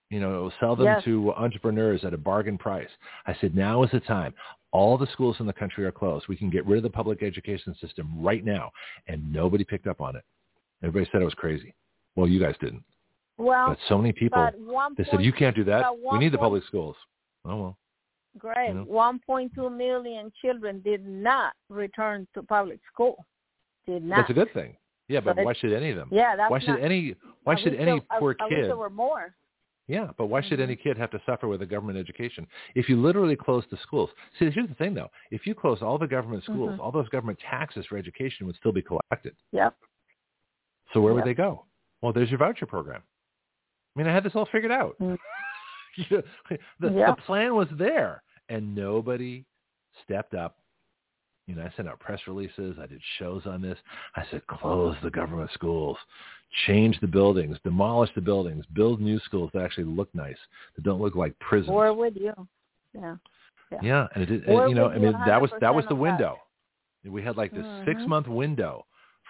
You 0.09 0.19
know, 0.19 0.49
sell 0.59 0.75
them 0.75 0.85
Yes. 0.85 1.03
to 1.06 1.33
entrepreneurs 1.33 2.06
at 2.06 2.14
a 2.14 2.17
bargain 2.17 2.57
price. 2.57 2.90
I 3.25 3.33
said, 3.35 3.56
now 3.56 3.83
is 3.83 3.91
the 3.91 3.99
time. 3.99 4.33
All 4.72 4.98
the 4.98 5.07
schools 5.07 5.40
in 5.40 5.48
the 5.48 5.53
country 5.53 5.83
are 5.85 5.91
closed. 5.91 6.27
We 6.27 6.35
can 6.35 6.49
get 6.49 6.65
rid 6.65 6.77
of 6.77 6.83
the 6.83 6.90
public 6.90 7.24
education 7.24 7.74
system 7.75 8.22
right 8.22 8.43
now. 8.45 8.72
And 9.07 9.32
nobody 9.33 9.64
picked 9.64 9.88
up 9.88 10.01
on 10.01 10.15
it. 10.15 10.24
Everybody 10.85 11.09
said 11.11 11.22
it 11.22 11.25
was 11.25 11.33
crazy. 11.33 11.73
Well, 12.15 12.27
you 12.27 12.39
guys 12.39 12.55
didn't. 12.61 12.83
Well, 13.38 13.69
But 13.69 13.80
so 13.89 13.97
many 13.97 14.14
people, 14.14 14.49
they 14.97 15.03
said, 15.11 15.22
you 15.22 15.33
can't 15.33 15.55
do 15.55 15.64
that. 15.65 15.85
We 16.11 16.19
need 16.19 16.31
the 16.31 16.38
public 16.38 16.64
schools. 16.65 16.95
Oh, 17.43 17.55
well. 17.57 17.77
Great. 18.38 18.69
you 18.69 18.73
know? 18.75 18.85
1.2 18.85 19.75
million 19.75 20.31
children 20.41 20.81
did 20.83 21.05
not 21.05 21.53
return 21.69 22.27
to 22.33 22.43
public 22.43 22.80
school. 22.91 23.25
Did 23.88 24.03
not. 24.03 24.17
That's 24.17 24.30
a 24.30 24.33
good 24.33 24.53
thing. 24.53 24.75
Yeah, 25.07 25.22
but 25.22 25.35
But 25.35 25.45
why 25.45 25.53
should 25.53 25.72
any 25.73 25.91
of 25.91 25.97
them? 25.97 26.09
Yeah, 26.11 26.35
that's 26.35 26.49
why 26.51 26.59
should 26.59 26.69
not, 26.69 26.81
any 26.81 27.15
why 27.43 27.55
should 27.55 27.75
any 27.75 27.85
there, 27.85 27.99
I- 28.09 28.19
poor 28.19 28.35
I, 28.39 28.43
wish 28.45 28.53
kid 28.53 28.65
there 28.65 28.75
were 28.77 28.89
more. 28.89 29.35
Yeah, 29.88 30.09
but 30.17 30.25
why 30.27 30.41
should 30.41 30.57
Mhm. 30.59 30.64
any 30.64 30.75
kid 30.75 30.97
have 30.97 31.11
to 31.11 31.22
suffer 31.27 31.47
with 31.47 31.61
a 31.61 31.65
government 31.65 31.99
education? 31.99 32.47
If 32.73 32.89
you 32.89 32.99
literally 32.99 33.35
close 33.35 33.64
the 33.67 33.77
schools. 33.77 34.09
See, 34.39 34.49
here's 34.49 34.67
the 34.67 34.73
thing 34.75 34.95
though. 34.95 35.11
If 35.30 35.45
you 35.45 35.53
close 35.53 35.83
all 35.83 35.99
the 35.99 36.07
government 36.07 36.43
schools, 36.43 36.72
Mhm. 36.72 36.80
all 36.80 36.91
those 36.91 37.07
government 37.09 37.38
taxes 37.39 37.85
for 37.85 37.97
education 37.97 38.47
would 38.47 38.55
still 38.55 38.72
be 38.72 38.81
collected. 38.81 39.35
Yep. 39.51 39.75
So 40.95 41.01
where 41.01 41.14
would 41.14 41.25
they 41.25 41.33
go? 41.33 41.65
Well, 42.01 42.14
there's 42.14 42.30
your 42.30 42.40
voucher 42.40 42.65
program. 42.65 43.01
I 43.95 43.99
mean, 43.99 44.07
I 44.07 44.14
had 44.14 44.24
this 44.24 44.32
all 44.33 44.48
figured 44.51 44.72
out. 44.72 44.95
Mm. 44.99 45.17
The, 46.80 46.91
Yeah. 46.91 47.11
the 47.11 47.22
plan 47.25 47.56
was 47.56 47.67
there, 47.77 48.22
and 48.49 48.75
nobody 48.75 49.45
stepped 50.03 50.33
up. 50.33 50.57
You 51.48 51.56
know, 51.56 51.64
I 51.64 51.72
sent 51.75 51.88
out 51.88 51.99
press 51.99 52.19
releases. 52.27 52.77
I 52.82 52.88
did 52.88 52.99
shows 53.19 53.43
on 53.45 53.61
this. 53.61 53.77
I 54.15 54.24
said, 54.32 54.45
close 54.48 54.95
the 55.03 55.11
government 55.11 55.51
schools, 55.53 55.98
change 56.65 56.99
the 57.01 57.07
buildings, 57.07 57.57
demolish 57.64 58.09
the 58.15 58.22
buildings, 58.22 58.65
build 58.74 58.99
new 58.99 59.19
schools 59.19 59.51
that 59.53 59.61
actually 59.64 59.83
look 59.85 60.09
nice, 60.15 60.38
that 60.75 60.83
don't 60.83 60.99
look 61.01 61.15
like 61.15 61.38
prisons. 61.40 61.72
We're 61.72 61.93
with 61.93 62.15
you. 62.15 62.33
Yeah. 62.93 63.15
Yeah. 63.72 63.80
Yeah, 63.82 64.07
and 64.15 64.24
it 64.24 64.25
did. 64.27 64.43
And, 64.45 64.69
you 64.69 64.75
know, 64.75 64.88
I 64.90 64.98
mean, 64.98 65.14
that 65.25 65.41
was 65.41 65.51
that 65.61 65.74
was 65.74 65.85
the 65.85 65.91
on 65.91 65.98
that. 65.98 66.01
window. 66.01 66.38
We 67.06 67.22
had 67.22 67.38
like 67.38 67.51
this 67.51 67.65
Mhm. 67.65 67.85
six 67.85 68.01
month 68.07 68.27
window 68.27 68.85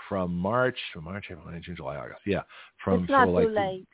from 0.09 0.35
March, 0.35 0.77
from 0.93 1.03
March, 1.05 1.25
April, 1.31 1.45
May, 1.51 1.59
June, 1.59 1.75
July, 1.75 1.97
August. 1.97 2.21
Yeah, 2.25 2.41
from 2.83 3.03
it's 3.03 3.09
not 3.11 3.27
sort 3.27 3.29
of 3.29 3.33
like 3.35 3.47
too 3.47 3.53
late. 3.53 3.87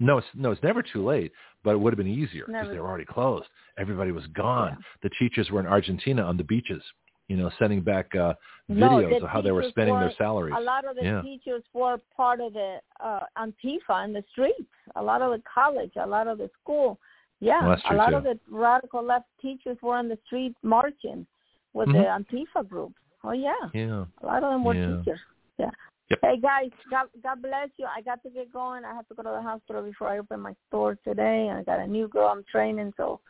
no, 0.00 0.18
it's 0.18 0.26
no, 0.34 0.50
it's 0.50 0.62
never 0.62 0.82
too 0.82 1.04
late, 1.04 1.32
but 1.62 1.70
it 1.72 1.80
would 1.80 1.92
have 1.92 1.98
been 1.98 2.06
easier 2.08 2.44
because 2.46 2.68
they 2.70 2.78
were 2.78 2.88
already 2.88 3.04
closed. 3.04 3.46
Everybody 3.78 4.12
was 4.12 4.26
gone. 4.28 4.76
Yeah. 4.78 4.84
The 5.02 5.10
teachers 5.18 5.50
were 5.50 5.60
in 5.60 5.66
Argentina 5.66 6.22
on 6.22 6.36
the 6.36 6.44
beaches, 6.44 6.82
you 7.28 7.36
know, 7.36 7.50
sending 7.58 7.80
back 7.82 8.14
uh, 8.14 8.34
videos 8.70 9.18
the 9.18 9.24
of 9.24 9.30
how 9.30 9.40
they 9.40 9.50
were 9.52 9.64
spending 9.68 9.94
were- 9.94 10.00
their 10.00 10.12
salaries. 10.16 10.54
A 10.56 10.60
lot 10.60 10.84
of 10.84 10.96
the 10.96 11.02
Yeah. 11.02 11.22
teachers 11.22 11.62
were 11.72 11.98
part 12.16 12.40
of 12.40 12.52
the 12.52 12.78
uh, 13.00 13.20
Antifa 13.38 14.04
in 14.04 14.12
the 14.12 14.22
streets. 14.32 14.62
A 14.96 15.02
lot 15.02 15.22
of 15.22 15.30
the 15.32 15.42
college, 15.52 15.92
a 15.96 16.06
lot 16.06 16.26
of 16.28 16.38
the 16.38 16.48
school. 16.62 16.98
Yeah, 17.40 17.66
Well, 17.66 17.80
a 17.90 17.94
lot 17.94 18.10
too. 18.10 18.16
of 18.16 18.22
the 18.24 18.38
radical 18.48 19.02
left 19.04 19.26
teachers 19.42 19.76
were 19.82 19.96
on 19.96 20.08
the 20.08 20.18
street 20.26 20.54
marching 20.62 21.26
with 21.74 21.88
Mhm. 21.88 21.94
the 22.28 22.36
Antifa 22.36 22.66
group. 22.66 22.92
Oh 23.24 23.32
yeah, 23.32 23.52
Yeah. 23.74 24.04
a 24.22 24.26
lot 24.26 24.42
of 24.44 24.50
them 24.52 24.62
were 24.64 24.74
Yeah. 24.74 24.98
teachers. 24.98 25.20
Yeah. 25.58 25.70
Yep. 26.10 26.18
Hey 26.22 26.38
guys, 26.40 26.70
God, 26.90 27.06
God 27.22 27.40
bless 27.40 27.70
you. 27.78 27.86
I 27.86 28.02
got 28.02 28.22
to 28.24 28.30
get 28.30 28.52
going. 28.52 28.84
I 28.84 28.94
have 28.94 29.08
to 29.08 29.14
go 29.14 29.22
to 29.22 29.30
the 29.30 29.42
hospital 29.42 29.82
before 29.82 30.08
I 30.08 30.18
open 30.18 30.40
my 30.40 30.54
store 30.68 30.98
today. 31.02 31.50
I 31.50 31.62
got 31.62 31.80
a 31.80 31.86
new 31.86 32.08
girl 32.08 32.28
I'm 32.28 32.44
training, 32.50 32.92
so 32.96 33.20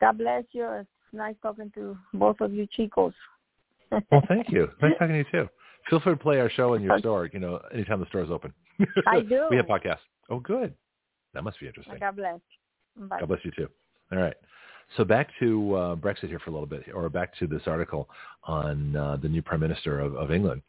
God 0.00 0.18
bless 0.18 0.44
you. 0.50 0.66
It's 0.68 0.88
nice 1.12 1.36
talking 1.42 1.70
to 1.76 1.96
both 2.14 2.40
of 2.40 2.52
you 2.52 2.66
chicos. 2.76 3.12
Well, 3.90 4.22
thank 4.28 4.50
you. 4.50 4.68
Nice 4.82 4.92
talking 4.98 5.12
to 5.12 5.18
you 5.18 5.24
too. 5.30 5.48
Feel 5.88 6.00
free 6.00 6.12
to 6.12 6.18
play 6.18 6.40
our 6.40 6.50
show 6.50 6.74
in 6.74 6.82
your 6.82 6.98
store. 6.98 7.30
You 7.32 7.38
know, 7.38 7.60
anytime 7.72 8.00
the 8.00 8.06
store 8.06 8.22
is 8.22 8.30
open. 8.30 8.52
I 9.06 9.20
do. 9.28 9.46
we 9.50 9.56
have 9.56 9.66
podcasts. 9.66 9.98
Oh, 10.28 10.40
good. 10.40 10.74
That 11.34 11.44
must 11.44 11.58
be 11.60 11.66
interesting. 11.66 11.96
God 12.00 12.16
bless. 12.16 12.40
Bye. 12.96 13.20
God 13.20 13.28
bless 13.28 13.44
you 13.44 13.52
too. 13.52 13.68
All 14.12 14.18
right. 14.18 14.34
So 14.96 15.04
back 15.04 15.28
to 15.40 15.74
uh, 15.74 15.96
Brexit 15.96 16.28
here 16.28 16.38
for 16.38 16.50
a 16.50 16.52
little 16.52 16.66
bit, 16.66 16.84
or 16.94 17.08
back 17.08 17.36
to 17.38 17.46
this 17.46 17.62
article 17.66 18.08
on 18.44 18.96
uh, 18.96 19.16
the 19.20 19.28
new 19.28 19.42
Prime 19.42 19.60
Minister 19.60 20.00
of, 20.00 20.14
of 20.16 20.30
England, 20.32 20.62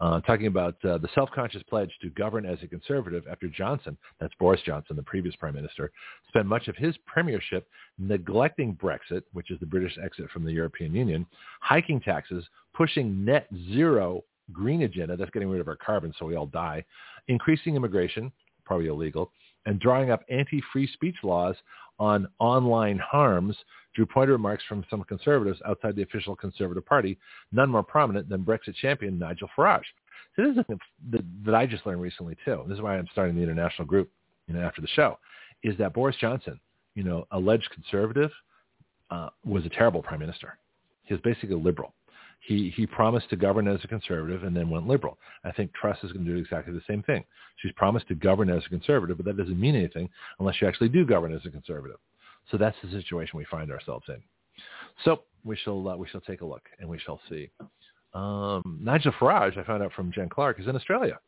uh, 0.00 0.20
talking 0.22 0.46
about 0.46 0.76
uh, 0.84 0.98
the 0.98 1.08
self-conscious 1.14 1.62
pledge 1.68 1.90
to 2.02 2.10
govern 2.10 2.44
as 2.44 2.58
a 2.62 2.66
conservative 2.66 3.24
after 3.30 3.48
Johnson, 3.48 3.96
that's 4.20 4.34
Boris 4.38 4.60
Johnson, 4.64 4.96
the 4.96 5.02
previous 5.02 5.36
Prime 5.36 5.54
Minister, 5.54 5.90
spent 6.28 6.46
much 6.46 6.68
of 6.68 6.76
his 6.76 6.96
premiership 7.06 7.68
neglecting 7.98 8.74
Brexit, 8.74 9.22
which 9.32 9.50
is 9.50 9.60
the 9.60 9.66
British 9.66 9.96
exit 10.02 10.30
from 10.30 10.44
the 10.44 10.52
European 10.52 10.94
Union, 10.94 11.26
hiking 11.60 12.00
taxes, 12.00 12.44
pushing 12.74 13.24
net 13.24 13.48
zero 13.72 14.24
green 14.52 14.82
agenda, 14.82 15.16
that's 15.16 15.30
getting 15.30 15.48
rid 15.48 15.60
of 15.60 15.68
our 15.68 15.76
carbon 15.76 16.12
so 16.18 16.26
we 16.26 16.36
all 16.36 16.46
die, 16.46 16.84
increasing 17.28 17.76
immigration, 17.76 18.30
probably 18.64 18.88
illegal, 18.88 19.30
and 19.66 19.80
drawing 19.80 20.10
up 20.10 20.22
anti-free 20.28 20.88
speech 20.92 21.16
laws 21.22 21.56
on 21.98 22.26
online 22.38 22.98
harms 22.98 23.56
drew 23.94 24.06
pointed 24.06 24.32
remarks 24.32 24.64
from 24.68 24.84
some 24.90 25.02
conservatives 25.04 25.60
outside 25.66 25.94
the 25.94 26.02
official 26.02 26.34
Conservative 26.34 26.84
Party, 26.84 27.16
none 27.52 27.70
more 27.70 27.82
prominent 27.82 28.28
than 28.28 28.42
Brexit 28.42 28.74
champion 28.74 29.18
Nigel 29.18 29.48
Farage. 29.56 29.84
So 30.34 30.42
this 30.42 30.50
is 30.50 30.56
something 30.56 30.80
that, 31.10 31.24
that 31.44 31.54
I 31.54 31.66
just 31.66 31.86
learned 31.86 32.02
recently 32.02 32.36
too. 32.44 32.64
This 32.66 32.76
is 32.76 32.82
why 32.82 32.98
I'm 32.98 33.08
starting 33.12 33.36
the 33.36 33.42
international 33.42 33.86
group, 33.86 34.10
you 34.48 34.54
know, 34.54 34.60
after 34.60 34.80
the 34.80 34.88
show, 34.88 35.18
is 35.62 35.78
that 35.78 35.94
Boris 35.94 36.16
Johnson, 36.20 36.58
you 36.96 37.04
know, 37.04 37.26
alleged 37.30 37.70
conservative, 37.72 38.30
uh, 39.10 39.28
was 39.44 39.64
a 39.64 39.68
terrible 39.68 40.02
prime 40.02 40.20
minister. 40.20 40.58
He 41.04 41.14
was 41.14 41.20
basically 41.20 41.54
a 41.54 41.58
liberal. 41.58 41.94
He 42.46 42.72
he 42.76 42.86
promised 42.86 43.30
to 43.30 43.36
govern 43.36 43.66
as 43.68 43.80
a 43.84 43.88
conservative 43.88 44.44
and 44.44 44.54
then 44.54 44.68
went 44.68 44.86
liberal. 44.86 45.18
I 45.44 45.52
think 45.52 45.72
Truss 45.72 45.98
is 46.02 46.12
going 46.12 46.26
to 46.26 46.32
do 46.32 46.38
exactly 46.38 46.74
the 46.74 46.82
same 46.86 47.02
thing. 47.02 47.24
She's 47.56 47.72
promised 47.72 48.08
to 48.08 48.14
govern 48.14 48.50
as 48.50 48.62
a 48.66 48.68
conservative, 48.68 49.16
but 49.16 49.26
that 49.26 49.36
doesn't 49.36 49.58
mean 49.58 49.74
anything 49.74 50.10
unless 50.38 50.60
you 50.60 50.68
actually 50.68 50.90
do 50.90 51.06
govern 51.06 51.34
as 51.34 51.44
a 51.46 51.50
conservative. 51.50 51.96
So 52.50 52.58
that's 52.58 52.76
the 52.82 52.90
situation 52.90 53.38
we 53.38 53.46
find 53.46 53.70
ourselves 53.72 54.04
in. 54.08 54.22
So 55.04 55.22
we 55.44 55.56
shall 55.56 55.88
uh, 55.88 55.96
we 55.96 56.06
shall 56.08 56.20
take 56.20 56.42
a 56.42 56.46
look 56.46 56.68
and 56.78 56.88
we 56.88 56.98
shall 56.98 57.20
see. 57.28 57.50
Um, 58.12 58.78
Nigel 58.80 59.12
Farage, 59.12 59.58
I 59.58 59.64
found 59.64 59.82
out 59.82 59.92
from 59.92 60.12
Jen 60.12 60.28
Clark, 60.28 60.60
is 60.60 60.66
in 60.66 60.76
Australia, 60.76 61.18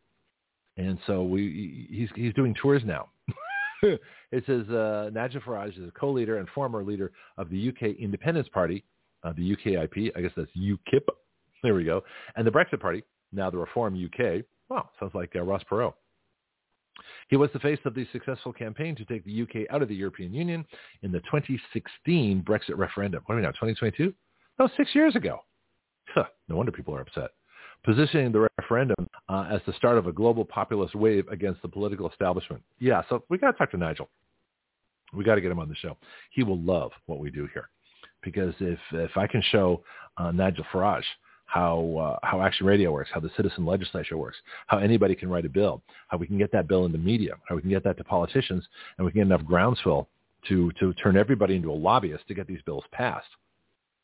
and 0.77 0.99
so 1.07 1.23
we 1.23 1.89
he's 1.91 2.11
he's 2.15 2.35
doing 2.35 2.55
tours 2.55 2.83
now. 2.85 3.09
it 3.83 4.45
says 4.47 4.69
uh, 4.69 5.11
Nigel 5.13 5.41
Farage 5.41 5.79
is 5.79 5.89
a 5.89 5.99
co-leader 5.99 6.39
and 6.39 6.49
former 6.51 6.85
leader 6.85 7.13
of 7.39 7.51
the 7.51 7.69
UK 7.69 7.97
Independence 7.99 8.49
Party, 8.49 8.85
uh, 9.27 9.33
the 9.37 9.57
UKIP. 9.57 10.13
I 10.17 10.21
guess 10.21 10.33
that's 10.37 10.51
UKIP. 10.57 11.07
There 11.63 11.75
we 11.75 11.85
go. 11.85 12.03
And 12.37 12.47
the 12.47 12.51
Brexit 12.51 12.81
Party, 12.81 13.03
now 13.33 13.51
the 13.51 13.59
Reform 13.59 13.95
UK. 13.95 14.45
Wow, 14.69 14.91
sounds 15.01 15.15
like 15.15 15.33
uh, 15.35 15.43
Ross 15.43 15.63
Perot. 15.71 15.95
He 17.29 17.37
was 17.37 17.51
the 17.53 17.59
face 17.59 17.79
of 17.85 17.95
the 17.95 18.07
successful 18.13 18.53
campaign 18.53 18.97
to 18.97 19.05
take 19.05 19.25
the 19.25 19.43
UK 19.43 19.71
out 19.71 19.83
of 19.83 19.89
the 19.89 19.95
European 19.95 20.33
Union 20.33 20.65
in 21.03 21.13
the 21.13 21.21
2016 21.21 22.43
Brexit 22.43 22.77
referendum. 22.77 23.23
What 23.27 23.35
are 23.35 23.39
we 23.39 23.43
now, 23.43 23.51
2022? 23.51 24.15
No, 24.59 24.69
six 24.77 24.95
years 24.95 25.15
ago. 25.17 25.41
Huh, 26.15 26.25
no 26.49 26.57
wonder 26.57 26.73
people 26.73 26.95
are 26.95 27.01
upset. 27.01 27.31
Positioning 27.85 28.33
the 28.33 28.49
referendum 28.59 29.09
uh, 29.29 29.49
as 29.51 29.61
the 29.67 29.73
start 29.75 29.99
of 29.99 30.07
a 30.07 30.13
global 30.13 30.45
populist 30.45 30.95
wave 30.95 31.29
against 31.29 31.61
the 31.63 31.69
political 31.69 32.09
establishment. 32.09 32.63
Yeah, 32.79 33.03
so 33.09 33.25
we 33.29 33.39
got 33.39 33.53
to 33.53 33.59
talk 33.59 33.71
to 33.73 33.77
Nigel. 33.77 34.09
We 35.13 35.25
got 35.25 35.37
to 35.37 35.41
get 35.41 35.51
him 35.51 35.59
on 35.59 35.69
the 35.69 35.77
show. 35.77 35.97
He 36.31 36.43
will 36.43 36.61
love 36.61 36.93
what 37.07 37.19
we 37.19 37.31
do 37.31 37.49
here, 37.53 37.69
because 38.27 38.55
if 38.59 38.79
if 38.93 39.17
I 39.17 39.27
can 39.29 39.41
show 39.51 39.83
uh, 40.19 40.33
Nigel 40.33 40.67
Farage 40.73 41.05
how 41.47 42.19
uh, 42.23 42.27
how 42.27 42.43
Action 42.43 42.67
Radio 42.67 42.93
works, 42.93 43.09
how 43.15 43.21
the 43.21 43.31
citizen 43.37 43.65
legislature 43.65 44.19
works, 44.19 44.37
how 44.67 44.79
anybody 44.79 45.15
can 45.15 45.31
write 45.31 45.47
a 45.47 45.49
bill, 45.49 45.81
how 46.09 46.19
we 46.19 46.27
can 46.27 46.37
get 46.37 46.51
that 46.53 46.67
bill 46.67 46.85
in 46.85 46.93
the 46.93 46.99
media, 46.99 47.35
how 47.49 47.55
we 47.55 47.63
can 47.63 47.71
get 47.71 47.85
that 47.85 47.97
to 47.97 48.05
politicians, 48.05 48.67
and 48.99 49.07
we 49.07 49.13
can 49.13 49.21
get 49.21 49.27
enough 49.27 49.45
groundswell 49.47 50.09
to 50.49 50.73
to 50.81 50.93
turn 50.95 51.17
everybody 51.17 51.55
into 51.55 51.71
a 51.71 51.73
lobbyist 51.89 52.27
to 52.27 52.35
get 52.35 52.49
these 52.49 52.61
bills 52.67 52.85
passed. 52.91 53.29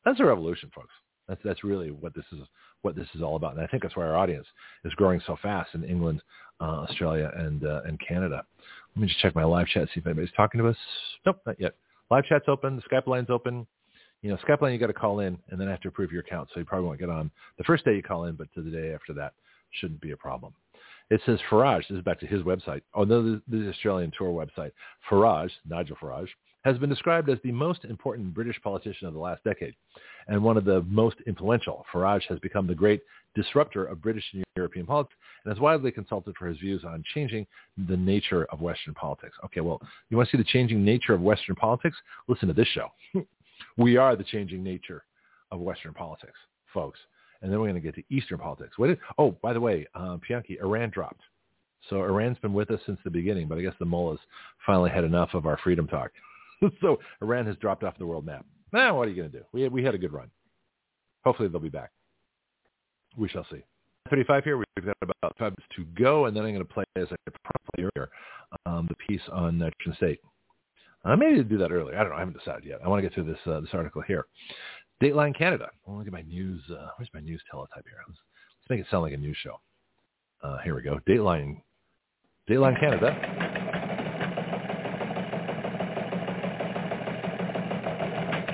That's 0.05 0.21
a 0.21 0.25
revolution, 0.25 0.71
folks. 0.73 0.95
That's 1.29 1.41
that's 1.45 1.65
really 1.65 1.91
what 1.91 2.15
this 2.15 2.25
is 2.33 2.39
what 2.83 2.95
this 2.95 3.09
is 3.15 3.23
all 3.23 3.35
about, 3.35 3.57
and 3.57 3.61
I 3.61 3.67
think 3.67 3.83
that's 3.83 3.97
why 3.97 4.05
our 4.05 4.17
audience 4.17 4.47
is 4.85 4.95
growing 4.95 5.21
so 5.27 5.37
fast 5.43 5.75
in 5.75 5.83
England, 5.83 6.23
uh, 6.61 6.87
Australia, 6.89 7.33
and 7.37 7.65
uh, 7.65 7.83
and 7.87 8.01
Canada. 8.07 8.45
Let 8.95 9.03
me 9.03 9.09
just 9.09 9.19
check 9.19 9.35
my 9.35 9.45
live 9.45 9.67
chat 9.67 9.89
see 9.89 10.01
if 10.01 10.07
anybody's 10.07 10.33
talking 10.37 10.61
to 10.61 10.69
us. 10.69 10.77
Nope, 11.27 11.41
not 11.45 11.61
yet. 11.61 11.75
Live 12.13 12.25
chat's 12.25 12.49
open. 12.49 12.77
The 12.77 12.83
Skype 12.83 13.07
line's 13.09 13.31
open. 13.31 13.67
You 14.23 14.31
know, 14.31 14.37
Skype 14.37 14.61
line 14.61 14.73
you 14.73 14.79
got 14.79 14.87
to 14.87 14.93
call 14.93 15.21
in, 15.21 15.39
and 15.51 15.61
then 15.61 15.69
I 15.69 15.73
have 15.73 15.81
to 15.81 15.89
approve 15.89 16.13
your 16.13 16.23
account, 16.23 16.49
so 16.53 16.61
you 16.61 16.67
probably 16.67 16.87
won't 16.87 17.01
get 17.01 17.11
on 17.11 17.31
the 17.59 17.65
first 17.65 17.85
day 17.85 17.95
you 17.95 18.03
call 18.03 18.25
in, 18.25 18.37
but 18.37 18.47
to 18.55 18.63
the 18.63 18.71
day 18.71 18.93
after 18.95 19.13
that 19.15 19.35
shouldn't 19.73 20.01
be 20.01 20.13
a 20.13 20.17
problem. 20.17 20.55
It 21.11 21.21
says 21.27 21.39
Farage, 21.51 21.89
this 21.89 21.99
is 21.99 22.05
back 22.05 22.21
to 22.21 22.27
his 22.27 22.43
website. 22.43 22.83
Oh, 22.95 23.05
no, 23.05 23.41
the 23.49 23.69
Australian 23.69 24.13
tour 24.17 24.31
website. 24.31 24.71
Farage, 25.11 25.51
Nigel 25.69 25.97
Farage, 25.97 26.29
has 26.65 26.79
been 26.79 26.89
described 26.89 27.29
as 27.29 27.39
the 27.43 27.53
most 27.53 27.85
important 27.85 28.33
British 28.33 28.61
politician 28.63 29.09
of 29.09 29.15
the 29.15 29.21
last 29.21 29.43
decade 29.45 29.75
and 30.29 30.43
one 30.43 30.57
of 30.57 30.65
the 30.65 30.83
most 30.83 31.17
influential. 31.27 31.85
Farage 31.93 32.23
has 32.29 32.39
become 32.39 32.67
the 32.67 32.75
great 32.75 33.03
disruptor 33.35 33.85
of 33.85 34.01
British 34.01 34.25
and 34.33 34.45
European 34.57 34.87
politics 34.87 35.17
and 35.45 35.53
is 35.53 35.61
widely 35.61 35.91
consulted 35.91 36.37
for 36.37 36.47
his 36.47 36.59
views 36.59 36.85
on 36.85 37.03
changing 37.15 37.47
the 37.89 37.97
nature 37.97 38.47
of 38.53 38.61
Western 38.61 38.95
politics. 38.95 39.37
Okay, 39.45 39.61
well, 39.61 39.81
you 40.09 40.17
want 40.17 40.29
to 40.29 40.37
see 40.37 40.41
the 40.41 40.49
changing 40.49 40.85
nature 40.85 41.15
of 41.15 41.21
Western 41.21 41.57
politics? 41.57 41.97
Listen 42.29 42.49
to 42.49 42.55
this 42.55 42.69
show. 42.69 42.89
we 43.77 43.97
are 43.97 44.17
the 44.17 44.25
changing 44.25 44.63
nature 44.63 45.05
of 45.51 45.61
Western 45.61 45.95
politics, 45.95 46.39
folks. 46.73 46.99
And 47.41 47.51
then 47.51 47.59
we're 47.59 47.69
going 47.69 47.83
to 47.83 47.93
get 47.93 47.95
to 47.97 48.15
Eastern 48.15 48.39
politics. 48.39 48.79
What 48.79 48.91
is, 48.91 48.99
oh, 49.19 49.37
by 49.43 49.53
the 49.53 49.61
way, 49.61 49.87
uh, 49.95 50.17
Pianki, 50.29 50.61
Iran 50.61 50.91
dropped. 50.91 51.23
So 51.91 52.03
Iran's 52.05 52.39
been 52.39 52.53
with 52.53 52.71
us 52.71 52.81
since 52.87 52.99
the 53.03 53.11
beginning, 53.11 53.49
but 53.49 53.59
I 53.59 53.63
guess 53.63 53.75
the 53.81 53.85
mullahs 53.85 54.21
finally 54.65 54.91
had 54.91 55.03
enough 55.03 55.31
of 55.35 55.47
our 55.47 55.59
freedom 55.59 55.89
talk. 55.89 56.13
so 56.81 57.01
Iran 57.21 57.47
has 57.47 57.57
dropped 57.57 57.83
off 57.83 57.99
the 57.99 58.07
world 58.07 58.25
map. 58.25 58.47
Now, 58.73 58.97
what 58.97 59.09
are 59.09 59.11
you 59.11 59.17
going 59.17 59.33
to 59.33 59.39
do? 59.39 59.45
We 59.53 59.63
had, 59.63 59.73
we 59.73 59.83
had 59.83 59.95
a 59.95 59.99
good 59.99 60.13
run. 60.13 60.31
Hopefully 61.25 61.49
they'll 61.49 61.61
be 61.61 61.69
back. 61.69 61.91
We 63.17 63.29
shall 63.29 63.47
see. 63.51 63.65
35 64.11 64.45
here. 64.45 64.59
We've 64.59 64.67
got 64.85 64.97
about 65.03 65.37
five 65.39 65.53
minutes 65.53 65.67
to 65.77 65.85
go, 66.01 66.27
and 66.27 66.37
then 66.37 66.45
I'm 66.45 66.55
going 66.55 66.67
to 66.67 66.73
play, 66.73 66.85
as 66.97 67.09
I 67.11 67.17
promptly 67.45 67.91
earlier, 67.97 68.11
um, 68.67 68.87
the 68.89 68.97
piece 68.97 69.23
on 69.33 69.59
Church 69.59 69.97
State. 69.97 70.21
I 71.05 71.17
may 71.17 71.43
do 71.43 71.59
that 71.59 71.73
earlier. 71.73 71.97
I 71.99 72.03
don't 72.03 72.11
know. 72.11 72.17
I 72.17 72.21
haven't 72.21 72.39
decided 72.39 72.65
yet. 72.65 72.79
I 72.85 72.89
want 72.89 73.03
to 73.03 73.09
get 73.09 73.15
through 73.15 73.25
this 73.25 73.39
uh, 73.47 73.61
this 73.61 73.71
article 73.73 74.03
here. 74.03 74.27
Dateline 75.03 75.37
Canada. 75.37 75.69
I 75.87 75.91
want 75.91 76.05
to 76.05 76.11
get 76.11 76.13
my 76.13 76.23
news. 76.23 76.63
Uh, 76.71 76.89
where's 76.97 77.11
my 77.13 77.21
news 77.21 77.43
teletype 77.51 77.85
here? 77.85 77.99
Let's, 78.07 78.19
let's 78.61 78.71
make 78.71 78.81
it 78.81 78.87
sound 78.91 79.03
like 79.03 79.13
a 79.13 79.17
news 79.17 79.37
show. 79.43 79.61
Uh, 80.43 80.59
here 80.65 80.77
we 80.77 80.83
go. 80.83 81.01
Dateline. 81.09 81.61
Dateline 82.49 82.79
Canada. 82.79 83.63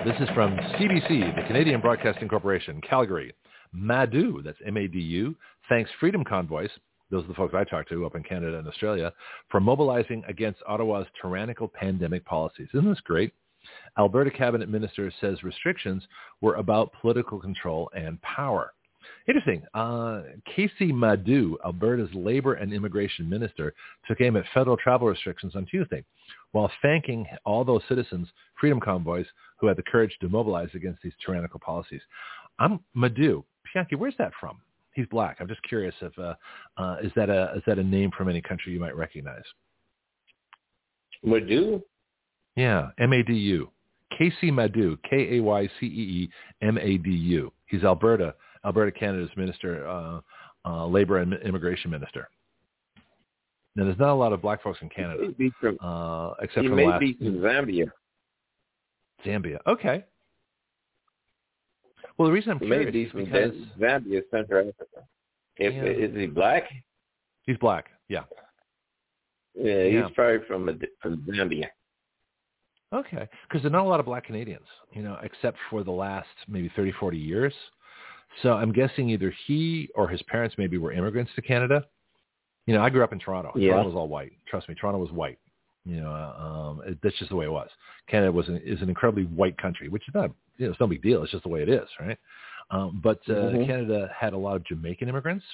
This 0.07 0.17
is 0.21 0.35
from 0.35 0.57
CBC, 0.57 1.37
the 1.37 1.43
Canadian 1.47 1.83
Broadcasting 1.83 2.29
Corporation, 2.29 2.81
Calgary. 2.81 3.35
Madu, 3.73 4.41
that's 4.43 4.57
M-A-D-U, 4.65 5.37
thanks 5.69 5.91
Freedom 6.01 6.25
Convoys, 6.25 6.71
those 7.11 7.25
are 7.25 7.29
the 7.29 7.35
folks 7.35 7.55
I 7.55 7.65
talked 7.65 7.89
to 7.91 8.07
up 8.07 8.15
in 8.15 8.23
Canada 8.23 8.59
and 8.59 8.69
Australia, 8.69 9.13
for 9.51 9.61
mobilizing 9.61 10.23
against 10.29 10.61
Ottawa's 10.67 11.07
tyrannical 11.21 11.69
pandemic 11.69 12.25
policies. 12.25 12.69
Isn't 12.75 12.89
this 12.89 13.01
great? 13.01 13.33
Alberta 13.99 14.31
cabinet 14.31 14.69
minister 14.69 15.13
says 15.21 15.43
restrictions 15.43 16.03
were 16.41 16.55
about 16.55 16.93
political 17.01 17.39
control 17.39 17.91
and 17.95 18.21
power. 18.23 18.73
Interesting. 19.27 19.63
Uh, 19.75 20.23
Kaycee 20.57 20.93
Madu, 20.93 21.57
Alberta's 21.65 22.13
labor 22.15 22.55
and 22.55 22.73
immigration 22.73 23.29
minister, 23.29 23.75
took 24.07 24.21
aim 24.21 24.37
at 24.37 24.45
federal 24.55 24.77
travel 24.77 25.09
restrictions 25.09 25.55
on 25.57 25.67
Tuesday 25.67 26.05
while 26.53 26.71
thanking 26.83 27.27
all 27.45 27.65
those 27.65 27.83
citizens, 27.89 28.29
freedom 28.59 28.81
convoys, 28.81 29.27
who 29.59 29.67
had 29.67 29.77
the 29.77 29.83
courage 29.83 30.17
to 30.21 30.29
mobilize 30.29 30.69
against 30.75 31.03
these 31.03 31.13
tyrannical 31.25 31.61
policies. 31.61 32.01
I'm 32.59 32.81
Madu. 32.95 33.45
Pianki, 33.75 33.97
where's 33.97 34.17
that 34.19 34.33
from? 34.41 34.61
He's 34.95 35.07
black. 35.07 35.37
I'm 35.41 35.49
just 35.49 35.63
curious 35.63 35.95
if 36.01 36.19
uh, 36.19 36.35
uh, 36.77 36.97
is 37.03 37.13
that 37.15 37.31
a 37.31 37.53
is 37.57 37.63
that 37.67 37.79
a 37.79 37.85
name 37.85 38.11
from 38.17 38.29
any 38.29 38.41
country 38.41 38.73
you 38.73 38.81
might 38.81 38.97
recognize? 38.97 39.45
Madu. 41.23 41.83
Yeah, 42.57 42.91
M 42.99 43.13
A 43.13 43.23
D 43.23 43.33
U. 43.33 43.71
Kaycee 44.19 44.53
Madu, 44.53 44.97
K 45.09 45.37
A 45.37 45.43
Y 45.43 45.69
C 45.79 45.87
E 45.87 45.89
E 45.89 46.31
M 46.63 46.79
A 46.79 46.99
D 46.99 47.11
U. 47.11 47.53
He's 47.67 47.85
Alberta, 47.85 48.35
Alberta, 48.65 48.91
Canada's 48.91 49.31
minister, 49.37 49.87
uh, 49.87 50.21
uh, 50.65 50.87
labor 50.87 51.19
and 51.19 51.35
immigration 51.35 51.91
minister. 51.91 52.29
Now, 53.77 53.85
there's 53.85 53.99
not 53.99 54.11
a 54.11 54.15
lot 54.15 54.33
of 54.33 54.43
black 54.43 54.63
folks 54.63 54.79
in 54.83 54.89
Canada, 54.89 55.33
from, 55.61 55.79
uh, 55.81 56.33
except 56.43 56.67
for 56.67 56.75
may 56.75 56.87
last, 56.87 57.01
be 57.01 57.15
from 57.15 57.35
Zambia. 57.37 57.93
Zambia. 59.25 59.59
Okay. 59.69 60.05
Well, 62.19 62.27
the 62.27 62.33
reason 62.33 62.51
I'm 62.53 62.59
curious 62.59 62.87
Maybe 62.87 63.03
is 63.05 63.13
because 63.13 63.53
Zambia, 63.79 64.23
Central 64.31 64.61
Africa. 64.69 65.07
If 65.57 65.73
Yeah. 65.75 66.07
is 66.09 66.15
he 66.15 66.27
black? 66.27 66.65
he's 67.43 67.57
black. 67.59 67.87
Yeah. 68.09 68.25
Yeah, 69.55 69.85
he's 69.85 69.93
Yeah. 69.95 70.09
probably 70.15 70.45
from 70.47 70.69
a, 70.69 70.75
from 71.01 71.23
Zambia. 71.23 71.69
Okay. 72.93 73.29
Because 73.49 73.63
there 73.63 73.69
are 73.71 73.73
not 73.73 73.85
a 73.85 73.89
lot 73.89 74.01
of 74.01 74.07
black 74.07 74.25
Canadians, 74.25 74.67
you 74.93 75.03
know, 75.03 75.19
except 75.23 75.59
for 75.71 75.83
the 75.85 75.91
last 75.91 76.29
maybe 76.49 76.69
30, 76.75 76.93
40 76.93 77.19
years. 77.19 77.55
So 78.43 78.53
I'm 78.55 78.73
guessing 78.73 79.11
either 79.11 79.31
he 79.47 79.89
or 79.95 80.09
his 80.09 80.23
parents 80.23 80.57
maybe 80.59 80.79
were 80.79 80.93
immigrants 80.93 81.33
to 81.35 81.43
Canada. 81.43 81.85
You 82.67 82.75
know, 82.75 82.83
I 82.83 82.91
grew 82.91 83.03
up 83.03 83.13
in 83.13 83.19
Toronto. 83.19 83.53
Yeah. 83.57 83.73
Toronto 83.73 83.89
was 83.91 83.97
all 83.97 84.09
white. 84.09 84.33
Trust 84.47 84.69
me, 84.69 84.75
Toronto 84.75 84.99
was 84.99 85.11
white. 85.11 85.39
You 85.85 86.01
know, 86.01 86.13
um, 86.13 86.83
it, 86.87 86.99
that's 87.03 87.17
just 87.19 87.31
the 87.31 87.37
way 87.37 87.47
it 87.47 87.53
was. 87.53 87.71
Canada 88.09 88.31
was 88.31 88.49
an, 88.49 88.59
is 88.65 88.83
an 88.83 88.89
incredibly 88.91 89.25
white 89.25 89.57
country, 89.57 89.89
which 89.89 90.07
is 90.07 90.15
not, 90.15 90.31
you 90.59 90.67
know, 90.67 90.73
it's 90.73 90.81
no 90.81 90.87
big 90.87 91.03
deal. 91.03 91.23
It's 91.23 91.33
just 91.33 91.45
the 91.45 91.49
way 91.49 91.63
it 91.63 91.69
is, 91.69 91.89
right? 92.01 92.19
Um, 92.71 93.01
but 93.03 93.19
uh, 93.29 93.33
Mhm. 93.53 93.67
Canada 93.67 94.11
had 94.15 94.33
a 94.35 94.37
lot 94.37 94.57
of 94.57 94.65
Jamaican 94.65 95.09
immigrants, 95.09 95.45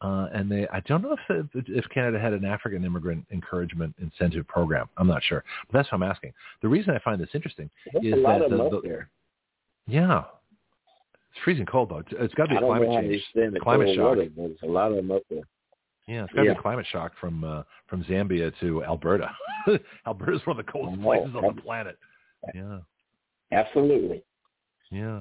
uh, 0.00 0.28
and 0.32 0.50
they 0.50 0.68
I 0.68 0.80
don't 0.80 1.02
know 1.02 1.16
if 1.28 1.46
if 1.68 1.88
Canada 1.88 2.18
had 2.20 2.32
an 2.32 2.44
African 2.44 2.84
immigrant 2.84 3.26
encouragement 3.32 3.94
incentive 3.98 4.46
program. 4.46 4.88
I'm 4.96 5.08
not 5.08 5.22
sure, 5.24 5.42
but 5.66 5.78
that's 5.78 5.90
what 5.90 5.96
I'm 5.96 6.08
asking. 6.08 6.32
The 6.62 6.68
reason 6.68 6.94
I 6.94 6.98
find 7.00 7.20
this 7.20 7.30
interesting 7.34 7.68
There's 7.92 8.04
is 8.14 8.22
that 8.22 8.48
the, 8.48 8.56
the- 8.56 9.06
yeah, 9.88 10.24
it's 11.30 11.38
freezing 11.44 11.66
cold 11.66 11.88
though. 11.90 12.02
It's, 12.18 12.34
got 12.34 12.46
to 12.48 12.54
be 12.54 12.60
climate 12.60 12.90
change. 12.90 13.08
they 13.34 13.40
stand 13.40 13.54
the 13.54 13.60
Climate 13.60 13.94
shock. 13.94 14.04
water, 14.16 14.28
there's 14.36 14.58
a 14.62 14.66
lot 14.66 14.90
of 14.90 14.96
them 14.96 15.10
up 15.10 15.22
there. 15.30 15.42
Yeah, 16.08 16.24
it's 16.24 16.32
got 16.32 16.42
to 16.42 16.42
be 16.42 16.52
Yeah. 16.52 16.58
a 16.58 16.62
climate 16.62 16.86
shock 16.92 17.12
from 17.20 17.42
uh, 17.44 17.62
from 17.88 18.04
Zambia 18.04 18.52
to 18.60 18.84
Alberta. 18.84 19.30
Alberta's 20.06 20.40
one 20.46 20.58
of 20.60 20.64
the 20.64 20.70
coldest 20.70 20.98
Oh, 21.00 21.04
places 21.04 21.34
on 21.34 21.56
the 21.56 21.62
planet. 21.62 21.98
Yeah, 22.54 22.78
Absolutely. 23.52 24.22
Yeah. 24.90 25.18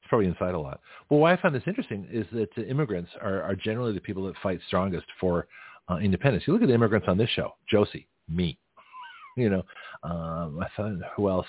It's 0.00 0.08
probably 0.08 0.26
inside 0.26 0.54
a 0.54 0.58
lot. 0.58 0.80
Well, 1.08 1.20
why 1.20 1.32
I 1.32 1.40
find 1.40 1.54
this 1.54 1.62
interesting 1.66 2.08
is 2.10 2.26
that 2.32 2.48
immigrants 2.68 3.10
are, 3.20 3.42
are 3.42 3.54
generally 3.54 3.92
the 3.92 4.00
people 4.00 4.24
that 4.26 4.34
fight 4.42 4.60
strongest 4.66 5.06
for 5.20 5.46
uh, 5.88 5.96
independence. 5.96 6.44
You 6.46 6.52
look 6.52 6.62
at 6.62 6.68
the 6.68 6.74
immigrants 6.74 7.06
on 7.08 7.18
this 7.18 7.30
show, 7.30 7.54
Josie, 7.70 8.08
me, 8.28 8.58
you 9.36 9.48
know, 9.48 9.62
um, 10.02 10.60
I 10.60 10.66
thought 10.76 10.92
who 11.16 11.28
else, 11.28 11.46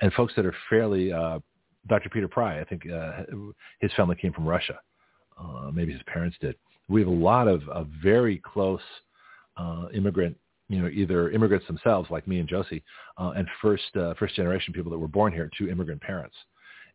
and 0.00 0.12
folks 0.12 0.34
that 0.36 0.46
are 0.46 0.54
fairly. 0.68 1.12
Uh, 1.12 1.40
Dr. 1.88 2.08
Peter 2.08 2.28
Pry, 2.28 2.60
I 2.60 2.64
think 2.64 2.82
uh, 2.90 3.22
his 3.80 3.92
family 3.96 4.16
came 4.16 4.32
from 4.32 4.46
Russia. 4.46 4.78
Uh, 5.38 5.70
maybe 5.72 5.92
his 5.92 6.02
parents 6.06 6.36
did. 6.40 6.56
We 6.88 7.00
have 7.00 7.08
a 7.08 7.14
lot 7.14 7.48
of, 7.48 7.68
of 7.68 7.88
very 8.02 8.38
close 8.44 8.80
uh, 9.56 9.86
immigrant, 9.94 10.36
you 10.68 10.80
know, 10.80 10.88
either 10.88 11.30
immigrants 11.30 11.66
themselves, 11.66 12.10
like 12.10 12.26
me 12.26 12.38
and 12.38 12.48
Josie, 12.48 12.82
uh, 13.18 13.32
and 13.36 13.46
first 13.62 13.84
uh, 13.96 14.14
first 14.18 14.34
generation 14.34 14.72
people 14.72 14.90
that 14.90 14.98
were 14.98 15.08
born 15.08 15.32
here 15.32 15.50
to 15.58 15.70
immigrant 15.70 16.00
parents. 16.00 16.34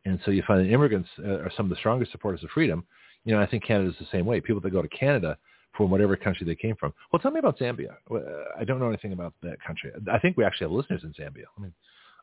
And 0.05 0.19
so 0.25 0.31
you 0.31 0.43
find 0.47 0.59
that 0.65 0.71
immigrants 0.73 1.09
uh, 1.19 1.39
are 1.39 1.51
some 1.55 1.65
of 1.65 1.69
the 1.69 1.75
strongest 1.75 2.11
supporters 2.11 2.43
of 2.43 2.49
freedom. 2.49 2.83
You 3.23 3.35
know, 3.35 3.41
I 3.41 3.45
think 3.45 3.63
Canada's 3.63 3.95
the 3.99 4.07
same 4.11 4.25
way. 4.25 4.41
People 4.41 4.61
that 4.61 4.71
go 4.71 4.81
to 4.81 4.87
Canada 4.87 5.37
from 5.77 5.89
whatever 5.91 6.15
country 6.15 6.45
they 6.45 6.55
came 6.55 6.75
from. 6.75 6.91
Well, 7.11 7.19
tell 7.19 7.31
me 7.31 7.39
about 7.39 7.59
Zambia. 7.59 7.95
Uh, 8.09 8.19
I 8.59 8.63
don't 8.63 8.79
know 8.79 8.87
anything 8.89 9.13
about 9.13 9.33
that 9.43 9.57
country. 9.65 9.91
I 10.11 10.17
think 10.19 10.37
we 10.37 10.43
actually 10.43 10.65
have 10.65 10.71
listeners 10.71 11.03
in 11.03 11.11
Zambia. 11.13 11.45
I 11.57 11.61
mean, 11.61 11.73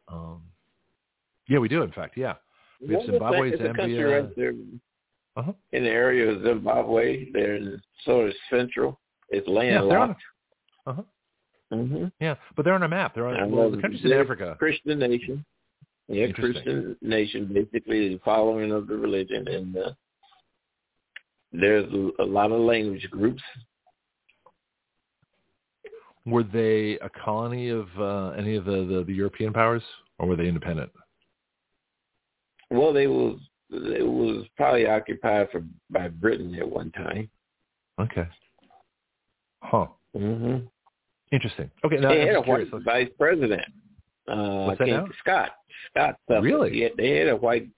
um, 0.09 0.43
yeah, 1.49 1.59
we 1.59 1.69
do. 1.69 1.83
In 1.83 1.93
fact, 1.93 2.17
yeah. 2.17 2.35
We 2.87 2.95
have 2.95 3.05
Zimbabwe, 3.07 3.53
it's 3.53 3.63
Zambia. 3.63 4.23
right 4.23 4.37
there 4.37 4.53
Uh-huh. 5.37 5.53
in 5.73 5.85
the 5.85 5.89
area 5.91 6.31
of 6.31 6.43
Zimbabwe. 6.43 7.31
They're 7.33 7.81
sort 8.05 8.29
of 8.29 8.35
central. 8.51 9.01
It's 9.31 9.47
Yeah, 9.47 9.81
landlocked. 9.81 10.23
Uh-huh. 10.87 11.03
hmm 11.71 12.07
Yeah, 12.21 12.35
but 12.57 12.65
they're 12.65 12.75
on 12.75 12.83
a 12.83 12.89
map. 12.89 13.15
They're 13.15 13.27
on 13.29 13.51
well, 13.51 13.71
the 13.71 13.81
countries 13.81 14.05
in 14.05 14.13
Africa. 14.13 14.57
Christian 14.59 14.99
nation. 14.99 15.45
Yeah, 16.09 16.33
Christian 16.33 16.97
nation, 17.03 17.51
basically 17.53 18.09
the 18.09 18.21
following 18.25 18.73
of 18.73 18.87
the 18.87 18.97
religion, 18.97 19.47
and 19.47 19.77
uh, 19.77 19.93
there's 21.53 21.87
a, 22.19 22.25
lot 22.25 22.51
of 22.51 22.61
language 22.61 23.07
groups. 23.11 23.43
Were 26.25 26.43
they 26.43 26.99
a 27.01 27.11
colony 27.11 27.69
of 27.69 27.89
uh, 27.99 28.31
any 28.31 28.57
of 28.57 28.65
the, 28.65 28.87
the, 28.91 29.05
the 29.07 29.13
European 29.13 29.53
powers, 29.53 29.83
or 30.19 30.27
were 30.27 30.37
they 30.37 30.49
independent? 30.49 30.91
Well, 32.71 32.93
they 32.93 33.07
was 33.07 33.39
it 33.71 34.07
was 34.07 34.47
probably 34.57 34.87
occupied 34.87 35.49
for 35.53 35.63
by 35.91 36.09
Britain 36.09 36.55
at 36.55 36.69
one 36.69 36.91
time. 36.93 37.29
Okay. 38.01 38.27
Huh. 39.63 39.87
hmm 40.15 40.59
Interesting. 41.33 41.71
Okay, 41.85 41.97
now 41.97 42.09
they 42.09 42.23
I'm 42.23 42.29
had 42.29 42.37
a 42.37 42.41
white 42.41 42.69
vice 42.85 43.09
president. 43.19 43.67
Uh, 44.29 44.67
What's 44.67 44.79
that 44.79 44.87
King? 44.87 45.09
Scott. 45.21 45.51
Scott. 45.91 46.17
Really? 46.29 46.83
Yeah, 46.83 46.89
they 46.97 47.11
had 47.19 47.29
a 47.29 47.37
white 47.37 47.69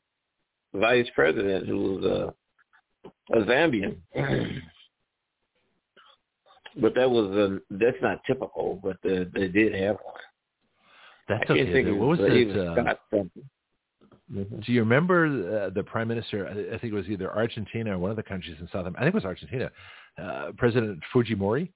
vice 0.74 1.08
president 1.14 1.66
who 1.66 1.94
was 1.94 2.04
a, 2.04 2.34
a 3.36 3.42
Zambian. 3.44 3.96
but 6.76 6.94
that 6.94 7.10
was 7.10 7.26
a, 7.36 7.58
that's 7.70 7.96
not 8.02 8.22
typical. 8.26 8.80
But 8.82 8.96
the, 9.02 9.30
they 9.34 9.48
did 9.48 9.74
have 9.74 9.96
one. 10.02 10.14
That's 11.28 11.42
I 11.42 11.46
can't 11.46 11.60
okay. 11.60 11.72
think 11.84 11.98
What 11.98 12.08
was 12.08 12.20
it? 12.20 12.48
was 12.48 12.56
Uh, 12.56 12.74
Scott 12.74 13.00
something. 13.10 13.44
Mm-hmm. 14.32 14.60
Do 14.60 14.72
you 14.72 14.80
remember 14.80 15.66
uh, 15.66 15.70
the 15.70 15.82
prime 15.82 16.06
minister? 16.08 16.46
I 16.48 16.78
think 16.78 16.92
it 16.92 16.96
was 16.96 17.08
either 17.08 17.34
Argentina 17.34 17.94
or 17.96 17.98
one 17.98 18.10
of 18.10 18.16
the 18.16 18.22
countries 18.22 18.56
in 18.60 18.66
South. 18.66 18.86
America. 18.86 18.98
I 19.00 19.02
think 19.02 19.14
it 19.14 19.16
was 19.16 19.24
Argentina. 19.24 19.70
Uh, 20.22 20.52
President 20.56 21.00
Fujimori, 21.12 21.68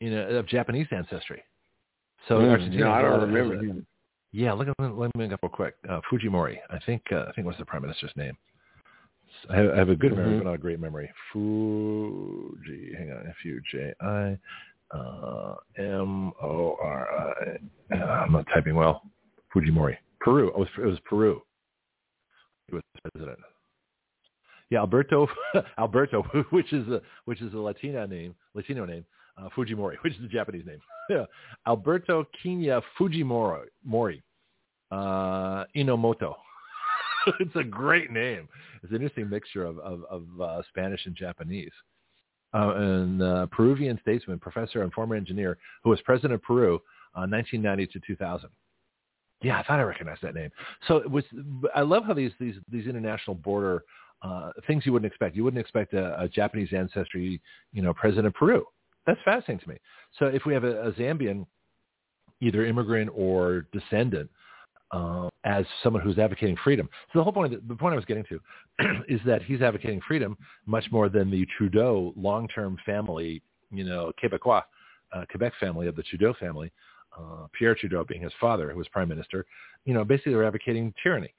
you 0.00 0.10
know, 0.10 0.28
of 0.30 0.46
Japanese 0.48 0.88
ancestry. 0.90 1.42
So 2.28 2.38
Mm, 2.40 2.50
Argentina. 2.50 2.84
no, 2.84 2.90
I 2.92 3.02
don't 3.02 3.20
remember 3.32 3.54
a- 3.54 3.82
Yeah, 4.32 4.52
look 4.52 4.68
at 4.68 4.74
let 4.78 5.14
me 5.16 5.24
look 5.24 5.32
up 5.32 5.42
real 5.42 5.50
quick. 5.50 5.76
Uh, 5.88 6.00
Fujimori, 6.10 6.58
I 6.70 6.78
think 6.80 7.02
uh, 7.10 7.24
I 7.28 7.32
think 7.32 7.46
was 7.46 7.56
the 7.58 7.64
prime 7.64 7.82
minister's 7.82 8.14
name. 8.16 8.36
I 9.50 9.56
have, 9.56 9.70
I 9.72 9.76
have 9.76 9.88
a 9.88 9.96
good 9.96 10.12
memory, 10.14 10.34
Mhm. 10.34 10.38
but 10.38 10.44
not 10.44 10.54
a 10.54 10.58
great 10.58 10.80
memory. 10.80 11.10
Fuji, 11.32 12.92
hang 12.96 13.10
on, 13.12 13.26
F 13.26 13.44
U 13.44 13.60
J 13.70 13.94
I 14.00 14.38
uh, 14.90 15.54
M 15.78 16.32
O 16.42 16.76
R 16.80 17.08
I. 17.90 17.94
Uh, 17.94 18.04
I'm 18.04 18.32
not 18.32 18.46
typing 18.52 18.74
well. 18.74 19.02
Fujimori, 19.54 19.96
Peru. 20.20 20.48
It 20.48 20.56
was 20.58 20.68
it 20.78 20.84
was 20.84 21.00
Peru. 21.00 21.42
He 22.68 22.74
was 22.74 22.82
president. 23.14 23.38
Yeah, 24.70 24.80
Alberto 24.80 25.28
Alberto, 25.78 26.22
which 26.50 26.72
is 26.74 26.86
a 26.88 27.00
which 27.24 27.40
is 27.40 27.54
a 27.54 27.58
Latina 27.58 28.06
name, 28.06 28.34
Latino 28.54 28.84
name, 28.84 29.06
uh, 29.38 29.48
Fujimori, 29.56 29.96
which 30.02 30.14
is 30.14 30.20
the 30.20 30.28
Japanese 30.28 30.64
name. 30.66 31.26
Alberto 31.66 32.26
Kinya 32.44 32.82
Fujimori, 32.98 33.66
Mori, 33.84 34.22
uh, 34.90 35.64
Inomoto. 35.76 36.34
it's 37.40 37.56
a 37.56 37.64
great 37.64 38.10
name. 38.10 38.48
It's 38.82 38.90
an 38.90 38.96
interesting 38.96 39.28
mixture 39.28 39.64
of 39.64 39.78
of, 39.78 40.04
of 40.10 40.24
uh, 40.40 40.62
Spanish 40.68 41.04
and 41.06 41.14
Japanese. 41.14 41.72
Uh, 42.54 42.72
and 42.76 43.22
uh, 43.22 43.46
Peruvian 43.46 43.98
statesman, 44.00 44.38
professor, 44.38 44.82
and 44.82 44.90
former 44.94 45.14
engineer 45.14 45.58
who 45.84 45.90
was 45.90 46.00
president 46.00 46.32
of 46.32 46.42
Peru, 46.42 46.76
uh, 47.14 47.28
1990 47.28 47.86
to 47.88 48.00
2000. 48.06 48.48
Yeah, 49.42 49.58
I 49.58 49.62
thought 49.64 49.78
I 49.78 49.82
recognized 49.82 50.22
that 50.22 50.34
name. 50.34 50.50
So 50.86 50.96
it 50.96 51.10
was. 51.10 51.24
I 51.74 51.82
love 51.82 52.04
how 52.04 52.14
these 52.14 52.32
these 52.40 52.54
these 52.70 52.86
international 52.86 53.34
border 53.34 53.84
uh, 54.22 54.50
things 54.66 54.84
you 54.84 54.92
wouldn't 54.92 55.10
expect. 55.10 55.36
You 55.36 55.44
wouldn't 55.44 55.60
expect 55.60 55.92
a, 55.92 56.20
a 56.20 56.28
Japanese 56.28 56.70
ancestry, 56.72 57.40
you 57.72 57.82
know, 57.82 57.92
president 57.94 58.26
of 58.26 58.34
Peru. 58.34 58.64
That's 59.08 59.20
fascinating 59.24 59.60
to 59.60 59.68
me. 59.70 59.76
So 60.18 60.26
if 60.26 60.44
we 60.44 60.52
have 60.52 60.64
a, 60.64 60.88
a 60.88 60.92
Zambian, 60.92 61.46
either 62.42 62.66
immigrant 62.66 63.10
or 63.14 63.64
descendant, 63.72 64.28
uh, 64.90 65.28
as 65.44 65.64
someone 65.82 66.02
who's 66.02 66.18
advocating 66.18 66.56
freedom. 66.62 66.88
So 67.12 67.18
the 67.18 67.22
whole 67.22 67.32
point, 67.32 67.66
the 67.66 67.74
point 67.74 67.94
I 67.94 67.96
was 67.96 68.04
getting 68.04 68.24
to, 68.24 68.40
is 69.08 69.20
that 69.24 69.42
he's 69.42 69.62
advocating 69.62 70.02
freedom 70.06 70.36
much 70.66 70.84
more 70.90 71.08
than 71.08 71.30
the 71.30 71.46
Trudeau 71.56 72.12
long-term 72.16 72.76
family, 72.84 73.42
you 73.72 73.84
know, 73.84 74.12
Quebecois, 74.22 74.62
uh, 75.14 75.24
Quebec 75.30 75.54
family 75.58 75.86
of 75.88 75.96
the 75.96 76.02
Trudeau 76.02 76.34
family, 76.38 76.70
uh, 77.18 77.46
Pierre 77.58 77.74
Trudeau 77.74 78.04
being 78.04 78.22
his 78.22 78.32
father, 78.38 78.70
who 78.70 78.76
was 78.76 78.88
prime 78.88 79.08
minister. 79.08 79.46
You 79.86 79.94
know, 79.94 80.04
basically 80.04 80.32
they're 80.32 80.44
advocating 80.44 80.92
tyranny. 81.02 81.32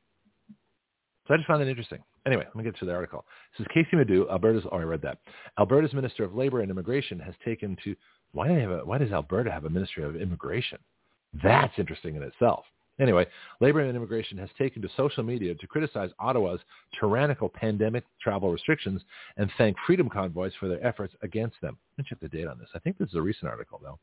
So 1.28 1.36
I 1.36 1.38
just 1.38 1.48
found 1.48 1.62
that 1.62 1.68
interesting. 1.68 2.00
Anyway, 2.26 2.44
let 2.46 2.56
me 2.56 2.64
get 2.64 2.78
to 2.80 2.86
the 2.86 2.94
article. 2.94 3.26
This 3.58 3.66
is 3.66 3.72
Kaycee 3.76 3.98
Madu, 3.98 4.28
Alberta's. 4.30 4.64
Oh, 4.72 4.78
I 4.78 4.84
read 4.84 5.02
that. 5.04 5.20
Alberta's 5.58 5.94
Minister 5.94 6.24
of 6.24 6.36
Labor 6.36 6.62
and 6.62 6.72
Immigration 6.72 7.20
has 7.20 7.34
taken 7.44 7.78
to. 7.84 7.96
Why 8.32 8.48
do 8.48 8.56
they 8.56 8.62
have 8.62 8.72
a? 8.72 8.86
Why 8.86 8.98
does 8.98 9.12
Alberta 9.12 9.52
have 9.52 9.66
a 9.66 9.70
Ministry 9.70 10.04
of 10.04 10.16
Immigration? 10.16 10.78
That's 11.44 11.74
interesting 11.78 12.16
in 12.16 12.24
itself. 12.24 12.66
Anyway, 13.00 13.26
Labor 13.62 13.80
and 13.80 13.96
Immigration 13.96 14.38
has 14.38 14.50
taken 14.58 14.82
to 14.82 14.90
social 14.98 15.24
media 15.24 15.56
to 15.56 15.68
criticize 15.68 16.10
Ottawa's 16.20 16.60
tyrannical 17.00 17.48
pandemic 17.48 18.04
travel 18.22 18.52
restrictions 18.52 19.02
and 19.38 19.50
thank 19.58 19.78
freedom 19.88 20.10
convoys 20.10 20.52
for 20.60 20.68
their 20.68 20.86
efforts 20.86 21.14
against 21.22 21.56
them. 21.62 21.78
Let 21.98 22.04
me 22.04 22.10
check 22.10 22.20
the 22.20 22.28
date 22.28 22.48
on 22.48 22.60
this. 22.60 22.68
I 22.76 22.80
think 22.80 22.98
this 22.98 23.08
is 23.10 23.16
a 23.16 23.22
recent 23.22 23.50
article, 23.50 23.80
though. 23.82 24.00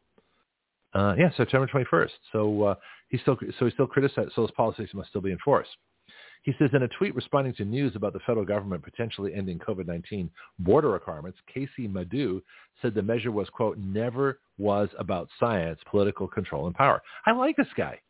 Uh, 0.98 1.14
yeah, 1.18 1.30
September 1.36 1.66
21st. 1.66 2.10
So 2.32 2.62
uh, 2.62 2.74
he 3.10 3.18
still 3.18 3.36
so 3.58 3.66
he 3.66 3.70
still 3.72 3.86
criticized. 3.86 4.30
So 4.34 4.42
those 4.42 4.50
policies 4.52 4.88
must 4.94 5.10
still 5.10 5.20
be 5.20 5.32
enforced. 5.32 5.76
He 6.46 6.54
says 6.60 6.70
in 6.74 6.84
a 6.84 6.88
tweet 6.88 7.12
responding 7.16 7.54
to 7.54 7.64
news 7.64 7.96
about 7.96 8.12
the 8.12 8.20
federal 8.20 8.46
government 8.46 8.84
potentially 8.84 9.34
ending 9.34 9.58
COVID-19 9.58 10.30
border 10.60 10.90
requirements, 10.90 11.40
Kaycee 11.52 11.90
Madu 11.90 12.40
said 12.80 12.94
the 12.94 13.02
measure 13.02 13.32
was, 13.32 13.48
quote, 13.50 13.78
never 13.78 14.38
was 14.56 14.88
about 14.96 15.28
science, 15.40 15.80
political 15.90 16.28
control, 16.28 16.68
and 16.68 16.74
power. 16.74 17.02
I 17.26 17.32
like 17.32 17.56
this 17.56 17.66
guy. 17.76 18.00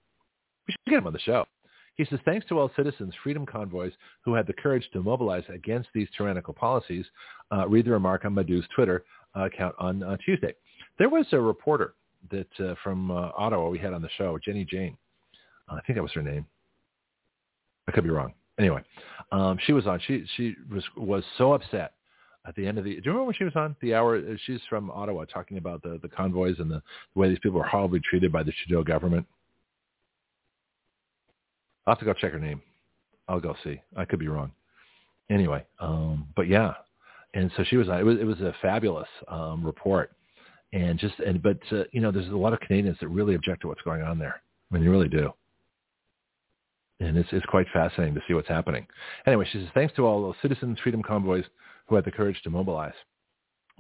We 0.69 0.73
should 0.73 0.91
get 0.91 0.99
him 0.99 1.07
on 1.07 1.15
the 1.15 1.19
show. 1.19 1.47
He 1.95 2.05
says, 2.05 2.19
thanks 2.27 2.47
to 2.49 2.59
all 2.59 2.71
citizens, 2.77 3.15
freedom 3.23 3.47
convoys 3.47 3.95
who 4.23 4.35
had 4.35 4.47
the 4.47 4.53
courage 4.53 4.87
to 4.93 5.03
mobilize 5.03 5.45
against 5.49 5.89
these 5.95 6.09
tyrannical 6.15 6.53
policies, 6.53 7.07
uh, 7.51 7.67
read 7.67 7.87
the 7.87 7.91
remark 7.91 8.27
on 8.27 8.35
Madu's 8.35 8.67
Twitter 8.75 9.07
uh, 9.35 9.47
account 9.47 9.75
on 9.79 10.03
uh, 10.03 10.19
Tuesday. 10.23 10.53
There 10.99 11.09
was 11.09 11.25
a 11.33 11.41
reporter 11.41 11.95
that 12.31 12.61
uh, 12.61 12.75
from 12.85 13.11
uh, 13.11 13.31
Ottawa 13.35 13.71
we 13.71 13.79
had 13.79 13.95
on 13.95 14.03
the 14.03 14.11
show, 14.19 14.39
Jenny 14.45 14.67
Jane. 14.67 14.99
I 15.71 15.81
think 15.87 15.97
that 15.97 16.03
was 16.03 16.13
her 16.13 16.23
name. 16.23 16.45
I 17.89 17.93
could 17.93 18.05
be 18.05 18.11
wrong. 18.11 18.33
Anyway, 18.59 18.83
um, 19.33 19.59
she 19.65 19.73
was 19.73 19.87
on. 19.87 20.01
She 20.07 20.25
she 20.37 20.57
was 20.71 20.83
was 20.97 21.23
so 21.37 21.53
upset 21.53 21.93
at 22.47 22.55
the 22.55 22.67
end 22.67 22.79
of 22.79 22.85
the. 22.85 22.91
Do 22.91 22.97
you 22.97 23.11
remember 23.11 23.25
when 23.25 23.35
she 23.35 23.45
was 23.45 23.57
on 23.57 23.77
the 23.81 23.95
hour? 23.95 24.21
She's 24.47 24.61
from 24.69 24.91
Ottawa, 24.91 25.25
talking 25.25 25.59
about 25.59 25.83
the 25.83 25.99
the 26.03 26.09
convoys 26.09 26.59
and 26.59 26.71
the, 26.71 26.83
the 27.15 27.21
way 27.21 27.29
these 27.29 27.39
people 27.39 27.59
were 27.59 27.67
horribly 27.67 28.01
treated 28.01 28.33
by 28.33 28.43
the 28.43 28.53
Trudeau 28.53 28.83
government. 28.83 29.27
I'll 31.87 31.95
have 31.95 31.99
to 32.01 32.05
go 32.05 32.15
check 32.15 32.33
her 32.33 32.39
name. 32.39 32.63
I'll 33.29 33.41
go 33.41 33.55
see. 33.63 33.81
I 33.97 34.05
could 34.05 34.19
be 34.19 34.29
wrong. 34.29 34.53
Anyway, 35.29 35.65
um, 35.81 36.27
but 36.35 36.49
yeah, 36.49 36.75
and 37.35 37.51
so 37.57 37.65
she 37.65 37.77
was 37.77 37.89
on. 37.89 38.01
It 38.01 38.05
was 38.05 38.19
it 38.19 38.25
was 38.25 38.41
a 38.41 38.55
fabulous 38.63 39.09
um, 39.29 39.65
report, 39.65 40.13
and 40.73 40.99
just 40.99 41.19
and 41.19 41.43
but 41.43 41.59
uh, 41.73 41.85
you 41.93 42.01
know, 42.01 42.11
there's 42.11 42.29
a 42.29 42.37
lot 42.37 42.53
of 42.55 42.61
Canadians 42.61 42.97
that 43.01 43.09
really 43.09 43.35
object 43.35 43.63
to 43.63 43.69
what's 43.69 43.83
going 43.83 44.03
on 44.03 44.19
there. 44.19 44.41
I 44.71 44.75
mean, 44.75 44.83
they 44.83 44.89
really 44.89 45.09
do 45.09 45.33
and 47.01 47.17
it's, 47.17 47.29
it's 47.33 47.47
quite 47.47 47.67
fascinating 47.73 48.15
to 48.15 48.23
see 48.27 48.35
what's 48.35 48.49
happening. 48.49 48.87
Anyway, 49.27 49.47
she 49.51 49.59
says, 49.59 49.69
thanks 49.75 49.95
to 49.95 50.07
all 50.07 50.23
those 50.23 50.35
citizens, 50.43 50.79
freedom 50.83 51.03
convoys 51.03 51.45
who 51.87 51.95
had 51.95 52.05
the 52.05 52.11
courage 52.11 52.41
to 52.43 52.51
mobilize. 52.51 52.95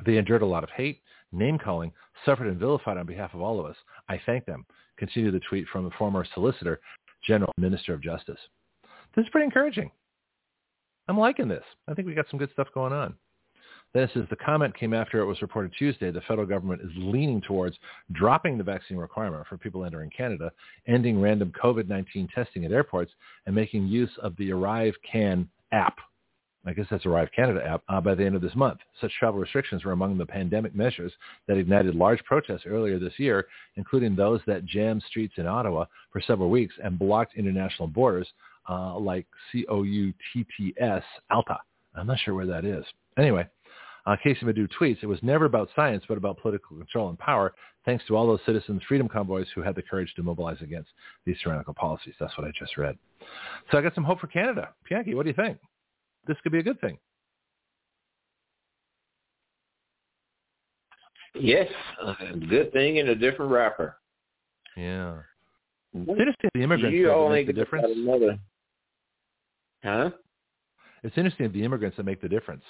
They 0.05 0.19
endured 0.19 0.43
a 0.43 0.47
lot 0.47 0.65
of 0.65 0.70
hate, 0.70 1.01
name-calling, 1.33 1.93
suffered 2.25 2.47
and 2.47 2.59
vilified 2.59 2.99
on 2.99 3.07
behalf 3.07 3.33
of 3.35 3.41
all 3.41 3.59
of 3.59 3.67
us. 3.67 3.77
I 4.09 4.20
thank 4.27 4.45
them. 4.45 4.67
Continue 4.99 5.31
the 5.31 5.41
tweet 5.49 5.67
from 5.73 5.85
the 5.85 5.91
former 5.99 6.27
Solicitor 6.35 6.81
General, 7.27 7.53
Minister 7.57 7.95
of 7.95 8.03
Justice. 8.03 8.39
This 9.15 9.25
is 9.25 9.31
pretty 9.31 9.47
encouraging. 9.47 9.91
I'm 11.09 11.19
liking 11.19 11.49
this. 11.49 11.65
I 11.89 11.95
think 11.95 12.07
we 12.07 12.15
got 12.15 12.27
some 12.31 12.39
good 12.39 12.53
stuff 12.53 12.69
going 12.75 12.93
on. 12.93 13.15
This 13.97 14.10
is 14.15 14.28
the 14.28 14.36
comment 14.36 14.76
came 14.76 14.92
after 14.92 15.20
it 15.20 15.25
was 15.25 15.41
reported 15.41 15.73
Tuesday 15.78 16.10
the 16.10 16.20
federal 16.28 16.47
government 16.47 16.83
is 16.83 16.91
leaning 16.97 17.41
towards 17.41 17.78
dropping 18.12 18.58
the 18.58 18.62
vaccine 18.62 18.99
requirement 18.99 19.47
for 19.47 19.57
people 19.57 19.86
entering 19.86 20.10
Canada, 20.10 20.52
ending 20.86 21.18
random 21.18 21.50
COVID-19 21.58 22.31
testing 22.34 22.66
at 22.66 22.73
airports, 22.73 23.10
and 23.47 23.55
making 23.55 23.86
use 23.86 24.10
of 24.23 24.36
the 24.36 24.52
Arrive 24.52 24.92
Can 25.10 25.49
app. 25.73 25.97
I 26.66 26.75
guess 26.75 26.84
that's 26.91 27.07
Arrive 27.07 27.31
Canada 27.34 27.66
app 27.66 27.84
uh, 27.89 27.99
by 28.02 28.15
the 28.15 28.23
end 28.23 28.36
of 28.36 28.42
this 28.42 28.55
month. 28.55 28.81
Such 29.00 29.12
travel 29.18 29.41
restrictions 29.41 29.83
were 29.83 29.92
among 29.92 30.18
the 30.18 30.26
pandemic 30.26 30.75
measures 30.75 31.12
that 31.49 31.57
ignited 31.57 31.94
large 31.94 32.23
protests 32.25 32.66
earlier 32.66 32.99
this 32.99 33.18
year, 33.18 33.47
including 33.76 34.15
those 34.15 34.42
that 34.47 34.66
jammed 34.66 35.05
streets 35.08 35.39
in 35.39 35.47
Ottawa 35.47 35.86
for 36.12 36.20
several 36.20 36.50
weeks 36.50 36.75
and 36.84 36.99
blocked 36.99 37.34
international 37.34 37.89
borders 37.89 38.28
uh, 38.68 38.99
like 38.99 39.26
C-O-U-T-T-S, 39.52 41.02
ALTA. 41.31 41.58
I'm 41.94 42.07
not 42.07 42.18
sure 42.18 42.34
where 42.34 42.44
that 42.44 42.66
is. 42.66 42.84
Anyway, 43.16 43.49
uh, 44.07 44.17
Kaycee 44.25 44.44
Madu 44.44 44.68
tweets, 44.68 44.99
it 45.02 45.07
was 45.07 45.18
never 45.23 45.47
about 45.47 45.68
science, 45.75 46.05
but 46.09 46.17
about 46.17 46.39
political 46.39 46.76
control 46.76 47.09
and 47.09 47.18
power, 47.18 47.52
thanks 47.85 48.05
to 48.07 48.17
all 48.17 48.26
those 48.26 48.41
citizens, 48.47 48.81
freedom 48.86 49.09
convoys 49.09 49.49
who 49.55 49.62
had 49.62 49.75
the 49.75 49.83
courage 49.83 50.12
to 50.15 50.23
mobilize 50.23 50.59
against 50.60 50.91
these 51.25 51.36
tyrannical 51.43 51.75
policies. 51.75 52.15
That's 52.20 52.36
what 52.39 52.47
I 52.47 52.52
just 52.57 52.76
read. 52.76 52.97
So 53.70 53.78
I 53.78 53.83
got 53.83 53.94
some 53.94 54.05
hope 54.05 54.20
for 54.20 54.28
Canada. 54.28 54.70
Pianki, 54.89 55.15
what 55.15 55.25
do 55.25 55.31
you 55.31 55.35
think? 55.35 55.59
This 56.26 56.36
could 56.43 56.52
be 56.52 56.60
a 56.60 56.62
good 56.62 56.81
thing. 56.81 56.99
Yes, 61.35 61.68
a 62.02 62.36
good 62.49 62.73
thing 62.73 62.97
in 62.97 63.09
a 63.09 63.15
different 63.15 63.51
wrapper. 63.51 63.97
Yeah. 64.76 65.18
It's 65.93 66.09
interesting 66.09 66.51
the 66.55 66.62
immigrants 66.62 66.94
you 66.94 67.07
that 67.07 67.15
only 67.15 67.39
make 67.39 67.47
the 67.49 67.52
difference. 67.52 67.86
Another, 67.91 68.39
huh? 69.83 70.10
It's 71.02 71.17
interesting 71.17 71.52
the 71.52 71.62
immigrants 71.65 71.97
that 71.97 72.05
make 72.05 72.20
the 72.20 72.28
difference 72.28 72.62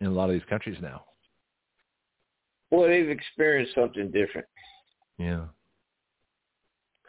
in 0.00 0.08
a 0.08 0.10
lot 0.10 0.28
of 0.28 0.34
these 0.34 0.48
countries 0.48 0.76
now. 0.80 1.04
Well, 2.70 2.88
they've 2.88 3.08
experienced 3.08 3.74
something 3.74 4.10
different. 4.10 4.46
Yeah. 5.18 5.44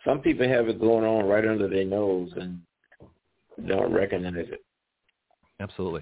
Some 0.06 0.20
people 0.20 0.48
have 0.48 0.70
it 0.70 0.80
going 0.80 1.04
on 1.04 1.26
right 1.26 1.46
under 1.46 1.68
their 1.68 1.84
nose 1.84 2.30
and 2.36 2.62
don't 3.68 3.92
recognize 3.92 4.34
it. 4.38 4.64
Absolutely. 5.60 6.02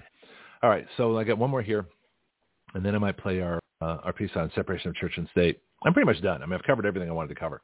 All 0.62 0.70
right, 0.70 0.86
so 0.96 1.18
I 1.18 1.24
got 1.24 1.38
one 1.38 1.50
more 1.50 1.62
here, 1.62 1.86
and 2.74 2.84
then 2.84 2.94
I 2.94 2.98
might 2.98 3.16
play 3.16 3.40
our 3.40 3.58
uh, 3.82 3.98
our 4.04 4.12
piece 4.12 4.30
on 4.36 4.50
separation 4.54 4.88
of 4.88 4.94
church 4.94 5.12
and 5.16 5.28
state. 5.30 5.60
I'm 5.84 5.92
pretty 5.92 6.06
much 6.06 6.22
done. 6.22 6.42
I 6.42 6.46
mean, 6.46 6.54
I've 6.54 6.66
covered 6.66 6.86
everything 6.86 7.10
I 7.10 7.12
wanted 7.12 7.28
to 7.28 7.34
cover. 7.34 7.60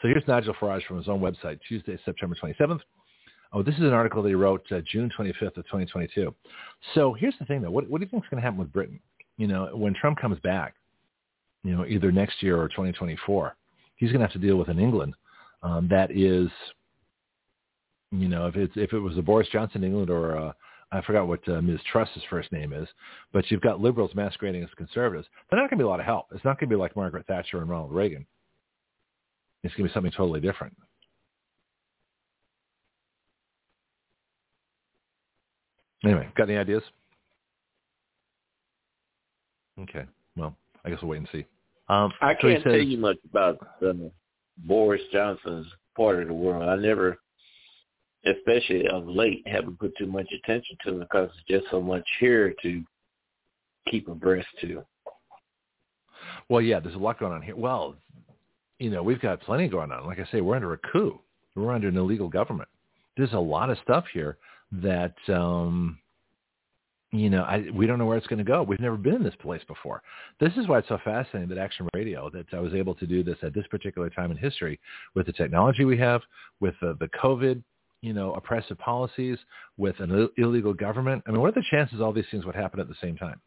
So 0.00 0.08
here's 0.08 0.22
Nigel 0.28 0.54
Farage 0.54 0.84
from 0.86 0.96
his 0.98 1.08
own 1.08 1.20
website, 1.20 1.58
Tuesday, 1.68 1.98
September 2.04 2.36
27th. 2.40 2.80
Oh, 3.52 3.62
this 3.62 3.74
is 3.74 3.80
an 3.80 3.92
article 3.92 4.22
that 4.22 4.28
he 4.28 4.34
wrote 4.34 4.64
uh, 4.72 4.80
June 4.90 5.10
25th 5.18 5.56
of 5.56 5.64
2022. 5.66 6.34
So 6.94 7.14
here's 7.14 7.34
the 7.38 7.44
thing, 7.46 7.62
though. 7.62 7.70
What, 7.70 7.88
what 7.90 7.98
do 7.98 8.04
you 8.04 8.10
think 8.10 8.24
is 8.24 8.30
going 8.30 8.40
to 8.40 8.44
happen 8.44 8.58
with 8.58 8.72
Britain? 8.72 9.00
You 9.38 9.48
know, 9.48 9.70
when 9.74 9.94
Trump 9.94 10.20
comes 10.20 10.38
back, 10.40 10.74
you 11.64 11.76
know, 11.76 11.84
either 11.86 12.12
next 12.12 12.42
year 12.42 12.60
or 12.60 12.68
2024, 12.68 13.56
he's 13.96 14.10
going 14.10 14.20
to 14.20 14.26
have 14.26 14.32
to 14.32 14.38
deal 14.38 14.56
with 14.56 14.68
an 14.68 14.78
England 14.78 15.14
um, 15.62 15.88
that 15.90 16.10
is 16.10 16.48
You 18.12 18.28
know, 18.28 18.46
if 18.46 18.56
it's 18.56 18.72
if 18.76 18.92
it 18.92 18.98
was 18.98 19.18
a 19.18 19.22
Boris 19.22 19.48
Johnson 19.52 19.84
England 19.84 20.10
or 20.10 20.32
a, 20.34 20.54
I 20.92 21.00
forgot 21.02 21.28
what 21.28 21.46
uh, 21.48 21.60
Ms. 21.62 21.80
Truss's 21.92 22.22
first 22.28 22.50
name 22.52 22.72
is, 22.72 22.88
but 23.32 23.50
you've 23.50 23.60
got 23.60 23.80
liberals 23.80 24.12
masquerading 24.14 24.64
as 24.64 24.70
conservatives. 24.76 25.28
They're 25.50 25.60
not 25.60 25.70
going 25.70 25.78
to 25.78 25.84
be 25.84 25.86
a 25.86 25.88
lot 25.88 26.00
of 26.00 26.06
help. 26.06 26.26
It's 26.32 26.44
not 26.44 26.58
going 26.58 26.68
to 26.68 26.76
be 26.76 26.80
like 26.80 26.96
Margaret 26.96 27.26
Thatcher 27.26 27.60
and 27.60 27.70
Ronald 27.70 27.92
Reagan. 27.92 28.26
It's 29.62 29.74
going 29.74 29.88
to 29.88 29.92
be 29.92 29.94
something 29.94 30.12
totally 30.12 30.40
different. 30.40 30.76
Anyway, 36.04 36.28
got 36.36 36.48
any 36.48 36.58
ideas? 36.58 36.82
Okay. 39.78 40.04
Well, 40.36 40.54
I 40.84 40.90
guess 40.90 40.98
we'll 41.02 41.10
wait 41.10 41.18
and 41.18 41.28
see. 41.32 41.44
Um, 41.88 42.12
I 42.20 42.34
can't 42.34 42.62
says- 42.62 42.72
tell 42.72 42.80
you 42.80 42.98
much 42.98 43.18
about 43.28 43.58
uh, 43.84 43.92
Boris 44.58 45.02
Johnson's 45.12 45.66
part 45.96 46.22
of 46.22 46.28
the 46.28 46.34
world. 46.34 46.68
I 46.68 46.76
never, 46.76 47.18
especially 48.24 48.86
of 48.88 49.06
late, 49.06 49.42
haven't 49.46 49.78
put 49.78 49.96
too 49.98 50.06
much 50.06 50.28
attention 50.32 50.76
to 50.84 50.96
it 50.96 51.00
because 51.00 51.30
there's 51.48 51.62
just 51.62 51.70
so 51.70 51.80
much 51.80 52.06
here 52.20 52.54
to 52.62 52.82
keep 53.90 54.08
abreast 54.08 54.48
to. 54.62 54.84
Well, 56.48 56.60
yeah, 56.60 56.80
there's 56.80 56.94
a 56.94 56.98
lot 56.98 57.18
going 57.18 57.32
on 57.32 57.42
here. 57.42 57.56
Well, 57.56 57.96
you 58.78 58.90
know, 58.90 59.02
we've 59.02 59.20
got 59.20 59.40
plenty 59.42 59.68
going 59.68 59.92
on. 59.92 60.06
Like 60.06 60.18
I 60.18 60.26
say, 60.30 60.40
we're 60.40 60.56
under 60.56 60.72
a 60.72 60.78
coup. 60.78 61.20
We're 61.54 61.72
under 61.72 61.88
an 61.88 61.96
illegal 61.96 62.28
government. 62.28 62.68
There's 63.16 63.32
a 63.32 63.38
lot 63.38 63.70
of 63.70 63.78
stuff 63.82 64.04
here 64.12 64.38
that, 64.72 65.14
um, 65.28 65.98
you 67.12 67.28
know, 67.28 67.42
I, 67.42 67.66
we 67.74 67.86
don't 67.86 67.98
know 67.98 68.06
where 68.06 68.16
it's 68.16 68.26
going 68.28 68.38
to 68.38 68.44
go. 68.44 68.62
We've 68.62 68.80
never 68.80 68.96
been 68.96 69.16
in 69.16 69.22
this 69.24 69.34
place 69.40 69.62
before. 69.66 70.02
This 70.38 70.52
is 70.56 70.68
why 70.68 70.78
it's 70.78 70.88
so 70.88 70.98
fascinating 71.02 71.48
that 71.48 71.58
Action 71.58 71.88
Radio, 71.92 72.30
that 72.30 72.46
I 72.52 72.60
was 72.60 72.72
able 72.72 72.94
to 72.96 73.06
do 73.06 73.24
this 73.24 73.36
at 73.42 73.52
this 73.52 73.66
particular 73.68 74.10
time 74.10 74.30
in 74.30 74.36
history 74.36 74.78
with 75.14 75.26
the 75.26 75.32
technology 75.32 75.84
we 75.84 75.98
have, 75.98 76.20
with 76.60 76.74
the, 76.80 76.96
the 77.00 77.08
COVID, 77.08 77.62
you 78.02 78.12
know, 78.12 78.32
oppressive 78.34 78.78
policies, 78.78 79.38
with 79.76 79.98
an 79.98 80.10
Ill- 80.12 80.28
illegal 80.36 80.72
government. 80.72 81.22
I 81.26 81.32
mean, 81.32 81.40
what 81.40 81.48
are 81.48 81.60
the 81.60 81.66
chances 81.70 82.00
all 82.00 82.12
these 82.12 82.24
things 82.30 82.46
would 82.46 82.54
happen 82.54 82.78
at 82.78 82.88
the 82.88 82.94
same 83.02 83.16
time? 83.16 83.40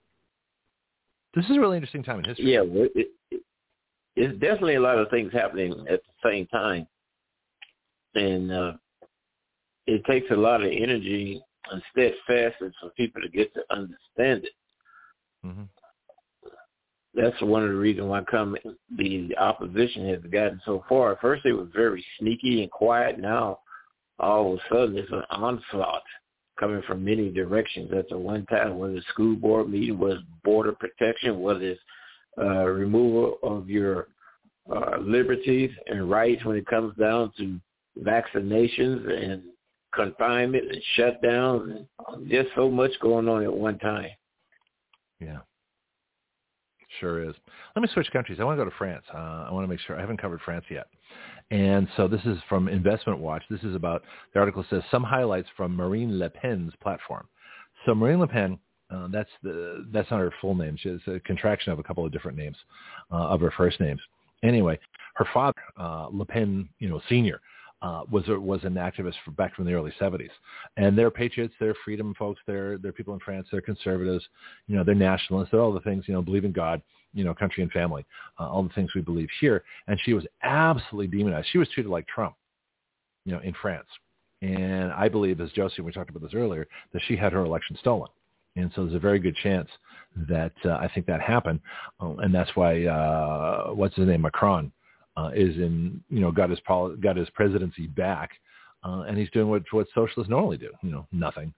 This 1.34 1.46
is 1.46 1.56
a 1.56 1.60
really 1.60 1.78
interesting 1.78 2.04
time 2.04 2.20
in 2.20 2.26
history. 2.26 2.54
Yeah, 2.54 2.62
it, 2.64 3.08
it, 3.32 3.42
it's 4.16 4.40
definitely 4.40 4.76
a 4.76 4.82
lot 4.82 5.00
of 5.00 5.10
things 5.10 5.32
happening 5.34 5.72
at 5.90 6.02
the 6.04 6.30
same 6.30 6.46
time, 6.48 6.86
and 8.14 8.52
uh, 8.52 8.74
it 9.88 10.04
takes 10.06 10.30
a 10.32 10.36
lot 10.36 10.62
of 10.64 10.72
energy 10.72 11.42
and 11.72 11.82
steadfastness 11.92 12.74
for 12.80 12.90
people 12.92 13.22
to 13.22 13.30
get 13.30 13.54
to 13.54 13.62
understand 13.70 14.46
it. 14.46 14.54
hmm 15.44 15.64
That's 17.14 17.42
one 17.42 17.64
of 17.64 17.70
the 17.70 17.76
reasons 17.76 18.08
why 18.08 18.24
come 18.30 18.58
the 18.98 19.36
opposition 19.38 20.10
has 20.10 20.22
gotten 20.32 20.62
so 20.66 20.84
far. 20.90 21.14
At 21.14 21.22
first, 21.22 21.46
it 21.46 21.54
was 21.54 21.70
very 21.74 22.06
sneaky 22.20 22.62
and 22.62 22.72
quiet. 22.72 23.20
Now, 23.20 23.60
all 24.20 24.54
of 24.54 24.60
a 24.60 24.74
sudden, 24.74 24.98
it's 24.98 25.12
an 25.12 25.24
onslaught 25.30 26.04
coming 26.60 26.84
from 26.88 27.04
many 27.04 27.32
directions 27.32 27.92
at 27.98 28.10
the 28.10 28.18
one 28.18 28.46
time. 28.46 28.78
Whether 28.78 28.96
it's 28.96 29.08
school 29.08 29.36
board 29.36 29.70
meeting, 29.70 29.98
whether 29.98 30.16
it's 30.16 30.24
border 30.44 30.74
protection, 30.74 31.42
whether 31.42 31.62
it's 31.62 31.82
uh, 32.38 32.66
removal 32.66 33.38
of 33.44 33.70
your 33.70 34.08
uh, 34.74 34.98
liberties 35.00 35.72
and 35.88 36.10
rights 36.10 36.44
when 36.46 36.56
it 36.56 36.66
comes 36.68 36.96
down 36.98 37.32
to 37.38 37.60
vaccinations 38.02 39.08
and 39.24 39.44
confinement 39.94 40.66
and 40.72 40.82
shutdowns 40.98 41.86
and 42.08 42.30
just 42.30 42.50
so 42.56 42.70
much 42.70 42.92
going 43.02 43.28
on 43.28 43.44
at 43.44 43.54
one 43.54 43.78
time. 43.80 44.10
Yeah. 45.20 45.40
Sure 47.00 47.28
is. 47.28 47.36
Let 47.76 47.82
me 47.82 47.90
switch 47.94 48.10
countries. 48.12 48.40
I 48.40 48.44
want 48.44 48.58
to 48.58 48.64
go 48.64 48.70
to 48.70 48.76
France. 48.78 49.04
Uh, 49.14 49.46
I 49.48 49.52
want 49.52 49.64
to 49.64 49.68
make 49.68 49.80
sure 49.80 49.98
I 49.98 50.02
haven't 50.02 50.22
covered 50.22 50.42
France 50.42 50.66
yet. 50.70 50.88
And 51.50 51.88
so 51.98 52.08
this 52.08 52.22
is 52.26 52.38
from 52.48 52.68
Investment 52.68 53.20
Watch. 53.20 53.44
This 53.50 53.64
is 53.64 53.76
about 53.76 54.04
the 54.34 54.40
article 54.40 54.66
says 54.70 54.84
some 54.92 55.04
highlights 55.04 55.48
from 55.58 55.76
Marine 55.76 56.20
Le 56.20 56.30
Pen's 56.30 56.74
platform. 56.82 57.28
So 57.86 57.96
Marine 57.96 58.20
Le 58.20 58.28
Pen, 58.28 58.60
uh, 58.92 59.08
that's 59.12 59.30
the 59.42 59.86
that's 59.92 60.10
not 60.12 60.20
her 60.20 60.34
full 60.40 60.56
name. 60.56 60.78
She's 60.78 61.00
a 61.08 61.20
contraction 61.22 61.74
of 61.74 61.80
a 61.80 61.84
couple 61.84 62.06
of 62.06 62.12
different 62.12 62.38
names 62.38 62.58
uh, 63.12 63.28
of 63.28 63.42
her 63.42 63.52
first 63.58 63.80
names. 63.80 64.00
Anyway, 64.44 64.80
her 65.16 65.26
father, 65.34 65.62
uh, 65.80 66.08
Le 66.12 66.26
Pen, 66.26 66.70
you 66.80 66.90
know, 66.90 67.02
senior, 67.10 67.42
uh, 67.84 68.04
was 68.10 68.24
was 68.28 68.64
an 68.64 68.76
activist 68.76 69.16
for, 69.26 69.32
back 69.32 69.54
from 69.56 69.66
the 69.66 69.74
early 69.74 69.94
70s, 70.00 70.30
and 70.78 70.98
they're 70.98 71.12
patriots, 71.12 71.54
they're 71.60 71.76
freedom 71.84 72.16
folks, 72.18 72.42
they're 72.48 72.78
they're 72.78 72.94
people 72.94 73.14
in 73.14 73.20
France, 73.20 73.48
they're 73.52 73.62
conservatives, 73.62 74.26
you 74.68 74.76
know, 74.76 74.84
they're 74.84 74.96
nationalists, 74.96 75.50
they're 75.52 75.60
all 75.60 75.74
the 75.74 75.82
things, 75.82 76.06
you 76.08 76.14
know, 76.14 76.22
believe 76.22 76.46
in 76.46 76.54
God, 76.54 76.82
you 77.14 77.26
know, 77.26 77.34
country 77.34 77.62
and 77.62 77.72
family, 77.72 78.06
uh, 78.40 78.50
all 78.50 78.64
the 78.64 78.74
things 78.74 78.92
we 78.96 79.02
believe 79.02 79.28
here. 79.42 79.64
And 79.88 80.00
she 80.04 80.14
was 80.14 80.26
absolutely 80.44 81.16
demonized. 81.16 81.50
She 81.52 81.58
was 81.58 81.68
treated 81.70 81.90
like 81.90 82.08
Trump, 82.08 82.36
you 83.26 83.34
know, 83.34 83.40
in 83.40 83.54
France. 83.62 83.88
And 84.42 84.92
I 84.94 85.10
believe, 85.10 85.42
as 85.42 85.52
Josie, 85.52 85.82
we 85.82 85.92
talked 85.92 86.10
about 86.10 86.22
this 86.22 86.34
earlier, 86.34 86.68
that 86.94 87.02
she 87.08 87.16
had 87.18 87.34
her 87.34 87.46
election 87.46 87.78
stolen. 87.80 88.10
And 88.56 88.72
so 88.76 88.84
there's 88.84 88.96
a 88.96 89.00
very 89.00 89.20
good 89.20 89.36
chance 89.38 89.70
that 90.30 90.54
uh, 90.64 90.72
I 90.72 90.90
think 90.94 91.06
that 91.08 91.22
happened, 91.22 91.60
uh, 92.00 92.16
and 92.18 92.34
that's 92.34 92.52
why 92.56 92.86
uh, 92.86 93.74
what's 93.74 93.96
his 93.96 94.08
name 94.08 94.22
Macron 94.22 94.72
uh, 95.18 95.30
is 95.34 95.56
in 95.58 96.02
you 96.10 96.20
know 96.20 96.32
got 96.32 96.50
his 96.50 96.60
poli- 96.62 96.96
got 96.98 97.16
his 97.16 97.30
presidency 97.32 97.88
back, 97.88 98.32
uh, 98.84 99.04
and 99.08 99.18
he's 99.18 99.30
doing 99.32 99.48
what 99.48 99.64
what 99.72 99.88
socialists 99.94 100.30
normally 100.30 100.58
do, 100.58 100.70
you 100.82 100.92
know 100.92 101.08
nothing, 101.12 101.54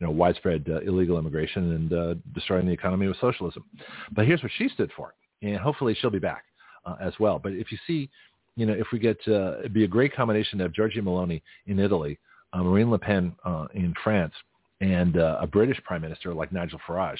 you 0.00 0.06
know 0.06 0.12
widespread 0.12 0.66
uh, 0.68 0.80
illegal 0.80 1.18
immigration 1.18 1.72
and 1.72 1.92
uh, 1.92 2.14
destroying 2.34 2.66
the 2.66 2.72
economy 2.72 3.06
with 3.06 3.16
socialism. 3.20 3.64
But 4.12 4.26
here's 4.26 4.42
what 4.42 4.52
she 4.56 4.68
stood 4.68 4.90
for, 4.96 5.14
and 5.42 5.56
hopefully 5.56 5.96
she'll 6.00 6.10
be 6.10 6.18
back 6.18 6.44
uh, 6.84 6.96
as 7.00 7.14
well. 7.18 7.38
But 7.38 7.52
if 7.52 7.70
you 7.70 7.78
see, 7.86 8.10
you 8.56 8.66
know 8.66 8.74
if 8.74 8.88
we 8.92 8.98
get 8.98 9.18
uh, 9.28 9.58
it'd 9.60 9.74
be 9.74 9.84
a 9.84 9.88
great 9.88 10.14
combination 10.14 10.58
to 10.58 10.64
have 10.64 10.72
Giorgia 10.72 10.98
Meloni 10.98 11.42
in 11.66 11.78
Italy, 11.78 12.18
uh, 12.52 12.62
Marine 12.62 12.90
Le 12.90 12.98
Pen 12.98 13.34
uh, 13.44 13.66
in 13.74 13.94
France 14.02 14.34
and 14.80 15.16
uh, 15.16 15.38
a 15.40 15.46
British 15.46 15.82
prime 15.84 16.02
minister 16.02 16.34
like 16.34 16.52
Nigel 16.52 16.80
Farage, 16.86 17.18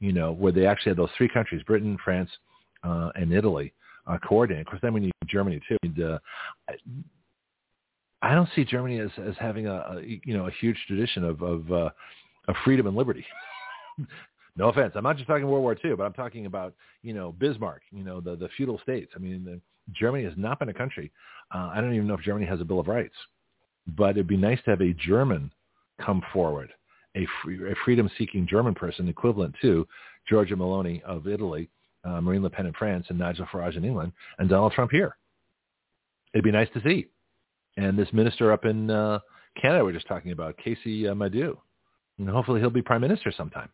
you 0.00 0.12
know, 0.12 0.32
where 0.32 0.52
they 0.52 0.66
actually 0.66 0.90
had 0.90 0.98
those 0.98 1.10
three 1.16 1.28
countries, 1.28 1.62
Britain, 1.62 1.96
France, 2.02 2.30
uh, 2.82 3.10
and 3.14 3.32
Italy, 3.32 3.72
uh, 4.06 4.18
coordinated. 4.18 4.66
Of 4.66 4.70
course, 4.70 4.82
then 4.82 4.94
we 4.94 5.00
need 5.00 5.12
Germany 5.26 5.60
too. 5.68 5.76
And, 5.82 6.02
uh, 6.02 6.18
I 8.22 8.34
don't 8.34 8.48
see 8.54 8.64
Germany 8.64 8.98
as, 9.00 9.10
as 9.26 9.34
having 9.38 9.66
a, 9.66 9.74
a 9.74 10.20
you 10.24 10.36
know 10.36 10.46
a 10.46 10.50
huge 10.50 10.78
tradition 10.86 11.24
of 11.24 11.42
of, 11.42 11.72
uh, 11.72 11.90
of 12.48 12.54
freedom 12.64 12.86
and 12.86 12.96
liberty. 12.96 13.24
no 14.56 14.68
offense, 14.68 14.92
I'm 14.94 15.04
not 15.04 15.16
just 15.16 15.28
talking 15.28 15.46
World 15.46 15.62
War 15.62 15.76
II, 15.84 15.96
but 15.96 16.04
I'm 16.04 16.12
talking 16.12 16.46
about 16.46 16.74
you 17.02 17.12
know 17.12 17.32
Bismarck, 17.32 17.82
you 17.90 18.04
know 18.04 18.20
the 18.20 18.36
the 18.36 18.48
feudal 18.56 18.78
states. 18.82 19.12
I 19.14 19.18
mean, 19.18 19.44
the, 19.44 19.60
Germany 19.92 20.24
has 20.24 20.34
not 20.36 20.58
been 20.58 20.68
a 20.68 20.74
country. 20.74 21.12
Uh, 21.54 21.70
I 21.72 21.80
don't 21.80 21.94
even 21.94 22.08
know 22.08 22.14
if 22.14 22.20
Germany 22.20 22.46
has 22.46 22.60
a 22.60 22.64
Bill 22.64 22.80
of 22.80 22.88
Rights, 22.88 23.14
but 23.96 24.10
it'd 24.10 24.26
be 24.26 24.36
nice 24.36 24.58
to 24.64 24.70
have 24.70 24.80
a 24.80 24.92
German 24.94 25.52
come 26.00 26.22
forward 26.32 26.70
a, 27.16 27.26
free, 27.42 27.70
a 27.70 27.74
freedom-seeking 27.84 28.46
German 28.46 28.74
person 28.74 29.08
equivalent 29.08 29.54
to 29.62 29.86
Giorgia 30.30 30.52
Meloni 30.52 31.02
of 31.02 31.26
Italy, 31.26 31.68
uh, 32.06 32.20
Marine 32.20 32.42
Le 32.42 32.50
Pen 32.50 32.66
in 32.66 32.72
France, 32.72 33.06
and 33.08 33.18
Nigel 33.18 33.46
Farage 33.46 33.76
in 33.76 33.84
England, 33.84 34.12
and 34.38 34.48
Donald 34.48 34.72
Trump 34.72 34.90
here. 34.90 35.16
It'd 36.34 36.44
be 36.44 36.52
nice 36.52 36.68
to 36.74 36.82
see. 36.82 37.06
And 37.76 37.98
this 37.98 38.12
minister 38.12 38.52
up 38.52 38.64
in 38.64 38.90
uh, 38.90 39.18
Canada 39.60 39.84
we're 39.84 39.92
just 39.92 40.06
talking 40.06 40.32
about, 40.32 40.56
Kaycee 40.64 41.10
uh, 41.10 41.14
Madu, 41.14 41.58
and 42.18 42.28
hopefully 42.28 42.60
he'll 42.60 42.70
be 42.70 42.82
prime 42.82 43.00
minister 43.00 43.32
sometime. 43.36 43.68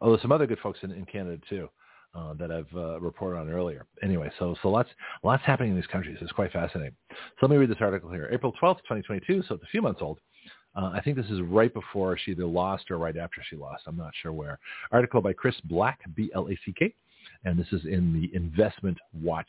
Although 0.00 0.18
some 0.18 0.32
other 0.32 0.46
good 0.46 0.58
folks 0.58 0.80
in, 0.82 0.90
in 0.92 1.04
Canada 1.04 1.40
too. 1.48 1.68
Uh, 2.14 2.32
that 2.32 2.50
I've 2.50 2.74
uh, 2.74 2.98
reported 2.98 3.38
on 3.38 3.50
earlier. 3.50 3.84
Anyway, 4.02 4.30
so 4.38 4.56
so 4.62 4.70
lots 4.70 4.88
lots 5.22 5.42
happening 5.44 5.72
in 5.72 5.76
these 5.76 5.86
countries. 5.88 6.16
It's 6.22 6.32
quite 6.32 6.50
fascinating. 6.50 6.94
So 7.10 7.16
let 7.42 7.50
me 7.50 7.58
read 7.58 7.68
this 7.68 7.76
article 7.78 8.10
here. 8.10 8.30
April 8.32 8.52
12th, 8.52 8.78
2022, 8.88 9.42
so 9.46 9.56
it's 9.56 9.64
a 9.64 9.66
few 9.66 9.82
months 9.82 10.00
old. 10.00 10.18
Uh, 10.74 10.92
I 10.94 11.00
think 11.02 11.16
this 11.16 11.26
is 11.26 11.40
right 11.42 11.72
before 11.72 12.16
she 12.16 12.30
either 12.30 12.46
lost 12.46 12.90
or 12.90 12.96
right 12.96 13.16
after 13.16 13.42
she 13.48 13.56
lost. 13.56 13.82
I'm 13.86 13.96
not 13.96 14.12
sure 14.22 14.32
where. 14.32 14.58
Article 14.92 15.20
by 15.20 15.34
Chris 15.34 15.56
Black, 15.64 16.00
B-L-A-C-K, 16.14 16.94
and 17.46 17.58
this 17.58 17.72
is 17.72 17.84
in 17.86 18.12
the 18.12 18.34
Investment 18.36 18.98
Watch 19.22 19.48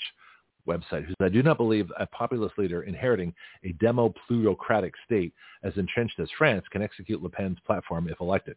website. 0.67 1.03
Who 1.05 1.09
says, 1.09 1.15
I 1.19 1.29
do 1.29 1.43
not 1.43 1.57
believe 1.57 1.91
a 1.99 2.05
populist 2.05 2.57
leader 2.57 2.83
inheriting 2.83 3.33
a 3.63 3.73
demo-plutocratic 3.73 4.93
state 5.05 5.33
as 5.63 5.73
entrenched 5.77 6.19
as 6.19 6.29
France 6.37 6.63
can 6.71 6.81
execute 6.81 7.23
Le 7.23 7.29
Pen's 7.29 7.57
platform 7.65 8.07
if 8.07 8.21
elected. 8.21 8.55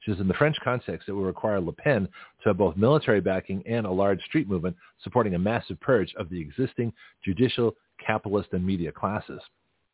She 0.00 0.12
says, 0.12 0.20
in 0.20 0.28
the 0.28 0.34
French 0.34 0.56
context, 0.62 1.08
it 1.08 1.12
will 1.12 1.24
require 1.24 1.60
Le 1.60 1.72
Pen 1.72 2.06
to 2.42 2.48
have 2.50 2.58
both 2.58 2.76
military 2.76 3.20
backing 3.20 3.62
and 3.66 3.86
a 3.86 3.90
large 3.90 4.22
street 4.22 4.48
movement 4.48 4.76
supporting 5.02 5.34
a 5.34 5.38
massive 5.38 5.80
purge 5.80 6.14
of 6.16 6.30
the 6.30 6.40
existing 6.40 6.92
judicial, 7.24 7.74
capitalist, 8.04 8.50
and 8.52 8.64
media 8.64 8.92
classes. 8.92 9.40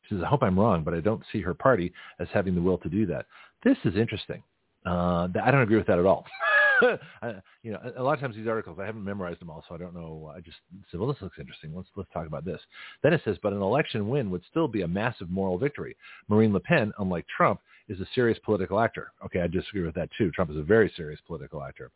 She 0.03 0.17
says, 0.17 0.25
I 0.25 0.29
hope 0.29 0.43
I'm 0.43 0.59
wrong, 0.59 0.83
but 0.85 0.93
I 0.93 1.01
don't 1.01 1.23
see 1.33 1.41
her 1.41 1.55
party 1.55 1.93
as 2.19 2.29
having 2.35 2.55
the 2.55 2.61
will 2.61 2.79
to 2.79 2.91
do 2.91 3.07
that. 3.07 3.27
This 3.65 3.79
is 3.85 3.97
interesting. 3.97 4.43
Uh, 4.85 5.29
I 5.43 5.51
don't 5.51 5.62
agree 5.62 5.79
with 5.79 5.87
that 5.87 6.01
at 6.01 6.05
all. 6.05 6.27
I, 6.83 6.99
uh, 7.27 7.41
you 7.62 7.73
know, 7.73 7.81
a 7.97 8.02
lot 8.02 8.15
of 8.15 8.20
times 8.20 8.36
these 8.36 8.47
articles, 8.47 8.78
I 8.81 8.86
haven't 8.86 9.05
memorized 9.05 9.41
them 9.41 9.51
all, 9.51 9.65
so 9.69 9.75
I 9.75 9.78
don't 9.78 9.94
know. 9.94 10.31
Uh, 10.31 10.36
I 10.36 10.41
just 10.41 10.59
said, 10.91 11.01
well, 11.01 11.12
this 11.12 11.23
looks 11.23 11.39
interesting. 11.39 11.75
Let's 11.75 11.89
let's 11.97 12.11
talk 12.12 12.27
about 12.27 12.44
this. 12.44 12.61
Then 13.02 13.12
it 13.12 13.20
says, 13.25 13.36
but 13.43 13.52
an 13.52 13.62
election 13.62 14.09
win 14.09 14.31
would 14.31 14.43
still 14.51 14.69
be 14.69 14.83
a 14.83 14.89
massive 14.89 15.31
moral 15.31 15.59
victory. 15.59 15.97
Marine 16.28 16.52
Le 16.52 16.61
Pen, 16.61 16.93
unlike 16.99 17.27
Trump, 17.35 17.61
is 17.89 18.01
a 18.01 18.07
serious 18.15 18.39
political 18.44 18.81
actor. 18.81 19.12
Okay, 19.25 19.41
I 19.41 19.47
disagree 19.47 19.83
with 19.83 19.94
that 19.94 20.09
too. 20.17 20.31
Trump 20.31 20.51
is 20.51 20.57
a 20.57 20.62
very 20.62 20.93
serious 20.97 21.20
political 21.27 21.62
actor. 21.62 21.91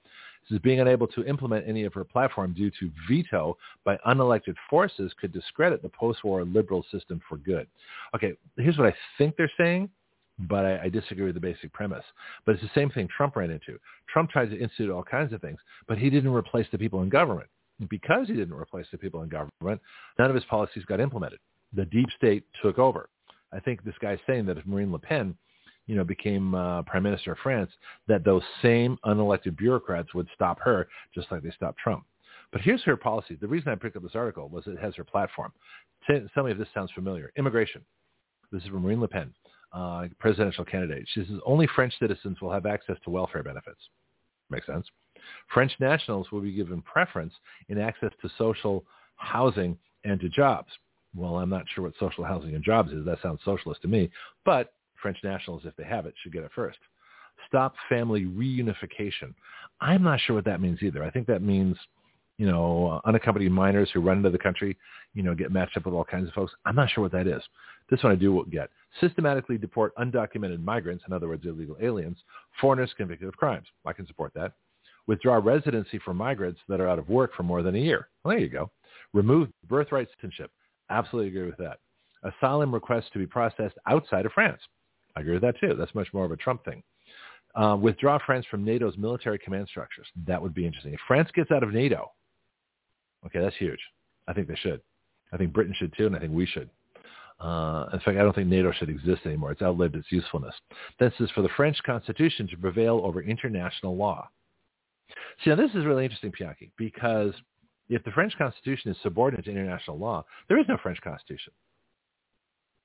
This 0.49 0.57
is 0.57 0.63
being 0.63 0.81
unable 0.81 1.07
to 1.09 1.25
implement 1.25 1.69
any 1.69 1.85
of 1.85 1.95
her 1.95 2.05
platform 2.05 2.55
due 2.55 2.71
to 2.79 2.91
veto 3.09 3.57
by 3.85 3.97
unelected 4.07 4.55
forces 4.71 5.13
could 5.21 5.33
discredit 5.33 5.83
the 5.83 5.89
post-war 5.89 6.45
liberal 6.45 6.85
system 6.93 7.21
for 7.29 7.39
good. 7.39 7.67
Okay, 8.15 8.35
here's 8.57 8.79
what 8.79 8.87
I 8.87 8.95
think 9.19 9.37
they're 9.37 9.51
saying, 9.59 9.91
but 10.39 10.65
I, 10.65 10.85
I 10.85 10.89
disagree 10.89 11.27
with 11.27 11.35
the 11.35 11.41
basic 11.41 11.73
premise. 11.73 12.05
But 12.45 12.57
it's 12.57 12.63
the 12.63 12.71
same 12.75 12.91
thing 12.91 13.09
Trump 13.15 13.37
ran 13.37 13.51
into. 13.51 13.79
Trump 14.13 14.31
tried 14.31 14.51
to 14.51 14.59
institute 14.59 14.91
all 14.91 15.03
kinds 15.03 15.33
of 15.33 15.41
things, 15.41 15.59
but 15.89 15.99
he 15.99 16.11
didn't 16.11 16.33
replace 16.33 16.67
the 16.71 16.79
people 16.79 17.03
in 17.03 17.09
government. 17.09 17.49
Because 17.91 18.27
he 18.27 18.35
didn't 18.35 18.55
replace 18.55 18.87
the 18.91 18.99
people 18.99 19.23
in 19.23 19.29
government, 19.29 19.81
none 20.19 20.31
of 20.31 20.35
his 20.35 20.45
policies 20.45 20.85
got 20.87 21.01
implemented. 21.01 21.39
The 21.75 21.85
deep 21.85 22.09
state 22.17 22.45
took 22.63 22.79
over. 22.79 23.11
I 23.53 23.61
think 23.61 23.85
this 23.85 23.95
guy's 24.01 24.19
saying 24.27 24.47
that 24.47 24.57
if 24.57 24.67
Marine 24.67 24.93
Le 24.93 24.99
Pen 24.99 25.37
you 25.87 25.95
know, 25.95 26.05
became 26.05 26.55
uh, 26.55 26.83
prime 26.83 27.03
minister 27.03 27.33
of 27.33 27.39
France, 27.39 27.71
that 28.09 28.25
those 28.25 28.43
same 28.61 28.99
unelected 29.05 29.57
bureaucrats 29.57 30.15
would 30.15 30.29
stop 30.35 30.59
her 30.61 30.89
just 31.15 31.31
like 31.31 31.43
they 31.43 31.51
stopped 31.51 31.79
Trump. 31.79 32.05
But 32.53 32.61
here's 32.61 32.83
her 32.85 32.97
policy. 32.97 33.37
The 33.41 33.47
reason 33.47 33.71
I 33.71 33.75
picked 33.75 33.97
up 33.97 34.03
this 34.03 34.15
article 34.15 34.49
was 34.49 34.67
it 34.67 34.79
has 34.79 34.95
her 34.97 35.05
platform. 35.05 35.53
Tell 36.07 36.45
me 36.45 36.53
if 36.53 36.59
this 36.59 36.69
sounds 36.75 36.91
familiar. 36.93 37.33
Immigration. 37.37 37.83
This 38.53 38.63
is 38.63 38.69
from 38.69 38.83
Marine 38.83 39.01
Le 39.01 39.09
Pen, 39.09 39.33
uh, 39.77 40.09
presidential 40.19 40.65
candidate. 40.65 41.07
She 41.13 41.21
says 41.21 41.39
only 41.45 41.69
French 41.75 41.93
citizens 41.99 42.41
will 42.41 42.51
have 42.51 42.65
access 42.65 42.97
to 43.05 43.11
welfare 43.11 43.43
benefits. 43.43 43.81
Makes 44.49 44.67
sense. 44.67 44.87
French 45.53 45.73
nationals 45.81 46.31
will 46.33 46.41
be 46.41 46.53
given 46.53 46.81
preference 46.83 47.35
in 47.69 47.79
access 47.79 48.13
to 48.23 48.31
social 48.39 48.85
housing 49.17 49.77
and 50.05 50.19
to 50.21 50.29
jobs. 50.29 50.69
Well, 51.15 51.37
I'm 51.37 51.51
not 51.51 51.65
sure 51.75 51.85
what 51.85 51.95
social 52.01 52.25
housing 52.25 52.55
and 52.55 52.65
jobs 52.65 52.93
is. 52.93 53.05
That 53.05 53.21
sounds 53.23 53.41
socialist 53.45 53.83
to 53.83 53.89
me. 53.89 54.11
But 54.45 54.73
French 55.01 55.19
nationals, 55.23 55.63
if 55.65 55.77
they 55.77 55.85
have 55.85 56.07
it, 56.07 56.15
should 56.23 56.33
get 56.33 56.45
it 56.45 56.51
first. 56.55 56.79
Stop 57.49 57.75
family 57.89 58.25
reunification. 58.25 59.35
I'm 59.81 60.03
not 60.03 60.21
sure 60.21 60.37
what 60.37 60.45
that 60.47 60.61
means 60.61 60.83
either. 60.83 61.05
I 61.05 61.11
think 61.11 61.27
that 61.27 61.43
means, 61.43 61.77
you 62.39 62.47
know, 62.47 63.01
unaccompanied 63.05 63.53
minors 63.53 63.91
who 63.93 64.01
run 64.01 64.19
into 64.19 64.31
the 64.31 64.39
country, 64.39 64.77
you 65.13 65.23
know, 65.23 65.35
get 65.35 65.53
matched 65.53 65.77
up 65.77 65.85
with 65.85 65.95
all 65.95 66.05
kinds 66.05 66.29
of 66.29 66.35
folks. 66.35 66.53
I'm 66.65 66.77
not 66.77 66.91
sure 66.91 67.03
what 67.03 67.13
that 67.13 67.27
is. 67.27 67.43
This 67.91 68.03
one 68.03 68.13
I 68.13 68.17
do 68.17 68.47
get. 68.51 68.71
Systematically 69.01 69.59
deport 69.59 69.95
undocumented 69.97 70.63
migrants, 70.63 71.05
in 71.07 71.13
other 71.13 71.29
words, 71.29 71.45
illegal 71.45 71.77
aliens, 71.81 72.19
foreigners 72.61 72.93
convicted 72.97 73.29
of 73.29 73.37
crimes. 73.37 73.67
I 73.85 73.93
can 73.93 74.07
support 74.07 74.33
that. 74.35 74.53
Withdraw 75.07 75.37
residency 75.37 75.99
for 75.99 76.15
migrants 76.15 76.61
that 76.69 76.81
are 76.81 76.89
out 76.89 76.99
of 76.99 77.09
work 77.09 77.35
for 77.35 77.43
more 77.43 77.63
than 77.63 77.77
a 77.77 77.79
year. 77.79 78.09
Well, 78.25 78.35
there 78.35 78.43
you 78.43 78.49
go. 78.49 78.71
Remove 79.13 79.49
birthright 79.69 80.09
citizenship. 80.11 80.51
Absolutely 80.91 81.29
agree 81.29 81.47
with 81.47 81.59
that. 81.59 81.79
Asylum 82.23 82.73
requests 82.73 83.11
to 83.13 83.19
be 83.19 83.27
processed 83.27 83.77
outside 83.87 84.27
of 84.27 84.33
France. 84.33 84.61
I 85.17 85.21
agree 85.21 85.35
with 85.35 85.43
that 85.43 85.59
too. 85.61 85.75
That's 85.79 85.95
much 85.95 86.13
more 86.13 86.25
of 86.25 86.33
a 86.33 86.37
Trump 86.37 86.65
thing. 86.65 86.83
Uh, 87.55 87.77
withdraw 87.81 88.19
France 88.25 88.45
from 88.51 88.65
NATO's 88.65 88.99
military 88.99 89.39
command 89.39 89.69
structures. 89.69 90.07
That 90.27 90.43
would 90.43 90.55
be 90.55 90.67
interesting. 90.67 90.93
If 90.93 91.01
France 91.07 91.31
gets 91.35 91.51
out 91.51 91.63
of 91.63 91.73
NATO, 91.73 92.11
okay, 93.25 93.41
that's 93.41 93.57
huge. 93.57 93.81
I 94.29 94.33
think 94.33 94.49
they 94.49 94.57
should. 94.57 94.81
I 95.33 95.37
think 95.37 95.53
Britain 95.53 95.75
should 95.77 95.95
too, 95.97 96.07
and 96.07 96.15
I 96.15 96.19
think 96.19 96.33
we 96.33 96.47
should. 96.47 96.69
Uh, 97.39 97.87
in 97.93 98.01
fact, 98.01 98.17
I 98.17 98.23
don't 98.23 98.35
think 98.35 98.49
NATO 98.49 98.73
should 98.73 98.89
exist 98.89 99.23
anymore. 99.27 99.53
It's 99.53 99.63
outlived 99.63 99.95
its 99.95 100.11
usefulness. 100.11 100.55
This 100.99 101.13
is 101.21 101.31
for 101.33 101.43
the 101.43 101.51
French 101.57 101.77
Constitution 101.85 102.49
to 102.49 102.57
prevail 102.57 103.01
over 103.05 103.21
international 103.21 103.97
law. 103.97 104.29
See, 105.45 105.51
now 105.51 105.57
this 105.57 105.71
is 105.75 105.85
really 105.85 106.05
interesting, 106.05 106.33
Pianki, 106.33 106.71
because 106.79 107.35
if 107.89 108.03
the 108.05 108.11
French 108.11 108.37
Constitution 108.39 108.91
is 108.91 108.97
subordinate 109.03 109.45
to 109.45 109.51
international 109.51 109.99
law, 109.99 110.25
there 110.49 110.59
is 110.59 110.67
no 110.69 110.79
French 110.83 111.01
Constitution. 111.03 111.53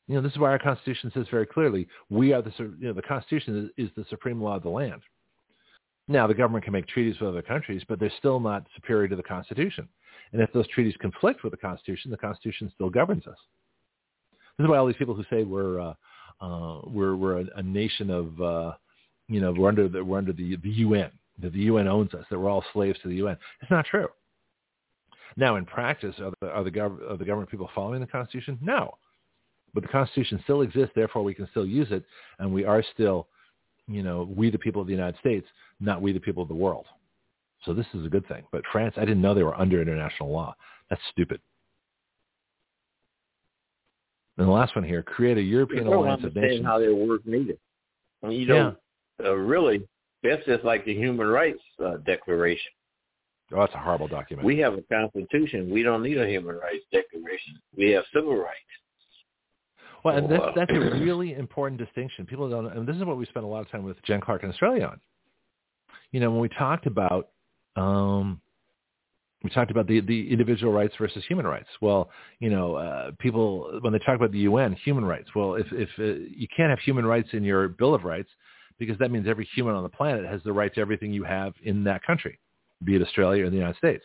You 0.08 0.16
know, 0.16 0.22
this 0.22 0.34
is 0.34 0.38
why 0.38 0.50
our 0.50 0.60
Constitution 0.60 1.12
says 1.14 1.28
very 1.32 1.46
clearly, 1.46 1.88
we 2.10 2.34
are 2.34 2.42
the, 2.42 2.52
you 2.58 2.88
know, 2.88 2.94
the 2.94 3.02
Constitution 3.02 3.72
is, 3.78 3.88
is 3.88 3.96
the 3.96 4.06
supreme 4.10 4.42
law 4.42 4.58
of 4.58 4.64
the 4.64 4.70
land. 4.70 5.02
Now, 6.08 6.28
the 6.28 6.34
government 6.34 6.66
can 6.66 6.74
make 6.74 6.88
treaties 6.88 7.20
with 7.22 7.30
other 7.30 7.42
countries, 7.42 7.84
but 7.88 8.00
they're 8.00 8.12
still 8.18 8.40
not 8.40 8.68
superior 8.76 9.08
to 9.08 9.16
the 9.16 9.24
Constitution. 9.24 9.88
And 10.34 10.42
if 10.42 10.52
those 10.52 10.68
treaties 10.68 10.96
conflict 11.00 11.44
with 11.44 11.52
the 11.52 11.58
Constitution, 11.58 12.12
the 12.12 12.18
Constitution 12.18 12.70
still 12.76 12.90
governs 12.90 13.26
us. 13.28 13.38
This 14.62 14.68
is 14.68 14.70
why 14.70 14.78
all 14.78 14.86
these 14.86 14.96
people 14.96 15.16
who 15.16 15.24
say 15.28 15.44
we're 15.44 15.80
uh, 15.80 15.94
uh, 16.40 16.82
we're 16.84 17.16
we're 17.16 17.40
a, 17.40 17.46
a 17.56 17.64
nation 17.64 18.12
of 18.12 18.40
uh, 18.40 18.74
you 19.28 19.42
know 19.42 19.52
we're 19.52 19.70
under 19.70 19.88
the, 19.88 20.04
we're 20.04 20.20
under 20.20 20.34
the 20.34 20.56
the 20.58 20.70
UN 20.70 21.10
that 21.42 21.52
the 21.54 21.62
UN 21.62 21.88
owns 21.88 22.14
us 22.14 22.26
that 22.30 22.38
we're 22.38 22.48
all 22.48 22.64
slaves 22.72 23.00
to 23.02 23.08
the 23.08 23.16
UN. 23.16 23.38
It's 23.64 23.72
not 23.72 23.88
true. 23.88 24.08
Now, 25.36 25.56
in 25.56 25.66
practice, 25.66 26.14
are 26.20 26.32
the 26.42 26.50
are 26.52 26.64
the, 26.64 26.70
gov- 26.70 27.10
are 27.10 27.18
the 27.18 27.26
government 27.26 27.50
people 27.50 27.72
following 27.74 28.02
the 28.02 28.06
Constitution? 28.06 28.60
No. 28.62 29.00
But 29.74 29.82
the 29.82 29.90
Constitution 29.90 30.40
still 30.44 30.62
exists, 30.62 30.92
therefore 30.94 31.24
we 31.24 31.34
can 31.34 31.48
still 31.50 31.66
use 31.66 31.88
it, 31.90 32.04
and 32.38 32.54
we 32.54 32.64
are 32.64 32.84
still, 32.94 33.30
you 33.88 34.04
know, 34.04 34.30
we 34.36 34.52
the 34.52 34.60
people 34.60 34.80
of 34.80 34.88
the 34.88 34.94
United 34.94 35.18
States, 35.22 35.48
not 35.80 36.04
we 36.04 36.12
the 36.12 36.20
people 36.20 36.44
of 36.44 36.50
the 36.50 36.56
world. 36.56 36.86
So 37.66 37.74
this 37.74 37.88
is 37.96 38.06
a 38.06 38.10
good 38.10 38.28
thing. 38.28 38.44
But 38.52 38.62
France, 38.72 38.94
I 38.98 39.06
didn't 39.06 39.22
know 39.22 39.34
they 39.34 39.42
were 39.42 39.60
under 39.60 39.82
international 39.82 40.32
law. 40.32 40.56
That's 40.92 41.02
stupid. 41.10 41.42
And 44.42 44.50
the 44.50 44.54
last 44.54 44.76
one 44.76 44.84
here, 44.84 45.04
create 45.04 45.38
a 45.38 45.42
European 45.42 45.86
alliance 45.86 46.24
of 46.24 46.36
nations. 46.36 46.66
how 46.66 46.80
they 46.80 46.90
work 46.90 47.24
needed. 47.28 47.60
I 48.24 48.28
mean, 48.28 48.40
you 48.40 48.48
know, 48.48 48.76
yeah. 49.20 49.28
uh, 49.28 49.34
really, 49.34 49.88
that's 50.24 50.44
just 50.48 50.64
like 50.64 50.84
the 50.84 50.96
Human 50.96 51.28
Rights 51.28 51.60
uh, 51.84 51.98
Declaration. 51.98 52.72
Oh, 53.54 53.60
that's 53.60 53.76
a 53.76 53.78
horrible 53.78 54.08
document. 54.08 54.44
We 54.44 54.58
have 54.58 54.74
a 54.74 54.82
constitution. 54.82 55.70
We 55.70 55.84
don't 55.84 56.02
need 56.02 56.18
a 56.18 56.28
human 56.28 56.56
rights 56.56 56.84
declaration. 56.92 57.62
We 57.78 57.92
have 57.92 58.04
civil 58.12 58.36
rights. 58.36 58.58
Well, 60.04 60.18
and 60.18 60.32
that's, 60.32 60.44
that's 60.56 60.72
a 60.72 60.80
really 61.00 61.34
important 61.36 61.80
distinction. 61.80 62.26
People 62.26 62.50
don't, 62.50 62.66
and 62.66 62.88
this 62.88 62.96
is 62.96 63.04
what 63.04 63.18
we 63.18 63.28
spent 63.28 63.46
a 63.46 63.48
lot 63.48 63.60
of 63.60 63.70
time 63.70 63.84
with 63.84 64.02
Jen 64.02 64.22
Clark 64.22 64.42
in 64.44 64.50
Australia 64.50 64.86
on. 64.86 65.00
You 66.12 66.20
know, 66.20 66.32
when 66.32 66.40
we 66.40 66.50
talked 66.50 66.88
about, 66.88 67.30
um, 67.76 68.42
we 69.44 69.50
talked 69.50 69.72
about 69.72 69.88
the, 69.88 70.02
the 70.02 70.32
individual 70.32 70.72
rights 70.72 70.94
versus 71.00 71.24
human 71.28 71.48
rights. 71.48 71.68
Well, 71.82 72.10
you 72.40 72.50
know, 72.50 72.76
uh, 72.76 73.12
people, 73.20 73.80
when 73.82 73.92
they 73.92 74.00
talk 74.00 74.16
about 74.16 74.32
the 74.32 74.40
UN, 74.40 74.74
human 74.74 75.04
rights, 75.04 75.30
well, 75.36 75.56
if, 75.56 75.68
if 75.72 75.90
uh, 76.00 76.24
you 76.30 76.48
can't 76.56 76.70
have 76.70 76.80
human 76.80 77.06
rights 77.06 77.30
in 77.34 77.44
your 77.44 77.68
Bill 77.68 77.94
of 77.94 78.04
Rights, 78.04 78.30
because 78.78 78.98
that 79.00 79.12
means 79.12 79.28
every 79.28 79.48
human 79.56 79.76
on 79.76 79.84
the 79.84 79.90
planet 79.90 80.26
has 80.26 80.42
the 80.44 80.54
right 80.54 80.74
to 80.76 80.82
everything 80.82 81.12
you 81.12 81.24
have 81.24 81.54
in 81.64 81.84
that 81.84 82.04
country, 82.04 82.40
be 82.84 82.96
it 82.96 83.02
Australia 83.02 83.46
or 83.46 83.50
the 83.50 83.56
United 83.56 83.78
States. 83.78 84.04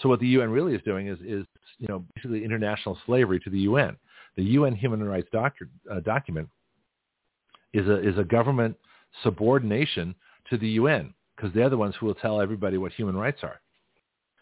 So 0.00 0.08
what 0.08 0.20
the 0.20 0.28
UN 0.28 0.50
really 0.50 0.74
is 0.74 0.82
doing 0.82 1.08
is, 1.08 1.18
is 1.20 1.44
you 1.78 1.88
know, 1.88 2.04
basically 2.14 2.44
international 2.44 2.98
slavery 3.06 3.40
to 3.40 3.50
the 3.50 3.60
UN 3.60 3.96
the 4.38 4.44
UN 4.44 4.74
Human 4.76 5.02
Rights 5.02 5.28
doctor, 5.32 5.68
uh, 5.92 5.98
document 6.00 6.48
is 7.74 7.86
a 7.88 8.08
is 8.08 8.16
a 8.18 8.24
government 8.24 8.76
subordination 9.24 10.14
to 10.48 10.56
the 10.56 10.68
UN 10.80 11.12
because 11.36 11.52
they're 11.52 11.68
the 11.68 11.76
ones 11.76 11.94
who 11.98 12.06
will 12.06 12.14
tell 12.14 12.40
everybody 12.40 12.78
what 12.78 12.92
human 12.92 13.16
rights 13.16 13.40
are. 13.42 13.60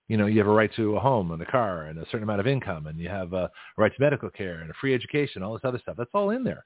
You 0.08 0.16
know, 0.16 0.26
you 0.26 0.38
have 0.38 0.46
a 0.46 0.52
right 0.52 0.72
to 0.76 0.96
a 0.96 1.00
home 1.00 1.32
and 1.32 1.42
a 1.42 1.46
car 1.46 1.86
and 1.86 1.98
a 1.98 2.04
certain 2.06 2.22
amount 2.22 2.40
of 2.40 2.46
income, 2.46 2.86
and 2.86 2.98
you 2.98 3.08
have 3.08 3.32
a 3.32 3.50
right 3.76 3.92
to 3.92 4.00
medical 4.00 4.30
care 4.30 4.60
and 4.60 4.70
a 4.70 4.74
free 4.80 4.94
education, 4.94 5.42
all 5.42 5.54
this 5.54 5.64
other 5.64 5.80
stuff. 5.80 5.96
That's 5.98 6.10
all 6.14 6.30
in 6.30 6.44
there. 6.44 6.64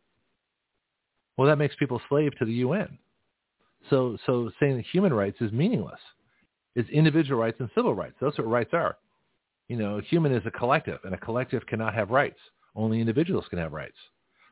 Well, 1.37 1.49
that 1.49 1.57
makes 1.57 1.75
people 1.77 2.01
slave 2.09 2.37
to 2.39 2.45
the 2.45 2.53
UN. 2.53 2.99
So, 3.89 4.19
so 4.27 4.51
saying 4.61 4.77
that 4.77 4.85
human 4.93 5.15
rights 5.15 5.39
is 5.41 5.53
meaningless. 5.53 6.01
It's 6.75 6.89
individual 6.91 7.41
rights 7.41 7.57
and 7.61 7.71
civil 7.75 7.95
rights. 7.95 8.17
Those 8.21 8.39
are 8.39 8.43
what 8.43 8.53
rights 8.53 8.71
are. 8.75 8.97
You 9.69 9.77
know, 9.77 9.99
a 9.99 10.03
human 10.03 10.33
is 10.33 10.43
a 10.45 10.51
collective, 10.51 10.99
and 11.05 11.15
a 11.15 11.19
collective 11.19 11.65
cannot 11.67 11.95
have 11.95 12.11
rights. 12.11 12.39
Only 12.77 13.01
individuals 13.01 13.47
can 13.49 13.59
have 13.59 13.73
rights. 13.73 13.97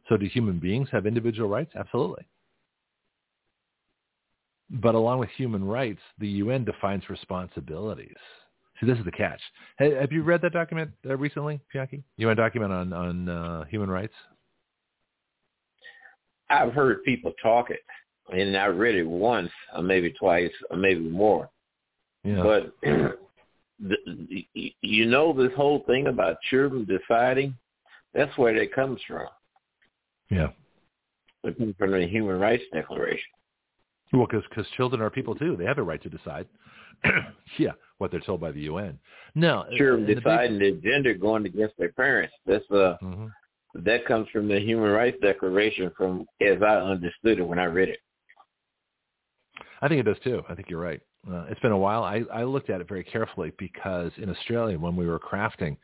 So 0.08 0.16
do 0.16 0.26
human 0.26 0.58
beings 0.58 0.88
have 0.90 1.06
individual 1.06 1.48
rights? 1.48 1.72
Absolutely. 1.76 2.26
But 4.70 4.94
along 4.94 5.18
with 5.18 5.30
human 5.30 5.64
rights, 5.64 6.00
the 6.18 6.28
UN 6.28 6.64
defines 6.64 7.08
responsibilities. 7.08 8.16
See, 8.80 8.86
this 8.86 8.98
is 8.98 9.04
the 9.04 9.12
catch. 9.12 9.40
Hey, 9.78 9.94
have 9.94 10.12
you 10.12 10.22
read 10.22 10.40
that 10.42 10.52
document 10.52 10.90
uh, 11.08 11.16
recently, 11.16 11.60
Pianki? 11.74 12.02
a 12.30 12.34
document 12.34 12.72
on 12.72 12.92
on 12.92 13.28
uh, 13.28 13.64
human 13.64 13.90
rights? 13.90 14.14
I've 16.50 16.72
heard 16.72 17.02
people 17.04 17.32
talk 17.42 17.70
it, 17.70 17.80
and 18.32 18.56
I 18.56 18.66
read 18.66 18.94
it 18.94 19.06
once, 19.06 19.50
or 19.74 19.82
maybe 19.82 20.12
twice, 20.12 20.52
or 20.70 20.76
maybe 20.76 21.00
more. 21.00 21.50
Yeah. 22.24 22.42
But 22.42 22.72
the, 23.80 24.46
you 24.80 25.06
know 25.06 25.32
this 25.32 25.52
whole 25.56 25.84
thing 25.86 26.06
about 26.06 26.36
children 26.50 26.86
deciding 26.86 27.54
that's 28.14 28.36
where 28.38 28.56
it 28.56 28.74
comes 28.74 29.00
from. 29.06 29.26
Yeah. 30.30 30.48
It 31.44 31.58
comes 31.58 31.74
from 31.78 31.92
the 31.92 32.06
Human 32.06 32.38
Rights 32.38 32.64
Declaration. 32.72 33.30
Well, 34.12 34.26
because 34.26 34.66
children 34.76 35.02
are 35.02 35.10
people 35.10 35.34
too. 35.34 35.56
They 35.56 35.64
have 35.64 35.78
a 35.78 35.82
right 35.82 36.02
to 36.02 36.08
decide. 36.08 36.46
yeah, 37.58 37.72
what 37.98 38.10
they're 38.10 38.20
told 38.20 38.40
by 38.40 38.52
the 38.52 38.62
UN. 38.62 38.98
No, 39.34 39.64
sure, 39.76 39.98
deciding 39.98 40.58
the, 40.58 40.70
big... 40.72 40.82
the 40.82 40.88
gender 40.90 41.14
going 41.14 41.46
against 41.46 41.76
their 41.78 41.92
parents. 41.92 42.34
That's 42.46 42.64
uh, 42.70 42.96
mm-hmm. 43.02 43.26
that 43.74 44.06
comes 44.06 44.28
from 44.32 44.48
the 44.48 44.58
Human 44.58 44.90
Rights 44.90 45.18
Declaration, 45.20 45.92
from 45.96 46.26
as 46.40 46.62
I 46.62 46.76
understood 46.76 47.38
it 47.38 47.46
when 47.46 47.58
I 47.58 47.64
read 47.64 47.90
it. 47.90 47.98
I 49.80 49.88
think 49.88 50.00
it 50.00 50.04
does 50.04 50.18
too. 50.24 50.42
I 50.48 50.54
think 50.54 50.70
you're 50.70 50.80
right. 50.80 51.00
Uh, 51.30 51.44
it's 51.48 51.60
been 51.60 51.72
a 51.72 51.78
while. 51.78 52.04
I, 52.04 52.22
I 52.32 52.44
looked 52.44 52.70
at 52.70 52.80
it 52.80 52.88
very 52.88 53.04
carefully 53.04 53.52
because 53.58 54.10
in 54.16 54.30
Australia, 54.30 54.78
when 54.78 54.96
we 54.96 55.06
were 55.06 55.18
crafting 55.18 55.76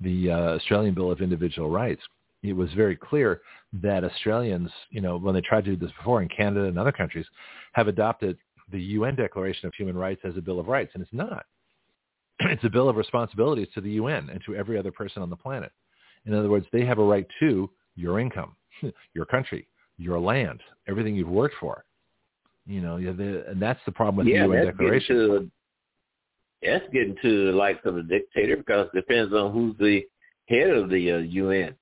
the 0.00 0.30
uh, 0.30 0.36
Australian 0.54 0.94
Bill 0.94 1.10
of 1.10 1.20
Individual 1.20 1.70
Rights, 1.70 2.02
it 2.42 2.54
was 2.54 2.72
very 2.74 2.96
clear 2.96 3.40
that 3.74 4.04
Australians, 4.04 4.70
you 4.90 5.00
know, 5.00 5.16
when 5.16 5.34
they 5.34 5.40
tried 5.40 5.64
to 5.64 5.70
do 5.70 5.76
this 5.76 5.94
before 5.96 6.22
in 6.22 6.28
Canada 6.28 6.66
and 6.66 6.78
other 6.78 6.92
countries, 6.92 7.26
have 7.72 7.88
adopted 7.88 8.36
the 8.70 8.80
UN 8.80 9.14
Declaration 9.14 9.66
of 9.66 9.74
Human 9.74 9.96
Rights 9.96 10.22
as 10.24 10.36
a 10.36 10.40
Bill 10.40 10.58
of 10.58 10.68
Rights, 10.68 10.92
and 10.94 11.02
it's 11.02 11.12
not. 11.12 11.46
it's 12.50 12.64
a 12.64 12.70
bill 12.70 12.88
of 12.88 12.96
responsibilities 12.96 13.68
to 13.74 13.80
the 13.80 13.90
UN 13.92 14.28
and 14.30 14.40
to 14.46 14.54
every 14.54 14.78
other 14.78 14.92
person 14.92 15.22
on 15.22 15.30
the 15.30 15.36
planet. 15.36 15.72
In 16.26 16.34
other 16.34 16.48
words, 16.48 16.66
they 16.72 16.84
have 16.84 16.98
a 16.98 17.04
right 17.04 17.26
to 17.40 17.70
your 17.96 18.20
income, 18.20 18.56
your 19.14 19.24
country, 19.24 19.66
your 19.98 20.18
land, 20.18 20.60
everything 20.88 21.14
you've 21.14 21.28
worked 21.28 21.56
for. 21.60 21.84
You 22.66 22.80
know, 22.80 22.98
the, 22.98 23.44
and 23.48 23.60
that's 23.60 23.80
the 23.86 23.92
problem 23.92 24.24
with 24.24 24.32
yeah, 24.32 24.46
the 24.46 24.52
UN 24.52 24.64
that's 24.64 24.76
Declaration. 24.76 25.16
Getting 25.16 25.38
to, 25.40 25.50
that's 26.62 26.92
getting 26.92 27.16
to 27.22 27.46
the 27.46 27.52
likes 27.52 27.80
of 27.84 27.96
a 27.96 28.02
dictator 28.02 28.56
because 28.56 28.88
it 28.92 28.96
depends 28.96 29.32
on 29.34 29.52
who's 29.52 29.76
the 29.78 30.04
head 30.48 30.70
of 30.70 30.88
the 30.88 31.12
uh, 31.12 31.18
UN. 31.18 31.74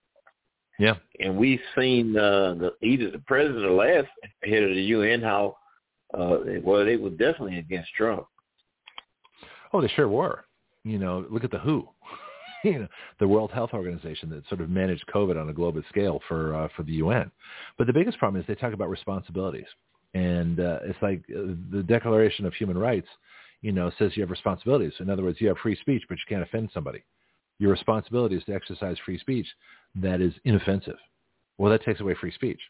Yeah. 0.79 0.95
And 1.19 1.37
we've 1.37 1.61
seen 1.79 2.17
uh, 2.17 2.55
the, 2.55 2.73
either 2.83 3.11
the 3.11 3.23
president 3.27 3.67
or 3.67 3.73
last 3.73 4.09
head 4.43 4.63
of 4.63 4.71
the 4.71 4.83
UN 4.83 5.21
how, 5.21 5.57
uh, 6.15 6.39
well, 6.63 6.85
they 6.85 6.97
were 6.97 7.11
definitely 7.11 7.59
against 7.59 7.93
Trump. 7.95 8.25
Oh, 9.75 9.83
they 9.83 9.89
sure 9.89 10.09
were. 10.09 10.45
You 10.85 10.99
know, 10.99 11.27
look 11.31 11.45
at 11.45 11.51
the 11.51 11.59
WHO. 11.59 11.89
you 12.65 12.79
know, 12.81 12.89
the 13.19 13.29
World 13.29 13.51
Health 13.51 13.71
Organization 13.73 14.29
that 14.31 14.47
sort 14.49 14.61
of 14.61 14.71
managed 14.71 15.05
COVID 15.15 15.41
on 15.41 15.49
a 15.49 15.53
global 15.53 15.83
scale 15.89 16.21
for 16.29 16.55
uh, 16.55 16.69
for 16.77 16.83
the 16.83 16.93
UN. 16.95 17.31
But 17.79 17.87
the 17.87 17.93
biggest 17.93 18.19
problem 18.19 18.41
is 18.41 18.47
they 18.47 18.55
talk 18.55 18.75
about 18.75 18.91
responsibilities, 18.91 19.67
and 20.15 20.61
uh, 20.61 20.81
it's 20.85 20.99
like 21.03 21.23
uh, 21.31 21.55
the 21.71 21.83
Declaration 21.83 22.47
of 22.47 22.55
Human 22.55 22.77
Rights, 22.77 23.09
you 23.63 23.73
know, 23.73 23.91
says 23.99 24.13
you 24.15 24.23
have 24.23 24.31
responsibilities. 24.31 24.93
In 25.01 25.11
other 25.11 25.23
words, 25.23 25.41
you 25.41 25.49
have 25.49 25.59
free 25.59 25.77
speech, 25.77 26.03
but 26.09 26.17
you 26.19 26.25
can't 26.29 26.43
offend 26.43 26.71
somebody. 26.73 27.03
Your 27.59 27.71
responsibility 27.71 28.37
is 28.37 28.45
to 28.45 28.55
exercise 28.55 28.97
free 29.05 29.19
speech 29.19 29.47
that 29.95 30.21
is 30.21 30.33
inoffensive. 30.45 30.97
Well, 31.59 31.71
that 31.71 31.85
takes 31.85 32.01
away 32.01 32.15
free 32.19 32.33
speech. 32.33 32.61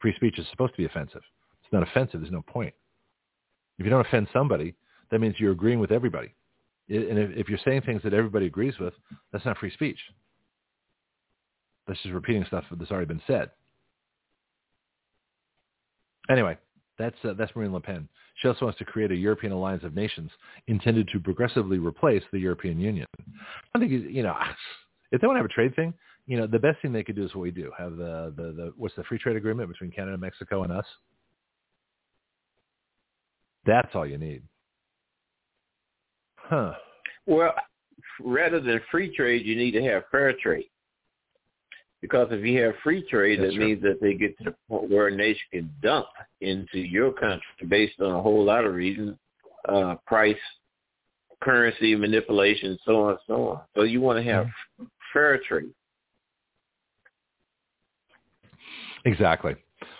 Free 0.00 0.14
speech 0.16 0.38
is 0.38 0.46
supposed 0.50 0.72
to 0.72 0.78
be 0.78 0.86
offensive. 0.86 1.20
It's 1.62 1.72
not 1.72 1.82
offensive. 1.82 2.20
There's 2.20 2.32
no 2.32 2.42
point. 2.42 2.72
If 3.78 3.84
you 3.84 3.90
don't 3.90 4.06
offend 4.06 4.28
somebody, 4.32 4.74
that 5.10 5.18
means 5.20 5.34
you're 5.38 5.52
agreeing 5.52 5.78
with 5.78 5.92
everybody. 5.92 6.34
And 6.90 7.18
if 7.36 7.48
you're 7.48 7.58
saying 7.64 7.82
things 7.82 8.02
that 8.02 8.12
everybody 8.12 8.46
agrees 8.46 8.74
with, 8.80 8.94
that's 9.32 9.44
not 9.44 9.58
free 9.58 9.70
speech. 9.70 9.98
That's 11.86 12.00
just 12.02 12.12
repeating 12.12 12.44
stuff 12.46 12.64
that's 12.70 12.90
already 12.90 13.06
been 13.06 13.22
said. 13.26 13.50
Anyway, 16.28 16.58
that's 16.98 17.16
uh, 17.24 17.32
that's 17.34 17.54
Marine 17.56 17.72
Le 17.72 17.80
Pen. 17.80 18.08
She 18.36 18.48
also 18.48 18.66
wants 18.66 18.78
to 18.78 18.84
create 18.84 19.10
a 19.10 19.16
European 19.16 19.52
alliance 19.52 19.84
of 19.84 19.94
nations 19.94 20.30
intended 20.66 21.08
to 21.12 21.20
progressively 21.20 21.78
replace 21.78 22.22
the 22.32 22.38
European 22.38 22.78
Union. 22.78 23.06
I 23.74 23.78
think 23.78 23.90
you 23.90 24.22
know 24.22 24.34
if 25.12 25.20
they 25.20 25.26
want 25.26 25.36
to 25.36 25.40
have 25.40 25.50
a 25.50 25.54
trade 25.54 25.74
thing, 25.74 25.94
you 26.26 26.36
know 26.36 26.46
the 26.46 26.58
best 26.58 26.82
thing 26.82 26.92
they 26.92 27.02
could 27.04 27.16
do 27.16 27.24
is 27.24 27.34
what 27.34 27.42
we 27.42 27.50
do: 27.50 27.70
have 27.78 27.96
the 27.96 28.32
the, 28.36 28.42
the 28.42 28.72
what's 28.76 28.94
the 28.96 29.04
free 29.04 29.18
trade 29.18 29.36
agreement 29.36 29.68
between 29.68 29.90
Canada, 29.90 30.18
Mexico, 30.18 30.62
and 30.62 30.72
us. 30.72 30.86
That's 33.64 33.94
all 33.94 34.06
you 34.06 34.18
need. 34.18 34.42
Huh. 36.50 36.72
Well, 37.26 37.54
rather 38.20 38.60
than 38.60 38.80
free 38.90 39.14
trade, 39.14 39.46
you 39.46 39.54
need 39.54 39.70
to 39.70 39.82
have 39.84 40.02
fair 40.10 40.34
trade. 40.42 40.68
Because 42.02 42.26
if 42.32 42.44
you 42.44 42.60
have 42.62 42.74
free 42.82 43.06
trade, 43.08 43.40
That's 43.40 43.54
that 43.54 43.58
means 43.58 43.82
that 43.82 44.00
they 44.00 44.14
get 44.14 44.36
to 44.38 44.44
the 44.44 44.54
point 44.68 44.90
where 44.90 45.06
a 45.06 45.14
nation 45.14 45.42
can 45.52 45.70
dump 45.80 46.06
into 46.40 46.78
your 46.78 47.12
country 47.12 47.44
based 47.68 48.00
on 48.00 48.10
a 48.10 48.20
whole 48.20 48.42
lot 48.42 48.64
of 48.64 48.74
reasons, 48.74 49.16
uh, 49.68 49.94
price, 50.06 50.36
currency 51.40 51.94
manipulation, 51.94 52.76
so 52.84 53.04
on 53.04 53.10
and 53.10 53.18
so 53.28 53.48
on. 53.48 53.60
So 53.76 53.82
you 53.82 54.00
want 54.00 54.18
to 54.18 54.24
have 54.24 54.48
fair 55.12 55.38
trade. 55.46 55.70
Exactly. 59.04 59.54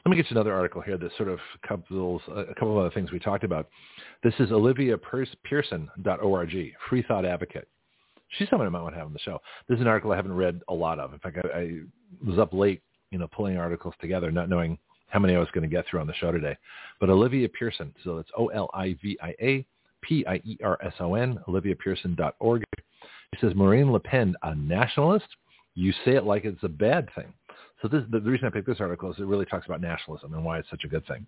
Let 0.05 0.11
me 0.11 0.17
get 0.17 0.31
you 0.31 0.37
another 0.37 0.55
article 0.55 0.81
here 0.81 0.97
that 0.97 1.17
sort 1.17 1.29
of 1.29 1.39
couples 1.67 2.23
a 2.29 2.55
couple 2.55 2.73
of 2.73 2.79
other 2.79 2.91
things 2.91 3.12
we 3.12 3.19
talked 3.19 3.45
about. 3.45 3.69
This 4.23 4.35
is 4.39 4.51
Olivia 4.51 4.97
Pierson.org, 4.97 6.53
free 6.89 7.05
thought 7.07 7.25
advocate. 7.25 7.69
She's 8.39 8.49
someone 8.49 8.67
I 8.67 8.70
might 8.70 8.83
want 8.83 8.95
to 8.95 8.99
have 8.99 9.09
on 9.09 9.12
the 9.12 9.19
show. 9.19 9.41
This 9.69 9.77
is 9.77 9.83
an 9.83 9.89
article 9.89 10.12
I 10.12 10.17
haven't 10.17 10.37
read 10.37 10.61
a 10.69 10.75
lot 10.75 10.99
of. 10.99 11.12
In 11.12 11.19
fact, 11.19 11.39
I, 11.45 11.59
I 11.59 11.81
was 12.25 12.39
up 12.39 12.53
late, 12.53 12.83
you 13.11 13.19
know, 13.19 13.29
pulling 13.29 13.57
articles 13.57 13.95
together, 14.01 14.31
not 14.31 14.49
knowing 14.49 14.79
how 15.09 15.19
many 15.19 15.35
I 15.35 15.39
was 15.39 15.49
going 15.53 15.69
to 15.69 15.75
get 15.75 15.85
through 15.87 16.01
on 16.01 16.07
the 16.07 16.15
show 16.15 16.31
today. 16.31 16.57
But 17.01 17.11
Olivia 17.11 17.49
Pierson, 17.49 17.93
so 18.05 18.19
it's 18.19 18.31
O-L-I-V-I-A 18.37 19.67
P-I-E-R-S-O-N, 20.03 21.41
oliviapierson.org. 21.47 22.65
She 23.35 23.41
says, 23.41 23.55
Marine 23.55 23.93
Le 23.93 24.01
Pen, 24.01 24.35
a 24.43 24.55
nationalist? 24.55 25.27
You 25.75 25.93
say 26.05 26.12
it 26.17 26.25
like 26.25 26.45
it's 26.45 26.62
a 26.62 26.69
bad 26.69 27.09
thing. 27.15 27.33
So 27.83 27.89
this, 27.89 28.02
the, 28.10 28.20
the 28.20 28.31
reason 28.31 28.47
I 28.47 28.50
picked 28.50 28.67
this 28.67 28.81
article 28.81 29.10
is 29.10 29.18
it 29.18 29.25
really 29.25 29.47
talks 29.47 29.67
about 29.67 29.81
nationalism 29.81 30.34
and 30.34 30.44
why 30.44 30.59
it's 30.59 30.70
such 30.70 30.84
a 30.84 30.89
good 30.89 31.07
thing. 31.07 31.26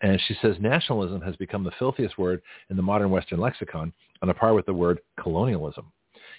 And 0.00 0.20
she 0.26 0.36
says 0.40 0.56
nationalism 0.60 1.20
has 1.20 1.36
become 1.36 1.62
the 1.62 1.72
filthiest 1.78 2.16
word 2.16 2.40
in 2.70 2.76
the 2.76 2.82
modern 2.82 3.10
Western 3.10 3.38
lexicon 3.40 3.92
on 4.22 4.30
a 4.30 4.34
par 4.34 4.54
with 4.54 4.66
the 4.66 4.72
word 4.72 5.00
colonialism. 5.20 5.92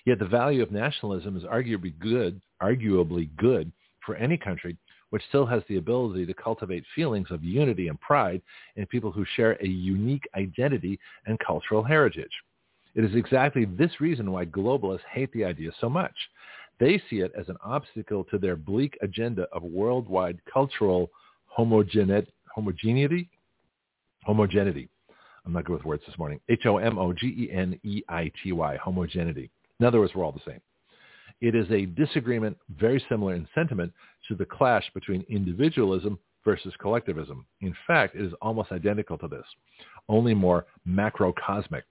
Yet 0.06 0.20
the 0.20 0.26
value 0.26 0.64
of 0.64 0.72
nationalism 0.72 1.38
is 1.38 1.44
arguably 1.44 1.98
good, 2.00 2.42
arguably 2.62 3.30
good 3.38 3.72
for 4.06 4.16
any 4.16 4.38
country 4.38 4.78
which 5.16 5.24
still 5.30 5.46
has 5.46 5.64
the 5.70 5.78
ability 5.78 6.26
to 6.26 6.34
cultivate 6.34 6.84
feelings 6.94 7.28
of 7.32 7.44
unity 7.44 7.88
and 7.88 8.00
pride 8.02 8.42
in 8.76 8.86
people 8.88 9.12
who 9.12 9.26
share 9.36 9.54
a 9.62 9.68
unique 9.68 10.28
identity 10.36 11.00
and 11.26 11.40
cultural 11.40 11.84
heritage. 11.84 12.32
It 12.96 13.04
is 13.04 13.16
exactly 13.16 13.66
this 13.66 14.02
reason 14.02 14.32
why 14.32 14.46
globalists 14.46 15.06
hate 15.12 15.32
the 15.32 15.46
idea 15.46 15.72
so 15.80 15.90
much. 15.90 16.16
They 16.80 17.02
see 17.10 17.18
it 17.18 17.32
as 17.38 17.50
an 17.50 17.58
obstacle 17.64 18.24
to 18.26 18.38
their 18.38 18.56
bleak 18.56 18.98
agenda 19.02 19.48
of 19.54 19.64
worldwide 19.64 20.40
cultural 20.52 21.10
homogene- 21.58 22.28
homogeneity. 22.56 23.30
Homogeneity. 24.24 24.88
I'm 25.46 25.54
not 25.54 25.66
good 25.66 25.78
with 25.78 25.86
words 25.86 26.04
this 26.08 26.18
morning. 26.18 26.40
H-O-M-O-G-E-N-E-I-T-Y. 26.50 28.78
Homogeneity. 28.78 29.50
In 29.80 29.86
other 29.86 30.00
words, 30.00 30.16
we're 30.16 30.26
all 30.26 30.32
the 30.32 30.40
same. 30.46 30.62
It 31.42 31.54
is 31.54 31.70
a 31.70 31.86
disagreement 31.86 32.58
very 32.78 33.04
similar 33.10 33.36
in 33.36 33.46
sentiment 33.54 33.92
to 34.28 34.36
the 34.36 34.46
clash 34.46 34.90
between 34.94 35.26
individualism 35.30 36.18
versus 36.44 36.74
collectivism. 36.80 37.46
In 37.62 37.76
fact, 37.86 38.16
it 38.16 38.22
is 38.22 38.34
almost 38.42 38.72
identical 38.72 39.18
to 39.18 39.28
this, 39.28 39.46
only 40.08 40.34
more 40.34 40.66
macrocosmic. 40.88 41.82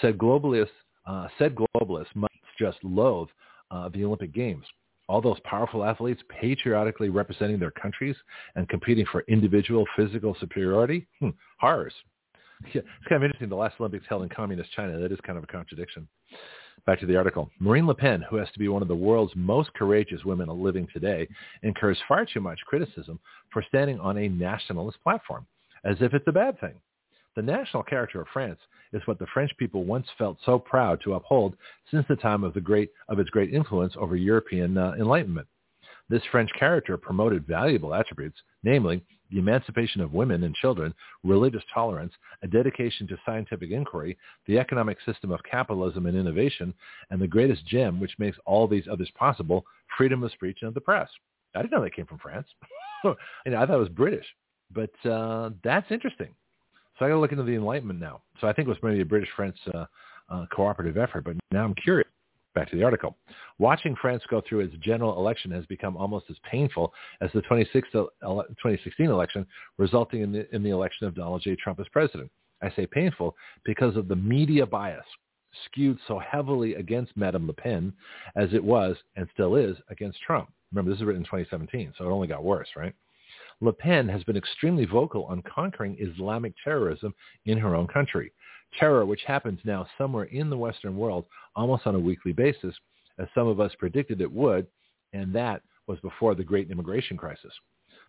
Said 0.00 0.16
globalists, 0.16 0.68
uh, 1.06 1.28
said 1.38 1.54
globalists 1.54 2.14
must 2.14 2.32
just 2.58 2.78
loathe 2.82 3.28
uh, 3.72 3.88
the 3.88 4.04
Olympic 4.04 4.32
Games. 4.32 4.64
All 5.08 5.20
those 5.20 5.40
powerful 5.44 5.84
athletes 5.84 6.22
patriotically 6.28 7.08
representing 7.08 7.58
their 7.58 7.72
countries 7.72 8.16
and 8.54 8.68
competing 8.68 9.04
for 9.10 9.24
individual 9.28 9.84
physical 9.96 10.36
superiority? 10.38 11.08
Hmm, 11.20 11.30
horrors. 11.60 11.94
Yeah, 12.72 12.82
it's 12.82 13.08
kind 13.08 13.16
of 13.16 13.24
interesting. 13.24 13.48
The 13.48 13.56
last 13.56 13.74
Olympics 13.80 14.04
held 14.08 14.22
in 14.22 14.28
communist 14.28 14.70
China. 14.70 14.96
That 14.96 15.10
is 15.10 15.18
kind 15.26 15.36
of 15.36 15.42
a 15.42 15.48
contradiction. 15.48 16.06
Back 16.86 17.00
to 17.00 17.06
the 17.06 17.16
article. 17.16 17.50
Marine 17.58 17.88
Le 17.88 17.94
Pen, 17.94 18.24
who 18.30 18.36
has 18.36 18.48
to 18.52 18.58
be 18.60 18.68
one 18.68 18.82
of 18.82 18.88
the 18.88 18.94
world's 18.94 19.32
most 19.34 19.74
courageous 19.74 20.24
women 20.24 20.48
living 20.48 20.86
today, 20.92 21.26
incurs 21.64 21.98
far 22.06 22.24
too 22.24 22.40
much 22.40 22.60
criticism 22.66 23.18
for 23.52 23.64
standing 23.66 23.98
on 23.98 24.16
a 24.16 24.28
nationalist 24.28 24.98
platform, 25.02 25.44
as 25.84 25.96
if 26.00 26.14
it's 26.14 26.28
a 26.28 26.32
bad 26.32 26.60
thing. 26.60 26.74
The 27.34 27.42
national 27.42 27.82
character 27.82 28.20
of 28.20 28.28
France 28.32 28.60
is 28.92 29.02
what 29.06 29.18
the 29.18 29.26
French 29.32 29.50
people 29.56 29.84
once 29.84 30.06
felt 30.18 30.38
so 30.44 30.58
proud 30.58 31.00
to 31.02 31.14
uphold 31.14 31.56
since 31.90 32.04
the 32.08 32.16
time 32.16 32.44
of, 32.44 32.52
the 32.52 32.60
great, 32.60 32.90
of 33.08 33.18
its 33.18 33.30
great 33.30 33.54
influence 33.54 33.94
over 33.96 34.16
European 34.16 34.76
uh, 34.76 34.92
Enlightenment. 34.98 35.48
This 36.08 36.22
French 36.30 36.50
character 36.58 36.98
promoted 36.98 37.46
valuable 37.46 37.94
attributes, 37.94 38.38
namely 38.62 39.02
the 39.30 39.38
emancipation 39.38 40.02
of 40.02 40.12
women 40.12 40.42
and 40.44 40.54
children, 40.54 40.92
religious 41.24 41.62
tolerance, 41.72 42.12
a 42.42 42.46
dedication 42.46 43.06
to 43.08 43.16
scientific 43.24 43.70
inquiry, 43.70 44.18
the 44.46 44.58
economic 44.58 44.98
system 45.06 45.30
of 45.30 45.42
capitalism 45.50 46.04
and 46.04 46.16
innovation, 46.16 46.74
and 47.10 47.18
the 47.18 47.26
greatest 47.26 47.64
gem 47.66 47.98
which 47.98 48.18
makes 48.18 48.36
all 48.44 48.68
these 48.68 48.88
others 48.90 49.10
possible, 49.14 49.64
freedom 49.96 50.22
of 50.22 50.32
speech 50.32 50.58
and 50.60 50.68
of 50.68 50.74
the 50.74 50.80
press. 50.82 51.08
I 51.54 51.62
didn't 51.62 51.72
know 51.72 51.82
that 51.82 51.94
came 51.94 52.06
from 52.06 52.18
France. 52.18 52.48
you 53.04 53.14
know, 53.46 53.58
I 53.58 53.64
thought 53.64 53.76
it 53.76 53.78
was 53.78 53.88
British, 53.88 54.26
but 54.70 54.92
uh, 55.08 55.50
that's 55.64 55.90
interesting. 55.90 56.34
So 57.02 57.06
I 57.06 57.08
got 57.08 57.16
to 57.16 57.20
look 57.20 57.32
into 57.32 57.42
the 57.42 57.56
Enlightenment 57.56 57.98
now. 57.98 58.22
So 58.40 58.46
I 58.46 58.52
think 58.52 58.68
it 58.68 58.68
was 58.68 58.78
maybe 58.80 59.00
a 59.00 59.04
British-French 59.04 59.56
uh, 59.74 59.86
uh, 60.28 60.46
cooperative 60.54 60.96
effort, 60.96 61.24
but 61.24 61.34
now 61.50 61.64
I'm 61.64 61.74
curious. 61.74 62.08
Back 62.54 62.70
to 62.70 62.76
the 62.76 62.84
article. 62.84 63.16
Watching 63.58 63.96
France 64.00 64.22
go 64.30 64.40
through 64.48 64.60
its 64.60 64.76
general 64.76 65.18
election 65.18 65.50
has 65.50 65.66
become 65.66 65.96
almost 65.96 66.26
as 66.30 66.36
painful 66.48 66.92
as 67.20 67.28
the 67.34 67.42
2016 67.42 69.06
election, 69.08 69.46
resulting 69.78 70.22
in 70.22 70.30
the, 70.30 70.54
in 70.54 70.62
the 70.62 70.70
election 70.70 71.08
of 71.08 71.16
Donald 71.16 71.42
J. 71.42 71.56
Trump 71.56 71.80
as 71.80 71.88
president. 71.88 72.30
I 72.62 72.70
say 72.76 72.86
painful 72.86 73.34
because 73.64 73.96
of 73.96 74.06
the 74.06 74.14
media 74.14 74.64
bias 74.64 75.04
skewed 75.64 75.98
so 76.06 76.20
heavily 76.20 76.76
against 76.76 77.16
Madame 77.16 77.48
Le 77.48 77.52
Pen 77.52 77.92
as 78.36 78.52
it 78.52 78.62
was 78.62 78.96
and 79.16 79.26
still 79.34 79.56
is 79.56 79.76
against 79.88 80.20
Trump. 80.20 80.52
Remember, 80.70 80.92
this 80.92 81.00
is 81.00 81.04
written 81.04 81.22
in 81.22 81.26
2017, 81.26 81.94
so 81.98 82.04
it 82.04 82.12
only 82.12 82.28
got 82.28 82.44
worse, 82.44 82.68
right? 82.76 82.94
Le 83.60 83.72
Pen 83.72 84.08
has 84.08 84.24
been 84.24 84.36
extremely 84.36 84.84
vocal 84.84 85.24
on 85.24 85.42
conquering 85.42 85.96
Islamic 86.00 86.54
terrorism 86.64 87.14
in 87.46 87.58
her 87.58 87.74
own 87.74 87.86
country. 87.86 88.32
Terror, 88.78 89.04
which 89.04 89.22
happens 89.26 89.60
now 89.64 89.86
somewhere 89.98 90.24
in 90.24 90.48
the 90.48 90.56
Western 90.56 90.96
world 90.96 91.26
almost 91.54 91.86
on 91.86 91.94
a 91.94 92.00
weekly 92.00 92.32
basis, 92.32 92.74
as 93.18 93.28
some 93.34 93.46
of 93.46 93.60
us 93.60 93.72
predicted 93.78 94.20
it 94.20 94.32
would, 94.32 94.66
and 95.12 95.34
that 95.34 95.62
was 95.86 96.00
before 96.00 96.34
the 96.34 96.44
great 96.44 96.70
immigration 96.70 97.16
crisis. 97.16 97.52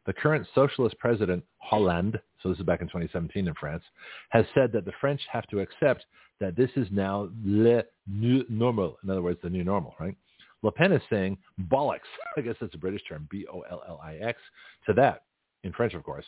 the 0.05 0.13
current 0.13 0.45
socialist 0.53 0.97
president, 0.99 1.41
Hollande, 1.59 2.19
so 2.41 2.49
this 2.49 2.59
is 2.59 2.65
back 2.65 2.81
in 2.81 2.87
2017 2.87 3.47
in 3.47 3.53
France, 3.53 3.83
has 4.29 4.45
said 4.53 4.73
that 4.73 4.83
the 4.83 4.91
French 4.99 5.21
have 5.31 5.47
to 5.47 5.61
accept 5.61 6.05
that 6.41 6.57
this 6.57 6.69
is 6.75 6.87
now 6.91 7.29
le 7.45 7.83
new 8.05 8.43
normal. 8.49 8.97
In 9.01 9.09
other 9.09 9.21
words, 9.21 9.39
the 9.41 9.49
new 9.49 9.63
normal, 9.63 9.95
right? 10.01 10.15
Le 10.61 10.71
Pen 10.73 10.91
is 10.91 11.01
saying 11.09 11.37
bollocks. 11.71 11.99
I 12.37 12.41
guess 12.41 12.55
that's 12.59 12.75
a 12.75 12.79
British 12.79 13.03
term, 13.07 13.27
B-O-L-L-I-X, 13.31 14.39
to 14.87 14.93
that 14.93 15.23
in 15.63 15.73
French, 15.73 15.93
of 15.93 16.03
course. 16.03 16.25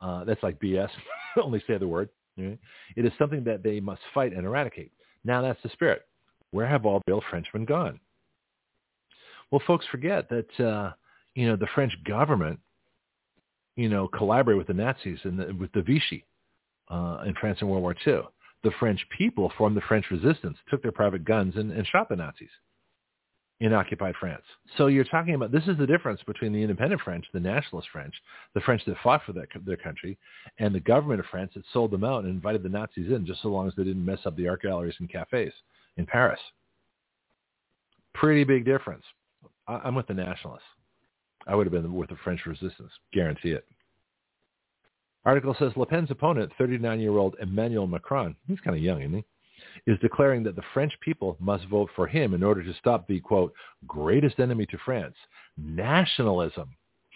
Uh, 0.00 0.24
that's 0.24 0.42
like 0.42 0.60
BS. 0.60 0.90
Only 1.42 1.62
say 1.66 1.78
the 1.78 1.88
word. 1.88 2.08
Right? 2.36 2.58
It 2.96 3.04
is 3.04 3.12
something 3.18 3.44
that 3.44 3.62
they 3.62 3.80
must 3.80 4.02
fight 4.12 4.32
and 4.32 4.44
eradicate. 4.44 4.92
Now 5.24 5.42
that's 5.42 5.62
the 5.62 5.68
spirit. 5.70 6.02
Where 6.50 6.66
have 6.66 6.84
all 6.84 7.00
the 7.06 7.12
real 7.12 7.22
Frenchmen 7.30 7.64
gone? 7.64 8.00
Well, 9.50 9.62
folks 9.66 9.86
forget 9.90 10.28
that 10.30 10.64
uh, 10.64 10.92
you 11.34 11.46
know 11.46 11.56
the 11.56 11.68
French 11.74 11.92
government, 12.04 12.58
you 13.76 13.88
know, 13.88 14.08
collaborated 14.08 14.58
with 14.58 14.66
the 14.66 14.82
Nazis 14.82 15.18
and 15.24 15.38
the, 15.38 15.54
with 15.54 15.72
the 15.72 15.82
Vichy 15.82 16.24
uh, 16.90 17.22
in 17.26 17.34
France 17.34 17.58
in 17.60 17.68
World 17.68 17.82
War 17.82 17.94
II. 18.06 18.22
The 18.62 18.72
French 18.80 19.04
people 19.16 19.52
formed 19.58 19.76
the 19.76 19.82
French 19.82 20.06
resistance, 20.10 20.56
took 20.70 20.82
their 20.82 20.92
private 20.92 21.24
guns, 21.24 21.54
and, 21.56 21.70
and 21.70 21.86
shot 21.86 22.08
the 22.08 22.16
Nazis 22.16 22.48
in 23.64 23.72
occupied 23.72 24.14
France. 24.20 24.42
So 24.76 24.88
you're 24.88 25.04
talking 25.04 25.34
about 25.34 25.50
this 25.50 25.66
is 25.66 25.78
the 25.78 25.86
difference 25.86 26.20
between 26.26 26.52
the 26.52 26.60
independent 26.60 27.00
French, 27.00 27.24
the 27.32 27.40
nationalist 27.40 27.88
French, 27.90 28.14
the 28.52 28.60
French 28.60 28.84
that 28.84 28.96
fought 29.02 29.22
for 29.24 29.32
their, 29.32 29.48
their 29.64 29.78
country, 29.78 30.18
and 30.58 30.74
the 30.74 30.80
government 30.80 31.20
of 31.20 31.26
France 31.30 31.52
that 31.54 31.64
sold 31.72 31.90
them 31.90 32.04
out 32.04 32.24
and 32.24 32.28
invited 32.34 32.62
the 32.62 32.68
Nazis 32.68 33.10
in 33.10 33.24
just 33.24 33.40
so 33.40 33.48
long 33.48 33.66
as 33.66 33.72
they 33.74 33.84
didn't 33.84 34.04
mess 34.04 34.18
up 34.26 34.36
the 34.36 34.46
art 34.46 34.60
galleries 34.60 34.96
and 34.98 35.10
cafes 35.10 35.54
in 35.96 36.04
Paris. 36.04 36.40
Pretty 38.12 38.44
big 38.44 38.66
difference. 38.66 39.02
I, 39.66 39.80
I'm 39.82 39.94
with 39.94 40.08
the 40.08 40.14
nationalists. 40.14 40.62
I 41.46 41.54
would 41.54 41.66
have 41.66 41.72
been 41.72 41.94
with 41.94 42.10
the 42.10 42.16
French 42.22 42.44
resistance. 42.44 42.90
Guarantee 43.14 43.52
it. 43.52 43.64
Article 45.24 45.56
says 45.58 45.72
Le 45.76 45.86
Pen's 45.86 46.10
opponent, 46.10 46.52
39-year-old 46.60 47.36
Emmanuel 47.40 47.86
Macron, 47.86 48.36
he's 48.46 48.60
kind 48.60 48.76
of 48.76 48.82
young, 48.82 49.00
isn't 49.00 49.14
he? 49.14 49.24
Is 49.86 49.98
declaring 50.00 50.42
that 50.44 50.56
the 50.56 50.62
French 50.72 50.92
people 51.00 51.36
must 51.40 51.66
vote 51.68 51.90
for 51.94 52.06
him 52.06 52.34
in 52.34 52.42
order 52.42 52.62
to 52.62 52.74
stop 52.74 53.06
the, 53.06 53.20
quote, 53.20 53.52
greatest 53.86 54.40
enemy 54.40 54.66
to 54.66 54.78
France, 54.84 55.16
nationalism. 55.56 56.70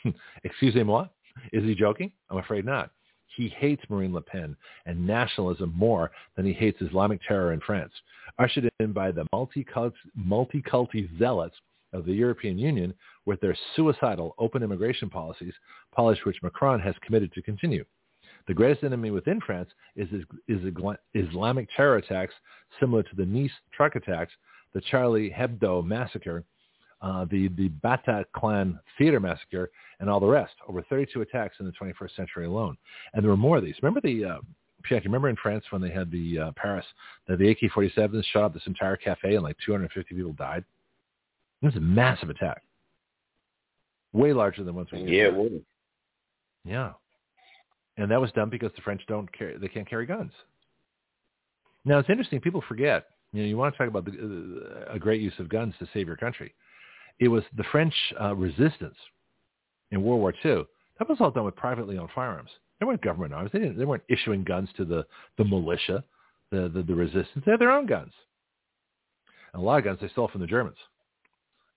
Excusez-moi? 0.44 1.07
Is 1.52 1.65
he 1.65 1.75
joking? 1.75 2.12
I'm 2.31 2.39
afraid 2.39 2.65
not. 2.65 2.91
He 3.36 3.49
hates 3.49 3.83
Marine 3.89 4.12
Le 4.12 4.20
Pen 4.20 4.57
and 4.86 5.07
nationalism 5.07 5.73
more 5.76 6.10
than 6.36 6.44
he 6.44 6.52
hates 6.52 6.81
Islamic 6.83 7.20
terror 7.26 7.52
in 7.52 7.60
France, 7.60 7.92
ushered 8.39 8.68
in 8.81 8.92
by 8.92 9.12
the 9.12 9.26
multi-culti 9.33 11.08
zealots 11.18 11.57
of 11.92 12.05
the 12.05 12.12
European 12.12 12.58
Union 12.58 12.92
with 13.26 13.41
their 13.41 13.57
suicidal 13.76 14.34
open 14.39 14.62
immigration 14.62 15.08
policies, 15.08 15.55
policies 15.94 16.25
which 16.25 16.42
Macron 16.42 16.81
has 16.81 16.94
committed 17.00 17.33
to 17.33 17.42
continue. 17.42 17.84
The 18.48 18.54
greatest 18.54 18.82
enemy 18.82 19.10
within 19.10 19.40
France 19.42 19.68
is, 19.94 20.08
is, 20.10 20.24
is 20.48 20.74
Islamic 21.14 21.68
terror 21.76 21.96
attacks 21.96 22.34
similar 22.80 23.02
to 23.02 23.14
the 23.14 23.26
Nice 23.26 23.52
truck 23.76 23.94
attacks, 23.94 24.32
the 24.72 24.80
Charlie 24.80 25.30
Hebdo 25.30 25.84
massacre, 25.84 26.44
uh, 27.02 27.26
the, 27.30 27.48
the 27.48 27.68
Bataclan 27.84 28.80
theater 28.96 29.20
massacre, 29.20 29.70
and 30.00 30.08
all 30.08 30.18
the 30.18 30.26
rest. 30.26 30.54
Over 30.66 30.82
32 30.82 31.20
attacks 31.20 31.56
in 31.60 31.66
the 31.66 31.72
21st 31.72 32.16
century 32.16 32.46
alone. 32.46 32.76
And 33.12 33.22
there 33.22 33.30
were 33.30 33.36
more 33.36 33.58
of 33.58 33.64
these. 33.64 33.76
Remember 33.82 34.00
the, 34.00 34.24
uh, 34.24 34.38
Pierre, 34.82 35.02
remember 35.04 35.28
in 35.28 35.36
France 35.36 35.64
when 35.68 35.82
they 35.82 35.90
had 35.90 36.10
the 36.10 36.38
uh, 36.38 36.52
Paris, 36.56 36.86
the, 37.26 37.36
the 37.36 37.50
AK-47s 37.50 38.24
shot 38.32 38.44
up 38.44 38.54
this 38.54 38.66
entire 38.66 38.96
cafe 38.96 39.34
and 39.34 39.44
like 39.44 39.56
250 39.64 40.14
people 40.14 40.32
died? 40.32 40.64
It 41.60 41.66
was 41.66 41.76
a 41.76 41.80
massive 41.80 42.30
attack. 42.30 42.62
Way 44.14 44.32
larger 44.32 44.64
than 44.64 44.74
once 44.74 44.90
we 44.90 45.00
Yeah, 45.02 45.28
Yeah. 46.64 46.92
And 47.98 48.10
that 48.10 48.20
was 48.20 48.30
done 48.32 48.48
because 48.48 48.70
the 48.76 48.82
French 48.82 49.02
don't 49.08 49.30
carry, 49.36 49.58
they 49.58 49.68
can't 49.68 49.88
carry 49.88 50.06
guns. 50.06 50.32
Now 51.84 51.98
it's 51.98 52.08
interesting. 52.08 52.40
People 52.40 52.62
forget. 52.68 53.06
You 53.32 53.42
know, 53.42 53.48
you 53.48 53.56
want 53.58 53.74
to 53.74 53.78
talk 53.78 53.88
about 53.88 54.04
the, 54.06 54.12
uh, 54.88 54.94
a 54.94 54.98
great 54.98 55.20
use 55.20 55.34
of 55.38 55.48
guns 55.48 55.74
to 55.80 55.88
save 55.92 56.06
your 56.06 56.16
country. 56.16 56.54
It 57.18 57.28
was 57.28 57.42
the 57.56 57.64
French 57.64 57.94
uh, 58.20 58.34
resistance 58.34 58.94
in 59.90 60.02
World 60.02 60.20
War 60.20 60.32
II. 60.44 60.64
That 60.98 61.08
was 61.08 61.18
all 61.20 61.30
done 61.30 61.44
with 61.44 61.56
privately 61.56 61.98
owned 61.98 62.10
firearms. 62.14 62.50
They 62.78 62.86
weren't 62.86 63.02
government 63.02 63.34
arms. 63.34 63.50
They, 63.52 63.58
didn't, 63.58 63.78
they 63.78 63.84
weren't 63.84 64.04
issuing 64.08 64.44
guns 64.44 64.68
to 64.76 64.84
the, 64.84 65.04
the 65.36 65.44
militia, 65.44 66.04
the, 66.50 66.68
the, 66.68 66.82
the 66.82 66.94
resistance. 66.94 67.44
They 67.44 67.50
had 67.50 67.60
their 67.60 67.72
own 67.72 67.86
guns. 67.86 68.12
And 69.52 69.62
a 69.62 69.64
lot 69.64 69.78
of 69.78 69.84
guns 69.84 69.98
they 70.00 70.08
stole 70.08 70.28
from 70.28 70.40
the 70.40 70.46
Germans. 70.46 70.76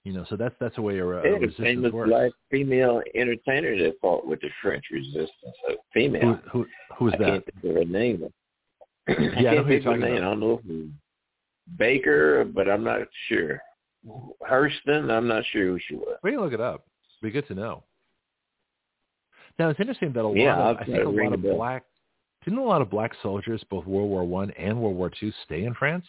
You 0.03 0.13
know, 0.13 0.25
so 0.29 0.35
that's 0.35 0.55
that's 0.59 0.77
a 0.77 0.81
way 0.81 0.97
a, 0.97 1.05
a 1.05 1.19
uh, 1.19 1.21
resistance 1.21 1.57
famous 1.57 1.91
works. 1.91 2.09
black 2.09 2.31
female 2.49 3.01
entertainer 3.13 3.77
that 3.77 3.93
fought 4.01 4.25
with 4.25 4.41
the 4.41 4.49
French 4.61 4.85
resistance. 4.91 5.29
A 5.69 5.73
female. 5.93 6.39
Who, 6.51 6.63
who, 6.63 6.67
who 6.97 7.05
was 7.05 7.13
I 7.15 7.17
that? 7.17 7.25
Can't 7.27 7.45
think 7.45 7.63
of 7.63 7.75
her 7.75 7.85
name. 7.85 8.33
Yeah, 9.07 9.15
I 9.15 9.51
I 9.51 9.55
can't 9.55 9.67
think 9.67 9.85
of 9.85 9.91
her 9.93 9.97
name. 9.97 10.17
I 10.17 10.19
don't 10.21 10.39
know 10.39 10.61
if 10.65 10.89
Baker, 11.77 12.45
but 12.45 12.69
I'm 12.69 12.83
not 12.83 13.01
sure. 13.27 13.61
Hurston, 14.49 15.11
I'm 15.11 15.27
not 15.27 15.43
sure 15.51 15.65
who 15.65 15.79
she 15.87 15.95
was. 15.95 16.17
We 16.23 16.31
can 16.31 16.39
look 16.39 16.53
it 16.53 16.61
up. 16.61 16.85
It'd 17.21 17.33
Be 17.33 17.39
good 17.39 17.47
to 17.49 17.55
know. 17.55 17.83
Now 19.59 19.69
it's 19.69 19.79
interesting 19.79 20.11
that 20.13 20.21
a 20.21 20.27
lot 20.27 20.35
Yeah, 20.35 20.57
of 20.57 20.77
I 20.77 20.85
think 20.85 21.05
a 21.05 21.09
lot 21.09 21.33
of 21.33 21.41
black 21.41 21.83
didn't 22.43 22.59
a 22.59 22.63
lot 22.63 22.81
of 22.81 22.89
black 22.89 23.11
soldiers, 23.21 23.63
both 23.69 23.85
World 23.85 24.09
War 24.09 24.23
One 24.23 24.49
and 24.51 24.81
World 24.81 24.95
War 24.95 25.11
Two, 25.11 25.31
stay 25.45 25.65
in 25.65 25.75
France 25.75 26.05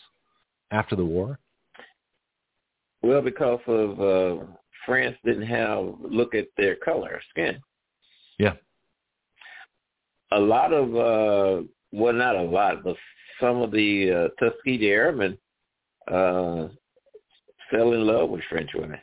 after 0.71 0.97
the 0.97 1.05
war? 1.05 1.39
Well, 3.03 3.21
because 3.23 3.61
of 3.67 4.01
uh, 4.01 4.45
France 4.87 5.17
didn't 5.25 5.47
have 5.47 5.95
look 6.01 6.35
at 6.35 6.47
their 6.57 6.77
color 6.77 7.21
skin. 7.31 7.61
Yeah. 8.39 8.55
A 10.33 10.39
lot 10.39 10.73
of 10.73 10.97
uh 10.97 11.63
well 11.93 12.13
not 12.15 12.37
a 12.37 12.43
lot, 12.43 12.83
but 12.85 12.97
some 13.41 13.61
of 13.61 13.71
the 13.71 14.11
uh, 14.11 14.29
Tuskegee 14.45 14.89
Airmen 14.89 15.37
uh 16.09 16.69
fell 17.71 17.93
in 17.93 18.07
love 18.07 18.31
with 18.31 18.43
French 18.49 18.71
women. 18.75 18.99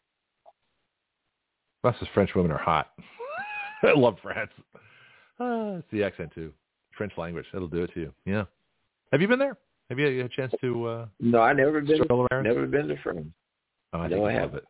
Plus, 1.82 1.96
as 2.02 2.08
French 2.14 2.32
women 2.36 2.52
are 2.52 2.58
hot. 2.58 2.92
I 3.84 3.94
love 3.96 4.18
France. 4.22 4.52
Uh, 5.40 5.78
it's 5.80 5.88
the 5.92 6.04
accent 6.04 6.32
too. 6.36 6.52
French 6.98 7.14
language. 7.18 7.46
That'll 7.54 7.70
do 7.70 7.84
it 7.84 7.94
to 7.94 8.00
you. 8.02 8.14
Yeah. 8.26 8.44
Have 9.14 9.22
you 9.22 9.28
been 9.28 9.40
there? 9.40 9.58
Have 9.90 9.98
you 9.98 10.06
had 10.06 10.26
a 10.26 10.30
chance 10.30 10.54
to 10.62 10.86
uh, 10.86 11.06
No, 11.20 11.40
I 11.42 11.54
never 11.54 11.80
been 11.82 12.02
around? 12.12 12.44
never 12.44 12.66
been 12.68 12.88
to 12.90 12.98
France. 13.02 13.28
Oh, 13.94 14.00
I 14.00 14.08
No, 14.08 14.18
think 14.18 14.28
I 14.28 14.34
haven't. 14.34 14.56
it. 14.58 14.64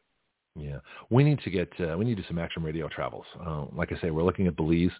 Yeah, 0.55 0.79
we 1.09 1.23
need 1.23 1.39
to 1.41 1.49
get 1.49 1.71
uh, 1.79 1.95
we 1.97 2.05
need 2.05 2.15
to 2.17 2.21
do 2.23 2.27
some 2.27 2.39
action 2.39 2.63
radio 2.63 2.89
travels. 2.89 3.25
Uh, 3.39 3.65
like 3.71 3.91
I 3.91 3.99
say, 4.01 4.09
we're 4.11 4.23
looking 4.23 4.47
at 4.47 4.55
Belize 4.55 4.91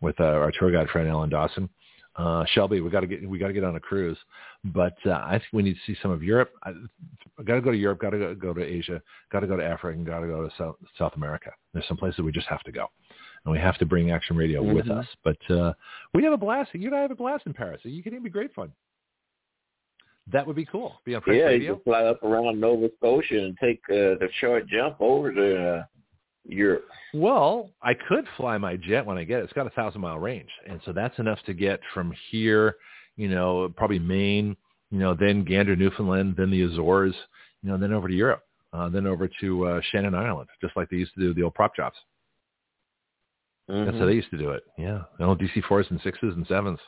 with 0.00 0.18
uh, 0.20 0.24
our 0.24 0.50
tour 0.58 0.70
guide 0.70 0.88
friend 0.90 1.08
Alan 1.08 1.30
Dawson. 1.30 1.68
Uh, 2.16 2.44
Shelby, 2.52 2.80
we 2.80 2.90
got 2.90 3.00
to 3.00 3.06
get 3.06 3.26
we 3.28 3.38
got 3.38 3.48
to 3.48 3.52
get 3.52 3.62
on 3.64 3.76
a 3.76 3.80
cruise, 3.80 4.18
but 4.64 4.94
uh, 5.06 5.10
I 5.12 5.32
think 5.32 5.44
we 5.52 5.62
need 5.62 5.74
to 5.74 5.80
see 5.86 5.96
some 6.02 6.10
of 6.10 6.22
Europe. 6.22 6.50
I, 6.64 6.70
I 7.38 7.42
got 7.44 7.54
to 7.56 7.60
go 7.60 7.70
to 7.70 7.76
Europe, 7.76 8.00
got 8.00 8.10
to 8.10 8.18
go, 8.18 8.34
go 8.34 8.52
to 8.54 8.62
Asia, 8.64 9.00
got 9.30 9.40
to 9.40 9.46
go 9.46 9.56
to 9.56 9.64
Africa, 9.64 9.96
and 9.96 10.06
got 10.06 10.20
to 10.20 10.26
go 10.26 10.42
to 10.46 10.50
South, 10.58 10.76
South 10.98 11.12
America. 11.16 11.50
There's 11.72 11.86
some 11.88 11.98
places 11.98 12.20
we 12.20 12.32
just 12.32 12.48
have 12.48 12.62
to 12.64 12.72
go, 12.72 12.86
and 13.44 13.52
we 13.52 13.58
have 13.58 13.76
to 13.78 13.86
bring 13.86 14.10
Action 14.10 14.34
Radio 14.36 14.62
with 14.62 14.86
Mhm. 14.86 14.98
us. 14.98 15.06
But 15.24 15.50
uh, 15.50 15.74
we 16.14 16.24
have 16.24 16.32
a 16.32 16.38
blast. 16.38 16.70
You 16.74 16.88
and 16.88 16.96
I 16.96 17.02
have 17.02 17.10
a 17.10 17.14
blast 17.16 17.44
in 17.46 17.52
Paris. 17.54 17.80
You 17.84 18.02
can 18.02 18.12
even 18.12 18.24
be 18.24 18.30
great 18.30 18.52
fun. 18.54 18.72
That 20.32 20.46
would 20.46 20.56
be 20.56 20.64
cool. 20.64 21.00
Be 21.04 21.14
on 21.14 21.22
French 21.22 21.38
yeah, 21.38 21.46
Radio. 21.46 21.58
you 21.68 21.74
can 21.74 21.84
fly 21.84 22.02
up 22.04 22.22
around 22.22 22.60
Nova 22.60 22.88
Scotia 22.98 23.38
and 23.44 23.56
take 23.62 23.80
uh, 23.88 24.18
the 24.18 24.28
short 24.40 24.66
jump 24.66 24.96
over 25.00 25.32
to 25.32 25.68
uh, 25.78 25.84
Europe. 26.44 26.86
Well, 27.14 27.70
I 27.82 27.94
could 27.94 28.24
fly 28.36 28.58
my 28.58 28.76
jet 28.76 29.06
when 29.06 29.18
I 29.18 29.24
get 29.24 29.40
it. 29.40 29.44
It's 29.44 29.52
got 29.52 29.66
a 29.66 29.70
thousand 29.70 30.00
mile 30.00 30.18
range, 30.18 30.50
and 30.68 30.80
so 30.84 30.92
that's 30.92 31.18
enough 31.18 31.38
to 31.46 31.54
get 31.54 31.80
from 31.94 32.12
here, 32.30 32.76
you 33.16 33.28
know, 33.28 33.72
probably 33.76 34.00
Maine, 34.00 34.56
you 34.90 34.98
know, 34.98 35.14
then 35.14 35.44
Gander, 35.44 35.76
Newfoundland, 35.76 36.34
then 36.36 36.50
the 36.50 36.62
Azores, 36.62 37.14
you 37.62 37.70
know, 37.70 37.78
then 37.78 37.92
over 37.92 38.08
to 38.08 38.14
Europe, 38.14 38.42
uh, 38.72 38.88
then 38.88 39.06
over 39.06 39.28
to 39.40 39.66
uh, 39.66 39.80
Shannon 39.92 40.14
Island, 40.14 40.48
just 40.60 40.76
like 40.76 40.88
they 40.90 40.96
used 40.96 41.14
to 41.14 41.20
do 41.20 41.34
the 41.34 41.42
old 41.42 41.54
prop 41.54 41.74
jobs. 41.76 41.96
That's 43.68 43.90
Mhm. 43.96 43.98
how 43.98 44.06
they 44.06 44.14
used 44.14 44.30
to 44.30 44.38
do 44.38 44.50
it. 44.50 44.64
Yeah, 44.78 45.02
the 45.18 45.24
old 45.24 45.40
DC 45.40 45.60
fours 45.62 45.90
and 45.90 46.00
sixes 46.02 46.34
and 46.36 46.46
sevens. 46.46 46.78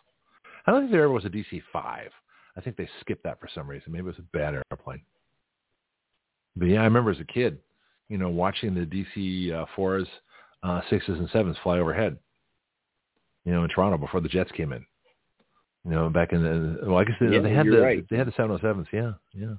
I 0.67 0.71
don't 0.73 0.83
think 0.83 0.93
there 0.93 1.05
ever 1.05 1.13
was 1.13 1.25
a 1.25 1.31
DC 1.31 1.61
five. 1.73 2.13
I 2.59 2.61
think 2.61 2.77
they 2.77 2.89
skipped 3.01 3.23
that 3.25 3.39
for 3.41 3.49
some 3.55 3.69
reason. 3.69 3.93
Maybe 3.93 4.01
it 4.01 4.07
was 4.07 4.19
a 4.19 4.37
bad 4.37 4.55
airplane. 4.71 5.01
But 6.57 6.67
yeah, 6.67 6.81
I 6.81 6.85
remember 6.85 7.13
as 7.13 7.21
a 7.21 7.25
kid, 7.25 7.59
you 8.09 8.19
know, 8.19 8.29
watching 8.31 8.75
the 8.75 8.81
DC 8.85 9.53
uh, 9.55 9.65
fours, 9.77 10.09
uh, 10.65 10.81
sixes, 10.91 11.19
and 11.19 11.29
sevens 11.31 11.57
fly 11.63 11.79
overhead. 11.79 12.19
You 13.45 13.53
know, 13.53 13.63
in 13.63 13.71
Toronto 13.71 13.97
before 13.97 14.21
the 14.21 14.29
jets 14.29 14.51
came 14.53 14.73
in. 14.73 14.85
You 15.85 15.93
know, 15.93 16.11
back 16.11 16.33
in 16.33 16.43
the 16.43 16.87
well, 16.87 16.99
I 16.99 17.05
guess 17.05 17.15
they, 17.21 17.27
Yeah, 17.29 17.41
they 17.41 17.53
had 17.55 17.67
the 17.67 17.81
right. 17.81 18.05
they 18.11 18.17
had 18.17 18.27
the 18.27 18.33
seven 18.37 18.51
oh 18.51 18.59
sevens. 18.59 18.89
Yeah, 18.93 19.13
yeah. 19.33 19.55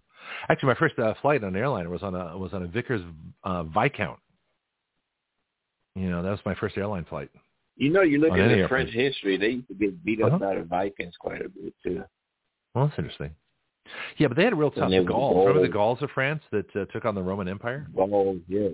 Actually, 0.49 0.67
my 0.67 0.75
first 0.75 0.99
uh, 0.99 1.13
flight 1.21 1.43
on 1.43 1.55
an 1.55 1.55
airliner 1.55 1.89
was 1.89 2.03
on 2.03 2.13
a 2.13 2.37
was 2.37 2.53
on 2.53 2.63
a 2.63 2.67
Vickers 2.67 3.01
uh, 3.45 3.63
Viscount. 3.63 4.19
You 5.95 6.09
know, 6.09 6.21
that 6.21 6.29
was 6.29 6.39
my 6.45 6.53
first 6.55 6.77
airline 6.77 7.05
flight. 7.05 7.29
You 7.77 7.91
know, 7.91 8.01
you 8.01 8.19
look 8.19 8.37
at 8.37 8.47
the. 8.49 8.67
French 8.67 8.91
history; 8.91 9.37
they 9.37 9.47
used 9.47 9.69
to 9.69 9.73
get 9.73 10.03
beat 10.03 10.21
up 10.21 10.33
Uh-huh. 10.33 10.37
by 10.39 10.55
the 10.55 10.63
Vikings 10.63 11.15
quite 11.17 11.41
a 11.45 11.49
bit 11.49 11.73
too. 11.81 12.03
Well, 12.73 12.87
that's 12.87 12.99
interesting. 12.99 13.35
Yeah, 14.17 14.27
but 14.27 14.37
they 14.37 14.43
had 14.43 14.53
a 14.53 14.55
real 14.55 14.71
tough 14.71 14.83
And 14.83 14.93
they 14.93 14.99
were 14.99 15.05
Gauls. 15.05 15.47
Remember 15.47 15.61
the 15.61 15.73
Gauls. 15.73 15.99
Gauls 15.99 16.03
of 16.03 16.11
France 16.11 16.43
that 16.51 16.75
uh, 16.75 16.85
took 16.85 17.05
on 17.05 17.15
the 17.15 17.23
Roman 17.23 17.47
Empire? 17.47 17.87
Balls, 17.93 18.39
yes. 18.47 18.73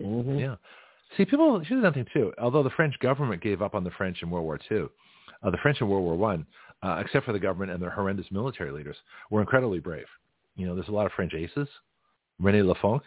hmm 0.00 0.38
Yeah. 0.38 0.56
See, 1.16 1.24
people, 1.24 1.58
here's 1.58 1.80
another 1.80 1.94
thing 1.94 2.06
too. 2.12 2.32
Although 2.38 2.62
the 2.62 2.70
French 2.70 2.98
government 3.00 3.42
gave 3.42 3.62
up 3.62 3.74
on 3.74 3.82
the 3.82 3.90
French 3.90 4.22
in 4.22 4.30
World 4.30 4.44
War 4.44 4.60
II, 4.70 4.86
uh, 5.42 5.50
the 5.50 5.56
French 5.58 5.80
in 5.80 5.88
World 5.88 6.04
War 6.04 6.16
One, 6.16 6.46
uh, 6.82 7.02
except 7.04 7.26
for 7.26 7.32
the 7.32 7.38
government 7.38 7.72
and 7.72 7.82
their 7.82 7.90
horrendous 7.90 8.26
military 8.30 8.70
leaders, 8.70 8.96
were 9.30 9.40
incredibly 9.40 9.80
brave. 9.80 10.06
You 10.56 10.66
know, 10.66 10.74
there's 10.74 10.88
a 10.88 10.92
lot 10.92 11.06
of 11.06 11.12
French 11.12 11.34
aces. 11.34 11.68
René 12.40 12.64
Lafont 12.64 13.02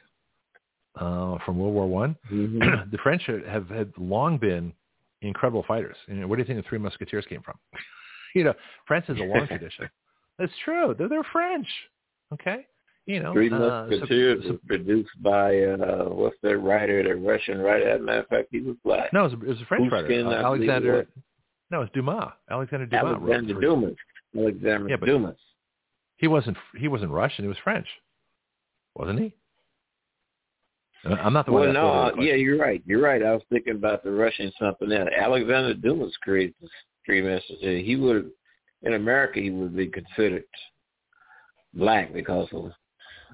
uh, 0.95 1.38
from 1.45 1.58
World 1.58 1.74
War 1.74 1.88
One. 1.88 2.16
Mm-hmm. 2.32 2.90
the 2.92 2.98
French 2.98 3.24
have 3.48 3.70
had 3.70 3.92
long 3.98 4.38
been 4.38 4.74
incredible 5.22 5.64
fighters. 5.68 5.95
You 6.08 6.16
know, 6.16 6.28
where 6.28 6.38
do 6.38 6.42
you 6.42 6.48
think 6.48 6.64
the 6.64 6.68
Three 6.68 6.78
Musketeers 6.78 7.26
came 7.28 7.42
from? 7.42 7.58
you 8.36 8.44
know, 8.44 8.53
France 8.88 9.06
has 9.08 9.18
a 9.18 9.24
long 9.24 9.48
tradition. 9.48 9.90
That's 10.40 10.52
true. 10.66 10.95
They're, 10.98 11.10
they're 11.10 11.24
French. 11.32 11.68
Okay. 12.34 12.66
You 13.06 13.20
know, 13.22 13.34
Three 13.34 13.52
uh, 13.52 13.86
Musketeers 13.90 14.44
so- 14.44 14.52
was 14.52 14.60
produced 14.66 15.10
by 15.22 15.58
uh 15.60 16.06
what's 16.06 16.38
that 16.42 16.58
writer, 16.58 17.03
the 17.03 17.16
Russian 17.16 17.60
writer. 17.60 17.90
As 17.90 18.00
a 18.00 18.03
matter 18.03 18.20
of 18.22 18.28
fact, 18.28 18.48
he 18.52 18.62
was 18.62 18.76
black. 18.84 19.12
no, 19.12 19.26
it 19.26 19.32
was, 19.32 19.34
it 19.34 19.48
was 19.50 19.62
a 19.62 19.66
French 19.66 19.92
writer, 19.92 20.08
Pushkin, 20.08 20.26
uh, 20.28 20.30
I 20.30 20.40
it 20.40 20.44
Alexander. 20.45 20.94
was. 20.98 21.06
No, 21.70 21.82
it's 21.82 21.92
Dumas. 21.94 22.32
Alexander 22.50 22.86
Dumas. 22.86 23.16
Alexander 23.20 23.60
Dumas. 23.60 23.95
Alexander 24.38 24.90
Yeah, 24.90 24.95
Dumas. 24.98 25.38
He 26.18 26.28
wasn't. 26.28 26.56
He 26.78 26.88
wasn't 26.88 27.12
Russian. 27.12 27.44
He 27.44 27.50
was 27.50 27.58
French, 27.64 27.88
wasn't 28.95 29.20
he? 29.20 29.34
Uh, 31.06 31.16
I'm 31.16 31.34
not 31.34 31.45
the 31.45 31.52
Well, 31.52 31.66
one. 31.66 31.74
that 31.74 32.16
no, 32.16 32.22
yeah, 32.24 32.36
you're 32.36 32.58
right. 32.58 32.82
You're 32.86 33.02
right. 33.02 33.22
I 33.22 33.34
was 33.34 33.42
thinking 33.52 33.76
about 33.76 34.03
the 34.03 34.12
Russian 34.12 34.52
something 34.60 34.92
else. 34.92 35.10
Alexander 35.20 35.74
Dumas 35.74 36.16
created 36.22 36.56
the 36.62 36.70
three 37.06 37.22
messages. 37.22 37.86
He 37.86 37.95
would, 37.98 38.32
in 38.84 38.94
America, 38.94 39.40
he 39.40 39.50
would 39.50 39.76
be 39.76 39.88
considered 39.88 40.44
black 41.74 42.14
because 42.14 42.48
of, 42.53 42.72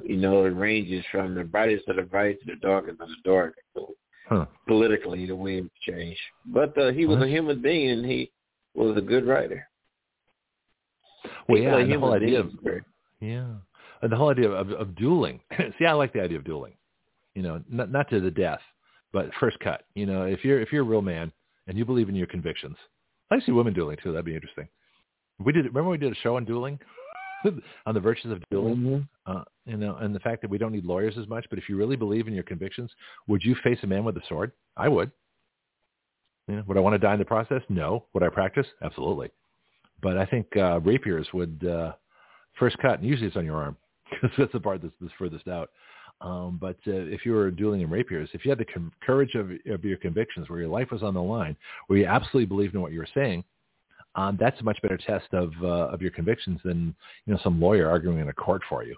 you 0.03 0.17
know, 0.17 0.45
it 0.45 0.49
ranges 0.49 1.03
from 1.11 1.35
the 1.35 1.43
brightest 1.43 1.87
of 1.89 1.97
the 1.97 2.03
bright 2.03 2.39
to 2.41 2.45
the 2.53 2.59
darkest 2.61 3.01
of 3.01 3.09
the 3.09 3.15
dark. 3.23 3.55
So 3.75 3.93
Huh. 4.27 4.45
politically, 4.67 5.25
the 5.25 5.35
way 5.35 5.57
it 5.57 5.71
changed. 5.81 6.19
But 6.45 6.77
uh, 6.77 6.91
he 6.91 7.07
was 7.07 7.17
What? 7.17 7.27
a 7.27 7.31
human 7.31 7.61
being, 7.63 7.89
and 7.89 8.05
he 8.05 8.31
was 8.75 8.95
a 8.95 9.01
good 9.01 9.25
writer. 9.25 9.67
Well, 11.47 11.57
He 11.57 11.63
yeah, 11.63 11.83
the 11.83 11.99
whole 11.99 12.13
idea 12.13 12.39
of 12.39 12.51
yeah, 13.19 13.55
and 14.01 14.11
the 14.11 14.15
whole 14.15 14.29
idea 14.29 14.49
of, 14.51 14.69
of 14.71 14.95
dueling. 14.95 15.41
See, 15.79 15.85
I 15.85 15.93
like 15.93 16.13
the 16.13 16.21
idea 16.21 16.37
of 16.37 16.45
dueling. 16.45 16.73
You 17.33 17.41
know, 17.41 17.63
not 17.67 17.91
not 17.91 18.09
to 18.11 18.19
the 18.19 18.31
death, 18.31 18.61
but 19.11 19.31
first 19.39 19.59
cut. 19.59 19.85
You 19.95 20.05
know, 20.05 20.23
if 20.23 20.45
you're 20.45 20.61
if 20.61 20.71
you're 20.71 20.83
a 20.83 20.87
real 20.87 21.01
man 21.01 21.31
and 21.67 21.77
you 21.77 21.85
believe 21.85 22.07
in 22.07 22.15
your 22.15 22.27
convictions, 22.27 22.77
I 23.31 23.39
see 23.41 23.51
women 23.51 23.73
dueling 23.73 23.97
too. 24.01 24.11
That'd 24.11 24.25
be 24.25 24.35
interesting. 24.35 24.67
We 25.43 25.53
did. 25.53 25.65
Remember 25.65 25.89
we 25.89 25.97
did 25.97 26.11
a 26.11 26.15
show 26.15 26.35
on 26.35 26.45
dueling, 26.45 26.79
on 27.85 27.93
the 27.93 27.99
virtues 27.99 28.31
of 28.31 28.41
dueling. 28.51 28.75
Mhm. 28.77 29.07
Uh, 29.25 29.43
you 29.65 29.77
know, 29.77 29.95
and 29.97 30.13
the 30.13 30.19
fact 30.19 30.41
that 30.41 30.49
we 30.49 30.57
don't 30.57 30.71
need 30.71 30.85
lawyers 30.85 31.17
as 31.17 31.27
much. 31.27 31.45
But 31.49 31.59
if 31.59 31.69
you 31.69 31.77
really 31.77 31.95
believe 31.95 32.27
in 32.27 32.33
your 32.33 32.43
convictions, 32.43 32.91
would 33.27 33.43
you 33.43 33.55
face 33.63 33.79
a 33.83 33.87
man 33.87 34.03
with 34.03 34.17
a 34.17 34.21
sword? 34.27 34.51
I 34.75 34.89
would. 34.89 35.11
You 36.47 36.55
know, 36.55 36.63
would 36.67 36.77
I 36.77 36.79
want 36.79 36.95
to 36.95 36.99
die 36.99 37.13
in 37.13 37.19
the 37.19 37.25
process? 37.25 37.61
No. 37.69 38.05
Would 38.13 38.23
I 38.23 38.29
practice? 38.29 38.65
Absolutely. 38.81 39.29
But 40.01 40.17
I 40.17 40.25
think 40.25 40.47
uh, 40.57 40.79
rapiers 40.79 41.27
would 41.33 41.63
uh, 41.63 41.91
first 42.57 42.77
cut, 42.79 42.99
and 42.99 43.07
usually 43.07 43.27
it's 43.27 43.37
on 43.37 43.45
your 43.45 43.57
arm 43.57 43.77
because 44.09 44.31
that's 44.37 44.51
the 44.53 44.59
part 44.59 44.81
that's, 44.81 44.93
that's 44.99 45.13
furthest 45.17 45.47
out. 45.47 45.69
Um, 46.21 46.57
but 46.59 46.77
uh, 46.87 46.91
if 47.07 47.25
you 47.25 47.33
were 47.33 47.49
dueling 47.51 47.81
in 47.81 47.89
rapiers, 47.89 48.29
if 48.33 48.43
you 48.43 48.49
had 48.49 48.57
the 48.57 48.65
com- 48.65 48.91
courage 49.05 49.35
of, 49.35 49.51
of 49.69 49.85
your 49.85 49.97
convictions, 49.97 50.49
where 50.49 50.59
your 50.59 50.67
life 50.67 50.91
was 50.91 51.03
on 51.03 51.13
the 51.13 51.21
line, 51.21 51.55
where 51.87 51.99
you 51.99 52.05
absolutely 52.05 52.45
believed 52.45 52.73
in 52.75 52.81
what 52.81 52.91
you 52.91 52.99
were 52.99 53.07
saying, 53.13 53.43
um, 54.15 54.37
that's 54.39 54.59
a 54.59 54.63
much 54.63 54.81
better 54.81 54.97
test 54.97 55.27
of 55.33 55.51
uh, 55.61 55.87
of 55.93 56.01
your 56.01 56.11
convictions 56.11 56.59
than 56.63 56.95
you 57.25 57.33
know 57.33 57.39
some 57.43 57.61
lawyer 57.61 57.89
arguing 57.89 58.19
in 58.19 58.29
a 58.29 58.33
court 58.33 58.61
for 58.67 58.83
you. 58.83 58.95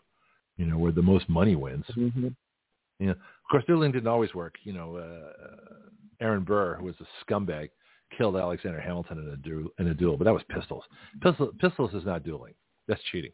You 0.58 0.66
know, 0.66 0.78
where 0.78 0.92
the 0.92 1.02
most 1.02 1.28
money 1.30 1.56
wins. 1.56 1.86
Mhm. 1.96 2.36
You 3.00 3.08
know, 3.08 3.12
of 3.14 3.50
course, 3.50 3.64
dueling 3.66 3.92
didn't 3.92 4.08
always 4.08 4.34
work. 4.34 4.56
You 4.64 4.74
know, 4.74 4.98
uh, 4.98 6.22
Aaron 6.22 6.44
Burr, 6.44 6.76
who 6.76 6.86
was 6.86 6.96
a 7.02 7.26
scumbag, 7.26 7.70
killed 8.18 8.36
Alexander 8.36 8.80
Hamilton 8.80 9.20
in 9.20 9.30
a 9.30 9.38
duel, 9.38 9.70
in 9.80 9.88
a 9.88 9.94
duel, 9.94 10.18
but 10.18 10.26
that 10.26 10.34
was 10.34 10.44
pistols. 10.50 10.84
Pistol, 11.22 11.52
pistols 11.60 11.94
is 11.94 12.06
not 12.06 12.24
dueling. 12.24 12.54
That's 12.88 13.02
cheating. 13.12 13.32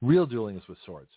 Real 0.00 0.26
dueling 0.26 0.56
is 0.56 0.66
with 0.68 0.78
swords. 0.86 1.10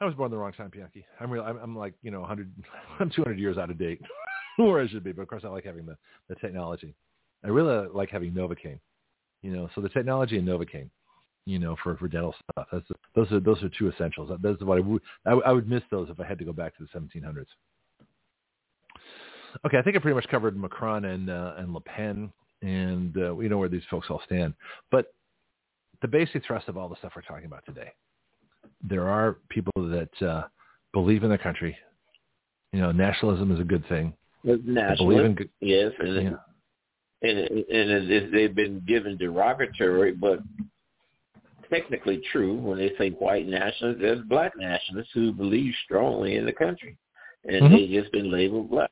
I 0.00 0.04
was 0.04 0.14
born 0.14 0.30
the 0.30 0.36
wrong 0.36 0.52
time, 0.52 0.70
Bianchi. 0.70 1.04
I'm 1.18 1.30
real. 1.30 1.42
I'm, 1.42 1.56
I'm 1.58 1.76
like 1.76 1.94
you 2.02 2.10
know 2.10 2.20
100. 2.20 2.50
I'm 3.00 3.10
200 3.10 3.38
years 3.38 3.58
out 3.58 3.70
of 3.70 3.78
date, 3.78 4.00
where 4.56 4.80
I 4.80 4.88
should 4.88 5.04
be. 5.04 5.12
But 5.12 5.22
of 5.22 5.28
course, 5.28 5.42
I 5.44 5.48
like 5.48 5.64
having 5.64 5.86
the 5.86 5.96
the 6.28 6.36
technology. 6.36 6.94
I 7.44 7.48
really 7.48 7.88
like 7.88 8.10
having 8.10 8.32
Novocaine. 8.32 8.80
You 9.42 9.52
know, 9.52 9.68
so 9.74 9.80
the 9.80 9.88
technology 9.88 10.38
in 10.38 10.44
Novocaine 10.44 10.90
you 11.48 11.58
know, 11.58 11.76
for, 11.82 11.96
for 11.96 12.08
dental 12.08 12.34
stuff. 12.52 12.66
That's 12.70 12.84
those 13.14 13.32
are 13.32 13.40
those 13.40 13.62
are 13.62 13.70
two 13.70 13.88
essentials. 13.88 14.30
Are 14.30 14.36
what 14.66 14.76
I 14.76 14.80
would 14.82 15.02
I, 15.24 15.34
would- 15.34 15.44
I 15.44 15.52
would 15.52 15.66
miss 15.68 15.82
those 15.90 16.10
if 16.10 16.20
I 16.20 16.26
had 16.26 16.38
to 16.40 16.44
go 16.44 16.52
back 16.52 16.76
to 16.76 16.84
the 16.84 16.98
1700s. 16.98 17.46
Okay, 19.64 19.78
I 19.78 19.82
think 19.82 19.96
I 19.96 19.98
pretty 19.98 20.14
much 20.14 20.28
covered 20.28 20.56
Macron 20.58 21.06
and 21.06 21.30
uh, 21.30 21.54
and 21.56 21.72
Le 21.72 21.80
Pen, 21.80 22.30
and 22.60 23.16
uh, 23.16 23.34
we 23.34 23.48
know 23.48 23.56
where 23.56 23.70
these 23.70 23.82
folks 23.90 24.08
all 24.10 24.20
stand. 24.26 24.52
But 24.90 25.14
the 26.02 26.08
basic 26.08 26.44
thrust 26.44 26.68
of 26.68 26.76
all 26.76 26.86
the 26.86 26.96
stuff 26.96 27.12
we're 27.16 27.22
talking 27.22 27.46
about 27.46 27.64
today, 27.64 27.92
there 28.86 29.08
are 29.08 29.38
people 29.48 29.72
that 29.76 30.22
uh, 30.22 30.42
believe 30.92 31.22
in 31.22 31.30
their 31.30 31.38
country. 31.38 31.74
You 32.74 32.80
know, 32.80 32.92
nationalism 32.92 33.50
is 33.52 33.58
a 33.58 33.64
good 33.64 33.88
thing. 33.88 34.12
It's 34.44 34.62
They 34.66 34.72
national. 34.72 35.08
believe 35.08 35.24
in 35.24 35.50
Yes, 35.60 35.92
yeah. 35.98 36.30
And 37.22 37.38
and 37.38 38.10
it, 38.10 38.32
they've 38.32 38.54
been 38.54 38.80
given 38.86 39.16
derogatory, 39.16 40.12
but 40.12 40.40
technically 41.70 42.22
true 42.32 42.54
when 42.54 42.78
they 42.78 42.92
say 42.96 43.10
white 43.10 43.46
nationalists. 43.46 44.00
There's 44.00 44.24
black 44.26 44.52
nationalists 44.56 45.10
who 45.12 45.32
believe 45.32 45.74
strongly 45.84 46.36
in 46.36 46.46
the 46.46 46.52
country, 46.52 46.96
and 47.44 47.62
Mhm. 47.62 47.70
they 47.70 48.00
just 48.00 48.12
been 48.12 48.30
labeled 48.30 48.70
black. 48.70 48.90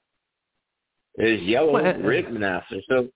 There's 1.15 1.41
yellow, 1.43 1.73
Well, 1.73 1.87
uh, 1.87 1.99
red 1.99 2.33
nationalists. 2.33 2.89
So 2.89 3.09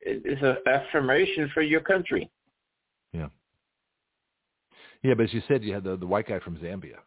it's 0.00 0.42
an 0.42 0.56
affirmation 0.66 1.48
for 1.50 1.62
your 1.62 1.80
country. 1.80 2.30
Yeah. 3.12 3.28
Yeah, 5.02 5.14
but 5.14 5.24
as 5.24 5.34
you 5.34 5.42
said, 5.48 5.64
you 5.64 5.72
had 5.72 5.84
the 5.84 5.96
the 5.96 6.06
white 6.06 6.26
guy 6.26 6.38
from 6.40 6.56
Zambia, 6.58 6.98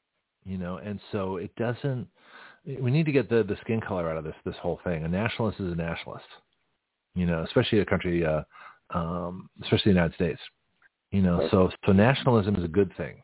you 0.46 0.58
know, 0.58 0.78
and 0.78 1.00
so 1.12 1.38
it 1.38 1.56
doesn't. 1.56 2.08
We 2.66 2.90
need 2.90 3.06
to 3.06 3.12
get 3.12 3.30
the 3.30 3.44
the 3.44 3.58
skin 3.58 3.82
color 3.82 4.10
out 4.10 4.18
of 4.18 4.24
this 4.24 4.36
this 4.44 4.56
whole 4.58 4.80
thing. 4.84 5.04
A 5.04 5.08
nationalist 5.08 5.60
is 5.60 5.72
a 5.72 5.76
nationalist, 5.76 6.26
you 7.16 7.26
know, 7.26 7.44
especially 7.44 7.80
a 7.80 7.86
country, 7.86 8.26
uh, 8.26 8.42
um, 8.92 9.50
especially 9.64 9.92
the 9.92 9.96
United 9.96 10.16
States, 10.16 10.40
you 11.12 11.22
know. 11.22 11.40
Right. 11.40 11.52
So 11.52 11.72
so 11.86 11.92
nationalism 11.92 12.56
is 12.56 12.64
a 12.64 12.70
good 12.70 12.96
thing. 12.98 13.16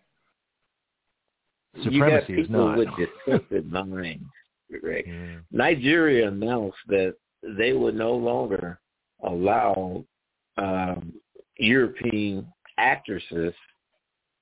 you 1.75 1.99
got 1.99 2.23
Supremacy 2.23 2.33
is 2.33 2.47
people 2.47 2.67
not. 2.67 2.77
with 2.77 2.89
distorted 3.25 3.71
minds. 3.71 4.23
Rick. 4.81 5.05
Yeah. 5.07 5.39
Nigeria 5.51 6.29
announced 6.29 6.77
that 6.87 7.15
they 7.43 7.73
would 7.73 7.95
no 7.95 8.13
longer 8.13 8.79
allow 9.23 10.05
um, 10.57 11.13
European 11.57 12.47
actresses 12.77 13.53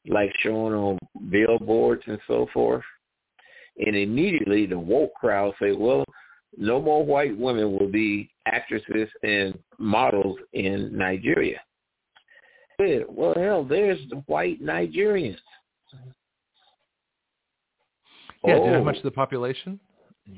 like 0.07 0.31
shown 0.39 0.73
on 0.73 0.97
billboards 1.29 2.03
and 2.07 2.19
so 2.27 2.47
forth. 2.53 2.83
And 3.85 3.95
immediately 3.95 4.65
the 4.65 4.77
woke 4.77 5.13
crowd 5.15 5.53
say, 5.61 5.71
well, 5.71 6.03
no 6.57 6.81
more 6.81 7.05
white 7.05 7.37
women 7.37 7.77
will 7.77 7.87
be 7.87 8.29
actresses 8.45 9.07
and 9.23 9.57
models 9.77 10.37
in 10.53 10.95
Nigeria. 10.97 11.61
Well, 13.09 13.33
hell, 13.35 13.63
there's 13.65 13.99
the 14.09 14.17
white 14.27 14.61
Nigerians. 14.61 15.37
Yeah. 18.45 18.55
Know 18.55 18.65
how 18.67 18.79
Oh. 18.79 18.83
much 18.83 18.97
of 18.97 19.03
the 19.03 19.11
population? 19.11 19.79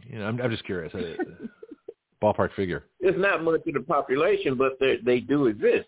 You 0.10 0.20
know, 0.20 0.28
I'm 0.28 0.42
I'm 0.42 0.50
just 0.50 0.64
curious. 0.66 0.94
Uh, 0.94 1.16
ballpark 2.22 2.54
figure. 2.54 2.86
it's 3.00 3.18
not 3.18 3.44
much 3.44 3.62
of 3.68 3.74
the 3.74 3.82
population, 3.82 4.56
but 4.56 4.80
they 4.80 4.98
they 5.04 5.20
do 5.20 5.48
exist. 5.48 5.88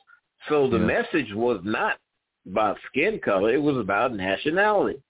So 0.50 0.68
the 0.68 0.78
Yeah. 0.78 0.86
message 0.86 1.34
was 1.34 1.60
not 1.64 1.98
about 2.46 2.78
skin 2.88 3.20
color; 3.20 3.54
it 3.54 3.62
was 3.62 3.78
about 3.78 4.14
nationality. 4.14 5.02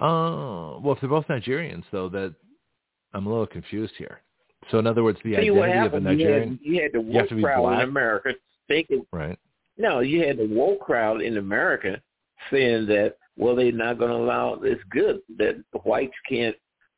Oh, 0.00 0.80
well, 0.82 0.94
if 0.94 1.00
they're 1.00 1.10
both 1.10 1.26
Nigerians, 1.28 1.84
though, 1.92 2.08
that 2.10 2.34
I'm 3.14 3.26
a 3.26 3.28
little 3.28 3.46
confused 3.46 3.94
here. 3.98 4.20
So, 4.70 4.78
in 4.78 4.86
other 4.86 5.02
words, 5.02 5.18
the 5.24 5.36
See 5.36 5.50
identity 5.50 5.86
of 5.86 5.94
a? 5.94 6.00
Nigerian, 6.00 6.58
You 6.62 6.74
had, 6.74 6.76
you 6.76 6.82
had 6.82 6.92
the 6.92 7.00
you 7.00 7.12
have 7.18 7.22
woke 7.22 7.28
to 7.30 7.34
be 7.36 7.42
crowd 7.42 7.62
black? 7.62 7.82
in 7.82 7.88
America 7.88 8.34
thinking. 8.68 9.06
right? 9.12 9.38
No, 9.78 10.00
you 10.00 10.26
had 10.26 10.36
the 10.38 10.46
woke 10.46 10.80
crowd 10.80 11.22
in 11.22 11.38
America 11.38 12.00
saying 12.50 12.86
that 12.86 13.16
well, 13.36 13.56
they're 13.56 13.72
not 13.72 13.98
going 13.98 14.10
to 14.10 14.16
allow. 14.18 14.54
It's 14.62 14.82
good 14.90 15.20
that 15.38 15.62
the 15.72 15.78
whites 15.78 16.12
can't 16.28 16.54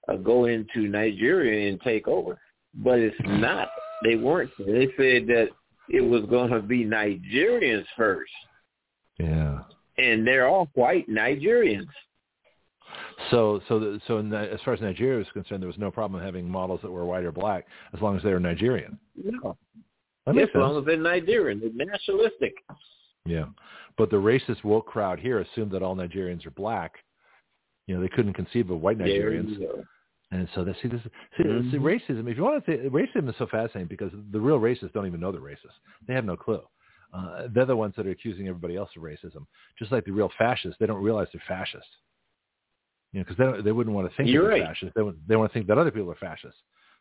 uh, 0.08 0.16
go 0.16 0.46
into 0.46 0.88
Nigeria 0.88 1.70
and 1.70 1.80
take 1.82 2.08
over, 2.08 2.38
but 2.74 2.98
it's 2.98 3.16
not. 3.24 3.68
They 4.04 4.16
weren't. 4.16 4.50
They 4.58 4.86
said 4.96 5.28
that 5.28 5.48
it 5.88 6.00
was 6.00 6.24
going 6.28 6.50
to 6.50 6.60
be 6.60 6.84
Nigerians 6.84 7.84
first. 7.96 8.32
Yeah. 9.18 9.60
and 9.98 10.26
they're 10.26 10.48
all 10.48 10.68
white 10.74 11.08
Nigerians. 11.08 11.86
So, 13.30 13.60
so, 13.68 13.78
the, 13.78 14.00
so, 14.06 14.18
in 14.18 14.28
that, 14.30 14.50
as 14.50 14.60
far 14.64 14.74
as 14.74 14.80
Nigeria 14.80 15.20
is 15.20 15.26
concerned, 15.32 15.62
there 15.62 15.68
was 15.68 15.78
no 15.78 15.90
problem 15.90 16.22
having 16.22 16.48
models 16.48 16.80
that 16.82 16.90
were 16.90 17.04
white 17.04 17.24
or 17.24 17.32
black 17.32 17.66
as 17.94 18.00
long 18.00 18.16
as 18.16 18.22
they 18.22 18.30
were 18.30 18.40
Nigerian. 18.40 18.98
No, 19.16 19.56
That 20.26 20.38
as 20.38 20.48
long 20.54 20.78
as 20.78 20.84
they're 20.84 20.96
Nigerian, 20.96 21.60
they're 21.60 21.86
nationalistic. 21.86 22.54
Yeah, 23.24 23.46
but 23.96 24.10
the 24.10 24.16
racist 24.16 24.64
woke 24.64 24.86
crowd 24.86 25.18
here 25.18 25.40
assumed 25.40 25.70
that 25.72 25.82
all 25.82 25.94
Nigerians 25.94 26.44
are 26.46 26.50
black, 26.50 26.94
You 27.86 27.94
know, 27.94 28.00
they 28.00 28.08
couldn't 28.08 28.34
conceive 28.34 28.70
of 28.70 28.80
white 28.80 28.98
Nigerians. 28.98 29.56
And 30.32 30.48
so 30.54 30.64
they 30.64 30.72
see 30.82 30.88
this 30.88 31.00
see, 31.36 31.44
mm-hmm. 31.44 31.70
see 31.70 31.76
racism. 31.76 32.30
If 32.30 32.38
you 32.38 32.42
want 32.42 32.64
to 32.64 32.72
say 32.72 32.88
racism 32.88 33.28
is 33.28 33.34
so 33.38 33.46
fascinating 33.46 33.88
because 33.88 34.10
the 34.32 34.40
real 34.40 34.58
racists 34.58 34.92
don't 34.94 35.06
even 35.06 35.20
know 35.20 35.30
they're 35.30 35.42
racist. 35.42 35.76
They 36.08 36.14
have 36.14 36.24
no 36.24 36.36
clue. 36.36 36.62
Uh, 37.12 37.48
they're 37.54 37.66
the 37.66 37.76
ones 37.76 37.92
that 37.96 38.06
are 38.06 38.10
accusing 38.10 38.48
everybody 38.48 38.76
else 38.76 38.88
of 38.96 39.02
racism. 39.02 39.46
Just 39.78 39.92
like 39.92 40.06
the 40.06 40.10
real 40.10 40.30
fascists, 40.38 40.78
they 40.80 40.86
don't 40.86 41.02
realize 41.02 41.28
they're 41.32 41.42
fascist. 41.46 41.86
You 43.12 43.20
know, 43.20 43.24
because 43.28 43.56
they 43.56 43.62
they 43.62 43.72
wouldn't 43.72 43.94
want 43.94 44.10
to 44.10 44.16
think 44.16 44.28
You're 44.28 44.48
they're 44.48 44.60
right. 44.62 44.68
fascist. 44.68 44.94
They, 44.94 45.02
they 45.28 45.36
want 45.36 45.52
to 45.52 45.54
think 45.54 45.66
that 45.68 45.78
other 45.78 45.90
people 45.90 46.10
are 46.10 46.16
fascists. 46.16 46.58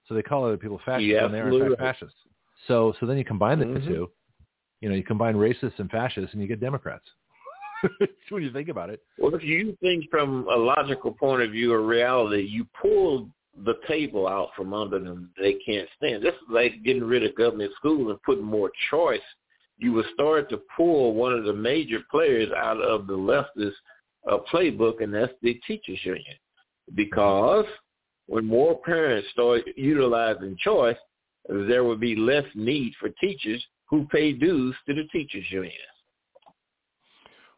So 0.08 0.14
they 0.14 0.22
call 0.22 0.46
other 0.46 0.58
people 0.58 0.80
fascists 0.86 1.22
when 1.22 1.32
they're 1.32 1.48
in 1.48 1.60
fact 1.60 1.82
right. 1.82 1.96
fascists. 1.96 2.20
So 2.68 2.94
so 3.00 3.06
then 3.06 3.18
you 3.18 3.26
combine 3.26 3.60
the 3.60 3.66
mm-hmm. 3.66 3.88
two. 3.88 4.12
You 4.82 4.90
know, 4.90 4.96
you 4.96 5.04
combine 5.04 5.36
racists 5.36 5.78
and 5.78 5.90
fascists, 5.90 6.34
and 6.34 6.42
you 6.42 6.48
get 6.48 6.60
Democrats. 6.60 7.06
when 8.30 8.44
you 8.44 8.52
think 8.52 8.70
about 8.70 8.90
it. 8.90 9.02
Well, 9.18 9.34
if 9.34 9.44
you 9.44 9.78
think 9.82 10.06
from 10.10 10.48
a 10.52 10.56
logical 10.56 11.12
point 11.12 11.42
of 11.42 11.52
view 11.52 11.74
or 11.74 11.82
reality, 11.82 12.44
you 12.44 12.66
pull 12.80 13.30
the 13.66 13.76
table 13.88 14.28
out 14.28 14.50
from 14.56 14.74
under 14.74 15.00
them. 15.00 15.32
They 15.40 15.54
can't 15.66 15.88
stand. 15.98 16.24
This 16.24 16.34
is 16.34 16.50
like 16.50 16.84
getting 16.84 17.04
rid 17.04 17.24
of 17.24 17.36
government 17.36 17.72
schools 17.76 18.10
and 18.10 18.22
putting 18.24 18.44
more 18.44 18.72
choice. 18.90 19.20
You 19.78 19.94
will 19.94 20.06
start 20.14 20.50
to 20.50 20.62
pull 20.76 21.14
one 21.14 21.34
of 21.34 21.44
the 21.44 21.54
major 21.54 22.00
players 22.10 22.50
out 22.56 22.82
of 22.82 23.08
the 23.08 23.18
leftist 23.18 23.74
uh, 24.30 24.38
playbook, 24.52 25.02
and 25.02 25.14
that's 25.14 25.34
the 25.42 25.60
teachers 25.68 26.00
union. 26.04 26.36
Because 26.96 27.66
when 28.28 28.46
more 28.46 28.80
parents 28.82 29.28
start 29.32 29.62
utilizing 29.76 30.58
choice, 30.58 30.98
there 31.50 31.84
will 31.84 31.98
be 31.98 32.16
less 32.16 32.46
need 32.56 32.94
for 33.00 33.10
teachers 33.22 33.64
who 33.90 34.06
pay 34.06 34.32
dues 34.32 34.76
to 34.88 34.94
the 34.94 35.04
teachers 35.12 35.46
union. 35.50 35.74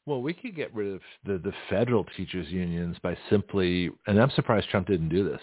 Well, 0.05 0.21
we 0.21 0.33
could 0.33 0.55
get 0.55 0.73
rid 0.73 0.93
of 0.93 1.01
the, 1.25 1.37
the 1.37 1.53
federal 1.69 2.03
teachers 2.17 2.49
unions 2.49 2.97
by 3.01 3.17
simply, 3.29 3.89
and 4.07 4.19
I'm 4.19 4.31
surprised 4.31 4.67
Trump 4.69 4.87
didn't 4.87 5.07
do 5.09 5.23
this, 5.23 5.39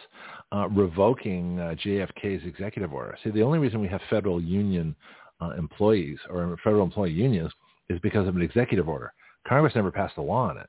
uh, 0.52 0.68
revoking 0.68 1.58
uh, 1.58 1.74
JFK's 1.82 2.46
executive 2.46 2.92
order. 2.92 3.16
See, 3.24 3.30
the 3.30 3.42
only 3.42 3.58
reason 3.58 3.80
we 3.80 3.88
have 3.88 4.02
federal 4.10 4.38
union 4.38 4.94
uh, 5.40 5.50
employees 5.56 6.18
or 6.28 6.58
federal 6.62 6.84
employee 6.84 7.12
unions 7.12 7.50
is 7.88 7.98
because 8.00 8.28
of 8.28 8.36
an 8.36 8.42
executive 8.42 8.86
order. 8.86 9.12
Congress 9.48 9.74
never 9.74 9.90
passed 9.90 10.18
a 10.18 10.22
law 10.22 10.50
on 10.50 10.58
it. 10.58 10.68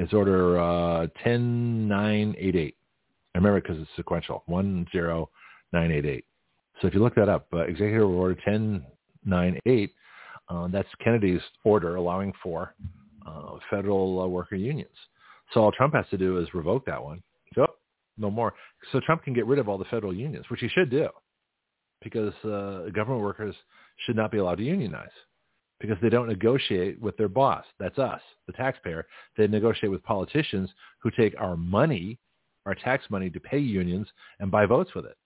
It's 0.00 0.14
Order 0.14 0.58
uh, 0.58 1.06
10988. 1.22 2.74
I 3.34 3.38
remember 3.38 3.60
because 3.60 3.78
it's 3.78 3.90
sequential, 3.96 4.42
10988. 4.48 6.24
So 6.80 6.88
if 6.88 6.94
you 6.94 7.00
look 7.00 7.14
that 7.16 7.28
up, 7.28 7.46
uh, 7.52 7.58
Executive 7.58 8.08
Order 8.08 8.34
1098 8.46 9.92
uh, 10.48 10.68
that's 10.68 10.88
Kennedy's 11.04 11.42
order 11.64 11.96
allowing 11.96 12.32
for 12.42 12.74
uh, 13.26 13.58
federal 13.68 14.22
uh, 14.22 14.26
worker 14.26 14.56
unions. 14.56 14.90
So 15.52 15.60
all 15.60 15.70
Trump 15.70 15.94
has 15.94 16.06
to 16.10 16.18
do 16.18 16.38
is 16.38 16.48
revoke 16.54 16.86
that 16.86 17.02
one. 17.02 17.22
So 17.54 17.66
no 18.16 18.30
more. 18.30 18.54
So 18.92 19.00
Trump 19.00 19.22
can 19.22 19.34
get 19.34 19.46
rid 19.46 19.58
of 19.58 19.68
all 19.68 19.76
the 19.76 19.84
federal 19.84 20.14
unions, 20.14 20.46
which 20.50 20.60
he 20.60 20.68
should 20.68 20.90
do, 20.90 21.08
because 22.02 22.32
uh, 22.44 22.90
government 22.94 23.22
workers 23.22 23.54
should 24.06 24.16
not 24.16 24.32
be 24.32 24.38
allowed 24.38 24.56
to 24.56 24.64
unionize 24.64 25.10
because 25.80 25.96
they 26.02 26.08
don't 26.08 26.28
negotiate 26.28 27.00
with 27.00 27.16
their 27.16 27.28
boss. 27.28 27.64
That's 27.78 27.98
us, 27.98 28.20
the 28.46 28.52
taxpayer. 28.52 29.06
They 29.36 29.46
negotiate 29.46 29.90
with 29.90 30.02
politicians 30.02 30.70
who 31.02 31.10
take 31.10 31.34
our 31.38 31.56
money, 31.56 32.18
our 32.66 32.74
tax 32.74 33.04
money, 33.10 33.30
to 33.30 33.40
pay 33.40 33.58
unions 33.58 34.06
and 34.38 34.50
buy 34.50 34.66
votes 34.66 34.94
with 34.94 35.06
it 35.06 35.16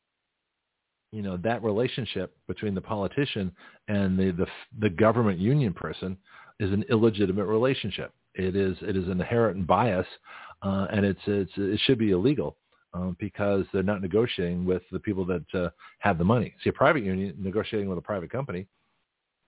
you 1.14 1.22
know 1.22 1.36
that 1.36 1.62
relationship 1.62 2.36
between 2.48 2.74
the 2.74 2.80
politician 2.80 3.52
and 3.86 4.18
the 4.18 4.32
the, 4.32 4.46
the 4.80 4.90
government 4.90 5.38
union 5.38 5.72
person 5.72 6.18
is 6.58 6.72
an 6.72 6.84
illegitimate 6.90 7.46
relationship. 7.46 8.12
It 8.34 8.56
is 8.56 8.76
it 8.82 8.96
is 8.96 9.04
an 9.04 9.20
inherent 9.20 9.64
bias, 9.66 10.06
uh, 10.62 10.88
and 10.90 11.06
it's 11.06 11.20
it's 11.26 11.52
it 11.56 11.80
should 11.84 11.98
be 11.98 12.10
illegal 12.10 12.56
um, 12.94 13.16
because 13.20 13.64
they're 13.72 13.84
not 13.84 14.02
negotiating 14.02 14.64
with 14.64 14.82
the 14.90 14.98
people 14.98 15.24
that 15.26 15.44
uh, 15.54 15.70
have 16.00 16.18
the 16.18 16.24
money. 16.24 16.52
See, 16.64 16.70
a 16.70 16.72
private 16.72 17.04
union 17.04 17.36
negotiating 17.38 17.88
with 17.88 17.98
a 17.98 18.02
private 18.02 18.30
company, 18.30 18.66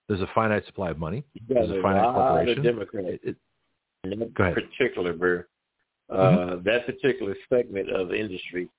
there's 0.07 0.21
a 0.21 0.29
finite 0.33 0.65
supply 0.65 0.89
of 0.91 0.97
money. 0.97 1.23
There's 1.47 1.69
a 1.69 1.81
finite 1.81 2.13
corporation. 2.13 2.63
Democrats. 2.63 3.07
It, 3.23 3.35
it, 4.03 4.33
go 4.33 4.43
ahead. 4.43 4.55
Particular. 4.55 5.47
Uh, 6.09 6.15
mm-hmm. 6.15 6.63
That 6.63 6.85
particular 6.85 7.35
segment 7.49 7.89
of 7.89 8.13
industry 8.13 8.69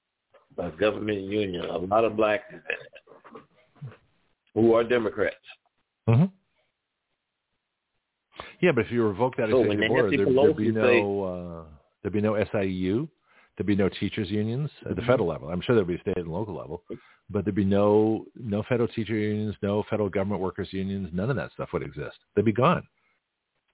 by 0.57 0.70
government 0.70 1.20
union, 1.23 1.65
a 1.66 1.78
lot 1.78 2.05
of 2.05 2.16
blacks 2.16 2.44
who 4.55 4.74
are 4.74 4.84
Democrats. 4.84 5.36
Mm-hmm. 6.08 6.24
Yeah, 8.60 8.73
but 8.74 8.86
if 8.86 8.92
you 8.92 9.07
revoke 9.07 9.36
that 9.36 9.50
so 9.50 9.62
executive 9.62 9.90
order, 9.90 10.16
there, 10.16 10.26
would 10.26 10.57
be 10.57 10.73
no 10.73 11.24
uh, 11.24 11.62
there'd 12.02 12.12
be 12.12 12.20
no 12.20 12.32
SEIU, 12.32 13.08
there'd 13.59 13.67
be 13.67 13.77
no 13.77 13.89
teachers 13.89 14.31
unions 14.31 14.70
at 14.83 14.95
the 14.95 15.03
mm-hmm. 15.03 15.11
federal 15.11 15.28
level. 15.28 15.51
I'm 15.51 15.61
sure 15.61 15.75
there'd 15.75 15.89
be 15.89 15.99
state 15.99 16.17
and 16.17 16.28
local 16.28 16.55
level, 16.55 16.83
but 17.28 17.45
there'd 17.45 17.57
be 17.57 17.65
no 17.65 18.25
no 18.37 18.62
federal 18.69 18.89
teacher 18.89 19.17
unions, 19.17 19.57
no 19.62 19.85
federal 19.91 20.09
government 20.09 20.41
workers 20.41 20.69
unions. 20.70 21.11
None 21.12 21.28
of 21.28 21.37
that 21.37 21.53
stuff 21.53 21.70
would 21.73 21.83
exist. 21.83 22.17
They'd 22.37 22.45
be 22.45 22.53
gone. 22.53 22.87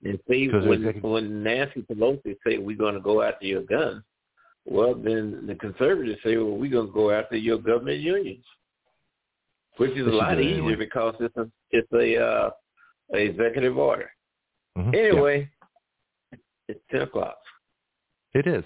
And 0.03 0.19
see, 0.29 0.49
when, 0.49 1.01
when 1.03 1.43
Nancy 1.43 1.83
Pelosi 1.83 2.37
say 2.47 2.59
we're 2.59 2.77
going 2.77 2.95
to 2.95 3.01
go 3.01 3.23
after 3.23 3.47
your 3.47 3.63
guns, 3.63 4.03
well, 4.67 4.95
then 4.95 5.45
the 5.47 5.55
conservatives 5.55 6.19
say, 6.25 6.37
well, 6.37 6.57
we're 6.57 6.71
going 6.71 6.89
to 6.89 6.93
go 6.93 7.11
after 7.11 7.37
your 7.37 7.59
government 7.59 8.01
unions, 8.01 8.45
which 9.77 9.93
is 9.93 10.07
a 10.07 10.11
lot 10.11 10.41
easier 10.41 10.55
anyway. 10.55 10.77
because 10.77 11.15
it's 11.21 11.37
a 11.37 11.49
it's 11.71 11.93
a 11.93 12.23
uh, 12.23 12.51
a 13.15 13.19
executive 13.19 13.77
order. 13.77 14.11
Mm-hmm. 14.79 14.95
Anyway, 14.95 15.51
yeah. 16.33 16.39
it's 16.69 16.81
ten 16.91 17.03
o'clock. 17.03 17.37
It 18.33 18.47
is. 18.47 18.65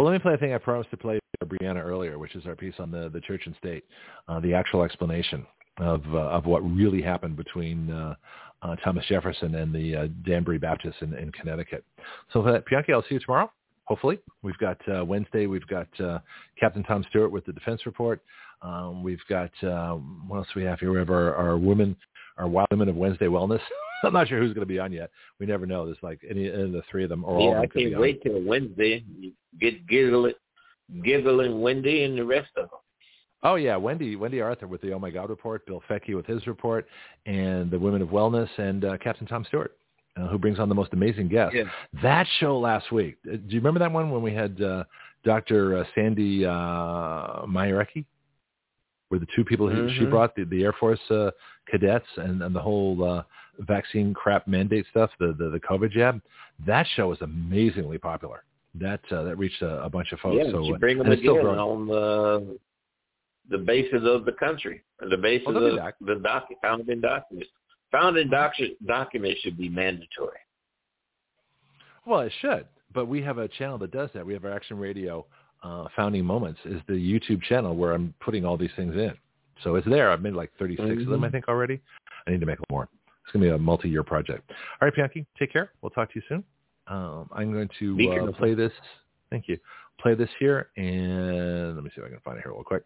Well, 0.00 0.08
let 0.08 0.14
me 0.14 0.18
play 0.18 0.32
a 0.32 0.38
thing 0.38 0.54
I 0.54 0.56
promised 0.56 0.90
to 0.92 0.96
play 0.96 1.18
Breanna 1.44 1.84
earlier, 1.84 2.18
which 2.18 2.34
is 2.34 2.46
our 2.46 2.56
piece 2.56 2.72
on 2.78 2.90
the 2.90 3.10
the 3.10 3.20
church 3.20 3.42
and 3.44 3.54
state, 3.56 3.84
uh, 4.28 4.40
the 4.40 4.54
actual 4.54 4.82
explanation 4.82 5.46
of 5.76 6.02
uh, 6.14 6.20
of 6.20 6.46
what 6.46 6.60
really 6.60 7.02
happened 7.02 7.36
between 7.36 7.90
uh, 7.90 8.14
uh, 8.62 8.76
Thomas 8.76 9.04
Jefferson 9.10 9.56
and 9.56 9.74
the 9.74 9.94
uh, 9.94 10.06
Danbury 10.24 10.56
Baptists 10.56 11.02
in, 11.02 11.12
in 11.12 11.30
Connecticut. 11.32 11.84
So 12.32 12.42
for 12.42 12.50
that, 12.50 12.64
Bianchi, 12.64 12.94
I'll 12.94 13.02
see 13.02 13.16
you 13.16 13.20
tomorrow 13.20 13.52
hopefully. 13.84 14.20
We've 14.40 14.56
got 14.56 14.78
uh, 14.88 15.04
Wednesday. 15.04 15.46
We've 15.46 15.66
got 15.66 15.88
uh, 16.00 16.20
Captain 16.58 16.82
Tom 16.84 17.04
Stewart 17.10 17.30
with 17.30 17.44
the 17.44 17.52
defense 17.52 17.84
report. 17.84 18.22
Um, 18.62 19.02
we've 19.02 19.20
got 19.28 19.50
uh, 19.62 19.96
what 20.28 20.38
else 20.38 20.46
do 20.54 20.60
we 20.60 20.66
have 20.66 20.80
here? 20.80 20.92
We 20.92 20.98
have 20.98 21.10
our, 21.10 21.34
our 21.34 21.58
women, 21.58 21.94
our 22.38 22.48
wild 22.48 22.68
women 22.70 22.88
of 22.88 22.96
Wednesday 22.96 23.26
wellness. 23.26 23.60
I'm 24.04 24.12
not 24.12 24.28
sure 24.28 24.38
who's 24.38 24.54
going 24.54 24.66
to 24.66 24.72
be 24.72 24.78
on 24.78 24.92
yet. 24.92 25.10
We 25.38 25.46
never 25.46 25.66
know. 25.66 25.86
There's 25.86 25.98
like 26.02 26.20
any, 26.28 26.50
any 26.50 26.62
of 26.62 26.72
the 26.72 26.82
three 26.90 27.04
of 27.04 27.10
them 27.10 27.24
or 27.24 27.40
yeah, 27.40 27.46
all. 27.46 27.62
I 27.62 27.66
can't 27.66 27.98
wait 27.98 28.22
till 28.22 28.42
Wednesday. 28.42 29.04
get 29.60 29.86
giggling, 29.86 30.34
giggling 31.04 31.60
Wendy 31.60 32.04
and 32.04 32.16
the 32.16 32.24
rest 32.24 32.50
of 32.56 32.70
them. 32.70 32.78
Oh 33.42 33.54
yeah, 33.54 33.76
Wendy 33.76 34.16
Wendy 34.16 34.42
Arthur 34.42 34.66
with 34.66 34.82
the 34.82 34.92
Oh 34.92 34.98
My 34.98 35.10
God 35.10 35.30
report, 35.30 35.64
Bill 35.64 35.82
Fecky 35.88 36.14
with 36.14 36.26
his 36.26 36.46
report, 36.46 36.86
and 37.24 37.70
the 37.70 37.78
Women 37.78 38.02
of 38.02 38.08
Wellness, 38.08 38.48
and 38.58 38.84
uh, 38.84 38.98
Captain 38.98 39.26
Tom 39.26 39.46
Stewart 39.48 39.74
uh, 40.16 40.28
who 40.28 40.38
brings 40.38 40.58
on 40.58 40.68
the 40.68 40.74
most 40.74 40.92
amazing 40.92 41.28
guests. 41.28 41.54
Yeah. 41.54 41.64
That 42.02 42.26
show 42.38 42.58
last 42.58 42.92
week. 42.92 43.16
Uh, 43.26 43.36
do 43.36 43.42
you 43.48 43.60
remember 43.60 43.80
that 43.80 43.92
one 43.92 44.10
when 44.10 44.22
we 44.22 44.32
had 44.32 44.60
uh, 44.60 44.84
Dr. 45.24 45.78
Uh, 45.78 45.84
Sandy 45.94 46.44
uh, 46.44 47.46
Mayerecki? 47.46 48.04
Were 49.10 49.18
the 49.18 49.26
two 49.34 49.44
people 49.44 49.66
mm-hmm. 49.66 49.98
she 49.98 50.04
brought, 50.06 50.36
the, 50.36 50.44
the 50.44 50.62
Air 50.62 50.72
Force 50.72 51.00
uh, 51.10 51.30
cadets 51.68 52.06
and, 52.16 52.42
and 52.42 52.54
the 52.54 52.60
whole 52.60 53.02
uh, 53.02 53.22
vaccine 53.58 54.14
crap 54.14 54.46
mandate 54.46 54.86
stuff, 54.90 55.10
the, 55.18 55.34
the, 55.38 55.50
the 55.50 55.60
COVID 55.60 55.90
jab. 55.90 56.20
That 56.66 56.86
show 56.94 57.08
was 57.08 57.18
amazingly 57.20 57.98
popular. 57.98 58.44
That 58.74 59.00
uh, 59.10 59.24
that 59.24 59.36
reached 59.36 59.62
a, 59.62 59.82
a 59.82 59.90
bunch 59.90 60.12
of 60.12 60.20
folks. 60.20 60.36
Yeah, 60.44 60.52
so, 60.52 60.62
you 60.62 60.78
bring 60.78 60.98
them 60.98 61.10
again 61.10 61.28
on 61.28 61.88
the 61.88 62.58
the 63.50 63.58
basis 63.58 64.02
of 64.04 64.24
the 64.24 64.32
country, 64.32 64.82
the 65.08 65.16
basis 65.16 65.48
well, 65.48 65.64
of 65.64 65.76
doc- 65.76 65.94
the 66.00 66.14
doc- 66.16 66.48
founding 66.62 67.00
documents. 67.00 67.50
Founding 67.90 68.28
docu- 68.28 68.76
documents 68.86 69.40
should 69.40 69.58
be 69.58 69.68
mandatory. 69.68 70.38
Well, 72.06 72.20
it 72.20 72.32
should, 72.40 72.66
but 72.94 73.06
we 73.06 73.20
have 73.22 73.38
a 73.38 73.48
channel 73.48 73.78
that 73.78 73.90
does 73.90 74.10
that. 74.14 74.24
We 74.24 74.32
have 74.34 74.44
our 74.44 74.52
Action 74.52 74.78
Radio 74.78 75.26
uh, 75.62 75.86
Founding 75.96 76.24
Moments 76.24 76.60
is 76.64 76.80
the 76.86 76.94
YouTube 76.94 77.42
channel 77.42 77.74
where 77.74 77.92
I'm 77.92 78.14
putting 78.20 78.44
all 78.44 78.56
these 78.56 78.70
things 78.76 78.94
in. 78.94 79.12
So 79.62 79.74
it's 79.74 79.86
there. 79.86 80.10
I've 80.10 80.22
made 80.22 80.32
like 80.32 80.50
36 80.58 80.82
mm-hmm. 80.82 81.00
of 81.00 81.06
them, 81.06 81.22
I 81.22 81.26
mm-hmm. 81.26 81.32
think, 81.32 81.48
already. 81.48 81.80
I 82.26 82.30
need 82.30 82.40
to 82.40 82.46
make 82.46 82.58
more. 82.70 82.88
It's 83.30 83.34
going 83.34 83.44
to 83.44 83.50
be 83.52 83.54
a 83.54 83.58
multi-year 83.58 84.02
project. 84.02 84.50
All 84.50 84.88
right, 84.88 84.92
Bianchi, 84.92 85.24
take 85.38 85.52
care. 85.52 85.70
We'll 85.82 85.90
talk 85.90 86.12
to 86.12 86.18
you 86.18 86.22
soon. 86.28 86.42
Um, 86.88 87.30
I'm 87.32 87.52
going 87.52 87.68
to 87.78 88.28
uh, 88.28 88.32
play 88.32 88.54
this. 88.54 88.72
Thank 89.30 89.46
you. 89.46 89.56
Play 90.00 90.16
this 90.16 90.28
here, 90.40 90.70
and 90.76 91.76
let 91.76 91.84
me 91.84 91.90
see 91.94 92.00
if 92.00 92.06
I 92.06 92.08
can 92.08 92.18
find 92.24 92.38
it 92.38 92.42
here 92.42 92.52
real 92.52 92.64
quick. 92.64 92.82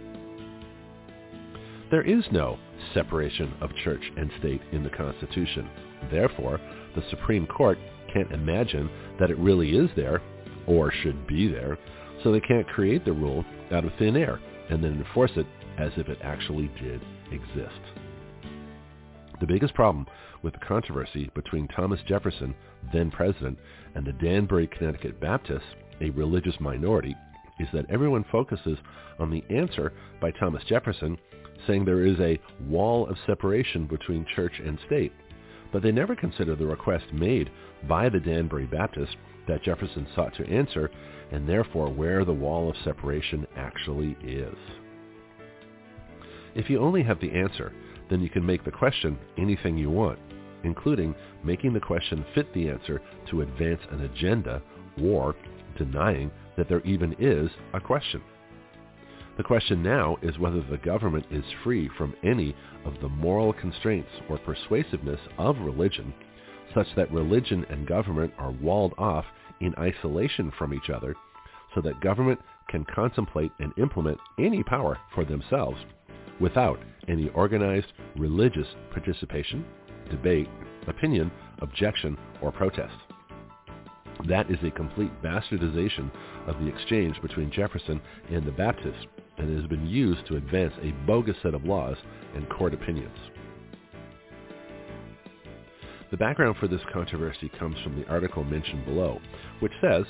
There 1.90 2.04
is 2.04 2.24
no 2.32 2.58
separation 2.94 3.54
of 3.60 3.76
church 3.84 4.04
and 4.16 4.32
state 4.40 4.62
in 4.72 4.84
the 4.84 4.90
Constitution. 4.90 5.70
Therefore, 6.10 6.62
the 6.96 7.04
Supreme 7.10 7.46
Court 7.48 7.78
can't 8.14 8.32
imagine 8.32 8.90
that 9.20 9.30
it 9.30 9.38
really 9.38 9.76
is 9.76 9.90
there 9.98 10.22
or 10.68 10.90
should 11.04 11.28
be 11.28 11.50
there, 11.50 11.78
so 12.24 12.32
they 12.32 12.40
can't 12.40 12.66
create 12.68 13.04
the 13.04 13.12
rule 13.12 13.44
out 13.72 13.84
of 13.84 13.92
thin 14.00 14.16
air 14.16 14.40
and 14.72 14.84
then 14.84 14.94
enforce 14.94 15.32
it 15.36 15.46
as 15.78 15.92
if 15.98 16.08
it 16.08 16.18
actually 16.24 16.72
did 16.82 17.02
exist. 17.32 17.82
The 19.40 19.48
biggest 19.48 19.74
problem 19.74 20.08
with 20.44 20.54
the 20.54 20.66
controversy 20.66 21.30
between 21.36 21.68
Thomas 21.68 22.00
Jefferson, 22.08 22.56
then 22.94 23.12
president, 23.12 23.60
and 23.96 24.06
the 24.06 24.14
Danbury, 24.14 24.68
Connecticut 24.68 25.20
Baptists, 25.20 25.76
a 26.00 26.10
religious 26.12 26.56
minority, 26.60 27.16
is 27.60 27.68
that 27.74 27.90
everyone 27.90 28.26
focuses 28.32 28.78
on 29.20 29.30
the 29.30 29.44
answer 29.50 29.94
by 30.20 30.32
Thomas 30.32 30.64
Jefferson 30.68 31.18
saying 31.68 31.86
there 31.86 32.06
is 32.06 32.20
a 32.20 32.40
wall 32.68 33.08
of 33.08 33.18
separation 33.28 33.86
between 33.86 34.26
church 34.36 34.54
and 34.66 34.80
state, 34.88 35.12
but 35.72 35.84
they 35.84 35.92
never 35.92 36.16
consider 36.16 36.56
the 36.56 36.66
request 36.66 37.06
made 37.14 37.52
by 37.88 38.10
the 38.10 38.20
Danbury 38.20 38.66
Baptists 38.66 39.16
that 39.48 39.64
Jefferson 39.64 40.08
sought 40.16 40.36
to 40.36 40.48
answer, 40.48 40.90
and 41.32 41.48
therefore 41.48 41.90
where 41.90 42.26
the 42.26 42.34
wall 42.34 42.70
of 42.70 42.76
separation 42.84 43.48
actually 43.56 44.18
is. 44.24 44.56
If 46.56 46.70
you 46.70 46.80
only 46.80 47.04
have 47.04 47.20
the 47.20 47.32
answer, 47.32 47.72
then 48.10 48.22
you 48.22 48.30
can 48.30 48.46
make 48.46 48.64
the 48.64 48.72
question 48.72 49.18
anything 49.38 49.78
you 49.78 49.90
want, 49.90 50.20
including 50.64 51.16
making 51.44 51.74
the 51.74 51.80
question 51.80 52.26
fit 52.36 52.54
the 52.54 52.70
answer 52.70 53.02
to 53.30 53.42
advance 53.42 53.82
an 53.92 54.02
agenda 54.02 54.62
or 55.02 55.36
denying 55.78 56.30
that 56.58 56.68
there 56.68 56.82
even 56.82 57.16
is 57.20 57.50
a 57.74 57.80
question. 57.80 58.22
The 59.38 59.44
question 59.44 59.82
now 59.82 60.18
is 60.22 60.38
whether 60.38 60.62
the 60.62 60.78
government 60.78 61.26
is 61.32 61.46
free 61.64 61.90
from 61.98 62.14
any 62.22 62.54
of 62.86 62.94
the 63.02 63.08
moral 63.08 63.54
constraints 63.54 64.10
or 64.30 64.38
persuasiveness 64.38 65.22
of 65.38 65.58
religion 65.60 66.14
such 66.74 66.88
that 66.96 67.12
religion 67.12 67.66
and 67.70 67.88
government 67.88 68.34
are 68.38 68.52
walled 68.52 68.94
off 68.98 69.26
in 69.60 69.74
isolation 69.78 70.52
from 70.58 70.74
each 70.74 70.90
other 70.90 71.16
so 71.76 71.82
that 71.82 72.02
government 72.02 72.40
can 72.70 72.86
contemplate 72.86 73.52
and 73.60 73.74
implement 73.78 74.18
any 74.40 74.64
power 74.64 74.98
for 75.14 75.26
themselves 75.26 75.78
without 76.40 76.80
any 77.08 77.30
organized 77.30 77.88
religious 78.16 78.68
participation, 78.92 79.66
debate, 80.10 80.50
opinion, 80.88 81.32
objection, 81.60 82.18
or 82.42 82.52
protest. 82.52 82.96
That 84.28 84.50
is 84.52 84.58
a 84.64 84.72
complete 84.72 85.12
bastardization 85.24 86.12
of 86.48 86.60
the 86.60 86.68
exchange 86.68 87.20
between 87.22 87.52
Jefferson 87.52 88.02
and 88.30 88.46
the 88.46 88.52
Baptists 88.52 89.06
and 89.38 89.58
has 89.60 89.68
been 89.68 89.88
used 89.88 90.26
to 90.28 90.38
advance 90.38 90.74
a 90.82 90.92
bogus 91.08 91.36
set 91.42 91.54
of 91.54 91.66
laws 91.66 91.98
and 92.36 92.50
court 92.50 92.74
opinions. 92.74 93.18
The 96.12 96.18
background 96.18 96.58
for 96.60 96.68
this 96.68 96.82
controversy 96.92 97.50
comes 97.58 97.80
from 97.82 97.96
the 97.96 98.08
article 98.10 98.44
mentioned 98.44 98.84
below, 98.84 99.22
which 99.62 99.72
says, 99.80 100.04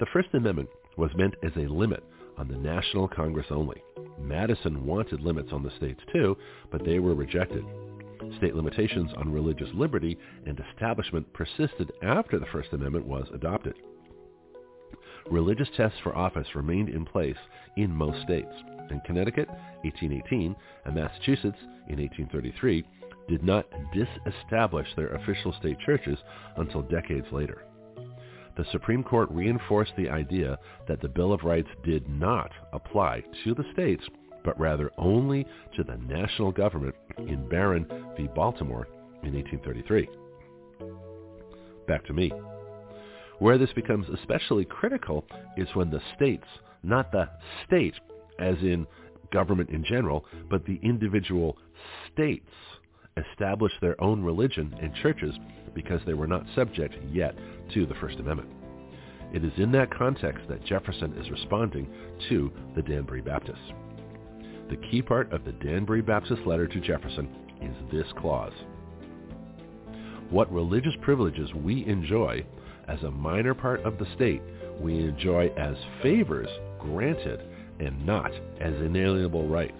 the 0.00 0.06
First 0.12 0.28
Amendment 0.34 0.68
was 0.96 1.14
meant 1.14 1.36
as 1.44 1.52
a 1.56 1.72
limit 1.72 2.02
on 2.36 2.48
the 2.48 2.56
National 2.56 3.06
Congress 3.06 3.46
only. 3.50 3.80
Madison 4.18 4.84
wanted 4.84 5.20
limits 5.20 5.52
on 5.52 5.62
the 5.62 5.70
states 5.76 6.00
too, 6.12 6.36
but 6.72 6.84
they 6.84 6.98
were 6.98 7.14
rejected. 7.14 7.64
State 8.38 8.56
limitations 8.56 9.12
on 9.16 9.32
religious 9.32 9.68
liberty 9.72 10.18
and 10.46 10.60
establishment 10.72 11.32
persisted 11.32 11.92
after 12.02 12.40
the 12.40 12.46
First 12.46 12.72
Amendment 12.72 13.06
was 13.06 13.28
adopted. 13.32 13.74
Religious 15.30 15.68
tests 15.76 15.98
for 16.02 16.16
office 16.16 16.48
remained 16.56 16.88
in 16.88 17.04
place 17.04 17.36
in 17.76 17.90
most 17.90 18.20
states. 18.22 18.52
In 18.90 19.00
Connecticut, 19.06 19.48
1818, 19.82 20.56
and 20.84 20.94
Massachusetts, 20.94 21.58
in 21.88 21.98
1833, 21.98 22.84
did 23.28 23.42
not 23.42 23.66
disestablish 23.92 24.88
their 24.96 25.14
official 25.14 25.52
state 25.58 25.78
churches 25.84 26.18
until 26.56 26.82
decades 26.82 27.26
later. 27.32 27.64
The 28.56 28.64
Supreme 28.70 29.02
Court 29.02 29.28
reinforced 29.32 29.92
the 29.96 30.08
idea 30.08 30.58
that 30.86 31.00
the 31.00 31.08
Bill 31.08 31.32
of 31.32 31.42
Rights 31.42 31.70
did 31.84 32.08
not 32.08 32.52
apply 32.72 33.24
to 33.42 33.54
the 33.54 33.64
states, 33.72 34.04
but 34.44 34.58
rather 34.60 34.90
only 34.96 35.44
to 35.76 35.82
the 35.82 35.96
national 35.96 36.52
government 36.52 36.94
in 37.18 37.48
Barron 37.48 37.86
v. 38.16 38.28
Baltimore 38.34 38.86
in 39.24 39.34
1833. 39.34 40.08
Back 41.88 42.04
to 42.06 42.12
me. 42.12 42.32
Where 43.40 43.58
this 43.58 43.72
becomes 43.74 44.06
especially 44.08 44.64
critical 44.64 45.24
is 45.56 45.68
when 45.74 45.90
the 45.90 46.00
states, 46.16 46.46
not 46.82 47.10
the 47.10 47.28
state 47.66 47.94
as 48.38 48.56
in 48.58 48.86
government 49.32 49.70
in 49.70 49.84
general, 49.84 50.24
but 50.48 50.64
the 50.64 50.78
individual 50.82 51.58
states 52.12 52.48
establish 53.16 53.72
their 53.80 54.00
own 54.02 54.22
religion 54.22 54.74
and 54.80 54.94
churches 54.96 55.34
because 55.74 56.00
they 56.06 56.14
were 56.14 56.26
not 56.26 56.46
subject 56.54 56.94
yet 57.10 57.36
to 57.72 57.86
the 57.86 57.94
First 57.96 58.18
Amendment. 58.18 58.50
It 59.32 59.44
is 59.44 59.52
in 59.56 59.72
that 59.72 59.92
context 59.92 60.44
that 60.48 60.64
Jefferson 60.64 61.14
is 61.18 61.30
responding 61.30 61.88
to 62.28 62.52
the 62.76 62.82
Danbury 62.82 63.20
Baptists. 63.20 63.72
The 64.70 64.76
key 64.90 65.02
part 65.02 65.32
of 65.32 65.44
the 65.44 65.52
Danbury 65.52 66.02
Baptist 66.02 66.42
letter 66.46 66.68
to 66.68 66.80
Jefferson 66.80 67.28
is 67.60 67.74
this 67.92 68.06
clause. 68.18 68.52
What 70.30 70.52
religious 70.52 70.94
privileges 71.02 71.52
we 71.54 71.84
enjoy 71.86 72.44
as 72.88 73.02
a 73.02 73.10
minor 73.10 73.54
part 73.54 73.80
of 73.80 73.98
the 73.98 74.06
state, 74.14 74.42
we 74.80 74.98
enjoy 75.00 75.48
as 75.56 75.76
favors 76.02 76.48
granted 76.78 77.40
and 77.80 78.06
not 78.06 78.32
as 78.60 78.74
inalienable 78.74 79.48
rights. 79.48 79.72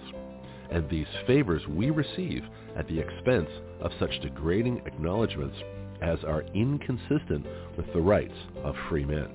And 0.70 0.88
these 0.88 1.06
favors 1.26 1.66
we 1.68 1.90
receive 1.90 2.42
at 2.76 2.88
the 2.88 2.98
expense 2.98 3.48
of 3.80 3.92
such 3.98 4.20
degrading 4.20 4.82
acknowledgments 4.86 5.56
as 6.02 6.18
are 6.24 6.44
inconsistent 6.54 7.46
with 7.76 7.86
the 7.92 8.00
rights 8.00 8.34
of 8.62 8.74
free 8.88 9.04
men. 9.04 9.28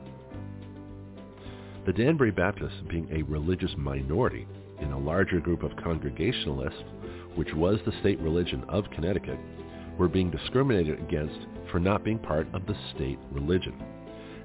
The 1.86 1.94
Danbury 1.94 2.32
Baptists, 2.32 2.82
being 2.90 3.08
a 3.12 3.24
religious 3.24 3.72
minority 3.78 4.48
in 4.80 4.92
a 4.92 5.00
larger 5.00 5.40
group 5.40 5.64
of 5.64 5.76
Congregationalists, 5.84 6.84
which 7.36 7.54
was 7.54 7.80
the 7.86 7.98
state 8.02 8.20
religion 8.20 8.64
of 8.68 8.90
Connecticut, 8.92 9.40
were 9.98 10.08
being 10.08 10.30
discriminated 10.30 11.00
against 11.00 11.48
for 11.72 11.80
not 11.80 12.04
being 12.04 12.20
part 12.20 12.48
of 12.54 12.66
the 12.66 12.76
state 12.96 13.20
religion. 13.32 13.74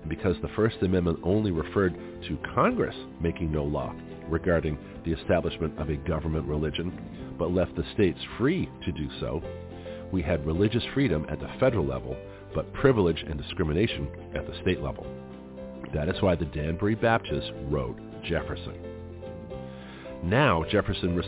And 0.00 0.08
because 0.08 0.36
the 0.42 0.48
First 0.56 0.76
Amendment 0.82 1.20
only 1.22 1.50
referred 1.50 1.94
to 2.28 2.38
Congress 2.54 2.96
making 3.20 3.52
no 3.52 3.64
law 3.64 3.94
regarding 4.34 4.76
the 5.04 5.12
establishment 5.12 5.78
of 5.78 5.88
a 5.88 5.96
government 5.96 6.46
religion, 6.46 6.92
but 7.38 7.52
left 7.52 7.74
the 7.76 7.84
states 7.94 8.18
free 8.36 8.68
to 8.84 8.92
do 8.92 9.08
so, 9.20 9.40
we 10.12 10.20
had 10.20 10.44
religious 10.44 10.82
freedom 10.92 11.24
at 11.30 11.40
the 11.40 11.48
federal 11.58 11.86
level, 11.86 12.16
but 12.54 12.72
privilege 12.74 13.24
and 13.26 13.40
discrimination 13.40 14.08
at 14.34 14.46
the 14.46 14.60
state 14.60 14.82
level. 14.82 15.06
That 15.94 16.08
is 16.08 16.20
why 16.20 16.34
the 16.34 16.46
Danbury 16.46 16.96
Baptists 16.96 17.50
wrote 17.68 17.96
Jefferson. 18.24 18.74
Now 20.24 20.64
Jefferson 20.70 21.20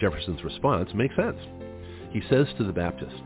Jefferson's 0.00 0.44
response 0.44 0.90
makes 0.94 1.16
sense. 1.16 1.38
He 2.10 2.22
says 2.30 2.46
to 2.58 2.64
the 2.64 2.72
Baptists, 2.72 3.20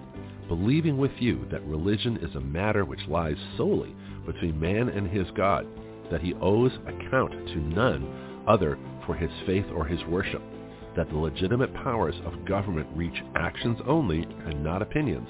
believing 0.49 0.97
with 0.97 1.13
you 1.19 1.47
that 1.51 1.67
religion 1.67 2.19
is 2.23 2.35
a 2.37 2.41
matter 2.41 2.85
which 2.85 3.07
lies 3.09 3.37
solely 3.57 3.95
between 4.25 4.59
man 4.59 4.89
and 4.89 5.09
his 5.09 5.27
God, 5.37 5.67
that 6.11 6.23
he 6.23 6.35
owes 6.35 6.73
account 6.87 7.33
to 7.49 7.57
none 7.57 8.26
other 8.47 8.79
for 9.07 9.15
his 9.15 9.31
faith 9.47 9.67
or 9.75 9.85
his 9.85 10.03
worship, 10.05 10.43
that 10.97 11.09
the 11.11 11.17
legitimate 11.17 11.73
powers 11.75 12.15
of 12.25 12.45
government 12.47 12.89
reach 12.95 13.23
actions 13.35 13.79
only 13.87 14.23
and 14.47 14.63
not 14.63 14.83
opinions. 14.83 15.29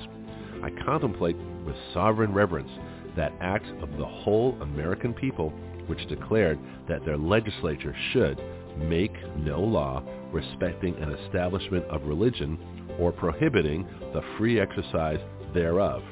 I 0.62 0.70
contemplate 0.84 1.36
with 1.64 1.76
sovereign 1.92 2.32
reverence 2.32 2.70
that 3.16 3.32
act 3.40 3.66
of 3.82 3.96
the 3.98 4.06
whole 4.06 4.56
American 4.60 5.12
people 5.12 5.50
which 5.86 6.06
declared 6.08 6.58
that 6.88 7.04
their 7.04 7.16
legislature 7.16 7.94
should 8.12 8.40
make 8.78 9.12
no 9.36 9.60
law 9.60 10.02
respecting 10.32 10.94
an 10.96 11.12
establishment 11.12 11.84
of 11.86 12.06
religion 12.06 12.58
or 12.98 13.12
prohibiting 13.12 13.86
the 14.12 14.22
free 14.36 14.60
exercise 14.60 15.20
thereof, 15.54 16.02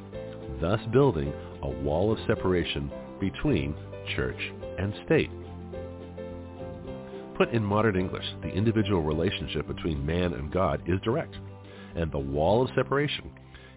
thus 0.61 0.81
building 0.93 1.33
a 1.63 1.69
wall 1.69 2.13
of 2.13 2.19
separation 2.27 2.91
between 3.21 3.75
church 4.17 4.53
and 4.79 4.95
state. 5.05 5.31
Put 7.37 7.51
in 7.51 7.65
modern 7.65 7.97
English, 7.97 8.25
the 8.43 8.49
individual 8.49 9.03
relationship 9.03 9.67
between 9.67 10.07
man 10.07 10.35
and 10.35 10.53
God 10.53 10.83
is 10.87 11.01
direct, 11.03 11.37
and 11.97 12.11
the 12.11 12.19
wall 12.19 12.63
of 12.63 12.71
separation 12.77 13.31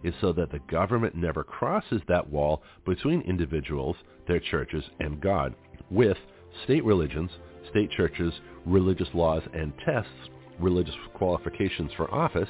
is 0.04 0.14
so 0.22 0.32
that 0.34 0.52
the 0.52 0.60
government 0.70 1.16
never 1.16 1.44
crosses 1.44 2.02
that 2.08 2.30
wall 2.30 2.62
between 2.86 3.22
individuals, 3.22 3.96
their 4.28 4.40
churches, 4.40 4.84
and 5.00 5.20
God 5.20 5.56
with 5.90 6.18
state 6.66 6.84
religions, 6.86 7.32
state 7.72 7.90
churches, 7.92 8.34
religious 8.66 9.10
laws 9.14 9.42
and 9.54 9.74
tests, 9.86 10.12
religious 10.60 10.96
qualifications 11.16 11.92
for 11.98 12.14
office, 12.14 12.50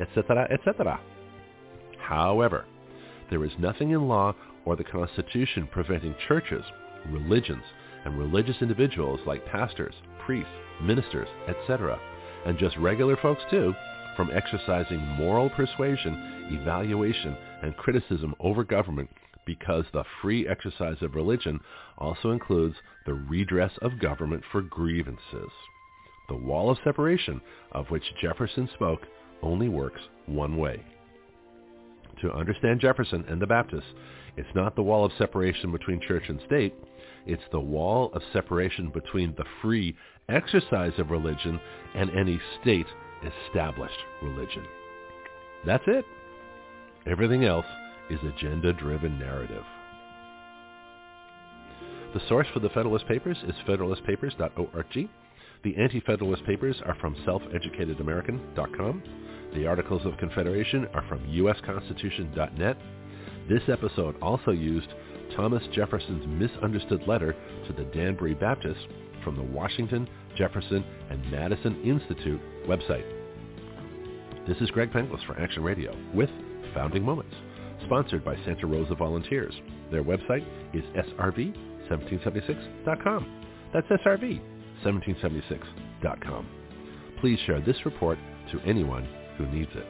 etc., 0.00 0.48
etc. 0.52 1.00
However, 1.98 2.64
there 3.30 3.44
is 3.44 3.52
nothing 3.58 3.90
in 3.90 4.06
law 4.08 4.34
or 4.64 4.76
the 4.76 4.84
Constitution 4.84 5.68
preventing 5.70 6.14
churches, 6.28 6.62
religions, 7.10 7.62
and 8.04 8.18
religious 8.18 8.56
individuals 8.60 9.20
like 9.26 9.46
pastors, 9.46 9.94
priests, 10.24 10.52
ministers, 10.82 11.28
etc., 11.48 11.98
and 12.46 12.58
just 12.58 12.76
regular 12.76 13.16
folks 13.16 13.42
too, 13.50 13.74
from 14.16 14.30
exercising 14.32 14.98
moral 14.98 15.50
persuasion, 15.50 16.48
evaluation, 16.50 17.36
and 17.62 17.76
criticism 17.76 18.34
over 18.40 18.64
government 18.64 19.08
because 19.46 19.84
the 19.92 20.04
free 20.22 20.48
exercise 20.48 20.96
of 21.02 21.14
religion 21.14 21.60
also 21.98 22.30
includes 22.30 22.76
the 23.06 23.14
redress 23.14 23.72
of 23.82 23.98
government 24.00 24.42
for 24.50 24.62
grievances. 24.62 25.50
The 26.28 26.36
wall 26.36 26.70
of 26.70 26.78
separation 26.84 27.40
of 27.72 27.90
which 27.90 28.02
Jefferson 28.20 28.68
spoke 28.74 29.02
only 29.42 29.68
works 29.68 30.00
one 30.26 30.56
way. 30.56 30.82
To 32.22 32.32
understand 32.32 32.80
Jefferson 32.80 33.24
and 33.28 33.40
the 33.40 33.46
Baptists, 33.46 33.92
it's 34.36 34.54
not 34.54 34.74
the 34.74 34.82
wall 34.82 35.04
of 35.04 35.12
separation 35.18 35.70
between 35.70 36.00
church 36.00 36.24
and 36.28 36.40
state, 36.46 36.74
it's 37.26 37.42
the 37.52 37.60
wall 37.60 38.10
of 38.12 38.22
separation 38.32 38.90
between 38.90 39.34
the 39.36 39.44
free 39.62 39.96
exercise 40.28 40.92
of 40.98 41.10
religion 41.10 41.60
and 41.94 42.10
any 42.10 42.40
state 42.60 42.86
established 43.48 43.98
religion. 44.22 44.64
That's 45.64 45.84
it. 45.86 46.04
Everything 47.06 47.44
else 47.44 47.66
is 48.10 48.18
agenda-driven 48.22 49.18
narrative. 49.18 49.64
The 52.14 52.20
source 52.28 52.46
for 52.52 52.60
the 52.60 52.68
Federalist 52.68 53.08
Papers 53.08 53.38
is 53.48 53.54
federalistpapers.org. 53.66 55.08
The 55.64 55.76
Anti-Federalist 55.76 56.44
Papers 56.44 56.76
are 56.84 56.94
from 57.00 57.16
selfeducatedamerican.com. 57.26 59.02
The 59.54 59.66
Articles 59.66 60.04
of 60.04 60.16
Confederation 60.18 60.86
are 60.94 61.04
from 61.08 61.26
usconstitution.net. 61.26 62.76
This 63.48 63.62
episode 63.68 64.16
also 64.22 64.50
used 64.50 64.88
Thomas 65.36 65.62
Jefferson's 65.72 66.26
misunderstood 66.26 67.06
letter 67.06 67.36
to 67.66 67.72
the 67.72 67.84
Danbury 67.84 68.34
Baptists 68.34 68.84
from 69.22 69.36
the 69.36 69.42
Washington, 69.42 70.08
Jefferson, 70.36 70.84
and 71.10 71.30
Madison 71.30 71.80
Institute 71.82 72.40
website. 72.66 73.04
This 74.46 74.58
is 74.58 74.70
Greg 74.70 74.92
Penglis 74.92 75.24
for 75.26 75.40
Action 75.40 75.62
Radio 75.62 75.96
with 76.12 76.28
Founding 76.74 77.02
Moments, 77.02 77.34
sponsored 77.86 78.22
by 78.24 78.36
Santa 78.44 78.66
Rosa 78.66 78.94
Volunteers. 78.94 79.54
Their 79.90 80.04
website 80.04 80.46
is 80.74 80.84
srv1776.com. 81.18 83.42
That's 83.72 83.88
srv1776.com. 83.88 86.46
Please 87.20 87.38
share 87.46 87.60
this 87.60 87.76
report 87.84 88.18
to 88.52 88.60
anyone 88.60 89.08
who 89.38 89.46
needs 89.46 89.70
it. 89.74 89.86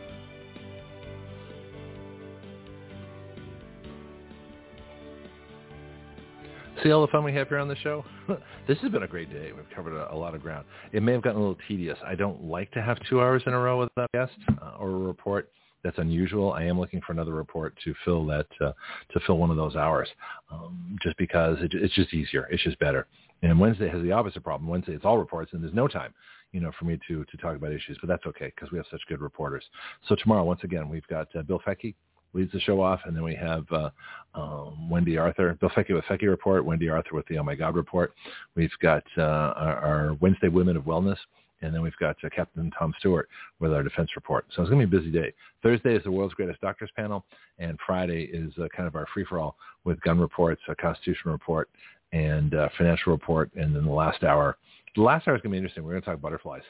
See 6.84 6.92
all 6.92 7.00
the 7.00 7.08
fun 7.08 7.24
we 7.24 7.32
have 7.32 7.48
here 7.48 7.56
on 7.56 7.66
the 7.66 7.76
show? 7.76 8.04
this 8.68 8.76
has 8.80 8.92
been 8.92 9.04
a 9.04 9.08
great 9.08 9.32
day. 9.32 9.52
We've 9.52 9.64
covered 9.74 9.94
a, 9.94 10.12
a, 10.12 10.14
lot 10.14 10.34
of 10.34 10.42
ground. 10.42 10.66
It 10.92 11.02
may 11.02 11.12
have 11.12 11.22
gotten 11.22 11.38
a 11.38 11.40
little 11.40 11.56
tedious. 11.66 11.96
I 12.04 12.14
don't 12.14 12.44
like 12.44 12.70
to 12.72 12.82
have 12.82 12.98
two 13.08 13.22
hours 13.22 13.42
in 13.46 13.54
a 13.54 13.58
row 13.58 13.80
with 13.80 13.88
a 13.96 14.06
guest 14.12 14.34
uh, 14.60 14.72
or 14.78 14.90
a 14.90 14.98
report. 14.98 15.50
That's 15.82 15.96
unusual. 15.96 16.52
I 16.52 16.64
am 16.64 16.78
looking 16.78 17.00
for 17.00 17.12
another 17.12 17.32
report 17.32 17.74
to 17.84 17.94
fill 18.04 18.26
that 18.26 18.46
uh, 18.60 18.72
to 19.12 19.20
fill 19.26 19.38
one 19.38 19.50
of 19.50 19.56
those 19.56 19.76
hours, 19.76 20.08
um, 20.52 20.98
just 21.02 21.16
because 21.16 21.56
it, 21.62 21.72
it's 21.72 21.94
just 21.94 22.12
easier. 22.12 22.48
It's 22.50 22.62
just 22.62 22.78
better. 22.80 23.06
And 23.42 23.58
Wednesday 23.58 23.88
has 23.88 24.02
the 24.02 24.12
opposite 24.12 24.44
problem. 24.44 24.68
Wednesday 24.68 24.92
it's 24.92 25.06
all 25.06 25.16
reports, 25.16 25.54
and 25.54 25.62
there's 25.62 25.74
no 25.74 25.88
time, 25.88 26.12
you 26.52 26.60
know, 26.60 26.70
for 26.78 26.84
me 26.84 26.98
to 27.08 27.24
to 27.24 27.36
talk 27.38 27.56
about 27.56 27.72
issues. 27.72 27.96
But 27.98 28.08
that's 28.08 28.26
okay 28.26 28.52
because 28.54 28.70
we 28.70 28.76
have 28.76 28.86
such 28.90 29.00
good 29.08 29.22
reporters. 29.22 29.64
So 30.06 30.16
tomorrow, 30.16 30.44
once 30.44 30.64
again, 30.64 30.90
we've 30.90 31.06
got 31.06 31.34
uh, 31.34 31.42
Bill 31.42 31.62
Fecky 31.66 31.94
leads 32.34 32.52
the 32.52 32.60
show 32.60 32.80
off, 32.80 33.00
and 33.04 33.16
then 33.16 33.22
we 33.22 33.34
have 33.34 33.64
uh, 33.70 33.90
um, 34.34 34.90
Wendy 34.90 35.16
Arthur, 35.16 35.56
Bill 35.60 35.70
Fecky 35.70 35.94
with 35.94 36.04
Fecky 36.04 36.28
Report, 36.28 36.64
Wendy 36.64 36.88
Arthur 36.88 37.14
with 37.14 37.26
the 37.28 37.38
Oh 37.38 37.42
My 37.42 37.54
God 37.54 37.76
Report. 37.76 38.12
We've 38.54 38.70
got 38.82 39.04
uh, 39.16 39.22
our, 39.22 39.76
our, 39.76 40.14
Wednesday 40.20 40.48
Women 40.48 40.76
of 40.76 40.84
Wellness, 40.84 41.16
and 41.62 41.72
then 41.72 41.82
we've 41.82 41.96
got 41.98 42.16
uh, 42.24 42.28
Captain 42.34 42.70
Tom 42.76 42.92
Stewart 42.98 43.28
with 43.60 43.72
our 43.72 43.82
Defense 43.82 44.10
Report. 44.16 44.44
So 44.54 44.62
it's 44.62 44.70
going 44.70 44.80
to 44.80 44.86
be 44.86 44.96
a 44.96 45.00
busy 45.00 45.12
day. 45.12 45.32
Thursday 45.62 45.94
is 45.94 46.02
the 46.04 46.10
World's 46.10 46.34
Greatest 46.34 46.60
Doctors 46.60 46.90
Panel, 46.96 47.24
and 47.58 47.78
Friday 47.86 48.24
is 48.32 48.52
uh, 48.58 48.68
kind 48.76 48.88
of 48.88 48.96
our 48.96 49.06
free-for-all 49.14 49.56
with 49.84 50.00
gun 50.00 50.18
reports, 50.18 50.60
a 50.68 50.74
Constitution 50.74 51.30
report, 51.30 51.70
and 52.12 52.54
uh, 52.54 52.68
financial 52.76 53.12
report, 53.12 53.50
and 53.54 53.74
then 53.74 53.84
the 53.84 53.92
last 53.92 54.24
hour. 54.24 54.56
The 54.96 55.02
last 55.02 55.26
hour 55.28 55.36
is 55.36 55.42
going 55.42 55.50
to 55.50 55.54
be 55.54 55.58
interesting. 55.58 55.84
We're 55.84 55.92
going 55.92 56.02
to 56.02 56.10
talk 56.10 56.20
butterflies. 56.20 56.62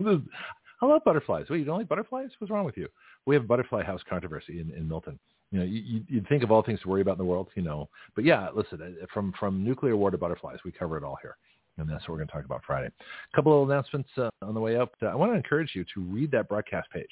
love 0.86 1.04
butterflies. 1.04 1.46
Wait, 1.48 1.58
you 1.58 1.64
don't 1.64 1.78
like 1.78 1.88
butterflies? 1.88 2.30
What's 2.38 2.50
wrong 2.50 2.64
with 2.64 2.76
you? 2.76 2.88
We 3.26 3.34
have 3.34 3.44
a 3.44 3.46
butterfly 3.46 3.84
house 3.84 4.00
controversy 4.08 4.60
in, 4.60 4.72
in 4.72 4.88
Milton. 4.88 5.18
You 5.50 5.58
know, 5.58 5.64
you, 5.64 6.02
you'd 6.08 6.28
think 6.28 6.42
of 6.42 6.50
all 6.50 6.62
things 6.62 6.80
to 6.80 6.88
worry 6.88 7.02
about 7.02 7.12
in 7.12 7.18
the 7.18 7.24
world, 7.24 7.48
you 7.54 7.62
know. 7.62 7.88
But 8.14 8.24
yeah, 8.24 8.48
listen, 8.54 8.80
uh, 8.80 9.06
from 9.12 9.32
from 9.38 9.62
nuclear 9.62 9.96
war 9.96 10.10
to 10.10 10.18
butterflies, 10.18 10.58
we 10.64 10.72
cover 10.72 10.96
it 10.96 11.04
all 11.04 11.18
here, 11.20 11.36
and 11.76 11.88
that's 11.88 12.02
what 12.02 12.10
we're 12.10 12.16
going 12.16 12.28
to 12.28 12.32
talk 12.32 12.44
about 12.46 12.62
Friday. 12.66 12.88
A 12.88 13.36
couple 13.36 13.62
of 13.62 13.68
announcements 13.68 14.08
uh, 14.16 14.30
on 14.40 14.54
the 14.54 14.60
way 14.60 14.76
up. 14.76 14.92
Uh, 15.02 15.06
I 15.06 15.14
want 15.14 15.30
to 15.30 15.36
encourage 15.36 15.72
you 15.74 15.84
to 15.94 16.00
read 16.00 16.30
that 16.30 16.48
broadcast 16.48 16.90
page. 16.90 17.10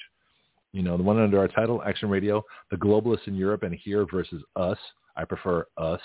You 0.73 0.81
know, 0.81 0.97
the 0.97 1.03
one 1.03 1.19
under 1.19 1.37
our 1.37 1.49
title, 1.49 1.83
Action 1.83 2.09
Radio, 2.09 2.43
the 2.71 2.77
globalists 2.77 3.27
in 3.27 3.35
Europe 3.35 3.63
and 3.63 3.75
here 3.75 4.05
versus 4.11 4.41
us. 4.55 4.77
I 5.15 5.25
prefer 5.25 5.65
us. 5.77 5.99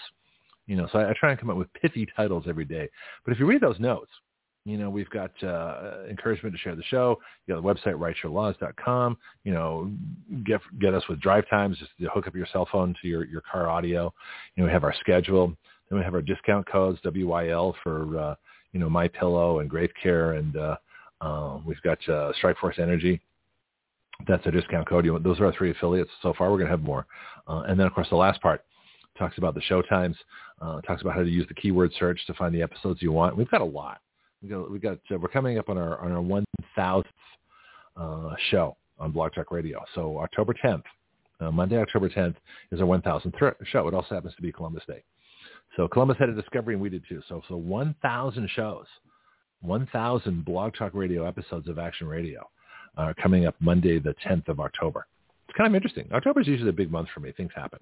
You 0.67 0.77
know, 0.77 0.89
so 0.93 0.99
I, 0.99 1.11
I 1.11 1.15
try 1.19 1.31
and 1.31 1.41
come 1.41 1.49
up 1.49 1.57
with 1.57 1.73
pithy 1.73 2.07
titles 2.17 2.45
every 2.49 2.65
day. 2.65 2.89
But 3.25 3.33
if 3.33 3.39
you 3.41 3.47
read 3.47 3.61
those 3.61 3.79
notes, 3.79 4.11
you 4.67 4.77
know, 4.77 4.91
we've 4.91 5.09
got 5.11 5.31
uh, 5.45 6.03
encouragement 6.11 6.53
to 6.53 6.61
share 6.61 6.75
the 6.75 6.83
show. 6.83 7.21
You 7.47 7.55
got 7.55 7.63
the 7.63 7.69
website, 7.69 7.95
writeyourlaws.com. 7.95 9.17
You 9.45 9.53
know, 9.55 9.93
get 10.45 10.61
get 10.81 10.93
us 10.93 11.05
with 11.09 11.21
drive 11.21 11.49
times, 11.49 11.79
just 11.79 11.93
to 12.01 12.09
hook 12.09 12.27
up 12.27 12.35
your 12.35 12.49
cell 12.53 12.69
phone 12.71 12.93
to 13.01 13.07
your, 13.09 13.25
your 13.25 13.43
car 13.43 13.71
audio. 13.71 14.13
You 14.57 14.63
know, 14.63 14.67
we 14.67 14.73
have 14.73 14.83
our 14.83 14.95
schedule. 14.99 15.57
Then 15.89 16.01
we 16.01 16.05
have 16.05 16.15
our 16.15 16.23
discount 16.23 16.67
codes, 16.67 16.99
WYL 17.05 17.75
for, 17.85 18.19
uh, 18.19 18.35
you 18.73 18.81
know, 18.81 18.91
My 18.91 19.07
Pillow 19.07 19.61
and 19.61 19.71
Graith 19.71 19.93
Care. 20.03 20.33
And 20.33 20.57
uh, 20.57 20.77
uh, 21.21 21.59
we've 21.65 21.81
got 21.83 21.99
uh, 22.09 22.33
Strike 22.33 22.59
Force 22.59 22.77
Energy. 22.81 23.21
That's 24.27 24.45
a 24.47 24.51
discount 24.51 24.89
code. 24.89 25.05
You 25.05 25.13
know, 25.13 25.21
those 25.21 25.39
are 25.39 25.47
our 25.47 25.53
three 25.53 25.71
affiliates 25.71 26.11
so 26.23 26.35
far. 26.37 26.51
We're 26.51 26.57
going 26.57 26.67
to 26.67 26.73
have 26.73 26.83
more. 26.83 27.07
Uh, 27.47 27.61
and 27.69 27.79
then, 27.79 27.87
of 27.87 27.95
course, 27.95 28.09
the 28.11 28.17
last 28.17 28.43
part 28.43 28.65
talks 29.17 29.39
about 29.39 29.55
the 29.55 29.61
show 29.61 29.81
times, 29.81 30.17
uh, 30.61 30.81
talks 30.81 31.03
about 31.03 31.15
how 31.15 31.23
to 31.23 31.29
use 31.29 31.47
the 31.47 31.55
keyword 31.55 31.93
search 32.01 32.21
to 32.27 32.35
find 32.35 32.53
the 32.53 32.63
episodes 32.63 33.01
you 33.01 33.13
want. 33.13 33.37
We've 33.37 33.51
got 33.51 33.61
a 33.61 33.65
lot 33.65 34.01
we 34.43 34.49
got 34.49 34.71
we 34.71 34.79
got 34.79 34.99
uh, 35.13 35.19
we're 35.19 35.29
coming 35.29 35.59
up 35.59 35.69
on 35.69 35.79
our 35.79 35.99
on 36.01 36.13
our 36.13 36.23
one 36.23 36.45
thousandth 36.75 37.09
uh, 37.97 38.35
show 38.51 38.77
on 38.99 39.13
Blog 39.13 39.33
Talk 39.35 39.51
Radio. 39.51 39.83
So 39.95 40.19
October 40.19 40.55
10th, 40.55 40.83
uh, 41.41 41.51
Monday, 41.51 41.77
October 41.79 42.09
10th 42.09 42.37
is 42.73 42.81
our 42.81 42.87
1,000th 42.87 43.55
show. 43.67 43.89
It 43.89 43.95
also 43.95 44.15
happens 44.15 44.35
to 44.37 44.43
be 44.43 44.53
Columbus 44.53 44.85
Day. 44.87 45.03
So 45.77 45.87
Columbus 45.89 46.17
had 46.19 46.31
a 46.31 46.35
discovery, 46.35 46.75
and 46.75 46.83
we 46.83 46.89
did 46.89 47.05
too. 47.09 47.23
So 47.29 47.43
so 47.49 47.57
1,000 47.57 48.49
shows, 48.55 48.87
1,000 49.61 50.45
Blog 50.45 50.75
Talk 50.75 50.93
Radio 50.95 51.27
episodes 51.27 51.69
of 51.69 51.79
Action 51.79 52.07
Radio 52.07 52.49
are 52.97 53.13
coming 53.15 53.47
up 53.47 53.55
Monday, 53.61 53.99
the 53.99 54.15
10th 54.27 54.49
of 54.49 54.61
October. 54.61 55.07
It's 55.49 55.57
kind 55.57 55.69
of 55.69 55.75
interesting. 55.75 56.09
October 56.13 56.41
is 56.41 56.49
usually 56.49 56.71
a 56.71 56.73
big 56.73 56.91
month 56.91 57.09
for 57.13 57.21
me. 57.21 57.33
Things 57.33 57.53
happen. 57.55 57.79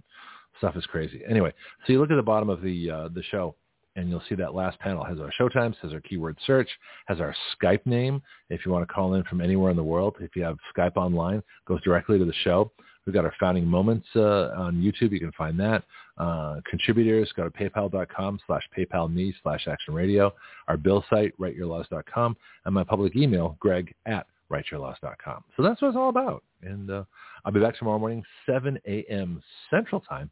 Stuff 0.58 0.76
is 0.76 0.86
crazy. 0.86 1.22
Anyway, 1.28 1.52
so 1.86 1.92
you 1.92 2.00
look 2.00 2.10
at 2.10 2.16
the 2.16 2.22
bottom 2.22 2.48
of 2.48 2.62
the 2.62 2.90
uh, 2.90 3.08
the 3.14 3.22
show 3.22 3.54
and 3.96 4.08
you'll 4.08 4.22
see 4.28 4.34
that 4.34 4.54
last 4.54 4.78
panel 4.80 5.04
has 5.04 5.20
our 5.20 5.30
show 5.32 5.48
times, 5.48 5.76
has 5.82 5.92
our 5.92 6.00
keyword 6.00 6.36
search, 6.46 6.68
has 7.06 7.20
our 7.20 7.34
Skype 7.54 7.84
name. 7.86 8.22
If 8.50 8.66
you 8.66 8.72
want 8.72 8.86
to 8.86 8.92
call 8.92 9.14
in 9.14 9.24
from 9.24 9.40
anywhere 9.40 9.70
in 9.70 9.76
the 9.76 9.84
world, 9.84 10.16
if 10.20 10.34
you 10.36 10.42
have 10.42 10.56
Skype 10.76 10.96
online, 10.96 11.42
goes 11.66 11.82
directly 11.82 12.18
to 12.18 12.24
the 12.24 12.34
show. 12.42 12.70
We've 13.06 13.14
got 13.14 13.24
our 13.24 13.34
founding 13.38 13.66
moments 13.66 14.06
uh, 14.16 14.50
on 14.56 14.76
YouTube. 14.76 15.12
You 15.12 15.20
can 15.20 15.32
find 15.32 15.60
that. 15.60 15.84
Uh, 16.16 16.60
contributors, 16.68 17.30
go 17.36 17.44
to 17.44 17.50
paypal.com 17.50 18.40
slash 18.46 18.62
paypal 18.76 19.10
paypalme 19.10 19.34
slash 19.42 19.66
action 19.68 19.92
radio. 19.92 20.32
Our 20.68 20.76
bill 20.76 21.04
site, 21.10 21.38
writeyourlaws.com. 21.38 22.36
And 22.64 22.74
my 22.74 22.84
public 22.84 23.14
email, 23.14 23.56
greg 23.60 23.94
at 24.06 24.26
writeyourlaws.com. 24.50 25.44
So 25.56 25.62
that's 25.62 25.82
what 25.82 25.88
it's 25.88 25.96
all 25.96 26.08
about. 26.08 26.42
And 26.62 26.90
uh, 26.90 27.04
I'll 27.44 27.52
be 27.52 27.60
back 27.60 27.76
tomorrow 27.78 27.98
morning, 27.98 28.22
7 28.46 28.78
a.m. 28.86 29.42
Central 29.70 30.00
Time 30.00 30.30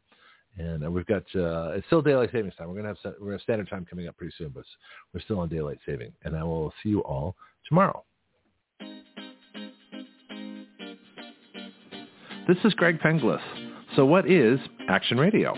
and 0.57 0.85
uh, 0.85 0.91
we've 0.91 1.05
got 1.05 1.23
uh, 1.35 1.71
it's 1.73 1.85
still 1.87 2.01
daylight 2.01 2.29
savings 2.31 2.55
time. 2.55 2.69
We're 2.69 2.75
gonna 2.75 2.89
have 2.89 2.97
we're 3.03 3.25
gonna 3.25 3.31
have 3.33 3.41
standard 3.41 3.69
time 3.69 3.85
coming 3.89 4.07
up 4.07 4.17
pretty 4.17 4.33
soon, 4.37 4.49
but 4.49 4.63
we're 5.13 5.21
still 5.21 5.39
on 5.39 5.49
daylight 5.49 5.79
saving. 5.85 6.11
And 6.23 6.35
I 6.35 6.43
will 6.43 6.73
see 6.81 6.89
you 6.89 6.99
all 7.01 7.35
tomorrow. 7.67 8.03
This 12.47 12.57
is 12.65 12.73
Greg 12.73 12.99
Penglis. 12.99 13.41
So 13.95 14.05
what 14.05 14.29
is 14.29 14.59
Action 14.89 15.17
Radio? 15.17 15.55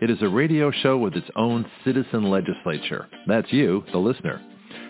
It 0.00 0.10
is 0.10 0.18
a 0.22 0.28
radio 0.28 0.70
show 0.70 0.96
with 0.96 1.14
its 1.14 1.26
own 1.34 1.66
citizen 1.84 2.30
legislature. 2.30 3.08
That's 3.26 3.52
you, 3.52 3.82
the 3.92 3.98
listener. 3.98 4.40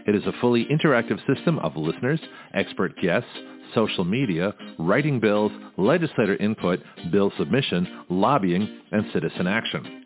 It 0.07 0.15
is 0.15 0.23
a 0.27 0.33
fully 0.41 0.67
interactive 0.67 1.19
system 1.27 1.59
of 1.61 1.77
listeners, 1.77 2.21
expert 2.55 2.95
guests, 3.01 3.31
social 3.75 4.05
media, 4.05 4.55
writing 4.79 5.21
bills, 5.21 5.53
legislator 5.77 6.37
input, 6.37 6.81
bill 7.11 7.33
submission, 7.39 8.05
lobbying, 8.09 8.81
and 8.93 9.05
citizen 9.13 9.47
action. 9.47 10.05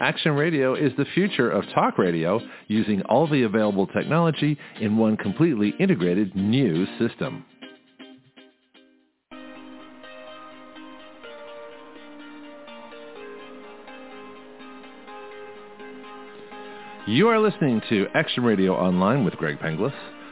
Action 0.00 0.32
Radio 0.32 0.74
is 0.74 0.92
the 0.96 1.06
future 1.14 1.50
of 1.50 1.64
talk 1.74 1.98
radio 1.98 2.40
using 2.68 3.02
all 3.02 3.26
the 3.26 3.42
available 3.42 3.86
technology 3.88 4.56
in 4.80 4.96
one 4.96 5.16
completely 5.16 5.74
integrated 5.80 6.34
new 6.36 6.86
system. 6.98 7.44
You 17.08 17.28
are 17.28 17.40
listening 17.40 17.80
to 17.88 18.06
Action 18.14 18.44
Radio 18.44 18.74
Online 18.76 19.24
with 19.24 19.34
Greg 19.34 19.58
Penglis. 19.58 19.94